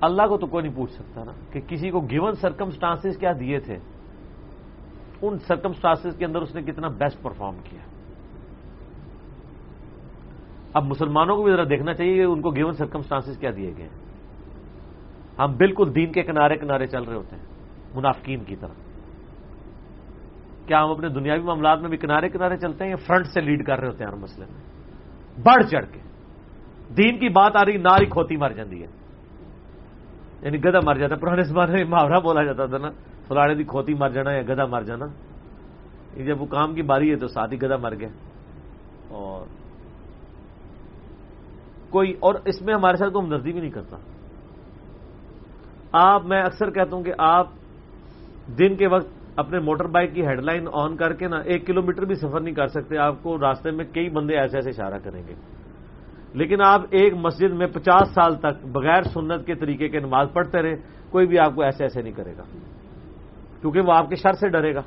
اللہ 0.00 0.22
کو 0.22 0.38
تو 0.38 0.46
کوئی 0.46 0.64
نہیں 0.64 0.76
پوچھ 0.76 0.92
سکتا 0.92 1.24
نا 1.24 1.32
کہ 1.52 1.60
کسی 1.60 1.90
کو 1.90 2.00
گیون 2.00 2.34
سرکمسٹانس 2.34 3.16
کیا 3.20 3.32
دیے 3.40 3.58
تھے، 3.58 3.76
ان 5.22 5.38
سرکمسٹانس 5.38 6.16
کے 6.18 6.24
اندر 6.24 6.40
اس 6.40 6.54
نے 6.54 6.62
کتنا 6.62 6.88
بیسٹ 6.88 7.22
پرفارم 7.22 7.56
کیا۔ 7.64 7.80
اب 10.74 10.84
مسلمانوں 10.84 11.36
کو 11.36 11.42
بھی 11.42 11.52
ذرا 11.52 11.64
دیکھنا 11.64 11.94
چاہیے 11.94 12.14
کہ 12.14 12.22
ان 12.22 12.40
کو 12.40 12.50
گیون 12.50 12.72
سرکمسٹانس 12.72 13.38
کیا 13.38 13.50
دیے 13.56 13.72
گئے۔ 13.76 13.88
ہم 15.38 15.56
بالکل 15.56 15.94
دین 15.94 16.12
کے 16.12 16.22
کنارے 16.22 16.56
کنارے 16.56 16.86
چل 16.86 17.02
رہے 17.02 17.16
ہوتے 17.16 17.36
ہیں، 17.36 17.44
منافقین 17.94 18.44
کی 18.44 18.56
طرح 18.56 18.85
کیا 20.66 20.84
ہم 20.84 20.90
اپنے 20.90 21.08
دنیاوی 21.08 21.40
معاملات 21.40 21.80
میں 21.80 21.88
بھی 21.88 21.96
کنارے 21.96 22.28
کنارے 22.28 22.56
چلتے 22.56 22.84
ہیں 22.84 22.90
یا 22.90 22.96
فرنٹ 22.96 23.26
سے 23.26 23.40
لیڈ 23.40 23.66
کر 23.66 23.78
رہے 23.78 23.86
ہوتے 23.86 24.04
ہیں 24.04 24.10
ہر 24.10 24.16
مسئلے 24.16 24.46
میں؟ 24.46 24.60
بڑھ 25.42 25.66
چڑھ 25.66 25.84
کے۔ 25.92 26.00
دین 26.96 27.18
کی 27.18 27.28
بات 27.28 27.52
آ 27.56 27.64
رہی، 27.64 27.76
ناری 27.76 28.06
کھوتی 28.06 28.36
مر 28.36 28.52
جاتی 28.52 28.82
ہے۔ 28.82 28.86
یعنی 30.42 30.64
گدا 30.64 30.78
مر 30.84 30.94
جاتا، 30.94 31.16
پرانے 31.16 31.42
زمانے 31.42 31.72
میں 31.72 31.84
محاورہ 31.84 32.20
بولا 32.20 32.44
جاتا 32.44 32.66
تھا 32.66 32.78
نا، 32.78 32.88
فلانے 33.28 33.54
دی 33.54 33.64
کھوتی 33.64 33.94
مر 33.94 34.08
جانا 34.08 34.32
یا 34.32 34.42
گدا 34.42 34.66
مر 34.66 34.82
جانا۔ 34.82 35.06
جب 36.26 36.40
وہ 36.40 36.46
کام 36.46 36.74
کی 36.74 36.82
باری 36.82 37.10
ہے 37.10 37.16
تو 37.16 37.28
ساتھ 37.28 37.52
ہی 37.52 37.62
گدا 37.62 37.76
مر 37.76 37.94
گیا۔ 37.94 38.08
اور 39.08 39.46
کوئی، 41.90 42.14
اور 42.20 42.34
اس 42.44 42.62
میں 42.62 42.74
ہمارے 42.74 42.96
ساتھ 42.96 43.12
کوئی 43.12 43.24
ہمدردی 43.24 43.52
بھی 43.52 43.60
نہیں 43.60 43.70
کرتا۔ 43.70 43.96
آپ، 45.92 46.24
میں 46.24 46.42
اکثر 46.42 46.70
کہتا 46.70 46.96
ہوں 46.96 47.02
کہ 47.02 47.12
آپ 47.18 47.46
دن 48.58 48.76
کے 48.76 48.86
وقت 48.86 49.25
اپنے 49.36 49.58
موٹر 49.58 49.84
بائک 49.84 50.14
کی 50.14 50.26
ہیڈ 50.26 50.40
لائن 50.40 50.68
آن 50.72 50.96
کر 50.96 51.12
کے 51.12 51.28
نا 51.28 51.36
ایک 51.36 51.66
کلو 51.66 51.82
میٹر 51.82 52.04
بھی 52.04 52.14
سفر 52.14 52.40
نہیں 52.40 52.54
کر 52.54 52.66
سکتے، 52.66 52.98
آپ 52.98 53.22
کو 53.22 53.40
راستے 53.40 53.70
میں 53.70 53.84
کئی 53.84 54.08
بندے 54.08 54.38
ایسے 54.38 54.58
ایسے 54.58 54.70
اشارہ 54.70 54.98
کریں 55.04 55.22
گے۔ 55.28 55.34
لیکن 56.34 56.62
آپ 56.62 56.80
ایک 56.90 57.14
مسجد 57.14 57.52
میں 57.52 57.66
پچاس 57.66 58.08
سال 58.14 58.36
تک 58.36 58.66
بغیر 58.66 59.02
سنت 59.02 59.46
کے 59.46 59.54
طریقے 59.54 59.88
کے 59.88 60.00
نماز 60.00 60.28
پڑھتے 60.32 60.62
رہے 60.62 60.74
کوئی 61.10 61.26
بھی 61.26 61.38
آپ 61.38 61.54
کو 61.54 61.62
ایسے 61.62 61.84
ایسے 61.84 62.02
نہیں 62.02 62.12
کرے 62.12 62.36
گا۔ 62.36 62.42
کیونکہ 63.60 63.80
وہ 63.80 63.92
آپ 63.92 64.08
کے 64.08 64.16
شر 64.16 64.32
سے 64.32 64.48
ڈرے 64.48 64.74
گا۔ 64.74 64.80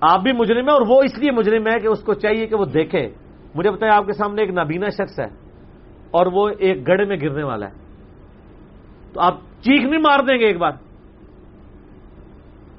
آپ 0.00 0.20
بھی 0.22 0.32
مجرم 0.32 0.66
ہے 0.66 0.72
اور 0.72 0.82
وہ 0.88 1.02
اس 1.02 1.18
لیے 1.18 1.30
مجرم 1.30 1.66
ہے 1.66 1.80
کہ 1.80 1.86
اس 1.86 2.02
کو 2.02 2.14
چاہیے 2.14 2.46
کہ 2.46 2.56
وہ 2.56 2.64
دیکھے۔ 2.64 3.08
مجھے 3.54 3.70
بتائیں 3.70 3.94
آپ 3.94 4.06
کے 4.06 4.12
سامنے 4.12 4.42
ایک 4.42 4.50
نابینا 4.50 4.88
شخص 4.88 5.20
ہے 5.20 5.26
اور 6.10 6.26
وہ 6.26 6.50
ایک 6.58 6.88
گڑھے 6.88 7.04
میں 7.04 7.16
گرنے 7.22 7.42
والا 7.42 7.66
ہے۔ 7.66 7.72
تو 9.12 9.20
آپ 9.20 9.34
چیخ 9.60 9.84
نہیں 9.84 10.00
مار 10.00 10.18
دیں 10.18 10.38
گے 10.38 10.44
ایک 10.44 10.56
بار۔ 10.56 10.72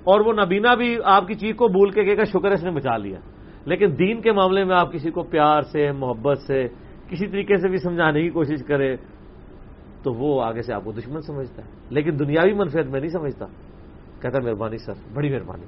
اور 0.05 0.19
وہ 0.19 0.33
نبینا 0.33 0.75
بھی 0.75 0.97
آپ 1.03 1.27
کی 1.27 1.33
چیخ 1.33 1.55
کو 1.55 1.67
بھول 1.67 1.91
کے 1.91 2.03
کہے 2.03 2.17
گا، 2.17 2.23
شکر 2.23 2.51
اس 2.51 2.63
نے 2.63 2.71
بچا 2.71 2.97
لیا۔ 2.97 3.19
لیکن 3.65 3.85
دین 3.99 4.21
کے 4.21 4.31
معاملے 4.31 4.63
میں 4.63 4.75
آپ 4.75 4.93
کسی 4.93 5.11
کو 5.11 5.23
پیار 5.23 5.61
سے، 5.61 5.91
محبت 5.91 6.37
سے، 6.37 6.67
کسی 7.09 7.27
طریقے 7.27 7.57
سے 7.57 7.67
بھی 7.67 7.77
سمجھانے 7.77 8.21
کی 8.21 8.29
کوشش 8.29 8.65
کرے، 8.67 8.95
تو 10.03 10.13
وہ 10.13 10.43
آگے 10.43 10.61
سے 10.61 10.73
آپ 10.73 10.83
کو 10.83 10.91
دشمن 10.91 11.21
سمجھتا 11.21 11.65
ہے۔ 11.65 11.69
لیکن 11.89 12.19
دنیاوی 12.19 12.53
منفیت 12.53 12.85
میں 12.85 12.99
نہیں 12.99 13.09
سمجھتا۔ 13.09 13.45
کہتا 14.21 14.39
مہربانی 14.39 14.77
سر، 14.77 14.93
بڑی 15.13 15.29
مہربانی۔ 15.29 15.65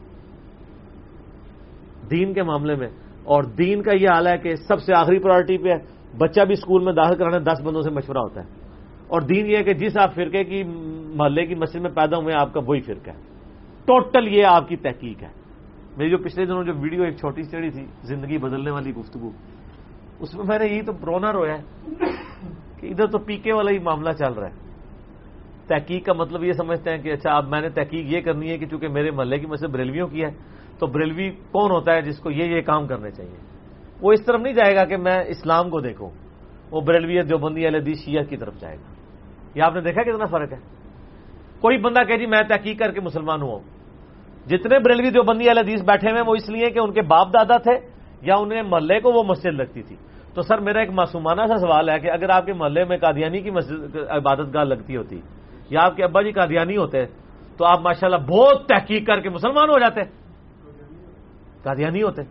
دین 2.12 2.34
کے 2.34 2.44
معاملے 2.44 2.76
میں، 2.76 2.88
اور 3.24 3.44
دین 3.44 3.82
کا 3.82 3.96
یہ 3.96 4.10
حال 4.10 4.28
ہے 4.28 4.38
کہ 4.38 4.56
سب 4.56 4.82
سے 4.82 4.94
آخری 4.94 5.20
پرائرٹی 5.20 5.58
پہ 5.58 5.70
ہے۔ 5.70 5.98
بچہ 6.18 6.42
بھی 6.42 6.54
اسکول 6.54 6.84
میں 6.84 6.94
داخل 6.94 7.16
کرانا 7.16 7.38
دس 7.38 7.62
بندوں 7.62 7.82
سے 7.82 7.90
مشورہ 7.90 8.18
ہوتا 8.18 8.42
ہے۔ 8.42 8.50
اور 9.08 9.22
دین 9.22 9.46
یہ 9.46 9.58
ہے 9.58 9.64
کہ 9.64 9.74
جس 9.74 9.98
آپ 9.98 10.16
فرقے 10.16 10.44
کی، 10.44 10.64
محلے 11.16 11.46
کی 11.46 11.56
مسجد 11.56 11.82
میں 11.82 11.90
پیدا 11.90 12.18
ہوئے 12.18 12.36
آپ 12.36 12.54
کا 12.54 12.60
وہی 12.66 12.82
فرقہ 12.82 13.10
ہے۔ 13.10 13.37
ٹوٹل 13.88 14.28
یہ 14.28 14.46
آپ 14.46 14.68
کی 14.68 14.76
تحقیق 14.76 15.24
ہے۔ 15.24 15.30
میری 15.98 16.10
جو 16.10 16.18
پچھلے 16.18 16.46
دنوں 16.46 16.64
جو 16.64 16.74
ویڈیو 16.74 17.04
ایک 17.04 17.16
چھوٹی 17.18 17.44
چڑی 17.44 17.70
تھی، 17.70 17.86
زندگی 18.04 18.38
بدلنے 18.38 18.72
والی 18.72 18.94
گفتگو، 18.94 19.32
اس 20.20 20.36
میں 20.36 20.46
میں 20.48 20.60
نے 20.60 20.66
یہی 20.66 20.82
تو 20.82 20.94
پرونا 20.94 21.34
رویا 21.34 21.58
ہے 21.58 21.64
کہ 22.80 22.88
ادھر 22.88 23.08
تو 23.08 23.20
پیکے 23.20 23.54
والا 23.54 23.72
ہی 23.72 23.80
معاملہ 23.80 24.12
چل 24.12 24.34
رہا 24.34 24.48
ہے۔ 24.48 24.56
تحقیق 25.68 26.06
کا 26.06 26.14
مطلب 26.14 26.44
یہ 26.44 26.52
سمجھتے 26.52 26.90
ہیں 26.90 26.98
کہ 26.98 27.14
اچھا 27.14 27.36
اب 27.38 27.48
میں 27.48 27.62
نے 27.62 27.70
تحقیق 27.70 28.06
یہ 28.06 28.22
کرنی 28.22 28.52
ہے 28.52 28.58
کہ 28.58 28.66
چونکہ 28.66 28.88
میرے 28.88 29.12
محلے 29.12 29.38
کی 29.40 29.46
مسجد 29.46 29.68
بریلویوں 29.68 30.08
کی 30.08 30.24
ہے، 30.24 30.30
تو 30.80 30.88
بریلوی 30.88 31.30
کون 31.30 31.72
ہوتا 31.72 31.94
ہے 31.94 32.02
جس 32.02 32.20
کو 32.20 32.32
یہ 32.32 32.44
یہ 32.44 32.62
کام 32.62 32.88
کرنے 32.88 33.12
چاہیے؟ 33.12 33.38
وہ 34.02 34.12
اس 34.12 34.26
طرف 34.26 34.42
نہیں 34.42 34.54
جائے 34.54 34.76
گا 34.76 34.86
کہ 34.86 34.98
میں 34.98 35.24
اسلام 35.28 35.70
کو 35.70 35.80
دیکھوں، 35.80 36.10
وہ 36.72 36.82
بریلوی 36.82 37.22
جو 37.22 37.38
بندی 37.38 37.68
الدی 37.68 37.94
شیعہ 37.94 38.24
کی 38.24 38.38
طرف 38.38 38.60
جائے 38.60 38.78
گا۔ 38.78 38.94
یہ 39.56 39.64
آپ 39.64 39.76
نے 39.76 39.82
دیکھا 39.82 40.04
کتنا 40.04 40.26
فرق 40.26 40.54
ہے؟ 40.54 40.58
کوئی 41.60 41.78
بندہ 41.78 42.04
کہ 42.08 42.18
جی 42.18 42.26
میں 42.26 42.44
تحقیق 42.44 42.80
کر 42.80 42.92
کے 42.92 43.02
مسلمان 43.02 43.42
ہوا 43.42 43.54
ہوں۔ 43.54 43.77
جتنے 44.50 44.80
بریلوی 44.80 45.12
جو 45.12 45.24
بندی 45.24 45.50
الدیز 45.50 45.82
بیٹھے 45.82 46.12
ہوئے 46.12 46.22
وہ 46.28 46.36
اس 46.36 46.50
لیے 46.50 46.70
کہ 46.70 46.80
ان 46.80 46.94
کے 46.94 47.02
باپ 47.02 47.28
دادا 47.28 47.58
تھے 47.58 47.88
یا 48.22 48.36
انہیں 48.36 48.62
محلے 48.62 49.00
کو 49.00 49.12
وہ 49.12 49.24
مسجد 49.24 49.54
لگتی 49.54 49.84
تھی۔ 49.84 49.96
تو 50.34 50.42
سر، 50.42 50.58
میرا 50.58 50.80
ایک 50.80 50.90
معصومانہ 50.90 51.42
سا 51.48 51.58
سوال 51.58 51.90
ہے 51.90 52.00
کہ 52.00 52.12
اگر 52.12 52.30
آپ 52.30 52.46
کے 52.46 52.54
محلے 52.54 52.84
میں 52.84 52.98
قادیانی 52.98 53.42
کی 53.42 53.52
مسجد، 53.52 53.96
عبادت 54.10 54.54
گاہ 54.54 54.64
لگتی 54.64 54.98
ہوتی 54.98 55.22
یا 55.70 55.80
آپ 55.84 55.96
کے 55.96 56.04
ابا 56.04 56.22
جی 56.22 56.32
قادیانی 56.32 56.78
ہوتے، 56.78 57.06
تو 57.58 57.66
آپ 57.66 57.80
ماشاءاللہ 57.80 58.18
بہت 58.18 58.68
تحقیق 58.68 59.08
کر 59.08 59.20
کے 59.20 59.30
مسلمان 59.30 59.70
ہو 59.70 59.80
جاتے، 59.80 60.02
قادیانی 61.64 62.04
ہوتے۔ 62.04 62.22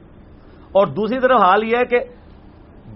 اور 0.72 0.86
دوسری 0.86 1.20
طرف 1.20 1.40
حال 1.40 1.64
یہ 1.64 1.76
ہے 1.76 1.84
کہ 1.84 1.98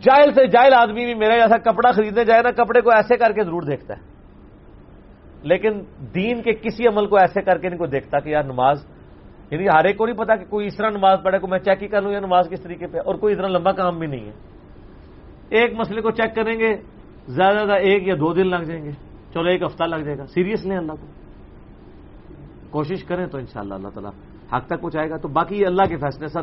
جائل 0.01 0.33
سے 0.33 0.47
جائل 0.47 0.75
آدمی 0.75 1.05
بھی 1.05 1.15
میرا 1.15 1.37
جیسا 1.37 1.57
کپڑا 1.59 1.93
خریدنے 1.93 2.25
جائے 2.25 2.43
نا، 2.43 2.51
کپڑے 2.51 2.81
کو 2.81 2.91
ایسے 2.91 3.17
کر 3.17 3.33
کے 3.33 3.45
ضرور 3.45 3.63
دیکھتا 3.63 3.95
ہے۔ 3.97 4.03
لیکن 5.43 5.81
دین 6.15 6.43
کے 6.43 6.53
کسی 6.53 6.87
عمل 6.87 7.07
کو 7.07 7.17
ایسے 7.17 7.43
کر 7.43 7.59
کے 7.59 7.69
نہیں، 7.69 7.79
کوئی 7.79 7.91
دیکھتا 7.91 8.19
کہ 8.19 8.29
یار 8.29 8.43
نماز 8.43 9.00
یعنی 9.51 9.67
ہر 9.69 9.85
ایک 9.85 9.97
کو 9.97 10.07
نہیں 10.07 10.17
پتا 10.17 10.37
کہ 10.37 10.45
کوئی 10.45 10.67
اس 10.67 10.77
طرح 10.77 10.91
نماز 10.91 11.19
پڑھے 11.25 11.39
کو 11.39 11.47
میں 11.47 11.59
چیک 11.59 11.83
ہی 11.83 11.89
کر 11.89 12.03
لوں 12.03 12.13
یا 12.13 12.21
نماز 12.21 12.49
کس 12.51 12.61
طریقے 12.61 12.87
پہ، 12.87 12.99
اور 12.99 13.15
کوئی 13.15 13.35
اتنا 13.35 13.49
لمبا 13.49 13.73
کام 13.73 13.99
بھی 13.99 14.07
نہیں 14.07 14.27
ہے۔ 14.27 14.33
ایک 15.51 15.75
مسئلے 15.75 16.01
کو 16.01 16.11
چیک 16.11 16.35
کریں 16.35 16.59
گے، 16.59 16.77
زیادہ 17.29 17.57
زیادہ 17.57 17.73
ایک 17.73 18.09
یا 18.09 18.15
دو 18.15 18.33
دن 18.33 18.47
لگ 18.47 18.57
جائیں 18.57 18.85
گے۔ 18.85 18.91
چلو، 19.35 19.49
ایک 19.49 19.63
ہفتہ 19.63 19.85
لگ 19.85 19.97
جائے 19.97 20.19
گا۔ 20.19 20.27
سیریس 20.27 20.67
لیں 20.67 20.77
اللہ 20.77 20.93
کو۔ 20.93 21.07
کوشش 22.71 23.05
کریں 23.05 23.27
تو 23.27 23.39
انشاءاللہ 23.39 23.75
اللہ 23.75 23.89
تعالیٰ 23.89 24.11
حق 24.53 24.67
تک 24.67 24.81
پہنچائے 24.81 25.11
گا۔ 25.11 25.17
تو 25.17 25.29
باقی 25.29 25.57
یہ 25.61 25.67
اللہ 25.67 25.83
کے 25.89 25.97
فیصلے 25.97 26.29
سر 26.29 26.41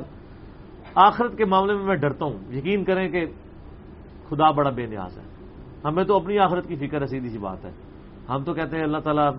آخرت 0.95 1.37
کے 1.37 1.45
معاملے 1.45 1.73
میں 1.73 1.83
میں 1.83 1.95
ڈرتا 1.95 2.25
ہوں۔ 2.25 2.53
یقین 2.53 2.83
کریں 2.83 3.09
کہ 3.09 3.25
خدا 4.29 4.51
بڑا 4.51 4.69
بے 4.69 4.85
نیاز 4.85 5.17
ہے۔ 5.17 5.23
ہمیں 5.85 6.03
تو 6.03 6.15
اپنی 6.15 6.39
آخرت 6.39 6.67
کی 6.67 6.75
فکر 6.75 7.01
ہے، 7.01 7.05
سیدھی 7.05 7.29
سی 7.29 7.37
بات 7.37 7.65
ہے۔ 7.65 7.71
ہم 8.29 8.43
تو 8.43 8.53
کہتے 8.53 8.77
ہیں، 8.77 8.83
اللہ 8.83 8.97
تعالیٰ 8.97 9.31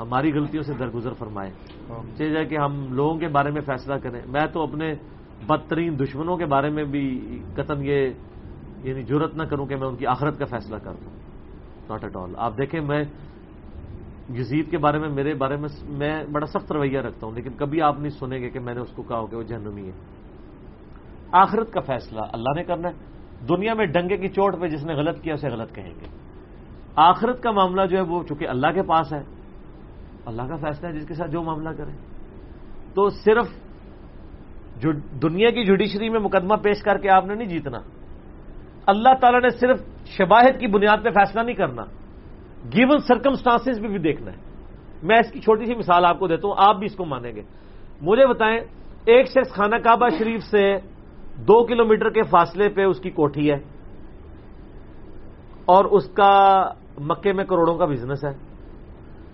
ہماری 0.00 0.32
غلطیوں 0.32 0.62
سے 0.62 0.74
درگزر 0.74 1.12
فرمائے۔ 1.12 1.50
چاہے 1.88 2.30
جائے 2.30 2.46
کہ 2.46 2.58
ہم 2.58 2.86
لوگوں 2.90 3.18
کے 3.18 3.28
بارے 3.28 3.50
میں 3.50 3.60
فیصلہ 3.60 3.94
کریں۔ 3.94 4.20
میں 4.26 4.46
تو 4.52 4.62
اپنے 4.62 4.94
بدترین 5.46 5.98
دشمنوں 5.98 6.36
کے 6.36 6.46
بارے 6.46 6.70
میں 6.70 6.84
بھی 6.84 7.38
قتم 7.54 7.82
یہ 7.82 8.10
یعنی 8.82 9.02
جرت 9.02 9.34
نہ 9.34 9.42
کروں 9.42 9.66
کہ 9.66 9.76
میں 9.76 9.88
ان 9.88 9.96
کی 9.96 10.06
آخرت 10.06 10.38
کا 10.38 10.44
فیصلہ 10.44 10.76
کر 10.76 10.92
دوں۔ 10.92 11.12
ناٹ 11.88 12.04
ایٹ 12.04 12.16
آل 12.16 12.32
آپ 12.36 12.58
دیکھیں 12.58 12.80
میں 12.80 13.04
یزید 14.34 14.70
کے 14.70 14.78
بارے 14.78 14.98
میں، 14.98 15.08
میرے 15.08 15.34
بارے 15.34 15.56
میں 15.56 15.68
میں 15.82 16.24
بڑا 16.32 16.46
سخت 16.46 16.72
رویہ 16.72 16.98
رکھتا 16.98 17.26
ہوں، 17.26 17.34
لیکن 17.34 17.50
کبھی 17.56 17.82
آپ 17.82 17.98
نہیں 17.98 18.10
سنیں 18.10 18.38
گے 18.38 18.50
کہ 18.50 18.60
میں 18.60 18.74
نے 18.74 18.80
اس 18.80 18.92
کو 18.92 19.02
کہا 19.02 19.18
ہو 19.18 19.26
کہ 19.26 19.36
وہ 19.36 19.42
جہنمی 19.42 19.86
ہے۔ 19.86 19.92
آخرت 21.32 21.72
کا 21.72 21.80
فیصلہ 21.80 22.20
اللہ 22.32 22.52
نے 22.56 22.64
کرنا 22.64 22.88
ہے۔ 22.88 22.94
دنیا 23.48 23.74
میں 23.74 23.86
ڈنگے 23.86 24.16
کی 24.16 24.28
چوٹ 24.28 24.60
پہ 24.60 24.66
جس 24.68 24.84
نے 24.84 24.94
غلط 24.94 25.22
کیا، 25.22 25.34
اسے 25.34 25.48
غلط 25.48 25.74
کہیں 25.74 25.90
گے۔ 25.90 26.06
آخرت 26.96 27.42
کا 27.42 27.50
معاملہ 27.50 27.86
جو 27.86 27.96
ہے 27.96 28.02
وہ 28.02 28.22
چونکہ 28.22 28.48
اللہ 28.48 28.66
کے 28.74 28.82
پاس 28.82 29.12
ہے 29.12 29.35
اللہ 30.26 30.42
کا 30.42 30.56
فیصلہ 30.56 30.88
ہے 30.88 30.92
جس 30.92 31.08
کے 31.08 31.14
ساتھ 31.14 31.30
جو 31.30 31.42
معاملہ 31.42 31.68
کرے 31.68 31.90
تو 32.94 33.08
صرف 33.08 33.46
جو 34.76 34.92
دنیا 34.92 35.50
کی 35.50 35.64
جوڈیشری 35.64 36.08
میں 36.08 36.20
مقدمہ 36.20 36.54
پیش 36.54 36.82
کر 36.82 36.98
کے 36.98 37.10
آپ 37.10 37.26
نے 37.26 37.34
نہیں 37.34 37.48
جیتنا۔ 37.48 37.78
اللہ 38.86 39.08
تعالیٰ 39.20 39.40
نے 39.40 39.48
صرف 39.48 39.80
شباہد 40.06 40.60
کی 40.60 40.66
بنیاد 40.66 40.96
پہ 41.04 41.10
فیصلہ 41.10 41.40
نہیں 41.40 41.54
کرنا۔ 41.54 41.82
گیون 42.74 42.98
سرکمسٹانس 42.98 43.78
بھی, 43.78 43.88
بھی 43.88 43.98
دیکھنا 43.98 44.32
ہے۔ 44.32 44.36
میں 45.02 45.18
اس 45.18 45.32
کی 45.32 45.40
چھوٹی 45.40 45.64
سی 45.64 45.74
مثال 45.74 46.04
آپ 46.04 46.18
کو 46.18 46.26
دیتا 46.26 46.48
ہوں 46.48 46.54
آپ 46.58 46.76
بھی 46.76 46.86
اس 46.86 46.96
کو 46.96 47.04
مانیں 47.04 47.36
گے۔ 47.36 47.42
مجھے 48.00 48.26
بتائیں 48.26 48.58
ایک 49.04 49.28
شخص 49.28 49.52
خانہ 49.52 49.76
کعبہ 49.76 50.08
شریف 50.18 50.42
سے 50.42 50.76
دو 51.38 51.66
کلومیٹر 51.66 52.10
کے 52.10 52.22
فاصلے 52.22 52.68
پہ 52.68 52.84
اس 52.84 53.00
کی 53.00 53.10
کوٹھی 53.10 53.50
ہے 53.50 53.56
اور 55.64 55.84
اس 55.84 56.08
کا 56.08 56.64
مکے 56.98 57.32
میں 57.32 57.44
کروڑوں 57.44 57.78
کا 57.78 57.84
بزنس 57.84 58.24
ہے۔ 58.24 58.45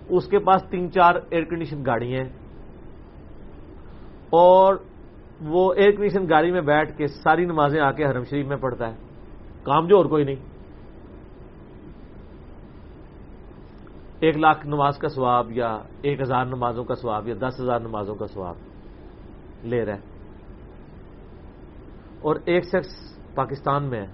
اس 0.09 0.27
کے 0.27 0.39
پاس 0.39 0.63
تین 0.69 0.91
چار 0.91 1.15
ایئر 1.29 1.43
کنڈیشن 1.43 1.85
گاڑی 1.85 2.15
ہیں 2.15 2.29
اور 4.29 4.75
وہ 5.41 5.73
ایئر 5.73 5.91
کنڈیشن 5.91 6.29
گاڑی 6.29 6.51
میں 6.51 6.61
بیٹھ 6.61 6.97
کے 6.97 7.07
ساری 7.07 7.45
نمازیں 7.45 7.81
آ 7.81 7.91
کے 7.91 8.05
حرم 8.05 8.23
شریف 8.23 8.47
میں 8.47 8.57
پڑھتا 8.57 8.87
ہے۔ 8.87 8.97
کام 9.63 9.87
جو 9.87 9.97
اور 9.97 10.05
کوئی 10.05 10.23
نہیں۔ 10.23 10.35
ایک 14.19 14.37
لاکھ 14.37 14.67
نماز 14.67 14.97
کا 14.97 15.07
سواب 15.07 15.51
یا 15.51 15.79
ایک 16.01 16.21
ہزار 16.21 16.45
نمازوں 16.45 16.83
کا 16.83 16.95
سواب 16.95 17.27
یا 17.27 17.35
دس 17.39 17.59
ہزار 17.59 17.79
نمازوں 17.79 18.15
کا 18.15 18.27
سواب 18.27 18.55
لے 19.63 19.85
رہا 19.85 19.93
ہے۔ 19.93 19.99
اور 22.21 22.35
ایک 22.45 22.65
شخص 22.65 23.19
پاکستان 23.35 23.83
میں 23.83 23.99
ہے۔ 23.99 24.07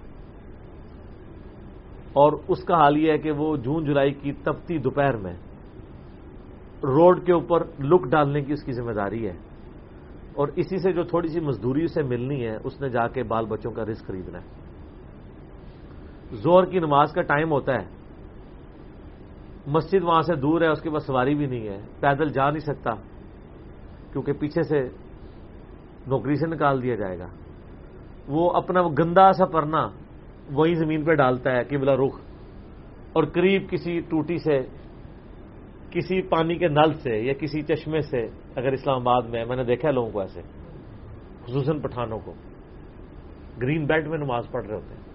اور 2.14 2.34
اس 2.48 2.64
کا 2.64 2.76
حال 2.76 2.98
یہ 2.98 3.12
ہے 3.12 3.18
کہ 3.18 3.32
وہ 3.32 3.58
جون 3.58 3.86
جولائی 3.86 4.14
کی 4.14 4.34
تپتی 4.34 4.78
دوپہر 4.78 5.18
میں 5.18 5.34
روڈ 6.84 7.26
کے 7.26 7.34
اوپر 7.34 7.64
لک 7.80 8.04
ڈالنے 8.04 8.42
کی 8.42 8.54
اس 8.54 8.64
کی 8.64 8.72
ذمہ 8.72 8.92
داری 8.92 9.28
ہے۔ 9.28 9.34
اور 10.36 10.48
اسی 10.56 10.78
سے 10.78 10.94
جو 10.94 11.04
تھوڑی 11.04 11.28
سی 11.28 11.40
مزدوری 11.40 11.84
اسے 11.84 12.04
ملنی 12.04 12.48
ہے، 12.48 12.58
اس 12.64 12.82
نے 12.82 12.90
جا 12.90 13.08
کے 13.08 13.24
بال 13.24 13.46
بچوں 13.46 13.72
کا 13.72 13.86
رسک 13.86 14.08
خریدنا 14.08 14.42
ہے۔ 14.42 14.48
زور 16.32 16.64
کی 16.64 16.80
نماز 16.80 17.12
کا 17.12 17.22
ٹائم 17.22 17.52
ہوتا 17.52 17.74
ہے۔ 17.74 17.88
مسجد 19.68 20.04
وہاں 20.04 20.22
سے 20.22 20.36
دور 20.36 20.62
ہے، 20.62 20.68
اس 20.68 20.82
کے 20.82 20.90
پاس 20.90 21.06
سواری 21.06 21.36
بھی 21.36 21.46
نہیں 21.46 21.68
ہے۔ 21.68 21.82
پیدل 22.00 22.28
جا 22.30 22.50
نہیں 22.50 22.60
سکتا، 22.60 22.92
کیونکہ 24.12 24.34
پیچھے 24.34 24.64
سے 24.64 24.84
نوکری 26.08 26.36
سے 26.36 26.48
نکال 26.48 26.84
دیا 26.84 26.96
جائے 26.96 27.20
گا۔ 27.20 27.28
وہ 28.28 28.52
اپنا 28.52 28.82
وہ 28.82 28.90
گندا 29.00 29.32
سا 29.32 29.46
پرنا 29.46 29.88
وہی 30.54 30.76
زمین 30.76 31.06
پہ 31.06 31.14
ڈالتا 31.14 31.52
ہے، 31.52 31.64
قبلہ 31.64 31.92
رخ۔ 31.92 32.20
اور 33.14 33.24
قریب 33.24 33.70
کسی 33.70 34.00
ٹوٹی 34.00 34.38
سے 34.38 34.62
کسی 35.92 36.22
پانی 36.22 36.56
کے 36.56 36.68
نل 36.68 36.94
سے 36.94 37.18
یا 37.18 37.34
کسی 37.34 37.62
چشمے 37.62 38.02
سے 38.02 38.28
اگر 38.56 38.72
اسلام 38.72 39.08
آباد 39.08 39.22
میں 39.30 39.46
میں 39.46 39.56
نے 39.56 39.64
دیکھا 39.64 39.88
ہے 39.88 39.94
لوگوں 39.94 40.12
کو 40.12 40.20
ایسے، 40.20 40.42
خصوصاً 41.46 41.80
پٹھانوں 41.80 42.20
کو۔ 42.20 42.34
گرین 43.62 43.86
بیلٹ 43.86 44.08
میں 44.08 44.18
نماز 44.18 44.44
پڑھ 44.52 44.66
رہے 44.68 44.76
ہوتے 44.76 44.94
ہیں۔ 44.94 45.10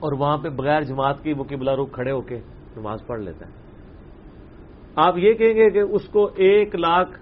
اور 0.00 0.12
وہاں 0.12 0.38
پہ 0.38 0.48
بغیر 0.48 0.80
جماعت 0.80 1.22
کی 1.22 1.32
وہ 1.32 1.44
قبلہ 1.44 1.70
رخ 1.70 1.92
کھڑے 1.92 2.12
ہو 2.12 2.20
کے 2.20 2.36
نماز 2.76 3.06
پڑھ 3.06 3.20
لیتا 3.20 3.46
ہے 3.46 3.52
آپ 4.96 5.18
یہ 5.18 5.32
کہیں 5.32 5.54
گے 5.54 5.70
کہ 5.70 5.78
اس 5.78 6.08
کو 6.08 6.30
ایک 6.36 6.74
لاکھ 6.74 7.20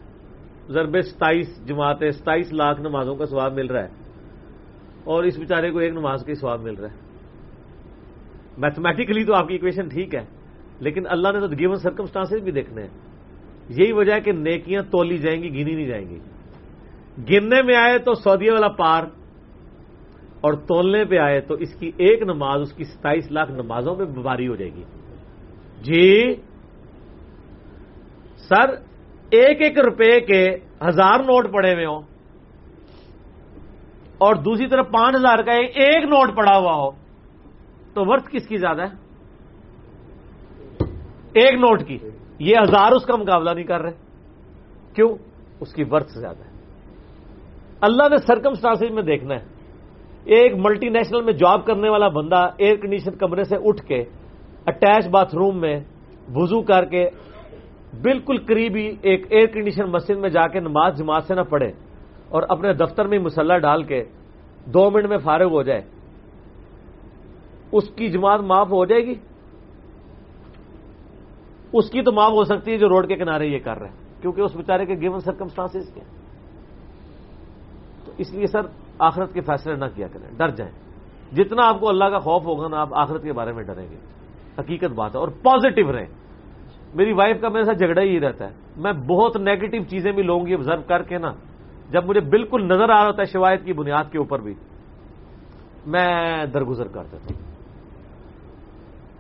ضرب 0.69 1.01
ستائیس 1.01 1.67
جماعتیں، 1.67 2.11
ستائیس 2.11 2.53
لاکھ 2.53 2.81
نمازوں 2.81 3.17
کا 3.17 3.27
سواب 3.27 3.53
مل 3.53 3.67
رہا 3.67 3.83
ہے 3.83 3.89
اور 5.05 5.25
اس 5.25 5.39
بیچارے 5.39 5.71
کو 5.71 5.79
ایک 5.79 5.93
نماز 5.93 6.25
کا 6.25 6.35
سواب 6.35 6.61
مل 6.61 6.75
رہا 6.75 6.91
ہے۔ 6.91 7.06
میتھمیٹیکلی 8.59 9.25
تو 9.25 9.35
آپ 9.35 9.49
کی 9.49 9.55
اکویشن 9.55 9.89
ٹھیک 9.89 10.15
ہے، 10.15 10.25
لیکن 10.81 11.03
اللہ 11.09 11.29
نے 11.33 11.41
تو 11.41 11.47
گیون 11.47 11.77
سرکمسٹانس 11.77 12.33
بھی 12.33 12.53
دیکھنے 12.53 12.83
ہیں۔ 12.83 12.91
یہی 13.69 13.93
وجہ 13.93 14.13
ہے 14.13 14.21
کہ 14.21 14.33
نیکیاں 14.33 14.83
تولی 14.83 15.19
جائیں 15.19 15.43
گی، 15.43 15.51
گنی 15.51 15.75
نہیں 15.75 15.87
جائیں 15.87 16.11
گی۔ 16.11 16.19
گننے 17.31 17.63
میں 17.63 17.77
آئے 17.77 17.99
تو 17.99 18.15
سعودیہ 18.15 18.53
والا 18.53 18.69
پار، 18.69 19.03
اور 20.41 20.53
تولنے 20.53 21.05
پہ 21.05 21.19
آئے 21.19 21.41
تو 21.41 21.55
اس 21.55 21.75
کی 21.75 21.93
ایک 21.97 22.23
نماز، 22.23 22.61
اس 22.61 22.73
کی 22.73 22.85
ستائیس 22.85 23.33
لاکھ 23.33 23.53
نمازوں 23.53 23.95
پہ 23.97 24.05
باری 24.05 24.49
ہو 24.49 24.57
جائے 24.57 24.71
گی۔ 24.75 24.83
جی 25.83 26.35
سر، 28.37 28.71
ایک 29.31 29.63
ایک 29.63 29.79
روپے 29.79 30.21
کے 30.21 30.49
ہزار 30.89 31.19
نوٹ 31.19 31.53
پڑے 31.53 31.75
ہوئے 31.75 31.87
ہوں۔ 31.87 32.03
اور 34.19 34.35
دوسری 34.35 34.69
طرف 34.69 34.87
پانچ 34.91 35.17
ہزار 35.17 35.39
کا 35.39 35.53
ایک 35.53 36.05
نوٹ 36.05 36.37
پڑا 36.37 36.59
ہوا 36.59 36.73
ہو۔ 36.73 37.06
تو 37.97 38.03
ورتھ 38.05 38.31
کس 38.33 38.49
کی 38.49 38.57
زیادہ 38.57 38.83
ہے؟ 38.83 38.87
ایک 41.33 41.55
نوٹ 41.55 41.83
کی۔ 41.83 41.99
یہ 42.39 42.55
ہزار 42.63 42.93
اس 42.93 43.05
کا 43.05 43.17
مقابلہ 43.17 43.51
نہیں 43.51 43.65
کر 43.65 43.81
رہے۔ 43.81 43.91
کیوں؟ 44.95 45.09
اس 45.61 45.75
کی 45.75 45.85
ورتھ 45.91 46.19
زیادہ 46.19 46.39
ہے۔ 46.39 46.51
اللہ 47.81 48.03
نے 48.11 48.17
سرکم 48.17 48.95
میں 48.95 49.03
دیکھنا 49.03 49.35
ہے۔ 49.35 49.45
ایک 50.25 50.53
ملٹی 50.57 50.89
نیشنل 50.89 51.23
میں 51.23 51.33
جاب 51.33 51.67
کرنے 51.67 51.89
والا 51.89 52.09
بندہ 52.09 52.49
ایئر 52.57 52.77
کنڈیشن 52.77 53.17
کمرے 53.17 53.45
سے 53.45 53.57
اٹھ 53.65 53.83
کے 53.83 54.05
اٹیچ 54.67 55.09
باتھ 55.09 55.35
روم 55.35 55.61
میں 55.61 55.81
وزو 56.35 56.63
کر 56.63 56.85
کے 56.85 57.09
بالکل 58.03 58.37
قریبی 58.47 58.91
ایک 59.03 59.27
ایئر 59.31 59.47
کنڈیشن 59.47 59.85
مسجد 59.85 60.17
میں 60.17 60.31
جا 60.31 60.47
کے 60.47 60.61
نماز 60.61 60.99
جماعت 60.99 61.25
سے 61.25 61.35
نہ 61.35 61.41
پڑھے 61.41 61.69
اور 62.29 62.43
اپنے 62.49 62.73
دفتر 62.73 63.07
میں 63.07 63.19
مسلح 63.19 63.59
ڈال 63.59 63.83
کے 63.83 64.05
دو 64.67 64.91
منٹ 64.91 65.07
میں 65.07 65.19
فارغ 65.19 65.51
ہو 65.51 65.63
جائے۔ 65.63 65.83
اس 67.73 67.89
کی 67.89 68.09
جماعت 68.09 68.41
معاف 68.41 68.73
ہو 68.73 68.85
جائے 68.85 69.07
گی؟ 69.07 69.15
اس 71.73 71.91
کی 71.91 72.03
تو 72.03 72.13
معاف 72.13 72.33
ہو 72.33 72.45
سکتی 72.45 72.73
ہے 72.73 72.79
جو 72.79 72.89
روڈ 72.89 73.09
کے 73.09 73.17
کنارے 73.17 73.47
یہ 73.47 73.59
کر 73.59 73.79
رہے 73.79 73.89
ہیں، 73.89 74.23
کیونکہ 74.23 74.41
اس 74.41 74.57
بیچارے 74.57 74.87
کے 74.87 74.95
گیون 74.95 75.21
سرکمسٹانس 75.21 75.95
کے 75.95 76.01
تو 78.05 78.13
اس 78.19 78.35
لیے 78.35 78.47
سر، 78.47 78.61
آخرت 78.99 79.35
کے 79.35 79.41
فیصلے 79.41 79.75
نہ 79.75 79.85
کیا 79.95 80.09
کریں، 80.13 80.37
ڈر 80.37 80.49
جائیں۔ 80.49 80.73
جتنا 81.35 81.67
آپ 81.67 81.81
کو 81.81 81.89
اللہ 81.89 82.05
کا 82.05 82.19
خوف 82.19 82.47
ہوگا 82.47 82.69
نا، 82.69 82.81
آپ 82.81 82.89
آخرت 82.95 83.23
کے 83.23 83.33
بارے 83.33 83.53
میں 83.53 83.65
ڈریں 83.65 83.89
گے۔ 83.91 83.97
حقیقت 84.59 84.93
بات 84.95 85.15
ہے، 85.15 85.21
اور 85.21 85.29
پازیٹو 85.29 85.93
رہیں۔ 85.93 86.07
میری 86.95 87.13
وائف 87.13 87.41
کا 87.41 87.49
میرے 87.49 87.65
ساتھ 87.65 87.79
جھگڑا 87.79 88.03
ہی 88.03 88.21
رہتا 88.21 88.45
ہے۔ 88.45 88.55
میں 88.77 88.93
بہت 88.93 89.37
نیگیٹو 89.37 89.85
چیزیں 89.85 90.13
بھی 90.13 90.23
لوں 90.23 90.47
گی 90.47 90.55
آبزرو 90.55 90.83
کر 90.87 91.03
کے 91.03 91.19
نا، 91.19 91.33
جب 91.91 92.05
مجھے 92.05 92.21
بالکل 92.21 92.65
نظر 92.65 92.91
آ 92.91 93.01
رہا 93.01 93.07
ہوتا 93.07 93.23
ہے 93.23 93.33
شوایت 93.33 93.65
کی 93.65 93.73
بنیاد 93.73 94.05
کے 94.13 94.19
اوپر 94.19 94.39
بھی، 94.39 94.55
میں 95.87 96.45
درگزر 96.45 96.89
کر 96.89 97.03
دیتا 97.13 97.35
ہوں۔ 97.35 97.46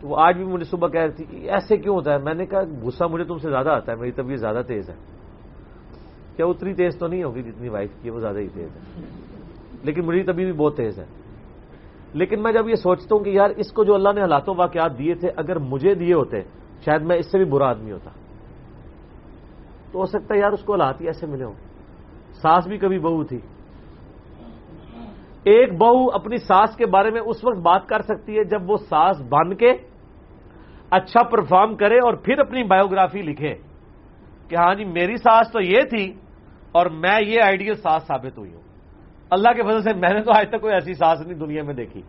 تو 0.06 0.10
وہ 0.10 0.20
آج 0.20 0.36
بھی 0.36 0.44
مجھے 0.44 0.64
صبح 0.64 0.88
کہہ 0.88 1.00
رہی 1.00 1.12
تھی 1.12 1.24
کہ 1.24 1.50
ایسے 1.50 1.76
کیوں 1.76 1.94
ہوتا 1.94 2.12
ہے؟ 2.12 2.18
میں 2.18 2.34
نے 2.34 2.46
کہا، 2.46 2.60
غصہ 2.82 3.04
مجھے 3.04 3.24
تم 3.24 3.38
سے 3.38 3.50
زیادہ 3.50 3.68
آتا 3.68 3.92
ہے، 3.92 3.96
میری 3.96 4.12
طبیعت 4.12 4.40
زیادہ 4.40 4.60
تیز 4.66 4.90
ہے۔ 4.90 4.94
کیا 6.36 6.46
اتنی 6.46 6.74
تیز 6.74 6.98
تو 6.98 7.06
نہیں 7.06 7.24
ہوگی 7.24 7.42
جتنی 7.42 7.68
وائف 7.68 7.90
کی 8.02 8.10
وہ 8.10 8.20
زیادہ 8.20 8.38
ہی 8.38 8.48
تیز 8.48 8.76
ہے۔ 8.76 9.00
لیکن 9.82 10.06
میری 10.06 10.22
طبیعت 10.22 10.50
بھی 10.50 10.52
بہت 10.52 10.76
تیز 10.76 10.98
ہے۔ 10.98 11.04
لیکن 12.14 12.42
میں 12.42 12.52
جب 12.52 12.68
یہ 12.68 12.74
سوچتا 12.74 13.16
ہوں 13.16 13.24
کہ 13.24 13.30
یار، 13.30 13.50
اس 13.56 13.72
کو 13.72 13.84
جو 13.84 13.94
اللہ 13.94 14.08
نے 14.14 14.20
حالاتوں 14.20 14.54
واقعات 14.56 14.98
دیے 14.98 15.14
تھے، 15.14 15.28
اگر 15.36 15.58
مجھے 15.58 15.94
دیے 15.94 16.14
ہوتے، 16.14 16.40
شاید 16.84 17.02
میں 17.02 17.16
اس 17.16 17.32
سے 17.32 17.38
بھی 17.38 17.44
برا 17.44 17.68
آدمی 17.68 17.92
ہوتا۔ 17.92 18.10
تو 19.92 19.98
ہو 19.98 20.06
سکتا 20.06 20.34
ہے 20.34 20.40
یار، 20.40 20.52
اس 20.52 20.62
کو 20.62 20.72
حالات 20.72 21.00
ہی 21.00 21.06
ایسے 21.06 21.26
ملے 21.26 21.44
ہوں۔ 21.44 21.54
ساس 22.32 22.66
بھی 22.66 22.78
کبھی 22.78 22.98
بہو 22.98 23.24
تھی۔ 23.24 23.38
ایک 25.44 25.72
بہو 25.78 26.10
اپنی 26.10 26.36
ساس 26.36 26.76
کے 26.76 26.86
بارے 26.86 27.10
میں 27.10 27.20
اس 27.20 27.44
وقت 27.44 27.56
بات 27.56 27.86
کر 27.86 28.02
سکتی 28.02 28.38
ہے 28.38 28.44
جب 28.44 28.70
وہ 28.70 28.76
ساس 28.76 29.22
بن 29.28 29.54
کے 29.54 29.72
اچھا 30.90 31.22
پرفارم 31.22 31.76
کرے 31.76 31.96
اور 31.96 32.14
پھر 32.14 32.38
اپنی 32.38 32.64
بایوگرافی 32.64 33.22
لکھے 33.22 33.54
کہ 34.48 34.56
ہاں 34.56 34.74
جی 34.74 34.84
میری 34.84 35.16
ساس 35.16 35.52
تو 35.52 35.60
یہ 35.60 35.80
تھی 35.82 36.12
اور 36.72 36.86
میں 36.86 37.20
یہ 37.26 37.42
آئیڈیل 37.42 37.74
ساس 37.74 38.06
ثابت 38.06 38.38
ہوئی 38.38 38.54
ہوں۔ 38.54 38.62
اللہ 39.30 39.52
کے 39.56 39.62
فضل 39.62 39.82
سے 39.82 39.98
میں 39.98 40.10
نے 40.10 40.22
تو 40.22 40.32
آج 40.32 40.48
تک 40.48 40.60
کوئی 40.60 40.74
ایسی 40.74 40.94
ساس 40.94 41.20
نہیں 41.20 41.38
دنیا 41.38 41.62
میں 41.62 41.74
دیکھی۔ 41.74 42.02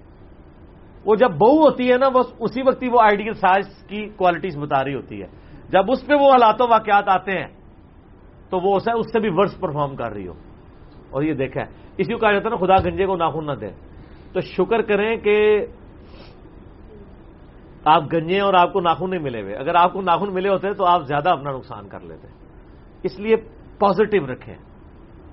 وہ 1.06 1.16
جب 1.16 1.30
بہو 1.30 1.62
ہوتی 1.62 1.92
ہے 1.92 1.98
نا، 1.98 2.08
وہ 2.08 2.24
اسی 2.40 2.62
وقت 2.62 2.84
ہی 2.84 2.88
وہ 2.88 3.00
آئیڈیل 3.02 3.34
ساس 3.34 3.84
کی 3.88 4.10
کوالٹیز 4.16 4.58
بتا 4.58 4.84
رہی 4.84 4.96
ہوتی 4.96 5.22
ہے۔ 5.22 5.28
جب 5.70 5.92
اس 5.92 6.08
پہ 6.08 6.14
وہ 6.14 6.32
حالاتوں 6.32 6.68
واقعات 6.70 7.04
آتے 7.08 7.32
ہیں، 7.32 7.48
تو 8.50 8.60
وہ 8.60 8.76
اس 8.76 9.12
سے 9.14 9.20
بھی 9.20 9.30
ورس 9.32 9.60
پرفارم 9.60 9.96
کر 9.96 10.12
رہی 10.12 10.28
ہو۔ 10.28 10.34
اور 11.10 11.24
یہ 11.24 11.34
دیکھا 11.34 11.62
ہے 11.62 11.66
اسی 11.98 12.14
کو 12.14 12.20
کہا 12.20 12.32
جاتا 12.32 12.50
ہے 12.50 12.50
نا، 12.50 12.56
خدا 12.56 12.90
گنجے 12.90 13.06
کو 13.06 13.16
ناخن 13.16 13.46
نہ 13.46 13.52
دے۔ 13.52 13.70
تو 14.34 14.40
شکر 14.40 14.82
کریں 14.82 15.18
کہ 15.18 15.66
آپ 17.88 18.04
گنجے 18.14 18.40
اور 18.40 18.54
آپ 18.54 18.74
کو 18.74 18.82
ناخن 18.82 19.10
نہیں 19.10 19.20
ملے 19.20 19.42
ہوئے۔ 19.42 19.56
اگر 19.56 19.76
آپ 19.76 19.94
کو 19.94 20.02
ناخن 20.02 20.34
ملے 20.34 20.50
ہوتے 20.50 20.74
تو 20.74 20.86
آپ 20.86 21.04
زیادہ 21.08 21.30
اپنا 21.30 21.52
نقصان 21.52 21.88
کر 21.88 22.00
لیتے۔ 22.00 22.28
اس 23.04 23.20
لیے 23.20 23.36
پازیٹو 23.80 24.34
رکھیں۔ 24.34 24.56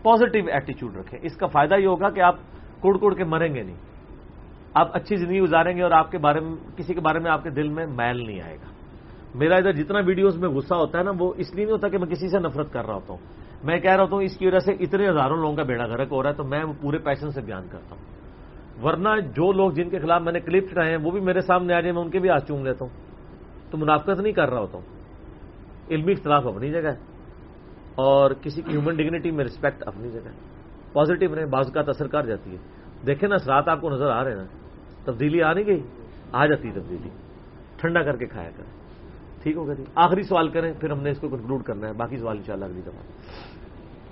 پازیٹو 0.03 0.49
ایٹیچیوڈ 0.49 0.97
رکھیں۔ 0.97 1.21
اس 1.23 1.37
کا 1.37 1.47
فائدہ 1.47 1.75
یہ 1.75 1.87
ہوگا 1.87 2.11
کہ 2.11 2.21
آپ 2.21 2.35
کڑ 2.83 2.97
کڑ 2.99 3.15
کے 3.15 3.25
مریں 3.25 3.55
گے 3.55 3.63
نہیں۔ 3.63 3.77
آپ 4.75 4.89
اچھی 4.93 5.17
زندگی 5.17 5.41
گزاریں 5.41 5.77
گے 5.77 5.83
اور 5.83 5.91
آپ 5.91 6.11
کے 6.11 6.19
بارے 6.19 6.41
میں، 6.41 6.57
کسی 6.77 6.95
کے 6.95 7.01
بارے 7.01 7.19
میں 7.19 7.31
آپ 7.31 7.43
کے 7.43 7.51
دل 7.51 7.69
میں 7.69 7.87
میل 7.87 8.27
نہیں 8.27 8.41
آئے 8.41 8.57
گا۔ 8.57 8.73
میرا 9.35 9.57
ادھر 9.57 9.73
جتنا 9.73 10.01
ویڈیوز 10.07 10.37
میں 10.37 10.49
غصہ 10.49 10.75
ہوتا 10.75 10.99
ہے 10.99 11.05
نا، 11.05 11.13
وہ 11.19 11.33
اس 11.37 11.55
لیے 11.55 11.65
نہیں 11.65 11.73
ہوتا 11.73 11.89
کہ 11.89 11.99
میں 11.99 12.07
کسی 12.07 12.29
سے 12.29 12.39
نفرت 12.39 12.73
کر 12.73 12.85
رہا 12.87 12.95
ہوتا 12.95 13.13
ہوں۔ 13.13 13.21
میں 13.65 13.81
کہہ 13.81 13.93
رہا 13.93 14.05
ہوں 14.13 14.23
اس 14.23 14.37
کی 14.37 14.47
وجہ 14.47 14.59
سے 14.59 14.73
اتنے 14.73 15.09
ہزاروں 15.09 15.37
لوگوں 15.37 15.57
کا 15.57 15.63
بیڑا 15.63 15.87
گھرک 15.87 16.09
ہو 16.13 16.23
رہا 16.23 16.31
ہے، 16.31 16.35
تو 16.35 16.45
میں 16.45 16.65
وہ 16.65 16.73
پورے 16.81 16.99
پیشن 16.99 17.31
سے 17.31 17.41
بیان 17.41 17.69
کرتا 17.71 17.97
ہوں۔ 17.97 18.14
ورنہ 18.83 19.09
جو 19.21 19.53
لوگ 19.53 19.71
جن 19.71 19.91
کے 19.91 19.99
خلاف 19.99 20.23
میں 20.23 20.33
نے 20.33 20.41
کلپ 20.41 20.71
چڑھائے 20.71 20.91
ہیں، 20.91 21.05
وہ 21.05 21.11
بھی 21.11 21.21
میرے 21.21 21.41
سامنے 21.41 21.75
آ 21.75 21.81
جائیں، 21.81 21.95
میں 21.95 22.03
ان 22.03 22.11
کے 22.11 22.19
بھی 22.19 22.31
آج 22.31 22.47
چونگ 22.49 22.65
لیتا 22.65 22.85
ہوں۔ 22.85 23.05
تو 23.71 23.79
منافقت 23.79 24.21
نہیں 24.21 24.33
کر 24.33 24.51
رہا 24.51 24.61
ہوتا 24.61 24.79
ہوں۔ 24.79 24.85
علمی 25.91 26.13
اختلاف 26.13 26.47
اپنی 26.47 26.71
جگہ 26.71 26.89
ہے۔ 26.89 27.15
اور 27.95 28.31
کسی 28.31 28.63
کی 28.63 28.73
ہیومن 28.73 28.95
ڈگنیٹی 28.95 29.31
میں 29.31 29.45
رسپیکٹ 29.45 29.85
اپنی 29.87 30.11
جگہ 30.11 30.29
ہے۔ 30.29 30.35
پازیٹو 30.93 31.35
رہے 31.35 31.47
بعض 31.47 31.73
کا 31.73 31.81
اثر 31.81 32.07
کر 32.07 32.23
جاتی 32.23 32.53
ہے۔ 32.53 32.57
دیکھیں 33.07 33.29
نا 33.29 33.35
اثرات 33.35 33.69
آپ 33.69 33.81
کو 33.81 33.91
نظر 33.91 34.11
آ 34.11 34.25
رہے 34.25 34.31
ہیں 34.31 34.39
نا۔ 34.39 34.45
تبدیلی 35.05 35.43
آ 35.43 35.53
نہیں 35.53 35.67
گئی؟ 35.67 35.83
آ 36.33 36.47
جاتی 36.47 36.71
تبدیلی۔ 36.71 37.09
ٹھنڈا 37.77 38.03
کر 38.03 38.17
کے 38.17 38.27
کھایا 38.27 38.51
کریں۔ 38.51 38.71
ٹھیک 39.43 39.57
ہوگا 39.57 39.73
جی۔ 39.73 39.85
آخری 39.95 40.23
سوال 40.23 40.49
کریں، 40.49 40.73
پھر 40.81 40.91
ہم 40.91 41.03
نے 41.03 41.11
اس 41.11 41.19
کو 41.19 41.29
کنکلوڈ 41.29 41.63
کرنا 41.63 41.89
ہے۔ 41.89 41.93
باقی 41.93 42.17
سوال 42.17 42.37
انشاءاللہ 42.37 42.65
اگلی 42.65 42.81
دفعہ۔ 42.81 43.03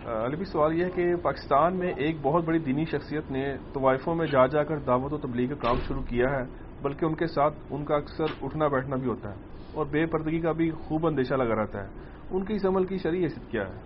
علی 0.07 0.37
بھی 0.37 0.45
سوال 0.45 0.79
یہ 0.79 0.85
ہے 0.85 0.91
کہ 0.91 1.17
پاکستان 1.17 1.77
میں 1.77 1.93
ایک 1.97 2.17
بہت 2.23 2.45
بڑی 2.45 2.59
دینی 2.59 2.85
شخصیت 2.85 3.31
نے 3.31 3.57
طوائفوں 3.73 4.15
میں 4.15 4.27
جا 4.27 4.47
جا 4.47 4.65
کر 4.65 4.79
دعوت 4.79 5.13
و 5.13 5.19
تبلیغ 5.19 5.49
کا 5.49 5.55
کام 5.55 5.77
شروع 5.89 6.03
کیا 6.03 6.27
ہے، 6.31 6.43
بلکہ 6.83 7.05
ان 7.05 7.15
کے 7.15 7.27
ساتھ 7.27 7.55
ان 7.71 7.85
کا 7.85 7.97
اکثر 7.97 8.25
اٹھنا 8.43 8.69
بیٹھنا 8.69 8.97
بھی 8.97 9.09
ہوتا 9.09 9.31
ہے 9.31 9.35
اور 9.75 9.87
بے 9.87 10.07
پردگی 10.07 10.41
کا 10.41 10.53
بھی 10.53 10.71
خوب 10.71 11.07
اندیشہ 11.07 11.35
لگا 11.35 11.63
رہتا 11.63 11.85
ہے۔ 11.85 11.89
ان 12.31 12.45
کی 12.45 12.55
اس 12.55 12.67
عمل 12.67 12.85
کی 12.85 12.99
شرعی 12.99 13.23
حیثیت 13.23 13.51
کیا 13.51 13.63
ہے؟ 13.63 13.79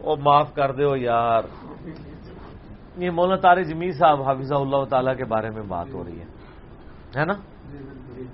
او، 0.00 0.16
معاف 0.16 0.54
کر 0.54 0.72
دو 0.72 0.96
یار۔ 0.96 1.42
یہ 2.96 3.10
مولانا 3.10 3.36
تارے 3.36 3.64
جمی 3.64 3.92
صاحب 3.92 4.22
حافظہ 4.22 4.54
اللہ 4.54 4.84
تعالی 4.90 5.10
کے 5.16 5.24
بارے 5.24 5.50
میں 5.50 5.62
بات 5.68 5.94
ہو 5.94 6.04
رہی 6.04 6.20
ہے۔ 6.20 6.24
ہے 7.16 7.24
نا؟ 7.24 7.34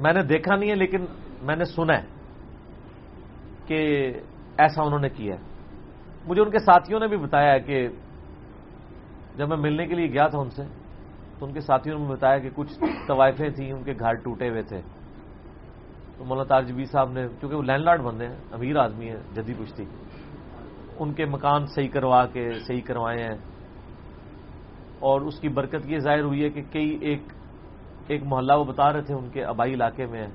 میں 0.01 0.13
نے 0.13 0.23
دیکھا 0.23 0.57
نہیں 0.57 0.71
ہے، 0.71 0.75
لیکن 0.75 1.05
میں 1.43 1.57
نے 1.57 1.65
سنا 1.65 1.99
ہے 1.99 2.07
کہ 3.67 4.13
ایسا 4.59 4.83
انہوں 4.83 5.01
نے 5.01 5.09
کیا 5.09 5.37
مجھے 6.29 6.43
ان 6.43 6.51
کے 6.51 6.59
ساتھیوں 6.59 7.01
نے 7.01 7.07
بھی 7.07 7.17
بتایا 7.17 7.59
کہ 7.59 7.89
جب 9.37 9.49
میں 9.49 9.57
ملنے 9.57 9.87
کے 9.87 9.95
لیے 9.95 10.13
گیا 10.13 10.27
تھا 10.27 10.39
ان 10.39 10.51
سے، 10.51 10.63
تو 11.39 11.47
ان 11.47 11.53
کے 11.53 11.61
ساتھیوں 11.61 11.99
نے 11.99 12.07
بتایا 12.09 12.39
کہ 12.39 12.51
کچھ 12.55 12.85
طوائفیں 13.09 13.51
تھیں، 13.51 13.73
ان 13.73 13.83
کے 13.83 13.93
گھر 13.93 14.15
ٹوٹے 14.15 14.49
ہوئے 14.49 14.63
تھے۔ 14.63 14.81
تو 16.19 16.25
مولانا 16.25 16.45
تاجبی 16.45 16.85
صاحب 16.85 17.11
نے 17.11 17.29
چونکہ 17.41 17.57
وہ 17.57 17.63
لینڈ 17.63 17.85
لارڈ 17.85 18.01
بندے 18.01 18.27
ہیں، 18.27 18.37
امیر 18.53 18.77
آدمی 18.77 19.09
ہیں، 19.09 19.35
جدی 19.35 19.55
پشتی 19.59 19.85
ان 20.99 21.13
کے 21.13 21.25
مکان 21.25 21.67
صحیح 21.67 21.89
کروا 21.89 22.27
کے، 22.27 22.53
صحیح 22.67 22.81
کروائے 22.81 23.23
ہیں۔ 23.23 23.37
اور 24.99 25.21
اس 25.21 25.41
کی 25.41 25.49
برکت 25.49 25.87
یہ 25.87 25.99
ظاہر 25.99 26.21
ہوئی 26.21 26.45
ہے 26.45 26.51
کہ 26.51 26.63
کئی 26.73 26.99
ایک 27.01 27.23
ایک 28.09 28.23
محلہ 28.25 28.53
وہ 28.53 28.65
بتا 28.65 28.93
رہے 28.93 29.03
تھے 29.03 29.15
ان 29.15 29.31
کے 29.31 29.45
آبائی 29.45 29.75
علاقے 29.75 30.07
میں 30.07 30.27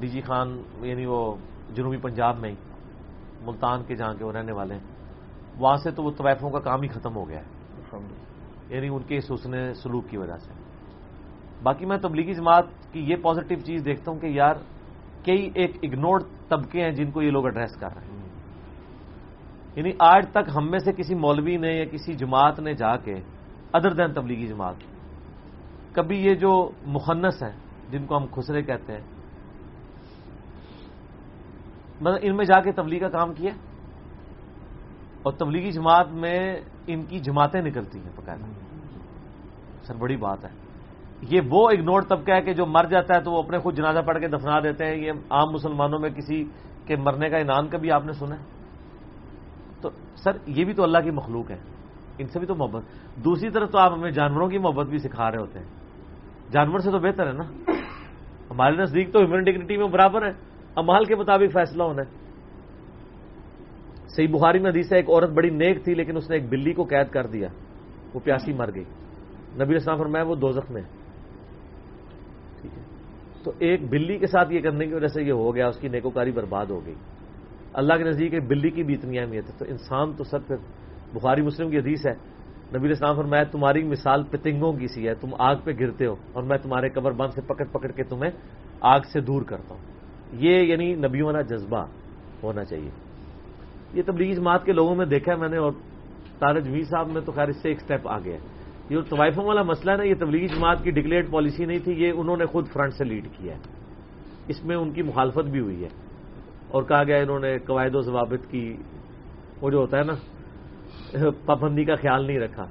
ڈی 0.00 0.08
جی 0.08 0.20
خان 0.20 0.62
یعنی 0.80 1.06
وہ 1.06 1.36
جنوبی 1.74 1.96
پنجاب 1.96 2.38
میں 2.38 2.50
ہی۔ 2.50 2.69
ملتان 3.42 3.84
کے 3.84 3.94
جہاں 3.94 4.14
کے 4.14 4.24
وہ 4.24 4.32
رہنے 4.32 4.52
والے 4.52 4.74
ہیں 4.74 4.84
وہاں 5.58 5.76
سے 5.76 5.90
تو 5.90 6.02
وہ 6.02 6.10
طوائفوں 6.10 6.50
کا 6.50 6.60
کام 6.60 6.82
ہی 6.82 6.88
ختم 6.88 7.16
ہو 7.16 7.28
گیا 7.28 7.40
ہے۔ 7.40 7.60
یعنی 8.68 8.88
ان 8.88 9.02
کے 9.02 9.16
اس 9.16 9.32
حسن 9.32 9.74
سلوک 9.74 10.08
کی 10.08 10.16
وجہ 10.16 10.36
سے۔ 10.36 10.52
باقی 11.62 11.86
میں 11.86 11.98
تبلیغی 11.98 12.32
جماعت 12.32 12.64
کی 12.92 13.00
یہ 13.00 13.16
پازیٹو 13.22 13.54
چیز 13.54 13.84
دیکھتا 13.84 14.12
ہوں 14.12 14.18
کہ 14.18 14.26
یار 14.26 14.54
کئی 15.24 15.50
ایک 15.54 15.76
اگنورڈ 15.82 16.22
طبقے 16.48 16.82
ہیں 16.82 16.90
جن 16.90 17.10
کو 17.10 17.22
یہ 17.22 17.30
لوگ 17.30 17.44
ایڈریس 17.44 17.76
کر 17.76 17.88
رہے 17.96 18.06
ہیں۔ 18.06 18.28
یعنی 19.76 19.92
آج 19.98 20.28
تک 20.30 20.50
ہم 20.56 20.70
میں 20.70 20.78
سے 20.78 20.92
کسی 20.92 21.14
مولوی 21.14 21.56
نے 21.56 21.72
یا 21.72 21.84
کسی 21.84 22.12
جماعت 22.12 22.60
نے 22.60 22.74
جا 22.74 22.96
کے 22.96 23.14
ادر 23.72 23.90
دین 23.92 24.12
تبلیغی 24.12 24.46
جماعت 24.46 24.74
کبھی 25.92 26.24
یہ 26.24 26.34
جو 26.34 26.70
مخنس 26.86 27.42
ہیں 27.42 27.56
جن 27.90 28.06
کو 28.06 28.16
ہم 28.16 28.26
خسرے 28.30 28.62
کہتے 28.62 28.92
ہیں 28.92 29.00
مطلب 32.00 32.18
ان 32.22 32.36
میں 32.36 32.44
جا 32.44 32.60
کے 32.60 32.72
تبلیغ 32.72 33.00
کا 33.00 33.08
کام 33.08 33.34
کیا 33.34 33.50
اور 35.22 35.32
تبلیغی 35.32 35.70
جماعت 35.70 36.08
میں 36.08 36.56
ان 36.86 37.02
کی 37.02 37.18
جماعتیں 37.18 37.62
نکلتی 37.62 37.98
ہیں 37.98 38.10
باقاعدہ۔ 38.16 38.44
سر، 39.82 39.94
بڑی 39.94 40.16
بات 40.16 40.44
ہے۔ 40.44 40.48
یہ 41.22 41.40
وہ 41.50 41.70
اگنور 41.70 42.02
طبقہ 42.02 42.32
ہے 42.32 42.42
کہ 42.42 42.52
جو 42.52 42.66
مر 42.66 42.84
جاتا 42.84 43.14
ہے 43.14 43.20
تو 43.20 43.32
وہ 43.32 43.42
اپنے 43.42 43.58
خود 43.58 43.76
جنازہ 43.76 43.98
پڑھ 43.98 44.20
کے 44.20 44.28
دفنا 44.28 44.60
دیتے 44.60 44.86
ہیں۔ 44.86 44.96
یہ 44.96 45.12
عام 45.30 45.52
مسلمانوں 45.52 45.98
میں 45.98 46.10
کسی 46.10 46.44
کے 46.86 46.96
مرنے 46.96 47.28
کا 47.28 47.36
انعام 47.36 47.68
کبھی 47.68 47.90
آپ 47.90 48.04
نے 48.04 48.12
سنا 48.12 48.38
ہے؟ 48.38 48.44
تو 49.80 49.90
سر، 50.16 50.30
یہ 50.46 50.64
بھی 50.64 50.74
تو 50.74 50.82
اللہ 50.82 50.98
کی 50.98 51.10
مخلوق 51.10 51.50
ہے۔ 51.50 51.58
ان 52.18 52.26
سے 52.26 52.38
بھی 52.38 52.46
تو 52.46 52.54
محبت۔ 52.54 52.82
دوسری 53.16 53.50
طرف 53.50 53.70
تو 53.70 53.78
آپ 53.78 53.92
ہمیں 53.92 54.10
جانوروں 54.10 54.48
کی 54.48 54.58
محبت 54.58 54.86
بھی 54.86 54.98
سکھا 54.98 55.30
رہے 55.30 55.38
ہوتے 55.38 55.58
ہیں۔ 55.58 55.66
جانور 56.52 56.78
سے 56.78 56.90
تو 56.90 56.98
بہتر 56.98 57.26
ہے 57.26 57.32
نا؟ 57.32 57.70
ہمارے 58.50 58.76
نزدیک 58.76 59.12
تو 59.12 59.18
ہیومن 59.18 59.42
ڈگنیٹی 59.42 59.76
میں 59.76 59.88
برابر 59.88 60.26
ہے۔ 60.26 60.49
امال 60.76 61.04
کے 61.04 61.16
مطابق 61.16 61.52
فیصلہ 61.52 61.82
ہونا 61.82 62.02
ہے۔ 62.02 62.20
صحیح 64.08 64.28
بخاری 64.28 64.58
میں 64.58 64.70
حدیث 64.70 64.92
ہے، 64.92 64.96
ایک 64.96 65.10
عورت 65.10 65.30
بڑی 65.30 65.50
نیک 65.50 65.84
تھی، 65.84 65.94
لیکن 65.94 66.16
اس 66.16 66.30
نے 66.30 66.36
ایک 66.36 66.48
بلی 66.48 66.72
کو 66.72 66.84
قید 66.84 67.10
کر 67.10 67.26
دیا۔ 67.26 67.48
وہ 68.14 68.20
پیاسی 68.24 68.52
مر 68.52 68.70
گئی۔ 68.74 68.84
نبی 69.64 69.74
اسلام 69.74 69.96
فرمایا، 69.96 70.24
وہ 70.24 70.34
دوزخ 70.34 70.70
میں 70.70 70.82
ٹھیک 72.60 72.78
ہے۔ 72.78 72.82
تو 73.42 73.52
ایک 73.58 73.88
بلی 73.90 74.18
کے 74.18 74.26
ساتھ 74.26 74.52
یہ 74.52 74.60
کرنے 74.60 74.86
کی 74.86 74.94
وجہ 74.94 75.06
سے 75.06 75.22
یہ 75.22 75.32
ہو 75.32 75.54
گیا، 75.54 75.68
اس 75.68 75.76
کی 75.76 75.88
نیکوکاری 75.88 76.32
برباد 76.32 76.66
ہو 76.66 76.86
گئی۔ 76.86 76.94
اللہ 77.72 77.94
کے 77.94 78.04
نزدیک 78.04 78.34
ایک 78.34 78.48
بلی 78.48 78.70
کی 78.70 78.82
بھی 78.82 78.94
اتنی 78.94 79.18
اہمیت 79.18 79.44
ہے۔ 79.46 79.58
تو 79.58 79.64
انسان 79.68 80.12
تو 80.12 80.24
سر 80.24 80.38
پھر، 80.38 80.56
بخاری 81.14 81.42
مسلم 81.42 81.70
کی 81.70 81.78
حدیث 81.78 82.06
ہے، 82.06 82.14
نبی 82.78 82.90
اسلام 82.90 83.16
فرمایا، 83.16 83.44
تمہاری 83.44 83.82
مثال 83.82 84.22
پتنگوں 84.22 84.72
کی 84.72 84.86
سی 84.86 85.08
ہے، 85.08 85.14
تم 85.14 85.28
آگ 85.38 85.56
پہ 85.64 85.70
گرتے 85.80 86.06
ہو 86.06 86.14
اور 86.32 86.42
میں 86.42 86.58
تمہارے 86.58 86.88
قبر 86.88 87.12
بند 87.12 87.30
سے 87.34 87.40
پکڑ 87.40 87.64
پکڑ 87.72 87.88
کے 87.88 88.02
تمہیں 88.02 88.30
آگ 88.80 89.00
سے 89.12 89.20
دور 89.20 89.42
کرتا 89.42 89.74
ہوں۔ 89.74 89.89
یہ 90.32 90.62
یعنی 90.62 90.94
نبیوں 90.94 91.26
والا 91.26 91.40
جذبہ 91.40 91.86
ہونا 92.42 92.64
چاہیے۔ 92.64 92.90
یہ 93.94 94.02
تبلیغی 94.06 94.32
جماعت 94.32 94.64
کے 94.64 94.72
لوگوں 94.72 94.94
میں 94.94 95.06
دیکھا 95.06 95.32
ہے 95.32 95.36
میں 95.36 95.48
نے 95.48 95.56
اور 95.56 95.72
تارج 96.38 96.68
وی 96.68 96.84
صاحب 96.84 97.08
میں 97.08 97.20
تو 97.20 97.32
خیر 97.32 97.48
اس 97.48 97.62
سے 97.62 97.68
ایک 97.68 97.80
سٹیپ 97.80 98.08
آ 98.08 98.18
گیا 98.18 98.36
یہ 98.90 98.96
جو 98.96 99.02
طوائفوں 99.02 99.44
والا 99.44 99.62
مسئلہ 99.62 99.90
ہے 99.90 99.96
نا، 99.96 100.02
یہ 100.02 100.14
تبلیغی 100.14 100.46
جماعت 100.46 100.84
کی 100.84 100.90
ڈکلیئرڈ 100.90 101.30
پالیسی 101.30 101.64
نہیں 101.64 101.78
تھی، 101.78 101.92
یہ 101.92 102.12
انہوں 102.16 102.36
نے 102.36 102.46
خود 102.46 102.66
فرنٹ 102.72 102.94
سے 102.94 103.04
لیڈ 103.04 103.28
کیا 103.36 103.54
ہے۔ 103.54 103.60
اس 104.48 104.64
میں 104.64 104.76
ان 104.76 104.92
کی 104.92 105.02
مخالفت 105.02 105.50
بھی 105.50 105.60
ہوئی 105.60 105.84
ہے۔ 105.84 105.88
اور 106.68 106.82
کہا 106.82 107.04
گیا 107.04 107.16
انہوں 107.16 107.40
نے 107.40 107.58
قواعد 107.58 107.94
و 107.94 108.00
ضوابط 108.00 108.50
کی، 108.50 108.76
وہ 109.60 109.70
جو 109.70 109.78
ہوتا 109.78 109.98
ہے 109.98 110.02
نا، 110.02 110.12
پابندی 111.46 111.84
کا 111.84 111.94
خیال 111.94 112.26
نہیں 112.26 112.38
رکھا۔ 112.38 112.66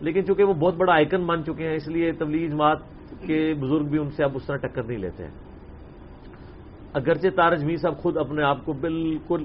لیکن 0.00 0.26
چونکہ 0.26 0.44
وہ 0.44 0.54
بہت 0.54 0.74
بڑا 0.74 0.94
آئکن 0.94 1.20
مان 1.20 1.44
چکے 1.44 1.68
ہیں، 1.68 1.74
اس 1.74 1.88
لیے 1.88 2.12
تبلیغی 2.12 2.48
جماعت 2.48 2.78
کے 3.26 3.54
بزرگ 3.60 3.84
بھی 3.84 3.98
ان 3.98 4.10
سے 4.10 4.24
اب 4.24 4.30
اس 4.34 4.46
طرح 4.46 4.56
ٹکر 4.56 4.82
نہیں 4.82 4.98
لیتے 4.98 5.24
ہیں۔ 5.24 5.47
اگرچہ 6.98 7.28
تارج 7.36 7.64
میر 7.64 7.76
صاحب 7.76 7.98
خود 7.98 8.16
اپنے 8.16 8.42
آپ 8.42 8.64
کو 8.64 8.72
بالکل 8.72 9.44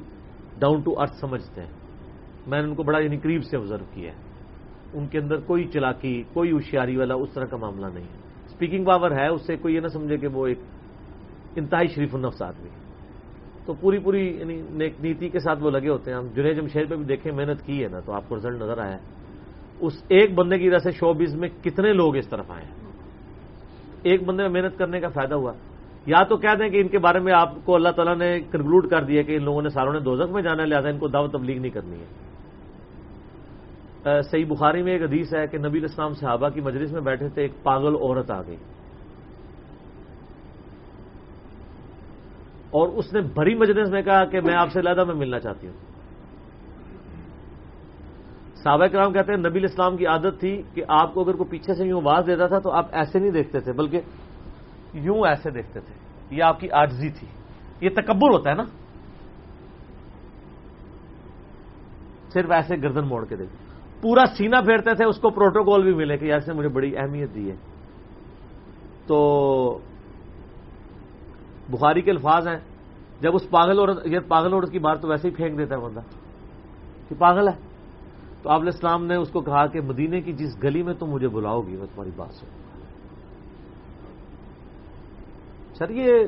ڈاؤن 0.59 0.81
ٹو 0.81 1.01
ارتھ 1.01 1.15
سمجھتے 1.15 1.61
ہیں۔ 1.61 1.71
میں 2.47 2.61
نے 2.61 2.67
ان 2.67 2.75
کو 2.75 2.83
بڑا 2.83 2.99
یعنی 2.99 3.17
قریب 3.17 3.43
سے 3.43 3.57
آبزرو 3.57 3.85
کیا 3.93 4.11
ہے۔ 4.11 4.17
ان 4.93 5.07
کے 5.07 5.19
اندر 5.19 5.35
کوئی 5.35 5.67
چلاکی، 5.67 6.23
کوئی 6.33 6.51
ہوشیاری 6.51 6.97
والا 6.97 7.13
اس 7.13 7.29
طرح 7.33 7.45
کا 7.45 7.57
معاملہ 7.57 7.85
نہیں 7.85 8.03
ہے۔ 8.03 8.17
اسپیکنگ 8.45 8.85
پاور 8.85 9.11
ہے 9.11 9.27
اس 9.27 9.47
سے 9.47 9.55
کوئی 9.55 9.75
یہ 9.75 9.79
نہ 9.79 9.87
سمجھے 9.87 10.17
کہ 10.17 10.27
وہ 10.27 10.47
ایک 10.47 10.59
انتہائی 11.55 11.87
شریف 11.87 12.15
النفس 12.15 12.41
آدمی 12.41 12.69
تو 13.65 13.73
پوری 13.73 13.99
پوری 13.99 14.37
یعنی 14.39 14.61
نیک 14.69 14.93
نیتی 14.99 15.29
کے 15.29 15.39
ساتھ 15.39 15.63
وہ 15.63 15.71
لگے 15.71 15.89
ہوتے 15.89 16.11
ہیں۔ 16.11 16.17
ہم 16.17 16.27
جنہیں 16.27 16.53
جمشید 16.53 16.89
پہ 16.89 16.95
بھی 16.95 17.05
دیکھیں، 17.05 17.31
محنت 17.31 17.65
کی 17.65 17.83
ہے 17.83 17.87
نا، 17.87 17.99
تو 17.99 18.13
آپ 18.13 18.29
کو 18.29 18.35
رزلٹ 18.35 18.61
نظر 18.61 18.77
آیا۔ 18.77 18.97
اس 19.79 20.03
ایک 20.09 20.33
بندے 20.33 20.57
کی 20.57 20.69
وجہ 20.69 20.77
سے 20.77 20.91
شو 20.91 20.97
شوبز 20.97 21.35
میں 21.35 21.49
کتنے 21.63 21.93
لوگ 21.93 22.15
اس 22.15 22.29
طرف 22.29 22.51
آئے 22.51 22.65
ہیں۔ 22.65 22.75
ایک 24.03 24.23
بندے 24.23 24.47
میں 24.47 24.61
محنت 24.61 24.77
کرنے 24.77 24.99
کا 24.99 25.09
فائدہ 25.09 25.35
ہوا۔ 25.35 25.53
یا 26.05 26.23
تو 26.23 26.37
کہہ 26.37 26.55
دیں 26.59 26.69
کہ 26.69 26.81
ان 26.81 26.87
کے 26.87 26.99
بارے 26.99 27.19
میں 27.19 27.33
آپ 27.33 27.49
کو 27.65 27.75
اللہ 27.75 27.89
تعالیٰ 27.89 28.17
نے 28.17 28.39
کنکلوڈ 28.39 28.89
کر 28.89 29.03
دیا 29.03 29.21
کہ 29.21 29.35
ان 29.35 29.43
لوگوں 29.43 29.61
نے 29.61 29.69
ساروں 29.69 29.93
نے 29.93 29.99
دوزخ 29.99 30.31
میں 30.31 30.41
جانا 30.41 30.65
لہٰذا 30.65 30.89
ان 30.89 30.99
کو 30.99 31.07
دعوت 31.07 31.31
تبلیغ 31.31 31.59
نہیں 31.61 31.71
کرنی 31.71 31.97
ہے۔ 31.99 32.05
صحیح 34.21 34.45
بخاری 34.45 34.81
میں 34.81 34.93
ایک 34.93 35.01
حدیث 35.01 35.35
ہے 35.35 35.47
کہ 35.47 35.57
نبی 35.57 35.79
الاسلام 35.79 36.13
صحابہ 36.13 36.49
کی 36.49 36.61
مجلس 36.61 36.91
میں 36.91 37.01
بیٹھے 37.01 37.29
تھے، 37.29 37.41
ایک 37.41 37.63
پاگل 37.63 37.95
عورت 37.95 38.31
آ 38.31 38.41
گئی۔ 38.41 38.55
اور 42.71 42.87
اس 42.87 43.13
نے 43.13 43.21
بڑی 43.21 43.55
مجلس 43.55 43.89
میں 43.89 44.01
کہا 44.01 44.25
کہ 44.25 44.41
میں 44.41 44.55
آپ 44.55 44.71
سے 44.71 44.81
لہٰذا 44.81 45.03
میں 45.03 45.15
ملنا 45.15 45.39
چاہتی 45.39 45.67
ہوں۔ 45.67 45.73
صحابہ 48.55 48.85
کرام 48.85 49.13
کہتے 49.13 49.31
ہیں، 49.31 49.39
نبی 49.39 49.59
الاسلام 49.59 49.97
کی 49.97 50.05
عادت 50.05 50.39
تھی 50.39 50.61
کہ 50.73 50.83
آپ 50.87 51.13
کو 51.13 51.21
اگر 51.21 51.33
کوئی 51.33 51.49
پیچھے 51.49 51.73
سے 51.73 51.85
یوں 51.85 52.01
آواز 52.05 52.25
دیتا 52.27 52.47
تھا 52.47 52.59
تو 52.59 52.71
آپ 52.71 52.85
ایسے 52.91 53.19
نہیں 53.19 53.31
دیکھتے 53.31 53.59
تھے، 53.59 53.73
بلکہ 53.73 54.01
یوں 54.93 55.27
ایسے 55.27 55.51
دیکھتے 55.51 55.79
تھے۔ 55.79 55.93
یہ 56.35 56.43
آپ 56.43 56.59
کی 56.59 56.71
آجزی 56.71 57.09
تھی۔ 57.09 57.27
یہ 57.81 57.89
تکبر 57.89 58.29
ہوتا 58.33 58.49
ہے 58.49 58.55
نا۔ 58.55 58.63
صرف 62.33 62.51
ایسے 62.51 62.75
گردن 62.75 63.07
موڑ 63.07 63.25
کے 63.25 63.35
دیکھ 63.35 63.51
پورا 64.01 64.25
سینہ 64.37 64.55
پھیرتے 64.65 64.95
تھے، 64.95 65.05
اس 65.05 65.17
کو 65.17 65.29
پروٹوکول 65.29 65.83
بھی 65.83 65.93
ملے 65.93 66.17
کہ 66.17 66.33
ایسے 66.33 66.53
مجھے 66.53 66.69
بڑی 66.69 66.97
اہمیت 66.97 67.35
دی 67.35 67.51
ہے۔ 67.51 67.55
تو 69.07 69.79
بخاری 71.69 72.01
کے 72.01 72.11
الفاظ 72.11 72.47
ہیں۔ 72.47 72.59
جب 73.21 73.35
اس 73.35 73.49
پاگل 73.49 73.79
عورت، 73.79 73.97
یہ 74.05 74.19
پاگل 74.27 74.53
عورت 74.53 74.71
کی 74.71 74.79
بات 74.79 75.01
تو 75.01 75.07
ویسے 75.07 75.29
ہی 75.29 75.35
پھینک 75.35 75.57
دیتا 75.57 75.75
ہے 75.75 75.81
بندہ۔ 75.81 75.99
کہ 77.09 77.15
پاگل 77.15 77.47
ہے۔ 77.47 77.53
تو 78.43 78.49
آپ 78.49 78.61
اسلام 78.67 79.05
نے 79.05 79.15
اس 79.15 79.29
کو 79.29 79.41
کہا 79.41 79.67
کہ 79.67 79.81
مدینے 79.81 80.21
کی 80.21 80.33
جس 80.33 80.63
گلی 80.63 80.83
میں 80.83 80.93
تم 80.93 81.05
مجھے 81.05 81.27
بلاؤ 81.27 81.61
گی 81.61 81.77
میں 81.77 81.87
تمہاری 81.95 82.11
بات 82.15 82.31
سنوں 82.31 82.62
سر، 85.73 85.89
یہ 85.89 86.25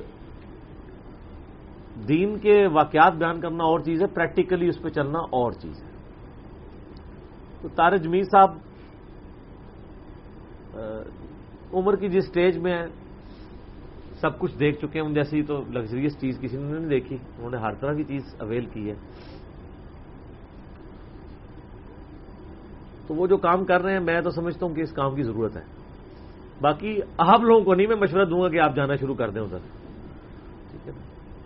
دین 2.08 2.40
کے 2.40 2.68
واقعات 2.68 3.14
بیان 3.14 3.40
کرنا 3.40 3.64
اور 3.64 3.80
چیز 3.80 4.02
ہے 4.02 4.08
پریکٹیکلی 4.08 4.68
اس 4.68 4.82
پہ 4.82 4.90
چلنا 4.90 5.20
اور 5.20 5.52
چیز 5.52 5.84
ہے۔ 5.84 5.90
تو 7.62 7.68
تارے 7.68 7.98
جمیل 7.98 8.24
صاحب 8.24 8.58
عمر 11.74 11.96
کی 11.96 12.10
جس 12.10 12.26
سٹیج 12.28 12.58
میں 12.58 12.74
ہیں، 12.74 12.88
سب 14.14 14.40
کچھ 14.40 14.60
دیکھ 14.60 14.78
چکے 14.80 15.00
ہیں، 15.00 15.08
ان 15.08 15.14
جیسی 15.14 15.44
تو 15.44 15.62
لگژریس 15.70 16.20
چیز 16.20 16.40
کسی 16.42 16.58
نے 16.58 16.80
نہیں 16.80 16.90
دیکھی، 16.90 17.16
انہوں 17.16 17.52
نے 17.52 17.58
ہر 17.58 17.74
طرح 17.74 17.94
کی 17.94 18.04
چیز 18.04 18.36
اویل 18.40 18.66
کی 18.66 18.90
ہے۔ 18.90 18.96
تو 23.08 23.16
وہ 23.16 23.28
جو 23.28 23.38
کام 23.38 23.66
کر 23.66 23.82
رہے 23.82 23.94
ہیں، 23.94 24.00
میں 24.00 24.22
تو 24.22 24.30
سمجھتا 24.30 24.66
ہوں 24.66 24.76
کہ 24.76 24.82
اس 24.82 24.92
کام 24.92 25.16
کی 25.16 25.24
ضرورت 25.24 25.58
ہے۔ 25.58 25.75
باقی 26.62 27.00
آپ 27.18 27.42
لوگوں 27.42 27.66
کو 27.66 27.74
نہیں، 27.74 27.88
میں 27.88 27.96
مشورہ 27.96 28.26
دوں 28.26 28.42
گا 28.42 28.50
کہ 28.50 28.60
آپ 28.60 28.76
جانا 28.76 28.96
شروع 28.96 29.16
کر 29.16 29.30
دیں 29.30 29.42
ادھر 29.42 29.58
ٹھیک 30.72 30.88
ہے۔ 30.88 30.92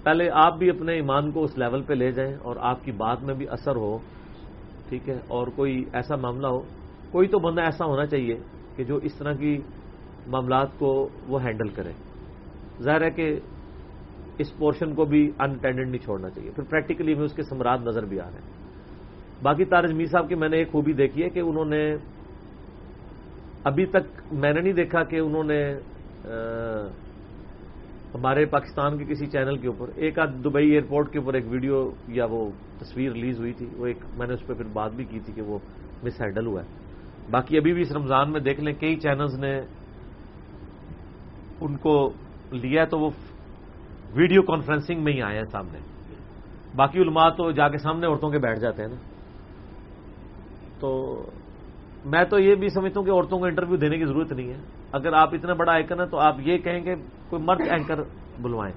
پہلے 0.04 0.30
آپ 0.34 0.58
بھی 0.58 0.70
اپنے 0.70 0.94
ایمان 0.94 1.32
کو 1.32 1.44
اس 1.44 1.58
لیول 1.58 1.82
پہ 1.82 1.94
لے 1.94 2.12
جائیں 2.12 2.36
اور 2.42 2.56
آپ 2.60 2.84
کی 2.84 2.92
بات 2.92 3.24
میں 3.24 3.34
بھی 3.34 3.50
اثر 3.50 3.76
ہو۔ 3.76 3.98
ٹھیک 4.90 5.10
ہے۔ 5.10 5.20
اور 5.28 5.48
کوئی 5.48 5.86
ایسا 5.94 6.16
معاملہ 6.16 6.48
ہو، 6.48 6.60
کوئی 7.12 7.28
تو 7.28 7.40
بندہ 7.40 7.62
ایسا 7.62 7.86
ہونا 7.86 8.06
چاہیے 8.06 8.38
کہ 8.76 8.84
جو 8.84 8.96
اس 8.96 9.14
طرح 9.14 9.34
کی 9.34 9.58
معاملات 10.28 10.68
کو 10.80 11.10
وہ 11.28 11.44
ہینڈل 11.44 11.68
کرے۔ 11.68 11.92
ظاہر 12.82 13.02
ہے 13.02 13.10
کہ 13.10 13.40
اس 14.38 14.58
پورشن 14.58 14.96
کو 14.96 15.06
بھی 15.06 15.32
انٹینڈنٹ 15.40 15.88
نہیں 15.88 16.06
چھوڑنا 16.06 16.30
چاہیے۔ 16.30 16.52
پھر 16.52 16.64
پریکٹیکلی 16.64 17.14
میں 17.14 17.24
اس 17.24 17.34
کے 17.34 17.44
سمراج 17.44 17.84
نظر 17.84 18.06
بھی 18.06 18.20
آ 18.20 18.26
رہے 18.26 18.34
ہیں۔ 18.34 18.60
باقی 19.44 19.66
تارج 19.66 19.94
میر 19.94 20.06
صاحب 20.06 20.30
کی 20.30 20.36
میں 20.36 20.50
نے 20.50 20.58
ایک 20.58 20.72
خوبی 20.72 20.94
دیکھی 20.94 21.24
ہے 21.24 21.30
کہ 21.30 21.40
انہوں 21.40 21.66
نے 21.66 21.96
ابھی 23.64 23.86
تک 23.86 24.34
میں 24.34 24.54
نے 24.54 24.62
نہیں 24.62 24.74
دیکھا 24.74 25.04
کہ 25.04 25.20
انہوں 25.20 25.44
نے 25.44 25.74
ہمارے 28.14 28.46
پاکستان 28.46 28.98
کے 28.98 29.06
کسی 29.06 29.28
چینل 29.28 29.58
کے 29.58 29.68
اوپر، 29.68 29.90
ایک 29.96 30.20
آدھ 30.20 30.44
دبئی 30.46 30.70
ایئرپورٹ 30.70 31.12
کے 31.12 31.20
اوپر 31.20 31.34
ایک 31.34 31.44
ویڈیو 31.48 31.90
یا 32.08 32.26
وہ 32.26 32.50
تصویر 32.80 33.12
ریلیز 33.12 33.40
ہوئی 33.40 33.54
تھی، 33.54 33.66
وہ 33.78 33.88
ایک 33.88 33.98
میں 34.18 34.28
نے 34.28 34.34
اس 34.34 34.48
پہ 34.48 34.54
پھر 34.54 34.66
بات 34.74 34.92
بھی 34.92 35.06
کی 35.06 35.20
تھی 35.20 35.34
کہ 35.34 35.42
وہ 35.42 35.58
مس 36.04 36.22
ہینڈل 36.22 36.46
ہوا 36.46 36.62
ہے۔ 36.62 36.68
باقی 37.32 37.58
ابھی 37.58 37.74
بھی 37.74 37.82
اس 37.82 37.92
رمضان 37.92 38.32
میں 38.32 38.40
دیکھ 38.40 38.60
لیں، 38.60 38.74
کئی 38.74 38.96
چینلز 38.96 39.40
نے 39.40 39.62
ان 41.62 41.78
کو 41.78 42.10
لیا 42.52 42.86
تو 42.86 43.00
وہ 43.00 43.10
ویڈیو 44.14 44.42
کانفرنسنگ 44.42 45.04
میں 45.04 45.14
ہی 45.14 45.22
آئے 45.22 45.38
ہیں 45.38 45.46
سامنے۔ 45.52 45.80
باقی 46.76 47.00
علماء 47.00 47.30
تو 47.30 47.52
جا 47.52 47.70
کے 47.70 47.78
سامنے 47.78 48.08
عورتوں 48.08 48.30
کے 48.30 48.38
بیٹھ 48.38 48.60
جاتے 48.60 48.82
ہیں 48.82 48.90
نا۔ 48.90 48.96
تو 50.80 51.22
میں 52.06 52.24
تو 52.24 52.40
یہ 52.40 52.56
بھی 52.56 52.70
سمجھتا 52.70 53.00
ہوں 53.00 53.08
کہ 53.08 53.12
عورتوں 53.12 53.40
کو 53.40 53.46
انٹرویو 53.46 53.76
دینے 53.76 53.98
کی 53.98 54.06
ضرورت 54.06 54.34
نہیں 54.34 54.50
ہے۔ 54.50 54.58
اگر 54.92 55.14
آپ 55.14 55.34
اتنا 55.34 55.54
بڑا 55.54 55.74
آئکن 55.74 56.02
ہے 56.02 56.06
تو 56.06 56.18
آپ 56.18 56.36
یہ 56.40 56.58
کہیں 56.58 56.82
کہ 56.82 56.96
کوئی 57.30 57.44
مرد 57.44 57.62
اینکر 57.62 58.00
بلوائیں۔ 58.42 58.74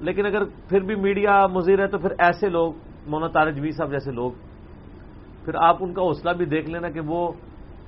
لیکن 0.00 0.26
اگر 0.26 0.44
پھر 0.44 0.80
بھی 0.80 0.94
میڈیا 0.94 1.46
مزیر 1.46 1.82
ہے 1.82 1.86
تو 1.86 1.98
پھر 1.98 2.10
ایسے 2.18 2.48
لوگ 2.48 2.72
مونا 3.06 3.28
تارج 3.28 3.60
بھی 3.60 3.72
صاحب 3.72 3.90
جیسے 3.90 4.12
لوگ، 4.12 4.32
پھر 5.44 5.54
آپ 5.54 5.76
ان 5.80 5.94
کا 5.94 6.02
حوصلہ 6.02 6.30
بھی 6.30 6.46
دیکھ 6.46 6.70
لینا 6.70 6.90
کہ 6.90 7.00
وہ 7.00 7.32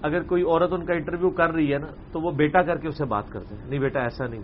اگر 0.02 0.22
کوئی 0.22 0.42
عورت 0.42 0.72
ان 0.72 0.84
کا 0.84 0.94
انٹرویو 0.94 1.30
کر 1.30 1.50
رہی 1.50 1.72
ہے 1.72 1.78
نا، 1.78 1.86
تو 2.12 2.20
وہ 2.20 2.30
بیٹا 2.30 2.62
کر 2.62 2.76
کے 2.76 2.88
اسے 2.88 3.04
بات 3.04 3.24
کرتے 3.28 3.54
ہیں۔ 3.54 3.66
نہیں 3.68 3.80
بیٹا، 3.80 4.00
ایسا 4.00 4.26
نہیں۔ 4.26 4.42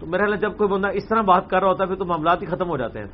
تو 0.00 0.06
میرا 0.06 0.24
خیال 0.24 0.36
جب 0.36 0.56
کوئی 0.56 0.70
بندہ 0.70 0.88
اس 0.94 1.08
طرح 1.08 1.20
بات 1.20 1.50
کر 1.50 1.60
رہا 1.60 1.68
ہوتا 1.68 1.84
ہے، 1.84 1.88
پھر 1.88 1.96
تو 1.96 2.04
معاملات 2.04 2.42
ہی 2.42 2.46
ختم 2.46 2.68
ہو 2.68 2.76
جاتے 2.76 2.98
ہیں۔ 2.98 3.06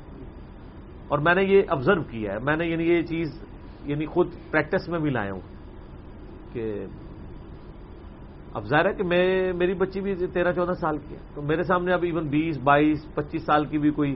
اور 1.08 1.18
میں 1.18 1.34
نے 1.34 1.42
یہ 1.42 1.62
آبزرو 1.68 2.02
کیا 2.02 2.32
ہے۔ 2.32 2.38
میں 2.38 2.56
نے 2.56 2.66
یعنی 2.66 2.84
یہ 2.84 3.02
چیز 3.02 3.44
یعنی 3.84 4.06
خود 4.06 4.28
پریکٹس 4.50 4.88
میں 4.88 4.98
بھی 4.98 5.10
لایا 5.10 5.32
ہوں۔ 5.32 5.57
کہ 6.52 6.86
اب 8.54 8.64
ظاہر 8.64 8.86
ہے 8.86 8.94
کہ 8.94 9.04
میں 9.04 9.52
میری 9.52 9.74
بچی 9.74 10.00
بھی 10.00 10.14
تیرہ 10.26 10.52
چودہ 10.52 10.72
سال 10.72 10.98
کی 10.98 11.14
ہے۔ 11.14 11.20
تو 11.34 11.42
میرے 11.42 11.62
سامنے 11.62 11.92
اب 11.92 12.02
ایون 12.02 12.28
بیس، 12.28 12.58
بائیس، 12.58 13.14
پچیس 13.14 13.42
سال 13.42 13.66
کی 13.66 13.78
بھی 13.78 13.90
کوئی 13.90 14.14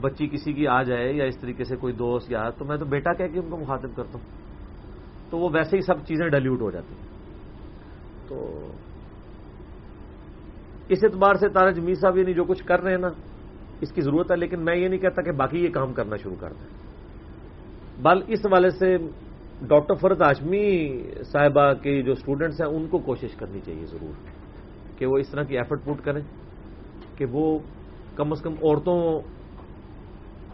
بچی 0.00 0.28
کسی 0.28 0.52
کی 0.52 0.66
آ 0.68 0.82
جائے 0.82 1.12
یا 1.12 1.24
اس 1.24 1.38
طریقے 1.38 1.64
سے 1.64 1.76
کوئی 1.76 1.92
دوست 1.92 2.32
یا 2.32 2.50
تو 2.50 2.64
میں 2.64 2.76
تو 2.76 2.84
بیٹا 2.84 3.12
کہہ 3.12 3.26
کے 3.26 3.38
ان 3.38 3.50
کو 3.50 3.56
مخاطب 3.56 3.96
کرتا 3.96 4.18
ہوں۔ 4.18 4.26
تو 5.30 5.38
وہ 5.38 5.48
ویسے 5.52 5.76
ہی 5.76 5.80
سب 5.80 5.98
چیزیں 5.98 6.28
ڈیلیوٹ 6.28 6.60
ہو 6.60 6.70
جاتی 6.70 6.94
ہیں۔ 6.94 7.06
تو 8.28 8.66
اس 10.88 10.98
اعتبار 11.02 11.34
سے 11.34 11.48
تارا 11.48 11.70
جمی 11.70 11.94
صاحب 11.94 12.18
یعنی 12.18 12.34
جو 12.34 12.44
کچھ 12.44 12.64
کر 12.64 12.80
رہے 12.80 12.90
ہیں 12.90 12.98
نا، 12.98 13.08
اس 13.80 13.92
کی 13.92 14.00
ضرورت 14.00 14.30
ہے، 14.30 14.36
لیکن 14.36 14.64
میں 14.64 14.76
یہ 14.76 14.88
نہیں 14.88 15.00
کہتا 15.00 15.22
کہ 15.22 15.32
باقی 15.32 15.58
یہ 15.58 15.70
کام 15.70 15.92
کرنا 15.92 16.16
شروع 16.16 16.36
کر 16.40 16.52
دیں۔ 16.52 16.76
بل 18.02 18.22
اس 18.26 18.46
حوالے 18.46 18.70
سے 18.70 18.96
ڈاکٹر 19.62 19.94
فرد 19.94 20.20
ہاشمی 20.20 21.02
صاحبہ 21.24 21.72
کے 21.72 22.02
جو 22.02 22.12
اسٹوڈنٹس 22.12 22.60
ہیں، 22.60 22.68
ان 22.68 22.86
کو 22.86 22.98
کوشش 22.98 23.34
کرنی 23.34 23.60
چاہیے 23.60 23.86
ضرور 23.86 24.12
کہ 24.98 25.06
وہ 25.06 25.18
اس 25.18 25.28
طرح 25.28 25.42
کی 25.42 25.58
ایفرٹ 25.58 25.84
پوٹ 25.84 26.00
کریں 26.00 26.22
کہ 27.16 27.24
وہ 27.32 27.58
کم 28.16 28.32
از 28.32 28.42
کم 28.42 28.52
عورتوں 28.52 29.20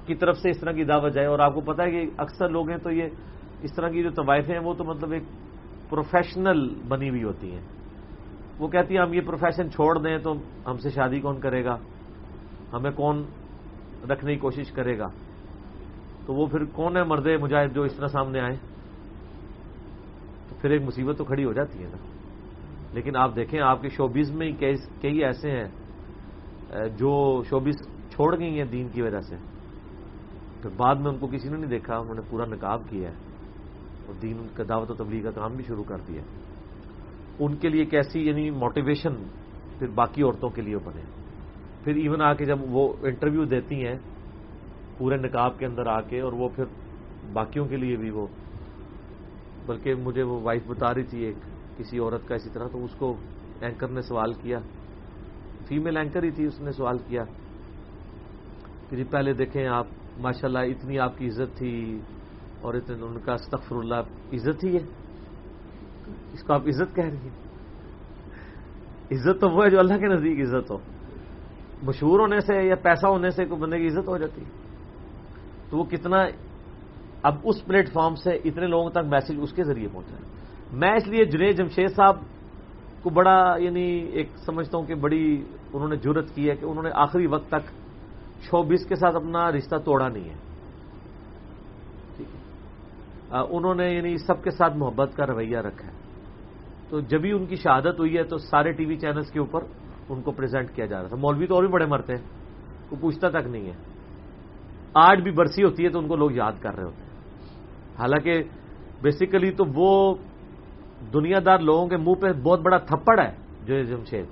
کی 0.07 0.15
طرف 0.15 0.37
سے 0.39 0.51
اس 0.51 0.61
طرح 0.61 0.73
کی 0.73 0.85
دعوت 0.85 1.13
جائے۔ 1.13 1.27
اور 1.27 1.39
آپ 1.39 1.55
کو 1.55 1.61
پتا 1.61 1.83
ہے 1.83 1.91
کہ 1.91 2.11
اکثر 2.19 2.49
لوگ 2.49 2.69
ہیں 2.69 2.79
تو 2.79 2.91
یہ 2.91 3.09
اس 3.63 3.75
طرح 3.75 3.89
کی 3.89 4.03
جو 4.03 4.11
طوائفیں 4.11 4.55
ہیں، 4.55 4.63
وہ 4.63 4.75
تو 4.75 4.85
مطلب 4.85 5.13
ایک 5.13 5.23
پروفیشنل 5.89 6.75
بنی 6.89 7.11
ہوئی 7.11 7.23
ہوتی 7.23 7.53
ہیں۔ 7.53 7.63
وہ 8.59 8.69
کہتی 8.69 8.97
ہیں، 8.97 9.03
ہم 9.03 9.15
یہ 9.15 9.21
پروفیشن 9.21 9.71
چھوڑ 9.71 9.99
دیں 9.99 10.19
تو 10.19 10.33
ہم 10.67 10.77
سے 10.77 10.91
شادی 10.91 11.21
کون 11.21 11.41
کرے 11.41 11.65
گا؟ 11.65 11.77
ہمیں 12.73 12.91
کون 12.91 13.25
رکھنے 14.11 14.35
کی 14.35 14.41
کوشش 14.41 14.73
کرے 14.73 14.99
گا؟ 14.99 15.07
تو 16.27 16.35
وہ 16.35 16.47
پھر 16.47 16.65
کون 16.65 16.97
ہے 16.97 17.05
مرد 17.05 17.27
مجاہد 17.41 17.75
جو 17.75 17.83
اس 17.83 17.97
طرح 17.97 18.07
سامنے 18.07 18.41
آئے؟ 18.41 18.72
پھر 20.63 20.71
ایک 20.71 20.83
مصیبت 20.83 21.19
تو 21.19 21.25
کھڑی 21.25 21.45
ہو 21.45 21.53
جاتی 21.53 21.79
ہے 21.79 21.89
نا۔ 21.89 21.97
لیکن 22.93 23.17
آپ 23.17 23.37
دیکھیں، 23.37 23.61
آپ 23.61 23.83
کے 23.83 23.89
شوبیز 23.89 24.31
میں 24.31 24.53
کئی 25.01 25.25
ایسے 25.25 25.51
ہیں 25.51 25.69
جو 26.89 27.43
شوبیز 27.49 27.75
چھوڑ 28.11 28.39
گئی 28.39 28.59
ہیں 28.59 28.65
دین 28.65 28.89
کی 28.89 29.03
وجہ 29.03 29.21
سے۔ 29.21 29.37
پھر 30.63 30.71
بعد 30.77 30.95
میں 30.95 31.11
ان 31.11 31.19
کو 31.19 31.27
کسی 31.27 31.49
نے 31.49 31.57
نہیں 31.57 31.71
دیکھا، 31.71 31.97
انہوں 31.97 32.15
نے 32.15 32.21
پورا 32.31 32.45
نکاب 32.47 32.83
کیا 32.91 33.11
ہے۔ 33.11 33.15
اور 34.07 34.15
دین 34.23 34.37
کا 34.55 34.63
دعوت 34.69 34.91
و 34.91 34.95
تبلیغ 34.95 35.23
کا 35.23 35.31
کام 35.31 35.57
بھی 35.57 35.65
شروع 35.65 35.85
کر 35.85 35.97
دیا 36.09 36.23
ان 37.39 37.57
کے 37.57 37.69
لیے 37.69 37.85
کیسی 37.85 38.21
یعنی 38.21 38.51
موٹیویشن 38.51 39.15
پھر 39.79 39.87
باقی 39.87 40.23
عورتوں 40.23 40.51
کے 40.51 40.63
لیے 40.63 40.77
بنے۔ 40.77 41.03
پھر 41.85 41.95
ایون 41.95 42.23
آ 42.23 42.35
کے 42.35 42.45
جب 42.45 42.59
وہ 42.63 42.93
انٹرویو 43.03 43.45
دیتی 43.45 43.87
ہیں، 43.87 43.97
پورے 44.99 45.17
نکاب 45.17 45.59
کے 45.59 45.67
اندر 45.67 45.87
آ 45.87 46.01
کے، 46.01 46.21
اور 46.21 46.33
وہ 46.33 46.49
پھر 46.49 46.65
باقیوں 47.33 47.67
کے 47.67 47.77
لیے 47.77 47.97
بھی 47.97 48.11
وہ 48.11 48.27
بلکہ 49.67 49.95
مجھے 49.95 50.23
وہ 50.23 50.41
وائف 50.41 50.63
بتا 50.67 50.95
رہی 50.95 51.03
تھی 51.03 51.25
ایک 51.25 51.37
کسی 51.79 51.99
عورت 51.99 52.29
کا 52.29 52.35
اسی 52.35 52.51
طرح، 52.51 52.69
تو 52.73 52.85
اس 52.85 52.95
کو 52.99 53.17
اینکر 53.61 53.89
نے 53.89 54.01
سوال 54.01 54.33
کیا۔ 54.33 54.59
فیمل 55.69 55.97
اینکر 55.97 56.23
ہی 56.23 56.31
تھی، 56.31 56.45
اس 56.45 56.61
نے 56.61 56.73
سوال 56.73 56.99
کیا 56.99 57.25
کہ 58.91 58.97
جی 58.97 59.05
پہلے 59.05 59.33
دیکھیں 59.33 59.67
آپ 59.67 59.87
ماشاء 60.19 60.49
اللہ 60.49 60.59
اتنی 60.59 60.99
آپ 60.99 61.19
کی 61.19 61.27
عزت 61.27 61.57
تھی 61.57 62.01
اور 62.61 62.75
اتنے 62.75 63.03
ان 63.03 63.19
کا 63.25 63.33
استغفر 63.33 63.77
اللہ 63.77 63.95
عزت 64.33 64.65
ہی 64.65 64.77
ہے۔ 64.77 64.83
اس 66.33 66.43
کو 66.43 66.55
آپ 66.55 66.63
عزت 66.67 66.97
کہہ 66.97 67.05
رہی 67.05 67.17
ہیں۔ 67.17 67.43
عزت 69.13 69.41
تو 69.41 69.49
وہ 69.49 69.65
ہے 69.65 69.71
جو 69.71 69.79
اللہ 69.79 69.95
کے 69.95 70.07
نزدیک 70.07 70.41
عزت 70.41 70.71
ہو۔ 70.71 70.77
مشہور 71.83 72.21
ہونے 72.21 72.41
سے 72.41 72.67
یا 72.67 72.75
پیسہ 72.75 73.07
ہونے 73.07 73.31
سے 73.31 73.45
کوئی 73.45 73.61
بندے 73.61 73.79
کی 73.79 73.87
عزت 73.87 74.09
ہو 74.09 74.19
جاتی۔ 74.19 74.41
ہے 74.41 74.51
تو 75.71 75.79
وہ 75.79 75.85
کتنا 75.85 76.25
اب 77.23 77.35
اس 77.45 77.65
پلیٹ 77.65 77.93
فارم 77.93 78.15
سے 78.15 78.31
اتنے 78.31 78.67
لوگوں 78.67 78.91
تک 78.91 78.99
میسج 79.07 79.35
اس 79.43 79.53
کے 79.53 79.65
ذریعے 79.65 79.89
پہنچا 79.93 80.17
ہے۔ 80.17 80.23
میں 80.73 80.93
اس 80.93 81.09
لیے 81.09 81.25
جنید 81.25 81.57
جمشید 81.57 81.91
صاحب 81.97 82.17
کو 83.03 83.11
بڑا 83.11 83.57
یعنی 83.59 83.87
ایک 84.13 84.29
سمجھتا 84.47 84.79
ہوں 84.79 84.87
کہ 84.87 84.95
بڑی 84.95 85.45
انہوں 85.73 85.89
نے 85.89 85.97
جرت 85.97 86.35
کی 86.35 86.51
ہے 86.51 86.57
کہ 86.57 86.65
انہوں 86.65 86.83
نے 86.83 86.91
آخری 86.95 87.27
وقت 87.27 87.49
تک 87.49 87.71
شوبیس 88.43 88.87
کے 88.87 88.95
ساتھ 88.95 89.17
اپنا 89.17 89.51
رشتہ 89.53 89.77
توڑا 89.77 90.09
نہیں 90.09 90.31
ہے۔ 90.31 90.35
ٹھیک 92.17 92.27
ہے۔ 92.35 92.41
انہوں 93.51 93.75
نے 93.75 93.95
یعنی 93.95 94.17
سب 94.17 94.43
کے 94.45 94.51
ساتھ 94.51 94.77
محبت 94.77 95.17
کا 95.17 95.27
رویہ 95.27 95.59
رکھا 95.59 95.87
ہے۔ 95.87 95.93
تو 96.89 97.01
جبھی 97.01 97.33
ان 97.33 97.47
کی 97.47 97.57
شہادت 97.57 97.99
ہوئی 97.99 98.17
ہے 98.17 98.23
تو 98.23 98.39
سارے 98.39 98.73
ٹی 98.73 98.85
وی 98.85 98.97
چینلز 98.97 99.31
کے 99.31 99.39
اوپر 99.39 99.65
ان 100.09 100.23
کو 100.23 100.31
پریزنٹ 100.31 100.71
کیا 100.71 100.87
جا 100.87 101.01
رہا 101.01 101.09
تھا۔ 101.09 101.17
مولوی 101.17 101.47
تو 101.47 101.55
اور 101.55 101.63
بھی 101.63 101.73
بڑے 101.73 101.87
مرتے 101.87 102.13
ہیں 102.13 102.23
وہ 102.91 102.97
پوچھتا 103.01 103.29
تک 103.29 103.47
نہیں 103.47 103.67
ہے۔ 103.67 103.77
آج 104.95 105.21
بھی 105.21 105.31
برسی 105.31 105.65
ہوتی 105.65 105.85
ہے 105.85 105.89
تو 105.89 105.99
ان 105.99 106.09
کو 106.09 106.17
لوگ 106.17 106.31
یاد 106.33 106.53
کر 106.61 106.75
رہے 106.77 106.85
ہوتے 106.85 107.03
ہیں۔ 107.03 107.12
حالانکہ 107.99 108.43
بیسیکلی 109.03 109.51
تو 109.51 109.65
وہ 109.75 110.15
دنیا 111.15 111.39
دار 111.47 111.59
لوگوں 111.59 111.87
کے 111.89 111.97
منہ 111.97 112.15
پہ 112.15 112.33
بہت 112.43 112.61
بڑا 112.61 112.79
تھپڑ 112.79 113.19
ہے 113.21 113.31
جو 113.67 113.83
جمشید، 113.85 114.27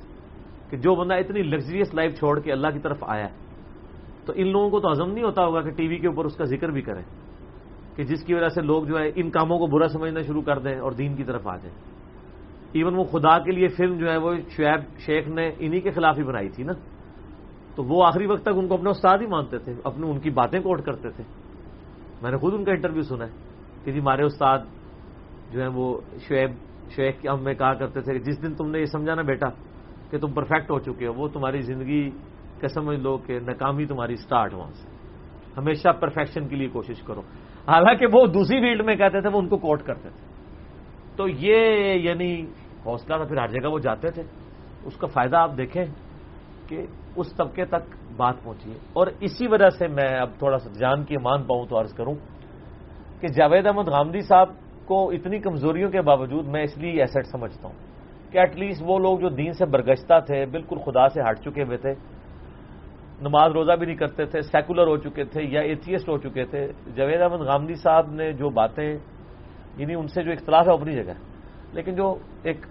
کہ 0.70 0.76
جو 0.76 0.94
بندہ 0.94 1.14
اتنی 1.14 1.42
لگژریس 1.42 1.94
لائف 1.94 2.18
چھوڑ 2.18 2.38
کے 2.40 2.52
اللہ 2.52 2.68
کی 2.72 2.78
طرف 2.78 3.04
آیا 3.06 3.24
ہے۔ 3.24 3.34
تو 4.26 4.32
ان 4.36 4.48
لوگوں 4.48 4.70
کو 4.70 4.80
تو 4.80 4.90
عزم 4.90 5.12
نہیں 5.12 5.24
ہوتا 5.24 5.44
ہوگا 5.44 5.60
کہ 5.60 5.70
ٹی 5.70 5.88
وی 5.88 5.98
کے 5.98 6.08
اوپر 6.08 6.24
اس 6.24 6.36
کا 6.36 6.44
ذکر 6.44 6.68
بھی 6.68 6.82
کریں، 6.82 7.02
کہ 7.96 8.04
جس 8.04 8.22
کی 8.24 8.34
وجہ 8.34 8.48
سے 8.48 8.62
لوگ 8.62 8.84
جو 8.84 8.98
ہے 8.98 9.10
ان 9.14 9.30
کاموں 9.30 9.58
کو 9.58 9.66
برا 9.66 9.88
سمجھنا 9.88 10.22
شروع 10.22 10.42
کر 10.42 10.58
دیں 10.58 10.78
اور 10.78 10.92
دین 10.92 11.16
کی 11.16 11.24
طرف 11.24 11.46
آ 11.46 11.56
جائیں۔ 11.56 11.76
ایون 12.72 12.94
وہ 12.94 13.04
خدا 13.04 13.38
کے 13.38 13.50
لیے 13.50 13.68
فلم 13.68 13.98
جو 13.98 14.10
ہے 14.10 14.16
وہ 14.16 14.34
شعیب 14.56 14.80
شیخ 14.98 15.28
نے 15.28 15.50
انہی 15.58 15.80
کے 15.80 15.90
خلاف 15.90 16.18
ہی 16.18 16.22
بنائی 16.22 16.48
تھی 16.48 16.64
نا۔ 16.64 16.72
تو 17.74 17.84
وہ 17.84 18.04
آخری 18.06 18.26
وقت 18.26 18.42
تک 18.42 18.54
ان 18.54 18.68
کو 18.68 18.74
اپنے 18.74 18.90
استاد 18.90 19.18
ہی 19.20 19.26
مانتے 19.26 19.58
تھے، 19.58 19.72
اپنے 19.84 20.06
ان 20.06 20.18
کی 20.20 20.30
باتیں 20.30 20.60
کوٹ 20.60 20.82
کرتے 20.82 21.10
تھے۔ 21.10 21.24
میں 22.22 22.30
نے 22.30 22.36
خود 22.36 22.54
ان 22.54 22.64
کا 22.64 22.72
انٹرویو 22.72 23.02
سنا 23.02 23.24
ہے۔ 23.26 23.49
کہ 23.84 23.92
جی 23.92 24.00
ہمارے 24.00 24.22
استاد 24.22 24.58
جو 25.50 25.60
ہیں 25.60 25.68
وہ 25.68 26.00
شعیب 26.28 26.50
شیخ 26.90 27.14
ہم 27.32 27.44
میں 27.44 27.54
کہا 27.54 27.74
کرتے 27.74 28.00
تھے 28.00 28.12
کہ 28.12 28.18
جس 28.18 28.42
دن 28.42 28.54
تم 28.54 28.70
نے 28.70 28.78
یہ 28.78 28.84
سمجھا 28.84 29.14
نا 29.14 29.22
بیٹا 29.22 29.46
کہ 30.10 30.18
تم 30.18 30.32
پرفیکٹ 30.32 30.70
ہو 30.70 30.78
چکے 30.78 31.06
ہو، 31.06 31.12
وہ 31.12 31.28
تمہاری 31.28 31.60
زندگی 31.60 32.10
کا 32.60 32.68
سمجھ 32.68 33.00
لو 33.00 33.18
کہ 33.18 33.38
ناکامی 33.38 33.86
تمہاری 33.86 34.16
سٹارٹ 34.16 34.54
وہاں 34.54 34.70
سے 34.70 34.88
ہمیشہ 35.56 35.88
پرفیکشن 35.88 36.48
کے 36.48 36.56
لیے 36.56 36.68
کوشش 36.68 37.02
کرو۔ 37.02 37.20
حالانکہ 37.68 38.06
وہ 38.12 38.26
دوسری 38.26 38.60
فیلڈ 38.60 38.84
میں 38.84 38.96
کہتے 38.96 39.20
تھے، 39.20 39.28
وہ 39.28 39.38
ان 39.38 39.48
کو 39.48 39.56
کوٹ 39.56 39.82
کرتے 39.82 40.08
تھے۔ 40.08 40.26
تو 41.16 41.28
یہ 41.28 41.94
یعنی 41.94 42.46
حوصلہ 42.86 43.16
تھا، 43.16 43.24
پھر 43.24 43.36
ہر 43.36 43.48
جگہ 43.48 43.68
وہ 43.68 43.78
جاتے 43.78 44.10
تھے۔ 44.10 44.22
اس 44.84 44.96
کا 44.96 45.06
فائدہ 45.06 45.36
آپ 45.36 45.50
دیکھیں 45.56 45.84
کہ 46.68 46.86
اس 47.16 47.36
طبقے 47.36 47.64
تک 47.64 47.96
بات 48.16 48.34
پہنچی 48.44 48.72
ہے۔ 48.72 48.78
اور 48.92 49.06
اسی 49.20 49.46
وجہ 49.46 49.68
سے 49.70 49.88
میں 49.88 50.18
اب 50.18 50.30
تھوڑا 50.38 50.58
سا 50.58 50.70
جان 50.78 51.04
کی 51.04 51.16
مان 51.16 51.42
پاؤں 51.42 51.66
تو 51.66 51.80
عرض 51.80 51.94
کروں 51.94 52.14
کہ 53.20 53.28
جاوید 53.28 53.66
احمد 53.66 53.88
غامدی 53.88 54.20
صاحب 54.20 54.48
کو 54.86 55.10
اتنی 55.10 55.38
کمزوریوں 55.38 55.90
کے 55.90 56.00
باوجود 56.00 56.46
میں 56.46 56.62
اس 56.62 56.78
لیے 56.78 57.00
ایسٹ 57.00 57.26
سمجھتا 57.32 57.68
ہوں 57.68 57.76
کہ 58.32 58.38
ایٹ 58.38 58.56
لیسٹ 58.56 58.82
وہ 58.86 58.98
لوگ 58.98 59.18
جو 59.18 59.28
دین 59.28 59.52
سے 59.52 59.64
برگشتہ 59.66 60.18
تھے، 60.26 60.46
بالکل 60.46 60.78
خدا 60.84 61.08
سے 61.08 61.20
ہٹ 61.20 61.38
چکے 61.44 61.62
ہوئے 61.62 61.76
تھے۔ 61.76 61.92
نماز 63.22 63.52
روزہ 63.52 63.72
بھی 63.72 63.86
نہیں 63.86 63.96
کرتے 63.96 64.24
تھے 64.24 64.40
سیکولر 64.40 64.86
ہو 64.86 64.96
چکے 64.96 65.24
تھے 65.24 65.42
یا 65.42 65.60
ایتھیسٹ 65.60 66.08
ہو 66.08 66.16
چکے 66.18 66.44
تھے۔ 66.44 66.66
جوید 66.96 67.20
احمد 67.20 67.40
غامدی 67.40 67.74
صاحب 67.74 68.10
نے 68.12 68.32
جو 68.32 68.48
باتیں 68.50 68.98
یعنی 69.76 69.94
ان 69.94 70.06
سے 70.06 70.22
جو 70.22 70.32
اختلاف 70.32 70.68
ہے 70.68 70.72
اپنی 70.72 70.92
جگہ 70.92 71.12
لیکن 71.72 71.94
جو 71.94 72.14
ایک 72.42 72.66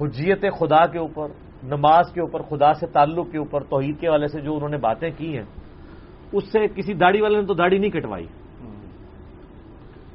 حجیت 0.00 0.44
خدا 0.58 0.86
کے 0.86 0.98
اوپر، 0.98 1.28
نماز 1.62 2.12
کے 2.12 2.20
اوپر، 2.20 2.42
خدا 2.42 2.72
سے 2.74 2.86
تعلق 2.86 3.30
کے 3.32 3.38
اوپر، 3.38 3.62
توحید 3.62 4.00
کے 4.00 4.08
والے 4.08 4.26
سے 4.26 4.40
جو 4.40 4.54
انہوں 4.54 4.68
نے 4.68 4.76
باتیں 4.76 5.10
کی 5.16 5.36
ہیں، 5.36 5.46
اس 6.32 6.52
سے 6.52 6.66
کسی 6.74 6.94
داڑھی 6.94 7.20
والے 7.20 7.40
نے 7.40 7.46
تو 7.46 7.54
داڑھی 7.54 7.78
نہیں 7.78 7.90
کٹوائی۔ 7.90 8.26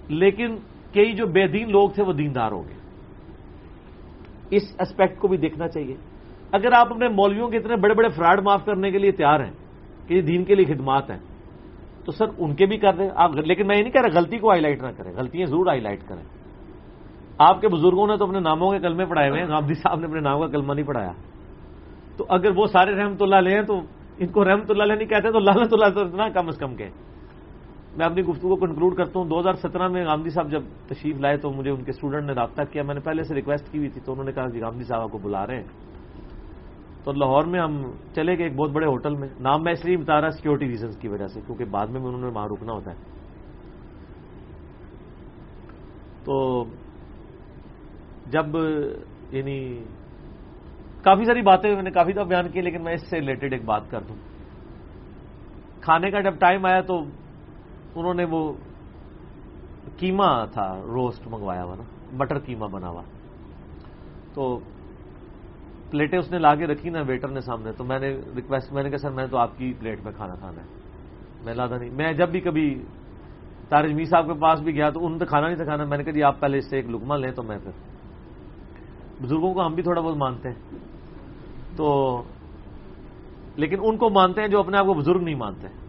لیکن 0.09 0.55
کئی 0.93 1.13
جو 1.13 1.25
بے 1.27 1.47
دین 1.47 1.71
لوگ 1.71 1.89
تھے 1.89 2.03
وہ 2.03 2.13
دیندار 2.13 2.51
ہو 2.51 2.67
گئے۔ 2.67 2.77
اس 4.49 4.75
اسپیکٹ 4.79 5.19
کو 5.19 5.27
بھی 5.27 5.37
دیکھنا 5.37 5.67
چاہیے۔ 5.67 5.95
اگر 6.51 6.71
آپ 6.71 6.91
اپنے 6.91 7.07
مولویوں 7.07 7.49
کے 7.49 7.57
اتنے 7.57 7.75
بڑے 7.75 7.93
بڑے 7.93 8.09
فراڈ 8.09 8.39
معاف 8.43 8.65
کرنے 8.65 8.91
کے 8.91 8.97
لیے 8.97 9.11
تیار 9.11 9.39
ہیں 9.39 9.51
کہ 10.07 10.13
یہ 10.13 10.21
دین 10.21 10.43
کے 10.43 10.55
لیے 10.55 10.65
خدمات 10.65 11.11
ہیں، 11.11 11.19
تو 12.05 12.11
سر 12.11 12.25
ان 12.37 12.55
کے 12.55 12.65
بھی 12.65 12.77
کر 12.77 12.93
دیں 12.93 13.09
آپ 13.15 13.35
لیکن 13.35 13.67
میں 13.67 13.77
یہ 13.77 13.81
نہیں 13.81 13.91
کہہ 13.91 14.01
رہا 14.01 14.19
غلطی 14.19 14.37
کو 14.37 14.49
ہائی 14.49 14.61
لائٹ 14.61 14.81
نہ 14.81 14.87
کریں، 14.97 15.13
غلطیاں 15.15 15.45
ضرور 15.45 15.67
ہائی 15.67 15.79
لائٹ 15.79 15.99
کریں۔ 16.07 16.23
آپ 17.37 17.61
کے 17.61 17.67
بزرگوں 17.67 18.07
نے 18.07 18.17
تو 18.17 18.25
اپنے 18.25 18.39
ناموں 18.39 18.71
کے 18.71 18.79
کلمے 18.79 19.05
پڑھائے 19.05 19.29
ہوئے 19.29 19.41
ہیں، 19.41 19.47
غامدی 19.47 19.73
صاحب 19.73 19.99
نے 19.99 20.07
اپنے 20.07 20.19
نام 20.19 20.39
کا 20.39 20.47
کلمہ 20.47 20.73
نہیں 20.73 20.85
پڑھایا۔ 20.85 21.11
تو 22.17 22.25
اگر 22.29 22.51
وہ 22.55 22.65
سارے 22.65 22.95
رحمت 22.95 23.21
اللہ 23.21 23.35
لے 23.35 23.55
ہیں 23.55 23.61
تو 23.61 23.79
ان 24.17 24.27
کو 24.27 24.45
رحمت 24.45 24.71
اللہ 24.71 24.93
نہیں 24.93 25.07
کہتے، 25.07 25.31
تو 25.31 25.39
لالت 25.39 25.73
اللہ 25.73 25.93
تو 25.93 26.01
اتنا 26.01 26.29
کم 26.29 26.47
از 26.47 26.57
کم 26.57 26.75
کے 26.75 26.89
میں 27.97 28.05
اپنی 28.05 28.21
گفتگو 28.21 28.55
کو 28.55 28.65
کنکلوڈ 28.65 28.95
کرتا 28.97 29.19
ہوں۔ 29.19 29.27
دو 29.27 29.39
ہزار 29.39 29.53
سترہ 29.53 29.87
میں 29.87 30.05
گاندھی 30.05 30.29
صاحب 30.29 30.51
جب 30.51 30.61
تشریف 30.87 31.17
لائے 31.17 31.37
تو 31.37 31.51
مجھے 31.51 31.71
ان 31.71 31.83
کے 31.83 31.91
اسٹوڈنٹ 31.91 32.23
نے 32.23 32.33
رابطہ 32.33 32.61
کیا۔ 32.71 32.83
میں 32.83 32.93
نے 32.93 32.99
پہلے 32.99 33.23
سے 33.23 33.35
ریکویسٹ 33.35 33.71
کی 33.71 33.77
ہوئی 33.77 33.89
تھی 33.89 34.01
تو 34.01 34.11
انہوں 34.11 34.25
نے 34.25 34.31
کہا 34.31 34.49
کہ 34.49 34.61
گاندھی 34.61 34.83
صاحب 34.83 35.11
کو 35.11 35.17
بلا 35.17 35.47
رہے 35.47 35.55
ہیں۔ 35.55 35.67
تو 37.03 37.11
لاہور 37.11 37.43
میں 37.43 37.59
ہم 37.59 37.91
چلے 38.15 38.37
گئے 38.37 38.45
ایک 38.45 38.55
بہت 38.55 38.71
بڑے 38.71 38.85
ہوٹل 38.85 39.15
میں۔ 39.15 39.27
نام 39.39 39.63
میں 39.63 39.71
اس 39.71 39.85
لیے 39.85 39.97
بتا 39.97 40.21
رہا 40.21 40.29
سیکورٹی 40.29 40.67
ریزنس 40.67 40.97
کی 40.97 41.07
وجہ 41.07 41.27
سے، 41.27 41.41
کیونکہ 41.41 41.65
بعد 41.65 41.87
میں 41.87 42.01
انہوں 42.01 42.21
نے 42.21 42.27
وہاں 42.27 42.47
رکنا 42.47 42.73
ہوتا 42.73 42.91
ہے۔ 42.91 42.95
تو 46.23 46.63
جب 48.25 48.55
یعنی 49.31 49.83
کافی 51.03 51.25
ساری 51.25 51.41
باتیں 51.41 51.75
میں 51.75 51.83
نے 51.83 51.91
کافی 51.91 52.13
دفعہ 52.13 52.23
بیان 52.23 52.49
کی، 52.49 52.61
لیکن 52.61 52.83
میں 52.83 52.93
اس 52.93 53.09
سے 53.09 53.19
ریلیٹڈ 53.19 53.53
ایک 53.53 53.65
بات 53.65 53.81
کر 53.89 54.01
دوں۔ 54.01 54.15
کھانے 55.81 56.11
کا 56.11 56.21
جب 56.21 56.39
ٹائم 56.39 56.65
آیا 56.65 56.81
تو 56.81 57.01
انہوں 57.95 58.13
نے 58.13 58.25
وہ 58.25 58.53
کیما 59.97 60.45
تھا 60.45 60.81
روسٹ 60.81 61.27
منگوایا 61.27 61.63
ہوا 61.63 61.75
نا 61.75 61.83
بٹر 62.17 62.39
کیما 62.39 62.67
بنا 62.67 62.89
ہوا۔ 62.89 63.01
تو 64.33 64.59
پلیٹیں 65.91 66.19
اس 66.19 66.31
نے 66.31 66.39
لا 66.39 66.55
کے 66.55 66.67
رکھی 66.67 66.89
نا 66.89 67.01
ویٹر 67.07 67.27
نے 67.27 67.41
سامنے۔ 67.41 67.71
تو 67.71 67.83
میں 67.83 67.99
نے 67.99 68.07
ریکویسٹ 68.35 68.73
میں 68.73 68.83
نے 68.83 68.89
کہا، 68.89 68.97
سر، 68.97 69.11
میں 69.11 69.27
تو 69.27 69.37
آپ 69.37 69.57
کی 69.57 69.73
پلیٹ 69.79 70.03
میں 70.03 70.11
کھانا 70.15 70.35
کھانا 70.35 70.61
ہے۔ 70.61 70.67
میں 71.45 71.53
لادا 71.53 71.77
نہیں۔ 71.77 71.89
میں 71.91 72.13
جب 72.13 72.29
بھی 72.29 72.39
کبھی 72.39 72.85
تارج 73.69 73.93
می 73.93 74.05
صاحب 74.05 74.25
کے 74.25 74.33
پاس 74.33 74.59
بھی 74.59 74.75
گیا 74.75 74.89
تو 74.89 75.05
انہوں 75.05 75.19
نے 75.19 75.25
کھانا 75.25 75.47
نہیں 75.47 75.55
تھا 75.55 75.63
کھانا۔ 75.63 75.85
میں 75.85 75.97
نے 75.97 76.03
کہا 76.03 76.11
جی 76.11 76.23
آپ 76.23 76.39
پہلے 76.39 76.57
اس 76.57 76.69
سے 76.69 76.75
ایک 76.75 76.89
لکما 76.89 77.17
لیں 77.17 77.31
تو 77.31 77.43
میں 77.43 77.57
پھر 77.63 77.71
بزرگوں 79.23 79.53
کو 79.53 79.65
ہم 79.65 79.73
بھی 79.73 79.83
تھوڑا 79.83 80.01
بہت 80.01 80.17
مانتے 80.17 80.49
ہیں۔ 80.49 80.77
تو 81.77 82.21
لیکن 83.55 83.77
ان 83.81 83.97
کو 83.97 84.09
مانتے 84.09 84.41
ہیں 84.41 84.47
جو 84.47 84.59
اپنے 84.59 84.77
آپ 84.77 84.85
کو 84.85 84.93
بزرگ 84.93 85.21
نہیں 85.21 85.35
مانتے۔ 85.35 85.86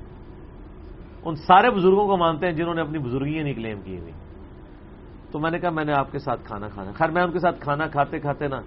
ان 1.25 1.35
سارے 1.35 1.71
بزرگوں 1.71 2.07
کو 2.07 2.17
مانتے 2.17 2.47
ہیں 2.47 2.53
جنہوں 2.53 2.75
نے 2.75 2.81
اپنی 2.81 2.99
بزرگی 2.99 3.43
نہیں 3.43 3.55
کلیم 3.55 3.81
کی 3.81 3.99
ہوئی۔ 3.99 4.13
تو 5.31 5.39
میں 5.39 5.51
نے 5.51 5.59
کہا 5.59 5.71
میں 5.71 5.85
نے 5.85 5.93
آپ 5.93 6.13
کے 6.13 6.19
ساتھ 6.19 6.45
کھانا 6.45 6.69
کھانا۔ 6.69 6.93
خیر 6.93 7.11
میں 7.11 7.23
ان 7.23 7.33
کے 7.33 7.39
ساتھ 7.39 7.61
کھانا 7.61 7.87
کھاتے 7.87 8.19
کھاتے 8.19 8.49
نا 8.49 8.61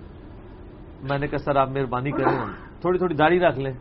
میں 1.02 1.20
نے 1.20 1.28
کہا 1.28 1.38
سر 1.38 1.56
آپ 1.56 1.70
مہربانی 1.70 2.12
کریں 2.12 2.46
تھوڑی 2.82 2.98
تھوڑی 2.98 3.16
داڑھی 3.16 3.40
رکھ 3.40 3.60
لیں۔ 3.60 3.74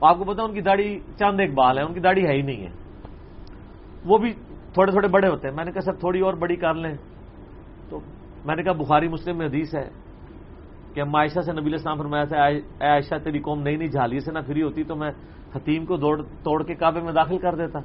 آپ 0.00 0.18
کو 0.18 0.24
پتا 0.24 0.42
ان 0.42 0.52
کی 0.52 0.60
داڑھی 0.60 0.98
چاند 1.18 1.40
ایک 1.40 1.54
بال 1.54 1.78
ہے، 1.78 1.82
ان 1.82 1.94
کی 1.94 2.00
داڑھی 2.00 2.26
ہے 2.26 2.32
ہی 2.32 2.42
نہیں 2.42 2.66
ہے۔ 2.66 2.70
وہ 4.04 4.18
بھی 4.18 4.32
تھوڑے 4.72 4.90
تھوڑے 4.90 5.08
بڑے 5.08 5.28
ہوتے 5.28 5.48
ہیں۔ 5.48 5.54
میں 5.54 5.64
نے 5.64 5.72
کہا 5.72 5.80
سر 5.80 5.92
تھوڑی 5.92 6.20
اور 6.20 6.34
بڑی 6.34 6.56
کر 6.56 6.74
لیں۔ 6.74 6.94
تو 7.88 8.00
میں 8.44 8.56
نے 8.56 8.62
کہا 8.62 8.72
بخاری 8.72 9.08
مسلم 9.08 9.38
میں 9.38 9.46
حدیث 9.46 9.74
ہے 9.74 9.88
کہ 10.94 11.00
ہم 11.00 11.14
عائشہ 11.14 11.40
سے 11.40 11.52
نبی 11.52 11.74
اسلام 11.74 11.98
فرمایا 11.98 12.24
تھا، 12.24 12.44
اے 12.44 12.60
عائشہ، 12.80 13.14
تیری 13.24 13.38
قوم 13.38 13.62
نئی 13.62 13.76
نئی 13.76 13.88
جھالی 13.88 14.20
سے 14.20 14.32
نہ 14.32 14.38
فری 14.46 14.62
ہوتی 14.62 14.84
تو 14.84 14.96
میں 14.96 15.10
حتیم 15.56 15.86
کو 15.86 15.96
توڑ 16.42 16.62
کے 16.62 16.74
کعبے 16.74 17.00
میں 17.00 17.12
داخل 17.12 17.38
کر 17.38 17.54
دیتا۔ 17.54 17.78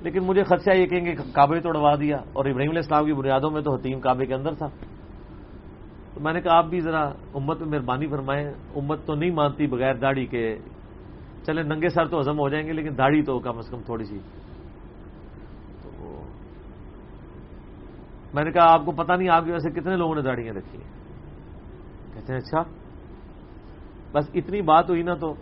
لیکن 0.00 0.20
مجھے 0.24 0.44
خدشہ 0.44 0.70
یہ 0.70 0.86
کہیں 0.86 1.04
گے، 1.04 1.14
کعبے 1.32 1.60
توڑوا 1.60 1.94
دیا۔ 1.94 2.16
اور 2.16 2.44
ابراہیم 2.44 2.70
علیہ 2.70 2.78
السلام 2.78 3.04
کی 3.04 3.12
بنیادوں 3.12 3.50
میں 3.50 3.62
تو 3.62 3.74
حتیم 3.74 4.00
کعبے 4.00 4.26
کے 4.26 4.34
اندر 4.34 4.54
تھا۔ 4.54 4.66
تو 6.14 6.20
میں 6.20 6.32
نے 6.32 6.40
کہا، 6.40 6.56
آپ 6.56 6.64
بھی 6.64 6.80
ذرا 6.80 7.08
امت 7.34 7.60
میں 7.60 7.68
مہربانی 7.68 8.06
فرمائیں۔ 8.06 8.50
امت 8.76 8.98
تو 9.06 9.14
نہیں 9.14 9.30
مانتی 9.30 9.66
بغیر 9.66 9.94
داڑھی 9.94 10.26
کے۔ 10.26 10.58
چلے 11.46 11.62
ننگے 11.62 11.88
سر 11.88 12.08
تو 12.08 12.20
ہزم 12.20 12.38
ہو 12.38 12.48
جائیں 12.48 12.66
گے، 12.66 12.72
لیکن 12.72 12.98
داڑھی 12.98 13.22
تو 13.22 13.38
کم 13.38 13.58
از 13.58 13.68
کم 13.68 13.82
تھوڑی 13.82 14.04
سی۔ 14.04 14.18
تو 15.82 16.22
میں 18.34 18.44
نے 18.44 18.50
کہا، 18.50 18.72
آپ 18.72 18.84
کو 18.84 18.92
پتا 18.92 19.16
نہیں، 19.16 19.28
آپ 19.28 19.44
کی 19.44 19.50
وجہ 19.50 19.70
سے 19.70 19.80
کتنے 19.80 19.96
لوگوں 19.96 20.14
نے 20.14 20.22
داڑیاں 20.22 20.54
رکھی 20.54 20.78
ہیں۔ 20.78 21.02
کہتے 22.14 22.32
ہیں 22.32 22.40
اچھا 22.40 22.62
بس 24.12 24.30
اتنی 24.34 24.62
بات 24.62 24.90
ہوئی 24.90 25.02
نا 25.02 25.14
تو 25.14 25.34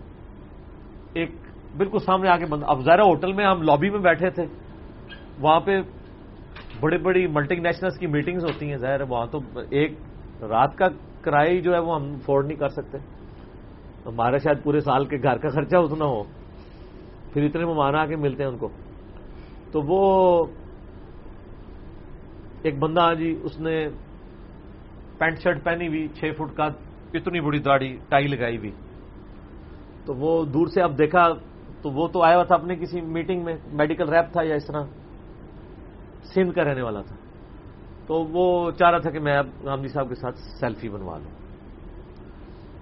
ایک 1.12 1.30
بالکل 1.76 1.98
سامنے 1.98 2.28
آ 2.28 2.36
کے 2.36 2.46
بند 2.46 2.62
اب 2.66 2.80
ظاہر 2.84 2.98
ہوٹل 2.98 3.32
میں 3.32 3.46
ہم 3.46 3.62
لابی 3.62 3.90
میں 3.90 3.98
بیٹھے 3.98 4.30
تھے۔ 4.30 4.44
وہاں 5.40 5.60
پہ 5.60 5.80
بڑی 6.80 6.98
بڑی 6.98 7.26
ملٹی 7.26 7.54
نیشنلس 7.54 7.98
کی 7.98 8.06
میٹنگز 8.06 8.44
ہوتی 8.44 8.70
ہیں، 8.70 8.76
ظاہر 8.76 9.00
وہاں 9.02 9.26
تو 9.26 9.38
ایک 9.70 9.92
رات 10.42 10.76
کا 10.76 10.86
کرایہ 11.22 11.60
جو 11.60 11.74
ہے 11.74 11.78
وہ 11.78 11.94
ہم 11.94 12.12
افورڈ 12.12 12.46
نہیں 12.46 12.58
کر 12.58 12.68
سکتے۔ 12.68 12.98
ہمارے 14.06 14.38
شاید 14.38 14.62
پورے 14.62 14.80
سال 14.80 15.04
کے 15.04 15.16
گھر 15.16 15.36
کا 15.36 15.48
خرچہ 15.48 15.76
اتنا 15.76 16.04
ہو۔ 16.04 16.22
پھر 17.32 17.44
اتنے 17.44 17.64
مہمان 17.64 17.94
آ 17.94 18.06
کے 18.06 18.16
ملتے 18.16 18.42
ہیں 18.42 18.50
ان 18.50 18.58
کو۔ 18.58 18.68
تو 19.72 19.80
وہ 19.82 20.44
ایک 22.62 22.78
بندہ 22.78 23.14
جی 23.18 23.38
اس 23.42 23.60
نے 23.60 23.88
پینٹ 25.18 25.38
شرٹ 25.42 25.64
پہنی 25.64 25.88
ہوئی، 25.88 26.08
چھ 26.08 26.24
فٹ 26.36 26.56
کا، 26.56 26.64
اتنی 27.14 27.40
بڑی 27.40 27.58
داڑھی، 27.58 27.96
ٹائی 28.08 28.26
لگائی 28.26 28.56
ہوئی۔ 28.56 28.70
تو 30.04 30.14
وہ 30.14 30.44
دور 30.44 30.66
سے 30.66 30.82
اب 30.82 30.98
دیکھا 30.98 31.26
تو 31.82 31.90
وہ 31.90 32.08
تو 32.08 32.22
آیا 32.22 32.36
ہوا 32.36 32.44
تھا 32.44 32.54
اپنے 32.54 32.76
کسی 32.76 33.00
میٹنگ 33.00 33.44
میں 33.44 33.56
میڈیکل 33.72 34.08
ریپ 34.08 34.32
تھا 34.32 34.42
یا 34.42 34.54
اس 34.54 34.66
طرح؟ 34.66 34.82
سندھ 36.34 36.54
کا 36.54 36.64
رہنے 36.64 36.82
والا 36.82 37.02
تھا۔ 37.02 37.16
تو 38.06 38.14
وہ 38.14 38.70
چاہ 38.70 38.90
رہا 38.90 38.98
تھا 38.98 39.10
کہ 39.10 39.20
میں 39.20 39.36
اب 39.36 39.46
گاندھی 39.64 39.88
صاحب 39.88 40.08
کے 40.08 40.14
ساتھ 40.14 40.38
سیلفی 40.38 40.88
بنوا 40.88 41.18
لوں۔ 41.18 41.30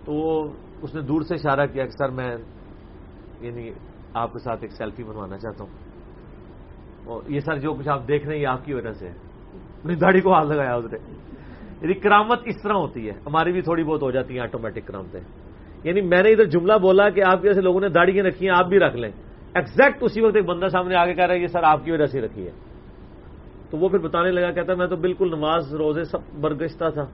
تو 0.04 0.12
وہ 0.12 0.50
اس 0.82 0.94
نے 0.94 1.00
دور 1.00 1.20
سے 1.20 1.34
اشارہ 1.34 1.66
کیا 1.66 1.84
کہ 1.84 1.90
سر، 1.90 2.08
میں 2.08 2.36
یعنی 3.40 3.70
آپ 4.14 4.32
کے 4.32 4.38
ساتھ 4.38 4.62
ایک 4.62 4.72
سیلفی 4.72 5.04
بنوانا 5.04 5.38
چاہتا 5.38 5.64
ہوں۔ 5.64 5.72
اور 7.04 7.22
یہ 7.28 7.40
سر، 7.40 7.58
جو 7.58 7.74
کچھ 7.74 7.88
آپ 7.88 8.08
دیکھ 8.08 8.26
رہے 8.26 8.34
ہیں، 8.34 8.42
یہ 8.42 8.46
آپ 8.46 8.64
کی 8.64 8.74
وجہ 8.74 8.92
سے 8.92 9.08
اپنی 9.80 9.94
داڑھی 9.94 10.20
کو 10.20 10.32
ہاتھ 10.32 10.46
لگایا 10.46 10.74
اس 10.74 10.84
نے 10.92 10.98
یعنی 11.80 11.94
کرامت 11.94 12.40
اس 12.44 12.62
طرح 12.62 12.72
ہوتی 12.72 13.06
ہے۔ 13.06 13.12
ہماری 13.26 13.52
بھی 13.52 13.62
تھوڑی 13.62 13.84
بہت 13.84 14.02
ہو 14.02 14.10
جاتی 14.10 14.34
ہیں 14.34 14.40
آٹومیٹک 14.40 14.86
کرامتیں۔ 14.86 15.20
یعنی 15.84 16.00
میں 16.00 16.22
نے 16.22 16.30
ادھر 16.30 16.44
جملہ 16.44 16.72
بولا 16.82 17.10
کہ 17.10 17.22
آپ 17.26 17.42
جیسے 17.42 17.60
لوگوں 17.60 17.80
نے 17.80 17.88
داڑیاں 17.88 18.24
رکھی 18.24 18.48
ہیں، 18.48 18.54
آپ 18.58 18.66
بھی 18.66 18.78
رکھ 18.78 18.96
لیں۔ 18.96 19.10
ایکزیکٹ 19.54 19.98
اسی 20.00 20.20
وقت 20.20 20.36
ایک 20.36 20.44
بندہ 20.44 20.66
سامنے 20.66 20.94
آگے 20.94 21.14
کہہ 21.14 21.24
رہا 21.24 21.34
ہے، 21.34 21.40
یہ 21.40 21.46
سر 21.46 21.62
آپ 21.62 21.84
کی 21.84 21.92
وجہ 21.92 22.04
سے 22.04 22.20
رکھی 22.20 22.46
ہے۔ 22.46 22.50
تو 23.70 23.78
وہ 23.78 23.88
پھر 23.88 23.98
بتانے 23.98 24.30
لگا، 24.30 24.50
کہتا 24.50 24.74
میں 24.74 24.86
تو 24.86 24.96
بالکل 24.96 25.28
نماز، 25.28 25.74
روزے 25.74 26.04
سب 26.04 26.18
برگشتہ 26.40 26.84
تھا۔ 26.94 27.04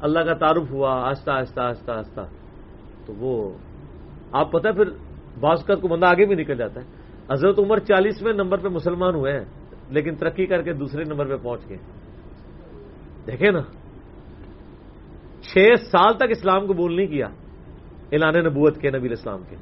اللہ 0.00 0.18
کا 0.18 0.34
تعارف 0.34 0.70
ہوا، 0.70 1.08
آہستہ 1.08 1.30
آہستہ 1.30 1.60
آہستہ 1.60 1.90
آہستہ۔ 1.90 2.20
تو 3.06 3.12
وہ، 3.12 3.52
آپ 4.32 4.52
پتہ 4.52 4.68
پھر 4.68 4.84
بعض 5.40 5.64
کو 5.64 5.88
بندہ 5.88 6.06
آگے 6.06 6.24
بھی 6.24 6.34
نکل 6.34 6.54
جاتا 6.54 6.80
ہے۔ 6.80 6.86
حضرت 7.32 7.58
عمر 7.58 7.78
چالیسویں 7.78 8.32
نمبر 8.32 8.58
پہ 8.58 8.68
مسلمان 8.68 9.14
ہوئے 9.14 9.32
ہیں، 9.32 9.44
لیکن 9.90 10.14
ترقی 10.14 10.46
کر 10.46 10.62
کے 10.62 10.72
دوسرے 10.72 11.04
نمبر 11.04 11.26
پہ 11.26 11.42
پہنچ 11.42 11.60
گئے۔ 11.68 11.78
دیکھیں 13.26 13.50
نا، 13.50 13.60
چھ 15.42 15.58
سال 15.76 16.16
تک 16.16 16.24
اسلام 16.30 16.66
قبول 16.66 16.96
نہیں 16.96 17.06
کیا۔ 17.06 17.26
اعلان 18.12 18.34
نبوت 18.44 18.78
کے 18.78 18.90
نبی 18.90 19.12
اسلام 19.12 19.42
کے۔ 19.48 19.56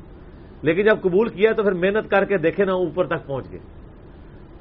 لیکن 0.62 0.84
جب 0.84 1.00
قبول 1.00 1.28
کیا 1.28 1.52
تو 1.52 1.62
پھر 1.62 1.72
محنت 1.72 2.10
کر 2.10 2.24
کے 2.24 2.38
دیکھے 2.38 2.64
نا 2.64 2.72
اوپر 2.72 3.06
تک 3.06 3.26
پہنچ 3.26 3.50
گئے۔ 3.50 3.58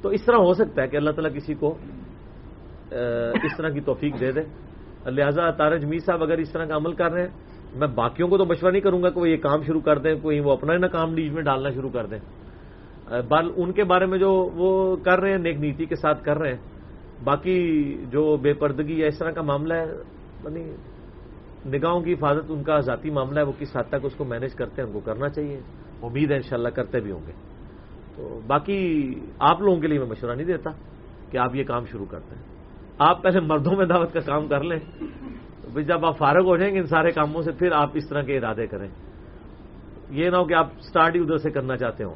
تو 0.02 0.08
اس 0.08 0.24
طرح 0.24 0.36
ہو 0.36 0.52
سکتا 0.54 0.82
ہے 0.82 0.88
کہ 0.88 0.96
اللہ 0.96 1.10
تعالیٰ 1.10 1.36
کسی 1.36 1.54
کو 1.54 1.78
اس 3.44 3.56
طرح 3.56 3.68
کی 3.68 3.80
توفیق 3.80 4.20
دے 4.20 4.32
دے۔ 4.32 4.40
لہذا 5.10 5.50
تارج 5.50 5.84
میر 5.84 5.98
صاحب 5.98 6.22
اگر 6.22 6.38
اس 6.38 6.52
طرح 6.52 6.64
کا 6.64 6.76
عمل 6.76 6.92
کر 6.92 7.12
رہے 7.12 7.20
ہیں، 7.20 7.28
میں 7.74 7.88
باقیوں 7.88 8.28
کو 8.28 8.38
تو 8.38 8.44
مشورہ 8.44 8.70
نہیں 8.70 8.80
کروں 8.80 9.02
گا 9.02 9.10
کہ 9.10 9.20
وہ 9.20 9.28
یہ 9.28 9.36
کام 9.36 9.62
شروع 9.62 9.80
کر 9.80 9.98
دیں، 9.98 10.14
کوئی 10.22 10.40
وہ 10.40 10.52
اپنا 10.52 10.72
ہی 10.72 10.78
نہ 10.78 10.86
کام 10.86 11.14
لیج 11.14 11.32
میں 11.32 11.42
ڈالنا 11.42 11.70
شروع 11.70 11.90
کر 11.90 12.06
دیں۔ 12.06 12.18
ان 13.56 13.72
کے 13.72 13.84
بارے 13.84 14.06
میں 14.06 14.18
جو 14.18 14.50
وہ 14.54 14.96
کر 14.96 15.20
رہے 15.20 15.30
ہیں، 15.30 15.38
نیک 15.38 15.56
نیتی 15.56 15.84
کے 15.84 15.94
ساتھ 15.94 16.24
کر 16.24 16.38
رہے 16.38 16.50
ہیں۔ 16.50 16.58
باقی 17.24 17.94
جو 18.10 18.36
بے 18.36 18.52
پردگی 18.52 19.00
یا 19.00 19.06
اس 19.06 19.18
طرح 19.18 19.30
کا 19.30 19.42
معاملہ 19.42 19.74
ہے 19.74 19.86
نگاہوں 21.66 22.00
کی 22.00 22.12
حفاظت 22.12 22.44
ان 22.48 22.62
کا 22.62 22.80
ذاتی 22.80 23.10
معاملہ 23.10 23.38
ہے، 23.38 23.44
وہ 23.44 23.52
کس 23.58 23.76
حد 23.76 23.88
تک 23.88 23.96
اس 24.02 24.14
کو 24.14 24.24
مینج 24.24 24.54
کرتے 24.54 24.82
ہیں 24.82 24.88
ان 24.88 24.92
کو 24.92 25.00
کرنا 25.00 25.28
چاہیے۔ 25.28 25.60
امید 26.02 26.30
ہے 26.30 26.36
انشاءاللہ 26.36 26.68
کرتے 26.68 27.00
بھی 27.00 27.10
ہوں 27.10 27.20
گے۔ 27.26 27.32
تو 28.16 28.40
باقی 28.46 29.14
آپ 29.38 29.60
لوگوں 29.60 29.80
کے 29.80 29.86
لیے 29.86 29.98
میں 29.98 30.06
مشورہ 30.06 30.34
نہیں 30.34 30.46
دیتا 30.46 30.70
کہ 31.30 31.38
آپ 31.38 31.56
یہ 31.56 31.64
کام 31.64 31.84
شروع 31.84 32.06
کرتے 32.10 32.34
ہیں۔ 32.34 32.42
آپ 32.98 33.22
پہلے 33.22 33.40
مردوں 33.40 33.76
میں 33.76 33.86
دعوت 33.86 34.12
کا 34.12 34.20
کام 34.20 34.48
کر 34.48 34.62
لیں۔ 34.62 34.78
تو 35.62 35.80
جب 35.80 36.06
آپ 36.06 36.18
فارغ 36.18 36.44
ہو 36.44 36.56
جائیں 36.56 36.74
گے 36.74 36.78
ان 36.78 36.86
سارے 36.86 37.10
کاموں 37.10 37.42
سے، 37.42 37.52
پھر 37.52 37.72
آپ 37.72 37.90
اس 37.94 38.08
طرح 38.08 38.22
کے 38.22 38.38
ارادے 38.38 38.66
کریں۔ 38.66 38.88
یہ 40.10 40.30
نہ 40.30 40.36
ہو 40.36 40.44
کہ 40.44 40.54
آپ 40.54 40.68
سٹارٹ 40.80 41.16
ہی 41.16 41.20
ادھر 41.20 41.36
سے 41.36 41.50
کرنا 41.50 41.76
چاہتے 41.76 42.04
ہوں۔ 42.04 42.14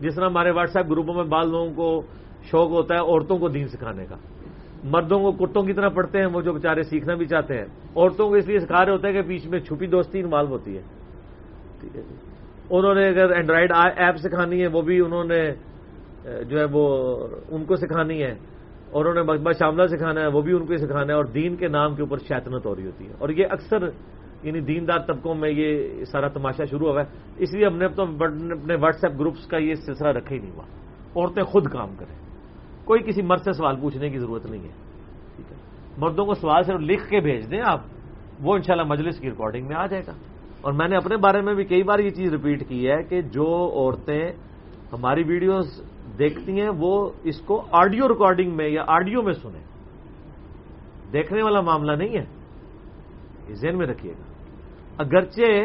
جس 0.00 0.14
طرح 0.14 0.26
ہمارے 0.26 0.50
واٹس 0.50 0.76
ایپ 0.76 0.90
گروپوں 0.90 1.14
میں 1.14 1.24
بعض 1.24 1.46
لوگوں 1.46 1.74
کو 1.74 2.02
شوق 2.42 2.70
ہوتا 2.70 2.94
ہے، 2.94 3.00
عورتوں 3.00 3.38
کو 3.38 3.48
دین 3.48 3.68
سکھانے 3.68 4.06
کا۔ 4.06 4.16
مردوں 4.84 5.32
کو 5.32 5.46
کتوں 5.46 5.62
کی 5.62 5.72
طرح 5.72 5.88
پڑھتے 5.88 6.18
ہیں 6.18 6.26
وہ 6.26 6.42
جو 6.42 6.52
بیچارے 6.52 6.82
سیکھنا 6.82 7.14
بھی 7.14 7.26
چاہتے 7.26 7.54
ہیں۔ 7.54 7.64
عورتوں 7.96 8.28
کو 8.28 8.34
اس 8.34 8.48
لیے 8.48 8.58
سکھا 8.58 8.84
رہے 8.84 8.92
ہوتے 8.92 9.06
ہیں 9.06 9.14
کہ 9.14 9.22
بیچ 9.22 9.46
میں 9.46 9.60
چھپی 9.60 9.86
دوستی 9.86 10.20
انوالو 10.20 10.48
ہوتی 10.48 10.76
ہے۔ 10.76 10.82
ٹھیک 11.80 11.96
ہے 11.96 12.02
انہوں 12.70 12.94
نے 12.94 13.08
اگر 13.08 13.30
اینڈرائڈ 13.30 13.72
ایپ 13.96 14.16
سکھانی 14.16 14.62
ہے، 14.62 14.66
وہ 14.66 14.82
بھی 14.82 15.00
انہوں 15.00 15.24
نے، 15.24 15.50
جو 16.44 16.58
ہے 16.58 16.64
وہ 16.72 17.16
ان 17.48 17.64
کو 17.64 17.76
سکھانی 17.76 18.22
ہے۔ 18.22 18.34
اور 18.90 19.04
انہوں 19.04 19.24
نے 19.24 19.32
مقبہ 19.32 19.52
شاملہ 19.52 19.86
سکھانا 19.86 20.20
ہے، 20.20 20.26
وہ 20.26 20.40
بھی 20.40 20.52
ان 20.52 20.66
کو 20.66 20.76
سکھانا 20.76 21.06
ہے۔ 21.06 21.12
اور 21.12 21.24
دین 21.24 21.56
کے 21.56 21.68
نام 21.68 21.94
کے 21.94 22.02
اوپر 22.02 22.18
شیطنت 22.18 22.66
ہو 22.66 22.76
رہی 22.76 22.86
ہوتی 22.86 23.06
ہے۔ 23.06 23.12
اور 23.18 23.28
یہ 23.28 23.46
اکثر 23.50 23.78
یعنی 24.42 24.60
دیندار 24.60 24.98
طبقوں 25.06 25.34
میں 25.34 25.50
یہ 25.50 25.88
سارا 26.04 26.28
تماشا 26.28 26.64
شروع 26.64 26.92
ہوا 26.92 27.02
ہے۔ 27.02 27.18
اس 27.36 27.54
لیے 27.54 27.66
ہم 27.66 27.76
نے 27.76 27.88
تو 27.88 28.02
اپنے 28.02 28.74
واٹس 28.74 29.04
ایپ 29.04 29.20
گروپس 29.20 29.46
کا 29.46 29.58
یہ 29.58 29.74
سلسلہ 29.74 30.08
رکھا 30.08 30.34
ہی 30.34 30.40
نہیں 30.40 30.52
ہوا۔ 30.52 30.64
عورتیں 31.16 31.42
خود 31.42 31.66
کام 31.66 31.94
کریں۔ 31.98 32.25
کوئی 32.86 33.00
کسی 33.02 33.22
مرد 33.22 33.40
سے 33.40 33.52
سوال 33.52 33.80
پوچھنے 33.80 34.10
کی 34.10 34.18
ضرورت 34.18 34.46
نہیں 34.46 34.62
ہے۔ 34.62 34.72
ٹھیک 35.36 35.52
ہے۔ 35.52 35.56
مردوں 35.98 36.26
کو 36.26 36.34
سوال 36.34 36.62
صرف 36.62 36.80
لکھ 36.80 37.10
کے 37.10 37.20
بھیج 37.20 37.50
دیں 37.50 37.60
آپ، 37.64 37.80
وہ 38.40 38.54
انشاءاللہ 38.54 38.86
مجلس 38.86 39.18
کی 39.18 39.30
ریکارڈنگ 39.30 39.66
میں 39.66 39.76
آ 39.76 39.86
جائے 39.86 40.02
گا۔ 40.06 40.12
اور 40.60 40.72
میں 40.72 40.88
نے 40.88 40.96
اپنے 40.96 41.16
بارے 41.16 41.40
میں 41.40 41.54
بھی 41.54 41.64
کئی 41.64 41.82
بار 41.82 41.98
یہ 41.98 42.10
چیز 42.10 42.32
ریپیٹ 42.32 42.68
کی 42.68 42.90
ہے 42.90 43.02
کہ 43.02 43.22
جو 43.22 43.72
عورتیں 43.74 44.32
ہماری 44.92 45.22
ویڈیوز 45.22 45.82
دیکھتی 46.18 46.60
ہیں، 46.60 46.70
وہ 46.78 47.10
اس 47.22 47.40
کو 47.40 47.64
آڈیو 47.72 48.08
ریکارڈنگ 48.08 48.56
میں 48.56 48.68
یا 48.68 48.84
آڈیو 48.86 49.22
میں 49.22 49.32
سنیں۔ 49.32 49.64
دیکھنے 51.12 51.42
والا 51.42 51.60
معاملہ 51.60 51.92
نہیں 51.92 52.18
ہے۔ 52.18 52.24
یہ 53.48 53.54
ذہن 53.54 53.78
میں 53.78 53.86
رکھیے 53.86 54.12
گا۔ 54.12 54.22
اگرچہ 54.98 55.64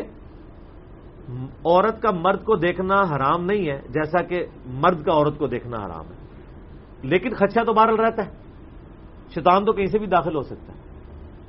عورت 1.65 2.01
کا 2.01 2.11
مرد 2.11 2.43
کو 2.43 2.55
دیکھنا 2.55 2.95
حرام 2.95 3.45
نہیں 3.45 3.69
ہے، 3.69 3.81
جیسا 3.89 4.21
کہ 4.21 4.45
مرد 4.65 5.03
کا 5.03 5.11
عورت 5.11 5.37
کو 5.37 5.47
دیکھنا 5.47 5.77
حرام 5.77 6.05
ہے۔ 6.05 6.20
لیکن 7.03 7.29
خدشہ 7.29 7.63
تو 7.65 7.73
بہرحال 7.73 7.99
رہتا 7.99 8.25
ہے۔ 8.25 8.31
شیطان 9.33 9.65
تو 9.65 9.73
کہیں 9.73 9.85
سے 9.85 9.99
بھی 9.99 10.07
داخل 10.07 10.35
ہو 10.35 10.41
سکتا 10.41 10.73
ہے۔ 10.73 10.79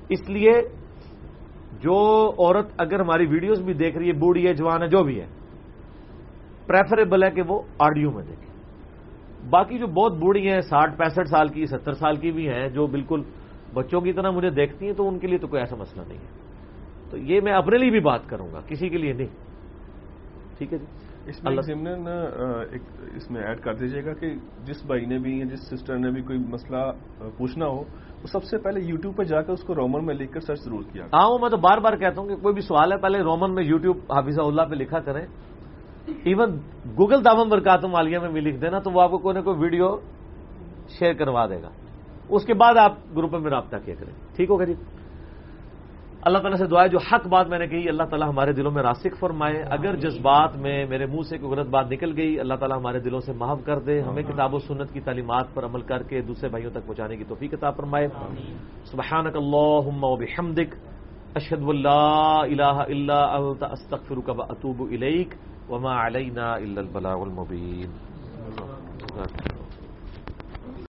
اس 0.09 0.31
لیے 0.31 0.53
جو 1.81 2.31
عورت 2.39 2.67
اگر 2.79 3.01
ہماری 3.01 3.27
ویڈیوز 3.27 3.63
بھی 3.63 3.75
دیکھ 3.75 3.99
رہی 3.99 4.09
ہے، 4.09 4.13
بوڑھی 4.13 4.49
ہے، 4.49 4.55
جوان 4.55 4.83
ہے، 4.83 4.89
جو 4.89 5.05
بھی 5.05 5.21
ہے 5.21 5.27
پریفریبل 6.67 7.23
ہے 7.23 7.31
کہ 7.31 7.43
وہ 7.43 7.63
آڈیو 7.79 8.11
میں 8.11 8.25
دیکھے۔ 8.25 8.53
باقی 9.51 9.79
جو 9.79 9.87
بہت 9.87 10.13
بوڑھی 10.13 10.51
ہیں، 10.51 10.61
ساٹھ، 10.61 10.99
پینسٹھ 10.99 11.29
سال 11.29 11.49
کی، 11.49 11.67
ستر 11.67 11.93
سال 11.93 12.17
کی 12.17 12.33
بھی 12.33 12.49
ہیں، 12.49 12.69
جو 12.69 12.87
بالکل 12.87 13.23
بچوں 13.75 14.01
کی 14.01 14.13
طرح 14.13 14.31
مجھے 14.31 14.51
دیکھتی 14.51 14.87
ہیں، 14.87 14.93
تو 14.93 15.09
ان 15.09 15.19
کے 15.19 15.27
لیے 15.27 15.39
تو 15.39 15.47
کوئی 15.47 15.63
ایسا 15.63 15.77
مسئلہ 15.77 16.05
نہیں 16.09 16.19
ہے۔ 16.19 16.43
تو 17.11 17.17
یہ 17.17 17.41
میں 17.41 17.53
اپنے 17.53 17.79
لیے 17.79 17.91
بھی 17.91 18.01
بات 18.01 18.21
کروں 18.27 18.49
گا، 18.53 18.61
کسی 18.61 18.89
کے 18.89 18.99
لیے 18.99 19.13
نہیں۔ 19.13 19.27
ٹھیک 20.59 20.73
ہے 20.73 20.79
جی؟ 20.79 20.85
اس 21.27 21.43
میں 21.45 21.63
ضمن 21.63 22.07
ایک 22.73 22.83
اس 23.15 23.31
میں 23.31 23.43
ایڈ 23.43 23.61
کر 23.61 23.75
دیجیے 23.75 24.05
گا 24.05 24.13
کہ 24.13 24.35
جس 24.67 24.85
بھائی 24.87 25.05
نے 25.07 25.19
بھی 25.19 25.33
جس 25.51 25.61
سسٹر 25.71 25.99
نے 25.99 26.11
بھی 26.11 26.23
کوئی 26.23 26.39
مسئلہ 26.53 26.81
پوچھنا 27.37 27.67
ہو 27.67 27.83
وہ 28.23 28.27
سب 28.33 28.45
سے 28.45 28.59
پہلے 28.59 28.81
یوٹیوب 28.81 29.17
پہ 29.17 29.23
جا 29.23 29.43
کر 29.43 29.53
اس 29.53 29.63
کو 29.65 29.75
رومن 29.75 30.07
میں 30.07 30.15
لکھ 30.15 30.33
کر 30.33 30.41
سرچ 30.41 30.61
ضرور 30.65 30.83
کیا۔ 30.93 31.05
ہاں 31.15 31.29
وہ 31.31 31.39
میں 31.39 31.51
تو 31.51 31.57
بار 31.57 31.79
بار 31.79 31.97
کہتا 31.97 32.21
ہوں 32.21 32.29
کہ 32.29 32.37
کوئی 32.43 32.55
بھی 32.55 32.63
سوال 32.63 32.93
ہے 32.93 32.97
پہلے 32.99 33.23
رومن 33.23 33.55
میں 33.55 33.65
یوٹیوب 33.65 33.97
حافظ 34.13 34.39
اللہ 34.39 34.63
پہ 34.71 34.75
لکھا 34.75 35.01
کریں۔ 35.01 35.25
ایون 36.25 36.59
گوگل 36.99 37.25
دامن 37.25 37.49
برکاتم 37.49 37.95
عالیہ 37.95 38.19
میں 38.19 38.31
بھی 38.31 38.41
لکھ 38.41 38.61
دینا 38.61 38.79
تو 38.79 38.91
وہ 38.91 39.01
آپ 39.03 39.11
کو 39.11 39.19
کوئی 39.19 39.37
نہ 39.37 39.43
کوئی 39.45 39.59
ویڈیو 39.59 39.89
شیئر 40.99 41.13
کروا 41.15 41.47
دے 41.47 41.63
گا۔ 41.63 41.71
اس 42.31 42.45
کے 42.47 42.55
بعد 42.55 42.77
آپ 42.77 42.93
گروپ 43.17 43.35
میں 43.35 43.51
رابطہ 43.51 43.77
کیا 43.85 43.95
کریں۔ 43.99 44.13
ٹھیک 44.37 44.51
ہوگا 44.51 44.65
جی؟ 44.65 44.75
اللہ 46.23 46.39
تعالیٰ 46.39 46.59
سے 46.59 46.67
دعائیں 46.67 46.91
جو 46.91 46.99
حق 46.99 47.27
بات 47.27 47.49
میں 47.49 47.59
نے 47.59 47.67
کہی 47.67 47.89
اللہ 47.89 48.03
تعالیٰ 48.03 48.29
ہمارے 48.29 48.53
دلوں 48.53 48.71
میں 48.71 48.83
راسک 48.83 49.19
فرمائے۔ 49.21 49.63
اگر 49.71 49.97
جذبات 49.97 50.57
میں 50.57 50.87
میرے 50.87 51.07
منہ 51.07 51.23
سے 51.29 51.39
کوئی 51.39 51.53
غلط 51.53 51.69
بات 51.69 51.93
نکل 51.93 52.17
گئی 52.17 52.41
اللہ 52.41 52.55
تعالیٰ 52.55 52.79
ہمارے 52.79 52.99
دلوں 52.99 53.21
سے 53.21 53.33
معاف 53.33 53.59
کر 53.65 53.79
دے۔ 53.79 54.01
ہمیں 54.01 54.23
کتاب 54.23 54.55
و 54.55 54.59
سنت 54.59 54.93
کی 54.93 55.01
تعلیمات 55.01 55.55
پر 55.55 55.65
عمل 55.65 55.81
کر 55.81 56.03
کے 56.03 56.21
دوسرے 56.21 56.49
بھائیوں 56.49 56.71
تک 56.71 56.87
پہنچانے 56.87 57.17
کی 57.17 57.25
توفیق 57.25 57.53
کتاب 57.53 57.77
فرمائے۔ 57.77 58.09
سبحانک 58.85 59.37
اللہم 59.37 60.05
و 60.05 60.17
بحمدک 60.17 60.75
اشہد 61.35 61.63
اللہ 61.69 62.43
الہ 62.43 62.63
الا 62.63 63.25
انت 63.25 63.63
استغفرک 63.63 64.31
و 64.39 64.43
اتوب 64.43 64.83
الیک۔ 64.91 65.35
وما 65.69 66.07
علینا 66.07 66.53
الا 66.53 66.81
البلاغ 66.81 67.21
المبین۔ 67.21 67.91